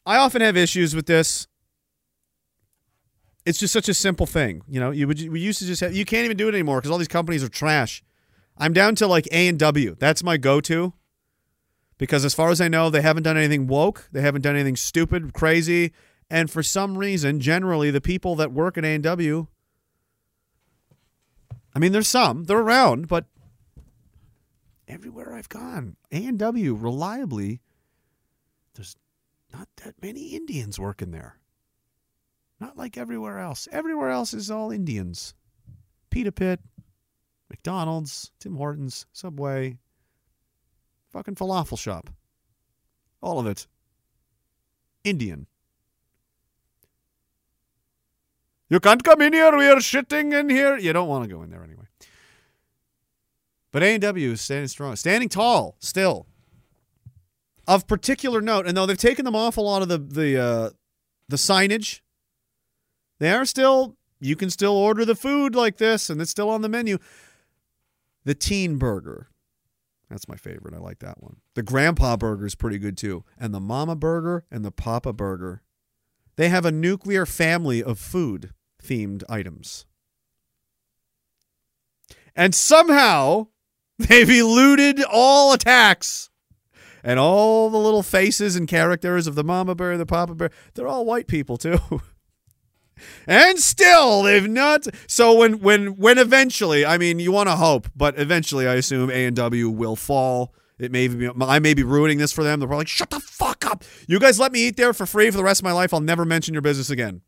I 0.07 0.16
often 0.16 0.41
have 0.41 0.57
issues 0.57 0.94
with 0.94 1.07
this. 1.07 1.47
It's 3.44 3.58
just 3.58 3.74
such 3.74 3.91
a 3.91 3.94
simple 3.94 4.24
thing, 4.26 4.62
you 4.66 4.81
know. 4.81 4.91
You 4.91 5.07
would 5.07 5.28
we 5.28 5.39
used 5.41 5.58
to 5.58 5.66
just 5.66 5.83
have 5.83 5.94
you 5.94 6.07
can't 6.07 6.24
even 6.24 6.36
do 6.36 6.49
it 6.49 6.55
anymore 6.55 6.78
because 6.78 6.91
all 6.91 6.99
these 6.99 7.08
companies 7.08 7.44
are 7.44 7.49
trash. 7.49 8.02
I'm 8.57 8.73
down 8.73 8.94
to 8.97 9.07
like 9.07 9.28
A 9.33 9.49
and 9.49 9.58
W. 9.58 9.97
That's 9.99 10.23
my 10.23 10.36
go-to 10.36 10.94
because 11.99 12.24
as 12.24 12.34
far 12.34 12.50
as 12.50 12.60
I 12.60 12.68
know, 12.68 12.89
they 12.89 13.02
haven't 13.02 13.24
done 13.24 13.36
anything 13.36 13.66
woke. 13.66 14.08
They 14.12 14.23
haven't 14.23 14.42
done 14.42 14.55
anything 14.55 14.76
stupid, 14.76 15.34
crazy, 15.34 15.92
and 16.30 16.50
for 16.50 16.62
some 16.62 16.98
reason, 16.98 17.40
generally 17.40 17.90
the 17.90 18.00
people 18.00 18.36
that 18.36 18.52
work 18.52 18.78
at 18.78 18.84
A 18.84 18.94
and 18.94 19.04
W. 19.04 19.46
I 21.74 21.78
mean, 21.78 21.92
there's 21.92 22.08
some 22.08 22.44
they're 22.44 22.58
around, 22.58 23.08
but 23.08 23.26
everywhere 24.86 25.34
I've 25.34 25.48
gone, 25.48 25.96
A 26.12 26.24
and 26.24 26.38
W 26.38 26.74
reliably, 26.74 27.60
there's 28.74 28.96
not 29.52 29.68
that 29.84 29.94
many 30.02 30.28
Indians 30.28 30.78
working 30.78 31.10
there. 31.10 31.38
Not 32.60 32.76
like 32.76 32.96
everywhere 32.96 33.38
else. 33.38 33.68
Everywhere 33.72 34.10
else 34.10 34.32
is 34.32 34.50
all 34.50 34.70
Indians. 34.70 35.34
Pita 36.10 36.32
Pit, 36.32 36.60
McDonald's, 37.50 38.30
Tim 38.38 38.56
Hortons, 38.56 39.06
Subway, 39.12 39.78
fucking 41.10 41.34
falafel 41.34 41.78
shop. 41.78 42.10
All 43.20 43.38
of 43.38 43.46
it. 43.46 43.66
Indian. 45.02 45.46
You 48.74 48.80
can't 48.80 49.04
come 49.04 49.22
in 49.22 49.32
here. 49.32 49.56
We 49.56 49.68
are 49.68 49.76
shitting 49.76 50.36
in 50.36 50.50
here. 50.50 50.76
You 50.76 50.92
don't 50.92 51.06
want 51.06 51.22
to 51.22 51.32
go 51.32 51.44
in 51.44 51.50
there 51.50 51.62
anyway. 51.62 51.84
But 53.70 53.84
A&W 53.84 54.32
is 54.32 54.40
standing 54.40 54.66
strong, 54.66 54.96
standing 54.96 55.28
tall 55.28 55.76
still. 55.78 56.26
Of 57.68 57.86
particular 57.86 58.40
note, 58.40 58.66
and 58.66 58.76
though 58.76 58.84
they've 58.84 58.98
taken 58.98 59.24
them 59.24 59.36
off 59.36 59.58
a 59.58 59.60
lot 59.60 59.82
of 59.82 59.88
the 59.88 59.98
the 59.98 60.42
uh, 60.42 60.70
the 61.28 61.36
signage, 61.36 62.00
they 63.20 63.30
are 63.30 63.44
still. 63.44 63.96
You 64.18 64.34
can 64.34 64.50
still 64.50 64.76
order 64.76 65.04
the 65.04 65.14
food 65.14 65.54
like 65.54 65.76
this, 65.76 66.10
and 66.10 66.20
it's 66.20 66.32
still 66.32 66.50
on 66.50 66.62
the 66.62 66.68
menu. 66.68 66.98
The 68.24 68.34
Teen 68.34 68.76
Burger, 68.76 69.28
that's 70.10 70.26
my 70.26 70.36
favorite. 70.36 70.74
I 70.74 70.78
like 70.78 70.98
that 70.98 71.22
one. 71.22 71.36
The 71.54 71.62
Grandpa 71.62 72.16
Burger 72.16 72.44
is 72.44 72.56
pretty 72.56 72.78
good 72.78 72.96
too, 72.96 73.22
and 73.38 73.54
the 73.54 73.60
Mama 73.60 73.94
Burger 73.94 74.44
and 74.50 74.64
the 74.64 74.72
Papa 74.72 75.12
Burger. 75.12 75.62
They 76.34 76.48
have 76.48 76.64
a 76.64 76.72
nuclear 76.72 77.24
family 77.24 77.80
of 77.80 78.00
food 78.00 78.50
themed 78.84 79.22
items. 79.28 79.86
And 82.36 82.54
somehow 82.54 83.48
they've 83.98 84.28
eluded 84.28 85.02
all 85.02 85.52
attacks. 85.52 86.30
And 87.06 87.18
all 87.18 87.68
the 87.68 87.78
little 87.78 88.02
faces 88.02 88.56
and 88.56 88.66
characters 88.66 89.26
of 89.26 89.34
the 89.34 89.44
Mama 89.44 89.74
Bear, 89.74 89.98
the 89.98 90.06
Papa 90.06 90.34
Bear, 90.34 90.50
they're 90.72 90.88
all 90.88 91.04
white 91.04 91.26
people 91.26 91.58
too. 91.58 91.78
and 93.26 93.58
still 93.58 94.22
they've 94.22 94.48
not 94.48 94.86
so 95.06 95.34
when 95.34 95.60
when 95.60 95.96
when 95.96 96.16
eventually, 96.16 96.86
I 96.86 96.96
mean 96.96 97.18
you 97.18 97.30
want 97.30 97.50
to 97.50 97.56
hope, 97.56 97.88
but 97.94 98.18
eventually 98.18 98.66
I 98.66 98.76
assume 98.76 99.10
A&W 99.10 99.68
will 99.68 99.96
fall. 99.96 100.54
It 100.78 100.90
may 100.90 101.08
be 101.08 101.28
I 101.42 101.58
may 101.58 101.74
be 101.74 101.82
ruining 101.82 102.16
this 102.16 102.32
for 102.32 102.42
them. 102.42 102.58
They're 102.58 102.68
probably 102.68 102.80
like, 102.80 102.88
"Shut 102.88 103.10
the 103.10 103.20
fuck 103.20 103.66
up. 103.66 103.84
You 104.08 104.18
guys 104.18 104.40
let 104.40 104.50
me 104.50 104.68
eat 104.68 104.78
there 104.78 104.94
for 104.94 105.04
free 105.04 105.30
for 105.30 105.36
the 105.36 105.44
rest 105.44 105.60
of 105.60 105.64
my 105.64 105.72
life. 105.72 105.92
I'll 105.92 106.00
never 106.00 106.24
mention 106.24 106.54
your 106.54 106.62
business 106.62 106.88
again." 106.88 107.20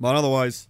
But 0.00 0.16
otherwise, 0.16 0.68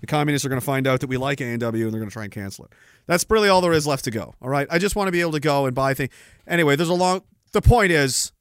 the 0.00 0.06
communists 0.06 0.44
are 0.46 0.48
going 0.48 0.60
to 0.60 0.64
find 0.64 0.86
out 0.86 1.00
that 1.00 1.08
we 1.08 1.16
like 1.16 1.40
A&W 1.40 1.84
and 1.84 1.92
they're 1.92 2.00
going 2.00 2.08
to 2.08 2.12
try 2.12 2.24
and 2.24 2.32
cancel 2.32 2.64
it. 2.66 2.72
That's 3.06 3.24
really 3.28 3.48
all 3.48 3.60
there 3.60 3.72
is 3.72 3.86
left 3.86 4.04
to 4.04 4.10
go. 4.10 4.34
All 4.40 4.48
right. 4.48 4.66
I 4.70 4.78
just 4.78 4.96
want 4.96 5.08
to 5.08 5.12
be 5.12 5.20
able 5.20 5.32
to 5.32 5.40
go 5.40 5.66
and 5.66 5.74
buy 5.74 5.94
things. 5.94 6.12
Anyway, 6.46 6.76
there's 6.76 6.88
a 6.88 6.94
long. 6.94 7.22
The 7.52 7.60
point 7.60 7.92
is, 7.92 8.32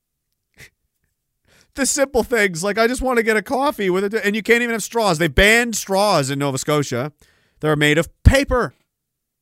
the 1.75 1.85
simple 1.85 2.23
things 2.23 2.63
like 2.63 2.77
I 2.77 2.87
just 2.87 3.01
want 3.01 3.17
to 3.17 3.23
get 3.23 3.35
a 3.35 3.41
coffee 3.41 3.89
with 3.89 4.05
it, 4.05 4.13
and 4.23 4.35
you 4.35 4.43
can't 4.43 4.61
even 4.61 4.73
have 4.73 4.83
straws. 4.83 5.17
They 5.17 5.27
banned 5.27 5.75
straws 5.75 6.29
in 6.29 6.39
Nova 6.39 6.57
Scotia. 6.57 7.11
They're 7.59 7.75
made 7.75 7.97
of 7.97 8.09
paper, 8.23 8.73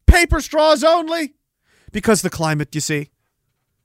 paper 0.07 0.41
straws 0.41 0.83
only, 0.83 1.35
because 1.91 2.21
the 2.21 2.29
climate. 2.29 2.73
You 2.73 2.81
see, 2.81 3.09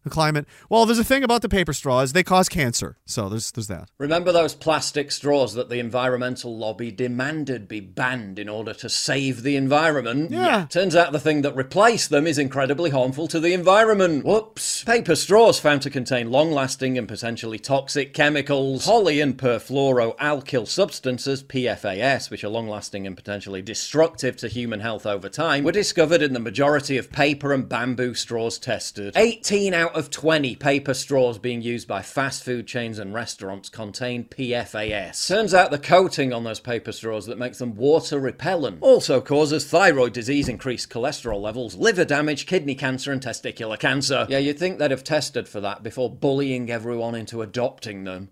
the 0.05 0.11
climate. 0.11 0.47
Well, 0.69 0.87
there's 0.87 0.99
a 0.99 1.05
thing 1.05 1.25
about 1.25 1.43
the 1.43 1.49
paper 1.49 1.73
straws; 1.73 2.13
they 2.13 2.23
cause 2.23 2.49
cancer. 2.49 2.97
So 3.05 3.29
there's 3.29 3.51
there's 3.53 3.69
that. 3.69 3.89
Remember 3.99 4.33
those 4.33 4.55
plastic 4.55 5.11
straws 5.11 5.55
that 5.55 5.69
the 5.69 5.79
environmental 5.79 6.57
lobby 6.57 6.91
demanded 6.91 7.69
be 7.69 7.81
banned 7.81 8.39
in 8.39 8.49
order 8.49 8.75
to 8.75 8.89
save 8.89 9.43
the 9.43 9.57
environment? 9.57 10.31
Yeah. 10.31 10.67
Turns 10.69 10.97
out 10.97 11.13
the 11.13 11.21
thing 11.21 11.43
that 11.43 11.55
replaced 11.57 12.11
them 12.11 12.27
is 12.27 12.39
incredibly 12.39 12.91
harmful 12.91 13.29
to 13.29 13.41
the 13.41 13.53
environment. 13.53 14.25
Whoops. 14.25 14.85
Paper 14.85 15.15
straws 15.15 15.61
found 15.61 15.83
to 15.83 15.91
contain 15.91 16.31
long 16.31 16.51
lasting 16.53 16.99
and 16.99 17.09
potentially 17.09 17.59
toxic 17.59 18.15
chemicals, 18.15 18.85
poly 18.85 19.21
and 19.21 19.37
perfluoroalkyl 19.37 20.67
substances, 20.67 21.43
PFAS, 21.43 22.31
which 22.31 22.45
are 22.45 22.49
long 22.49 22.69
lasting 22.69 23.07
and 23.07 23.17
potentially 23.17 23.63
destructive 23.63 24.37
to 24.37 24.49
human 24.49 24.81
health 24.81 25.07
over 25.07 25.29
time, 25.29 25.65
were 25.65 25.73
discovered 25.73 26.23
in 26.23 26.33
the 26.33 26.41
majority 26.41 26.97
of 26.97 27.11
paper 27.11 27.53
and 27.53 27.69
bamboo 27.69 28.15
straws 28.15 28.59
tested. 28.59 29.13
18 29.17 29.75
out 29.75 29.92
out 29.93 29.99
of 29.99 30.09
20 30.09 30.57
paper 30.57 30.95
straws 30.95 31.37
being 31.39 31.61
used 31.61 31.87
by 31.87 32.01
fast 32.01 32.43
food 32.43 32.67
chains 32.67 32.99
and 32.99 33.13
restaurants 33.13 33.69
contain 33.69 34.25
PFAS. 34.25 35.29
Turns 35.29 35.53
out 35.53 35.71
the 35.71 35.79
coating 35.79 36.33
on 36.33 36.45
those 36.45 36.61
paper 36.61 36.93
straws 36.93 37.27
that 37.27 37.37
makes 37.37 37.59
them 37.59 37.77
water 37.77 38.19
repellent 38.19 38.79
also 38.81 39.21
causes 39.21 39.67
thyroid 39.67 40.15
disease, 40.15 40.49
increased 40.49 40.89
cholesterol 40.89 41.43
levels, 41.43 41.75
liver 41.75 42.07
damage, 42.07 42.47
kidney 42.47 42.75
cancer, 42.75 43.13
and 43.13 43.21
testicular 43.21 43.79
cancer. 43.79 44.27
Yeah, 44.31 44.39
you'd 44.39 44.59
think 44.59 44.79
they'd 44.79 44.91
have 44.91 45.05
tested 45.05 45.47
for 45.47 45.61
that 45.61 45.83
before 45.83 46.09
bullying 46.09 46.71
everyone 46.71 47.15
into 47.15 47.43
adopting 47.43 48.05
them. 48.05 48.31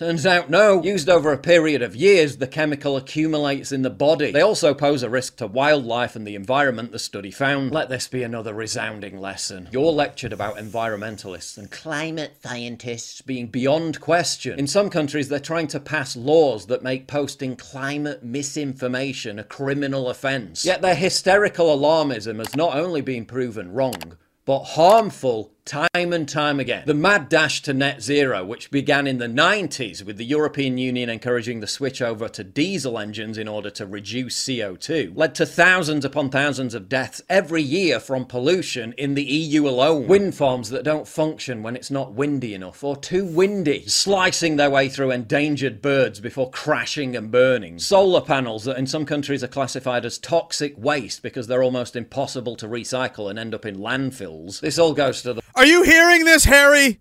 Turns 0.00 0.24
out 0.24 0.48
no. 0.48 0.82
Used 0.82 1.10
over 1.10 1.30
a 1.30 1.36
period 1.36 1.82
of 1.82 1.94
years, 1.94 2.38
the 2.38 2.46
chemical 2.46 2.96
accumulates 2.96 3.70
in 3.70 3.82
the 3.82 3.90
body. 3.90 4.32
They 4.32 4.40
also 4.40 4.72
pose 4.72 5.02
a 5.02 5.10
risk 5.10 5.36
to 5.36 5.46
wildlife 5.46 6.16
and 6.16 6.26
the 6.26 6.36
environment, 6.36 6.90
the 6.90 6.98
study 6.98 7.30
found. 7.30 7.70
Let 7.70 7.90
this 7.90 8.08
be 8.08 8.22
another 8.22 8.54
resounding 8.54 9.18
lesson. 9.20 9.68
You're 9.70 9.92
lectured 9.92 10.32
about 10.32 10.56
environmentalists 10.56 11.58
and 11.58 11.70
climate 11.70 12.38
scientists 12.42 13.20
being 13.20 13.48
beyond 13.48 14.00
question. 14.00 14.58
In 14.58 14.66
some 14.66 14.88
countries, 14.88 15.28
they're 15.28 15.38
trying 15.38 15.68
to 15.68 15.78
pass 15.78 16.16
laws 16.16 16.64
that 16.68 16.82
make 16.82 17.06
posting 17.06 17.54
climate 17.54 18.24
misinformation 18.24 19.38
a 19.38 19.44
criminal 19.44 20.08
offence. 20.08 20.64
Yet 20.64 20.80
their 20.80 20.94
hysterical 20.94 21.66
alarmism 21.66 22.38
has 22.38 22.56
not 22.56 22.74
only 22.74 23.02
been 23.02 23.26
proven 23.26 23.70
wrong, 23.74 24.16
but 24.46 24.64
harmful 24.64 25.52
time 25.64 26.12
and 26.12 26.28
time 26.28 26.60
again. 26.60 26.84
The 26.86 26.94
mad 26.94 27.28
dash 27.28 27.62
to 27.62 27.72
net 27.72 28.02
zero, 28.02 28.44
which 28.44 28.70
began 28.70 29.06
in 29.06 29.18
the 29.18 29.26
90s 29.26 30.04
with 30.04 30.16
the 30.16 30.24
European 30.24 30.78
Union 30.78 31.08
encouraging 31.08 31.60
the 31.60 31.66
switch 31.66 32.02
over 32.02 32.28
to 32.28 32.44
diesel 32.44 32.98
engines 32.98 33.38
in 33.38 33.48
order 33.48 33.70
to 33.70 33.86
reduce 33.86 34.42
CO2, 34.44 35.12
led 35.16 35.34
to 35.36 35.46
thousands 35.46 36.04
upon 36.04 36.30
thousands 36.30 36.74
of 36.74 36.88
deaths 36.88 37.22
every 37.28 37.62
year 37.62 38.00
from 38.00 38.24
pollution 38.24 38.92
in 38.98 39.14
the 39.14 39.22
EU 39.22 39.68
alone. 39.68 40.06
Wind 40.06 40.34
farms 40.34 40.70
that 40.70 40.84
don't 40.84 41.06
function 41.06 41.62
when 41.62 41.76
it's 41.76 41.90
not 41.90 42.14
windy 42.14 42.54
enough 42.54 42.82
or 42.82 42.96
too 42.96 43.24
windy, 43.24 43.86
slicing 43.86 44.56
their 44.56 44.70
way 44.70 44.88
through 44.88 45.10
endangered 45.10 45.80
birds 45.82 46.20
before 46.20 46.50
crashing 46.50 47.16
and 47.16 47.30
burning. 47.30 47.78
Solar 47.78 48.20
panels 48.20 48.64
that 48.64 48.78
in 48.78 48.86
some 48.86 49.06
countries 49.06 49.44
are 49.44 49.48
classified 49.48 50.04
as 50.04 50.18
toxic 50.18 50.74
waste 50.76 51.22
because 51.22 51.46
they're 51.46 51.62
almost 51.62 51.96
impossible 51.96 52.56
to 52.56 52.66
recycle 52.66 53.30
and 53.30 53.38
end 53.38 53.54
up 53.54 53.66
in 53.66 53.76
landfills. 53.76 54.60
This 54.60 54.78
all 54.78 54.94
goes 54.94 55.22
to 55.22 55.34
the 55.34 55.42
Are 55.54 55.66
you 55.66 55.82
hearing 55.82 56.24
this, 56.24 56.44
Harry? 56.44 57.00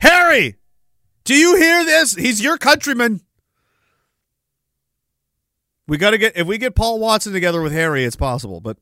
Harry! 0.00 0.56
Do 1.24 1.34
you 1.34 1.56
hear 1.56 1.84
this? 1.84 2.14
He's 2.14 2.40
your 2.40 2.56
countryman. 2.56 3.20
We 5.88 5.98
got 5.98 6.10
to 6.10 6.18
get 6.18 6.36
if 6.36 6.46
we 6.46 6.58
get 6.58 6.74
Paul 6.74 6.98
Watson 6.98 7.32
together 7.32 7.62
with 7.62 7.72
Harry, 7.72 8.04
it's 8.04 8.16
possible, 8.16 8.60
but 8.60 8.76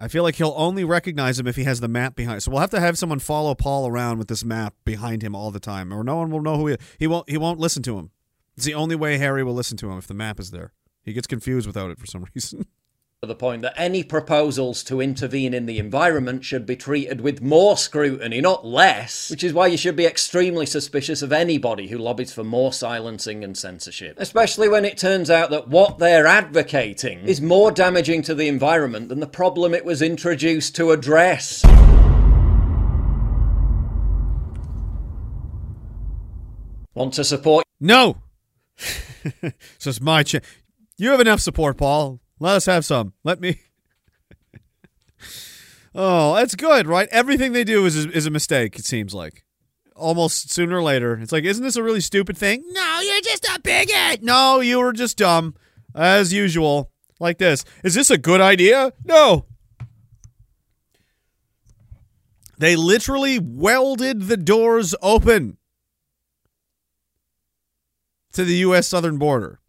I 0.00 0.08
feel 0.08 0.22
like 0.22 0.36
he'll 0.36 0.54
only 0.56 0.84
recognize 0.84 1.38
him 1.38 1.46
if 1.46 1.56
he 1.56 1.64
has 1.64 1.80
the 1.80 1.88
map 1.88 2.14
behind. 2.14 2.42
So 2.42 2.50
we'll 2.50 2.60
have 2.60 2.70
to 2.70 2.80
have 2.80 2.96
someone 2.96 3.18
follow 3.18 3.54
Paul 3.54 3.86
around 3.88 4.18
with 4.18 4.28
this 4.28 4.44
map 4.44 4.74
behind 4.84 5.22
him 5.22 5.34
all 5.34 5.50
the 5.50 5.60
time, 5.60 5.92
or 5.92 6.04
no 6.04 6.16
one 6.16 6.30
will 6.30 6.40
know 6.40 6.56
who 6.56 6.68
he. 6.68 6.76
He 6.98 7.06
won't. 7.06 7.28
He 7.28 7.36
won't 7.36 7.58
listen 7.58 7.82
to 7.84 7.98
him. 7.98 8.10
It's 8.56 8.64
the 8.64 8.74
only 8.74 8.96
way 8.96 9.18
Harry 9.18 9.44
will 9.44 9.54
listen 9.54 9.76
to 9.78 9.90
him 9.90 9.98
if 9.98 10.06
the 10.06 10.14
map 10.14 10.40
is 10.40 10.50
there. 10.50 10.72
He 11.02 11.12
gets 11.12 11.26
confused 11.26 11.66
without 11.66 11.90
it 11.90 11.98
for 11.98 12.06
some 12.06 12.26
reason. 12.34 12.66
To 13.20 13.26
the 13.26 13.34
point 13.34 13.62
that 13.62 13.74
any 13.76 14.04
proposals 14.04 14.84
to 14.84 15.00
intervene 15.00 15.52
in 15.52 15.66
the 15.66 15.80
environment 15.80 16.44
should 16.44 16.64
be 16.64 16.76
treated 16.76 17.20
with 17.20 17.42
more 17.42 17.76
scrutiny, 17.76 18.40
not 18.40 18.64
less, 18.64 19.28
which 19.28 19.42
is 19.42 19.52
why 19.52 19.66
you 19.66 19.76
should 19.76 19.96
be 19.96 20.06
extremely 20.06 20.64
suspicious 20.64 21.20
of 21.20 21.32
anybody 21.32 21.88
who 21.88 21.98
lobbies 21.98 22.32
for 22.32 22.44
more 22.44 22.72
silencing 22.72 23.42
and 23.42 23.58
censorship. 23.58 24.14
Especially 24.20 24.68
when 24.68 24.84
it 24.84 24.96
turns 24.96 25.30
out 25.30 25.50
that 25.50 25.66
what 25.66 25.98
they're 25.98 26.28
advocating 26.28 27.18
is 27.26 27.40
more 27.40 27.72
damaging 27.72 28.22
to 28.22 28.36
the 28.36 28.46
environment 28.46 29.08
than 29.08 29.18
the 29.18 29.26
problem 29.26 29.74
it 29.74 29.84
was 29.84 30.00
introduced 30.00 30.76
to 30.76 30.92
address. 30.92 31.64
Want 36.94 37.14
to 37.14 37.24
support? 37.24 37.64
No. 37.80 38.18
so 38.76 39.90
it's 39.90 40.00
my 40.00 40.22
chance. 40.22 40.46
You 40.96 41.10
have 41.10 41.20
enough 41.20 41.40
support, 41.40 41.76
Paul. 41.78 42.20
Let 42.40 42.56
us 42.56 42.66
have 42.66 42.84
some. 42.84 43.14
Let 43.24 43.40
me. 43.40 43.60
oh, 45.94 46.34
that's 46.34 46.54
good, 46.54 46.86
right? 46.86 47.08
Everything 47.10 47.52
they 47.52 47.64
do 47.64 47.84
is 47.84 47.96
is 47.96 48.26
a 48.26 48.30
mistake. 48.30 48.78
It 48.78 48.84
seems 48.84 49.14
like 49.14 49.44
almost 49.98 50.50
sooner 50.50 50.76
or 50.76 50.82
later. 50.82 51.18
It's 51.18 51.32
like, 51.32 51.44
isn't 51.44 51.62
this 51.62 51.76
a 51.76 51.82
really 51.82 52.00
stupid 52.00 52.36
thing? 52.38 52.62
No, 52.70 53.00
you're 53.00 53.20
just 53.20 53.44
a 53.44 53.60
bigot. 53.60 54.22
No, 54.22 54.60
you 54.60 54.78
were 54.78 54.92
just 54.92 55.18
dumb, 55.18 55.54
as 55.94 56.32
usual. 56.32 56.90
Like 57.20 57.38
this. 57.38 57.64
Is 57.82 57.94
this 57.94 58.10
a 58.10 58.18
good 58.18 58.40
idea? 58.40 58.92
No. 59.04 59.46
They 62.58 62.76
literally 62.76 63.38
welded 63.38 64.22
the 64.22 64.36
doors 64.36 64.94
open 65.02 65.58
to 68.32 68.44
the 68.44 68.54
U.S. 68.56 68.86
southern 68.86 69.18
border. 69.18 69.60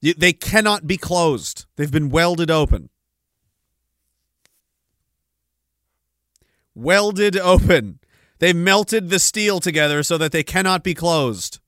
They 0.00 0.32
cannot 0.32 0.86
be 0.86 0.96
closed. 0.96 1.66
They've 1.76 1.90
been 1.90 2.10
welded 2.10 2.50
open. 2.50 2.90
Welded 6.74 7.36
open. 7.38 8.00
They 8.38 8.52
melted 8.52 9.08
the 9.08 9.18
steel 9.18 9.60
together 9.60 10.02
so 10.02 10.18
that 10.18 10.32
they 10.32 10.42
cannot 10.42 10.84
be 10.84 10.94
closed. 10.94 11.58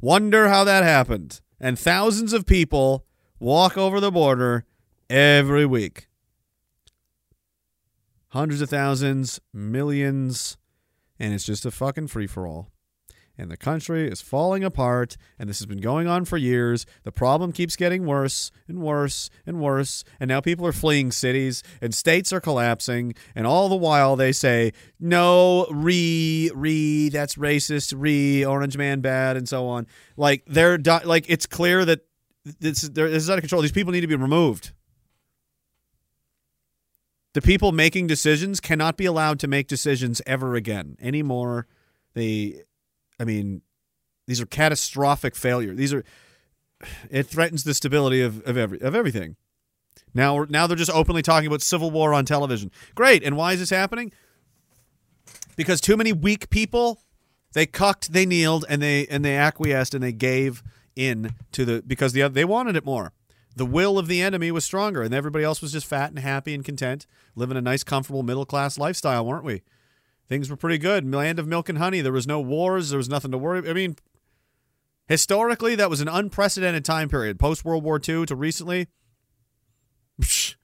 Wonder 0.00 0.48
how 0.48 0.64
that 0.64 0.82
happened. 0.82 1.40
And 1.60 1.78
thousands 1.78 2.32
of 2.32 2.46
people 2.46 3.06
walk 3.38 3.78
over 3.78 4.00
the 4.00 4.10
border 4.10 4.64
every 5.08 5.66
week. 5.66 6.08
Hundreds 8.28 8.60
of 8.60 8.70
thousands, 8.70 9.40
millions, 9.52 10.56
and 11.18 11.34
it's 11.34 11.44
just 11.44 11.66
a 11.66 11.70
fucking 11.70 12.08
free 12.08 12.26
for 12.26 12.46
all 12.46 12.70
and 13.40 13.50
the 13.50 13.56
country 13.56 14.06
is 14.06 14.20
falling 14.20 14.62
apart 14.62 15.16
and 15.38 15.48
this 15.48 15.58
has 15.58 15.66
been 15.66 15.80
going 15.80 16.06
on 16.06 16.26
for 16.26 16.36
years. 16.36 16.84
The 17.04 17.10
problem 17.10 17.52
keeps 17.52 17.74
getting 17.74 18.04
worse 18.04 18.52
and 18.68 18.80
worse 18.82 19.30
and 19.46 19.58
worse 19.60 20.04
and 20.20 20.28
now 20.28 20.42
people 20.42 20.66
are 20.66 20.72
fleeing 20.72 21.10
cities 21.10 21.62
and 21.80 21.94
states 21.94 22.32
are 22.34 22.40
collapsing 22.40 23.14
and 23.34 23.46
all 23.46 23.70
the 23.70 23.76
while 23.76 24.14
they 24.14 24.32
say 24.32 24.72
no 25.00 25.66
re 25.70 26.50
re 26.54 27.08
that's 27.08 27.36
racist 27.36 27.94
re 27.96 28.44
orange 28.44 28.76
man 28.76 29.00
bad 29.00 29.38
and 29.38 29.48
so 29.48 29.66
on. 29.66 29.86
Like 30.18 30.44
they're 30.46 30.76
di- 30.76 31.04
like 31.04 31.24
it's 31.28 31.46
clear 31.46 31.86
that 31.86 32.00
this, 32.44 32.82
this 32.82 33.12
is 33.14 33.30
out 33.30 33.38
of 33.38 33.42
control. 33.42 33.62
These 33.62 33.72
people 33.72 33.92
need 33.92 34.02
to 34.02 34.06
be 34.06 34.16
removed. 34.16 34.72
The 37.32 37.40
people 37.40 37.72
making 37.72 38.06
decisions 38.06 38.60
cannot 38.60 38.96
be 38.96 39.06
allowed 39.06 39.38
to 39.40 39.48
make 39.48 39.66
decisions 39.66 40.20
ever 40.26 40.56
again 40.56 40.96
anymore. 41.00 41.68
They 42.14 42.64
I 43.20 43.24
mean, 43.24 43.62
these 44.26 44.40
are 44.40 44.46
catastrophic 44.46 45.36
failure. 45.36 45.74
These 45.74 45.92
are 45.92 46.04
it 47.10 47.26
threatens 47.26 47.62
the 47.64 47.74
stability 47.74 48.22
of, 48.22 48.42
of 48.46 48.56
every 48.56 48.80
of 48.80 48.94
everything. 48.94 49.36
Now 50.14 50.46
now 50.48 50.66
they're 50.66 50.76
just 50.76 50.90
openly 50.90 51.22
talking 51.22 51.46
about 51.46 51.62
civil 51.62 51.90
war 51.90 52.14
on 52.14 52.24
television. 52.24 52.70
Great. 52.94 53.22
And 53.22 53.36
why 53.36 53.52
is 53.52 53.60
this 53.60 53.70
happening? 53.70 54.10
Because 55.56 55.80
too 55.80 55.96
many 55.96 56.12
weak 56.12 56.48
people 56.50 57.00
they 57.52 57.66
cucked, 57.66 58.12
they 58.12 58.26
kneeled, 58.26 58.64
and 58.68 58.80
they 58.80 59.06
and 59.06 59.24
they 59.24 59.36
acquiesced 59.36 59.94
and 59.94 60.02
they 60.02 60.12
gave 60.12 60.62
in 60.96 61.34
to 61.52 61.64
the 61.64 61.82
because 61.86 62.12
the 62.12 62.26
they 62.28 62.44
wanted 62.44 62.76
it 62.76 62.84
more. 62.84 63.12
The 63.56 63.66
will 63.66 63.98
of 63.98 64.06
the 64.06 64.22
enemy 64.22 64.52
was 64.52 64.64
stronger, 64.64 65.02
and 65.02 65.12
everybody 65.12 65.44
else 65.44 65.60
was 65.60 65.72
just 65.72 65.86
fat 65.86 66.10
and 66.10 66.20
happy 66.20 66.54
and 66.54 66.64
content, 66.64 67.06
living 67.34 67.56
a 67.56 67.60
nice, 67.60 67.82
comfortable 67.82 68.22
middle 68.22 68.46
class 68.46 68.78
lifestyle, 68.78 69.26
weren't 69.26 69.44
we? 69.44 69.62
Things 70.30 70.48
were 70.48 70.56
pretty 70.56 70.78
good. 70.78 71.12
Land 71.12 71.40
of 71.40 71.48
milk 71.48 71.68
and 71.68 71.76
honey. 71.76 72.02
There 72.02 72.12
was 72.12 72.24
no 72.24 72.40
wars. 72.40 72.90
There 72.90 72.98
was 72.98 73.08
nothing 73.08 73.32
to 73.32 73.36
worry. 73.36 73.68
I 73.68 73.72
mean, 73.72 73.96
historically, 75.08 75.74
that 75.74 75.90
was 75.90 76.00
an 76.00 76.06
unprecedented 76.06 76.84
time 76.84 77.08
period. 77.08 77.36
Post 77.36 77.64
World 77.64 77.82
War 77.82 77.96
II 77.96 78.26
to 78.26 78.36
recently, 78.36 78.86
psh, 80.22 80.54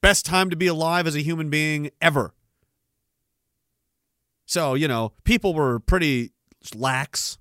best 0.00 0.24
time 0.24 0.48
to 0.50 0.56
be 0.56 0.68
alive 0.68 1.08
as 1.08 1.16
a 1.16 1.22
human 1.22 1.50
being 1.50 1.90
ever. 2.00 2.34
So 4.46 4.74
you 4.74 4.86
know, 4.86 5.12
people 5.24 5.52
were 5.52 5.80
pretty 5.80 6.30
lax. 6.72 7.38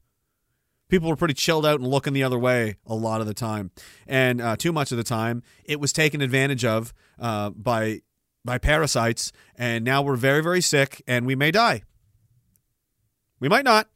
People 0.88 1.10
were 1.10 1.16
pretty 1.16 1.36
chilled 1.36 1.68
out 1.68 1.80
and 1.80 1.88
looking 1.88 2.14
the 2.14 2.24
other 2.24 2.40
way 2.40 2.78
a 2.88 2.96
lot 2.96 3.22
of 3.22 3.28
the 3.28 3.34
time, 3.36 3.70
and 4.08 4.42
uh, 4.42 4.56
too 4.56 4.72
much 4.72 4.92
of 4.92 4.98
the 4.98 5.04
time, 5.04 5.44
it 5.66 5.80
was 5.80 5.94
taken 5.94 6.22
advantage 6.22 6.66
of 6.66 6.96
uh, 7.20 7.52
by 7.52 8.02
by 8.46 8.60
parasites, 8.60 9.34
and 9.56 9.84
now 9.84 10.04
we're 10.04 10.16
very, 10.16 10.42
very 10.42 10.62
sick, 10.62 11.02
and 11.08 11.26
we 11.26 11.36
may 11.36 11.52
die. 11.52 11.82
We 13.40 13.50
might 13.50 13.66
not, 13.66 13.90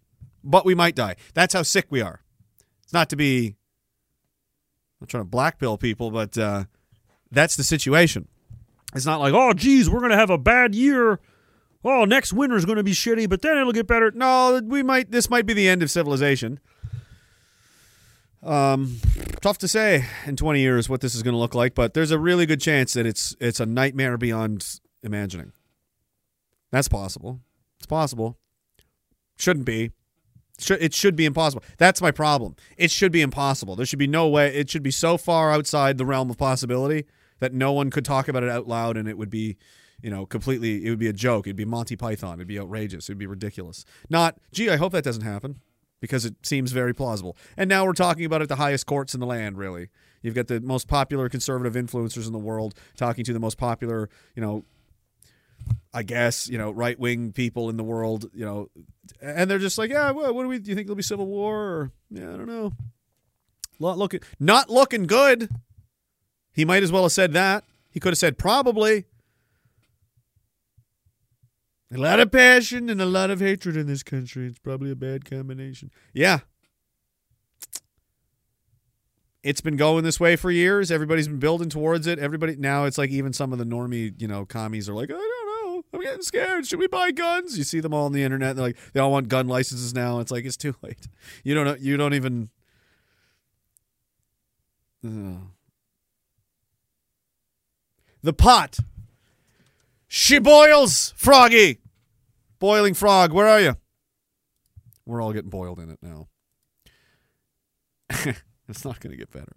but 0.43 0.65
we 0.65 0.75
might 0.75 0.95
die. 0.95 1.15
That's 1.35 1.53
how 1.53 1.61
sick 1.61 1.85
we 1.89 2.01
are. 2.01 2.21
It's 2.83 2.91
not 2.91 3.09
to 3.09 3.15
be. 3.15 3.55
I'm 4.99 5.07
trying 5.07 5.23
to 5.23 5.29
blackpill 5.29 5.79
people, 5.79 6.11
but 6.11 6.37
uh, 6.37 6.65
that's 7.31 7.55
the 7.55 7.63
situation. 7.63 8.27
It's 8.95 9.05
not 9.05 9.19
like, 9.19 9.33
oh, 9.33 9.53
geez, 9.53 9.89
we're 9.89 9.99
going 9.99 10.11
to 10.11 10.17
have 10.17 10.31
a 10.31 10.37
bad 10.37 10.73
year. 10.73 11.19
Oh, 11.85 12.03
next 12.03 12.33
winter 12.33 12.57
is 12.57 12.65
going 12.65 12.77
to 12.77 12.83
be 12.83 12.91
shitty, 12.91 13.29
but 13.29 13.41
then 13.41 13.57
it'll 13.57 13.71
get 13.71 13.87
better. 13.87 14.11
No, 14.11 14.59
we 14.65 14.83
might. 14.83 15.11
This 15.11 15.29
might 15.29 15.45
be 15.45 15.53
the 15.53 15.69
end 15.69 15.83
of 15.83 15.91
civilization. 15.91 16.59
Um, 18.43 18.99
tough 19.41 19.57
to 19.59 19.67
say 19.67 20.05
in 20.25 20.35
20 20.35 20.59
years 20.59 20.89
what 20.89 21.01
this 21.01 21.15
is 21.15 21.23
going 21.23 21.33
to 21.33 21.39
look 21.39 21.55
like, 21.55 21.75
but 21.75 21.93
there's 21.93 22.11
a 22.11 22.19
really 22.19 22.45
good 22.45 22.61
chance 22.61 22.93
that 22.93 23.05
it's 23.05 23.35
it's 23.39 23.59
a 23.59 23.65
nightmare 23.65 24.17
beyond 24.17 24.79
imagining. 25.03 25.51
That's 26.71 26.87
possible. 26.87 27.39
It's 27.77 27.87
possible. 27.87 28.37
Shouldn't 29.37 29.65
be. 29.65 29.91
It 30.69 30.93
should 30.93 31.15
be 31.15 31.25
impossible. 31.25 31.63
That's 31.77 32.01
my 32.01 32.11
problem. 32.11 32.55
It 32.77 32.91
should 32.91 33.13
be 33.13 33.21
impossible. 33.21 33.77
There 33.77 33.85
should 33.85 33.99
be 33.99 34.07
no 34.07 34.27
way. 34.27 34.53
It 34.53 34.69
should 34.69 34.83
be 34.83 34.91
so 34.91 35.17
far 35.17 35.51
outside 35.51 35.97
the 35.97 36.05
realm 36.05 36.29
of 36.29 36.37
possibility 36.37 37.05
that 37.39 37.53
no 37.53 37.71
one 37.71 37.89
could 37.89 38.03
talk 38.03 38.27
about 38.27 38.43
it 38.43 38.49
out 38.49 38.67
loud 38.67 38.97
and 38.97 39.07
it 39.07 39.17
would 39.17 39.29
be, 39.29 39.55
you 40.01 40.09
know, 40.09 40.25
completely, 40.25 40.85
it 40.85 40.89
would 40.89 40.99
be 40.99 41.07
a 41.07 41.13
joke. 41.13 41.47
It'd 41.47 41.55
be 41.55 41.63
Monty 41.63 41.95
Python. 41.95 42.35
It'd 42.35 42.47
be 42.47 42.59
outrageous. 42.59 43.07
It'd 43.07 43.17
be 43.17 43.25
ridiculous. 43.25 43.85
Not, 44.09 44.37
gee, 44.51 44.69
I 44.69 44.75
hope 44.75 44.91
that 44.91 45.05
doesn't 45.05 45.23
happen 45.23 45.61
because 45.99 46.25
it 46.25 46.35
seems 46.43 46.71
very 46.71 46.93
plausible. 46.93 47.37
And 47.57 47.69
now 47.69 47.85
we're 47.85 47.93
talking 47.93 48.25
about 48.25 48.41
it 48.41 48.43
at 48.43 48.49
the 48.49 48.55
highest 48.55 48.85
courts 48.85 49.13
in 49.13 49.19
the 49.19 49.25
land, 49.25 49.57
really. 49.57 49.89
You've 50.21 50.35
got 50.35 50.47
the 50.47 50.59
most 50.59 50.87
popular 50.87 51.29
conservative 51.29 51.73
influencers 51.73 52.25
in 52.27 52.33
the 52.33 52.39
world 52.39 52.73
talking 52.97 53.23
to 53.25 53.33
the 53.33 53.39
most 53.39 53.57
popular, 53.57 54.09
you 54.35 54.41
know, 54.41 54.65
I 55.93 56.03
guess 56.03 56.47
you 56.47 56.57
know 56.57 56.71
right 56.71 56.97
wing 56.99 57.31
people 57.31 57.69
in 57.69 57.77
the 57.77 57.83
world, 57.83 58.29
you 58.33 58.45
know, 58.45 58.69
and 59.21 59.49
they're 59.49 59.59
just 59.59 59.77
like, 59.77 59.89
yeah, 59.89 60.11
what 60.11 60.27
do 60.31 60.47
we? 60.47 60.59
Do 60.59 60.69
you 60.69 60.75
think 60.75 60.87
there'll 60.87 60.95
be 60.95 61.03
civil 61.03 61.27
war? 61.27 61.57
Or 61.57 61.91
yeah, 62.09 62.33
I 62.33 62.37
don't 62.37 62.47
know. 62.47 62.73
Not 63.79 63.97
looking, 63.97 64.21
not 64.39 64.69
looking 64.69 65.05
good. 65.07 65.49
He 66.53 66.65
might 66.65 66.83
as 66.83 66.91
well 66.91 67.03
have 67.03 67.11
said 67.11 67.33
that. 67.33 67.63
He 67.89 67.99
could 67.99 68.09
have 68.09 68.17
said 68.17 68.37
probably. 68.37 69.05
A 71.91 71.97
lot 71.97 72.19
of 72.19 72.31
passion 72.31 72.89
and 72.89 73.01
a 73.01 73.05
lot 73.05 73.31
of 73.31 73.39
hatred 73.39 73.75
in 73.75 73.87
this 73.87 74.03
country. 74.03 74.45
It's 74.45 74.59
probably 74.59 74.91
a 74.91 74.95
bad 74.95 75.25
combination. 75.25 75.89
Yeah. 76.13 76.39
It's 79.41 79.61
been 79.61 79.77
going 79.77 80.03
this 80.03 80.19
way 80.19 80.35
for 80.35 80.51
years. 80.51 80.91
Everybody's 80.91 81.27
been 81.27 81.39
building 81.39 81.69
towards 81.69 82.05
it. 82.05 82.19
Everybody 82.19 82.57
now 82.57 82.85
it's 82.85 82.97
like 82.97 83.09
even 83.09 83.33
some 83.33 83.53
of 83.53 83.57
the 83.57 83.65
normie, 83.65 84.13
you 84.21 84.27
know, 84.27 84.45
commies 84.45 84.87
are 84.87 84.93
like, 84.93 85.09
I 85.09 85.13
don't 85.13 85.65
know. 85.65 85.83
I'm 85.93 86.01
getting 86.01 86.21
scared. 86.21 86.67
Should 86.67 86.79
we 86.79 86.87
buy 86.87 87.11
guns? 87.11 87.57
You 87.57 87.63
see 87.63 87.79
them 87.79 87.93
all 87.93 88.05
on 88.05 88.11
the 88.11 88.21
internet. 88.23 88.55
They're 88.55 88.65
like, 88.65 88.77
they 88.93 88.99
all 88.99 89.11
want 89.11 89.27
gun 89.29 89.47
licenses 89.47 89.93
now. 89.93 90.19
It's 90.19 90.31
like 90.31 90.45
it's 90.45 90.57
too 90.57 90.75
late. 90.81 91.07
You 91.43 91.55
don't 91.55 91.65
know. 91.65 91.77
You 91.79 91.97
don't 91.97 92.13
even. 92.13 92.49
Ugh. 95.05 95.37
The 98.21 98.33
pot. 98.33 98.77
She 100.09 100.39
boils, 100.39 101.13
Froggy. 101.15 101.79
Boiling 102.57 102.95
frog, 102.95 103.31
where 103.31 103.47
are 103.47 103.61
you? 103.61 103.75
We're 105.05 105.21
all 105.21 105.31
getting 105.31 105.51
boiled 105.51 105.79
in 105.79 105.91
it 105.91 105.99
now. 106.01 106.27
it's 108.67 108.83
not 108.83 108.99
going 108.99 109.11
to 109.11 109.17
get 109.17 109.31
better. 109.31 109.55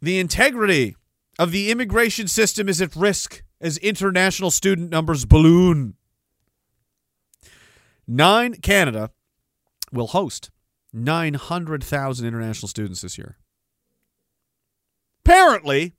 The 0.00 0.18
integrity 0.18 0.96
of 1.38 1.52
the 1.52 1.70
immigration 1.70 2.26
system 2.26 2.68
is 2.68 2.80
at 2.80 2.96
risk 2.96 3.44
as 3.60 3.76
international 3.78 4.50
student 4.50 4.90
numbers 4.90 5.24
balloon. 5.26 5.94
Nine 8.08 8.54
Canada 8.54 9.10
will 9.92 10.08
host 10.08 10.50
900,000 10.92 12.26
international 12.26 12.68
students 12.68 13.02
this 13.02 13.18
year. 13.18 13.36
Apparently, 15.24 15.94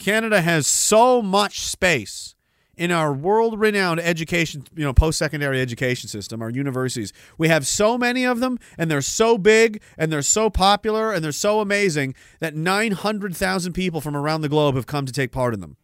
Canada 0.00 0.40
has 0.40 0.66
so 0.66 1.22
much 1.22 1.60
space 1.60 2.34
in 2.74 2.90
our 2.90 3.12
world-renowned 3.12 4.00
education, 4.00 4.64
you 4.74 4.82
know, 4.82 4.94
post-secondary 4.94 5.60
education 5.60 6.08
system, 6.08 6.40
our 6.40 6.48
universities. 6.48 7.12
We 7.36 7.48
have 7.48 7.66
so 7.66 7.98
many 7.98 8.24
of 8.24 8.40
them 8.40 8.58
and 8.78 8.90
they're 8.90 9.02
so 9.02 9.36
big 9.36 9.82
and 9.98 10.10
they're 10.10 10.22
so 10.22 10.48
popular 10.48 11.12
and 11.12 11.22
they're 11.22 11.30
so 11.30 11.60
amazing 11.60 12.14
that 12.38 12.56
900,000 12.56 13.74
people 13.74 14.00
from 14.00 14.16
around 14.16 14.40
the 14.40 14.48
globe 14.48 14.76
have 14.76 14.86
come 14.86 15.04
to 15.04 15.12
take 15.12 15.30
part 15.30 15.52
in 15.52 15.60
them. 15.60 15.76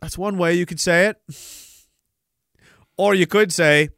That's 0.00 0.18
one 0.18 0.36
way 0.36 0.54
you 0.54 0.66
could 0.66 0.80
say 0.80 1.06
it. 1.06 1.20
Or 2.98 3.14
you 3.14 3.28
could 3.28 3.52
say 3.52 3.90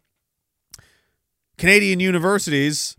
Canadian 1.56 2.00
universities 2.00 2.97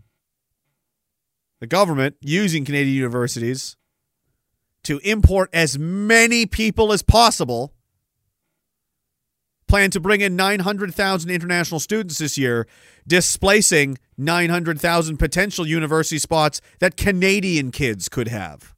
the 1.60 1.66
government 1.66 2.16
using 2.20 2.64
Canadian 2.64 2.96
universities 2.96 3.76
to 4.82 4.98
import 4.98 5.50
as 5.52 5.78
many 5.78 6.46
people 6.46 6.92
as 6.92 7.02
possible. 7.02 7.74
Plan 9.68 9.90
to 9.90 10.00
bring 10.00 10.20
in 10.20 10.34
900,000 10.34 11.30
international 11.30 11.78
students 11.78 12.18
this 12.18 12.36
year, 12.36 12.66
displacing 13.06 13.98
900,000 14.18 15.16
potential 15.18 15.66
university 15.66 16.18
spots 16.18 16.60
that 16.80 16.96
Canadian 16.96 17.70
kids 17.70 18.08
could 18.08 18.28
have. 18.28 18.74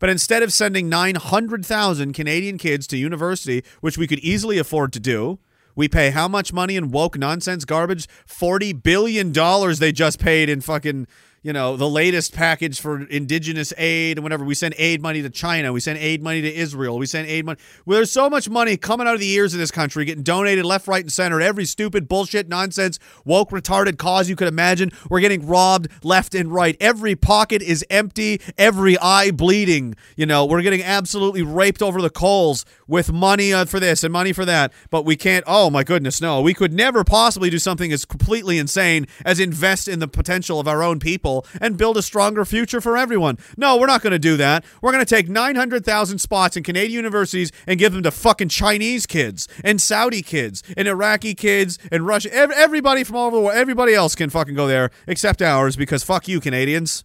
But 0.00 0.08
instead 0.08 0.42
of 0.42 0.52
sending 0.52 0.88
900,000 0.88 2.14
Canadian 2.14 2.56
kids 2.58 2.86
to 2.88 2.96
university, 2.96 3.62
which 3.82 3.98
we 3.98 4.06
could 4.06 4.18
easily 4.20 4.58
afford 4.58 4.92
to 4.94 5.00
do, 5.00 5.38
we 5.76 5.88
pay 5.88 6.10
how 6.10 6.26
much 6.26 6.52
money 6.52 6.74
in 6.74 6.90
woke 6.90 7.16
nonsense 7.16 7.64
garbage? 7.64 8.08
$40 8.26 8.82
billion 8.82 9.32
they 9.78 9.92
just 9.92 10.18
paid 10.18 10.48
in 10.48 10.60
fucking 10.60 11.06
you 11.42 11.54
know, 11.54 11.74
the 11.74 11.88
latest 11.88 12.34
package 12.34 12.80
for 12.80 13.02
indigenous 13.06 13.72
aid 13.78 14.18
and 14.18 14.22
whatever. 14.22 14.44
We 14.44 14.54
send 14.54 14.74
aid 14.76 15.00
money 15.00 15.22
to 15.22 15.30
China. 15.30 15.72
We 15.72 15.80
send 15.80 15.98
aid 15.98 16.22
money 16.22 16.42
to 16.42 16.54
Israel. 16.54 16.98
We 16.98 17.06
send 17.06 17.28
aid 17.28 17.46
money. 17.46 17.58
Well, 17.86 17.96
there's 17.96 18.12
so 18.12 18.28
much 18.28 18.50
money 18.50 18.76
coming 18.76 19.06
out 19.06 19.14
of 19.14 19.20
the 19.20 19.30
ears 19.30 19.54
of 19.54 19.60
this 19.60 19.70
country, 19.70 20.04
getting 20.04 20.22
donated 20.22 20.66
left, 20.66 20.86
right, 20.86 21.02
and 21.02 21.10
center. 21.10 21.40
Every 21.40 21.64
stupid 21.64 22.08
bullshit, 22.08 22.48
nonsense, 22.48 22.98
woke, 23.24 23.50
retarded 23.50 23.96
cause 23.96 24.28
you 24.28 24.36
could 24.36 24.48
imagine. 24.48 24.90
We're 25.08 25.20
getting 25.20 25.46
robbed 25.46 25.88
left 26.02 26.34
and 26.34 26.52
right. 26.52 26.76
Every 26.78 27.16
pocket 27.16 27.62
is 27.62 27.86
empty. 27.88 28.42
Every 28.58 28.98
eye 28.98 29.30
bleeding. 29.30 29.94
You 30.16 30.26
know, 30.26 30.44
we're 30.44 30.62
getting 30.62 30.82
absolutely 30.82 31.42
raped 31.42 31.80
over 31.80 32.02
the 32.02 32.10
coals 32.10 32.66
with 32.86 33.12
money 33.12 33.54
uh, 33.54 33.64
for 33.64 33.80
this 33.80 34.04
and 34.04 34.12
money 34.12 34.34
for 34.34 34.44
that. 34.44 34.74
But 34.90 35.06
we 35.06 35.16
can't. 35.16 35.44
Oh 35.46 35.70
my 35.70 35.84
goodness, 35.84 36.20
no. 36.20 36.42
We 36.42 36.52
could 36.52 36.74
never 36.74 37.02
possibly 37.02 37.48
do 37.48 37.58
something 37.58 37.92
as 37.92 38.04
completely 38.04 38.58
insane 38.58 39.06
as 39.24 39.40
invest 39.40 39.88
in 39.88 40.00
the 40.00 40.08
potential 40.08 40.60
of 40.60 40.68
our 40.68 40.82
own 40.82 40.98
people 40.98 41.29
and 41.60 41.76
build 41.76 41.96
a 41.96 42.02
stronger 42.02 42.44
future 42.44 42.80
for 42.80 42.96
everyone. 42.96 43.38
No, 43.56 43.76
we're 43.76 43.86
not 43.86 44.02
going 44.02 44.12
to 44.12 44.18
do 44.18 44.36
that. 44.36 44.64
We're 44.82 44.92
going 44.92 45.04
to 45.04 45.14
take 45.14 45.28
900,000 45.28 46.18
spots 46.18 46.56
in 46.56 46.62
Canadian 46.62 46.92
universities 46.92 47.52
and 47.66 47.78
give 47.78 47.92
them 47.92 48.02
to 48.02 48.10
fucking 48.10 48.48
Chinese 48.48 49.06
kids 49.06 49.48
and 49.64 49.80
Saudi 49.80 50.22
kids 50.22 50.62
and 50.76 50.86
Iraqi 50.88 51.34
kids 51.34 51.78
and 51.92 52.06
Russia. 52.06 52.32
Ev- 52.34 52.50
Everybody 52.52 53.04
from 53.04 53.16
all 53.16 53.26
over 53.28 53.36
the 53.36 53.42
world, 53.42 53.56
everybody 53.56 53.94
else 53.94 54.14
can 54.14 54.30
fucking 54.30 54.54
go 54.54 54.66
there 54.66 54.90
except 55.06 55.40
ours 55.42 55.76
because 55.76 56.02
fuck 56.04 56.28
you, 56.28 56.40
Canadians. 56.40 57.04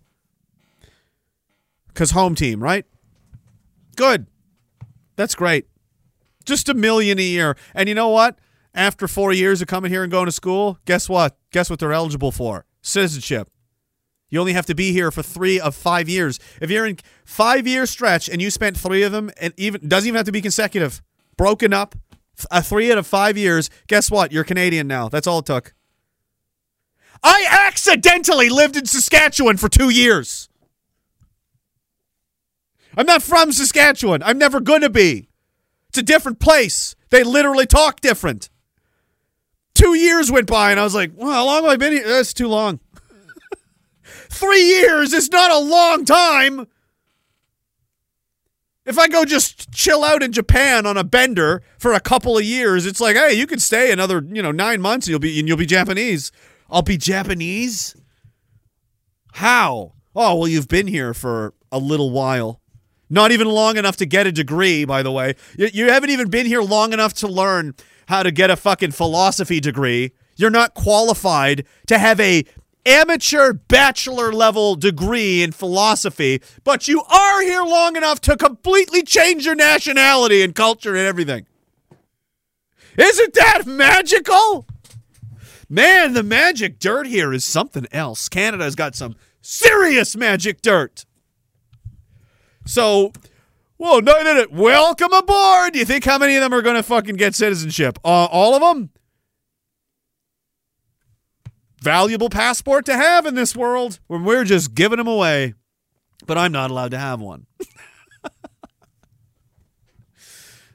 Because 1.87 2.11
home 2.11 2.35
team, 2.35 2.61
right? 2.61 2.85
Good. 3.95 4.27
That's 5.15 5.35
great. 5.35 5.67
Just 6.45 6.67
a 6.69 6.73
million 6.73 7.17
a 7.19 7.23
year. 7.23 7.55
And 7.73 7.87
you 7.87 7.95
know 7.95 8.09
what? 8.09 8.37
After 8.73 9.07
four 9.07 9.31
years 9.31 9.61
of 9.61 9.67
coming 9.69 9.89
here 9.89 10.03
and 10.03 10.11
going 10.11 10.25
to 10.25 10.31
school, 10.33 10.77
guess 10.85 11.07
what? 11.07 11.37
Guess 11.51 11.69
what 11.69 11.79
they're 11.79 11.93
eligible 11.93 12.31
for? 12.31 12.65
Citizenship. 12.81 13.49
You 14.29 14.39
only 14.39 14.53
have 14.53 14.65
to 14.65 14.75
be 14.75 14.91
here 14.91 15.11
for 15.11 15.21
three 15.21 15.59
of 15.59 15.75
five 15.75 16.09
years. 16.09 16.39
If 16.61 16.71
you're 16.71 16.85
in 16.85 16.97
five 17.25 17.67
year 17.67 17.85
stretch 17.85 18.27
and 18.27 18.41
you 18.41 18.49
spent 18.49 18.77
three 18.77 19.03
of 19.03 19.11
them, 19.11 19.31
and 19.39 19.53
even 19.57 19.87
doesn't 19.87 20.07
even 20.07 20.17
have 20.17 20.25
to 20.25 20.31
be 20.31 20.41
consecutive, 20.41 21.01
broken 21.37 21.73
up, 21.73 21.95
a 22.51 22.55
uh, 22.55 22.61
three 22.61 22.91
out 22.91 22.97
of 22.97 23.07
five 23.07 23.37
years. 23.37 23.69
Guess 23.87 24.11
what? 24.11 24.31
You're 24.31 24.43
Canadian 24.43 24.87
now. 24.87 25.09
That's 25.09 25.27
all 25.27 25.39
it 25.39 25.45
took. 25.45 25.73
I 27.23 27.47
accidentally 27.49 28.49
lived 28.49 28.75
in 28.75 28.85
Saskatchewan 28.85 29.57
for 29.57 29.69
two 29.69 29.89
years. 29.89 30.49
I'm 32.97 33.05
not 33.05 33.23
from 33.23 33.51
Saskatchewan. 33.51 34.21
I'm 34.23 34.37
never 34.37 34.59
gonna 34.59 34.89
be. 34.89 35.29
It's 35.89 35.97
a 35.97 36.03
different 36.03 36.39
place. 36.39 36.95
They 37.09 37.23
literally 37.23 37.65
talk 37.65 38.01
different. 38.01 38.49
Two 39.73 39.93
years 39.93 40.31
went 40.31 40.47
by, 40.47 40.71
and 40.71 40.79
I 40.79 40.83
was 40.83 40.95
like, 40.95 41.11
well, 41.15 41.31
how 41.31 41.45
long 41.45 41.63
have 41.63 41.71
I 41.71 41.75
been 41.75 41.93
here? 41.93 42.07
That's 42.07 42.33
too 42.33 42.47
long. 42.47 42.79
Three 44.35 44.65
years 44.65 45.14
is 45.14 45.31
not 45.31 45.49
a 45.49 45.57
long 45.57 46.03
time. 46.03 46.67
If 48.85 48.99
I 48.99 49.07
go 49.07 49.23
just 49.23 49.72
chill 49.72 50.03
out 50.03 50.22
in 50.22 50.33
Japan 50.33 50.85
on 50.85 50.97
a 50.97 51.05
bender 51.05 51.64
for 51.80 51.93
a 51.93 52.01
couple 52.01 52.38
of 52.38 52.43
years, 52.43 52.85
it's 52.85 52.99
like, 52.99 53.15
hey, 53.15 53.33
you 53.33 53.47
can 53.47 53.59
stay 53.59 53.93
another, 53.93 54.22
you 54.30 54.41
know, 54.41 54.51
nine 54.51 54.81
months 54.81 55.07
and 55.07 55.11
you'll 55.11 55.22
be 55.22 55.39
and 55.39 55.47
you'll 55.47 55.55
be 55.55 55.65
Japanese. 55.65 56.33
I'll 56.69 56.81
be 56.81 56.97
Japanese? 56.97 57.95
How? 59.35 59.93
Oh, 60.14 60.35
well, 60.35 60.47
you've 60.49 60.67
been 60.67 60.88
here 60.88 61.14
for 61.14 61.53
a 61.72 61.80
little 61.80 62.11
while. 62.11 62.59
Not 63.09 63.31
even 63.31 63.47
long 63.47 63.77
enough 63.77 63.95
to 63.97 64.05
get 64.05 64.27
a 64.27 64.33
degree, 64.33 64.83
by 64.83 65.01
the 65.01 65.14
way. 65.14 65.35
You, 65.57 65.69
you 65.73 65.89
haven't 65.91 66.09
even 66.09 66.30
been 66.30 66.45
here 66.45 66.61
long 66.61 66.91
enough 66.91 67.14
to 67.15 67.27
learn 67.30 67.73
how 68.09 68.22
to 68.22 68.31
get 68.31 68.49
a 68.49 68.57
fucking 68.57 68.91
philosophy 68.91 69.61
degree. 69.61 70.11
You're 70.35 70.49
not 70.49 70.73
qualified 70.73 71.65
to 71.88 71.97
have 71.97 72.19
a 72.19 72.43
amateur 72.85 73.53
bachelor 73.53 74.31
level 74.31 74.75
degree 74.75 75.41
in 75.43 75.51
philosophy, 75.51 76.41
but 76.64 76.88
you 76.88 77.01
are 77.03 77.41
here 77.41 77.64
long 77.64 77.95
enough 77.95 78.22
to 78.22 78.38
completely 78.38 79.01
change 79.01 79.45
your 79.45 79.55
nationality 79.55 80.41
and 80.41 80.55
culture 80.55 80.95
and 80.95 81.07
everything. 81.07 81.45
Isn't 82.97 83.33
that 83.33 83.65
magical? 83.65 84.65
Man, 85.69 86.14
the 86.14 86.23
magic 86.23 86.80
dirt 86.80 87.07
here 87.07 87.33
is 87.33 87.43
something 87.43 87.88
else. 87.91 88.30
Canada's 88.30 88.75
got 88.75 88.95
some 88.95 89.15
serious 89.41 90.15
magic 90.15 90.61
dirt. 90.61 91.05
So, 92.65 93.11
whoa, 93.77 93.99
no, 93.99 94.22
no, 94.22 94.33
no. 94.33 94.45
Welcome 94.51 95.14
aboard. 95.14 95.73
Do 95.73 95.80
you 95.80 95.85
think 95.85 96.03
how 96.05 96.17
many 96.17 96.35
of 96.35 96.41
them 96.41 96.53
are 96.53 96.61
going 96.61 96.75
to 96.75 96.83
fucking 96.83 97.15
get 97.15 97.35
citizenship? 97.35 97.99
Uh, 98.03 98.25
all 98.25 98.55
of 98.55 98.61
them? 98.61 98.89
Valuable 101.85 102.30
passport 102.31 102.83
to 102.88 102.97
have 102.97 103.27
in 103.27 103.35
this 103.35 103.55
world 103.55 103.99
when 104.07 104.23
we're 104.23 104.43
just 104.43 104.73
giving 104.73 104.97
them 104.97 105.07
away. 105.07 105.53
But 106.25 106.35
I'm 106.35 106.51
not 106.51 106.72
allowed 106.72 106.89
to 106.89 106.97
have 106.97 107.22
one. 107.22 107.45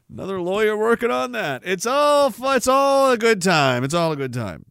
Another 0.08 0.40
lawyer 0.40 0.76
working 0.76 1.10
on 1.10 1.32
that. 1.32 1.62
It's 1.64 1.84
all 1.84 2.32
it's 2.55 2.68
all 2.68 3.10
a 3.10 3.18
good 3.18 3.42
time. 3.42 3.82
It's 3.82 3.92
all 3.92 4.12
a 4.12 4.16
good 4.16 4.32
time. 4.32 4.66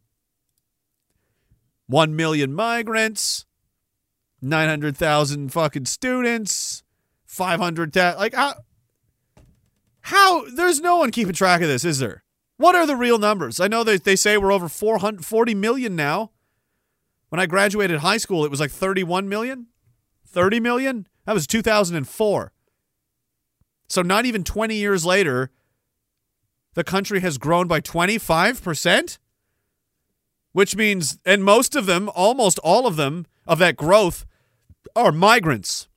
1 1.88 2.16
million 2.16 2.54
migrants, 2.54 3.44
900,000 4.40 5.52
fucking 5.52 5.84
students, 5.84 6.82
500,000 7.26 8.18
like 8.18 8.32
how 8.32 8.54
how 10.00 10.48
there's 10.54 10.80
no 10.80 10.96
one 10.96 11.10
keeping 11.10 11.34
track 11.34 11.60
of 11.60 11.68
this, 11.68 11.84
is 11.84 11.98
there? 11.98 12.24
What 12.60 12.74
are 12.74 12.86
the 12.86 12.94
real 12.94 13.16
numbers? 13.16 13.58
I 13.58 13.68
know 13.68 13.82
that 13.84 14.04
they 14.04 14.16
say 14.16 14.36
we're 14.36 14.52
over 14.52 14.68
440 14.68 15.54
million 15.54 15.96
now. 15.96 16.30
When 17.30 17.40
I 17.40 17.46
graduated 17.46 18.00
high 18.00 18.18
school, 18.18 18.44
it 18.44 18.50
was 18.50 18.60
like 18.60 18.70
31 18.70 19.30
million. 19.30 19.68
30 20.26 20.60
million? 20.60 21.06
That 21.24 21.32
was 21.32 21.46
2004. 21.46 22.52
So 23.88 24.02
not 24.02 24.26
even 24.26 24.44
20 24.44 24.74
years 24.74 25.06
later, 25.06 25.50
the 26.74 26.84
country 26.84 27.20
has 27.20 27.38
grown 27.38 27.66
by 27.66 27.80
25%, 27.80 29.16
which 30.52 30.76
means, 30.76 31.18
and 31.24 31.42
most 31.42 31.74
of 31.74 31.86
them, 31.86 32.10
almost 32.14 32.58
all 32.58 32.86
of 32.86 32.96
them, 32.96 33.24
of 33.46 33.58
that 33.60 33.76
growth 33.76 34.26
are 34.94 35.12
migrants, 35.12 35.88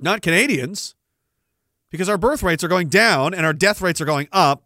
not 0.00 0.22
Canadians, 0.22 0.94
because 1.90 2.08
our 2.08 2.16
birth 2.16 2.42
rates 2.42 2.64
are 2.64 2.68
going 2.68 2.88
down 2.88 3.34
and 3.34 3.44
our 3.44 3.52
death 3.52 3.82
rates 3.82 4.00
are 4.00 4.06
going 4.06 4.28
up. 4.32 4.62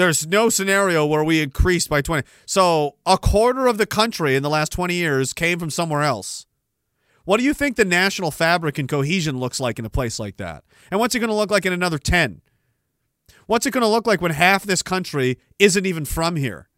There's 0.00 0.26
no 0.26 0.48
scenario 0.48 1.04
where 1.04 1.22
we 1.22 1.42
increased 1.42 1.90
by 1.90 2.00
20. 2.00 2.26
So 2.46 2.96
a 3.04 3.18
quarter 3.18 3.66
of 3.66 3.76
the 3.76 3.84
country 3.84 4.34
in 4.34 4.42
the 4.42 4.48
last 4.48 4.72
20 4.72 4.94
years 4.94 5.34
came 5.34 5.58
from 5.58 5.68
somewhere 5.68 6.00
else. 6.00 6.46
What 7.26 7.36
do 7.36 7.44
you 7.44 7.52
think 7.52 7.76
the 7.76 7.84
national 7.84 8.30
fabric 8.30 8.78
and 8.78 8.88
cohesion 8.88 9.38
looks 9.38 9.60
like 9.60 9.78
in 9.78 9.84
a 9.84 9.90
place 9.90 10.18
like 10.18 10.38
that? 10.38 10.64
And 10.90 11.00
what's 11.00 11.14
it 11.14 11.18
going 11.18 11.28
to 11.28 11.36
look 11.36 11.50
like 11.50 11.66
in 11.66 11.74
another 11.74 11.98
10? 11.98 12.40
What's 13.44 13.66
it 13.66 13.72
going 13.72 13.82
to 13.82 13.88
look 13.88 14.06
like 14.06 14.22
when 14.22 14.30
half 14.30 14.62
this 14.62 14.82
country 14.82 15.38
isn't 15.58 15.84
even 15.84 16.06
from 16.06 16.36
here? 16.36 16.70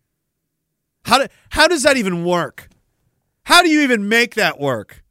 How 1.05 1.19
do, 1.19 1.29
how 1.51 1.69
does 1.69 1.85
that 1.85 1.97
even 1.97 2.25
work? 2.25 2.71
How 3.45 3.63
do 3.63 3.69
you 3.69 3.83
even 3.83 4.09
make 4.09 4.35
that 4.35 4.59
work? 4.59 5.02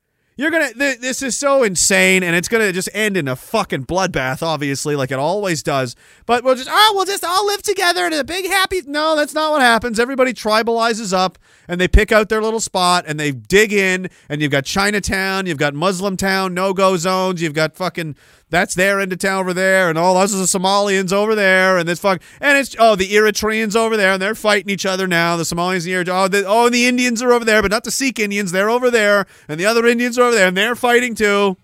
You're 0.41 0.49
to 0.71 0.73
th- 0.73 0.97
this 0.97 1.21
is 1.21 1.37
so 1.37 1.61
insane 1.61 2.23
and 2.23 2.35
it's 2.35 2.47
to 2.47 2.71
just 2.71 2.89
end 2.95 3.15
in 3.15 3.27
a 3.27 3.35
fucking 3.35 3.85
bloodbath 3.85 4.41
obviously 4.41 4.95
like 4.95 5.11
it 5.11 5.19
always 5.19 5.61
does. 5.61 5.95
But 6.25 6.43
we'll 6.43 6.55
just 6.55 6.67
oh, 6.71 6.93
we'll 6.95 7.05
just 7.05 7.23
all 7.23 7.45
live 7.45 7.61
together 7.61 8.07
in 8.07 8.13
a 8.13 8.23
big 8.23 8.47
happy 8.47 8.81
No, 8.87 9.15
that's 9.15 9.35
not 9.35 9.51
what 9.51 9.61
happens. 9.61 9.99
Everybody 9.99 10.33
tribalizes 10.33 11.13
up 11.13 11.37
and 11.67 11.79
they 11.79 11.87
pick 11.87 12.11
out 12.11 12.29
their 12.29 12.41
little 12.41 12.59
spot 12.59 13.05
and 13.07 13.19
they 13.19 13.31
dig 13.31 13.71
in 13.71 14.09
and 14.29 14.41
you've 14.41 14.49
got 14.51 14.65
Chinatown, 14.65 15.45
you've 15.45 15.59
got 15.59 15.75
Muslim 15.75 16.17
town, 16.17 16.55
no-go 16.55 16.97
zones, 16.97 17.39
you've 17.39 17.53
got 17.53 17.75
fucking 17.75 18.15
that's 18.51 18.75
their 18.75 18.99
end 18.99 19.13
of 19.13 19.19
town 19.19 19.39
over 19.39 19.53
there, 19.53 19.89
and 19.89 19.97
all 19.97 20.13
those 20.13 20.35
are 20.35 20.37
the 20.37 20.43
Somalians 20.43 21.11
over 21.11 21.33
there, 21.33 21.77
and 21.77 21.87
this 21.87 21.99
fuck, 21.99 22.21
and 22.39 22.57
it's 22.57 22.75
oh 22.77 22.95
the 22.95 23.09
Eritreans 23.09 23.75
over 23.75 23.97
there, 23.97 24.13
and 24.13 24.21
they're 24.21 24.35
fighting 24.35 24.69
each 24.69 24.85
other 24.85 25.07
now. 25.07 25.37
The 25.37 25.43
Somalians, 25.43 25.87
and 25.87 26.05
the 26.05 26.11
Eritreans, 26.11 26.25
oh 26.25 26.27
the, 26.27 26.45
oh 26.45 26.69
the 26.69 26.85
Indians 26.85 27.23
are 27.23 27.31
over 27.31 27.45
there, 27.45 27.61
but 27.61 27.71
not 27.71 27.85
the 27.85 27.91
Sikh 27.91 28.19
Indians. 28.19 28.51
They're 28.51 28.69
over 28.69 28.91
there, 28.91 29.25
and 29.47 29.59
the 29.59 29.65
other 29.65 29.87
Indians 29.87 30.19
are 30.19 30.23
over 30.23 30.35
there, 30.35 30.49
and 30.49 30.57
they're 30.57 30.75
fighting 30.75 31.15
too. 31.15 31.57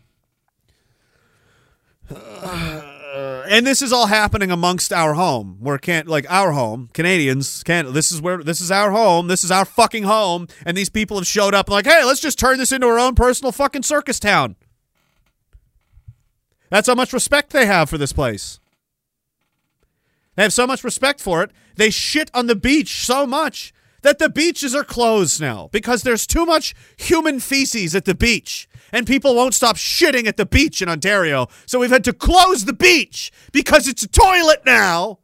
and 3.50 3.68
this 3.68 3.82
is 3.82 3.92
all 3.92 4.06
happening 4.08 4.50
amongst 4.50 4.94
our 4.94 5.14
home. 5.14 5.58
Where 5.60 5.78
can't 5.78 6.08
like 6.08 6.26
our 6.30 6.54
home, 6.54 6.90
Canadians 6.94 7.64
can't. 7.64 7.94
This 7.94 8.14
is 8.14 8.22
where 8.22 8.42
this 8.42 8.62
is 8.62 8.72
our 8.72 8.92
home. 8.92 9.28
This 9.28 9.44
is 9.44 9.52
our 9.52 9.66
fucking 9.66 10.04
home, 10.04 10.48
and 10.66 10.78
these 10.78 10.90
people 10.90 11.18
have 11.18 11.28
showed 11.28 11.54
up 11.54 11.70
like, 11.70 11.86
hey, 11.86 12.06
let's 12.06 12.22
just 12.22 12.40
turn 12.40 12.58
this 12.58 12.72
into 12.72 12.88
our 12.88 12.98
own 12.98 13.16
personal 13.16 13.52
fucking 13.52 13.84
circus 13.84 14.20
town. 14.22 14.56
That's 16.70 16.88
how 16.88 16.96
much 16.96 17.14
respect 17.14 17.52
they 17.52 17.66
have 17.66 17.90
for 17.90 17.98
this 17.98 18.14
place. 18.14 18.60
They 20.36 20.44
have 20.44 20.54
so 20.54 20.68
much 20.68 20.84
respect 20.84 21.20
for 21.20 21.42
it. 21.44 21.52
They 21.76 21.90
shit 21.90 22.30
on 22.34 22.48
the 22.48 22.56
beach 22.56 23.04
so 23.06 23.26
much 23.26 23.74
that 24.04 24.20
the 24.20 24.30
beaches 24.30 24.76
are 24.76 24.84
closed 24.84 25.42
now 25.42 25.70
because 25.72 26.04
there's 26.04 26.28
too 26.28 26.46
much 26.46 26.76
human 26.98 27.40
feces 27.40 27.96
at 27.96 28.06
the 28.06 28.16
beach. 28.16 28.70
And 28.92 29.08
people 29.08 29.36
won't 29.36 29.54
stop 29.54 29.76
shitting 29.76 30.28
at 30.28 30.38
the 30.38 30.46
beach 30.46 30.82
in 30.82 30.88
Ontario. 30.90 31.48
So 31.66 31.80
we've 31.80 31.90
had 31.90 32.04
to 32.06 32.14
close 32.14 32.66
the 32.66 32.74
beach 32.74 33.32
because 33.52 33.88
it's 33.88 34.04
a 34.04 34.08
toilet 34.08 34.62
now. 34.66 35.20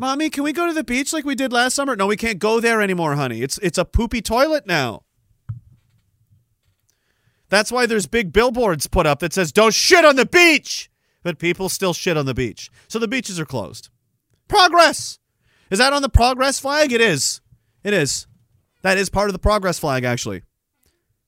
Mommy, 0.00 0.30
can 0.30 0.44
we 0.44 0.52
go 0.52 0.66
to 0.66 0.72
the 0.72 0.84
beach 0.84 1.12
like 1.12 1.24
we 1.24 1.34
did 1.34 1.52
last 1.52 1.74
summer? 1.74 1.96
No, 1.96 2.06
we 2.06 2.16
can't 2.16 2.38
go 2.38 2.60
there 2.60 2.80
anymore, 2.80 3.16
honey. 3.16 3.42
It's 3.42 3.58
it's 3.58 3.78
a 3.78 3.84
poopy 3.84 4.22
toilet 4.22 4.66
now. 4.66 5.02
That's 7.48 7.72
why 7.72 7.86
there's 7.86 8.06
big 8.06 8.32
billboards 8.32 8.86
put 8.86 9.06
up 9.06 9.20
that 9.20 9.32
says 9.32 9.52
"Don't 9.52 9.74
shit 9.74 10.04
on 10.04 10.16
the 10.16 10.26
beach," 10.26 10.90
but 11.22 11.38
people 11.38 11.68
still 11.68 11.94
shit 11.94 12.16
on 12.16 12.26
the 12.26 12.34
beach. 12.34 12.70
So 12.88 12.98
the 12.98 13.08
beaches 13.08 13.40
are 13.40 13.46
closed. 13.46 13.88
Progress. 14.48 15.18
Is 15.70 15.78
that 15.78 15.92
on 15.92 16.02
the 16.02 16.08
progress 16.08 16.58
flag? 16.58 16.92
It 16.92 17.00
is. 17.00 17.40
It 17.84 17.92
is. 17.92 18.26
That 18.82 18.98
is 18.98 19.10
part 19.10 19.28
of 19.28 19.32
the 19.32 19.38
progress 19.38 19.78
flag, 19.78 20.04
actually. 20.04 20.42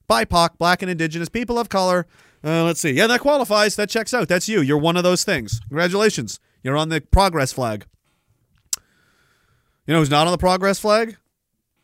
BIPOC, 0.09 0.59
black 0.59 0.83
and 0.83 0.91
indigenous 0.91 1.29
people 1.29 1.59
of 1.59 1.69
color. 1.69 2.07
Uh, 2.43 2.65
let's 2.65 2.81
see. 2.81 2.93
Yeah, 2.93 3.07
that 3.07 3.21
qualifies. 3.21 3.77
That 3.77 3.91
checks 3.91 4.15
out. 4.15 4.29
That's 4.29 4.49
you. 4.49 4.61
You're 4.61 4.79
one 4.79 4.97
of 4.97 5.03
those 5.03 5.25
things. 5.25 5.61
Congratulations. 5.69 6.41
You're 6.63 6.77
on 6.77 6.89
the 6.89 7.01
progress 7.01 7.53
flag. 7.53 7.87
You 9.87 9.95
know 9.95 9.99
who's 9.99 10.11
not 10.11 10.27
on 10.27 10.33
the 10.33 10.39
progress 10.39 10.79
flag? 10.79 11.17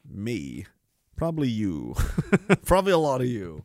Me. 0.09 0.67
Probably 1.17 1.49
you. 1.49 1.95
Probably 2.65 2.93
a 2.93 2.99
lot 2.99 3.21
of 3.21 3.27
you. 3.27 3.65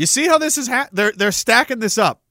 You 0.00 0.06
see 0.06 0.26
how 0.26 0.38
this 0.38 0.56
is 0.56 0.66
ha- 0.66 0.88
they're 0.92 1.12
they're 1.12 1.30
stacking 1.30 1.78
this 1.78 1.98
up. 1.98 2.22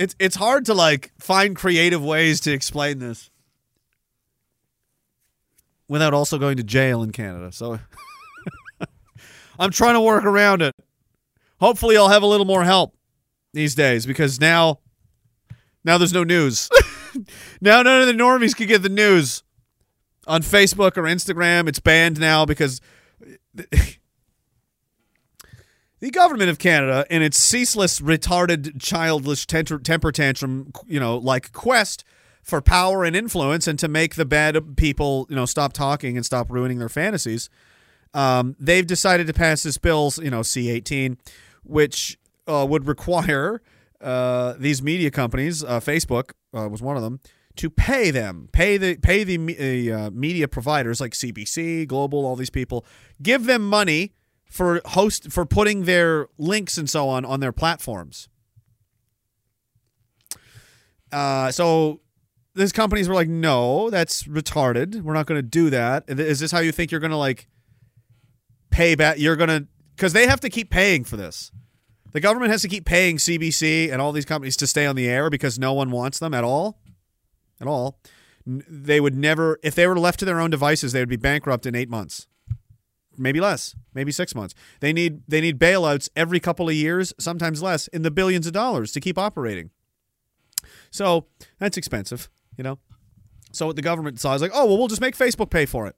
It's 0.00 0.16
it's 0.18 0.34
hard 0.34 0.64
to 0.64 0.74
like 0.74 1.12
find 1.20 1.54
creative 1.54 2.04
ways 2.04 2.40
to 2.40 2.52
explain 2.52 2.98
this 2.98 3.30
without 5.86 6.12
also 6.12 6.38
going 6.38 6.56
to 6.56 6.64
jail 6.64 7.04
in 7.04 7.12
Canada. 7.12 7.52
So 7.52 7.78
I'm 9.60 9.70
trying 9.70 9.94
to 9.94 10.00
work 10.00 10.24
around 10.24 10.60
it. 10.60 10.74
Hopefully 11.60 11.96
I'll 11.96 12.08
have 12.08 12.24
a 12.24 12.26
little 12.26 12.46
more 12.46 12.64
help 12.64 12.96
these 13.52 13.76
days 13.76 14.06
because 14.06 14.40
now 14.40 14.80
now 15.84 15.98
there's 15.98 16.12
no 16.12 16.24
news. 16.24 16.68
now 17.60 17.80
none 17.82 18.00
of 18.00 18.08
the 18.08 18.12
normies 18.12 18.56
can 18.56 18.66
get 18.66 18.82
the 18.82 18.88
news 18.88 19.44
on 20.26 20.42
Facebook 20.42 20.96
or 20.96 21.04
Instagram. 21.04 21.68
It's 21.68 21.78
banned 21.78 22.18
now 22.18 22.44
because 22.44 22.80
the 26.00 26.10
government 26.10 26.50
of 26.50 26.58
Canada, 26.58 27.06
in 27.08 27.22
its 27.22 27.38
ceaseless, 27.38 28.00
retarded, 28.00 28.80
childish 28.80 29.46
temper, 29.46 30.12
tantrum, 30.12 30.72
you 30.86 31.00
know, 31.00 31.16
like 31.16 31.52
quest 31.52 32.04
for 32.42 32.60
power 32.60 33.04
and 33.04 33.16
influence, 33.16 33.66
and 33.66 33.78
to 33.78 33.88
make 33.88 34.16
the 34.16 34.26
bad 34.26 34.76
people, 34.76 35.26
you 35.30 35.36
know, 35.36 35.46
stop 35.46 35.72
talking 35.72 36.16
and 36.16 36.26
stop 36.26 36.50
ruining 36.50 36.78
their 36.78 36.90
fantasies, 36.90 37.48
um, 38.12 38.54
they've 38.60 38.86
decided 38.86 39.26
to 39.26 39.32
pass 39.32 39.62
this 39.62 39.78
bill, 39.78 40.12
you 40.22 40.30
know, 40.30 40.40
C18, 40.40 41.16
which 41.64 42.18
uh, 42.46 42.66
would 42.68 42.86
require 42.86 43.62
uh, 44.00 44.54
these 44.58 44.82
media 44.82 45.10
companies, 45.10 45.64
uh, 45.64 45.80
Facebook 45.80 46.32
uh, 46.52 46.68
was 46.68 46.82
one 46.82 46.96
of 46.96 47.02
them, 47.02 47.20
to 47.56 47.70
pay 47.70 48.10
them, 48.10 48.48
pay 48.52 48.76
the 48.76 48.96
pay 48.96 49.22
the 49.22 49.92
uh, 49.92 50.10
media 50.10 50.48
providers 50.48 51.00
like 51.00 51.12
CBC, 51.12 51.86
Global, 51.86 52.26
all 52.26 52.36
these 52.36 52.50
people, 52.50 52.84
give 53.22 53.44
them 53.44 53.68
money 53.68 54.12
for 54.44 54.80
host 54.86 55.30
for 55.30 55.46
putting 55.46 55.84
their 55.84 56.28
links 56.36 56.76
and 56.78 56.90
so 56.90 57.08
on 57.08 57.24
on 57.24 57.40
their 57.40 57.52
platforms. 57.52 58.28
Uh, 61.12 61.52
so 61.52 62.00
these 62.54 62.72
companies 62.72 63.08
were 63.08 63.14
like, 63.14 63.28
"No, 63.28 63.88
that's 63.88 64.24
retarded. 64.24 65.02
We're 65.02 65.14
not 65.14 65.26
going 65.26 65.38
to 65.38 65.48
do 65.48 65.70
that. 65.70 66.04
Is 66.08 66.40
this 66.40 66.50
how 66.50 66.58
you 66.58 66.72
think 66.72 66.90
you're 66.90 67.00
going 67.00 67.12
to 67.12 67.16
like 67.16 67.46
pay 68.70 68.96
back? 68.96 69.18
You're 69.18 69.36
going 69.36 69.48
to 69.48 69.66
because 69.94 70.12
they 70.12 70.26
have 70.26 70.40
to 70.40 70.50
keep 70.50 70.70
paying 70.70 71.04
for 71.04 71.16
this." 71.16 71.52
The 72.12 72.20
government 72.20 72.52
has 72.52 72.62
to 72.62 72.68
keep 72.68 72.84
paying 72.84 73.16
CBC 73.16 73.92
and 73.92 74.00
all 74.00 74.12
these 74.12 74.24
companies 74.24 74.56
to 74.58 74.68
stay 74.68 74.86
on 74.86 74.94
the 74.94 75.08
air 75.08 75.30
because 75.30 75.58
no 75.58 75.72
one 75.72 75.90
wants 75.90 76.20
them 76.20 76.32
at 76.32 76.44
all 76.44 76.78
at 77.60 77.66
all, 77.66 77.98
they 78.46 79.00
would 79.00 79.14
never, 79.14 79.58
if 79.62 79.74
they 79.74 79.86
were 79.86 79.98
left 79.98 80.18
to 80.18 80.24
their 80.24 80.40
own 80.40 80.50
devices, 80.50 80.92
they 80.92 81.00
would 81.00 81.08
be 81.08 81.16
bankrupt 81.16 81.66
in 81.66 81.74
eight 81.74 81.88
months, 81.88 82.26
maybe 83.16 83.40
less, 83.40 83.74
maybe 83.94 84.12
six 84.12 84.34
months. 84.34 84.54
They 84.80 84.92
need 84.92 85.22
they 85.26 85.40
need 85.40 85.58
bailouts 85.58 86.08
every 86.14 86.40
couple 86.40 86.68
of 86.68 86.74
years, 86.74 87.14
sometimes 87.18 87.62
less, 87.62 87.88
in 87.88 88.02
the 88.02 88.10
billions 88.10 88.46
of 88.46 88.52
dollars 88.52 88.92
to 88.92 89.00
keep 89.00 89.18
operating. 89.18 89.70
So 90.90 91.26
that's 91.58 91.76
expensive, 91.76 92.28
you 92.56 92.64
know. 92.64 92.78
So 93.52 93.66
what 93.66 93.76
the 93.76 93.82
government 93.82 94.20
saw 94.20 94.34
is 94.34 94.42
like, 94.42 94.52
oh 94.54 94.66
well, 94.66 94.78
we'll 94.78 94.88
just 94.88 95.00
make 95.00 95.16
Facebook 95.16 95.50
pay 95.50 95.64
for 95.64 95.86
it. 95.86 95.96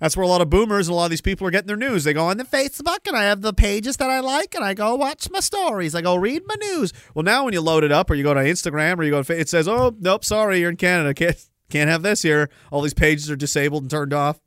That's 0.00 0.16
where 0.16 0.24
a 0.24 0.28
lot 0.28 0.40
of 0.40 0.48
boomers 0.48 0.86
and 0.86 0.92
a 0.92 0.96
lot 0.96 1.06
of 1.06 1.10
these 1.10 1.20
people 1.20 1.46
are 1.46 1.50
getting 1.50 1.66
their 1.66 1.76
news. 1.76 2.04
They 2.04 2.12
go 2.12 2.26
on 2.26 2.36
the 2.36 2.44
Facebook 2.44 3.06
and 3.06 3.16
I 3.16 3.24
have 3.24 3.42
the 3.42 3.52
pages 3.52 3.96
that 3.96 4.08
I 4.08 4.20
like 4.20 4.54
and 4.54 4.64
I 4.64 4.74
go 4.74 4.94
watch 4.94 5.28
my 5.30 5.40
stories. 5.40 5.94
I 5.94 6.02
go 6.02 6.14
read 6.14 6.42
my 6.46 6.54
news. 6.54 6.92
Well, 7.14 7.24
now 7.24 7.44
when 7.44 7.52
you 7.52 7.60
load 7.60 7.82
it 7.82 7.90
up 7.90 8.10
or 8.10 8.14
you 8.14 8.22
go 8.22 8.34
to 8.34 8.40
Instagram 8.40 8.98
or 8.98 9.04
you 9.04 9.10
go 9.10 9.22
to 9.22 9.38
it 9.38 9.48
says, 9.48 9.66
"Oh, 9.66 9.94
nope, 9.98 10.24
sorry, 10.24 10.60
you're 10.60 10.70
in 10.70 10.76
Canada. 10.76 11.14
Can't 11.14 11.36
can't 11.68 11.90
have 11.90 12.02
this 12.02 12.22
here. 12.22 12.48
All 12.70 12.80
these 12.80 12.94
pages 12.94 13.30
are 13.30 13.36
disabled 13.36 13.82
and 13.84 13.90
turned 13.90 14.12
off." 14.12 14.40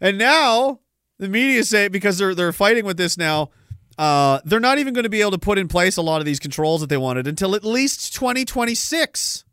And 0.00 0.18
now 0.18 0.80
the 1.18 1.28
media 1.28 1.64
say 1.64 1.88
because 1.88 2.18
they're 2.18 2.34
they're 2.34 2.52
fighting 2.52 2.84
with 2.84 2.98
this 2.98 3.18
now, 3.18 3.50
uh, 3.98 4.40
they're 4.44 4.60
not 4.60 4.78
even 4.78 4.94
going 4.94 5.04
to 5.04 5.10
be 5.10 5.22
able 5.22 5.32
to 5.32 5.38
put 5.38 5.58
in 5.58 5.66
place 5.66 5.96
a 5.96 6.02
lot 6.02 6.20
of 6.20 6.24
these 6.24 6.38
controls 6.38 6.82
that 6.82 6.88
they 6.88 6.96
wanted 6.96 7.26
until 7.26 7.56
at 7.56 7.64
least 7.64 8.14
2026 8.14 9.45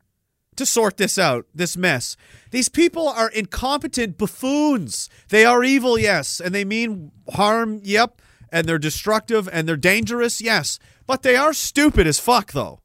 to 0.55 0.65
sort 0.65 0.97
this 0.97 1.17
out, 1.17 1.45
this 1.53 1.77
mess. 1.77 2.15
These 2.51 2.69
people 2.69 3.07
are 3.07 3.29
incompetent 3.29 4.17
buffoons. 4.17 5.09
They 5.29 5.45
are 5.45 5.63
evil, 5.63 5.97
yes, 5.97 6.39
and 6.39 6.53
they 6.53 6.65
mean 6.65 7.11
harm, 7.33 7.81
yep, 7.83 8.21
and 8.51 8.67
they're 8.67 8.79
destructive 8.79 9.49
and 9.51 9.67
they're 9.67 9.77
dangerous, 9.77 10.41
yes, 10.41 10.79
but 11.07 11.23
they 11.23 11.35
are 11.35 11.53
stupid 11.53 12.07
as 12.07 12.19
fuck 12.19 12.51
though. 12.51 12.81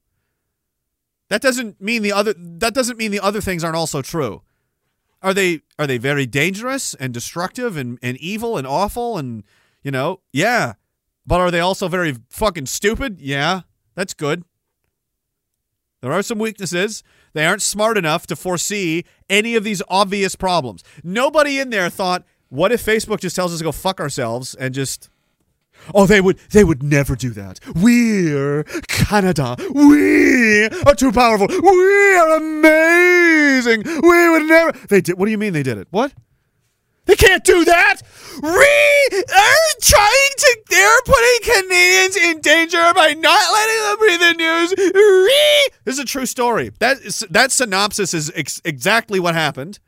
That 1.29 1.43
doesn't 1.43 1.81
mean 1.81 2.03
the 2.03 2.13
other 2.13 2.35
that 2.37 2.73
doesn't 2.73 2.97
mean 2.97 3.11
the 3.11 3.21
other 3.21 3.43
things 3.43 3.63
aren't 3.63 3.77
also 3.77 4.01
true. 4.01 4.43
Are 5.21 5.35
they 5.35 5.61
are 5.79 5.87
they 5.87 5.99
very 5.99 6.27
dangerous 6.27 6.95
and 6.95 7.13
destructive 7.13 7.77
and, 7.77 7.99
and 8.03 8.17
evil 8.17 8.57
and 8.57 8.67
awful 8.67 9.19
and 9.19 9.45
you 9.83 9.91
know, 9.91 10.21
yeah. 10.33 10.75
But 11.27 11.41
are 11.41 11.51
they 11.51 11.61
also 11.61 11.89
very 11.89 12.17
fucking 12.31 12.67
stupid? 12.67 13.21
Yeah. 13.21 13.63
That's 13.95 14.15
good. 14.15 14.45
There 16.01 16.13
are 16.13 16.23
some 16.23 16.39
weaknesses. 16.39 17.03
They 17.39 17.47
aren't 17.47 17.63
smart 17.63 17.97
enough 17.97 18.27
to 18.27 18.35
foresee 18.35 19.05
any 19.31 19.55
of 19.55 19.63
these 19.63 19.81
obvious 19.89 20.35
problems. 20.35 20.83
Nobody 21.05 21.61
in 21.61 21.71
there 21.71 21.89
thought, 21.89 22.25
what 22.49 22.73
if 22.73 22.85
Facebook 22.85 23.21
just 23.21 23.37
tells 23.37 23.53
us 23.53 23.59
to 23.59 23.65
go 23.65 23.71
fuck 23.71 24.01
ourselves 24.01 24.57
and 24.57 24.75
just 24.75 25.09
Oh, 25.95 26.05
they 26.05 26.21
would 26.21 26.39
they 26.51 26.65
would 26.65 26.83
never 26.83 27.15
do 27.15 27.31
that. 27.31 27.61
We're 27.77 28.65
Canada. 28.89 29.57
We 29.73 30.65
are 30.65 30.97
too 30.97 31.13
powerful. 31.13 31.47
We 31.47 32.17
are 32.17 32.37
amazing. 32.39 33.85
We 33.85 34.31
would 34.31 34.47
never 34.49 34.73
They 34.89 35.01
did 35.01 35.17
What 35.17 35.27
do 35.27 35.31
you 35.31 35.39
mean 35.39 35.53
they 35.53 35.63
did 35.63 35.79
it? 35.79 35.87
What? 35.93 36.13
They 37.09 37.17
can't 37.17 37.43
do 37.43 37.65
that. 37.65 38.03
We 38.43 38.51
are 38.51 39.75
trying 39.81 40.31
to. 40.37 40.59
They're 40.69 41.01
putting 41.07 41.39
Canadians 41.43 42.17
in 42.17 42.41
danger 42.43 42.93
by 42.95 43.15
not 43.15 43.53
letting 43.53 43.83
them 43.83 44.01
read 44.03 44.21
the 44.21 44.35
news. 44.35 44.75
Re. 44.95 45.69
This 45.85 45.95
is 45.95 45.99
a 46.01 46.05
true 46.05 46.27
story. 46.27 46.71
That 46.81 46.99
that 47.31 47.51
synopsis 47.51 48.13
is 48.13 48.31
ex- 48.37 48.61
exactly 48.65 49.19
what 49.19 49.35
happened. 49.35 49.81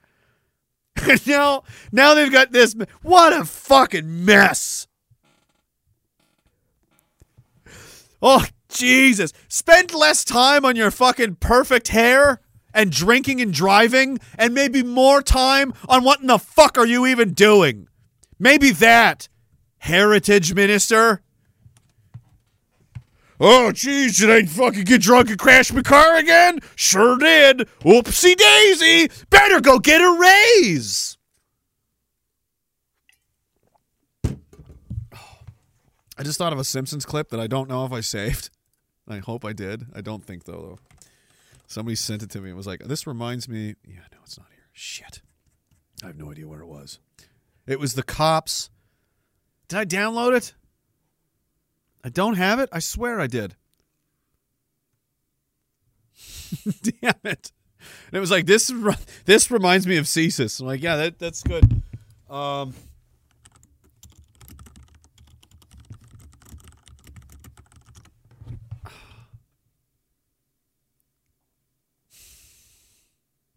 Now, 1.27 1.63
now 1.93 2.15
they've 2.15 2.33
got 2.33 2.53
this. 2.53 2.75
What 3.03 3.33
a 3.33 3.45
fucking 3.45 4.25
mess. 4.25 4.87
Oh 8.23 8.47
Jesus! 8.69 9.33
Spend 9.49 9.93
less 9.95 10.25
time 10.25 10.65
on 10.65 10.75
your 10.75 10.91
fucking 10.91 11.37
perfect 11.37 11.89
hair 11.89 12.41
and 12.73 12.91
drinking 12.91 13.41
and 13.41 13.53
driving, 13.53 14.19
and 14.39 14.55
maybe 14.55 14.83
more 14.83 15.23
time 15.23 15.73
on 15.89 16.05
what 16.05 16.21
in 16.21 16.27
the 16.27 16.39
fuck 16.39 16.79
are 16.79 16.87
you 16.87 17.07
even 17.07 17.33
doing? 17.33 17.89
Maybe 18.39 18.71
that, 18.71 19.29
heritage 19.79 20.55
minister. 20.55 21.23
Oh, 23.43 23.73
geez, 23.73 24.19
did 24.19 24.31
I 24.31 24.45
fucking 24.45 24.85
get 24.85 25.01
drunk 25.01 25.31
and 25.31 25.39
crash 25.39 25.73
my 25.73 25.81
car 25.81 26.17
again? 26.17 26.61
Sure 26.77 27.17
did. 27.17 27.61
Oopsie 27.81 28.37
daisy. 28.37 29.11
Better 29.31 29.63
go 29.63 29.79
get 29.79 30.03
a 30.03 30.19
raise. 30.21 31.17
I 36.19 36.23
just 36.23 36.37
thought 36.37 36.53
of 36.53 36.59
a 36.59 36.65
Simpsons 36.65 37.07
clip 37.07 37.31
that 37.31 37.41
I 37.41 37.47
don't 37.47 37.67
know 37.67 37.87
if 37.87 37.93
I 37.93 38.01
saved. 38.01 38.51
I 39.09 39.19
hope 39.19 39.43
I 39.43 39.55
did. 39.55 39.87
I 39.95 40.03
don't 40.03 40.23
think, 40.23 40.45
though, 40.45 40.77
though. 40.77 40.79
Somebody 41.71 41.95
sent 41.95 42.25
it 42.25 42.31
to 42.31 42.41
me 42.41 42.49
and 42.49 42.57
was 42.57 42.67
like, 42.67 42.81
this 42.81 43.07
reminds 43.07 43.49
me. 43.49 43.77
Yeah, 43.87 44.01
no, 44.13 44.19
it's 44.25 44.37
not 44.37 44.49
here. 44.51 44.65
Shit. 44.73 45.23
I 46.03 46.09
have 46.09 46.19
no 46.19 46.33
idea 46.33 46.49
where 46.49 46.63
it 46.63 46.67
was. 46.67 46.99
It 47.65 47.79
was 47.79 47.95
the 47.95 48.03
cops. 48.03 48.71
Did 49.69 49.79
I 49.79 49.85
download 49.85 50.37
it? 50.37 50.55
I 52.03 52.09
don't 52.09 52.35
have 52.35 52.59
it. 52.59 52.69
I 52.73 52.81
swear 52.81 53.21
I 53.21 53.29
did. 53.29 53.55
Damn 56.83 57.15
it! 57.23 57.53
And 58.09 58.15
it 58.15 58.21
was 58.21 58.33
like 58.33 58.47
this. 58.47 58.73
This 59.25 59.49
reminds 59.53 59.87
me 59.87 59.97
of 59.97 60.07
CSIS. 60.07 60.61
I'm 60.61 60.67
like, 60.67 60.83
yeah, 60.83 60.97
that 60.97 61.21
that's 61.21 61.45
good. 61.45 61.83
Um, 62.29 62.75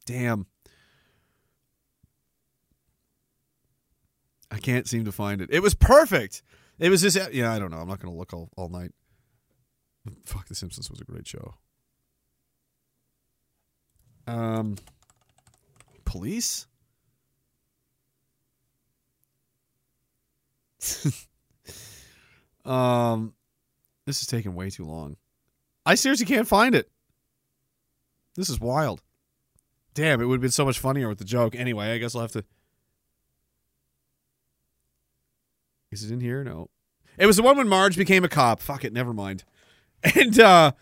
damn. 0.05 0.45
I 4.51 4.59
can't 4.59 4.87
seem 4.87 5.05
to 5.05 5.11
find 5.11 5.41
it. 5.41 5.49
It 5.51 5.61
was 5.61 5.73
perfect. 5.73 6.43
It 6.79 6.89
was 6.89 7.01
just 7.01 7.17
yeah. 7.33 7.51
I 7.51 7.59
don't 7.59 7.71
know. 7.71 7.77
I'm 7.77 7.87
not 7.87 7.99
gonna 7.99 8.15
look 8.15 8.33
all, 8.33 8.49
all 8.55 8.69
night. 8.69 8.91
Fuck, 10.25 10.47
The 10.47 10.55
Simpsons 10.55 10.89
was 10.89 11.01
a 11.01 11.05
great 11.05 11.27
show. 11.27 11.55
Um, 14.27 14.75
police. 16.05 16.67
um, 22.65 23.33
this 24.05 24.21
is 24.21 24.27
taking 24.27 24.55
way 24.55 24.69
too 24.69 24.85
long. 24.85 25.15
I 25.85 25.95
seriously 25.95 26.25
can't 26.25 26.47
find 26.47 26.75
it. 26.75 26.89
This 28.35 28.49
is 28.49 28.59
wild. 28.59 29.01
Damn, 29.93 30.21
it 30.21 30.25
would 30.25 30.35
have 30.35 30.41
been 30.41 30.51
so 30.51 30.65
much 30.65 30.79
funnier 30.79 31.07
with 31.07 31.19
the 31.19 31.25
joke. 31.25 31.55
Anyway, 31.55 31.91
I 31.91 31.97
guess 31.97 32.15
I'll 32.15 32.21
have 32.21 32.31
to. 32.31 32.43
Is 35.91 36.03
it 36.03 36.11
in 36.11 36.19
here? 36.19 36.43
No. 36.43 36.69
It 37.17 37.27
was 37.27 37.37
the 37.37 37.43
one 37.43 37.57
when 37.57 37.67
Marge 37.67 37.95
became 37.95 38.23
a 38.23 38.29
cop. 38.29 38.59
Fuck 38.59 38.83
it, 38.83 38.93
never 38.93 39.13
mind. 39.13 39.43
And 40.15 40.37
uh 40.37 40.73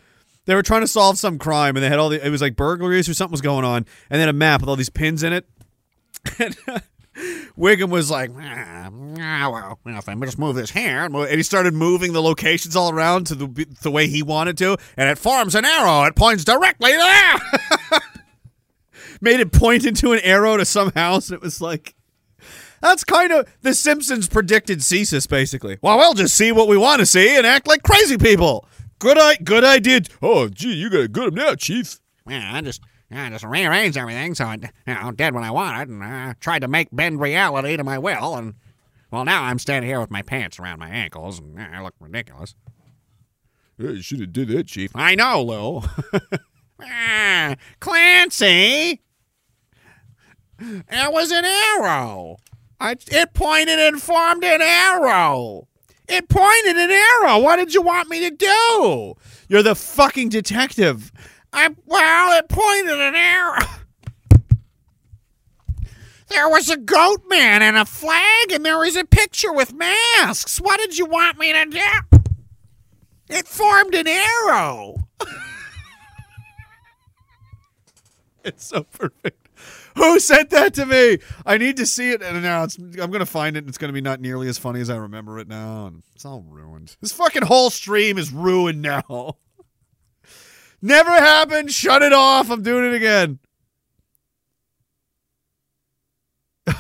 they 0.46 0.56
were 0.56 0.64
trying 0.64 0.82
to 0.82 0.88
solve 0.88 1.20
some 1.20 1.38
crime 1.38 1.76
and 1.76 1.84
they 1.84 1.90
had 1.90 2.00
all 2.00 2.10
the 2.10 2.26
it 2.26 2.32
was 2.32 2.42
like 2.42 2.56
burglaries 2.56 3.08
or 3.08 3.14
something 3.14 3.32
was 3.32 3.42
going 3.42 3.64
on 3.64 3.86
and 4.10 4.20
then 4.20 4.28
a 4.28 4.34
map 4.34 4.62
with 4.62 4.70
all 4.70 4.76
these 4.76 4.90
pins 4.90 5.22
in 5.24 5.34
it. 5.34 5.48
And 6.40 6.56
uh, 6.68 6.80
Wiggum 7.58 7.90
was 7.90 8.10
like, 8.10 8.32
ah, 8.40 8.90
well, 8.92 9.80
if 9.86 10.08
I 10.08 10.16
just 10.16 10.40
move 10.40 10.56
this 10.56 10.72
here, 10.72 11.04
and 11.04 11.14
and 11.16 11.36
he 11.36 11.44
started 11.44 11.74
moving 11.74 12.14
the 12.14 12.22
locations 12.22 12.76
all 12.76 12.92
around 12.92 13.28
to 13.28 13.36
the 13.36 13.68
the 13.82 13.92
way 13.92 14.08
he 14.08 14.24
wanted 14.24 14.58
to, 14.60 14.78
and 14.98 15.10
it 15.10 15.18
forms 15.18 15.56
an 15.56 15.66
arrow. 15.66 16.04
It 16.04 16.16
points 16.16 16.44
directly 16.44 16.92
there. 16.92 17.36
Made 19.22 19.40
it 19.40 19.52
point 19.52 19.86
into 19.86 20.12
an 20.14 20.20
arrow 20.24 20.58
to 20.58 20.66
some 20.66 20.92
house, 20.94 21.30
and 21.30 21.36
it 21.36 21.42
was 21.42 21.62
like, 21.62 21.94
that's 22.82 23.04
kind 23.04 23.32
of 23.32 23.48
the 23.62 23.76
Simpsons 23.76 24.28
predicted 24.28 24.80
CSIS, 24.80 25.30
basically. 25.30 25.78
Well, 25.82 25.98
we'll 25.98 26.16
just 26.16 26.36
see 26.36 26.52
what 26.52 26.68
we 26.68 26.76
want 26.76 27.00
to 27.00 27.06
see 27.06 27.38
and 27.38 27.46
act 27.46 27.68
like 27.68 27.84
crazy 27.84 28.18
people. 28.18 28.68
Good, 28.98 29.18
I 29.20 29.36
good 29.36 29.64
idea. 29.64 30.02
Oh, 30.22 30.48
gee, 30.50 30.74
you 30.74 30.90
got 30.90 30.98
to 30.98 31.08
good 31.08 31.28
'em 31.30 31.36
now, 31.36 31.56
Chief. 31.56 32.00
Yeah, 32.28 32.50
I 32.54 32.62
just 32.62 32.82
I 33.12 33.30
just 33.30 33.44
rearranged 33.44 33.98
everything 33.98 34.36
so 34.36 34.50
it 34.52 34.64
you 34.88 34.94
know 34.94 35.12
did 35.12 35.34
what 35.34 35.44
I 35.44 35.52
wanted 35.52 35.90
and 35.90 36.04
uh, 36.04 36.34
tried 36.40 36.60
to 36.60 36.68
make 36.68 36.88
bend 36.92 37.20
reality 37.20 37.76
to 37.78 37.84
my 37.84 37.98
will 37.98 38.36
and 38.38 38.54
well 39.12 39.26
now 39.26 39.44
I'm 39.44 39.60
standing 39.60 39.90
here 39.90 40.00
with 40.00 40.12
my 40.12 40.22
pants 40.22 40.60
around 40.60 40.80
my 40.80 40.90
ankles 40.90 41.40
and 41.40 41.60
uh, 41.60 41.68
I 41.74 41.82
look 41.82 41.96
ridiculous. 42.00 42.56
Yeah, 43.78 43.90
you 43.90 44.02
should 44.02 44.20
have 44.22 44.32
did 44.32 44.48
that, 44.50 44.68
Chief. 44.68 44.92
I 44.96 45.16
know, 45.16 45.44
Lou. 45.44 45.82
Ah, 46.84 47.56
Clancy, 47.80 49.02
it 50.62 51.12
was 51.12 51.32
an 51.32 51.46
arrow. 51.46 52.38
I, 52.80 52.96
it 53.08 53.34
pointed 53.34 53.80
and 53.80 54.02
formed 54.02 54.44
an 54.44 54.62
arrow. 54.62 55.68
It 56.08 56.30
pointed 56.30 56.78
an 56.78 56.92
arrow. 56.92 57.40
What 57.40 57.58
did 57.58 57.74
you 57.74 57.82
want 57.82 58.10
me 58.10 58.30
to 58.30 58.36
do? 58.36 59.16
You're 59.48 59.64
the 59.64 59.76
fucking 59.76 60.30
detective. 60.30 61.12
I 61.54 61.70
well, 61.86 62.38
it 62.38 62.50
pointed 62.50 63.00
an 63.00 63.16
arrow. 63.16 63.66
There 66.30 66.48
was 66.48 66.70
a 66.70 66.78
goat 66.78 67.24
man 67.28 67.62
and 67.62 67.76
a 67.76 67.84
flag, 67.84 68.52
and 68.54 68.66
there 68.66 68.78
was 68.78 68.96
a 68.96 69.04
picture 69.04 69.52
with 69.52 69.74
masks. 69.74 70.62
What 70.62 70.80
did 70.80 70.98
you 70.98 71.06
want 71.06 71.38
me 71.38 71.52
to 71.52 71.66
do? 71.66 72.20
It 73.30 73.48
formed 73.48 73.94
an 73.96 74.08
arrow. 74.08 74.96
It's 78.44 78.66
so 78.66 78.84
perfect. 78.84 79.41
Who 79.98 80.20
sent 80.20 80.50
that 80.52 80.74
to 80.76 80.86
me? 80.86 81.20
I 81.46 81.58
need 81.58 81.78
to 81.78 81.86
see 81.86 82.12
it. 82.12 82.22
And 82.22 82.42
now 82.44 82.64
I'm 82.64 83.12
going 83.12 83.20
to 83.20 83.26
find 83.26 83.56
it, 83.56 83.60
and 83.60 83.70
it's 83.70 83.78
going 83.78 83.90
to 83.90 83.94
be 83.94 84.02
not 84.02 84.20
nearly 84.20 84.48
as 84.48 84.58
funny 84.58 84.82
as 84.82 84.90
I 84.90 84.96
remember 84.96 85.40
it 85.40 85.48
now. 85.48 85.88
And 85.88 86.04
it's 86.16 86.26
all 86.26 86.42
ruined. 86.42 86.96
This 87.02 87.12
fucking 87.12 87.44
whole 87.44 87.70
stream 87.70 88.18
is 88.18 88.32
ruined 88.32 88.82
now. 88.82 89.38
Never 90.82 91.12
happened. 91.12 91.72
Shut 91.72 92.02
it 92.02 92.14
off. 92.14 92.50
I'm 92.50 92.64
doing 92.64 92.86
it 92.86 92.96
again. 92.96 93.40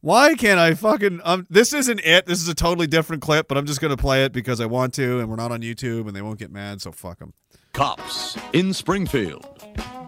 Why 0.00 0.34
can't 0.34 0.58
I 0.58 0.74
fucking 0.74 1.20
um 1.22 1.46
this 1.48 1.72
isn't 1.72 2.00
it. 2.00 2.26
This 2.26 2.42
is 2.42 2.48
a 2.48 2.54
totally 2.54 2.88
different 2.88 3.22
clip, 3.22 3.46
but 3.46 3.56
I'm 3.56 3.66
just 3.66 3.80
going 3.80 3.94
to 3.94 3.96
play 3.96 4.24
it 4.24 4.32
because 4.32 4.60
I 4.60 4.66
want 4.66 4.94
to 4.94 5.20
and 5.20 5.28
we're 5.28 5.36
not 5.36 5.52
on 5.52 5.60
YouTube 5.60 6.08
and 6.08 6.16
they 6.16 6.22
won't 6.22 6.40
get 6.40 6.50
mad, 6.50 6.82
so 6.82 6.90
fuck 6.90 7.20
them. 7.20 7.32
Cops 7.72 8.36
in 8.52 8.72
Springfield. 8.74 9.51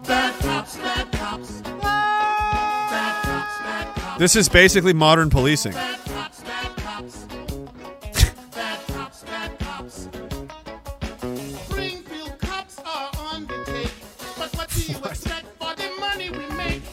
Bad 0.07 0.39
cops, 0.39 0.77
bad 0.77 1.11
cops. 1.11 1.61
Bad 1.61 3.23
cops, 3.23 3.59
bad 3.59 3.95
cops. 3.95 4.19
This 4.19 4.35
is 4.35 4.47
basically 4.49 4.93
modern 4.93 5.29
policing. 5.29 5.73
Bad 5.73 5.99
cops, 6.05 6.41
bad 6.41 6.75
cops. 6.77 7.25
Bad 8.53 8.87
cops, 8.87 9.23
bad 9.23 9.59
cops. 9.59 10.09
Springfield 11.65 12.39
cops 12.39 12.79
are 12.85 13.11
on 13.17 13.47
the 13.47 13.63
take. 13.65 13.91
But 14.37 14.55
what 14.55 14.69
do 14.69 14.81
you 14.91 14.97
expect 14.99 15.45
for 15.59 15.75
the 15.75 15.89
money 15.99 16.29
we 16.29 16.47
make? 16.55 16.83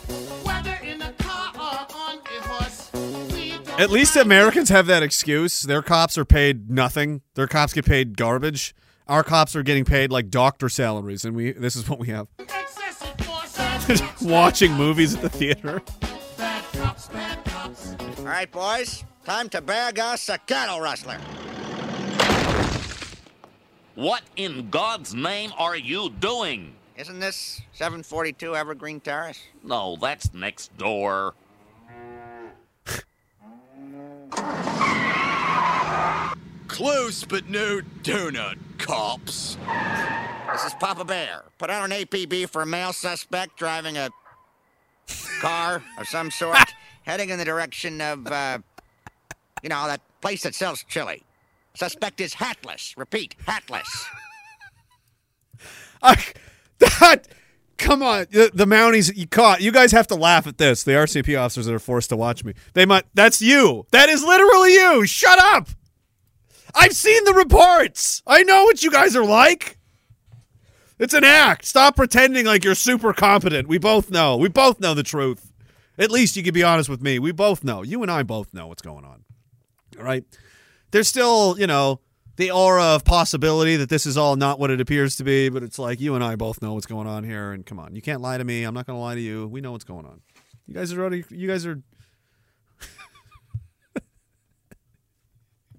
Whether 0.45 0.79
in 0.83 1.03
a 1.03 1.13
car 1.13 1.53
or 1.55 1.87
on 1.95 2.19
a 2.19 2.41
horse. 2.49 2.91
We 3.35 3.51
don't 3.51 3.81
At 3.81 3.91
least 3.91 4.17
Americans 4.17 4.71
have 4.71 4.87
that 4.87 5.03
excuse. 5.03 5.61
Their 5.63 5.83
cops 5.83 6.17
are 6.17 6.25
paid 6.25 6.71
nothing. 6.71 7.21
Their 7.35 7.47
cops 7.47 7.73
get 7.73 7.85
paid 7.85 8.17
garbage. 8.17 8.75
Our 9.07 9.23
cops 9.23 9.55
are 9.55 9.63
getting 9.63 9.85
paid 9.85 10.11
like 10.11 10.31
doctor 10.31 10.69
salaries, 10.69 11.25
and 11.25 11.37
we 11.37 11.53
this 11.53 11.77
is 11.77 11.89
what 11.89 11.99
we 11.99 12.09
have. 12.09 12.29
Excessive 13.83 14.11
force. 14.17 14.31
Watching 14.31 14.73
movies 14.73 15.15
at 15.15 15.23
the 15.23 15.29
theater. 15.29 15.83
Bad 16.37 16.65
cops, 16.73 17.09
bad 17.09 17.45
cops. 17.45 17.95
All 18.19 18.25
right, 18.25 18.51
boys, 18.51 19.05
time 19.25 19.49
to 19.51 19.61
bag 19.61 19.99
us 19.99 20.29
a 20.29 20.39
cattle 20.39 20.81
rustler. 20.81 21.19
What 23.95 24.23
in 24.37 24.71
God's 24.71 25.15
name 25.15 25.53
are 25.59 25.77
you 25.77 26.11
doing? 26.11 26.75
Isn't 26.97 27.21
this 27.21 27.61
742 27.73 28.57
Evergreen 28.57 29.01
Terrace? 29.01 29.41
No, 29.63 29.97
that's 30.01 30.33
next 30.33 30.77
door. 30.79 31.35
Close 36.73 37.23
but 37.25 37.51
no 37.51 37.83
donut, 38.03 38.57
cops. 38.79 39.59
This 40.51 40.65
is 40.65 40.73
Papa 40.81 41.05
Bear. 41.05 41.45
Put 41.59 41.69
out 41.69 41.85
an 41.85 41.91
APB 41.91 42.49
for 42.49 42.63
a 42.63 42.67
male 42.67 42.95
suspect 42.95 43.59
driving 43.59 43.99
a 43.99 44.09
car 45.43 45.83
of 45.99 46.09
some 46.09 46.31
sort, 46.31 46.57
heading 47.03 47.29
in 47.29 47.39
the 47.39 47.45
direction 47.45 48.01
of, 48.01 48.27
uh, 48.27 48.59
you 49.63 49.69
know, 49.69 49.87
that 49.87 50.01
place 50.23 50.45
that 50.45 50.55
sells 50.55 50.83
chili. 50.89 51.23
Suspect 51.75 52.23
is 52.23 52.33
hatless. 52.33 52.97
Repeat, 52.97 53.35
hatless. 53.47 54.07
I, 56.03 56.25
that, 56.79 57.29
come 57.77 58.03
on, 58.03 58.29
the, 58.31 58.51
the 58.55 58.65
Mounties 58.65 59.15
you 59.15 59.27
caught. 59.27 59.61
You 59.61 59.73
guys 59.73 59.93
have 59.93 60.07
to 60.07 60.15
laugh 60.15 60.47
at 60.47 60.57
this. 60.57 60.85
The 60.85 60.93
RCP 60.93 61.39
officers 61.39 61.67
that 61.67 61.75
are 61.75 61.79
forced 61.79 62.09
to 62.09 62.17
watch 62.17 62.45
me. 62.45 62.55
They 62.73 62.87
might. 62.87 63.05
That's 63.13 63.43
you. 63.43 63.85
That 63.91 64.09
is 64.09 64.25
literally 64.25 64.73
you. 64.73 65.05
Shut 65.05 65.39
up. 65.39 65.69
I've 66.75 66.95
seen 66.95 67.25
the 67.25 67.35
reports. 67.35 68.23
I 68.27 68.43
know 68.43 68.65
what 68.65 68.83
you 68.83 68.91
guys 68.91 69.15
are 69.17 69.25
like. 69.25 69.79
It's 70.99 71.15
an 71.15 71.25
act. 71.25 71.65
Stop 71.65 71.97
pretending 71.97 72.47
like 72.47 72.65
you're 72.65 72.75
super 72.75 73.13
competent. 73.13 73.69
We 73.69 73.79
both 73.79 74.11
know. 74.11 74.37
We 74.37 74.49
both 74.49 74.81
know 74.81 74.95
the 74.95 75.03
truth. 75.03 75.53
At 75.99 76.11
least 76.11 76.37
you 76.37 76.43
can 76.43 76.55
be 76.55 76.63
honest 76.63 76.89
with 76.89 77.03
me. 77.03 77.19
We 77.19 77.33
both 77.33 77.65
know. 77.65 77.83
You 77.83 78.03
and 78.03 78.11
I 78.11 78.23
both 78.23 78.55
know 78.55 78.69
what's 78.69 78.83
going 78.83 79.05
on. 79.05 79.25
All 79.99 80.05
right. 80.05 80.25
There's 80.91 81.09
still, 81.09 81.57
you 81.59 81.67
know, 81.67 82.01
the 82.37 82.51
aura 82.51 82.83
of 82.83 83.05
possibility 83.05 83.77
that 83.77 83.89
this 83.89 84.07
is 84.07 84.17
all 84.17 84.37
not 84.37 84.59
what 84.59 84.71
it 84.71 84.81
appears 84.81 85.17
to 85.17 85.25
be, 85.25 85.49
but 85.49 85.63
it's 85.63 85.79
like 85.79 86.01
you 86.01 86.15
and 86.15 86.25
I 86.25 86.37
both 86.37 86.63
know 86.63 86.75
what's 86.75 86.87
going 86.87 87.07
on 87.07 87.25
here. 87.25 87.53
And 87.53 87.67
come 87.67 87.79
on, 87.79 87.95
you 87.95 88.03
can't 88.03 88.21
lie 88.21 88.39
to 88.39 88.45
me. 88.45 88.63
I'm 88.63 88.75
not 88.75 88.87
going 88.87 88.97
to 88.97 89.01
lie 89.01 89.15
to 89.15 89.21
you. 89.21 89.47
We 89.49 89.61
know 89.61 89.73
what's 89.73 89.85
going 89.85 90.07
on. 90.07 90.21
You 90.67 90.75
guys 90.75 90.93
are 90.93 91.01
already, 91.01 91.25
you 91.31 91.49
guys 91.49 91.67
are. 91.67 91.83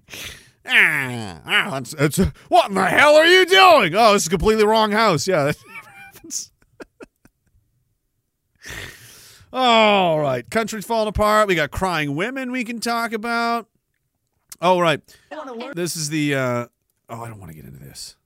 ah, 0.66 1.80
what 2.48 2.68
in 2.68 2.74
the 2.74 2.86
hell 2.86 3.16
are 3.16 3.26
you 3.26 3.44
doing? 3.44 3.94
Oh, 3.94 4.14
this 4.14 4.22
is 4.22 4.28
completely 4.28 4.64
wrong 4.64 4.92
house. 4.92 5.28
Yeah. 5.28 5.52
All 9.52 10.18
right. 10.18 10.48
Country's 10.50 10.86
falling 10.86 11.08
apart. 11.08 11.48
We 11.48 11.54
got 11.54 11.70
crying 11.70 12.16
women 12.16 12.50
we 12.50 12.64
can 12.64 12.80
talk 12.80 13.12
about. 13.12 13.68
Oh, 14.60 14.80
right. 14.80 15.00
This 15.74 15.96
is 15.96 16.08
the. 16.08 16.34
Uh, 16.34 16.66
oh, 17.10 17.20
I 17.22 17.28
don't 17.28 17.38
want 17.38 17.50
to 17.52 17.56
get 17.56 17.66
into 17.66 17.78
this. 17.78 18.16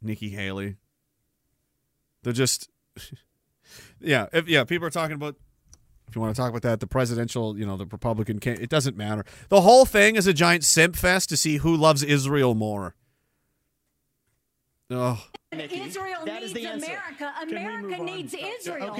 Nikki 0.00 0.28
Haley. 0.28 0.76
They're 2.22 2.32
just. 2.32 2.70
yeah. 4.00 4.28
If, 4.32 4.48
yeah. 4.48 4.62
People 4.64 4.86
are 4.86 4.90
talking 4.90 5.16
about. 5.16 5.34
If 6.10 6.16
you 6.16 6.20
want 6.20 6.34
to 6.34 6.42
talk 6.42 6.50
about 6.50 6.62
that, 6.62 6.80
the 6.80 6.88
presidential, 6.88 7.56
you 7.56 7.64
know, 7.64 7.76
the 7.76 7.86
Republican, 7.86 8.40
can 8.40 8.60
it 8.60 8.68
doesn't 8.68 8.96
matter. 8.96 9.24
The 9.48 9.60
whole 9.60 9.84
thing 9.84 10.16
is 10.16 10.26
a 10.26 10.32
giant 10.32 10.64
simp 10.64 10.96
fest 10.96 11.28
to 11.28 11.36
see 11.36 11.58
who 11.58 11.76
loves 11.76 12.02
Israel 12.02 12.56
more. 12.56 12.96
Oh. 14.90 15.24
Israel 15.52 16.24
needs 16.24 16.52
America. 16.52 17.32
America 17.42 18.02
needs 18.02 18.34
Israel. 18.34 18.98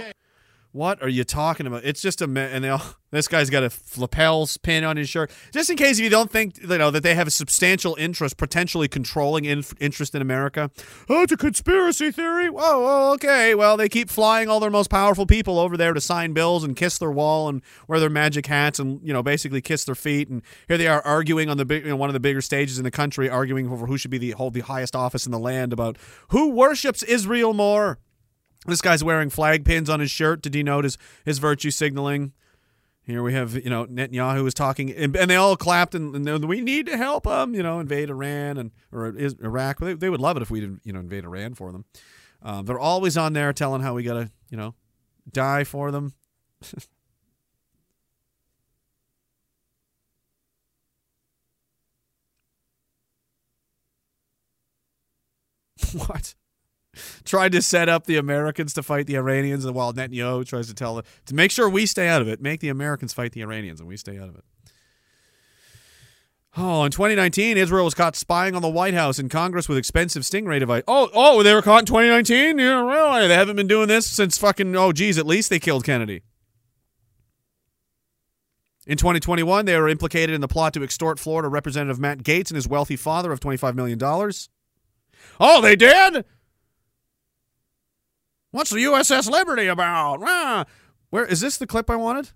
What 0.73 1.02
are 1.02 1.08
you 1.08 1.24
talking 1.24 1.66
about? 1.66 1.84
It's 1.84 2.00
just 2.00 2.23
a 2.23 2.24
and 2.26 2.62
they 2.62 2.68
all, 2.68 2.82
this 3.10 3.26
guy's 3.26 3.50
got 3.50 3.65
a 3.65 3.73
lapels 3.97 4.57
pin 4.57 4.84
on 4.84 4.97
his 4.97 5.08
shirt. 5.08 5.32
Just 5.52 5.68
in 5.68 5.76
case 5.76 5.99
if 5.99 6.05
you 6.05 6.10
don't 6.10 6.31
think 6.31 6.62
you 6.62 6.78
know 6.78 6.92
that 6.92 7.02
they 7.02 7.16
have 7.16 7.26
a 7.26 7.31
substantial 7.32 7.97
interest, 7.97 8.36
potentially 8.36 8.86
controlling 8.86 9.47
in, 9.47 9.65
interest 9.81 10.15
in 10.15 10.23
America. 10.23 10.70
Oh, 11.08 11.23
it's 11.23 11.32
a 11.32 11.36
conspiracy 11.36 12.12
theory. 12.12 12.49
Whoa, 12.49 12.81
whoa, 12.81 13.12
okay. 13.15 13.57
Well, 13.57 13.76
they 13.76 13.89
keep 13.89 14.10
flying 14.10 14.49
all 14.49 14.60
their 14.60 14.70
most 14.70 14.90
powerful 14.90 15.26
people 15.26 15.58
over 15.58 15.76
there 15.76 15.92
to 15.92 16.00
sign 16.00 16.34
bills 16.34 16.62
and 16.62 16.76
kiss 16.76 16.99
their 16.99 17.10
wall 17.10 17.49
and 17.49 17.62
wear 17.89 17.99
their 17.99 18.08
magic 18.08 18.47
hats 18.47 18.78
and 18.78 19.00
you 19.02 19.12
know 19.12 19.24
basically 19.24 19.60
kiss 19.60 19.84
their 19.84 19.97
feet. 19.97 20.28
And 20.28 20.40
here 20.68 20.78
they 20.78 20.86
are 20.86 21.02
arguing 21.02 21.50
on 21.50 21.57
the 21.57 21.65
big, 21.65 21.82
you 21.82 21.90
know, 21.90 21.97
one 21.97 22.10
of 22.10 22.15
the 22.15 22.20
bigger 22.20 22.40
stages 22.40 22.78
in 22.78 22.84
the 22.84 22.92
country, 22.92 23.28
arguing 23.28 23.68
over 23.73 23.86
who 23.86 23.99
should 23.99 24.12
be 24.12 24.18
the 24.18 24.31
hold 24.32 24.55
the 24.55 24.60
highest 24.60 24.94
office 24.94 25.26
in 25.26 25.32
the 25.32 25.39
land 25.39 25.73
about 25.73 25.97
who 26.28 26.50
worships 26.50 27.02
Israel 27.02 27.55
more. 27.55 27.99
This 28.66 28.80
guy's 28.82 29.02
wearing 29.02 29.30
flag 29.30 29.64
pins 29.64 29.89
on 29.89 30.00
his 30.00 30.10
shirt 30.10 30.42
to 30.42 30.50
denote 30.50 30.84
his, 30.84 30.98
his 31.24 31.39
virtue 31.39 31.70
signaling. 31.70 32.32
Here 33.02 33.22
we 33.22 33.32
have, 33.32 33.55
you 33.55 33.70
know, 33.70 33.86
Netanyahu 33.86 34.47
is 34.47 34.55
talking, 34.55 34.92
and, 34.92 35.16
and 35.16 35.30
they 35.30 35.36
all 35.36 35.56
clapped, 35.56 35.94
and, 35.94 36.14
and 36.28 36.44
we 36.44 36.60
need 36.60 36.86
to 36.86 36.97
help 36.97 37.24
them, 37.24 37.55
you 37.55 37.62
know, 37.62 37.80
invade 37.80 38.10
Iran 38.10 38.58
and 38.58 38.70
or 38.92 39.08
Iraq. 39.08 39.80
They, 39.80 39.94
they 39.94 40.10
would 40.10 40.20
love 40.20 40.36
it 40.36 40.42
if 40.42 40.50
we 40.50 40.60
didn't, 40.60 40.82
you 40.84 40.92
know, 40.92 41.00
invade 41.00 41.24
Iran 41.24 41.55
for 41.55 41.72
them. 41.72 41.86
Um, 42.42 42.66
they're 42.66 42.78
always 42.78 43.16
on 43.16 43.32
there 43.32 43.52
telling 43.52 43.82
how 43.82 43.94
we 43.94 44.02
gotta, 44.02 44.30
you 44.50 44.56
know, 44.56 44.74
die 45.32 45.64
for 45.64 45.90
them. 45.90 46.12
what? 56.06 56.34
Tried 57.24 57.52
to 57.52 57.62
set 57.62 57.88
up 57.88 58.06
the 58.06 58.16
Americans 58.16 58.74
to 58.74 58.82
fight 58.82 59.06
the 59.06 59.16
Iranians, 59.16 59.64
and 59.64 59.74
while 59.74 59.92
Netanyahu 59.92 60.44
tries 60.44 60.66
to 60.66 60.74
tell 60.74 61.02
to 61.26 61.34
make 61.34 61.50
sure 61.50 61.68
we 61.68 61.86
stay 61.86 62.08
out 62.08 62.20
of 62.20 62.28
it, 62.28 62.40
make 62.40 62.60
the 62.60 62.68
Americans 62.68 63.12
fight 63.12 63.32
the 63.32 63.42
Iranians, 63.42 63.80
and 63.80 63.88
we 63.88 63.96
stay 63.96 64.18
out 64.18 64.28
of 64.28 64.36
it. 64.36 64.44
Oh, 66.56 66.82
in 66.82 66.90
2019, 66.90 67.56
Israel 67.56 67.84
was 67.84 67.94
caught 67.94 68.16
spying 68.16 68.56
on 68.56 68.62
the 68.62 68.68
White 68.68 68.94
House 68.94 69.20
and 69.20 69.30
Congress 69.30 69.68
with 69.68 69.78
expensive 69.78 70.24
stingray 70.24 70.58
device. 70.58 70.82
Oh, 70.88 71.08
oh, 71.14 71.44
they 71.44 71.54
were 71.54 71.62
caught 71.62 71.82
in 71.82 71.86
2019. 71.86 72.58
Yeah, 72.58 72.80
really? 72.80 73.28
They 73.28 73.34
haven't 73.34 73.54
been 73.54 73.68
doing 73.68 73.86
this 73.86 74.10
since 74.10 74.36
fucking. 74.36 74.74
Oh, 74.74 74.90
geez, 74.90 75.16
at 75.16 75.26
least 75.26 75.48
they 75.48 75.60
killed 75.60 75.84
Kennedy. 75.84 76.22
In 78.84 78.96
2021, 78.96 79.66
they 79.66 79.78
were 79.78 79.88
implicated 79.88 80.34
in 80.34 80.40
the 80.40 80.48
plot 80.48 80.74
to 80.74 80.82
extort 80.82 81.20
Florida 81.20 81.48
Representative 81.48 82.00
Matt 82.00 82.24
Gaetz 82.24 82.50
and 82.50 82.56
his 82.56 82.66
wealthy 82.66 82.96
father 82.96 83.30
of 83.30 83.38
$25 83.38 83.76
million. 83.76 83.98
Oh, 85.38 85.60
they 85.60 85.76
did? 85.76 86.24
What's 88.50 88.70
the 88.70 88.78
USS 88.84 89.30
Liberty 89.30 89.66
about? 89.66 90.20
Ah, 90.22 90.64
where 91.10 91.24
is 91.24 91.40
this 91.40 91.56
the 91.56 91.66
clip 91.66 91.88
I 91.90 91.96
wanted? 91.96 92.30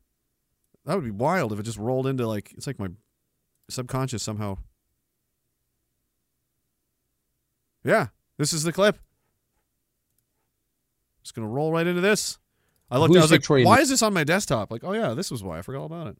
That 0.85 0.95
would 0.97 1.05
be 1.05 1.11
wild 1.11 1.53
if 1.53 1.59
it 1.59 1.63
just 1.65 1.79
rolled 1.79 2.07
into 2.07 2.27
like 2.27 2.53
it's 2.57 2.67
like 2.67 2.79
my 2.79 2.89
subconscious 3.69 4.23
somehow. 4.23 4.59
Yeah, 7.85 8.09
this 8.39 8.53
is 8.53 8.63
the 8.63 8.73
clip. 8.73 8.99
Just 11.23 11.35
gonna 11.35 11.49
roll 11.49 11.73
right 11.73 11.87
into 11.87 12.01
this. 12.01 12.39
I 12.91 12.99
looked. 12.99 13.15
Who's 13.15 13.31
I 13.33 13.35
was 13.37 13.49
like, 13.51 13.67
"Why 13.67 13.77
Nu- 13.77 13.83
is 13.83 13.89
this 13.89 14.03
on 14.03 14.13
my 14.15 14.25
desktop?" 14.25 14.71
Like, 14.71 14.85
oh 14.85 14.93
yeah, 14.93 15.15
this 15.15 15.31
was 15.31 15.43
why. 15.43 15.59
I 15.59 15.63
forgot 15.63 15.81
all 15.81 15.87
about 15.87 16.07
it. 16.09 16.17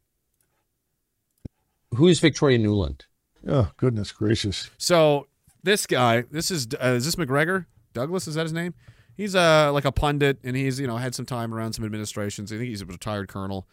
Who 1.95 2.07
is 2.07 2.19
Victoria 2.19 2.57
Nuland? 2.57 3.01
Oh, 3.47 3.71
goodness 3.77 4.11
gracious. 4.11 4.69
So 4.77 5.27
this 5.63 5.85
guy, 5.85 6.23
this 6.31 6.49
is 6.51 6.67
uh, 6.83 6.87
is 6.87 7.05
this 7.05 7.17
Macgregor? 7.17 7.67
Douglas 7.93 8.27
is 8.27 8.35
that 8.35 8.43
his 8.43 8.53
name? 8.53 8.73
He's 9.15 9.35
uh 9.35 9.71
like 9.73 9.85
a 9.85 9.91
pundit, 9.91 10.39
and 10.43 10.55
he's 10.55 10.79
you 10.79 10.87
know 10.87 10.97
had 10.97 11.15
some 11.15 11.25
time 11.25 11.53
around 11.53 11.73
some 11.73 11.85
administrations. 11.85 12.51
I 12.51 12.57
think 12.57 12.69
he's 12.69 12.81
a 12.81 12.85
retired 12.85 13.27
colonel, 13.27 13.67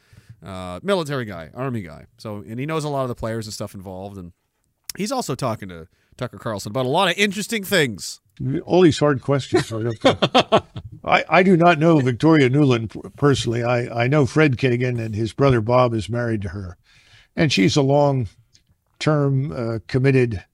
uh, 0.45 0.81
military 0.83 1.25
guy, 1.25 1.51
army 1.55 1.83
guy. 1.83 2.07
So 2.19 2.45
and 2.47 2.59
he 2.59 2.67
knows 2.67 2.85
a 2.85 2.89
lot 2.89 3.03
of 3.03 3.09
the 3.09 3.15
players 3.15 3.47
and 3.47 3.55
stuff 3.55 3.75
involved, 3.75 4.17
and 4.17 4.33
he's 4.97 5.12
also 5.12 5.35
talking 5.35 5.69
to 5.69 5.89
Tucker 6.17 6.39
Carlson 6.39 6.71
about 6.71 6.87
a 6.87 6.91
lot 6.91 7.09
of 7.09 7.19
interesting 7.19 7.65
things. 7.65 8.21
All 8.65 8.81
these 8.81 8.99
hard 8.99 9.21
questions. 9.21 9.73
I, 11.05 11.25
I 11.29 11.43
do 11.43 11.57
not 11.57 11.79
know 11.79 11.99
Victoria 11.99 12.49
Nuland 12.49 13.15
personally. 13.17 13.62
I, 13.62 14.05
I 14.05 14.09
know 14.09 14.27
Fred 14.27 14.57
Kinnigan, 14.57 14.99
and 14.99 15.15
his 15.15 15.33
brother 15.33 15.61
Bob 15.61 15.93
is 15.93 16.09
married 16.09 16.43
to 16.43 16.49
her. 16.49 16.77
And 17.37 17.53
she's 17.53 17.77
a 17.77 17.83
long 17.83 18.29
term 18.99 19.53
uh, 19.53 19.79
committed 19.87 20.45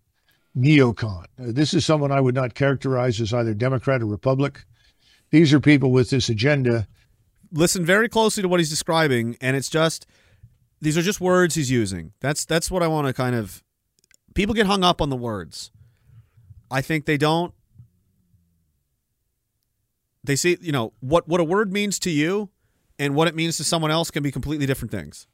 neocon. 0.56 1.24
Uh, 1.24 1.52
this 1.52 1.72
is 1.72 1.86
someone 1.86 2.10
I 2.10 2.20
would 2.20 2.34
not 2.34 2.54
characterize 2.54 3.20
as 3.20 3.32
either 3.32 3.54
Democrat 3.54 4.02
or 4.02 4.06
Republic. 4.06 4.64
These 5.30 5.52
are 5.52 5.60
people 5.60 5.90
with 5.90 6.10
this 6.10 6.28
agenda. 6.28 6.86
Listen 7.52 7.84
very 7.84 8.08
closely 8.08 8.42
to 8.42 8.48
what 8.48 8.60
he's 8.60 8.70
describing, 8.70 9.36
and 9.40 9.56
it's 9.56 9.68
just 9.68 10.06
these 10.80 10.96
are 10.96 11.02
just 11.02 11.20
words 11.20 11.54
he's 11.54 11.70
using. 11.70 12.12
That's 12.20 12.44
that's 12.44 12.70
what 12.70 12.82
I 12.82 12.88
want 12.88 13.06
to 13.06 13.12
kind 13.12 13.34
of. 13.34 13.62
People 14.34 14.54
get 14.54 14.66
hung 14.66 14.84
up 14.84 15.00
on 15.00 15.10
the 15.10 15.16
words. 15.16 15.70
I 16.70 16.80
think 16.80 17.06
they 17.06 17.16
don't. 17.16 17.52
They 20.24 20.36
see, 20.36 20.58
you 20.60 20.72
know, 20.72 20.92
what 21.00 21.26
what 21.26 21.40
a 21.40 21.44
word 21.44 21.72
means 21.72 21.98
to 22.00 22.10
you, 22.10 22.50
and 22.98 23.14
what 23.14 23.28
it 23.28 23.34
means 23.34 23.56
to 23.56 23.64
someone 23.64 23.90
else 23.90 24.10
can 24.10 24.22
be 24.22 24.30
completely 24.30 24.66
different 24.66 24.90
things. 24.90 25.26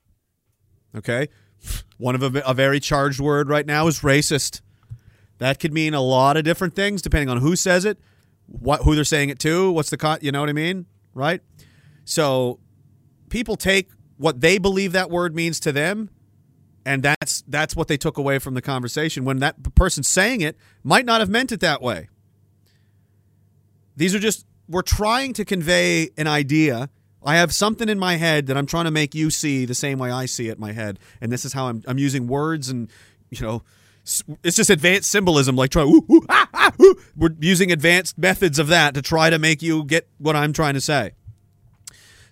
Okay, 0.97 1.29
one 1.99 2.15
of 2.15 2.23
a, 2.23 2.41
a 2.41 2.55
very 2.55 2.81
charged 2.81 3.21
word 3.21 3.49
right 3.49 3.67
now 3.67 3.87
is 3.87 4.01
racist. 4.01 4.61
That 5.39 5.59
could 5.59 5.73
mean 5.73 5.95
a 5.95 6.01
lot 6.01 6.37
of 6.37 6.45
different 6.45 6.75
things 6.75 7.03
depending 7.03 7.29
on 7.29 7.39
who 7.39 7.57
says 7.57 7.85
it, 7.85 7.99
what 8.47 8.83
who 8.83 8.95
they're 8.95 9.05
saying 9.05 9.31
it 9.31 9.39
to, 9.41 9.71
what's 9.73 9.91
the 9.91 9.97
con, 9.97 10.19
you 10.23 10.33
know 10.33 10.41
what 10.41 10.49
I 10.49 10.53
mean, 10.53 10.87
right? 11.15 11.41
So 12.05 12.61
people 13.29 13.57
take 13.57 13.91
what 14.17 14.41
they 14.41 14.59
believe 14.59 14.93
that 14.93 15.11
word 15.11 15.35
means 15.35 15.59
to 15.61 15.73
them 15.73 16.11
and 16.87 17.03
that's 17.03 17.43
that's 17.49 17.75
what 17.75 17.89
they 17.89 17.97
took 17.97 18.19
away 18.19 18.39
from 18.39 18.55
the 18.55 18.63
conversation 18.63 19.25
when 19.25 19.39
that 19.39 19.75
person 19.75 20.03
saying 20.03 20.41
it 20.41 20.57
might 20.83 21.07
not 21.07 21.21
have 21.21 21.29
meant 21.29 21.53
it 21.53 21.61
that 21.61 21.83
way. 21.83 22.09
These 23.97 24.15
are 24.15 24.19
just 24.19 24.47
we're 24.69 24.83
trying 24.83 25.33
to 25.35 25.45
convey 25.45 26.11
an 26.17 26.27
idea. 26.27 26.91
I 27.25 27.37
have 27.37 27.55
something 27.55 27.89
in 27.89 27.99
my 27.99 28.17
head 28.17 28.47
that 28.47 28.57
I'm 28.57 28.67
trying 28.67 28.85
to 28.85 28.91
make 28.91 29.15
you 29.15 29.31
see 29.31 29.65
the 29.65 29.75
same 29.75 29.99
way 29.99 30.11
I 30.11 30.27
see 30.27 30.49
it 30.49 30.57
in 30.57 30.61
my 30.61 30.73
head, 30.73 30.99
and 31.21 31.33
this 31.33 31.45
is 31.45 31.53
how 31.53 31.69
I'm 31.69 31.83
I'm 31.87 31.99
using 31.99 32.27
words 32.27 32.69
and 32.69 32.91
you 33.31 33.41
know 33.41 33.63
it's 34.43 34.57
just 34.57 34.71
advanced 34.71 35.11
symbolism 35.11 35.57
like 35.57 35.71
try 35.71 35.83
ooh, 35.83 36.05
ooh, 36.11 36.27
ah, 36.29 36.49
ah, 36.53 36.73
ooh. 36.81 36.95
we're 37.17 37.35
using 37.41 37.73
advanced 37.73 38.19
methods 38.19 38.59
of 38.59 38.69
that 38.69 38.95
to 38.95 39.03
try 39.03 39.31
to 39.31 39.39
make 39.39 39.63
you 39.63 39.85
get 39.85 40.09
what 40.19 40.37
I'm 40.37 40.53
trying 40.53 40.75
to 40.75 40.81
say. 40.81 41.13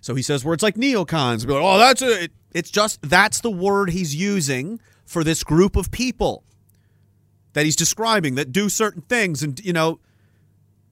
So 0.01 0.15
he 0.15 0.21
says 0.21 0.45
words 0.45 0.61
like 0.61 0.75
neocons. 0.75 1.47
We're 1.47 1.55
like, 1.55 1.63
oh, 1.63 1.77
that's 1.79 2.01
it, 2.01 2.31
it's 2.53 2.69
just 2.69 3.01
that's 3.01 3.41
the 3.41 3.51
word 3.51 3.89
he's 3.89 4.15
using 4.15 4.79
for 5.05 5.23
this 5.23 5.43
group 5.43 5.75
of 5.75 5.91
people 5.91 6.43
that 7.53 7.65
he's 7.65 7.75
describing 7.75 8.35
that 8.35 8.51
do 8.51 8.69
certain 8.69 9.01
things, 9.01 9.41
and 9.43 9.59
you 9.63 9.73
know, 9.73 9.99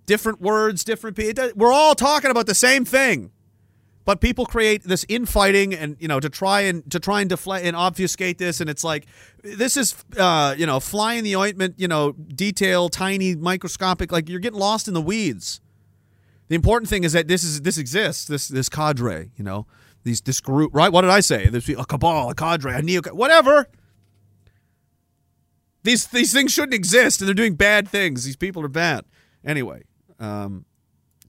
different 0.06 0.42
words, 0.42 0.84
different 0.84 1.16
people. 1.16 1.50
We're 1.56 1.72
all 1.72 1.96
talking 1.96 2.32
about 2.32 2.46
the 2.46 2.56
same 2.56 2.86
thing, 2.86 3.32
but 4.12 4.20
people 4.20 4.46
create 4.46 4.84
this 4.84 5.06
infighting, 5.08 5.74
and 5.74 5.96
you 5.98 6.08
know, 6.10 6.20
to 6.20 6.30
try 6.30 6.60
and 6.62 6.92
to 6.92 7.00
try 7.00 7.22
and 7.22 7.30
deflect 7.30 7.66
and 7.66 7.78
obfuscate 7.78 8.38
this, 8.38 8.60
and 8.60 8.70
it's 8.70 8.84
like 8.84 9.06
this 9.42 9.78
is 9.78 9.96
uh, 10.18 10.54
you 10.58 10.66
know, 10.66 10.82
fly 10.82 11.14
in 11.14 11.24
the 11.24 11.38
ointment, 11.38 11.76
you 11.78 11.88
know, 11.88 12.12
detail, 12.12 12.90
tiny, 12.90 13.38
microscopic. 13.38 14.12
Like 14.12 14.28
you're 14.28 14.42
getting 14.42 14.60
lost 14.60 14.90
in 14.90 14.94
the 14.94 15.02
weeds. 15.02 15.62
The 16.50 16.56
important 16.56 16.90
thing 16.90 17.06
is 17.06 17.14
that 17.14 17.30
this 17.30 17.46
is 17.46 17.62
this 17.62 17.78
exists. 17.78 18.26
This 18.26 18.50
this 18.50 18.68
cadre, 18.68 19.32
you 19.38 19.46
know, 19.46 19.66
these 20.04 20.20
this 20.20 20.42
group, 20.42 20.76
right? 20.76 20.92
What 20.92 21.04
did 21.04 21.12
I 21.12 21.22
say? 21.22 21.48
There's 21.48 21.70
a 21.70 21.86
cabal, 21.86 22.32
a 22.32 22.36
cadre, 22.36 22.74
a 22.74 22.82
neo, 22.82 23.00
whatever. 23.14 23.70
These 25.84 26.08
these 26.08 26.34
things 26.34 26.52
shouldn't 26.52 26.74
exist, 26.74 27.22
and 27.22 27.30
they're 27.30 27.34
doing 27.34 27.56
bad 27.56 27.88
things. 27.88 28.26
These 28.26 28.36
people 28.36 28.62
are 28.66 28.68
bad. 28.68 29.06
Anyway, 29.46 29.84
um, 30.20 30.66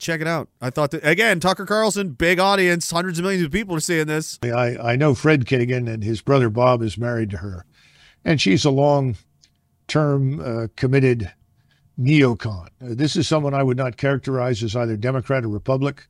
check 0.02 0.20
it 0.20 0.26
out. 0.26 0.48
I 0.60 0.70
thought 0.70 0.90
that 0.90 1.06
again, 1.06 1.40
Tucker 1.40 1.64
Carlson, 1.64 2.10
big 2.10 2.38
audience, 2.38 2.90
hundreds 2.90 3.18
of 3.18 3.22
millions 3.22 3.44
of 3.44 3.52
people 3.52 3.74
are 3.76 3.80
seeing 3.80 4.06
this. 4.06 4.38
I, 4.42 4.76
I 4.76 4.96
know 4.96 5.14
Fred 5.14 5.46
Kinnigan, 5.46 5.88
and 5.88 6.04
his 6.04 6.20
brother 6.20 6.50
Bob 6.50 6.82
is 6.82 6.98
married 6.98 7.30
to 7.30 7.38
her. 7.38 7.64
And 8.24 8.40
she's 8.40 8.64
a 8.64 8.70
long 8.70 9.16
term 9.88 10.40
uh, 10.40 10.66
committed 10.76 11.32
neocon. 11.98 12.66
Uh, 12.66 12.94
this 12.94 13.16
is 13.16 13.28
someone 13.28 13.54
I 13.54 13.62
would 13.62 13.76
not 13.76 13.96
characterize 13.96 14.62
as 14.62 14.76
either 14.76 14.96
Democrat 14.96 15.44
or 15.44 15.48
Republic. 15.48 16.06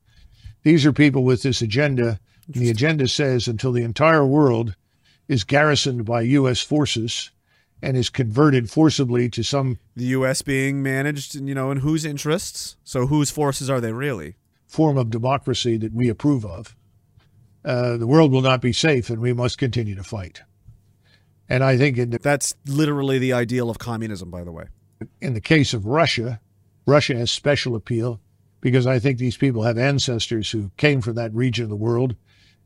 These 0.63 0.87
are 0.87 0.93
people 0.93 1.25
with 1.25 1.43
this 1.43 1.63
agenda. 1.63 2.19
And 2.47 2.63
the 2.63 2.71
agenda 2.71 3.09
says 3.09 3.47
until 3.47 3.73
the 3.73 3.83
entire 3.83 4.27
world 4.27 4.75
is 5.29 5.45
garrisoned 5.45 6.05
by 6.05 6.23
U.S. 6.23 6.61
forces 6.61 7.31
and 7.83 7.97
is 7.97 8.09
converted 8.09 8.71
forcibly 8.71 9.29
to 9.31 9.43
some 9.43 9.79
The 9.97 10.05
U.S. 10.05 10.41
being 10.43 10.83
managed, 10.83 11.35
you 11.35 11.55
know, 11.55 11.71
in 11.71 11.79
whose 11.79 12.05
interests? 12.05 12.77
So 12.85 13.09
whose 13.09 13.31
forces 13.31 13.69
are 13.69 13.81
they 13.81 13.93
really? 13.93 14.37
form 14.73 14.97
of 14.97 15.11
democracy 15.11 15.77
that 15.77 15.93
we 15.93 16.09
approve 16.09 16.47
of, 16.47 16.75
uh, 17.65 17.99
the 17.99 18.07
world 18.07 18.33
will 18.33 18.41
not 18.41 18.63
be 18.63 18.73
safe 18.73 19.11
and 19.11 19.21
we 19.21 19.33
must 19.33 19.59
continue 19.59 19.95
to 19.95 20.03
fight. 20.03 20.41
And 21.49 21.63
I 21.63 21.77
think 21.77 21.99
in 21.99 22.11
the, 22.11 22.19
that's 22.19 22.55
literally 22.67 23.19
the 23.19 23.35
ideal 23.35 23.69
of 23.69 23.79
communism, 23.79 24.31
by 24.31 24.43
the 24.43 24.51
way. 24.51 24.65
In 25.21 25.35
the 25.35 25.41
case 25.41 25.75
of 25.75 25.85
Russia, 25.85 26.41
Russia 26.87 27.15
has 27.17 27.31
special 27.31 27.77
appeal 27.77 28.19
because 28.63 28.87
I 28.87 28.99
think 28.99 29.19
these 29.19 29.37
people 29.37 29.63
have 29.65 29.77
ancestors 29.77 30.51
who 30.51 30.71
came 30.79 31.03
from 31.03 31.17
that 31.17 31.35
region 31.35 31.65
of 31.65 31.71
the 31.71 31.77
world 31.77 32.17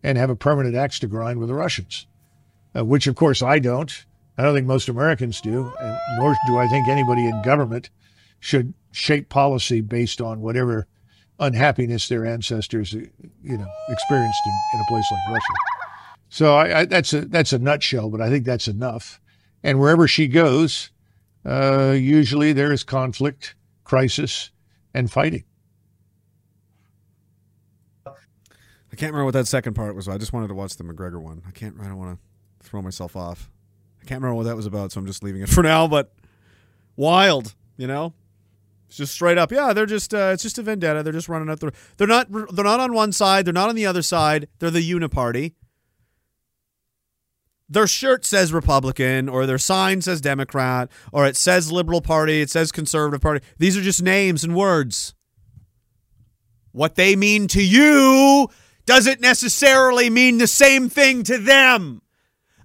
and 0.03 0.17
have 0.17 0.31
a 0.31 0.37
permanent 0.37 0.77
axe 0.77 1.01
to 1.01 1.09
grind 1.09 1.41
with 1.41 1.49
the 1.49 1.55
Russians, 1.55 2.07
uh, 2.77 2.85
which 2.85 3.09
of 3.09 3.17
course 3.17 3.43
I 3.43 3.59
don't. 3.59 4.07
I 4.39 4.43
don't 4.43 4.55
think 4.55 4.67
most 4.67 4.89
Americans 4.89 5.41
do, 5.41 5.73
and 5.81 5.99
nor 6.19 6.37
do 6.47 6.59
I 6.59 6.69
think 6.69 6.89
anybody 6.89 7.27
in 7.27 7.43
government 7.43 7.91
should 8.41 8.75
shape 8.93 9.29
policy 9.29 9.81
based 9.81 10.21
on 10.21 10.41
whatever 10.41 10.87
unhappiness 11.39 12.09
their 12.09 12.27
ancestors, 12.27 12.93
you 12.93 13.09
know, 13.43 13.67
experienced 13.89 14.41
in, 14.47 14.53
in 14.75 14.81
a 14.81 14.85
place 14.89 15.05
like 15.11 15.21
Russia. 15.31 15.55
So 16.29 16.55
I, 16.55 16.81
I, 16.81 16.85
that's 16.85 17.13
a 17.13 17.25
that's 17.27 17.53
a 17.53 17.59
nutshell, 17.59 18.11
but 18.11 18.21
I 18.21 18.29
think 18.29 18.45
that's 18.45 18.69
enough. 18.69 19.21
And 19.63 19.81
wherever 19.81 20.07
she 20.07 20.29
goes, 20.29 20.91
uh, 21.45 21.95
usually 21.97 22.53
there 22.53 22.73
is 22.73 22.85
conflict, 22.85 23.55
crisis, 23.85 24.51
and 24.93 25.11
fighting. 25.11 25.45
I 28.07 28.97
can't 28.97 29.13
remember 29.13 29.27
what 29.27 29.35
that 29.35 29.47
second 29.47 29.75
part 29.75 29.95
was. 29.95 30.09
I 30.09 30.17
just 30.17 30.33
wanted 30.33 30.49
to 30.49 30.55
watch 30.55 30.77
the 30.77 30.85
Macgregor 30.85 31.21
one. 31.21 31.43
I 31.47 31.51
can't. 31.51 31.77
I 31.81 31.85
don't 31.85 31.99
want 31.99 32.19
to 32.19 32.67
throw 32.67 32.81
myself 32.81 33.15
off. 33.15 33.51
Can't 34.07 34.23
remember 34.23 34.37
what 34.37 34.45
that 34.45 34.57
was 34.57 34.67
about, 34.67 34.93
so 34.93 35.01
I'm 35.01 35.07
just 35.07 35.23
leaving 35.23 35.43
it 35.43 35.49
for 35.51 35.63
now. 35.63 35.87
But 35.89 36.13
wild, 36.97 37.55
you 37.77 37.87
know. 37.87 38.15
It's 38.89 38.99
just 38.99 39.15
straight 39.15 39.37
up. 39.37 39.51
Yeah, 39.51 39.73
they're 39.73 39.87
just. 39.87 40.15
Uh, 40.15 40.31
it's 40.33 40.43
just 40.43 40.59
a 40.59 40.63
vendetta. 40.63 41.03
They're 41.03 41.13
just 41.13 41.29
running 41.29 41.51
up 41.51 41.59
the. 41.59 41.73
They're 41.97 42.07
not. 42.07 42.31
They're 42.31 42.65
not 42.65 42.81
on 42.81 42.93
one 42.93 43.13
side. 43.13 43.45
They're 43.45 43.53
not 43.53 43.69
on 43.69 43.75
the 43.75 43.87
other 43.87 44.03
side. 44.03 44.49
They're 44.59 44.71
the 44.71 44.89
uniparty. 44.89 45.55
Their 47.69 47.89
shirt 47.89 48.25
says 48.25 48.53
Republican, 48.53 49.29
or 49.29 49.45
their 49.45 49.59
sign 49.59 50.01
says 50.01 50.21
Democrat, 50.21 50.89
or 51.13 51.27
it 51.27 51.37
says 51.37 51.73
Liberal 51.73 52.01
Party. 52.01 52.41
It 52.41 52.51
says 52.51 52.71
Conservative 52.71 53.21
Party. 53.21 53.45
These 53.59 53.77
are 53.77 53.83
just 53.83 54.03
names 54.03 54.45
and 54.45 54.55
words. 54.55 55.15
What 56.71 56.95
they 56.95 57.17
mean 57.17 57.49
to 57.49 57.65
you 57.65 58.49
doesn't 58.85 59.21
necessarily 59.21 60.11
mean 60.11 60.39
the 60.39 60.47
same 60.47 60.89
thing 60.89 61.25
to 61.25 61.39
them. 61.39 62.03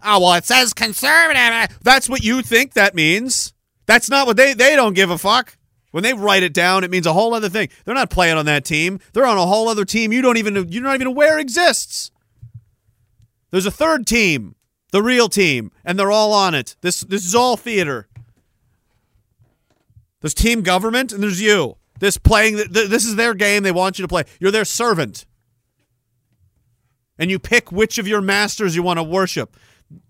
Oh, 0.03 0.19
well, 0.19 0.33
it 0.33 0.45
says 0.45 0.73
conservative. 0.73 1.77
That's 1.81 2.09
what 2.09 2.23
you 2.23 2.41
think 2.41 2.73
that 2.73 2.95
means. 2.95 3.53
That's 3.85 4.09
not 4.09 4.27
what 4.27 4.37
they 4.37 4.53
they 4.53 4.75
don't 4.75 4.93
give 4.93 5.09
a 5.09 5.17
fuck. 5.17 5.57
When 5.91 6.03
they 6.03 6.13
write 6.13 6.43
it 6.43 6.53
down, 6.53 6.83
it 6.83 6.91
means 6.91 7.05
a 7.05 7.13
whole 7.13 7.33
other 7.33 7.49
thing. 7.49 7.69
They're 7.83 7.93
not 7.95 8.09
playing 8.09 8.37
on 8.37 8.45
that 8.45 8.63
team. 8.63 8.99
They're 9.13 9.25
on 9.25 9.37
a 9.37 9.45
whole 9.45 9.67
other 9.67 9.85
team 9.85 10.13
you 10.13 10.21
don't 10.21 10.37
even 10.37 10.69
you're 10.69 10.83
not 10.83 10.95
even 10.95 11.07
aware 11.07 11.37
exists. 11.37 12.11
There's 13.51 13.65
a 13.65 13.71
third 13.71 14.07
team, 14.07 14.55
the 14.91 15.03
real 15.03 15.27
team, 15.27 15.71
and 15.83 15.99
they're 15.99 16.11
all 16.11 16.31
on 16.33 16.55
it. 16.55 16.75
This 16.81 17.01
this 17.01 17.25
is 17.25 17.35
all 17.35 17.57
theater. 17.57 18.07
There's 20.21 20.33
team 20.33 20.61
government 20.61 21.11
and 21.11 21.21
there's 21.21 21.41
you. 21.41 21.75
This 21.99 22.17
playing 22.17 22.55
this 22.71 23.05
is 23.05 23.15
their 23.15 23.33
game. 23.33 23.63
They 23.63 23.71
want 23.71 23.99
you 23.99 24.03
to 24.03 24.07
play. 24.07 24.23
You're 24.39 24.51
their 24.51 24.65
servant. 24.65 25.25
And 27.19 27.29
you 27.29 27.37
pick 27.37 27.71
which 27.71 27.97
of 27.97 28.07
your 28.07 28.21
masters 28.21 28.75
you 28.75 28.81
want 28.81 28.97
to 28.97 29.03
worship. 29.03 29.55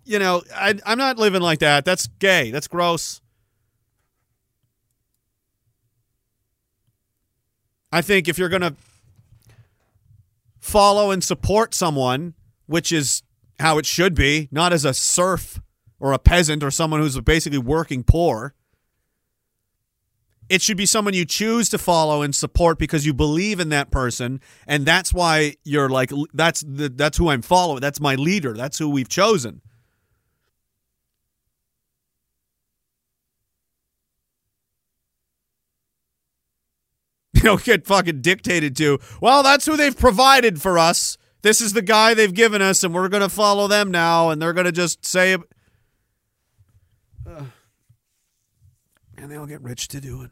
You 0.04 0.20
know, 0.20 0.42
I, 0.56 0.76
I'm 0.86 0.98
not 0.98 1.18
living 1.18 1.42
like 1.42 1.60
that. 1.60 1.86
That's 1.86 2.08
gay. 2.08 2.52
That's 2.52 2.68
gross. 2.68 3.22
I 7.92 8.02
think 8.02 8.28
if 8.28 8.38
you're 8.38 8.50
going 8.50 8.62
to 8.62 8.76
follow 10.60 11.12
and 11.12 11.24
support 11.24 11.74
someone, 11.74 12.34
which 12.66 12.92
is 12.92 13.24
how 13.60 13.78
it 13.78 13.86
should 13.86 14.16
be, 14.16 14.48
not 14.52 14.74
as 14.74 14.86
a 14.86 14.94
serf 14.94 15.60
or 16.00 16.14
a 16.14 16.20
peasant 16.20 16.64
or 16.64 16.72
someone 16.72 17.00
who's 17.00 17.20
basically 17.20 17.60
working 17.60 18.04
poor, 18.04 18.56
it 20.52 20.62
should 20.62 20.76
be 20.76 20.86
someone 20.86 21.14
you 21.14 21.24
choose 21.24 21.70
to 21.70 21.78
follow 21.78 22.22
and 22.22 22.36
support 22.36 22.78
because 22.78 23.06
you 23.06 23.14
believe 23.14 23.62
in 23.62 23.70
that 23.70 23.90
person 23.90 24.42
and 24.68 24.86
that's 24.86 25.14
why 25.14 25.56
you're 25.64 25.88
like 25.88 26.12
that's 26.34 26.60
the, 26.68 26.90
that's 26.90 27.18
who 27.18 27.30
I'm 27.30 27.42
following 27.42 27.80
that's 27.80 28.02
my 28.02 28.16
leader 28.16 28.54
that's 28.54 28.78
who 28.78 28.90
we've 28.90 29.08
chosen 29.08 29.62
you 37.42 37.50
know, 37.50 37.58
get 37.58 37.86
fucking 37.86 38.22
dictated 38.22 38.76
to. 38.78 39.00
Well, 39.20 39.44
that's 39.44 39.66
who 39.66 39.76
they've 39.76 39.98
provided 39.98 40.61
for 40.61 40.78
us. 40.78 41.18
This 41.42 41.60
is 41.60 41.74
the 41.74 41.82
guy 41.82 42.14
they've 42.14 42.34
given 42.34 42.61
us, 42.61 42.84
and 42.84 42.94
we're 42.94 43.10
going 43.10 43.24
to 43.24 43.30
follow 43.30 43.68
them 43.68 43.90
now, 43.90 44.30
and 44.30 44.42
they're 44.42 44.53
going 44.53 44.66
to 44.66 44.72
just 44.72 45.06
say, 45.06 45.36
Uh, 47.26 47.44
and 49.18 49.32
they'll 49.32 49.45
get 49.45 49.61
rich 49.61 49.88
to 49.90 50.02
do 50.02 50.22
it. 50.24 50.32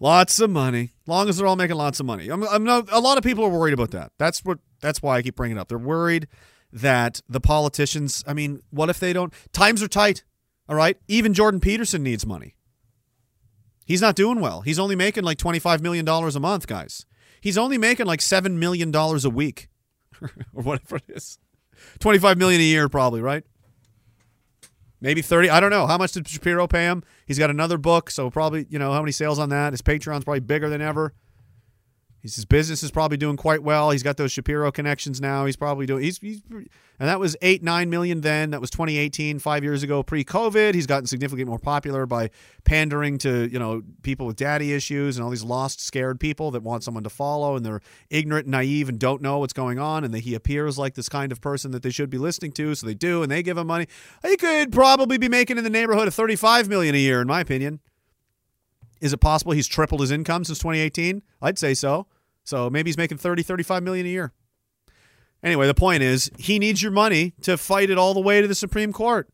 Lots 0.00 0.38
of 0.38 0.50
money, 0.50 0.92
long 1.06 1.28
as 1.28 1.36
they're 1.36 1.46
all 1.46 1.56
making 1.56 1.76
lots 1.76 1.98
of 1.98 2.06
money. 2.06 2.28
I'm, 2.28 2.44
I'm 2.44 2.62
not, 2.62 2.88
a 2.92 3.00
lot 3.00 3.18
of 3.18 3.24
people 3.24 3.44
are 3.44 3.48
worried 3.50 3.74
about 3.74 3.90
that. 3.90 4.12
That's 4.18 4.44
what. 4.44 4.58
That's 4.80 5.02
why 5.02 5.16
I 5.16 5.22
keep 5.22 5.34
bringing 5.34 5.56
it 5.56 5.60
up. 5.60 5.66
They're 5.68 5.76
worried 5.76 6.28
that 6.72 7.20
the 7.28 7.40
politicians. 7.40 8.22
I 8.28 8.32
mean, 8.32 8.62
what 8.70 8.88
if 8.88 9.00
they 9.00 9.12
don't? 9.12 9.32
Times 9.52 9.82
are 9.82 9.88
tight. 9.88 10.22
All 10.68 10.76
right. 10.76 10.96
Even 11.08 11.34
Jordan 11.34 11.58
Peterson 11.58 12.04
needs 12.04 12.24
money. 12.24 12.54
He's 13.88 14.02
not 14.02 14.14
doing 14.14 14.38
well. 14.38 14.60
He's 14.60 14.78
only 14.78 14.94
making 14.94 15.24
like 15.24 15.38
$25 15.38 15.80
million 15.80 16.06
a 16.06 16.38
month, 16.38 16.66
guys. 16.66 17.06
He's 17.40 17.56
only 17.56 17.78
making 17.78 18.04
like 18.04 18.20
$7 18.20 18.52
million 18.52 18.94
a 18.94 19.30
week 19.30 19.70
or 20.22 20.62
whatever 20.62 20.96
it 20.96 21.04
is. 21.08 21.38
25 21.98 22.36
million 22.36 22.60
a 22.60 22.64
year 22.64 22.90
probably, 22.90 23.22
right? 23.22 23.44
Maybe 25.00 25.22
30. 25.22 25.48
I 25.48 25.58
don't 25.58 25.70
know. 25.70 25.86
How 25.86 25.96
much 25.96 26.12
did 26.12 26.28
Shapiro 26.28 26.66
pay 26.66 26.84
him? 26.84 27.02
He's 27.24 27.38
got 27.38 27.48
another 27.48 27.78
book, 27.78 28.10
so 28.10 28.30
probably, 28.30 28.66
you 28.68 28.78
know, 28.78 28.92
how 28.92 29.00
many 29.00 29.12
sales 29.12 29.38
on 29.38 29.48
that? 29.48 29.72
His 29.72 29.80
Patreon's 29.80 30.24
probably 30.24 30.40
bigger 30.40 30.68
than 30.68 30.82
ever. 30.82 31.14
His 32.22 32.44
business 32.44 32.82
is 32.82 32.90
probably 32.90 33.16
doing 33.16 33.36
quite 33.36 33.62
well. 33.62 33.90
He's 33.90 34.02
got 34.02 34.16
those 34.16 34.32
Shapiro 34.32 34.72
connections 34.72 35.20
now. 35.20 35.46
He's 35.46 35.56
probably 35.56 35.86
doing 35.86 36.02
he's, 36.02 36.18
he's 36.18 36.42
and 36.50 37.08
that 37.08 37.20
was 37.20 37.36
8 37.42 37.62
9 37.62 37.88
million 37.88 38.22
then. 38.22 38.50
That 38.50 38.60
was 38.60 38.70
2018, 38.70 39.38
5 39.38 39.64
years 39.64 39.82
ago 39.84 40.02
pre-COVID. 40.02 40.74
He's 40.74 40.86
gotten 40.86 41.06
significantly 41.06 41.48
more 41.48 41.60
popular 41.60 42.06
by 42.06 42.30
pandering 42.64 43.18
to, 43.18 43.48
you 43.50 43.58
know, 43.58 43.82
people 44.02 44.26
with 44.26 44.36
daddy 44.36 44.72
issues 44.72 45.16
and 45.16 45.24
all 45.24 45.30
these 45.30 45.44
lost 45.44 45.80
scared 45.80 46.18
people 46.18 46.50
that 46.50 46.62
want 46.62 46.82
someone 46.82 47.04
to 47.04 47.10
follow 47.10 47.54
and 47.54 47.64
they're 47.64 47.80
ignorant 48.10 48.46
and 48.46 48.52
naive 48.52 48.88
and 48.88 48.98
don't 48.98 49.22
know 49.22 49.38
what's 49.38 49.52
going 49.52 49.78
on 49.78 50.02
and 50.02 50.12
that 50.12 50.20
he 50.20 50.34
appears 50.34 50.76
like 50.76 50.94
this 50.94 51.08
kind 51.08 51.30
of 51.30 51.40
person 51.40 51.70
that 51.70 51.82
they 51.82 51.90
should 51.90 52.10
be 52.10 52.18
listening 52.18 52.50
to, 52.52 52.74
so 52.74 52.86
they 52.86 52.94
do 52.94 53.22
and 53.22 53.30
they 53.30 53.42
give 53.42 53.56
him 53.56 53.68
money. 53.68 53.86
He 54.22 54.36
could 54.36 54.72
probably 54.72 55.18
be 55.18 55.28
making 55.28 55.56
in 55.56 55.64
the 55.64 55.70
neighborhood 55.70 56.08
of 56.08 56.14
35 56.14 56.68
million 56.68 56.94
a 56.94 56.98
year 56.98 57.20
in 57.20 57.28
my 57.28 57.40
opinion. 57.40 57.80
Is 59.00 59.12
it 59.12 59.18
possible 59.18 59.52
he's 59.52 59.68
tripled 59.68 60.00
his 60.00 60.10
income 60.10 60.44
since 60.44 60.58
2018? 60.58 61.22
I'd 61.40 61.58
say 61.58 61.74
so. 61.74 62.06
So 62.44 62.70
maybe 62.70 62.88
he's 62.88 62.96
making 62.96 63.18
30, 63.18 63.42
35 63.42 63.82
million 63.82 64.06
a 64.06 64.08
year. 64.08 64.32
Anyway, 65.42 65.66
the 65.66 65.74
point 65.74 66.02
is 66.02 66.30
he 66.38 66.58
needs 66.58 66.82
your 66.82 66.90
money 66.92 67.32
to 67.42 67.56
fight 67.56 67.90
it 67.90 67.98
all 67.98 68.14
the 68.14 68.20
way 68.20 68.40
to 68.40 68.48
the 68.48 68.54
Supreme 68.54 68.92
Court. 68.92 69.28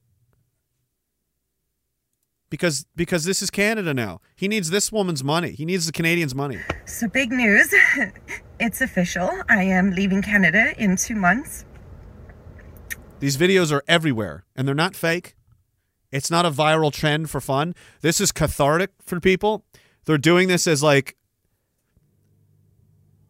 Because 2.50 2.86
because 2.94 3.24
this 3.24 3.42
is 3.42 3.50
Canada 3.50 3.94
now. 3.94 4.20
He 4.36 4.46
needs 4.46 4.70
this 4.70 4.92
woman's 4.92 5.24
money. 5.24 5.52
He 5.52 5.64
needs 5.64 5.86
the 5.86 5.92
Canadians' 5.92 6.34
money. 6.34 6.60
So, 6.84 7.08
big 7.08 7.32
news. 7.32 7.74
It's 8.60 8.80
official. 8.80 9.28
I 9.48 9.64
am 9.64 9.90
leaving 9.90 10.22
Canada 10.22 10.74
in 10.78 10.96
two 10.96 11.16
months. 11.16 11.64
These 13.18 13.36
videos 13.36 13.72
are 13.72 13.82
everywhere 13.88 14.44
and 14.54 14.66
they're 14.68 14.76
not 14.76 14.94
fake. 14.94 15.34
It's 16.14 16.30
not 16.30 16.46
a 16.46 16.50
viral 16.50 16.92
trend 16.92 17.28
for 17.28 17.40
fun. 17.40 17.74
This 18.00 18.20
is 18.20 18.30
cathartic 18.30 18.90
for 19.02 19.18
people. 19.18 19.64
They're 20.04 20.16
doing 20.16 20.46
this 20.46 20.68
as 20.68 20.80
like 20.80 21.16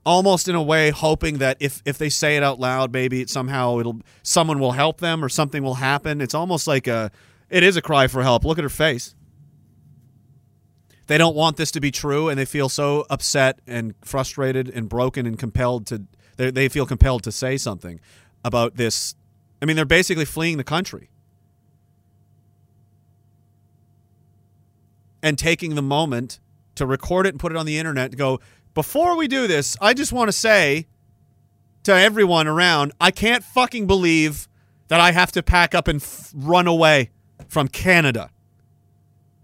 almost 0.05 0.49
in 0.49 0.55
a 0.55 0.63
way 0.63 0.91
hoping 0.91 1.39
that 1.39 1.57
if 1.61 1.81
if 1.87 1.97
they 1.97 2.11
say 2.11 2.37
it 2.37 2.43
out 2.43 2.61
loud 2.61 2.93
maybe 2.93 3.23
it 3.23 3.31
somehow 3.31 3.79
it'll 3.79 4.03
someone 4.23 4.59
will 4.59 4.73
help 4.73 5.01
them 5.01 5.25
or 5.25 5.31
something 5.31 5.63
will 5.63 5.77
happen. 5.77 6.21
It's 6.21 6.35
almost 6.35 6.67
like 6.67 6.87
a 6.87 7.11
it 7.49 7.63
is 7.63 7.79
a 7.79 7.83
cry 7.83 8.07
for 8.07 8.23
help. 8.23 8.45
Look 8.45 8.59
at 8.59 8.65
her 8.65 8.69
face. 8.69 9.15
They 11.07 11.17
don't 11.17 11.35
want 11.35 11.57
this 11.57 11.71
to 11.71 11.81
be 11.81 11.91
true 11.91 12.29
and 12.29 12.39
they 12.39 12.45
feel 12.45 12.69
so 12.69 13.07
upset 13.09 13.61
and 13.67 13.95
frustrated 14.05 14.69
and 14.69 14.91
broken 14.91 15.25
and 15.25 15.39
compelled 15.39 15.87
to 15.87 16.03
they 16.37 16.51
they 16.51 16.69
feel 16.69 16.85
compelled 16.85 17.23
to 17.23 17.33
say 17.33 17.57
something 17.57 17.99
about 18.45 18.77
this. 18.77 19.15
I 19.63 19.65
mean, 19.65 19.75
they're 19.75 19.87
basically 19.87 20.27
fleeing 20.27 20.59
the 20.59 20.65
country. 20.65 21.09
And 25.25 25.39
taking 25.39 25.75
the 25.75 25.83
moment 25.83 26.39
to 26.75 26.85
record 26.85 27.27
it 27.27 27.31
and 27.31 27.41
put 27.41 27.51
it 27.51 27.57
on 27.57 27.65
the 27.65 27.78
internet 27.78 28.15
go, 28.15 28.39
before 28.75 29.17
we 29.17 29.27
do 29.27 29.47
this, 29.47 29.75
I 29.81 29.94
just 29.94 30.12
want 30.12 30.28
to 30.28 30.33
say 30.33 30.86
to 31.85 31.94
everyone 31.94 32.47
around, 32.47 32.93
I 33.01 33.11
can't 33.11 33.43
fucking 33.43 33.86
believe 33.86 34.49
that 34.89 35.01
I 35.01 35.12
have 35.12 35.33
to 35.33 35.43
pack 35.43 35.75
up 35.75 35.89
and 35.89 36.03
f- 36.03 36.31
run 36.35 36.67
away 36.67 37.11
from 37.49 37.69
Canada 37.69 38.31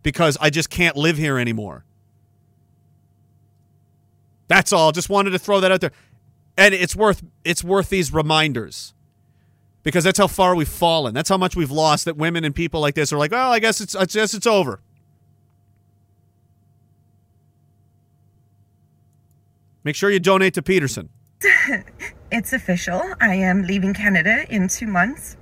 because 0.02 0.36
I 0.38 0.50
just 0.50 0.68
can't 0.68 0.96
live 0.96 1.16
here 1.16 1.38
anymore. 1.38 1.86
That's 4.48 4.72
all. 4.72 4.92
Just 4.92 5.08
wanted 5.08 5.30
to 5.30 5.38
throw 5.38 5.60
that 5.60 5.72
out 5.72 5.80
there. 5.80 5.92
And 6.58 6.74
it's 6.74 6.94
worth 6.94 7.22
it's 7.42 7.64
worth 7.64 7.88
these 7.88 8.12
reminders. 8.12 8.92
Because 9.82 10.04
that's 10.04 10.18
how 10.18 10.26
far 10.26 10.54
we've 10.54 10.68
fallen. 10.68 11.14
That's 11.14 11.30
how 11.30 11.38
much 11.38 11.56
we've 11.56 11.70
lost 11.70 12.04
that 12.04 12.18
women 12.18 12.44
and 12.44 12.54
people 12.54 12.82
like 12.82 12.94
this 12.94 13.14
are 13.14 13.18
like, 13.18 13.30
"Well, 13.30 13.50
I 13.50 13.60
guess 13.60 13.80
it's 13.80 13.94
I 13.94 14.04
guess 14.04 14.34
it's 14.34 14.46
over." 14.46 14.82
Make 19.82 19.96
sure 19.96 20.10
you 20.10 20.20
donate 20.20 20.54
to 20.54 20.62
Peterson. 20.62 21.08
it's 22.30 22.52
official. 22.52 23.02
I 23.20 23.34
am 23.34 23.62
leaving 23.62 23.94
Canada 23.94 24.44
in 24.52 24.68
two 24.68 24.86
months. 24.86 25.38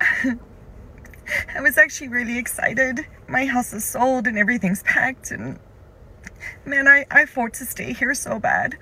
I 0.00 1.60
was 1.60 1.76
actually 1.76 2.08
really 2.08 2.38
excited. 2.38 3.06
My 3.28 3.44
house 3.46 3.72
is 3.72 3.84
sold 3.84 4.28
and 4.28 4.38
everything's 4.38 4.84
packed 4.84 5.32
and 5.32 5.58
man, 6.64 6.86
I, 6.86 7.06
I 7.10 7.26
fought 7.26 7.54
to 7.54 7.64
stay 7.64 7.92
here 7.92 8.14
so 8.14 8.38
bad. 8.38 8.78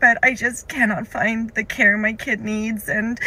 But 0.00 0.18
I 0.24 0.34
just 0.34 0.68
cannot 0.68 1.06
find 1.06 1.50
the 1.50 1.62
care 1.62 1.96
my 1.96 2.14
kid 2.14 2.40
needs 2.40 2.88
and 2.88 3.20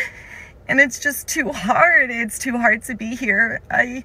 and 0.67 0.79
it's 0.79 0.99
just 0.99 1.27
too 1.27 1.51
hard. 1.51 2.09
It's 2.11 2.39
too 2.39 2.57
hard 2.57 2.83
to 2.83 2.95
be 2.95 3.15
here. 3.15 3.61
I 3.71 4.03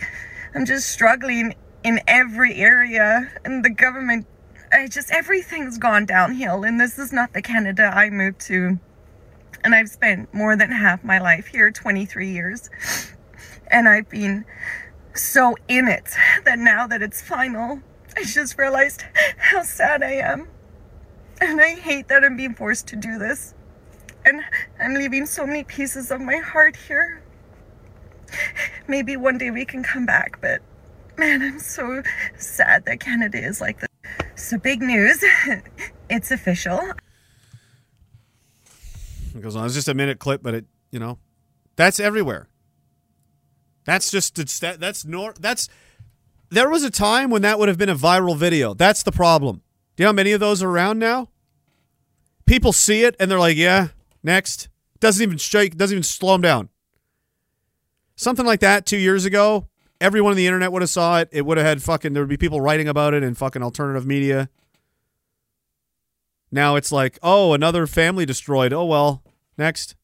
I'm 0.54 0.64
just 0.64 0.90
struggling 0.90 1.54
in 1.82 2.00
every 2.06 2.54
area 2.54 3.30
and 3.44 3.64
the 3.64 3.70
government 3.70 4.26
I 4.72 4.88
just 4.88 5.10
everything's 5.10 5.78
gone 5.78 6.06
downhill 6.06 6.64
and 6.64 6.80
this 6.80 6.98
is 6.98 7.12
not 7.12 7.32
the 7.32 7.42
Canada 7.42 7.90
I 7.94 8.10
moved 8.10 8.40
to. 8.42 8.78
And 9.64 9.74
I've 9.74 9.88
spent 9.88 10.32
more 10.32 10.56
than 10.56 10.70
half 10.70 11.02
my 11.02 11.18
life 11.18 11.46
here, 11.46 11.70
23 11.70 12.30
years. 12.30 12.70
And 13.70 13.88
I've 13.88 14.08
been 14.08 14.44
so 15.14 15.56
in 15.68 15.88
it 15.88 16.14
that 16.44 16.58
now 16.58 16.86
that 16.86 17.02
it's 17.02 17.20
final, 17.20 17.80
I 18.16 18.22
just 18.24 18.58
realized 18.58 19.04
how 19.36 19.62
sad 19.62 20.02
I 20.02 20.12
am. 20.12 20.48
And 21.40 21.60
I 21.60 21.74
hate 21.74 22.08
that 22.08 22.24
I'm 22.24 22.36
being 22.36 22.54
forced 22.54 22.86
to 22.88 22.96
do 22.96 23.18
this. 23.18 23.54
And 24.24 24.42
I'm 24.80 24.94
leaving 24.94 25.26
so 25.26 25.46
many 25.46 25.64
pieces 25.64 26.10
of 26.10 26.20
my 26.20 26.36
heart 26.36 26.76
here. 26.76 27.22
Maybe 28.86 29.16
one 29.16 29.38
day 29.38 29.50
we 29.50 29.64
can 29.64 29.82
come 29.82 30.04
back, 30.06 30.40
but 30.40 30.60
man, 31.16 31.42
I'm 31.42 31.58
so 31.58 32.02
sad 32.36 32.84
that 32.86 33.00
Canada 33.00 33.38
is 33.38 33.60
like 33.60 33.80
this. 33.80 33.87
So, 34.36 34.58
big 34.58 34.82
news. 34.82 35.24
It's 36.10 36.30
official. 36.30 36.80
It 39.34 39.42
goes 39.42 39.54
on. 39.56 39.66
It's 39.66 39.74
just 39.74 39.88
a 39.88 39.94
minute 39.94 40.18
clip, 40.18 40.42
but 40.42 40.54
it, 40.54 40.64
you 40.90 40.98
know, 40.98 41.18
that's 41.76 42.00
everywhere. 42.00 42.48
That's 43.84 44.10
just 44.10 44.34
that 44.60 44.80
that's 44.80 45.04
nor 45.04 45.34
that's 45.38 45.68
there 46.50 46.68
was 46.70 46.82
a 46.82 46.90
time 46.90 47.30
when 47.30 47.42
that 47.42 47.58
would 47.58 47.68
have 47.68 47.78
been 47.78 47.88
a 47.90 47.94
viral 47.94 48.36
video. 48.36 48.74
That's 48.74 49.02
the 49.02 49.12
problem. 49.12 49.62
Do 49.96 50.02
you 50.02 50.04
know 50.04 50.08
how 50.08 50.14
many 50.14 50.32
of 50.32 50.40
those 50.40 50.62
are 50.62 50.70
around 50.70 50.98
now? 50.98 51.28
People 52.46 52.72
see 52.72 53.04
it 53.04 53.14
and 53.20 53.30
they're 53.30 53.38
like, 53.38 53.56
"Yeah, 53.56 53.88
next." 54.22 54.68
Doesn't 55.00 55.22
even 55.22 55.38
shake, 55.38 55.76
doesn't 55.76 55.94
even 55.94 56.02
slow 56.02 56.32
them 56.32 56.40
down. 56.40 56.68
Something 58.16 58.44
like 58.44 58.60
that 58.60 58.84
2 58.84 58.96
years 58.96 59.24
ago, 59.24 59.68
everyone 60.00 60.30
on 60.30 60.36
the 60.36 60.46
internet 60.46 60.72
would 60.72 60.82
have 60.82 60.90
saw 60.90 61.18
it. 61.20 61.28
It 61.32 61.44
would 61.46 61.58
have 61.58 61.66
had 61.66 61.82
fucking 61.82 62.12
there 62.12 62.22
would 62.22 62.28
be 62.28 62.36
people 62.36 62.60
writing 62.60 62.88
about 62.88 63.14
it 63.14 63.22
in 63.22 63.34
fucking 63.34 63.62
alternative 63.62 64.06
media. 64.06 64.48
Now 66.50 66.76
it's 66.76 66.90
like, 66.92 67.18
oh, 67.22 67.52
another 67.52 67.86
family 67.86 68.24
destroyed. 68.24 68.72
Oh 68.72 68.84
well, 68.84 69.22
next. 69.56 69.94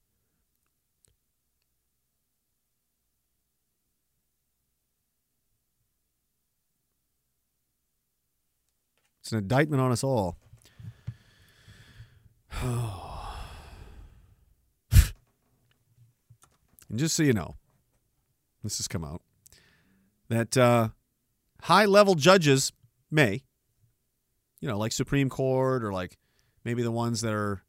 It's 9.21 9.33
an 9.33 9.39
indictment 9.39 9.81
on 9.81 9.91
us 9.91 10.05
all. 10.05 10.37
and 12.63 12.69
just 16.95 17.17
so 17.17 17.23
you 17.23 17.33
know, 17.33 17.57
this 18.63 18.77
has 18.77 18.87
come 18.87 19.03
out 19.03 19.23
that 20.35 20.57
uh, 20.57 20.89
high 21.63 21.85
level 21.85 22.15
judges 22.15 22.73
may, 23.11 23.45
you 24.61 24.69
know, 24.69 24.79
like 24.79 24.93
Supreme 24.93 25.29
Court 25.29 25.85
or 25.85 25.93
like 25.93 26.19
maybe 26.65 26.83
the 26.83 26.91
ones 26.91 27.21
that 27.21 27.33
are 27.33 27.63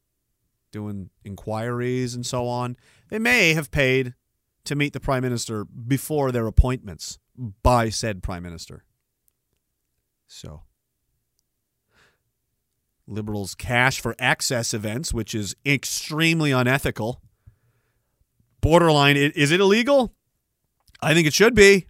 doing 0.72 1.10
inquiries 1.24 2.16
and 2.16 2.26
so 2.26 2.48
on, 2.48 2.76
they 3.10 3.20
may 3.20 3.54
have 3.54 3.72
paid 3.72 4.14
to 4.66 4.76
meet 4.76 4.94
the 4.94 5.00
prime 5.00 5.24
minister 5.24 5.66
before 5.66 6.32
their 6.32 6.48
appointments 6.48 7.20
by 7.64 7.90
said 7.90 8.24
prime 8.24 8.44
minister. 8.44 8.84
So, 10.28 10.64
Liberals 13.08 13.54
cash 13.54 14.00
for 14.00 14.16
access 14.18 14.74
events, 14.74 15.14
which 15.14 15.36
is 15.36 15.56
extremely 15.66 16.52
unethical. 16.52 17.22
Borderline, 18.62 19.16
is 19.16 19.52
it 19.52 19.60
illegal? 19.60 20.16
I 21.02 21.14
think 21.14 21.28
it 21.28 21.34
should 21.34 21.54
be. 21.54 21.88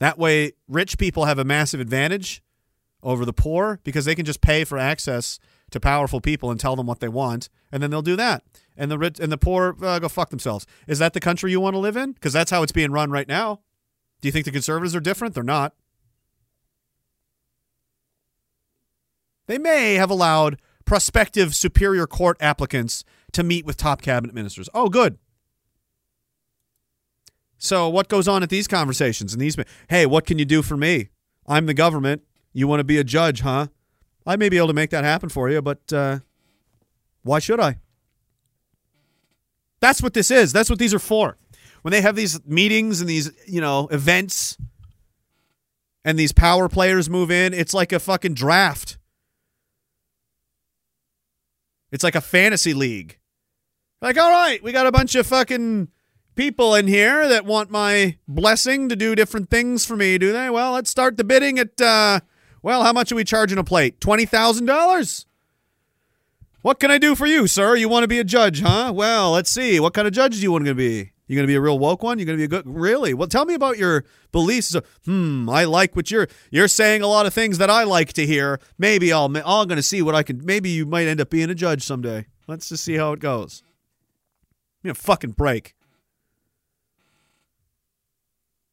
That 0.00 0.18
way, 0.18 0.52
rich 0.68 0.98
people 0.98 1.24
have 1.24 1.38
a 1.38 1.44
massive 1.44 1.80
advantage 1.80 2.42
over 3.02 3.24
the 3.24 3.32
poor 3.32 3.80
because 3.84 4.04
they 4.04 4.14
can 4.14 4.24
just 4.24 4.40
pay 4.40 4.64
for 4.64 4.78
access 4.78 5.38
to 5.70 5.80
powerful 5.80 6.20
people 6.20 6.50
and 6.50 6.58
tell 6.58 6.76
them 6.76 6.86
what 6.86 7.00
they 7.00 7.08
want, 7.08 7.48
and 7.70 7.82
then 7.82 7.90
they'll 7.90 8.02
do 8.02 8.16
that. 8.16 8.42
And 8.76 8.90
the 8.90 8.98
rich 8.98 9.20
and 9.20 9.30
the 9.30 9.38
poor 9.38 9.76
uh, 9.82 9.98
go 9.98 10.08
fuck 10.08 10.30
themselves. 10.30 10.66
Is 10.86 10.98
that 10.98 11.12
the 11.12 11.20
country 11.20 11.50
you 11.50 11.60
want 11.60 11.74
to 11.74 11.78
live 11.78 11.96
in? 11.96 12.12
Because 12.12 12.32
that's 12.32 12.50
how 12.50 12.62
it's 12.62 12.72
being 12.72 12.92
run 12.92 13.10
right 13.10 13.28
now. 13.28 13.60
Do 14.20 14.28
you 14.28 14.32
think 14.32 14.44
the 14.44 14.50
conservatives 14.50 14.94
are 14.96 15.00
different? 15.00 15.34
They're 15.34 15.42
not. 15.42 15.74
They 19.46 19.58
may 19.58 19.94
have 19.94 20.10
allowed 20.10 20.60
prospective 20.84 21.54
Superior 21.54 22.06
Court 22.06 22.36
applicants 22.40 23.04
to 23.32 23.42
meet 23.42 23.64
with 23.64 23.76
top 23.76 24.02
cabinet 24.02 24.34
ministers. 24.34 24.68
Oh, 24.74 24.88
good. 24.88 25.18
So, 27.68 27.86
what 27.90 28.08
goes 28.08 28.26
on 28.26 28.42
at 28.42 28.48
these 28.48 28.66
conversations? 28.66 29.34
And 29.34 29.42
these, 29.42 29.54
hey, 29.90 30.06
what 30.06 30.24
can 30.24 30.38
you 30.38 30.46
do 30.46 30.62
for 30.62 30.74
me? 30.74 31.10
I'm 31.46 31.66
the 31.66 31.74
government. 31.74 32.22
You 32.54 32.66
want 32.66 32.80
to 32.80 32.84
be 32.84 32.96
a 32.96 33.04
judge, 33.04 33.40
huh? 33.40 33.66
I 34.26 34.36
may 34.36 34.48
be 34.48 34.56
able 34.56 34.68
to 34.68 34.72
make 34.72 34.88
that 34.88 35.04
happen 35.04 35.28
for 35.28 35.50
you, 35.50 35.60
but 35.60 35.92
uh, 35.92 36.20
why 37.24 37.40
should 37.40 37.60
I? 37.60 37.78
That's 39.80 40.02
what 40.02 40.14
this 40.14 40.30
is. 40.30 40.50
That's 40.50 40.70
what 40.70 40.78
these 40.78 40.94
are 40.94 40.98
for. 40.98 41.36
When 41.82 41.92
they 41.92 42.00
have 42.00 42.16
these 42.16 42.42
meetings 42.46 43.02
and 43.02 43.08
these, 43.08 43.30
you 43.46 43.60
know, 43.60 43.86
events 43.88 44.56
and 46.06 46.18
these 46.18 46.32
power 46.32 46.70
players 46.70 47.10
move 47.10 47.30
in, 47.30 47.52
it's 47.52 47.74
like 47.74 47.92
a 47.92 48.00
fucking 48.00 48.32
draft. 48.32 48.96
It's 51.92 52.02
like 52.02 52.14
a 52.14 52.22
fantasy 52.22 52.72
league. 52.72 53.18
Like, 54.00 54.16
all 54.16 54.30
right, 54.30 54.62
we 54.62 54.72
got 54.72 54.86
a 54.86 54.92
bunch 54.92 55.14
of 55.16 55.26
fucking 55.26 55.88
people 56.38 56.72
in 56.76 56.86
here 56.86 57.28
that 57.28 57.44
want 57.44 57.68
my 57.68 58.16
blessing 58.28 58.88
to 58.88 58.94
do 58.94 59.16
different 59.16 59.50
things 59.50 59.84
for 59.84 59.96
me, 59.96 60.16
do 60.18 60.32
they? 60.32 60.48
Well, 60.48 60.70
let's 60.70 60.88
start 60.88 61.16
the 61.16 61.24
bidding 61.24 61.58
at, 61.58 61.80
uh, 61.80 62.20
well, 62.62 62.84
how 62.84 62.92
much 62.92 63.10
are 63.10 63.16
we 63.16 63.24
charging 63.24 63.58
a 63.58 63.64
plate? 63.64 63.98
$20,000? 63.98 65.26
What 66.62 66.78
can 66.78 66.92
I 66.92 66.98
do 66.98 67.16
for 67.16 67.26
you, 67.26 67.48
sir? 67.48 67.74
You 67.74 67.88
want 67.88 68.04
to 68.04 68.08
be 68.08 68.20
a 68.20 68.24
judge, 68.24 68.62
huh? 68.62 68.92
Well, 68.94 69.32
let's 69.32 69.50
see. 69.50 69.80
What 69.80 69.94
kind 69.94 70.06
of 70.06 70.14
judge 70.14 70.36
do 70.36 70.42
you 70.42 70.52
want 70.52 70.64
to 70.66 70.76
be? 70.76 71.10
You 71.26 71.34
going 71.34 71.42
to 71.42 71.50
be 71.50 71.56
a 71.56 71.60
real 71.60 71.78
woke 71.78 72.04
one? 72.04 72.20
You 72.20 72.24
going 72.24 72.38
to 72.38 72.40
be 72.40 72.44
a 72.44 72.62
good 72.62 72.72
Really? 72.72 73.14
Well, 73.14 73.26
tell 73.26 73.44
me 73.44 73.54
about 73.54 73.76
your 73.76 74.04
beliefs. 74.30 74.76
Hmm, 75.06 75.50
I 75.50 75.64
like 75.64 75.96
what 75.96 76.12
you're 76.12 76.28
you're 76.52 76.68
saying 76.68 77.02
a 77.02 77.08
lot 77.08 77.26
of 77.26 77.34
things 77.34 77.58
that 77.58 77.68
I 77.68 77.82
like 77.82 78.12
to 78.12 78.24
hear. 78.24 78.60
Maybe 78.78 79.12
I'll 79.12 79.24
I'm 79.26 79.32
going 79.32 79.70
to 79.70 79.82
see 79.82 80.02
what 80.02 80.14
I 80.14 80.22
can 80.22 80.40
maybe 80.44 80.70
you 80.70 80.86
might 80.86 81.08
end 81.08 81.20
up 81.20 81.30
being 81.30 81.50
a 81.50 81.54
judge 81.54 81.82
someday. 81.82 82.26
Let's 82.46 82.68
just 82.68 82.84
see 82.84 82.94
how 82.94 83.12
it 83.12 83.18
goes. 83.18 83.64
Me 84.84 84.90
a 84.90 84.94
fucking 84.94 85.32
break. 85.32 85.74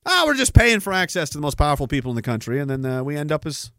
Ah, 0.06 0.24
we're 0.26 0.36
just 0.36 0.54
paying 0.54 0.80
for 0.80 0.94
access 0.94 1.30
to 1.32 1.38
the 1.38 1.42
most 1.42 1.58
powerful 1.58 1.88
people 1.88 2.12
in 2.12 2.16
the 2.16 2.22
country, 2.22 2.60
and 2.60 2.70
then 2.70 2.86
uh, 2.86 3.04
we 3.04 3.16
end 3.16 3.32
up 3.32 3.46
as. 3.46 3.72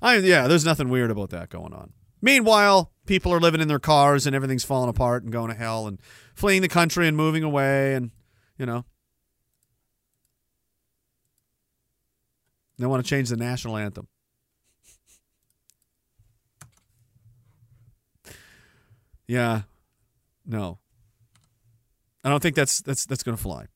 I 0.00 0.16
yeah, 0.16 0.46
there's 0.46 0.64
nothing 0.64 0.88
weird 0.88 1.10
about 1.10 1.30
that 1.30 1.50
going 1.50 1.74
on. 1.74 1.92
Meanwhile, 2.22 2.92
people 3.06 3.32
are 3.32 3.40
living 3.40 3.60
in 3.60 3.68
their 3.68 3.78
cars 3.78 4.26
and 4.26 4.36
everything's 4.36 4.64
falling 4.64 4.88
apart 4.88 5.22
and 5.24 5.32
going 5.32 5.50
to 5.50 5.56
hell 5.56 5.86
and 5.86 6.00
fleeing 6.34 6.62
the 6.62 6.68
country 6.68 7.08
and 7.08 7.16
moving 7.16 7.42
away 7.42 7.94
and 7.94 8.10
you 8.58 8.66
know. 8.66 8.84
They 12.78 12.86
want 12.86 13.04
to 13.04 13.08
change 13.08 13.28
the 13.28 13.36
national 13.36 13.76
anthem. 13.76 14.08
Yeah. 19.26 19.62
No. 20.46 20.78
I 22.24 22.30
don't 22.30 22.42
think 22.42 22.56
that's 22.56 22.80
that's 22.80 23.06
that's 23.06 23.22
going 23.22 23.36
to 23.36 23.42
fly. 23.42 23.66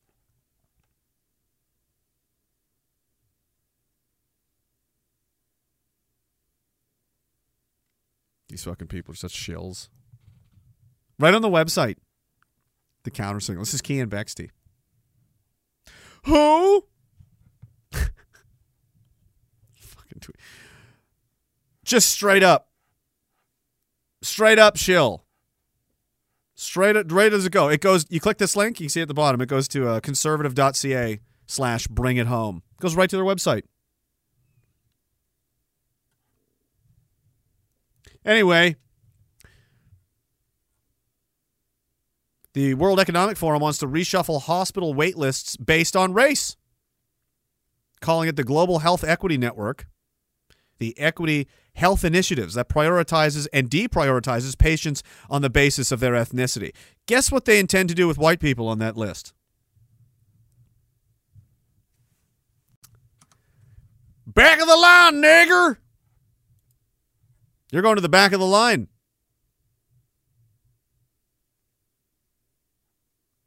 These 8.55 8.63
fucking 8.63 8.87
people 8.87 9.11
are 9.11 9.17
such 9.17 9.33
shills. 9.33 9.89
Right 11.19 11.33
on 11.33 11.41
the 11.41 11.49
website, 11.49 11.97
the 13.03 13.11
counter 13.11 13.41
signal. 13.41 13.63
This 13.63 13.73
is 13.73 13.81
Kean 13.81 14.07
Bexte. 14.07 14.49
Who? 16.23 16.85
fucking 17.91 18.11
tweet. 20.21 20.37
Just 21.83 22.07
straight 22.07 22.43
up. 22.43 22.69
Straight 24.21 24.57
up 24.57 24.77
shill. 24.77 25.25
Straight 26.55 26.95
up, 26.95 27.11
right 27.11 27.33
as 27.33 27.45
it 27.45 27.51
go. 27.51 27.67
It 27.67 27.81
goes. 27.81 28.05
You 28.09 28.21
click 28.21 28.37
this 28.37 28.55
link. 28.55 28.79
You 28.79 28.85
can 28.85 28.89
see 28.89 29.01
at 29.01 29.09
the 29.09 29.13
bottom. 29.13 29.41
It 29.41 29.49
goes 29.49 29.67
to 29.67 29.89
uh, 29.89 29.99
conservative.ca 29.99 31.19
slash 31.45 31.87
bring 31.87 32.15
it 32.15 32.27
home. 32.27 32.63
It 32.75 32.81
goes 32.81 32.95
right 32.95 33.09
to 33.09 33.17
their 33.17 33.25
website. 33.25 33.63
Anyway, 38.25 38.75
the 42.53 42.73
World 42.73 42.99
Economic 42.99 43.37
Forum 43.37 43.61
wants 43.61 43.77
to 43.79 43.87
reshuffle 43.87 44.41
hospital 44.41 44.95
wait 44.95 45.15
lists 45.15 45.55
based 45.57 45.95
on 45.95 46.13
race, 46.13 46.57
calling 48.01 48.27
it 48.27 48.35
the 48.35 48.43
Global 48.43 48.79
Health 48.79 49.03
Equity 49.03 49.37
Network. 49.37 49.87
The 50.77 50.97
Equity 50.99 51.47
Health 51.75 52.03
Initiatives 52.03 52.55
that 52.55 52.67
prioritizes 52.67 53.47
and 53.53 53.69
deprioritizes 53.69 54.57
patients 54.57 55.03
on 55.29 55.41
the 55.41 55.49
basis 55.49 55.89
of 55.89 56.01
their 56.01 56.13
ethnicity. 56.13 56.73
Guess 57.05 57.31
what 57.31 57.45
they 57.45 57.59
intend 57.59 57.87
to 57.89 57.95
do 57.95 58.09
with 58.09 58.17
white 58.17 58.41
people 58.41 58.67
on 58.67 58.79
that 58.79 58.97
list? 58.97 59.33
Back 64.27 64.59
of 64.59 64.67
the 64.67 64.75
line, 64.75 65.21
nigger! 65.21 65.77
You're 67.75 67.81
going 67.81 67.97
to 67.97 68.01
the 68.01 68.07
back 68.07 68.31
of 68.31 68.39
the 68.39 68.45
line. 68.45 68.87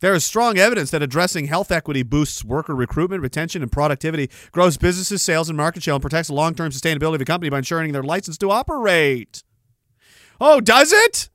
There 0.01 0.13
is 0.13 0.23
strong 0.23 0.59
evidence 0.59 0.91
that 0.91 1.03
addressing 1.03 1.47
health 1.47 1.73
equity 1.73 2.03
boosts 2.03 2.45
worker 2.45 2.77
recruitment, 2.77 3.23
retention, 3.23 3.63
and 3.63 3.73
productivity, 3.73 4.29
grows 4.53 4.77
businesses' 4.77 5.23
sales 5.23 5.49
and 5.49 5.57
market 5.57 5.83
share, 5.83 5.95
and 5.95 6.03
protects 6.03 6.29
the 6.29 6.35
long 6.35 6.55
term 6.55 6.73
sustainability 6.73 7.15
of 7.15 7.23
a 7.23 7.25
company 7.25 7.49
by 7.49 7.57
ensuring 7.57 7.93
their 7.93 8.03
license 8.03 8.37
to 8.37 8.51
operate. 8.51 9.43
Oh, 10.39 10.61
does 10.61 10.93
it? 10.93 11.31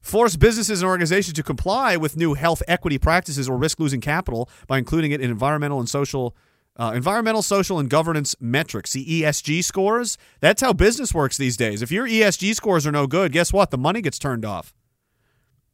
Force 0.00 0.34
businesses 0.34 0.82
and 0.82 0.90
organizations 0.90 1.34
to 1.34 1.44
comply 1.44 1.96
with 1.96 2.16
new 2.16 2.34
health 2.34 2.60
equity 2.66 2.98
practices 2.98 3.48
or 3.48 3.56
risk 3.56 3.78
losing 3.78 4.00
capital 4.00 4.50
by 4.66 4.78
including 4.78 5.12
it 5.12 5.20
in 5.20 5.30
environmental 5.30 5.78
and 5.78 5.88
social 5.88 6.34
uh, 6.78 6.92
environmental, 6.94 7.42
social, 7.42 7.78
and 7.78 7.90
governance 7.90 8.36
metrics, 8.40 8.92
the 8.92 9.04
ESG 9.04 9.64
scores. 9.64 10.16
That's 10.40 10.62
how 10.62 10.72
business 10.72 11.12
works 11.12 11.36
these 11.36 11.56
days. 11.56 11.82
If 11.82 11.90
your 11.90 12.06
ESG 12.06 12.54
scores 12.54 12.86
are 12.86 12.92
no 12.92 13.06
good, 13.06 13.32
guess 13.32 13.52
what? 13.52 13.70
The 13.70 13.78
money 13.78 14.00
gets 14.00 14.18
turned 14.18 14.44
off. 14.44 14.72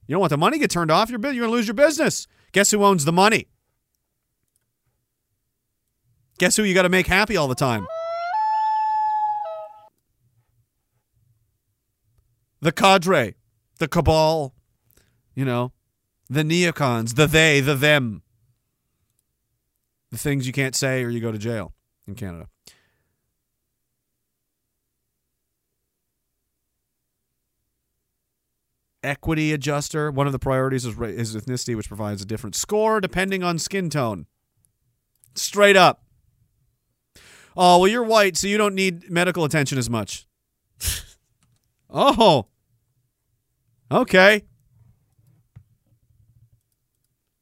You 0.06 0.14
don't 0.14 0.20
want 0.20 0.30
the 0.30 0.38
money 0.38 0.56
to 0.56 0.60
get 0.60 0.70
turned 0.70 0.90
off, 0.90 1.10
you're, 1.10 1.20
you're 1.20 1.32
going 1.32 1.50
to 1.50 1.56
lose 1.56 1.66
your 1.66 1.74
business. 1.74 2.26
Guess 2.52 2.70
who 2.70 2.84
owns 2.84 3.04
the 3.04 3.12
money? 3.12 3.48
Guess 6.38 6.56
who 6.56 6.64
you 6.64 6.74
got 6.74 6.82
to 6.82 6.88
make 6.88 7.06
happy 7.06 7.36
all 7.36 7.48
the 7.48 7.54
time? 7.54 7.86
The 12.60 12.72
cadre, 12.72 13.34
the 13.78 13.88
cabal, 13.88 14.54
you 15.34 15.44
know, 15.44 15.72
the 16.30 16.42
neocons, 16.42 17.14
the 17.14 17.26
they, 17.26 17.60
the 17.60 17.74
them 17.74 18.22
the 20.14 20.20
things 20.20 20.46
you 20.46 20.52
can't 20.52 20.76
say 20.76 21.02
or 21.02 21.10
you 21.10 21.20
go 21.20 21.32
to 21.32 21.38
jail 21.38 21.72
in 22.06 22.14
Canada. 22.14 22.48
Equity 29.02 29.52
adjuster. 29.52 30.10
One 30.10 30.26
of 30.26 30.32
the 30.32 30.38
priorities 30.38 30.86
is, 30.86 30.98
is 30.98 31.36
ethnicity, 31.36 31.76
which 31.76 31.88
provides 31.88 32.22
a 32.22 32.24
different 32.24 32.54
score 32.54 33.00
depending 33.00 33.42
on 33.42 33.58
skin 33.58 33.90
tone. 33.90 34.26
Straight 35.34 35.76
up. 35.76 36.04
Oh, 37.56 37.80
well, 37.80 37.88
you're 37.88 38.04
white, 38.04 38.36
so 38.36 38.46
you 38.46 38.56
don't 38.56 38.74
need 38.74 39.10
medical 39.10 39.44
attention 39.44 39.78
as 39.78 39.90
much. 39.90 40.26
oh. 41.90 42.46
Okay. 43.90 44.44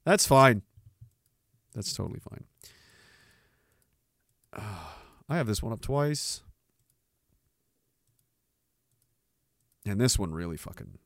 That's 0.04 0.26
fine. 0.26 0.62
That's 1.74 1.94
totally 1.94 2.20
fine. 2.20 2.44
I 4.54 5.36
have 5.36 5.46
this 5.46 5.62
one 5.62 5.72
up 5.72 5.80
twice. 5.80 6.42
And 9.84 10.00
this 10.00 10.18
one 10.18 10.32
really 10.32 10.56
fucking 10.56 10.98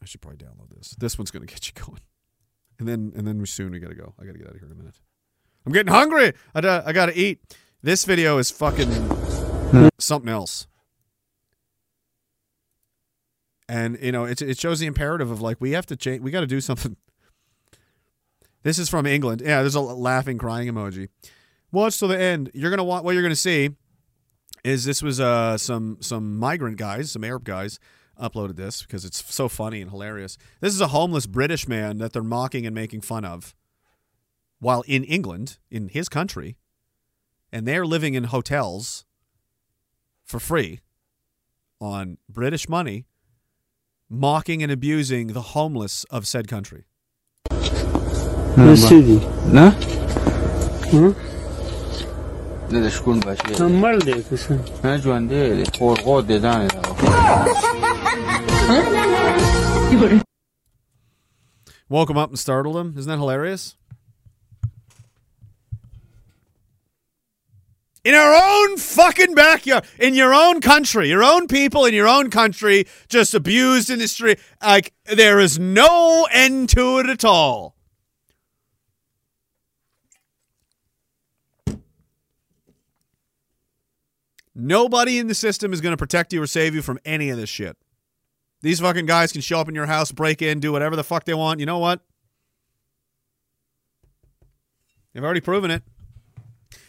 I 0.00 0.04
should 0.04 0.20
probably 0.20 0.38
download 0.44 0.70
this. 0.76 0.94
This 0.98 1.18
one's 1.18 1.30
gonna 1.30 1.46
get 1.46 1.66
you 1.68 1.74
going. 1.74 2.00
And 2.78 2.88
then 2.88 3.12
and 3.16 3.26
then 3.26 3.38
we 3.38 3.46
soon 3.46 3.72
we 3.72 3.78
gotta 3.78 3.94
go. 3.94 4.14
I 4.20 4.24
gotta 4.24 4.38
get 4.38 4.46
out 4.48 4.54
of 4.54 4.60
here 4.60 4.66
in 4.66 4.72
a 4.72 4.76
minute. 4.76 5.00
I'm 5.66 5.72
getting 5.72 5.92
hungry. 5.92 6.32
I, 6.54 6.60
da- 6.60 6.82
I 6.86 6.92
gotta 6.92 7.18
eat. 7.18 7.40
This 7.82 8.04
video 8.04 8.38
is 8.38 8.50
fucking 8.50 8.90
something 9.98 10.28
else. 10.30 10.66
And 13.68 13.98
you 14.00 14.12
know, 14.12 14.24
it 14.24 14.40
it 14.40 14.58
shows 14.58 14.80
the 14.80 14.86
imperative 14.86 15.30
of 15.30 15.40
like 15.40 15.58
we 15.60 15.72
have 15.72 15.86
to 15.86 15.96
change. 15.96 16.22
We 16.22 16.30
got 16.30 16.40
to 16.40 16.46
do 16.46 16.60
something. 16.60 16.96
This 18.62 18.78
is 18.78 18.88
from 18.88 19.06
England. 19.06 19.42
Yeah, 19.44 19.60
there's 19.60 19.74
a 19.74 19.80
laughing, 19.80 20.38
crying 20.38 20.68
emoji. 20.68 21.08
Watch 21.70 21.98
till 21.98 22.08
the 22.08 22.18
end. 22.18 22.50
You're 22.54 22.70
gonna 22.70 22.84
want 22.84 23.04
what 23.04 23.12
you're 23.12 23.22
gonna 23.22 23.36
see 23.36 23.70
is 24.64 24.84
this 24.84 25.02
was 25.02 25.20
uh, 25.20 25.58
some 25.58 25.98
some 26.00 26.38
migrant 26.38 26.76
guys, 26.76 27.12
some 27.12 27.24
Arab 27.24 27.44
guys 27.44 27.78
uploaded 28.20 28.56
this 28.56 28.82
because 28.82 29.04
it's 29.04 29.24
so 29.32 29.48
funny 29.48 29.80
and 29.80 29.90
hilarious. 29.90 30.36
This 30.60 30.74
is 30.74 30.80
a 30.80 30.88
homeless 30.88 31.26
British 31.26 31.68
man 31.68 31.98
that 31.98 32.12
they're 32.12 32.22
mocking 32.22 32.66
and 32.66 32.74
making 32.74 33.02
fun 33.02 33.24
of 33.24 33.54
while 34.60 34.82
in 34.86 35.04
England, 35.04 35.58
in 35.70 35.88
his 35.88 36.08
country, 36.08 36.56
and 37.52 37.66
they're 37.66 37.86
living 37.86 38.14
in 38.14 38.24
hotels 38.24 39.04
for 40.24 40.40
free 40.40 40.80
on 41.80 42.18
British 42.28 42.68
money, 42.68 43.06
mocking 44.08 44.62
and 44.62 44.72
abusing 44.72 45.28
the 45.28 45.42
homeless 45.42 46.04
of 46.04 46.26
said 46.26 46.48
country. 46.48 46.86
No, 49.52 49.70
لا 52.69 52.77
لا 52.77 52.89
شكون 52.89 53.19
باش 53.19 53.37
تمر 53.37 53.95
لك 53.95 54.25
انا 54.85 54.97
جوان 54.97 55.27
ديلي 55.27 55.63
خور 55.79 56.01
غود 56.01 56.27
دي 56.27 56.39
داني 56.39 56.67
Woke 61.89 62.09
him 62.09 62.17
up 62.17 62.29
and 62.29 62.39
startled 62.39 62.75
him. 62.75 62.95
Isn't 62.97 63.11
that 63.11 63.19
hilarious? 63.19 63.75
In 68.03 68.15
our 68.15 68.33
own 68.33 68.77
fucking 68.77 69.33
backyard, 69.33 69.85
in 69.97 70.13
your 70.13 70.33
own 70.33 70.59
country, 70.59 71.07
your 71.07 71.23
own 71.23 71.47
people 71.47 71.85
in 71.85 71.93
your 71.93 72.07
own 72.07 72.29
country, 72.29 72.85
just 73.07 73.33
abused 73.33 73.89
in 73.89 73.99
the 73.99 74.09
street. 74.09 74.39
Like, 74.61 74.91
there 75.05 75.39
is 75.39 75.57
no 75.57 76.27
end 76.31 76.69
to 76.69 76.99
it 76.99 77.07
at 77.07 77.23
all. 77.23 77.75
Nobody 84.60 85.18
in 85.20 85.28
the 85.28 85.34
system 85.36 85.72
is 85.72 85.80
going 85.80 85.92
to 85.92 85.96
protect 85.96 86.32
you 86.32 86.42
or 86.42 86.46
save 86.48 86.74
you 86.74 86.82
from 86.82 86.98
any 87.04 87.30
of 87.30 87.36
this 87.38 87.48
shit. 87.48 87.76
These 88.60 88.80
fucking 88.80 89.06
guys 89.06 89.30
can 89.30 89.40
show 89.40 89.60
up 89.60 89.68
in 89.68 89.74
your 89.76 89.86
house, 89.86 90.10
break 90.10 90.42
in, 90.42 90.58
do 90.58 90.72
whatever 90.72 90.96
the 90.96 91.04
fuck 91.04 91.24
they 91.24 91.34
want. 91.34 91.60
You 91.60 91.66
know 91.66 91.78
what? 91.78 92.00
They've 95.14 95.22
already 95.22 95.40
proven 95.40 95.70
it. 95.70 95.84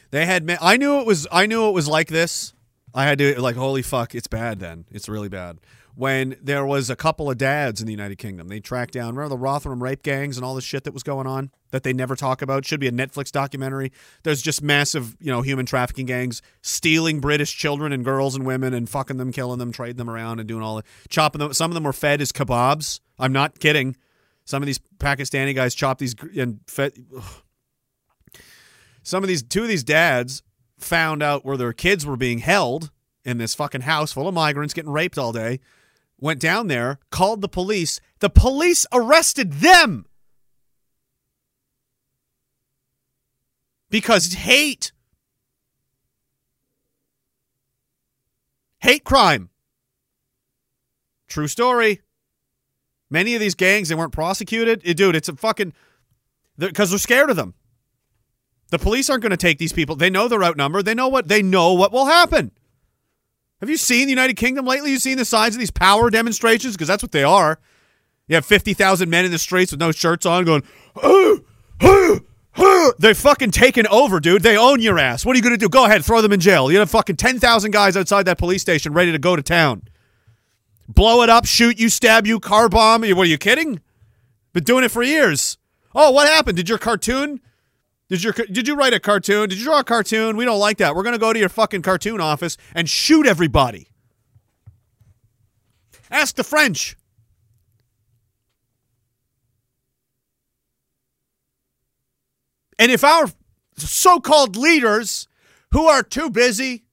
They 0.10 0.26
had. 0.26 0.46
ma- 0.46 0.58
I 0.60 0.78
knew 0.78 1.00
it 1.00 1.06
was. 1.06 1.28
I 1.32 1.46
knew 1.46 1.68
it 1.70 1.74
was 1.74 1.88
like 1.88 2.08
this. 2.08 2.54
I 2.94 3.06
had 3.06 3.20
to 3.20 3.40
like, 3.40 3.56
holy 3.56 3.84
fuck, 3.84 4.16
it's 4.16 4.28
bad. 4.28 4.60
Then 4.60 4.86
it's 4.90 5.08
really 5.08 5.30
bad. 5.30 5.60
When 6.00 6.38
there 6.42 6.66
was 6.66 6.90
a 6.90 6.96
couple 6.96 7.30
of 7.30 7.38
dads 7.38 7.82
in 7.82 7.86
the 7.86 7.92
United 7.92 8.20
Kingdom, 8.20 8.48
they 8.48 8.62
tracked 8.62 8.94
down. 8.94 9.18
Remember 9.18 9.28
the 9.28 9.38
Rotherham 9.38 9.84
rape 9.84 10.02
gangs 10.02 10.38
and 10.38 10.46
all 10.46 10.56
the 10.56 10.62
shit 10.62 10.86
that 10.86 10.94
was 10.94 11.04
going 11.04 11.28
on 11.28 11.52
that 11.72 11.84
they 11.84 11.92
never 11.92 12.16
talk 12.16 12.42
about. 12.42 12.66
Should 12.66 12.80
be 12.80 12.88
a 12.88 12.92
Netflix 12.94 13.34
documentary. 13.34 13.92
There's 14.24 14.42
just 14.42 14.62
massive, 14.62 15.18
you 15.20 15.30
know, 15.30 15.42
human 15.42 15.66
trafficking 15.66 16.06
gangs 16.06 16.42
stealing 16.62 17.20
British 17.20 17.54
children 17.54 17.92
and 17.92 18.06
girls 18.06 18.34
and 18.34 18.46
women 18.46 18.74
and 18.74 18.88
fucking 18.90 19.18
them, 19.18 19.34
killing 19.34 19.60
them, 19.60 19.74
trading 19.74 19.98
them 19.98 20.10
around, 20.10 20.40
and 20.40 20.48
doing 20.48 20.64
all 20.64 20.78
the 20.78 20.84
chopping 21.10 21.40
them. 21.40 21.52
Some 21.52 21.70
of 21.70 21.76
them 21.76 21.84
were 21.84 21.92
fed 21.92 22.22
as 22.22 22.32
kebabs. 22.32 23.02
I'm 23.20 23.34
not 23.34 23.60
kidding. 23.60 23.98
Some 24.46 24.64
of 24.64 24.68
these 24.68 24.80
Pakistani 25.00 25.54
guys 25.54 25.76
chop 25.76 25.98
these 25.98 26.16
and 26.38 26.62
fed. 26.66 26.94
ugh. 27.14 27.44
Some 29.04 29.22
of 29.22 29.28
these 29.28 29.44
two 29.44 29.64
of 29.64 29.68
these 29.68 29.84
dads 29.84 30.44
found 30.78 31.22
out 31.22 31.44
where 31.44 31.58
their 31.58 31.74
kids 31.74 32.06
were 32.06 32.16
being 32.16 32.40
held 32.40 32.90
in 33.26 33.38
this 33.38 33.54
fucking 33.54 33.82
house 33.82 34.14
full 34.14 34.30
of 34.30 34.34
migrants 34.34 34.74
getting 34.74 34.92
raped 34.92 35.18
all 35.18 35.34
day. 35.34 35.60
Went 36.22 36.40
down 36.42 36.68
there, 36.68 37.00
called 37.12 37.42
the 37.42 37.48
police. 37.48 38.02
The 38.20 38.30
police 38.30 38.86
arrested 38.92 39.54
them 39.54 40.06
because 43.90 44.34
hate. 44.34 44.92
Hate 48.82 49.04
crime. 49.04 49.50
True 51.28 51.48
story. 51.48 52.02
Many 53.10 53.34
of 53.36 53.40
these 53.40 53.56
gangs 53.56 53.90
they 53.90 53.96
weren't 53.96 54.14
prosecuted. 54.14 54.82
Eh, 54.86 54.94
Dude, 54.94 55.16
it's 55.16 55.30
a 55.30 55.36
fucking 55.36 55.74
because 56.58 56.90
they're 56.90 57.00
scared 57.00 57.30
of 57.30 57.36
them. 57.38 57.54
The 58.72 58.80
police 58.80 59.10
aren't 59.10 59.24
going 59.24 59.32
to 59.32 59.38
take 59.38 59.58
these 59.58 59.74
people. 59.74 59.96
They 59.96 60.10
know 60.10 60.28
they're 60.28 60.44
outnumbered. 60.44 60.86
They 60.86 60.94
know 60.94 61.08
what 61.08 61.28
they 61.28 61.42
know 61.42 61.74
what 61.74 61.92
will 61.92 62.06
happen. 62.06 62.52
Have 63.60 63.70
you 63.70 63.78
seen 63.78 64.06
the 64.06 64.12
United 64.12 64.36
Kingdom 64.36 64.66
lately? 64.66 64.92
You've 64.92 65.02
seen 65.02 65.18
the 65.18 65.26
size 65.26 65.54
of 65.54 65.60
these 65.60 65.72
power 65.72 66.10
demonstrations 66.10 66.76
because 66.76 66.88
that's 66.88 67.04
what 67.04 67.12
they 67.12 67.24
are. 67.24 67.60
You 68.28 68.36
have 68.36 68.46
fifty 68.46 68.74
thousand 68.74 69.10
men 69.10 69.26
in 69.26 69.32
the 69.32 69.40
streets 69.40 69.72
with 69.72 69.80
no 69.80 69.92
shirts 69.92 70.26
on, 70.26 70.46
going, 70.46 70.64
"Oh, 70.96 71.42
oh, 71.82 72.20
oh." 72.58 72.94
they're 73.00 73.16
fucking 73.16 73.52
taking 73.52 73.88
over, 73.88 74.20
dude. 74.20 74.44
They 74.44 74.58
own 74.58 74.82
your 74.82 75.00
ass. 75.00 75.26
What 75.26 75.34
are 75.34 75.38
you 75.38 75.44
going 75.44 75.56
to 75.56 75.58
do? 75.58 75.68
Go 75.68 75.86
ahead, 75.86 76.06
throw 76.06 76.22
them 76.22 76.32
in 76.32 76.40
jail. 76.40 76.72
You 76.72 76.80
have 76.80 76.90
fucking 76.90 77.18
ten 77.18 77.40
thousand 77.40 77.72
guys 77.72 77.98
outside 77.98 78.24
that 78.24 78.38
police 78.38 78.62
station 78.62 78.94
ready 78.94 79.12
to 79.12 79.20
go 79.20 79.36
to 79.36 79.42
town. 79.42 79.84
Blow 80.88 81.22
it 81.22 81.30
up, 81.30 81.46
shoot 81.46 81.80
you, 81.80 81.90
stab 81.90 82.26
you, 82.26 82.40
car 82.40 82.70
bomb. 82.70 83.02
What 83.02 83.18
are 83.18 83.26
you 83.26 83.38
kidding? 83.38 83.82
Been 84.54 84.64
doing 84.64 84.84
it 84.84 84.90
for 84.92 85.04
years. 85.04 85.58
Oh, 85.94 86.12
what 86.12 86.28
happened? 86.28 86.58
Did 86.58 86.70
your 86.70 86.78
cartoon? 86.78 87.42
Did 88.10 88.24
your 88.24 88.34
did 88.34 88.68
you 88.68 88.76
write 88.76 88.94
a 88.94 89.00
cartoon? 89.00 89.50
Did 89.50 89.60
you 89.60 89.66
draw 89.66 89.80
a 89.80 89.84
cartoon? 89.84 90.36
We 90.36 90.44
don't 90.44 90.60
like 90.60 90.78
that. 90.78 90.96
We're 90.96 91.04
gonna 91.04 91.20
go 91.20 91.32
to 91.32 91.40
your 91.40 91.50
fucking 91.50 91.84
cartoon 91.84 92.20
office 92.20 92.58
and 92.74 92.90
shoot 92.90 93.28
everybody. 93.28 93.90
Ask 96.10 96.36
the 96.36 96.44
French. 96.44 96.98
And 102.80 102.92
if 102.92 103.04
our 103.04 103.28
so-called 103.76 104.56
leaders 104.56 105.28
who 105.72 105.88
are 105.88 106.02
too 106.02 106.30
busy 106.30 106.86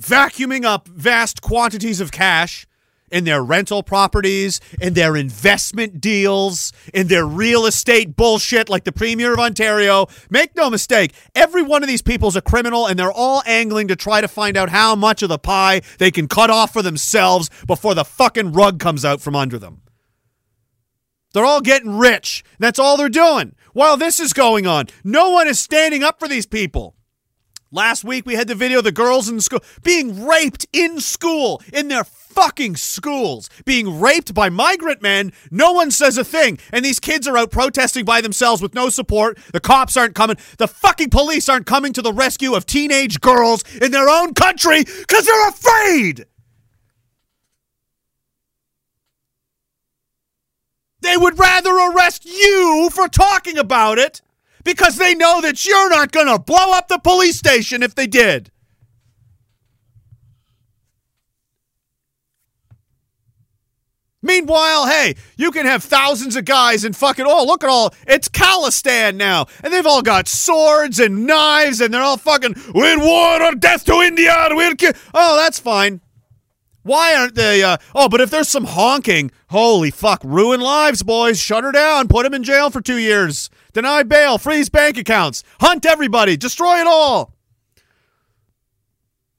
vacuuming 0.00 0.64
up 0.64 0.86
vast 0.86 1.42
quantities 1.42 2.00
of 2.00 2.12
cash 2.12 2.67
in 3.10 3.24
their 3.24 3.42
rental 3.42 3.82
properties, 3.82 4.60
in 4.80 4.94
their 4.94 5.16
investment 5.16 6.00
deals, 6.00 6.72
in 6.92 7.08
their 7.08 7.26
real 7.26 7.66
estate 7.66 8.16
bullshit 8.16 8.68
like 8.68 8.84
the 8.84 8.92
Premier 8.92 9.32
of 9.32 9.38
Ontario. 9.38 10.06
Make 10.30 10.56
no 10.56 10.70
mistake, 10.70 11.12
every 11.34 11.62
one 11.62 11.82
of 11.82 11.88
these 11.88 12.02
people's 12.02 12.36
a 12.36 12.42
criminal 12.42 12.86
and 12.86 12.98
they're 12.98 13.12
all 13.12 13.42
angling 13.46 13.88
to 13.88 13.96
try 13.96 14.20
to 14.20 14.28
find 14.28 14.56
out 14.56 14.70
how 14.70 14.94
much 14.94 15.22
of 15.22 15.28
the 15.28 15.38
pie 15.38 15.82
they 15.98 16.10
can 16.10 16.28
cut 16.28 16.50
off 16.50 16.72
for 16.72 16.82
themselves 16.82 17.50
before 17.66 17.94
the 17.94 18.04
fucking 18.04 18.52
rug 18.52 18.78
comes 18.78 19.04
out 19.04 19.20
from 19.20 19.36
under 19.36 19.58
them. 19.58 19.82
They're 21.32 21.44
all 21.44 21.60
getting 21.60 21.98
rich. 21.98 22.42
That's 22.58 22.78
all 22.78 22.96
they're 22.96 23.08
doing. 23.08 23.54
While 23.72 23.96
this 23.96 24.18
is 24.18 24.32
going 24.32 24.66
on, 24.66 24.86
no 25.04 25.30
one 25.30 25.46
is 25.46 25.58
standing 25.58 26.02
up 26.02 26.18
for 26.18 26.26
these 26.26 26.46
people. 26.46 26.96
Last 27.70 28.02
week 28.02 28.24
we 28.24 28.34
had 28.34 28.48
the 28.48 28.54
video 28.54 28.78
of 28.78 28.84
the 28.84 28.92
girls 28.92 29.28
in 29.28 29.40
school 29.40 29.60
being 29.82 30.26
raped 30.26 30.66
in 30.72 31.00
school, 31.00 31.62
in 31.72 31.88
their 31.88 32.04
fucking 32.28 32.76
schools, 32.76 33.48
being 33.64 34.00
raped 34.00 34.34
by 34.34 34.48
migrant 34.48 35.02
men. 35.02 35.32
No 35.50 35.72
one 35.72 35.90
says 35.90 36.18
a 36.18 36.24
thing. 36.24 36.58
And 36.72 36.84
these 36.84 37.00
kids 37.00 37.26
are 37.26 37.36
out 37.36 37.50
protesting 37.50 38.04
by 38.04 38.20
themselves 38.20 38.62
with 38.62 38.74
no 38.74 38.88
support. 38.88 39.38
The 39.52 39.60
cops 39.60 39.96
aren't 39.96 40.14
coming. 40.14 40.36
The 40.58 40.68
fucking 40.68 41.10
police 41.10 41.48
aren't 41.48 41.66
coming 41.66 41.92
to 41.94 42.02
the 42.02 42.12
rescue 42.12 42.54
of 42.54 42.66
teenage 42.66 43.20
girls 43.20 43.64
in 43.78 43.90
their 43.90 44.08
own 44.08 44.34
country 44.34 44.84
because 44.84 45.26
they're 45.26 45.48
afraid. 45.48 46.26
They 51.00 51.16
would 51.16 51.38
rather 51.38 51.70
arrest 51.70 52.24
you 52.24 52.90
for 52.92 53.08
talking 53.08 53.56
about 53.56 53.98
it 53.98 54.20
because 54.64 54.96
they 54.96 55.14
know 55.14 55.40
that 55.40 55.64
you're 55.64 55.90
not 55.90 56.12
going 56.12 56.26
to 56.26 56.38
blow 56.38 56.72
up 56.72 56.88
the 56.88 56.98
police 56.98 57.38
station 57.38 57.82
if 57.82 57.94
they 57.94 58.06
did. 58.06 58.50
Meanwhile, 64.22 64.86
hey, 64.88 65.14
you 65.36 65.52
can 65.52 65.64
have 65.64 65.84
thousands 65.84 66.34
of 66.34 66.44
guys 66.44 66.84
and 66.84 66.96
fucking 66.96 67.24
oh 67.28 67.44
look 67.44 67.62
at 67.62 67.70
all 67.70 67.94
it's 68.06 68.28
Khalistan 68.28 69.14
now, 69.14 69.46
and 69.62 69.72
they've 69.72 69.86
all 69.86 70.02
got 70.02 70.26
swords 70.26 70.98
and 70.98 71.24
knives, 71.24 71.80
and 71.80 71.94
they're 71.94 72.02
all 72.02 72.16
fucking 72.16 72.56
win 72.74 73.00
war 73.00 73.42
or 73.42 73.54
death 73.54 73.84
to 73.84 74.00
India. 74.00 74.48
We'll 74.50 74.74
kill. 74.74 74.92
Oh, 75.14 75.36
that's 75.36 75.60
fine. 75.60 76.00
Why 76.82 77.14
aren't 77.14 77.34
they? 77.34 77.62
Uh, 77.62 77.76
oh, 77.94 78.08
but 78.08 78.20
if 78.20 78.30
there's 78.30 78.48
some 78.48 78.64
honking, 78.64 79.30
holy 79.50 79.90
fuck, 79.90 80.22
ruin 80.24 80.60
lives, 80.60 81.02
boys. 81.02 81.38
Shut 81.38 81.62
her 81.62 81.70
down. 81.70 82.08
Put 82.08 82.24
him 82.24 82.34
in 82.34 82.42
jail 82.42 82.70
for 82.70 82.80
two 82.80 82.96
years. 82.96 83.50
Deny 83.72 84.02
bail. 84.02 84.38
Freeze 84.38 84.70
bank 84.70 84.96
accounts. 84.96 85.44
Hunt 85.60 85.84
everybody. 85.84 86.36
Destroy 86.36 86.80
it 86.80 86.86
all. 86.86 87.34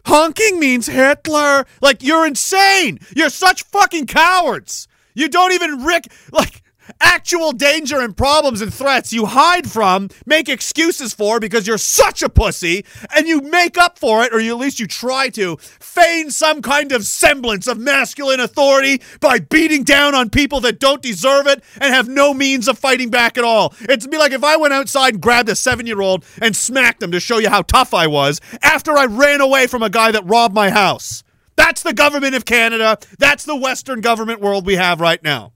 Honking 0.09 0.59
means 0.59 0.87
Hitler. 0.87 1.67
Like, 1.81 2.01
you're 2.01 2.25
insane. 2.25 2.99
You're 3.15 3.29
such 3.29 3.61
fucking 3.61 4.07
cowards. 4.07 4.87
You 5.13 5.29
don't 5.29 5.51
even 5.51 5.83
rick. 5.85 6.11
Like, 6.31 6.63
actual 7.01 7.51
danger 7.51 7.99
and 7.99 8.15
problems 8.15 8.61
and 8.61 8.73
threats 8.73 9.13
you 9.13 9.25
hide 9.25 9.69
from, 9.69 10.09
make 10.25 10.49
excuses 10.49 11.13
for 11.13 11.39
because 11.39 11.67
you're 11.67 11.77
such 11.77 12.21
a 12.21 12.29
pussy, 12.29 12.85
and 13.15 13.27
you 13.27 13.41
make 13.41 13.77
up 13.77 13.97
for 13.99 14.23
it, 14.23 14.33
or 14.33 14.39
you, 14.39 14.53
at 14.53 14.59
least 14.59 14.79
you 14.79 14.87
try 14.87 15.29
to, 15.29 15.57
feign 15.57 16.31
some 16.31 16.61
kind 16.61 16.91
of 16.91 17.05
semblance 17.05 17.67
of 17.67 17.77
masculine 17.77 18.39
authority 18.39 19.01
by 19.19 19.39
beating 19.39 19.83
down 19.83 20.15
on 20.15 20.29
people 20.29 20.59
that 20.59 20.79
don't 20.79 21.01
deserve 21.01 21.47
it 21.47 21.63
and 21.79 21.93
have 21.93 22.07
no 22.07 22.33
means 22.33 22.67
of 22.67 22.77
fighting 22.77 23.09
back 23.09 23.37
at 23.37 23.43
all. 23.43 23.73
It'd 23.81 24.09
be 24.09 24.17
like 24.17 24.31
if 24.31 24.43
I 24.43 24.57
went 24.57 24.73
outside 24.73 25.15
and 25.15 25.21
grabbed 25.21 25.49
a 25.49 25.55
seven 25.55 25.85
year 25.87 26.01
old 26.01 26.25
and 26.41 26.55
smacked 26.55 27.03
him 27.03 27.11
to 27.11 27.19
show 27.19 27.37
you 27.37 27.49
how 27.49 27.61
tough 27.61 27.93
I 27.93 28.07
was 28.07 28.39
after 28.61 28.97
I 28.97 29.05
ran 29.05 29.41
away 29.41 29.67
from 29.67 29.83
a 29.83 29.89
guy 29.89 30.11
that 30.11 30.25
robbed 30.25 30.55
my 30.55 30.69
house. 30.69 31.23
That's 31.55 31.83
the 31.83 31.93
government 31.93 32.35
of 32.35 32.45
Canada. 32.45 32.97
That's 33.17 33.43
the 33.43 33.55
Western 33.55 34.01
government 34.01 34.39
world 34.39 34.65
we 34.65 34.75
have 34.75 35.01
right 35.01 35.21
now. 35.21 35.53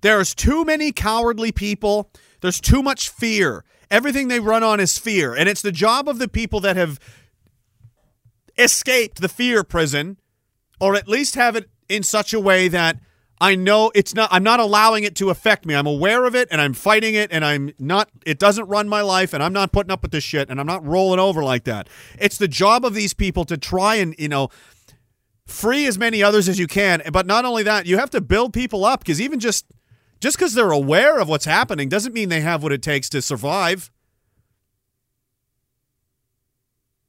There's 0.00 0.34
too 0.34 0.64
many 0.64 0.92
cowardly 0.92 1.52
people. 1.52 2.10
There's 2.40 2.60
too 2.60 2.82
much 2.82 3.08
fear. 3.08 3.64
Everything 3.90 4.28
they 4.28 4.40
run 4.40 4.62
on 4.62 4.80
is 4.80 4.98
fear. 4.98 5.34
And 5.34 5.48
it's 5.48 5.62
the 5.62 5.72
job 5.72 6.08
of 6.08 6.18
the 6.18 6.28
people 6.28 6.60
that 6.60 6.76
have 6.76 7.00
escaped 8.58 9.20
the 9.20 9.28
fear 9.28 9.64
prison, 9.64 10.18
or 10.80 10.94
at 10.94 11.08
least 11.08 11.34
have 11.36 11.56
it 11.56 11.70
in 11.88 12.02
such 12.02 12.32
a 12.32 12.40
way 12.40 12.68
that 12.68 12.98
I 13.40 13.54
know 13.54 13.92
it's 13.94 14.14
not, 14.14 14.28
I'm 14.32 14.42
not 14.42 14.58
allowing 14.58 15.04
it 15.04 15.14
to 15.16 15.30
affect 15.30 15.64
me. 15.64 15.74
I'm 15.74 15.86
aware 15.86 16.24
of 16.24 16.34
it 16.34 16.48
and 16.50 16.60
I'm 16.60 16.74
fighting 16.74 17.14
it 17.14 17.30
and 17.32 17.44
I'm 17.44 17.72
not, 17.78 18.10
it 18.26 18.38
doesn't 18.38 18.66
run 18.66 18.88
my 18.88 19.00
life 19.00 19.32
and 19.32 19.42
I'm 19.42 19.52
not 19.52 19.72
putting 19.72 19.92
up 19.92 20.02
with 20.02 20.10
this 20.10 20.24
shit 20.24 20.50
and 20.50 20.58
I'm 20.58 20.66
not 20.66 20.84
rolling 20.84 21.20
over 21.20 21.44
like 21.44 21.64
that. 21.64 21.88
It's 22.18 22.36
the 22.36 22.48
job 22.48 22.84
of 22.84 22.94
these 22.94 23.14
people 23.14 23.44
to 23.44 23.56
try 23.56 23.94
and, 23.96 24.14
you 24.18 24.28
know, 24.28 24.48
free 25.46 25.86
as 25.86 25.98
many 25.98 26.22
others 26.22 26.48
as 26.48 26.58
you 26.58 26.66
can. 26.66 27.00
But 27.12 27.26
not 27.26 27.44
only 27.44 27.62
that, 27.62 27.86
you 27.86 27.96
have 27.98 28.10
to 28.10 28.20
build 28.20 28.52
people 28.52 28.84
up 28.84 29.00
because 29.00 29.20
even 29.20 29.38
just 29.38 29.66
just 30.20 30.36
because 30.36 30.54
they're 30.54 30.70
aware 30.70 31.18
of 31.18 31.28
what's 31.28 31.44
happening 31.44 31.88
doesn't 31.88 32.12
mean 32.12 32.28
they 32.28 32.40
have 32.40 32.62
what 32.62 32.72
it 32.72 32.82
takes 32.82 33.08
to 33.10 33.22
survive. 33.22 33.90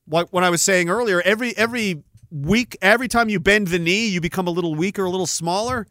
What 0.06 0.32
what 0.34 0.44
I 0.44 0.50
was 0.50 0.62
saying 0.62 0.90
earlier, 0.90 1.22
every 1.22 1.56
every 1.58 2.04
week, 2.32 2.78
every 2.82 3.08
time 3.08 3.30
you 3.30 3.40
bend 3.40 3.68
the 3.68 3.80
knee, 3.80 4.08
you 4.08 4.22
become 4.22 4.48
a 4.48 4.52
little 4.52 4.76
weaker, 4.76 5.06
a 5.06 5.10
little 5.10 5.28
smaller. 5.28 5.88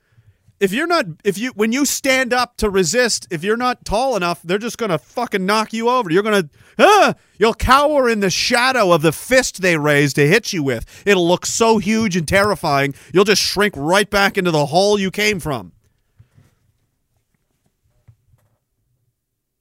If 0.60 0.72
you're 0.72 0.88
not 0.88 1.06
if 1.22 1.38
you 1.38 1.52
when 1.52 1.70
you 1.70 1.84
stand 1.84 2.32
up 2.32 2.56
to 2.56 2.68
resist, 2.68 3.28
if 3.30 3.44
you're 3.44 3.56
not 3.56 3.84
tall 3.84 4.16
enough, 4.16 4.42
they're 4.42 4.58
just 4.58 4.76
to 4.78 4.98
fucking 4.98 5.46
knock 5.46 5.72
you 5.72 5.88
over. 5.88 6.10
You're 6.10 6.24
to 6.42 6.50
ah, 6.80 7.14
you'll 7.38 7.54
cower 7.54 8.08
in 8.08 8.18
the 8.20 8.30
shadow 8.30 8.90
of 8.92 9.02
the 9.02 9.12
fist 9.12 9.62
they 9.62 9.76
raise 9.76 10.14
to 10.14 10.26
hit 10.26 10.52
you 10.52 10.64
with. 10.64 10.84
It'll 11.06 11.26
look 11.26 11.46
so 11.46 11.78
huge 11.78 12.16
and 12.16 12.26
terrifying, 12.26 12.94
you'll 13.12 13.24
just 13.24 13.42
shrink 13.42 13.74
right 13.76 14.10
back 14.10 14.36
into 14.36 14.50
the 14.50 14.66
hole 14.66 14.98
you 14.98 15.12
came 15.12 15.38
from. 15.38 15.72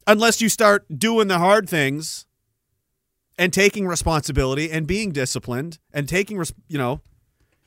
Unless 0.07 0.41
you 0.41 0.49
start 0.49 0.85
doing 0.97 1.27
the 1.27 1.37
hard 1.37 1.69
things 1.69 2.25
and 3.37 3.53
taking 3.53 3.85
responsibility 3.85 4.71
and 4.71 4.87
being 4.87 5.11
disciplined 5.11 5.77
and 5.93 6.09
taking 6.09 6.43
you 6.67 6.77
know 6.77 7.01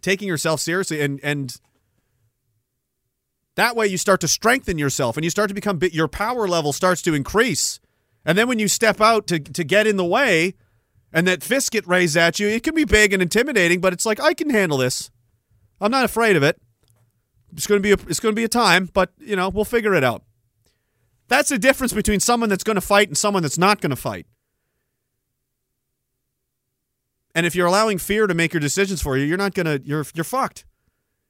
taking 0.03 0.27
yourself 0.27 0.61
seriously 0.61 1.01
and 1.01 1.21
and 1.23 1.61
that 3.57 3.77
way 3.77 3.87
you 3.87 3.99
start 3.99 4.21
to 4.23 4.29
strengthen 4.29 4.79
yourself 4.79 5.17
and 5.17 5.25
you 5.25 5.31
start 5.31 5.49
to 5.49 5.55
become 5.55 5.79
your 5.93 6.09
power 6.09 6.49
level 6.49 6.73
starts 6.73 7.03
to 7.03 7.15
increase. 7.15 7.79
And 8.25 8.39
then 8.39 8.49
when 8.49 8.59
you 8.59 8.69
step 8.69 9.01
out 9.01 9.27
to 9.29 9.39
to 9.39 9.65
get 9.65 9.87
in 9.87 9.97
the 9.97 10.05
way 10.05 10.55
and 11.13 11.27
that 11.27 11.43
fist 11.43 11.71
get 11.71 11.87
raised 11.87 12.17
at 12.17 12.39
you 12.39 12.49
it 12.49 12.63
can 12.63 12.75
be 12.75 12.85
big 12.85 13.13
and 13.13 13.21
intimidating 13.21 13.81
but 13.81 13.93
it's 13.93 14.07
like 14.07 14.21
I 14.21 14.35
can 14.35 14.51
handle 14.51 14.79
this. 14.79 15.11
I'm 15.81 15.91
not 15.91 16.05
afraid 16.05 16.37
of 16.37 16.43
it. 16.43 16.61
It's 17.53 17.67
going 17.67 17.83
to 17.83 17.83
be 17.83 17.93
a, 17.93 18.09
it's 18.09 18.21
going 18.21 18.35
to 18.35 18.37
be 18.41 18.45
a 18.45 18.49
time 18.49 18.89
but 18.93 19.13
you 19.19 19.37
know 19.37 19.49
we'll 19.49 19.65
figure 19.65 19.95
it 19.95 20.05
out 20.05 20.23
that's 21.31 21.49
the 21.49 21.59
difference 21.59 21.93
between 21.93 22.21
someone 22.21 22.51
that's 22.51 22.65
going 22.65 22.75
to 22.75 22.83
fight 22.83 23.09
and 23.09 23.17
someone 23.17 23.43
that's 23.43 23.57
not 23.57 23.81
going 23.81 23.91
to 23.91 23.97
fight. 23.97 24.27
And 27.35 27.47
if 27.47 27.55
you're 27.55 27.69
allowing 27.69 27.99
fear 27.99 28.27
to 28.27 28.35
make 28.35 28.53
your 28.53 28.61
decisions 28.61 29.01
for 29.01 29.17
you, 29.17 29.25
you're 29.25 29.39
not 29.39 29.55
going 29.55 29.67
to 29.67 29.81
you're 29.87 30.05
you're 30.13 30.25
fucked. 30.25 30.67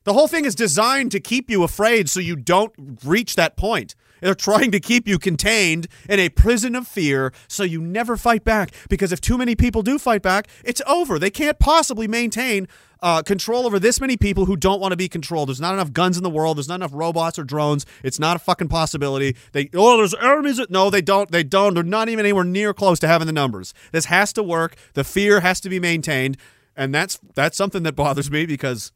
The 0.04 0.14
whole 0.14 0.26
thing 0.26 0.46
is 0.46 0.54
designed 0.54 1.12
to 1.12 1.20
keep 1.20 1.50
you 1.50 1.62
afraid 1.62 2.08
so 2.08 2.18
you 2.18 2.34
don't 2.34 2.72
reach 3.04 3.36
that 3.36 3.58
point. 3.58 3.94
They're 4.20 4.34
trying 4.34 4.70
to 4.72 4.80
keep 4.80 5.06
you 5.06 5.18
contained 5.18 5.88
in 6.08 6.20
a 6.20 6.28
prison 6.28 6.74
of 6.74 6.86
fear 6.86 7.32
so 7.48 7.62
you 7.62 7.80
never 7.80 8.16
fight 8.16 8.44
back. 8.44 8.72
Because 8.88 9.12
if 9.12 9.20
too 9.20 9.38
many 9.38 9.54
people 9.54 9.82
do 9.82 9.98
fight 9.98 10.22
back, 10.22 10.48
it's 10.64 10.82
over. 10.86 11.18
They 11.18 11.30
can't 11.30 11.58
possibly 11.58 12.08
maintain 12.08 12.68
uh, 13.02 13.22
control 13.22 13.66
over 13.66 13.78
this 13.78 14.00
many 14.00 14.16
people 14.16 14.44
who 14.44 14.56
don't 14.56 14.80
want 14.80 14.92
to 14.92 14.96
be 14.96 15.08
controlled. 15.08 15.48
There's 15.48 15.60
not 15.60 15.74
enough 15.74 15.92
guns 15.92 16.16
in 16.16 16.22
the 16.22 16.30
world. 16.30 16.56
There's 16.56 16.68
not 16.68 16.76
enough 16.76 16.92
robots 16.92 17.38
or 17.38 17.44
drones. 17.44 17.86
It's 18.02 18.18
not 18.18 18.36
a 18.36 18.38
fucking 18.38 18.68
possibility. 18.68 19.36
They 19.52 19.70
oh, 19.74 19.96
there's 19.96 20.14
armies. 20.14 20.60
No, 20.68 20.90
they 20.90 21.02
don't. 21.02 21.30
They 21.30 21.42
don't. 21.42 21.74
They're 21.74 21.82
not 21.82 22.08
even 22.08 22.24
anywhere 22.24 22.44
near 22.44 22.74
close 22.74 22.98
to 23.00 23.08
having 23.08 23.26
the 23.26 23.32
numbers. 23.32 23.72
This 23.92 24.06
has 24.06 24.32
to 24.34 24.42
work. 24.42 24.76
The 24.94 25.04
fear 25.04 25.40
has 25.40 25.60
to 25.60 25.68
be 25.68 25.80
maintained, 25.80 26.36
and 26.76 26.94
that's 26.94 27.18
that's 27.34 27.56
something 27.56 27.82
that 27.84 27.96
bothers 27.96 28.30
me 28.30 28.46
because 28.46 28.92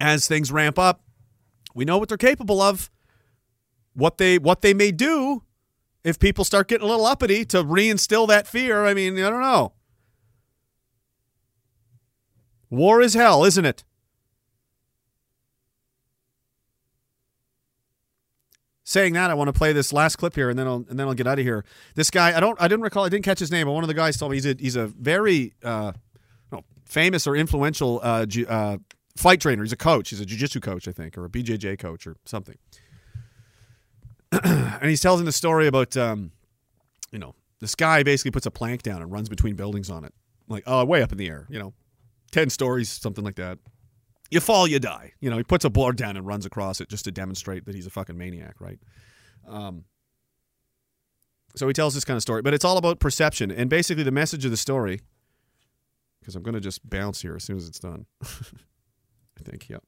as 0.00 0.26
things 0.26 0.50
ramp 0.50 0.78
up, 0.78 1.02
we 1.74 1.84
know 1.84 1.98
what 1.98 2.08
they're 2.08 2.18
capable 2.18 2.60
of. 2.60 2.90
What 3.96 4.18
they 4.18 4.38
what 4.38 4.60
they 4.60 4.74
may 4.74 4.92
do 4.92 5.42
if 6.04 6.18
people 6.18 6.44
start 6.44 6.68
getting 6.68 6.86
a 6.86 6.90
little 6.90 7.06
uppity 7.06 7.44
to 7.46 7.64
reinstill 7.64 8.28
that 8.28 8.46
fear. 8.46 8.84
I 8.84 8.92
mean, 8.92 9.18
I 9.18 9.30
don't 9.30 9.40
know. 9.40 9.72
War 12.68 13.00
is 13.00 13.14
hell, 13.14 13.44
isn't 13.44 13.64
it? 13.64 13.84
Saying 18.84 19.14
that, 19.14 19.30
I 19.30 19.34
want 19.34 19.48
to 19.48 19.52
play 19.52 19.72
this 19.72 19.92
last 19.92 20.16
clip 20.16 20.36
here, 20.36 20.48
and 20.48 20.58
then 20.58 20.66
I'll 20.66 20.84
and 20.88 20.98
then 20.98 21.08
I'll 21.08 21.14
get 21.14 21.26
out 21.26 21.38
of 21.38 21.44
here. 21.44 21.64
This 21.96 22.10
guy, 22.10 22.36
I 22.36 22.40
don't, 22.40 22.60
I 22.60 22.68
didn't 22.68 22.82
recall, 22.82 23.04
I 23.04 23.08
didn't 23.08 23.24
catch 23.24 23.40
his 23.40 23.50
name, 23.50 23.66
but 23.66 23.72
one 23.72 23.82
of 23.82 23.88
the 23.88 23.94
guys 23.94 24.16
told 24.16 24.30
me 24.30 24.36
he's 24.36 24.46
a 24.46 24.54
he's 24.58 24.76
a 24.76 24.86
very 24.86 25.54
uh, 25.64 25.92
no, 26.52 26.62
famous 26.84 27.26
or 27.26 27.34
influential 27.34 27.98
uh, 28.02 28.26
ju- 28.26 28.46
uh, 28.46 28.76
fight 29.16 29.40
trainer. 29.40 29.64
He's 29.64 29.72
a 29.72 29.76
coach. 29.76 30.10
He's 30.10 30.20
a 30.20 30.26
jiu-jitsu 30.26 30.60
coach, 30.60 30.86
I 30.86 30.92
think, 30.92 31.18
or 31.18 31.24
a 31.24 31.28
BJJ 31.28 31.80
coach 31.80 32.06
or 32.06 32.16
something. 32.26 32.58
and 34.44 34.90
he's 34.90 35.00
telling 35.00 35.24
the 35.24 35.32
story 35.32 35.66
about, 35.66 35.96
um, 35.96 36.32
you 37.10 37.18
know, 37.18 37.34
this 37.60 37.74
guy 37.74 38.02
basically 38.02 38.30
puts 38.30 38.46
a 38.46 38.50
plank 38.50 38.82
down 38.82 39.02
and 39.02 39.10
runs 39.10 39.28
between 39.28 39.56
buildings 39.56 39.90
on 39.90 40.04
it, 40.04 40.12
like 40.48 40.64
oh, 40.66 40.84
way 40.84 41.02
up 41.02 41.12
in 41.12 41.18
the 41.18 41.28
air, 41.28 41.46
you 41.48 41.58
know, 41.58 41.72
ten 42.30 42.50
stories, 42.50 42.90
something 42.90 43.24
like 43.24 43.36
that. 43.36 43.58
You 44.30 44.40
fall, 44.40 44.66
you 44.66 44.80
die. 44.80 45.12
You 45.20 45.30
know, 45.30 45.36
he 45.36 45.44
puts 45.44 45.64
a 45.64 45.70
board 45.70 45.96
down 45.96 46.16
and 46.16 46.26
runs 46.26 46.46
across 46.46 46.80
it 46.80 46.88
just 46.88 47.04
to 47.04 47.12
demonstrate 47.12 47.64
that 47.66 47.74
he's 47.74 47.86
a 47.86 47.90
fucking 47.90 48.18
maniac, 48.18 48.56
right? 48.60 48.78
Um, 49.46 49.84
so 51.54 51.66
he 51.66 51.72
tells 51.72 51.94
this 51.94 52.04
kind 52.04 52.16
of 52.16 52.22
story, 52.22 52.42
but 52.42 52.52
it's 52.52 52.64
all 52.64 52.76
about 52.76 52.98
perception. 52.98 53.50
And 53.50 53.70
basically, 53.70 54.02
the 54.02 54.10
message 54.10 54.44
of 54.44 54.50
the 54.50 54.56
story, 54.56 55.00
because 56.20 56.34
I'm 56.34 56.42
going 56.42 56.54
to 56.54 56.60
just 56.60 56.88
bounce 56.88 57.22
here 57.22 57.36
as 57.36 57.44
soon 57.44 57.56
as 57.56 57.68
it's 57.68 57.78
done. 57.78 58.06
I 58.22 59.42
think, 59.44 59.68
yep. 59.68 59.82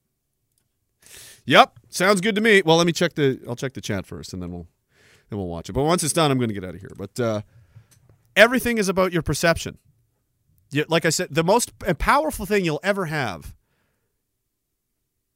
Yep, 1.49 1.79
sounds 1.89 2.21
good 2.21 2.35
to 2.35 2.43
me. 2.43 2.61
Well, 2.63 2.77
let 2.77 2.87
me 2.87 2.93
check 2.93 3.15
the. 3.15 3.41
I'll 3.49 3.57
check 3.57 3.73
the 3.73 3.81
chat 3.81 4.05
first, 4.05 4.35
and 4.35 4.43
then 4.43 4.53
we'll 4.53 4.67
then 5.31 5.39
we'll 5.39 5.49
watch 5.49 5.71
it. 5.71 5.73
But 5.73 5.85
once 5.85 6.05
it's 6.05 6.13
done, 6.13 6.31
I'm 6.31 6.37
going 6.37 6.51
to 6.51 6.55
get 6.55 6.63
out 6.63 6.75
of 6.75 6.81
here. 6.81 6.93
But 6.95 7.19
uh, 7.19 7.41
everything 8.37 8.77
is 8.77 8.91
about 8.91 9.15
your 9.15 9.23
perception. 9.23 9.79
You, 10.71 10.85
like 10.91 11.07
I 11.07 11.09
said, 11.09 11.29
the 11.31 11.43
most 11.43 11.73
powerful 11.99 12.45
thing 12.45 12.67
you'll 12.67 12.81
ever 12.85 13.07
have 13.07 13.55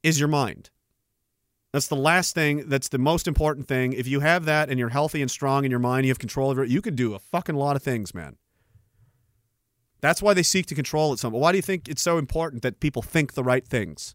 is 0.02 0.20
your 0.20 0.28
mind. 0.28 0.68
That's 1.72 1.88
the 1.88 1.96
last 1.96 2.34
thing. 2.34 2.68
That's 2.68 2.90
the 2.90 2.98
most 2.98 3.26
important 3.26 3.66
thing. 3.66 3.94
If 3.94 4.06
you 4.06 4.20
have 4.20 4.44
that 4.44 4.68
and 4.68 4.78
you're 4.78 4.90
healthy 4.90 5.22
and 5.22 5.30
strong 5.30 5.64
in 5.64 5.70
your 5.70 5.80
mind, 5.80 6.04
you 6.04 6.10
have 6.10 6.18
control 6.18 6.50
over 6.50 6.62
it, 6.62 6.68
you 6.68 6.82
can 6.82 6.94
do 6.94 7.14
a 7.14 7.18
fucking 7.18 7.54
lot 7.54 7.74
of 7.74 7.82
things, 7.82 8.14
man. 8.14 8.36
That's 10.02 10.20
why 10.20 10.34
they 10.34 10.42
seek 10.42 10.66
to 10.66 10.74
control 10.74 11.14
it 11.14 11.20
some. 11.20 11.32
Why 11.32 11.52
do 11.52 11.56
you 11.56 11.62
think 11.62 11.88
it's 11.88 12.02
so 12.02 12.18
important 12.18 12.60
that 12.64 12.80
people 12.80 13.00
think 13.00 13.32
the 13.32 13.42
right 13.42 13.66
things 13.66 14.14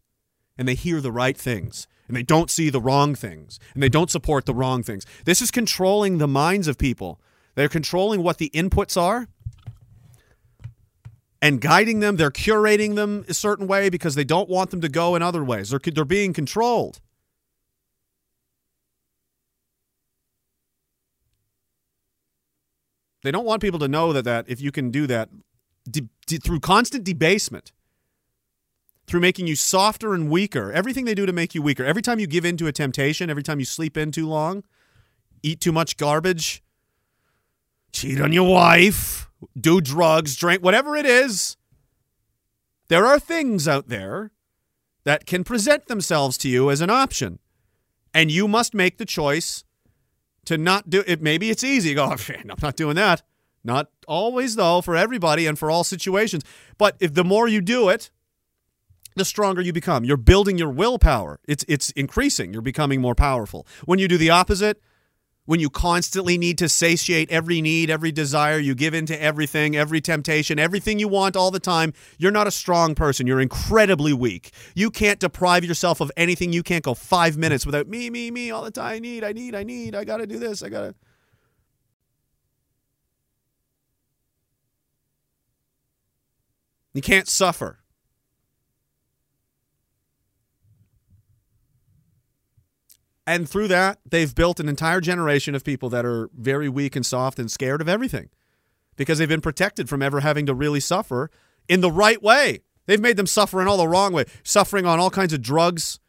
and 0.58 0.68
they 0.68 0.76
hear 0.76 1.02
the 1.02 1.12
right 1.12 1.38
things 1.38 1.88
and 2.08 2.16
they 2.16 2.24
don't 2.24 2.50
see 2.50 2.70
the 2.70 2.82
wrong 2.82 3.16
things 3.16 3.60
and 3.74 3.84
they 3.84 3.90
don't 3.90 4.12
support 4.12 4.46
the 4.46 4.54
wrong 4.54 4.84
things? 4.84 5.06
This 5.26 5.42
is 5.42 5.52
controlling 5.52 6.18
the 6.18 6.28
minds 6.28 6.68
of 6.68 6.78
people. 6.78 7.20
They're 7.56 7.70
controlling 7.70 8.24
what 8.24 8.38
the 8.38 8.50
inputs 8.54 9.00
are 9.00 9.28
and 11.42 11.62
guiding 11.62 12.00
them. 12.00 12.16
They're 12.16 12.32
curating 12.32 12.96
them 12.96 13.26
a 13.28 13.34
certain 13.34 13.68
way 13.68 13.90
because 13.90 14.16
they 14.16 14.24
don't 14.24 14.50
want 14.50 14.72
them 14.72 14.82
to 14.82 14.90
go 14.90 15.16
in 15.16 15.22
other 15.22 15.44
ways. 15.44 15.70
They're, 15.70 15.80
they're 15.80 16.06
being 16.06 16.34
controlled. 16.34 17.00
They 23.24 23.32
don't 23.32 23.46
want 23.46 23.62
people 23.62 23.80
to 23.80 23.88
know 23.88 24.14
that, 24.14 24.24
that 24.24 24.46
if 24.48 24.62
you 24.62 24.72
can 24.72 24.92
do 24.92 25.08
that 25.08 25.30
de- 25.90 26.08
de- 26.28 26.38
through 26.38 26.60
constant 26.60 27.04
debasement, 27.04 27.72
through 29.08 29.22
making 29.22 29.48
you 29.48 29.56
softer 29.56 30.14
and 30.14 30.30
weaker, 30.30 30.72
everything 30.72 31.06
they 31.06 31.16
do 31.16 31.26
to 31.26 31.34
make 31.34 31.56
you 31.56 31.62
weaker. 31.62 31.86
Every 31.86 32.02
time 32.02 32.20
you 32.20 32.28
give 32.28 32.44
in 32.46 32.58
to 32.58 32.68
a 32.68 32.74
temptation, 32.74 33.30
every 33.30 33.44
time 33.44 33.60
you 33.60 33.66
sleep 33.66 33.96
in 33.98 34.12
too 34.12 34.28
long, 34.28 34.64
eat 35.42 35.62
too 35.62 35.72
much 35.72 35.96
garbage, 35.96 36.62
cheat 37.94 38.20
on 38.20 38.34
your 38.34 38.52
wife, 38.52 39.30
do 39.60 39.80
drugs, 39.80 40.36
drink, 40.36 40.62
whatever 40.62 40.96
it 40.98 41.06
is, 41.06 41.56
there 42.90 43.06
are 43.06 43.20
things 43.20 43.68
out 43.68 43.88
there 43.88 44.32
that 45.06 45.26
can 45.26 45.44
present 45.46 45.88
themselves 45.88 46.38
to 46.40 46.50
you 46.50 46.70
as 46.70 46.82
an 46.82 46.90
option. 46.90 47.40
And 48.14 48.30
you 48.30 48.48
must 48.48 48.74
make 48.74 48.98
the 48.98 49.06
choice 49.06 49.64
to 50.46 50.58
not 50.58 50.90
do 50.90 51.04
it. 51.08 51.22
Maybe 51.22 51.50
it's 51.50 51.64
easy. 51.64 51.90
You 51.90 51.96
go, 51.96 52.06
"Oh, 52.12 52.34
I'm 52.34 52.58
not 52.62 52.76
doing 52.76 52.96
that. 52.96 53.22
Not 53.64 53.90
always, 54.08 54.56
though, 54.56 54.82
for 54.82 54.96
everybody 54.96 55.46
and 55.46 55.58
for 55.58 55.70
all 55.70 55.84
situations. 55.84 56.44
But 56.78 56.96
if 57.00 57.14
the 57.14 57.24
more 57.24 57.48
you 57.48 57.62
do 57.62 57.90
it, 57.90 58.12
the 59.18 59.26
stronger 59.26 59.62
you 59.62 59.74
become. 59.74 60.04
You're 60.04 60.18
building 60.18 60.58
your 60.58 60.70
willpower. 60.70 61.40
It's 61.48 61.66
it's 61.68 61.92
increasing. 61.92 62.54
You're 62.54 62.62
becoming 62.62 63.02
more 63.02 63.16
powerful. 63.16 63.68
When 63.86 64.00
you 64.00 64.08
do 64.08 64.18
the 64.18 64.30
opposite, 64.30 64.82
when 65.48 65.62
you 65.62 65.70
constantly 65.70 66.38
need 66.38 66.58
to 66.58 66.68
satiate 66.68 67.32
every 67.32 67.62
need, 67.62 67.90
every 67.90 68.12
desire, 68.12 68.60
you 68.60 68.76
give 68.76 68.94
in 68.94 69.06
to 69.06 69.22
everything, 69.22 69.78
every 69.78 70.02
temptation, 70.02 70.60
everything 70.60 71.00
you 71.00 71.08
want 71.08 71.38
all 71.38 71.52
the 71.52 71.60
time, 71.60 71.94
you're 72.18 72.34
not 72.34 72.48
a 72.48 72.52
strong 72.52 72.96
person. 72.96 73.26
You're 73.26 73.40
incredibly 73.40 74.12
weak. 74.12 74.52
You 74.76 74.92
can't 74.92 75.20
deprive 75.20 75.64
yourself 75.64 76.02
of 76.02 76.12
anything. 76.18 76.52
You 76.52 76.64
can't 76.64 76.84
go 76.84 76.94
five 76.94 77.38
minutes 77.38 77.66
without 77.66 77.88
me, 77.88 78.10
me, 78.10 78.30
me 78.30 78.52
all 78.52 78.62
the 78.62 78.72
time. 78.72 78.88
I 78.88 79.00
need, 79.00 79.24
I 79.24 79.32
need, 79.32 79.56
I 79.56 79.64
need, 79.64 79.96
I 79.96 80.04
gotta 80.04 80.28
do 80.28 80.38
this, 80.38 80.62
I 80.62 80.70
gotta. 80.70 80.96
You 86.94 87.02
can't 87.02 87.28
suffer. 87.28 87.80
And 93.28 93.48
through 93.48 93.68
that, 93.68 94.00
they've 94.10 94.34
built 94.34 94.62
an 94.62 94.70
entire 94.70 95.02
generation 95.02 95.54
of 95.54 95.66
people 95.66 95.90
that 95.90 96.06
are 96.06 96.30
very 96.34 96.70
weak 96.70 96.96
and 96.96 97.06
soft 97.06 97.38
and 97.38 97.52
scared 97.52 97.82
of 97.82 97.90
everything 97.90 98.30
because 98.96 99.18
they've 99.18 99.28
been 99.28 99.42
protected 99.42 99.90
from 99.90 100.02
ever 100.02 100.22
having 100.22 100.46
to 100.46 100.54
really 100.54 100.80
suffer 100.80 101.30
in 101.68 101.82
the 101.82 101.92
right 101.92 102.24
way. 102.24 102.62
They've 102.86 103.02
made 103.02 103.18
them 103.18 103.28
suffer 103.28 103.62
in 103.62 103.68
all 103.68 103.76
the 103.76 103.88
wrong 103.88 104.14
way, 104.14 104.24
suffering 104.44 104.86
on 104.86 104.98
all 104.98 105.10
kinds 105.10 105.34
of 105.34 105.42
drugs, 105.42 106.00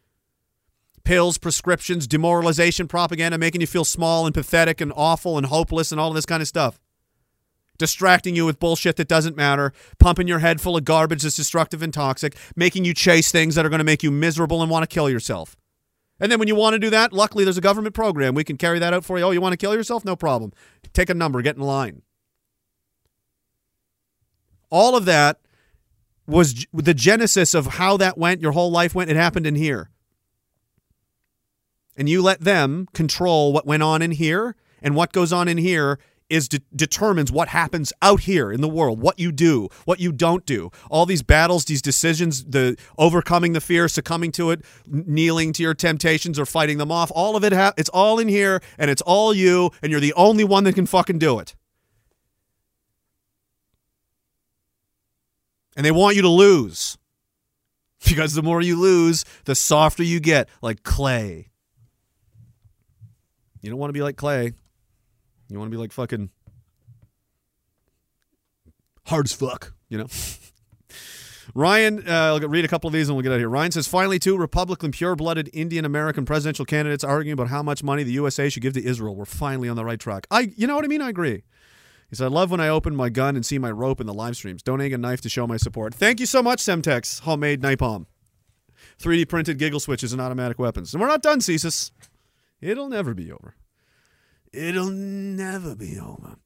pills, 1.03 1.39
prescriptions, 1.39 2.07
demoralization, 2.07 2.87
propaganda, 2.87 3.37
making 3.37 3.61
you 3.61 3.67
feel 3.67 3.85
small 3.85 4.25
and 4.25 4.33
pathetic 4.35 4.81
and 4.81 4.93
awful 4.95 5.37
and 5.37 5.47
hopeless 5.47 5.91
and 5.91 6.01
all 6.01 6.11
of 6.11 6.15
this 6.15 6.27
kind 6.27 6.41
of 6.41 6.47
stuff. 6.47 6.79
Distracting 7.79 8.37
you 8.37 8.47
with 8.47 8.61
bullshit 8.61 8.95
that 8.95 9.09
doesn't 9.09 9.37
matter, 9.37 9.73
pumping 9.99 10.29
your 10.29 10.39
head 10.39 10.61
full 10.61 10.77
of 10.77 10.85
garbage 10.85 11.23
that's 11.23 11.37
destructive 11.37 11.83
and 11.83 11.93
toxic, 11.93 12.37
making 12.55 12.85
you 12.85 12.95
chase 12.95 13.33
things 13.33 13.57
that 13.57 13.67
are 13.67 13.69
going 13.69 13.79
to 13.79 13.85
make 13.85 14.05
you 14.05 14.13
miserable 14.13 14.63
and 14.63 14.71
want 14.71 14.89
to 14.89 14.93
kill 14.93 15.11
yourself. 15.11 15.57
And 16.21 16.33
then 16.33 16.39
when 16.39 16.49
you 16.49 16.57
want 16.57 16.75
to 16.75 16.79
do 16.79 16.91
that, 16.91 17.13
luckily 17.13 17.45
there's 17.45 17.59
a 17.59 17.63
government 17.63 17.95
program. 17.95 18.35
We 18.35 18.45
can 18.45 18.57
carry 18.57 18.79
that 18.79 18.93
out 18.93 19.05
for 19.05 19.19
you. 19.19 19.25
Oh, 19.25 19.31
you 19.31 19.41
want 19.41 19.53
to 19.53 19.57
kill 19.57 19.75
yourself? 19.75 20.05
No 20.05 20.17
problem. 20.17 20.53
Take 20.93 21.11
a 21.11 21.15
number, 21.15 21.41
get 21.43 21.57
in 21.57 21.63
line. 21.63 22.03
All 24.71 24.97
of 24.97 25.05
that 25.05 25.41
was 26.27 26.67
the 26.75 26.95
genesis 26.95 27.55
of 27.55 27.67
how 27.67 27.97
that 27.97 28.19
went, 28.19 28.43
your 28.43 28.53
whole 28.53 28.71
life 28.71 28.95
went. 28.95 29.11
It 29.11 29.17
happened 29.17 29.47
in 29.47 29.55
here. 29.55 29.91
And 31.97 32.09
you 32.09 32.23
let 32.23 32.41
them 32.41 32.87
control 32.93 33.53
what 33.53 33.67
went 33.67 33.83
on 33.83 34.03
in 34.03 34.13
here, 34.13 34.55
and 34.83 34.95
what 34.95 35.13
goes 35.13 35.33
on 35.33 35.49
in 35.49 35.59
here 35.59 35.99
is 36.31 36.49
de- 36.49 36.61
determines 36.75 37.33
what 37.33 37.49
happens 37.49 37.93
out 38.03 38.21
here 38.21 38.53
in 38.53 38.61
the 38.61 38.69
world, 38.69 39.01
what 39.01 39.19
you 39.19 39.33
do, 39.33 39.69
what 39.85 40.01
you 40.01 40.13
don't 40.13 40.45
do. 40.47 40.71
All 40.91 41.07
these 41.07 41.23
battles, 41.23 41.65
these 41.65 41.83
decisions, 41.83 42.45
the 42.45 42.77
overcoming 42.99 43.53
the 43.53 43.61
fear, 43.61 43.89
succumbing 43.89 44.33
to 44.33 44.51
it, 44.51 44.65
kneeling 44.87 45.53
to 45.55 45.63
your 45.63 45.75
temptations 45.75 46.39
or 46.39 46.47
fighting 46.47 46.79
them 46.79 46.93
off, 46.93 47.11
all 47.15 47.37
of 47.37 47.45
it 47.45 47.53
ha- 47.53 47.73
it's 47.77 47.91
all 47.91 48.19
in 48.19 48.29
here 48.29 48.61
and 48.79 48.91
it's 48.91 49.03
all 49.03 49.33
you 49.33 49.71
and 49.83 49.91
you're 49.91 50.01
the 50.01 50.15
only 50.15 50.45
one 50.45 50.65
that 50.65 50.75
can 50.75 50.87
fucking 50.87 51.19
do 51.19 51.39
it. 51.39 51.55
And 55.77 55.87
they 55.87 55.93
want 55.93 56.17
you 56.17 56.23
to 56.23 56.29
lose. 56.29 56.99
Because 58.07 58.35
the 58.35 58.43
more 58.43 58.61
you 58.61 58.79
lose, 58.79 59.25
the 59.45 59.55
softer 59.55 60.05
you 60.05 60.21
get, 60.21 60.49
like 60.63 60.83
clay. 60.83 61.49
You 63.61 63.71
don't 63.71 63.79
want 63.79 63.89
to 63.89 63.93
be 63.93 64.03
like 64.03 64.17
clay. 64.17 64.53
You 65.49 65.59
want 65.59 65.71
to 65.71 65.75
be 65.77 65.81
like 65.81 65.93
fucking 65.93 66.31
hard 69.07 69.27
as 69.27 69.33
fuck, 69.33 69.75
you 69.89 69.99
know? 69.99 70.07
Ryan, 71.55 72.07
uh, 72.07 72.13
I'll 72.13 72.41
read 72.41 72.65
a 72.65 72.69
couple 72.69 72.89
of 72.89 72.93
these 72.93 73.09
and 73.09 73.17
we'll 73.17 73.23
get 73.23 73.33
out 73.33 73.37
of 73.37 73.41
here. 73.41 73.49
Ryan 73.49 73.73
says, 73.73 73.89
finally, 73.89 74.19
two 74.19 74.37
Republican, 74.37 74.91
pure 74.91 75.17
blooded 75.17 75.49
Indian 75.55 75.85
American 75.85 76.27
presidential 76.27 76.67
candidates 76.67 77.03
arguing 77.03 77.33
about 77.33 77.49
how 77.49 77.63
much 77.63 77.83
money 77.83 78.03
the 78.03 78.13
USA 78.13 78.51
should 78.51 78.63
give 78.63 78.75
to 78.75 78.85
Israel. 78.85 79.17
We're 79.17 79.25
finally 79.25 79.69
on 79.69 79.77
the 79.77 79.85
right 79.85 79.99
track. 79.99 80.27
I, 80.31 80.53
you 80.57 80.67
know 80.67 80.77
what 80.77 80.85
I 80.85 80.89
mean? 80.89 81.01
I 81.01 81.09
agree. 81.09 81.45
He 82.11 82.17
said, 82.17 82.27
I 82.27 82.29
love 82.29 82.51
when 82.51 82.61
I 82.61 82.69
open 82.69 82.95
my 82.95 83.09
gun 83.09 83.35
and 83.35 83.45
see 83.45 83.59
my 83.59 83.71
rope 83.71 84.01
in 84.01 84.07
the 84.07 84.15
live 84.15 84.37
streams. 84.37 84.63
Donating 84.63 84.95
a 84.95 84.99
knife 84.99 85.21
to 85.23 85.29
show 85.29 85.47
my 85.47 85.57
support. 85.57 85.95
Thank 85.95 86.21
you 86.21 86.27
so 86.27 86.43
much, 86.43 86.61
Semtex, 86.61 87.21
homemade 87.21 87.63
napalm. 87.63 88.07
3D 88.99 89.29
printed 89.29 89.59
giggle 89.59 89.81
switches 89.81 90.13
and 90.13 90.21
automatic 90.21 90.59
weapons. 90.59 90.93
And 90.93 91.01
we're 91.01 91.09
not 91.09 91.23
done, 91.23 91.41
Cesus. 91.41 91.93
It'll 92.61 92.89
never 92.89 93.15
be 93.15 93.31
over. 93.31 93.55
It'll 94.53 94.91
never 94.91 95.75
be 95.75 95.99
over. 95.99 96.37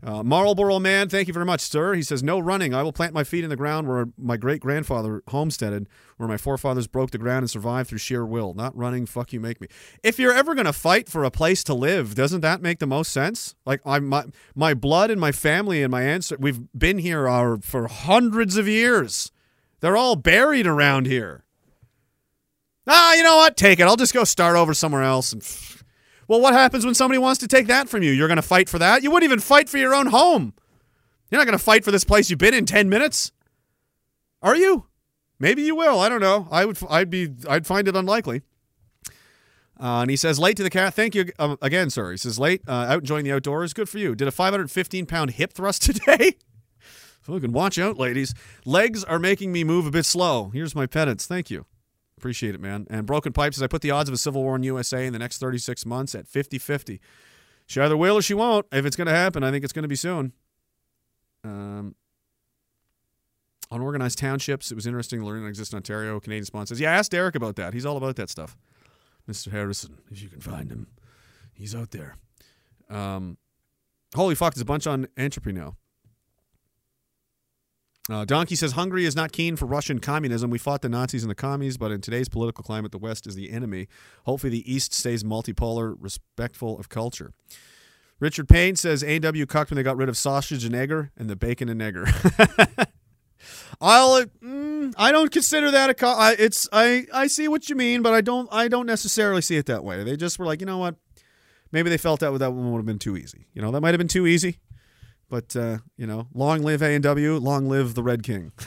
Uh, 0.00 0.22
Marlboro 0.22 0.78
Man, 0.78 1.08
thank 1.08 1.26
you 1.26 1.34
very 1.34 1.46
much, 1.46 1.60
sir. 1.60 1.94
He 1.94 2.02
says, 2.02 2.22
No 2.22 2.38
running. 2.38 2.72
I 2.72 2.84
will 2.84 2.92
plant 2.92 3.14
my 3.14 3.24
feet 3.24 3.42
in 3.42 3.50
the 3.50 3.56
ground 3.56 3.88
where 3.88 4.06
my 4.16 4.36
great 4.36 4.60
grandfather 4.60 5.24
homesteaded, 5.28 5.88
where 6.18 6.28
my 6.28 6.36
forefathers 6.36 6.86
broke 6.86 7.10
the 7.10 7.18
ground 7.18 7.42
and 7.42 7.50
survived 7.50 7.88
through 7.88 7.98
sheer 7.98 8.24
will. 8.24 8.54
Not 8.54 8.76
running, 8.76 9.06
fuck 9.06 9.32
you, 9.32 9.40
make 9.40 9.60
me. 9.60 9.66
If 10.04 10.20
you're 10.20 10.32
ever 10.32 10.54
going 10.54 10.66
to 10.66 10.72
fight 10.72 11.08
for 11.08 11.24
a 11.24 11.32
place 11.32 11.64
to 11.64 11.74
live, 11.74 12.14
doesn't 12.14 12.42
that 12.42 12.62
make 12.62 12.78
the 12.78 12.86
most 12.86 13.10
sense? 13.10 13.56
Like, 13.66 13.80
I, 13.84 13.98
my, 13.98 14.26
my 14.54 14.72
blood 14.72 15.10
and 15.10 15.20
my 15.20 15.32
family 15.32 15.82
and 15.82 15.90
my 15.90 16.02
ancestors, 16.02 16.38
we've 16.38 16.60
been 16.78 16.98
here 16.98 17.28
our, 17.28 17.58
for 17.58 17.88
hundreds 17.88 18.56
of 18.56 18.68
years. 18.68 19.32
They're 19.80 19.96
all 19.96 20.14
buried 20.14 20.68
around 20.68 21.06
here. 21.06 21.44
Ah, 22.86 23.14
you 23.14 23.24
know 23.24 23.36
what? 23.36 23.56
Take 23.56 23.80
it. 23.80 23.86
I'll 23.86 23.96
just 23.96 24.14
go 24.14 24.22
start 24.24 24.56
over 24.56 24.74
somewhere 24.74 25.02
else. 25.02 25.32
And 25.32 25.42
well, 26.28 26.40
what 26.40 26.52
happens 26.52 26.84
when 26.84 26.94
somebody 26.94 27.18
wants 27.18 27.40
to 27.40 27.48
take 27.48 27.66
that 27.66 27.88
from 27.88 28.02
you? 28.02 28.12
You're 28.12 28.28
going 28.28 28.36
to 28.36 28.42
fight 28.42 28.68
for 28.68 28.78
that? 28.78 29.02
You 29.02 29.10
wouldn't 29.10 29.28
even 29.28 29.40
fight 29.40 29.68
for 29.68 29.78
your 29.78 29.94
own 29.94 30.06
home. 30.06 30.52
You're 31.30 31.40
not 31.40 31.46
going 31.46 31.58
to 31.58 31.64
fight 31.64 31.84
for 31.84 31.90
this 31.90 32.04
place 32.04 32.30
you've 32.30 32.38
been 32.38 32.54
in 32.54 32.66
10 32.66 32.88
minutes. 32.88 33.32
Are 34.42 34.54
you? 34.54 34.86
Maybe 35.40 35.62
you 35.62 35.74
will. 35.74 35.98
I 35.98 36.08
don't 36.08 36.20
know. 36.20 36.48
I 36.50 36.64
would 36.64 36.78
I'd 36.88 37.10
be 37.10 37.34
I'd 37.48 37.66
find 37.66 37.88
it 37.88 37.96
unlikely. 37.96 38.42
Uh, 39.80 40.02
and 40.02 40.10
he 40.10 40.16
says, 40.16 40.38
late 40.40 40.56
to 40.56 40.64
the 40.64 40.70
cat. 40.70 40.92
Thank 40.94 41.14
you 41.14 41.30
um, 41.38 41.56
again, 41.62 41.88
sir. 41.88 42.10
He 42.10 42.16
says, 42.16 42.36
late, 42.36 42.62
uh, 42.66 42.72
out 42.72 43.00
enjoying 43.00 43.24
the 43.24 43.32
outdoors. 43.32 43.72
Good 43.72 43.88
for 43.88 43.98
you. 43.98 44.16
Did 44.16 44.26
a 44.26 44.32
515 44.32 45.06
pound 45.06 45.30
hip 45.32 45.52
thrust 45.52 45.82
today. 45.84 46.32
Fucking 47.22 47.52
watch 47.52 47.78
out, 47.78 47.96
ladies. 47.96 48.34
Legs 48.64 49.04
are 49.04 49.18
making 49.18 49.52
me 49.52 49.62
move 49.62 49.86
a 49.86 49.90
bit 49.90 50.04
slow. 50.04 50.50
Here's 50.52 50.74
my 50.74 50.86
penance. 50.86 51.26
Thank 51.26 51.50
you. 51.50 51.66
Appreciate 52.18 52.56
it, 52.56 52.60
man. 52.60 52.84
And 52.90 53.06
Broken 53.06 53.32
Pipe 53.32 53.54
says, 53.54 53.62
I 53.62 53.68
put 53.68 53.80
the 53.80 53.92
odds 53.92 54.08
of 54.08 54.12
a 54.12 54.18
civil 54.18 54.42
war 54.42 54.56
in 54.56 54.64
USA 54.64 55.06
in 55.06 55.12
the 55.12 55.20
next 55.20 55.38
36 55.38 55.86
months 55.86 56.16
at 56.16 56.26
50 56.26 56.58
50. 56.58 57.00
She 57.68 57.80
either 57.80 57.96
will 57.96 58.16
or 58.16 58.22
she 58.22 58.34
won't. 58.34 58.66
If 58.72 58.84
it's 58.84 58.96
going 58.96 59.06
to 59.06 59.14
happen, 59.14 59.44
I 59.44 59.52
think 59.52 59.62
it's 59.62 59.72
going 59.72 59.84
to 59.84 59.88
be 59.88 59.94
soon. 59.94 60.32
Um, 61.44 61.94
unorganized 63.70 64.18
townships. 64.18 64.72
It 64.72 64.74
was 64.74 64.84
interesting 64.84 65.24
learning 65.24 65.44
it 65.44 65.48
exists 65.48 65.72
in 65.72 65.76
Ontario. 65.76 66.18
Canadian 66.18 66.44
Spawn 66.44 66.66
says, 66.66 66.80
Yeah, 66.80 66.90
ask 66.90 67.12
Derek 67.12 67.36
about 67.36 67.54
that. 67.54 67.72
He's 67.72 67.86
all 67.86 67.96
about 67.96 68.16
that 68.16 68.30
stuff. 68.30 68.56
Mr. 69.30 69.52
Harrison, 69.52 69.98
if 70.10 70.20
you 70.20 70.28
can 70.28 70.40
find 70.40 70.72
him, 70.72 70.88
he's 71.54 71.72
out 71.72 71.92
there. 71.92 72.16
Um, 72.90 73.38
holy 74.12 74.34
fuck, 74.34 74.54
there's 74.54 74.62
a 74.62 74.64
bunch 74.64 74.88
on 74.88 75.06
entropy 75.16 75.52
now. 75.52 75.76
Uh, 78.10 78.24
Donkey 78.24 78.54
says 78.54 78.72
Hungary 78.72 79.04
is 79.04 79.14
not 79.14 79.32
keen 79.32 79.54
for 79.54 79.66
Russian 79.66 79.98
communism. 79.98 80.48
We 80.48 80.58
fought 80.58 80.80
the 80.80 80.88
Nazis 80.88 81.22
and 81.22 81.30
the 81.30 81.34
commies, 81.34 81.76
but 81.76 81.92
in 81.92 82.00
today's 82.00 82.28
political 82.28 82.64
climate, 82.64 82.90
the 82.90 82.98
West 82.98 83.26
is 83.26 83.34
the 83.34 83.50
enemy. 83.50 83.86
Hopefully, 84.24 84.50
the 84.50 84.72
East 84.72 84.94
stays 84.94 85.22
multipolar, 85.22 85.94
respectful 85.98 86.78
of 86.78 86.88
culture. 86.88 87.32
Richard 88.18 88.48
Payne 88.48 88.76
says 88.76 89.02
A&W 89.02 89.46
cucked 89.46 89.70
when 89.70 89.76
they 89.76 89.82
got 89.82 89.96
rid 89.96 90.08
of 90.08 90.16
sausage 90.16 90.64
and 90.64 90.74
egger 90.74 91.12
and 91.16 91.28
the 91.28 91.36
bacon 91.36 91.68
and 91.68 91.80
egger. 91.80 92.06
I'll 93.80 94.12
uh, 94.12 94.24
mm, 94.42 94.92
I 94.96 95.12
don't 95.12 95.30
consider 95.30 95.70
that 95.70 95.90
a 95.90 95.94
co- 95.94 96.08
I, 96.08 96.34
it's 96.36 96.68
I 96.72 97.06
I 97.12 97.28
see 97.28 97.46
what 97.46 97.68
you 97.68 97.76
mean, 97.76 98.02
but 98.02 98.12
I 98.12 98.20
don't 98.20 98.48
I 98.50 98.66
don't 98.66 98.86
necessarily 98.86 99.42
see 99.42 99.56
it 99.56 99.66
that 99.66 99.84
way. 99.84 100.02
They 100.02 100.16
just 100.16 100.38
were 100.38 100.46
like, 100.46 100.60
you 100.60 100.66
know 100.66 100.78
what? 100.78 100.96
Maybe 101.70 101.88
they 101.90 101.98
felt 101.98 102.20
that 102.20 102.36
that 102.38 102.50
one 102.52 102.72
would 102.72 102.78
have 102.78 102.86
been 102.86 102.98
too 102.98 103.16
easy. 103.16 103.46
You 103.54 103.62
know, 103.62 103.70
that 103.70 103.80
might 103.80 103.90
have 103.90 103.98
been 103.98 104.08
too 104.08 104.26
easy. 104.26 104.58
But 105.28 105.54
uh, 105.54 105.78
you 105.96 106.06
know, 106.06 106.28
long 106.32 106.62
live 106.62 106.82
A 106.82 106.94
and 106.94 107.02
W, 107.02 107.36
long 107.36 107.68
live 107.68 107.94
the 107.94 108.02
Red 108.02 108.22
King. 108.22 108.52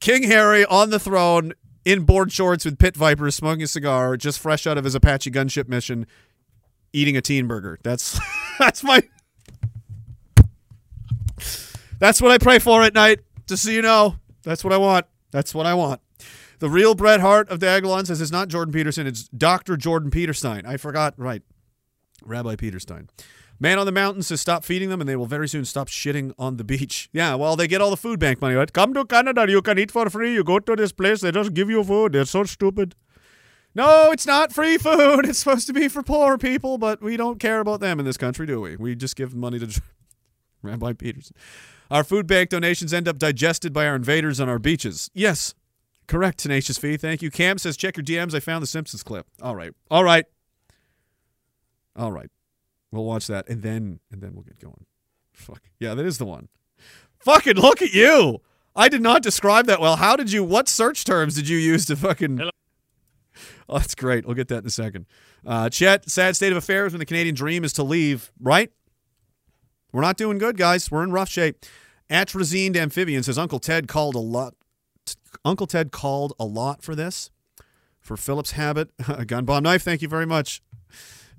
King 0.00 0.24
Harry 0.24 0.64
on 0.64 0.90
the 0.90 0.98
throne 0.98 1.54
in 1.84 2.02
board 2.04 2.30
shorts 2.30 2.64
with 2.64 2.78
pit 2.78 2.96
vipers, 2.96 3.34
smoking 3.34 3.62
a 3.62 3.66
cigar, 3.66 4.16
just 4.16 4.38
fresh 4.38 4.66
out 4.66 4.76
of 4.76 4.84
his 4.84 4.94
Apache 4.94 5.30
gunship 5.30 5.68
mission, 5.68 6.06
eating 6.92 7.16
a 7.16 7.22
teen 7.22 7.46
burger. 7.46 7.78
That's 7.82 8.20
that's 8.58 8.84
my 8.84 9.02
that's 11.98 12.20
what 12.20 12.30
I 12.30 12.38
pray 12.38 12.58
for 12.58 12.82
at 12.82 12.94
night. 12.94 13.20
Just 13.46 13.62
so 13.62 13.70
you 13.70 13.82
know, 13.82 14.16
that's 14.42 14.62
what 14.62 14.72
I 14.72 14.76
want. 14.76 15.06
That's 15.30 15.54
what 15.54 15.66
I 15.66 15.74
want. 15.74 16.00
The 16.58 16.68
real 16.68 16.94
Bret 16.94 17.20
Hart 17.20 17.48
of 17.50 17.60
Diagolon 17.60 18.06
says 18.06 18.20
it's 18.20 18.32
not 18.32 18.48
Jordan 18.48 18.72
Peterson, 18.72 19.06
it's 19.06 19.28
Dr. 19.28 19.76
Jordan 19.76 20.10
Peterstein. 20.10 20.66
I 20.66 20.76
forgot, 20.76 21.14
right. 21.16 21.42
Rabbi 22.24 22.56
Peterstein. 22.56 23.08
Man 23.60 23.78
on 23.78 23.86
the 23.86 23.92
mountain 23.92 24.22
says 24.22 24.40
stop 24.40 24.64
feeding 24.64 24.88
them 24.88 25.00
and 25.00 25.08
they 25.08 25.16
will 25.16 25.26
very 25.26 25.48
soon 25.48 25.64
stop 25.64 25.88
shitting 25.88 26.32
on 26.38 26.56
the 26.56 26.64
beach. 26.64 27.08
Yeah, 27.18 27.34
well, 27.34 27.56
they 27.56 27.66
get 27.66 27.80
all 27.80 27.90
the 27.90 27.96
food 27.96 28.20
bank 28.20 28.40
money, 28.40 28.54
right? 28.54 28.72
Come 28.72 28.94
to 28.94 29.04
Canada, 29.04 29.46
you 29.48 29.60
can 29.62 29.78
eat 29.78 29.90
for 29.90 30.08
free. 30.08 30.34
You 30.34 30.44
go 30.44 30.60
to 30.60 30.76
this 30.76 30.92
place, 30.92 31.20
they 31.20 31.32
just 31.32 31.54
give 31.54 31.68
you 31.68 31.82
food. 31.82 32.12
They're 32.12 32.24
so 32.24 32.44
stupid. 32.44 32.94
No, 33.74 34.12
it's 34.12 34.26
not 34.26 34.52
free 34.52 34.78
food. 34.78 35.24
It's 35.28 35.40
supposed 35.40 35.66
to 35.66 35.72
be 35.72 35.88
for 35.88 36.02
poor 36.02 36.38
people, 36.38 36.78
but 36.78 37.02
we 37.02 37.16
don't 37.16 37.40
care 37.40 37.60
about 37.60 37.80
them 37.80 37.98
in 37.98 38.06
this 38.06 38.16
country, 38.16 38.46
do 38.46 38.60
we? 38.60 38.76
We 38.76 38.94
just 38.94 39.16
give 39.16 39.34
money 39.34 39.58
to 39.58 39.82
Rabbi 40.62 40.92
Peterson. 40.92 41.34
Our 41.90 42.04
food 42.04 42.26
bank 42.26 42.50
donations 42.50 42.92
end 42.92 43.08
up 43.08 43.18
digested 43.18 43.72
by 43.72 43.86
our 43.86 43.96
invaders 43.96 44.40
on 44.40 44.48
our 44.48 44.58
beaches. 44.58 45.10
Yes, 45.14 45.54
correct, 46.06 46.38
Tenacious 46.38 46.78
Fee. 46.78 46.96
Thank 46.96 47.22
you. 47.22 47.30
Cam 47.30 47.58
says, 47.58 47.76
check 47.76 47.96
your 47.96 48.04
DMs. 48.04 48.34
I 48.34 48.40
found 48.40 48.62
the 48.62 48.66
Simpsons 48.66 49.02
clip. 49.02 49.26
All 49.42 49.56
right. 49.56 49.72
All 49.90 50.04
right. 50.04 50.26
All 51.96 52.12
right. 52.12 52.30
We'll 52.90 53.04
watch 53.04 53.26
that 53.26 53.48
and 53.48 53.62
then 53.62 54.00
and 54.10 54.20
then 54.20 54.34
we'll 54.34 54.44
get 54.44 54.60
going. 54.60 54.86
Fuck. 55.32 55.62
Yeah, 55.78 55.94
that 55.94 56.06
is 56.06 56.18
the 56.18 56.24
one. 56.24 56.48
Fucking 57.18 57.56
look 57.56 57.82
at 57.82 57.92
you. 57.92 58.40
I 58.74 58.88
did 58.88 59.02
not 59.02 59.22
describe 59.22 59.66
that 59.66 59.80
well. 59.80 59.96
How 59.96 60.16
did 60.16 60.32
you 60.32 60.44
what 60.44 60.68
search 60.68 61.04
terms 61.04 61.34
did 61.34 61.48
you 61.48 61.58
use 61.58 61.84
to 61.86 61.96
fucking 61.96 62.40
Oh, 63.68 63.78
that's 63.78 63.94
great. 63.94 64.24
We'll 64.24 64.34
get 64.34 64.48
that 64.48 64.58
in 64.58 64.66
a 64.66 64.70
second. 64.70 65.06
Uh, 65.46 65.68
Chet, 65.68 66.08
sad 66.10 66.34
state 66.36 66.52
of 66.52 66.58
affairs 66.58 66.92
when 66.92 67.00
the 67.00 67.06
Canadian 67.06 67.34
dream 67.34 67.64
is 67.64 67.72
to 67.74 67.82
leave, 67.82 68.32
right? 68.40 68.72
We're 69.92 70.00
not 70.00 70.16
doing 70.16 70.38
good, 70.38 70.56
guys. 70.56 70.90
We're 70.90 71.02
in 71.04 71.12
rough 71.12 71.28
shape. 71.28 71.64
Atrazine 72.10 72.76
Amphibian 72.76 73.22
says 73.22 73.38
Uncle 73.38 73.58
Ted 73.58 73.86
called 73.86 74.14
a 74.14 74.20
lot. 74.20 74.54
Uncle 75.44 75.66
Ted 75.66 75.92
called 75.92 76.32
a 76.38 76.44
lot 76.44 76.82
for 76.82 76.94
this. 76.94 77.30
For 78.00 78.16
Philip's 78.16 78.52
habit, 78.52 78.90
a 79.08 79.26
gun 79.26 79.44
bomb 79.44 79.64
knife. 79.64 79.82
Thank 79.82 80.00
you 80.00 80.08
very 80.08 80.26
much. 80.26 80.62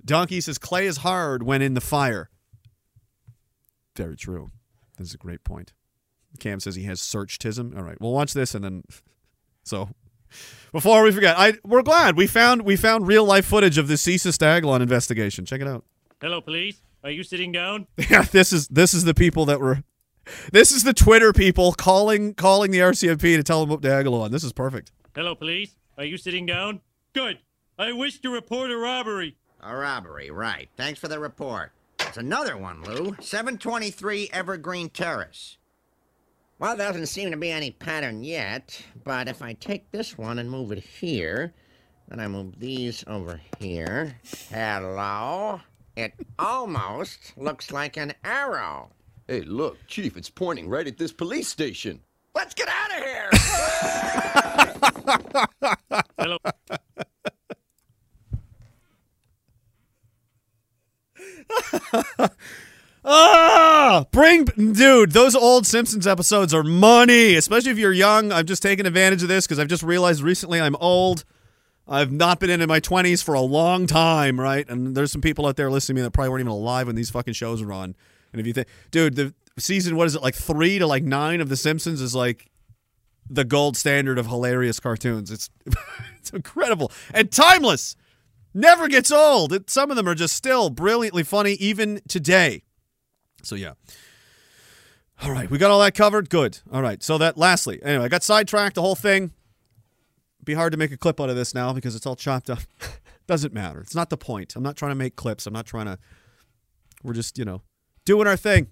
Donkey 0.04 0.40
says 0.40 0.58
clay 0.58 0.86
is 0.86 0.98
hard 0.98 1.42
when 1.42 1.62
in 1.62 1.74
the 1.74 1.80
fire. 1.80 2.30
Very 3.96 4.16
true. 4.16 4.50
This 4.98 5.08
is 5.08 5.14
a 5.14 5.18
great 5.18 5.44
point. 5.44 5.72
Cam 6.38 6.60
says 6.60 6.76
he 6.76 6.84
has 6.84 7.00
searchtism. 7.00 7.76
All 7.76 7.82
right, 7.82 8.00
we'll 8.00 8.12
watch 8.12 8.34
this 8.34 8.54
and 8.54 8.64
then. 8.64 8.82
So, 9.62 9.90
before 10.72 11.02
we 11.02 11.12
forget, 11.12 11.38
I 11.38 11.52
we're 11.62 11.82
glad 11.82 12.16
we 12.16 12.26
found 12.26 12.62
we 12.62 12.76
found 12.76 13.06
real 13.06 13.26
life 13.26 13.44
footage 13.44 13.76
of 13.76 13.88
the 13.88 13.94
CISA 13.94 14.32
Staglon 14.32 14.80
investigation. 14.80 15.44
Check 15.44 15.60
it 15.60 15.68
out. 15.68 15.84
Hello, 16.20 16.40
police. 16.40 16.80
Are 17.04 17.10
you 17.10 17.22
sitting 17.22 17.52
down? 17.52 17.86
Yeah, 18.10 18.22
this 18.22 18.54
is 18.54 18.68
this 18.68 18.94
is 18.94 19.04
the 19.04 19.12
people 19.14 19.44
that 19.44 19.60
were. 19.60 19.84
This 20.50 20.72
is 20.72 20.82
the 20.82 20.94
Twitter 20.94 21.34
people 21.34 21.72
calling 21.72 22.32
calling 22.34 22.70
the 22.70 22.78
RCMP 22.78 23.36
to 23.36 23.42
tell 23.42 23.60
them 23.60 23.70
about 23.70 23.82
Diagolon. 23.82 24.30
This 24.30 24.44
is 24.44 24.52
perfect. 24.54 24.92
Hello, 25.14 25.34
police. 25.34 25.76
Are 25.98 26.04
you 26.04 26.16
sitting 26.16 26.46
down? 26.46 26.80
Good. 27.12 27.38
I 27.78 27.92
wish 27.92 28.20
to 28.20 28.30
report 28.30 28.70
a 28.70 28.76
robbery. 28.76 29.36
A 29.62 29.76
robbery, 29.76 30.30
right. 30.30 30.68
Thanks 30.76 30.98
for 30.98 31.08
the 31.08 31.18
report. 31.18 31.72
It's 32.00 32.16
another 32.16 32.56
one, 32.56 32.82
Lou. 32.82 33.14
723 33.20 34.30
Evergreen 34.32 34.88
Terrace. 34.88 35.58
Well, 36.58 36.76
there 36.76 36.88
doesn't 36.88 37.06
seem 37.06 37.30
to 37.30 37.36
be 37.36 37.50
any 37.50 37.70
pattern 37.70 38.24
yet, 38.24 38.82
but 39.04 39.28
if 39.28 39.42
I 39.42 39.52
take 39.52 39.90
this 39.90 40.16
one 40.16 40.38
and 40.38 40.50
move 40.50 40.72
it 40.72 40.82
here, 40.82 41.52
then 42.08 42.20
I 42.20 42.28
move 42.28 42.58
these 42.58 43.04
over 43.06 43.40
here. 43.58 44.16
Hello? 44.50 45.60
It 45.94 46.14
almost 46.38 47.36
looks 47.36 47.70
like 47.70 47.98
an 47.98 48.14
arrow. 48.24 48.90
Hey, 49.28 49.42
look, 49.42 49.76
Chief, 49.86 50.16
it's 50.16 50.30
pointing 50.30 50.68
right 50.68 50.86
at 50.86 50.96
this 50.96 51.12
police 51.12 51.48
station. 51.48 52.00
Let's 52.34 52.54
get 52.54 52.68
out 52.68 52.90
of 52.96 53.04
here! 53.04 53.30
Hello. 56.18 56.38
Ah, 63.02 64.04
bring 64.10 64.44
dude. 64.44 65.12
Those 65.12 65.34
old 65.34 65.66
Simpsons 65.66 66.06
episodes 66.06 66.52
are 66.52 66.62
money, 66.62 67.34
especially 67.34 67.70
if 67.70 67.78
you're 67.78 67.92
young. 67.92 68.30
I'm 68.30 68.44
just 68.44 68.62
taking 68.62 68.84
advantage 68.84 69.22
of 69.22 69.28
this 69.28 69.46
because 69.46 69.58
I've 69.58 69.68
just 69.68 69.82
realized 69.82 70.22
recently 70.22 70.60
I'm 70.60 70.76
old. 70.76 71.24
I've 71.88 72.12
not 72.12 72.40
been 72.40 72.50
in 72.50 72.68
my 72.68 72.78
20s 72.78 73.24
for 73.24 73.34
a 73.34 73.40
long 73.40 73.86
time, 73.86 74.38
right? 74.38 74.68
And 74.68 74.94
there's 74.94 75.10
some 75.10 75.22
people 75.22 75.46
out 75.46 75.56
there 75.56 75.70
listening 75.70 75.96
to 75.96 76.00
me 76.00 76.04
that 76.04 76.10
probably 76.10 76.28
weren't 76.28 76.40
even 76.42 76.52
alive 76.52 76.86
when 76.86 76.94
these 76.94 77.10
fucking 77.10 77.34
shows 77.34 77.62
were 77.62 77.72
on. 77.72 77.96
And 78.32 78.40
if 78.40 78.46
you 78.46 78.52
think, 78.52 78.68
dude, 78.90 79.16
the 79.16 79.34
season, 79.58 79.96
what 79.96 80.06
is 80.06 80.14
it, 80.14 80.22
like 80.22 80.34
three 80.34 80.78
to 80.78 80.86
like 80.86 81.02
nine 81.02 81.40
of 81.40 81.48
The 81.48 81.56
Simpsons 81.56 82.00
is 82.00 82.14
like 82.14 82.50
the 83.28 83.44
gold 83.44 83.76
standard 83.76 84.18
of 84.18 84.26
hilarious 84.26 84.78
cartoons. 84.78 85.30
It's 85.30 85.48
it's 86.18 86.30
incredible 86.30 86.92
and 87.14 87.30
timeless. 87.32 87.96
Never 88.52 88.88
gets 88.88 89.12
old. 89.12 89.52
It, 89.52 89.70
some 89.70 89.90
of 89.90 89.96
them 89.96 90.08
are 90.08 90.14
just 90.14 90.34
still 90.34 90.70
brilliantly 90.70 91.22
funny 91.22 91.52
even 91.52 92.00
today. 92.08 92.62
So 93.42 93.54
yeah. 93.54 93.74
All 95.22 95.30
right, 95.30 95.50
we 95.50 95.58
got 95.58 95.70
all 95.70 95.80
that 95.80 95.94
covered. 95.94 96.30
Good. 96.30 96.60
All 96.72 96.82
right. 96.82 97.02
So 97.02 97.18
that 97.18 97.36
lastly, 97.36 97.80
anyway, 97.82 98.06
I 98.06 98.08
got 98.08 98.22
sidetracked 98.22 98.74
the 98.74 98.82
whole 98.82 98.94
thing. 98.94 99.32
Be 100.42 100.54
hard 100.54 100.72
to 100.72 100.78
make 100.78 100.92
a 100.92 100.96
clip 100.96 101.20
out 101.20 101.28
of 101.28 101.36
this 101.36 101.54
now 101.54 101.72
because 101.72 101.94
it's 101.94 102.06
all 102.06 102.16
chopped 102.16 102.48
up. 102.48 102.60
Doesn't 103.26 103.52
matter. 103.52 103.80
It's 103.80 103.94
not 103.94 104.10
the 104.10 104.16
point. 104.16 104.56
I'm 104.56 104.62
not 104.62 104.76
trying 104.76 104.92
to 104.92 104.96
make 104.96 105.16
clips. 105.16 105.46
I'm 105.46 105.52
not 105.52 105.66
trying 105.66 105.86
to. 105.86 105.98
We're 107.02 107.12
just 107.12 107.38
you 107.38 107.44
know 107.44 107.62
doing 108.04 108.26
our 108.26 108.36
thing, 108.36 108.66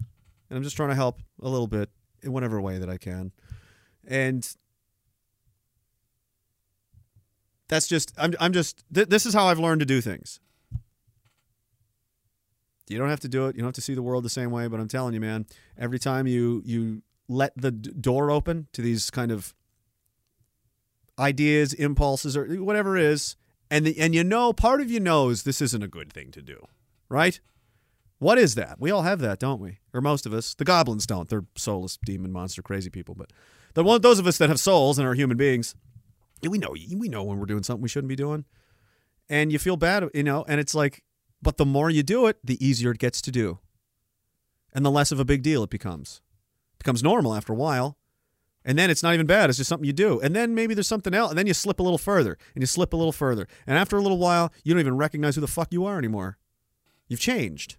and 0.49 0.57
I'm 0.57 0.63
just 0.63 0.75
trying 0.75 0.89
to 0.89 0.95
help 0.95 1.21
a 1.43 1.49
little 1.49 1.67
bit 1.69 1.91
in 2.23 2.33
whatever 2.33 2.61
way 2.61 2.79
that 2.79 2.89
I 2.89 2.97
can, 2.97 3.31
and 4.07 4.49
that's 7.69 7.87
just 7.87 8.13
I'm 8.19 8.35
I'm 8.41 8.53
just 8.53 8.85
th- 8.93 9.09
this 9.09 9.27
is 9.27 9.35
how 9.35 9.47
I've 9.47 9.59
learned 9.59 9.81
to 9.81 9.87
do 9.87 10.01
things. 10.01 10.41
You 12.89 12.99
don't 12.99 13.11
have 13.11 13.21
to 13.21 13.29
do 13.29 13.47
it. 13.47 13.55
You 13.55 13.61
don't 13.61 13.69
have 13.69 13.75
to 13.75 13.81
see 13.83 13.95
the 13.95 14.03
world 14.03 14.25
the 14.25 14.31
same 14.31 14.51
way, 14.51 14.67
but 14.67 14.81
I'm 14.81 14.89
telling 14.89 15.13
you, 15.15 15.21
man, 15.21 15.47
every 15.79 15.99
time 15.99 16.27
you 16.27 16.63
you 16.65 17.03
let 17.29 17.53
the 17.57 17.71
d- 17.71 17.93
door 17.99 18.31
open 18.31 18.69
to 18.73 18.81
these 18.81 19.11
kind 19.11 19.31
of 19.31 19.55
ideas, 21.19 21.75
impulses, 21.75 22.37
or 22.37 22.47
whatever 22.63 22.97
it 22.97 23.05
is, 23.05 23.37
and 23.71 23.87
the, 23.87 23.99
and 23.99 24.15
you 24.15 24.25
know, 24.25 24.53
part 24.53 24.81
of 24.81 24.91
you 24.91 25.01
knows 25.01 25.43
this 25.43 25.61
isn't 25.61 25.83
a 25.83 25.89
good 25.89 26.13
thing 26.13 26.31
to 26.31 26.41
do, 26.41 26.67
right? 27.09 27.39
What 28.19 28.39
is 28.39 28.55
that? 28.55 28.81
We 28.81 28.91
all 28.91 29.03
have 29.03 29.21
that, 29.21 29.39
don't 29.39 29.61
we? 29.61 29.79
Or 29.93 30.01
most 30.01 30.27
of 30.27 30.33
us. 30.33 30.55
The 30.55 30.65
goblins 30.65 31.07
don't. 31.07 31.29
They're 31.29 31.45
soulless, 31.57 31.99
demon, 32.05 32.33
monster, 32.33 32.63
crazy 32.63 32.91
people. 32.91 33.15
But 33.15 33.33
the 33.75 33.85
one, 33.85 34.01
those 34.01 34.19
of 34.19 34.27
us 34.27 34.39
that 34.39 34.49
have 34.49 34.59
souls 34.59 34.99
and 34.99 35.07
are 35.07 35.15
human 35.15 35.37
beings, 35.37 35.77
we 36.43 36.59
know 36.59 36.71
we 36.73 37.09
know 37.09 37.25
when 37.25 37.39
we're 37.39 37.47
doing 37.47 37.63
something 37.63 37.83
we 37.83 37.89
shouldn't 37.89 38.09
be 38.09 38.17
doing, 38.17 38.45
and 39.29 39.53
you 39.53 39.59
feel 39.59 39.77
bad, 39.77 40.05
you 40.15 40.23
know. 40.23 40.45
And 40.49 40.61
it's 40.61 40.75
like, 40.75 41.03
but 41.43 41.57
the 41.57 41.67
more 41.67 41.91
you 41.91 42.03
do 42.03 42.27
it, 42.27 42.39
the 42.45 42.65
easier 42.65 42.93
it 42.93 42.99
gets 42.99 43.21
to 43.23 43.31
do, 43.31 43.59
and 44.73 44.85
the 44.85 44.91
less 44.91 45.13
of 45.13 45.21
a 45.21 45.25
big 45.25 45.43
deal 45.43 45.63
it 45.63 45.71
becomes. 45.71 46.21
It 46.75 46.79
becomes 46.79 47.03
normal 47.03 47.35
after 47.35 47.53
a 47.53 47.57
while. 47.57 47.97
And 48.65 48.79
then 48.79 48.91
it's 48.91 49.03
not 49.03 49.15
even 49.15 49.25
bad. 49.25 49.49
It's 49.49 49.57
just 49.57 49.69
something 49.69 49.87
you 49.87 49.95
do. 49.95 50.21
And 50.21 50.37
then 50.37 50.55
maybe 50.55 50.75
there's 50.75 50.89
something 50.89 51.15
else. 51.15 51.31
And 51.31 51.39
then 51.39 51.47
you 51.47 51.55
slip 51.55 51.81
a 51.81 51.83
little 51.83 51.97
further 51.97 52.37
and 52.55 52.63
you 52.63 52.67
slip 52.67 52.93
a 52.93 52.97
little 52.97 53.13
further. 53.13 53.49
And 53.67 53.79
after 53.79 53.97
a 53.97 54.03
little 54.03 54.19
while, 54.19 54.53
you 54.63 54.75
don't 54.75 54.81
even 54.81 54.97
recognize 54.97 55.37
who 55.37 55.41
the 55.41 55.47
fuck 55.47 55.73
you 55.73 55.87
are 55.87 55.97
anymore. 55.97 56.37
You've 57.07 57.21
changed. 57.21 57.77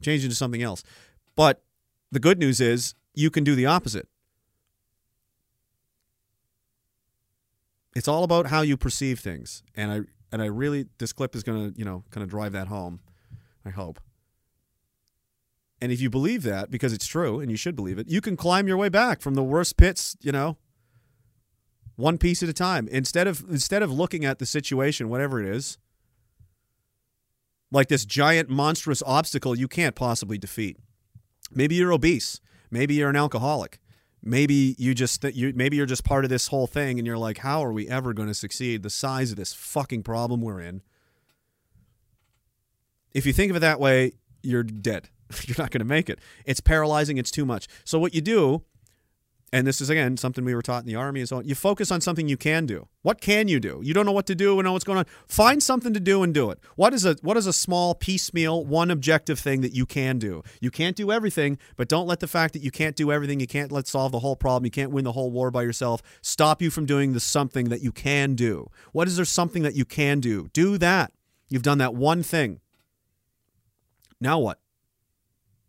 Changed 0.00 0.24
into 0.24 0.36
something 0.36 0.62
else. 0.62 0.84
But 1.34 1.64
the 2.12 2.20
good 2.20 2.38
news 2.38 2.60
is 2.60 2.94
you 3.14 3.30
can 3.30 3.42
do 3.42 3.56
the 3.56 3.66
opposite. 3.66 4.06
It's 7.94 8.08
all 8.08 8.24
about 8.24 8.46
how 8.46 8.60
you 8.60 8.76
perceive 8.76 9.20
things. 9.20 9.62
And 9.74 9.92
I 9.92 10.00
and 10.30 10.42
I 10.42 10.46
really 10.46 10.86
this 10.98 11.12
clip 11.12 11.34
is 11.34 11.42
going 11.42 11.72
to, 11.72 11.78
you 11.78 11.84
know, 11.84 12.04
kind 12.10 12.22
of 12.22 12.30
drive 12.30 12.52
that 12.52 12.68
home. 12.68 13.00
I 13.64 13.70
hope. 13.70 14.00
And 15.80 15.92
if 15.92 16.00
you 16.00 16.10
believe 16.10 16.42
that, 16.42 16.70
because 16.70 16.92
it's 16.92 17.06
true 17.06 17.40
and 17.40 17.50
you 17.50 17.56
should 17.56 17.76
believe 17.76 17.98
it, 17.98 18.08
you 18.08 18.20
can 18.20 18.36
climb 18.36 18.66
your 18.66 18.76
way 18.76 18.88
back 18.88 19.20
from 19.20 19.34
the 19.34 19.44
worst 19.44 19.76
pits, 19.76 20.16
you 20.20 20.32
know, 20.32 20.56
one 21.96 22.18
piece 22.18 22.42
at 22.42 22.48
a 22.48 22.52
time. 22.52 22.88
Instead 22.88 23.26
of 23.26 23.44
instead 23.48 23.82
of 23.82 23.92
looking 23.92 24.24
at 24.24 24.38
the 24.38 24.46
situation, 24.46 25.08
whatever 25.08 25.40
it 25.40 25.48
is, 25.48 25.78
like 27.70 27.88
this 27.88 28.04
giant 28.04 28.48
monstrous 28.48 29.02
obstacle 29.06 29.56
you 29.56 29.68
can't 29.68 29.94
possibly 29.94 30.38
defeat. 30.38 30.78
Maybe 31.50 31.76
you're 31.76 31.92
obese. 31.92 32.40
Maybe 32.70 32.94
you're 32.94 33.10
an 33.10 33.16
alcoholic. 33.16 33.78
Maybe 34.22 34.74
you 34.78 34.94
just 34.94 35.22
th- 35.22 35.34
you 35.34 35.52
maybe 35.54 35.76
you're 35.76 35.86
just 35.86 36.04
part 36.04 36.24
of 36.24 36.30
this 36.30 36.48
whole 36.48 36.66
thing 36.66 36.98
and 36.98 37.06
you're 37.06 37.18
like, 37.18 37.38
how 37.38 37.64
are 37.64 37.72
we 37.72 37.88
ever 37.88 38.12
going 38.12 38.28
to 38.28 38.34
succeed? 38.34 38.82
The 38.82 38.90
size 38.90 39.30
of 39.30 39.36
this 39.36 39.52
fucking 39.52 40.02
problem 40.02 40.40
we're 40.40 40.60
in. 40.60 40.82
If 43.14 43.26
you 43.26 43.32
think 43.32 43.50
of 43.50 43.56
it 43.56 43.60
that 43.60 43.80
way, 43.80 44.12
you're 44.42 44.62
dead. 44.62 45.08
You're 45.44 45.56
not 45.58 45.70
going 45.70 45.80
to 45.80 45.84
make 45.84 46.08
it. 46.08 46.20
It's 46.46 46.60
paralyzing. 46.60 47.18
It's 47.18 47.30
too 47.30 47.44
much. 47.44 47.68
So 47.84 47.98
what 47.98 48.14
you 48.14 48.22
do, 48.22 48.62
and 49.52 49.66
this 49.66 49.80
is 49.80 49.88
again 49.88 50.16
something 50.16 50.44
we 50.44 50.54
were 50.54 50.62
taught 50.62 50.82
in 50.82 50.86
the 50.86 50.94
army, 50.94 51.20
is 51.20 51.32
on 51.32 51.46
you 51.46 51.54
focus 51.54 51.90
on 51.90 52.00
something 52.00 52.28
you 52.28 52.36
can 52.36 52.66
do. 52.66 52.88
What 53.02 53.20
can 53.20 53.48
you 53.48 53.60
do? 53.60 53.80
You 53.82 53.94
don't 53.94 54.04
know 54.04 54.12
what 54.12 54.26
to 54.26 54.34
do 54.34 54.58
and 54.58 54.66
know 54.66 54.72
what's 54.72 54.84
going 54.84 54.98
on. 54.98 55.06
Find 55.26 55.62
something 55.62 55.94
to 55.94 56.00
do 56.00 56.22
and 56.22 56.34
do 56.34 56.50
it. 56.50 56.58
What 56.76 56.92
is 56.92 57.04
a 57.04 57.16
what 57.22 57.36
is 57.36 57.46
a 57.46 57.52
small 57.52 57.94
piecemeal, 57.94 58.64
one 58.64 58.90
objective 58.90 59.38
thing 59.38 59.62
that 59.62 59.74
you 59.74 59.86
can 59.86 60.18
do? 60.18 60.42
You 60.60 60.70
can't 60.70 60.96
do 60.96 61.10
everything, 61.10 61.58
but 61.76 61.88
don't 61.88 62.06
let 62.06 62.20
the 62.20 62.28
fact 62.28 62.52
that 62.52 62.62
you 62.62 62.70
can't 62.70 62.96
do 62.96 63.10
everything, 63.10 63.40
you 63.40 63.46
can't 63.46 63.72
let 63.72 63.86
solve 63.86 64.12
the 64.12 64.20
whole 64.20 64.36
problem, 64.36 64.66
you 64.66 64.70
can't 64.70 64.90
win 64.90 65.04
the 65.04 65.12
whole 65.12 65.30
war 65.30 65.50
by 65.50 65.62
yourself, 65.62 66.02
stop 66.20 66.60
you 66.60 66.70
from 66.70 66.84
doing 66.84 67.12
the 67.12 67.20
something 67.20 67.68
that 67.70 67.82
you 67.82 67.92
can 67.92 68.34
do. 68.34 68.68
What 68.92 69.08
is 69.08 69.16
there 69.16 69.24
something 69.24 69.62
that 69.62 69.74
you 69.74 69.84
can 69.84 70.20
do? 70.20 70.48
Do 70.52 70.76
that. 70.78 71.12
You've 71.48 71.62
done 71.62 71.78
that 71.78 71.94
one 71.94 72.22
thing. 72.22 72.60
Now 74.20 74.38
what? 74.38 74.60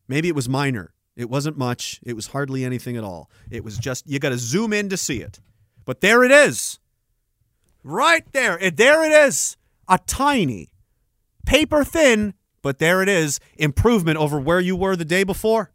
Maybe 0.08 0.28
it 0.28 0.36
was 0.36 0.50
minor. 0.50 0.94
It 1.20 1.30
wasn't 1.30 1.58
much. 1.58 2.00
It 2.02 2.16
was 2.16 2.28
hardly 2.28 2.64
anything 2.64 2.96
at 2.96 3.04
all. 3.04 3.30
It 3.52 3.66
was 3.66 3.78
just, 3.78 4.08
you 4.08 4.20
got 4.20 4.30
to 4.30 4.38
zoom 4.38 4.72
in 4.72 4.88
to 4.88 4.96
see 4.96 5.18
it. 5.18 5.42
But 5.84 6.00
there 6.00 6.24
it 6.24 6.32
is. 6.32 6.80
Right 7.84 8.24
there. 8.32 8.58
There 8.72 9.04
it 9.04 9.28
is. 9.28 9.58
A 9.90 10.00
tiny, 10.08 10.70
paper 11.46 11.84
thin, 11.84 12.36
but 12.62 12.80
there 12.80 13.02
it 13.02 13.10
is. 13.10 13.42
Improvement 13.58 14.18
over 14.18 14.40
where 14.40 14.62
you 14.62 14.78
were 14.78 14.96
the 14.96 15.04
day 15.04 15.26
before. 15.26 15.72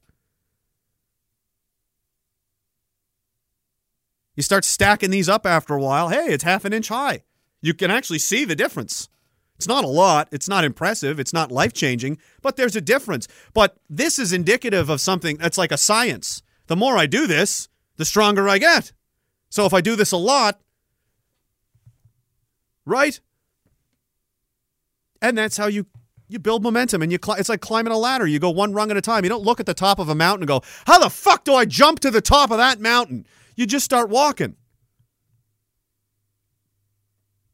You 4.36 4.42
start 4.42 4.64
stacking 4.64 5.10
these 5.10 5.28
up 5.28 5.44
after 5.44 5.74
a 5.74 5.80
while. 5.80 6.08
Hey, 6.08 6.28
it's 6.28 6.44
half 6.44 6.64
an 6.64 6.72
inch 6.72 6.88
high. 6.88 7.22
You 7.60 7.74
can 7.74 7.90
actually 7.90 8.18
see 8.18 8.46
the 8.46 8.56
difference. 8.56 9.10
It's 9.56 9.68
not 9.68 9.84
a 9.84 9.88
lot. 9.88 10.28
It's 10.32 10.48
not 10.48 10.64
impressive. 10.64 11.20
It's 11.20 11.32
not 11.32 11.52
life 11.52 11.72
changing, 11.72 12.18
but 12.42 12.56
there's 12.56 12.76
a 12.76 12.80
difference. 12.80 13.28
But 13.52 13.76
this 13.88 14.18
is 14.18 14.32
indicative 14.32 14.88
of 14.88 15.00
something 15.00 15.36
that's 15.36 15.58
like 15.58 15.72
a 15.72 15.76
science. 15.76 16.42
The 16.66 16.76
more 16.76 16.96
I 16.96 17.06
do 17.06 17.26
this, 17.26 17.68
the 17.96 18.04
stronger 18.04 18.48
I 18.48 18.58
get. 18.58 18.92
So 19.50 19.66
if 19.66 19.72
I 19.72 19.80
do 19.80 19.94
this 19.94 20.10
a 20.10 20.16
lot, 20.16 20.60
right? 22.84 23.20
And 25.22 25.38
that's 25.38 25.56
how 25.56 25.66
you 25.66 25.86
you 26.26 26.38
build 26.38 26.62
momentum 26.62 27.02
and 27.02 27.12
you 27.12 27.18
cli- 27.18 27.38
it's 27.38 27.48
like 27.48 27.60
climbing 27.60 27.92
a 27.92 27.98
ladder. 27.98 28.26
You 28.26 28.38
go 28.38 28.50
one 28.50 28.72
rung 28.72 28.90
at 28.90 28.96
a 28.96 29.00
time. 29.00 29.24
You 29.24 29.28
don't 29.28 29.44
look 29.44 29.60
at 29.60 29.66
the 29.66 29.74
top 29.74 29.98
of 29.98 30.08
a 30.08 30.14
mountain 30.14 30.42
and 30.42 30.48
go, 30.48 30.62
"How 30.86 30.98
the 30.98 31.10
fuck 31.10 31.44
do 31.44 31.54
I 31.54 31.64
jump 31.64 32.00
to 32.00 32.10
the 32.10 32.20
top 32.20 32.50
of 32.50 32.58
that 32.58 32.80
mountain?" 32.80 33.26
You 33.54 33.66
just 33.66 33.84
start 33.84 34.08
walking. 34.08 34.56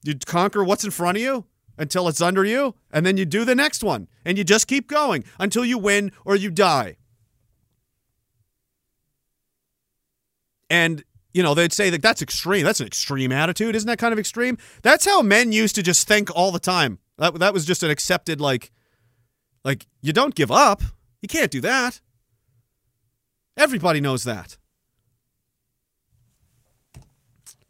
You 0.02 0.14
conquer 0.24 0.64
what's 0.64 0.84
in 0.84 0.90
front 0.90 1.18
of 1.18 1.22
you 1.22 1.44
until 1.80 2.06
it's 2.06 2.20
under 2.20 2.44
you, 2.44 2.74
and 2.92 3.04
then 3.04 3.16
you 3.16 3.24
do 3.24 3.44
the 3.44 3.54
next 3.56 3.82
one, 3.82 4.06
and 4.24 4.38
you 4.38 4.44
just 4.44 4.68
keep 4.68 4.86
going 4.86 5.24
until 5.40 5.64
you 5.64 5.78
win 5.78 6.12
or 6.24 6.36
you 6.36 6.50
die. 6.50 6.96
And 10.68 11.02
you 11.32 11.42
know, 11.42 11.54
they'd 11.54 11.72
say 11.72 11.90
that 11.90 12.02
that's 12.02 12.22
extreme. 12.22 12.64
That's 12.64 12.80
an 12.80 12.86
extreme 12.86 13.32
attitude. 13.32 13.76
Isn't 13.76 13.86
that 13.86 13.98
kind 13.98 14.12
of 14.12 14.18
extreme? 14.18 14.58
That's 14.82 15.06
how 15.06 15.22
men 15.22 15.52
used 15.52 15.74
to 15.76 15.82
just 15.82 16.06
think 16.06 16.28
all 16.34 16.50
the 16.50 16.58
time. 16.58 16.98
That, 17.18 17.38
that 17.38 17.54
was 17.54 17.64
just 17.64 17.82
an 17.82 17.90
accepted, 17.90 18.40
like, 18.40 18.72
like, 19.64 19.86
you 20.02 20.12
don't 20.12 20.34
give 20.34 20.50
up. 20.50 20.82
You 21.22 21.28
can't 21.28 21.50
do 21.50 21.60
that. 21.60 22.00
Everybody 23.56 24.00
knows 24.00 24.24
that. 24.24 24.56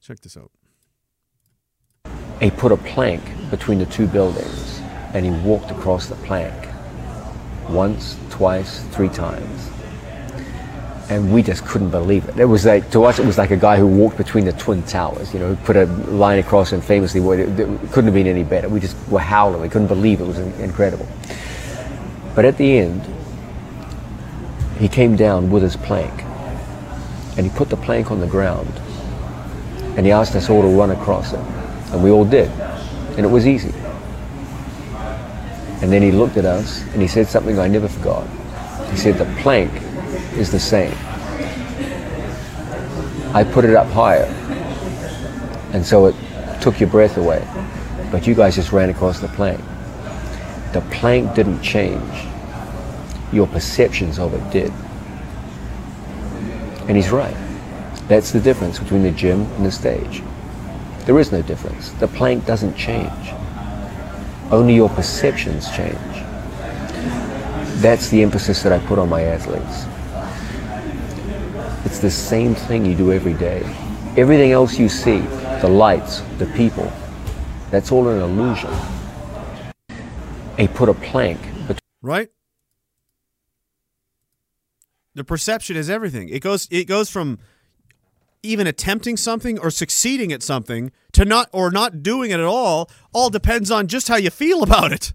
Check 0.01 0.21
this 0.21 0.39
out. 0.39 0.51
He 2.41 2.51
put 2.51 2.73
a 2.73 2.79
plank 2.79 3.23
between 3.51 3.79
the 3.79 3.87
two 3.87 4.07
buildings 4.07 4.81
and 5.13 5.25
he 5.25 5.31
walked 5.31 5.71
across 5.71 6.07
the 6.07 6.15
plank 6.17 6.55
once, 7.69 8.19
twice, 8.31 8.83
three 8.89 9.09
times. 9.09 9.71
And 11.09 11.33
we 11.33 11.43
just 11.43 11.67
couldn't 11.67 11.91
believe 11.91 12.29
it. 12.29 12.39
It 12.39 12.45
was 12.45 12.65
like, 12.65 12.89
to 12.93 13.05
us, 13.05 13.19
it 13.19 13.27
was 13.27 13.37
like 13.37 13.51
a 13.51 13.57
guy 13.57 13.77
who 13.77 13.87
walked 13.87 14.17
between 14.17 14.45
the 14.45 14.53
twin 14.53 14.85
towers, 14.85 15.35
you 15.35 15.41
know, 15.41 15.55
who 15.55 15.65
put 15.65 15.77
a 15.77 15.87
line 15.87 16.39
across 16.39 16.71
and 16.71 16.85
famously, 16.85 17.21
it, 17.21 17.59
it 17.59 17.67
couldn't 17.91 18.05
have 18.05 18.15
been 18.15 18.29
any 18.29 18.45
better. 18.45 18.69
We 18.69 18.79
just 18.79 18.97
were 19.09 19.19
howling. 19.19 19.61
We 19.61 19.69
couldn't 19.69 19.89
believe 19.89 20.21
it. 20.21 20.25
It 20.25 20.29
was 20.29 20.39
incredible. 20.39 21.09
But 22.37 22.45
at 22.45 22.57
the 22.59 22.79
end, 22.79 23.05
he 24.79 24.89
came 24.89 25.17
down 25.17 25.51
with 25.51 25.65
his 25.65 25.77
plank 25.77 26.23
and 27.37 27.41
he 27.41 27.51
put 27.57 27.71
the 27.71 27.77
plank 27.77 28.13
on 28.13 28.21
the 28.21 28.27
ground 28.27 28.73
and 29.97 30.07
he 30.07 30.13
asked 30.13 30.37
us 30.37 30.49
all 30.49 30.63
to 30.63 30.69
run 30.69 30.93
across 30.93 31.33
it. 31.33 31.41
And 31.93 32.05
we 32.05 32.11
all 32.11 32.25
did. 32.25 32.51
And 33.17 33.27
it 33.27 33.31
was 33.31 33.47
easy. 33.47 33.75
And 35.83 35.91
then 35.91 36.03
he 36.03 36.13
looked 36.13 36.37
at 36.37 36.45
us 36.45 36.83
and 36.93 37.01
he 37.01 37.09
said 37.09 37.27
something 37.27 37.59
I 37.59 37.67
never 37.67 37.89
forgot. 37.89 38.29
He 38.91 38.97
said, 38.97 39.17
The 39.17 39.25
plank 39.41 39.73
is 40.37 40.51
the 40.51 40.61
same. 40.61 40.95
I 43.35 43.45
put 43.45 43.65
it 43.65 43.75
up 43.75 43.87
higher. 43.89 44.25
And 45.73 45.87
so 45.87 46.07
it 46.07 46.15
took 46.61 46.81
your 46.81 46.91
breath 46.91 47.17
away. 47.17 47.47
But 48.11 48.27
you 48.27 48.35
guys 48.35 48.57
just 48.57 48.73
ran 48.73 48.91
across 48.91 49.21
the 49.21 49.29
plank. 49.29 49.61
The 50.73 50.81
plank 50.93 51.35
didn't 51.35 51.63
change. 51.63 52.27
Your 53.33 53.47
perceptions 53.47 54.19
of 54.19 54.35
it 54.35 54.51
did. 54.51 54.73
And 56.89 56.97
he's 56.97 57.11
right. 57.11 57.37
That's 58.09 58.33
the 58.33 58.41
difference 58.41 58.79
between 58.81 59.05
the 59.05 59.13
gym 59.13 59.43
and 59.43 59.65
the 59.65 59.71
stage. 59.71 60.23
There 61.07 61.19
is 61.19 61.33
no 61.33 61.43
difference. 61.43 61.91
The 61.93 62.09
plank 62.09 62.47
doesn't 62.47 62.77
change. 62.77 63.33
Only 64.51 64.75
your 64.75 64.89
perceptions 64.89 65.71
change. 65.71 65.97
That's 67.81 68.09
the 68.09 68.23
emphasis 68.23 68.63
that 68.63 68.73
I 68.73 68.79
put 68.87 68.99
on 68.99 69.09
my 69.09 69.23
athletes. 69.23 69.87
It's 71.87 71.99
the 71.99 72.11
same 72.11 72.55
thing 72.55 72.85
you 72.85 72.95
do 72.95 73.13
every 73.13 73.35
day. 73.35 73.63
Everything 74.17 74.53
else 74.53 74.79
you 74.79 74.89
see, 74.89 75.21
the 75.61 75.69
lights, 75.69 76.21
the 76.39 76.47
people, 76.47 76.93
that's 77.71 77.93
all 77.93 78.09
an 78.09 78.21
illusion. 78.21 78.71
They 80.57 80.69
put 80.69 80.89
a 80.89 80.95
plank 80.95 81.41
between 81.67 81.81
right? 82.03 82.29
The 85.15 85.25
perception 85.25 85.77
is 85.77 85.89
everything. 85.89 86.29
It 86.29 86.41
goes 86.41 86.69
it 86.71 86.85
goes 86.85 87.09
from 87.09 87.39
even 88.43 88.67
attempting 88.67 89.17
something 89.17 89.59
or 89.59 89.71
succeeding 89.71 90.33
at 90.33 90.43
something 90.43 90.93
to 91.13 91.25
not 91.25 91.49
or 91.53 91.71
not 91.71 92.03
doing 92.03 92.31
it 92.31 92.41
at 92.41 92.47
all 92.47 92.91
all 93.13 93.31
depends 93.31 93.71
on 93.71 93.87
just 93.87 94.09
how 94.09 94.17
you 94.17 94.31
feel 94.31 94.63
about 94.63 94.93
it. 94.93 95.13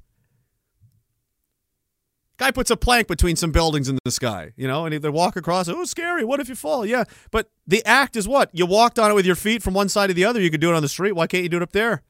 Guy 2.37 2.51
puts 2.51 2.69
a 2.69 2.75
plank 2.75 3.07
between 3.07 3.37
some 3.37 3.51
buildings 3.51 3.87
in 3.87 3.97
the 4.03 4.11
sky, 4.11 4.51
you 4.57 4.67
know, 4.67 4.85
and 4.85 5.01
they 5.01 5.09
walk 5.09 5.37
across. 5.37 5.69
It, 5.69 5.75
oh, 5.77 5.85
scary! 5.85 6.25
What 6.25 6.41
if 6.41 6.49
you 6.49 6.55
fall? 6.55 6.85
Yeah, 6.85 7.05
but 7.31 7.49
the 7.65 7.83
act 7.85 8.17
is 8.17 8.27
what 8.27 8.49
you 8.51 8.65
walked 8.65 8.99
on 8.99 9.09
it 9.09 9.13
with 9.13 9.25
your 9.25 9.37
feet 9.37 9.63
from 9.63 9.73
one 9.73 9.87
side 9.87 10.07
to 10.07 10.13
the 10.13 10.25
other. 10.25 10.41
You 10.41 10.51
could 10.51 10.59
do 10.59 10.69
it 10.69 10.75
on 10.75 10.81
the 10.81 10.89
street. 10.89 11.13
Why 11.13 11.27
can't 11.27 11.43
you 11.43 11.49
do 11.49 11.57
it 11.57 11.63
up 11.63 11.71
there? 11.71 12.01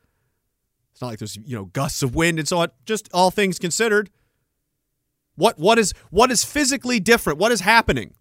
It's 0.93 1.01
not 1.01 1.09
like 1.09 1.19
there's 1.19 1.37
you 1.37 1.55
know 1.55 1.65
gusts 1.65 2.01
of 2.01 2.15
wind 2.15 2.39
and 2.39 2.47
so 2.47 2.57
on. 2.57 2.69
Just 2.85 3.07
all 3.13 3.29
things 3.29 3.59
considered, 3.59 4.09
what 5.35 5.59
what 5.59 5.77
is 5.77 5.93
what 6.09 6.31
is 6.31 6.43
physically 6.43 6.99
different? 6.99 7.37
What 7.37 7.51
is 7.51 7.61
happening? 7.61 8.15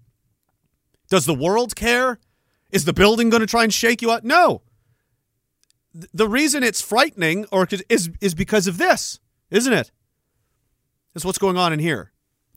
Does 1.09 1.25
the 1.25 1.35
world 1.35 1.75
care? 1.75 2.19
Is 2.75 2.85
the 2.85 2.93
building 2.93 3.31
going 3.31 3.41
to 3.41 3.47
try 3.47 3.63
and 3.63 3.73
shake 3.73 4.03
you 4.03 4.11
out? 4.11 4.25
No. 4.25 4.63
The 6.13 6.29
reason 6.29 6.65
it's 6.65 6.83
frightening 6.83 7.47
or 7.53 7.69
is 7.89 8.11
is 8.21 8.35
because 8.35 8.67
of 8.67 8.79
this, 8.79 9.21
isn't 9.49 9.73
it? 9.73 9.93
That's 11.15 11.25
what's 11.25 11.39
going 11.39 11.57
on 11.57 11.73
in 11.73 11.79
here. 11.79 12.11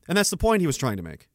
And 0.07 0.17
that's 0.17 0.31
the 0.31 0.37
point 0.37 0.61
he 0.61 0.67
was 0.67 0.75
trying 0.75 0.97
to 0.97 1.03
make. 1.03 1.29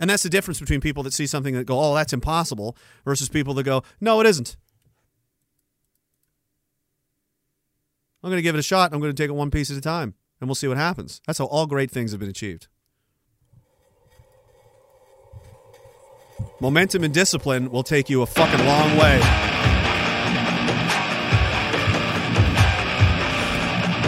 And 0.00 0.10
that's 0.10 0.24
the 0.24 0.30
difference 0.30 0.58
between 0.58 0.80
people 0.80 1.04
that 1.04 1.12
see 1.12 1.28
something 1.28 1.54
that 1.54 1.64
go, 1.64 1.78
"Oh, 1.80 1.94
that's 1.94 2.12
impossible," 2.12 2.76
versus 3.04 3.28
people 3.28 3.54
that 3.54 3.62
go, 3.62 3.84
"No, 4.00 4.20
it 4.20 4.26
isn't." 4.26 4.56
I'm 8.24 8.30
going 8.30 8.38
to 8.38 8.42
give 8.42 8.56
it 8.56 8.58
a 8.58 8.64
shot. 8.64 8.92
I'm 8.92 8.98
going 8.98 9.14
to 9.14 9.22
take 9.22 9.30
it 9.30 9.34
one 9.34 9.52
piece 9.52 9.70
at 9.70 9.76
a 9.76 9.80
time, 9.80 10.14
and 10.40 10.48
we'll 10.48 10.56
see 10.56 10.66
what 10.66 10.76
happens. 10.76 11.20
That's 11.26 11.38
how 11.38 11.44
all 11.44 11.66
great 11.66 11.92
things 11.92 12.10
have 12.10 12.18
been 12.18 12.28
achieved. 12.28 12.66
Momentum 16.60 17.04
and 17.04 17.12
discipline 17.12 17.70
will 17.70 17.82
take 17.82 18.08
you 18.08 18.22
a 18.22 18.26
fucking 18.26 18.66
long 18.66 18.96
way. 18.96 19.18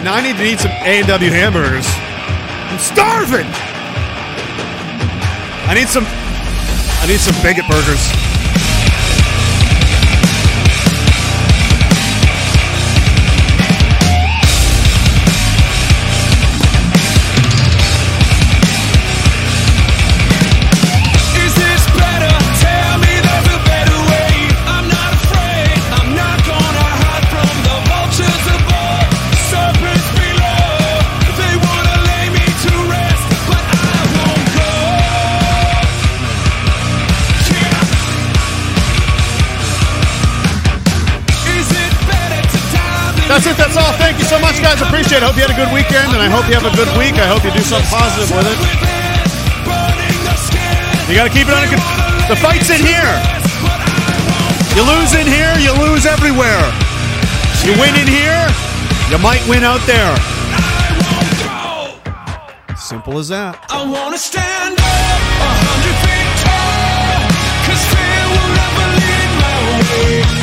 Now 0.03 0.13
I 0.13 0.21
need 0.21 0.37
to 0.37 0.45
eat 0.45 0.59
some 0.59 0.71
A&W 0.71 1.31
hamburgers. 1.31 1.85
I'm 1.87 2.79
starving. 2.79 3.47
I 5.67 5.73
need 5.73 5.87
some 5.87 6.05
I 6.05 7.07
need 7.07 7.19
some 7.19 7.35
bigot 7.41 7.67
burgers. 7.67 8.24
That's 43.35 43.51
it. 43.51 43.57
That's 43.59 43.75
all. 43.75 43.91
Thank 43.99 44.15
you 44.15 44.23
so 44.23 44.39
much, 44.39 44.63
guys. 44.63 44.79
Appreciate 44.79 45.19
it. 45.19 45.27
Hope 45.27 45.35
you 45.35 45.43
had 45.43 45.51
a 45.51 45.59
good 45.59 45.67
weekend, 45.75 46.07
and 46.15 46.23
I 46.23 46.31
hope 46.31 46.47
you 46.47 46.55
have 46.55 46.63
a 46.63 46.71
good 46.71 46.87
week. 46.95 47.19
I 47.19 47.27
hope 47.27 47.43
you 47.43 47.51
do 47.51 47.59
something 47.59 47.91
positive 47.91 48.31
with 48.31 48.47
it. 48.47 48.55
You 51.11 51.19
got 51.19 51.27
to 51.27 51.35
keep 51.35 51.43
it 51.43 51.51
under 51.51 51.67
control. 51.67 52.31
The 52.31 52.39
fight's 52.39 52.71
in 52.71 52.79
here. 52.79 53.11
You 54.71 54.87
lose 54.87 55.11
in 55.19 55.27
here, 55.27 55.51
you 55.59 55.75
lose 55.83 56.07
everywhere. 56.07 56.63
You 57.67 57.75
win 57.75 57.91
in 57.99 58.07
here, 58.07 58.47
you 59.11 59.19
might 59.19 59.43
win 59.51 59.67
out 59.67 59.83
there. 59.83 60.15
Simple 62.79 63.19
as 63.19 63.27
that. 63.35 63.59
I 63.67 63.83
wanna 63.83 64.17
stand 64.17 64.79
up 64.79 65.19
hundred 65.43 65.97
feet 66.07 66.31
tall, 66.39 67.19
'cause 67.67 67.83
fear 67.91 68.23
will 68.31 68.51
never 68.55 68.85
lead 68.95 69.29
my 69.43 69.59
way. 69.91 70.34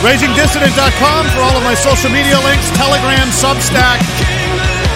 RagingDissident.com 0.00 1.28
for 1.28 1.44
all 1.44 1.52
of 1.52 1.60
my 1.60 1.76
social 1.76 2.08
media 2.08 2.40
links, 2.40 2.72
Telegram, 2.72 3.28
Substack, 3.28 4.00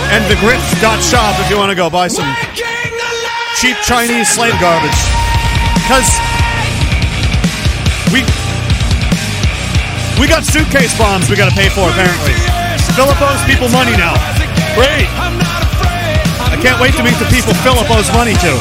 and 0.09 0.25
thegrift.shop 0.33 1.37
if 1.45 1.51
you 1.53 1.61
want 1.61 1.69
to 1.69 1.77
go 1.77 1.93
buy 1.93 2.09
some 2.09 2.25
cheap 3.61 3.77
Chinese 3.85 4.33
slave 4.33 4.57
garbage. 4.65 4.97
Because 5.85 6.09
we 8.17 8.25
we 10.17 10.25
got 10.25 10.41
suitcase 10.41 10.97
bombs 10.97 11.29
we 11.29 11.37
got 11.37 11.53
to 11.53 11.57
pay 11.57 11.69
for 11.69 11.85
apparently. 11.85 12.33
Philip 12.97 13.21
owes 13.21 13.45
people 13.45 13.69
money 13.69 13.93
now. 14.01 14.17
Great. 14.73 15.05
I 16.49 16.57
can't 16.65 16.81
wait 16.81 16.97
to 16.97 17.05
meet 17.05 17.21
the 17.21 17.29
people 17.29 17.53
Philip 17.61 17.85
owes 17.93 18.09
money 18.17 18.33
to. 18.41 18.53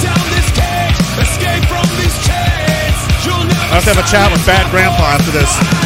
I 3.71 3.79
have 3.79 3.87
to 3.87 3.95
have 3.95 4.03
a 4.03 4.07
chat 4.11 4.27
with 4.27 4.45
Bad 4.45 4.67
Grandpa 4.75 5.15
after 5.15 5.31
this. 5.31 5.82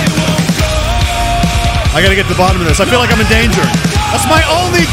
I 1.98 2.02
gotta 2.06 2.14
get 2.14 2.30
to 2.30 2.34
the 2.38 2.38
bottom 2.38 2.62
of 2.62 2.70
this. 2.70 2.78
I 2.78 2.86
feel 2.86 3.02
like 3.02 3.10
I'm 3.10 3.18
in 3.18 3.26
danger. 3.26 3.66
That's 4.14 4.30
my 4.30 4.38
only 4.54 4.86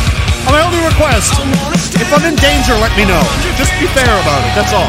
my 0.49 0.65
only 0.65 0.81
request. 0.81 1.37
If 2.01 2.09
I'm 2.09 2.25
in 2.25 2.33
danger, 2.41 2.73
let 2.81 2.97
me 2.97 3.05
know. 3.05 3.21
Just 3.61 3.77
be 3.77 3.85
fair 3.93 4.09
about 4.09 4.41
it. 4.41 4.57
That's 4.57 4.73
all. 4.73 4.89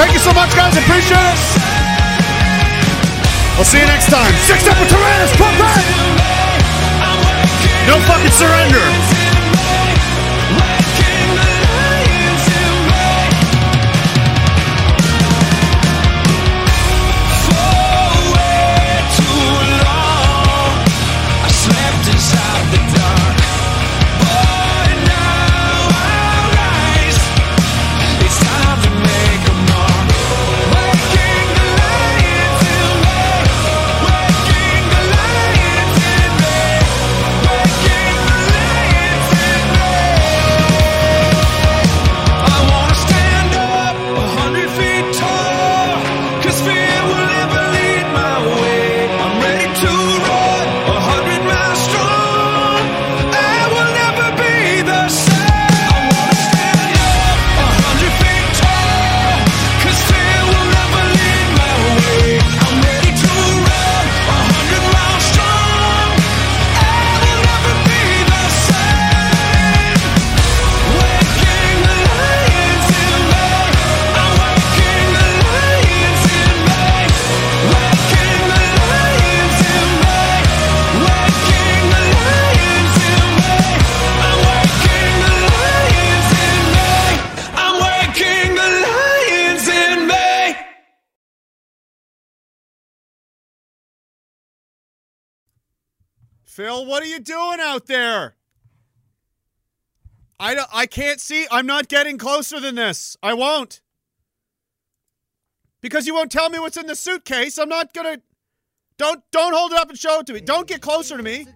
Thank 0.00 0.16
you 0.16 0.22
so 0.24 0.32
much, 0.32 0.48
guys. 0.56 0.72
Appreciate 0.80 1.20
it. 1.20 1.40
I'll 3.60 3.68
see 3.68 3.84
you 3.84 3.88
next 3.92 4.08
time. 4.08 4.32
Sic 4.48 4.64
semper 4.64 4.88
tyrannis. 4.88 5.36
Come 5.36 5.60
back. 5.60 5.84
No 7.84 8.00
fucking 8.08 8.32
surrender. 8.32 9.07
What 96.98 97.06
are 97.06 97.10
you 97.10 97.20
doing 97.20 97.60
out 97.60 97.86
there? 97.86 98.34
I, 100.40 100.56
don't, 100.56 100.68
I 100.74 100.86
can't 100.86 101.20
see. 101.20 101.46
I'm 101.48 101.64
not 101.64 101.86
getting 101.86 102.18
closer 102.18 102.58
than 102.58 102.74
this. 102.74 103.16
I 103.22 103.34
won't. 103.34 103.80
Because 105.80 106.08
you 106.08 106.14
won't 106.14 106.32
tell 106.32 106.50
me 106.50 106.58
what's 106.58 106.76
in 106.76 106.88
the 106.88 106.96
suitcase. 106.96 107.56
I'm 107.56 107.68
not 107.68 107.94
going 107.94 108.16
to. 108.16 108.22
Don't 108.96 109.22
don't 109.30 109.54
hold 109.54 109.70
it 109.70 109.78
up 109.78 109.88
and 109.90 109.96
show 109.96 110.18
it 110.18 110.26
to 110.26 110.32
me. 110.32 110.40
Don't 110.40 110.66
get 110.66 110.80
closer 110.80 111.16
to 111.16 111.22
me. 111.22 111.46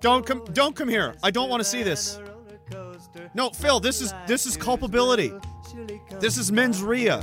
Don't 0.00 0.24
come 0.24 0.44
don't 0.52 0.76
come 0.76 0.88
here. 0.88 1.16
I 1.24 1.32
don't 1.32 1.50
want 1.50 1.58
to 1.58 1.68
see 1.68 1.82
this. 1.82 2.20
No, 3.34 3.50
Phil, 3.50 3.80
this 3.80 4.00
is 4.00 4.14
this 4.28 4.46
is 4.46 4.56
culpability. 4.56 5.32
This 6.20 6.38
is 6.38 6.52
mens 6.52 6.84
rea. 6.84 7.20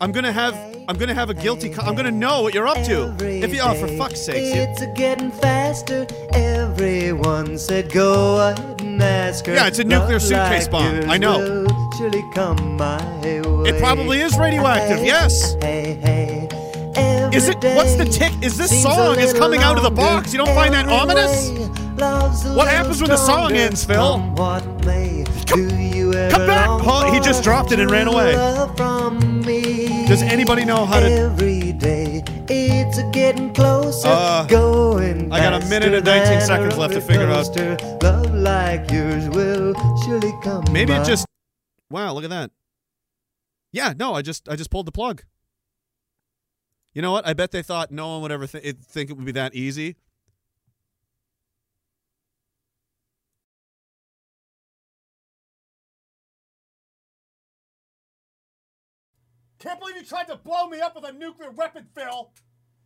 I'm 0.00 0.10
going 0.10 0.24
to 0.24 0.32
have 0.32 0.54
I'm 0.88 0.96
to 1.08 1.14
have 1.14 1.30
a 1.30 1.34
guilty 1.34 1.72
I'm 1.86 1.94
to 1.96 2.10
know 2.10 2.42
what 2.42 2.54
you're 2.54 2.66
up 2.66 2.82
to. 2.84 3.14
If 3.20 3.54
you 3.54 3.60
oh 3.62 3.74
for 3.74 3.88
fuck's 3.96 4.20
sake. 4.20 4.54
It's 4.54 4.82
a 4.82 4.88
getting 4.88 5.30
faster. 5.30 6.06
Everyone 6.32 7.56
said 7.56 7.92
go 7.92 8.50
ahead 8.50 8.80
and 8.80 9.00
ask 9.00 9.46
her. 9.46 9.54
Yeah, 9.54 9.68
it's 9.68 9.78
a 9.78 9.84
nuclear 9.84 10.18
suitcase 10.18 10.64
like 10.64 10.70
bomb. 10.70 11.10
I 11.10 11.18
know. 11.18 11.38
will 11.38 11.92
Surely 11.96 12.22
come 12.34 12.76
my 12.76 12.98
way. 13.22 13.70
It 13.70 13.78
probably 13.78 14.20
is 14.20 14.36
radioactive. 14.36 15.04
Yes. 15.04 15.54
Hey, 15.62 15.94
hey. 16.02 16.48
Is 17.32 17.48
it? 17.48 17.56
What's 17.62 17.94
the 17.94 18.04
tick? 18.04 18.32
Is 18.42 18.58
this 18.58 18.82
song 18.82 19.18
is 19.18 19.32
coming 19.32 19.60
out 19.62 19.76
of 19.76 19.84
the 19.84 19.90
box? 19.90 20.32
You 20.32 20.38
don't 20.38 20.54
find 20.54 20.74
that 20.74 20.88
ominous? 20.88 21.50
way. 21.50 21.70
Love's 21.96 22.44
a 22.44 22.54
What 22.54 22.68
happens 22.68 23.00
when 23.00 23.10
the 23.10 23.16
song 23.16 23.52
ends, 23.52 23.84
Phil? 23.84 23.96
Come 23.96 24.34
what 24.34 24.64
may. 24.84 25.24
Do 25.46 25.74
you 25.76 26.12
ever 26.12 26.30
Come 26.30 26.46
back! 26.46 27.14
he 27.14 27.20
just 27.20 27.44
dropped 27.44 27.72
it 27.72 27.78
and 27.80 27.90
ran 27.90 28.08
away. 28.08 28.34
Love 30.12 30.20
from 30.20 30.26
me? 30.26 30.32
Does 30.32 30.32
anybody 30.32 30.64
know 30.64 30.84
how 30.84 31.00
to? 31.00 31.10
Every 31.10 31.72
day 31.72 32.22
it's 32.48 32.98
a 32.98 33.10
getting 33.10 33.52
closer. 33.54 34.08
Uh, 34.08 34.46
going 34.46 35.32
I 35.32 35.38
got 35.38 35.62
a 35.62 35.66
minute 35.66 35.94
and 35.94 36.04
19 36.04 36.40
seconds 36.40 36.76
left 36.76 36.94
to 36.94 37.00
figure 37.00 37.28
out. 37.28 38.02
Love 38.02 38.34
like 38.34 38.90
yours 38.90 39.28
will 39.30 39.74
surely 40.04 40.32
come. 40.42 40.64
Maybe 40.70 40.92
it 40.92 41.04
just. 41.04 41.26
Wow! 41.90 42.14
Look 42.14 42.24
at 42.24 42.30
that. 42.30 42.50
Yeah. 43.72 43.92
No. 43.96 44.14
I 44.14 44.22
just 44.22 44.48
I 44.48 44.56
just 44.56 44.70
pulled 44.70 44.86
the 44.86 44.92
plug. 44.92 45.24
You 46.94 47.02
know 47.02 47.12
what? 47.12 47.26
I 47.26 47.32
bet 47.32 47.50
they 47.52 47.62
thought 47.62 47.90
no 47.90 48.08
one 48.08 48.22
would 48.22 48.32
ever 48.32 48.46
th- 48.46 48.76
think 48.76 49.10
it 49.10 49.14
would 49.16 49.24
be 49.24 49.32
that 49.32 49.54
easy. 49.54 49.96
Can't 59.62 59.78
believe 59.78 59.94
you 59.94 60.02
tried 60.02 60.26
to 60.26 60.34
blow 60.34 60.66
me 60.66 60.80
up 60.80 60.96
with 60.96 61.04
a 61.04 61.12
nuclear 61.12 61.52
weapon, 61.52 61.86
Phil. 61.94 62.32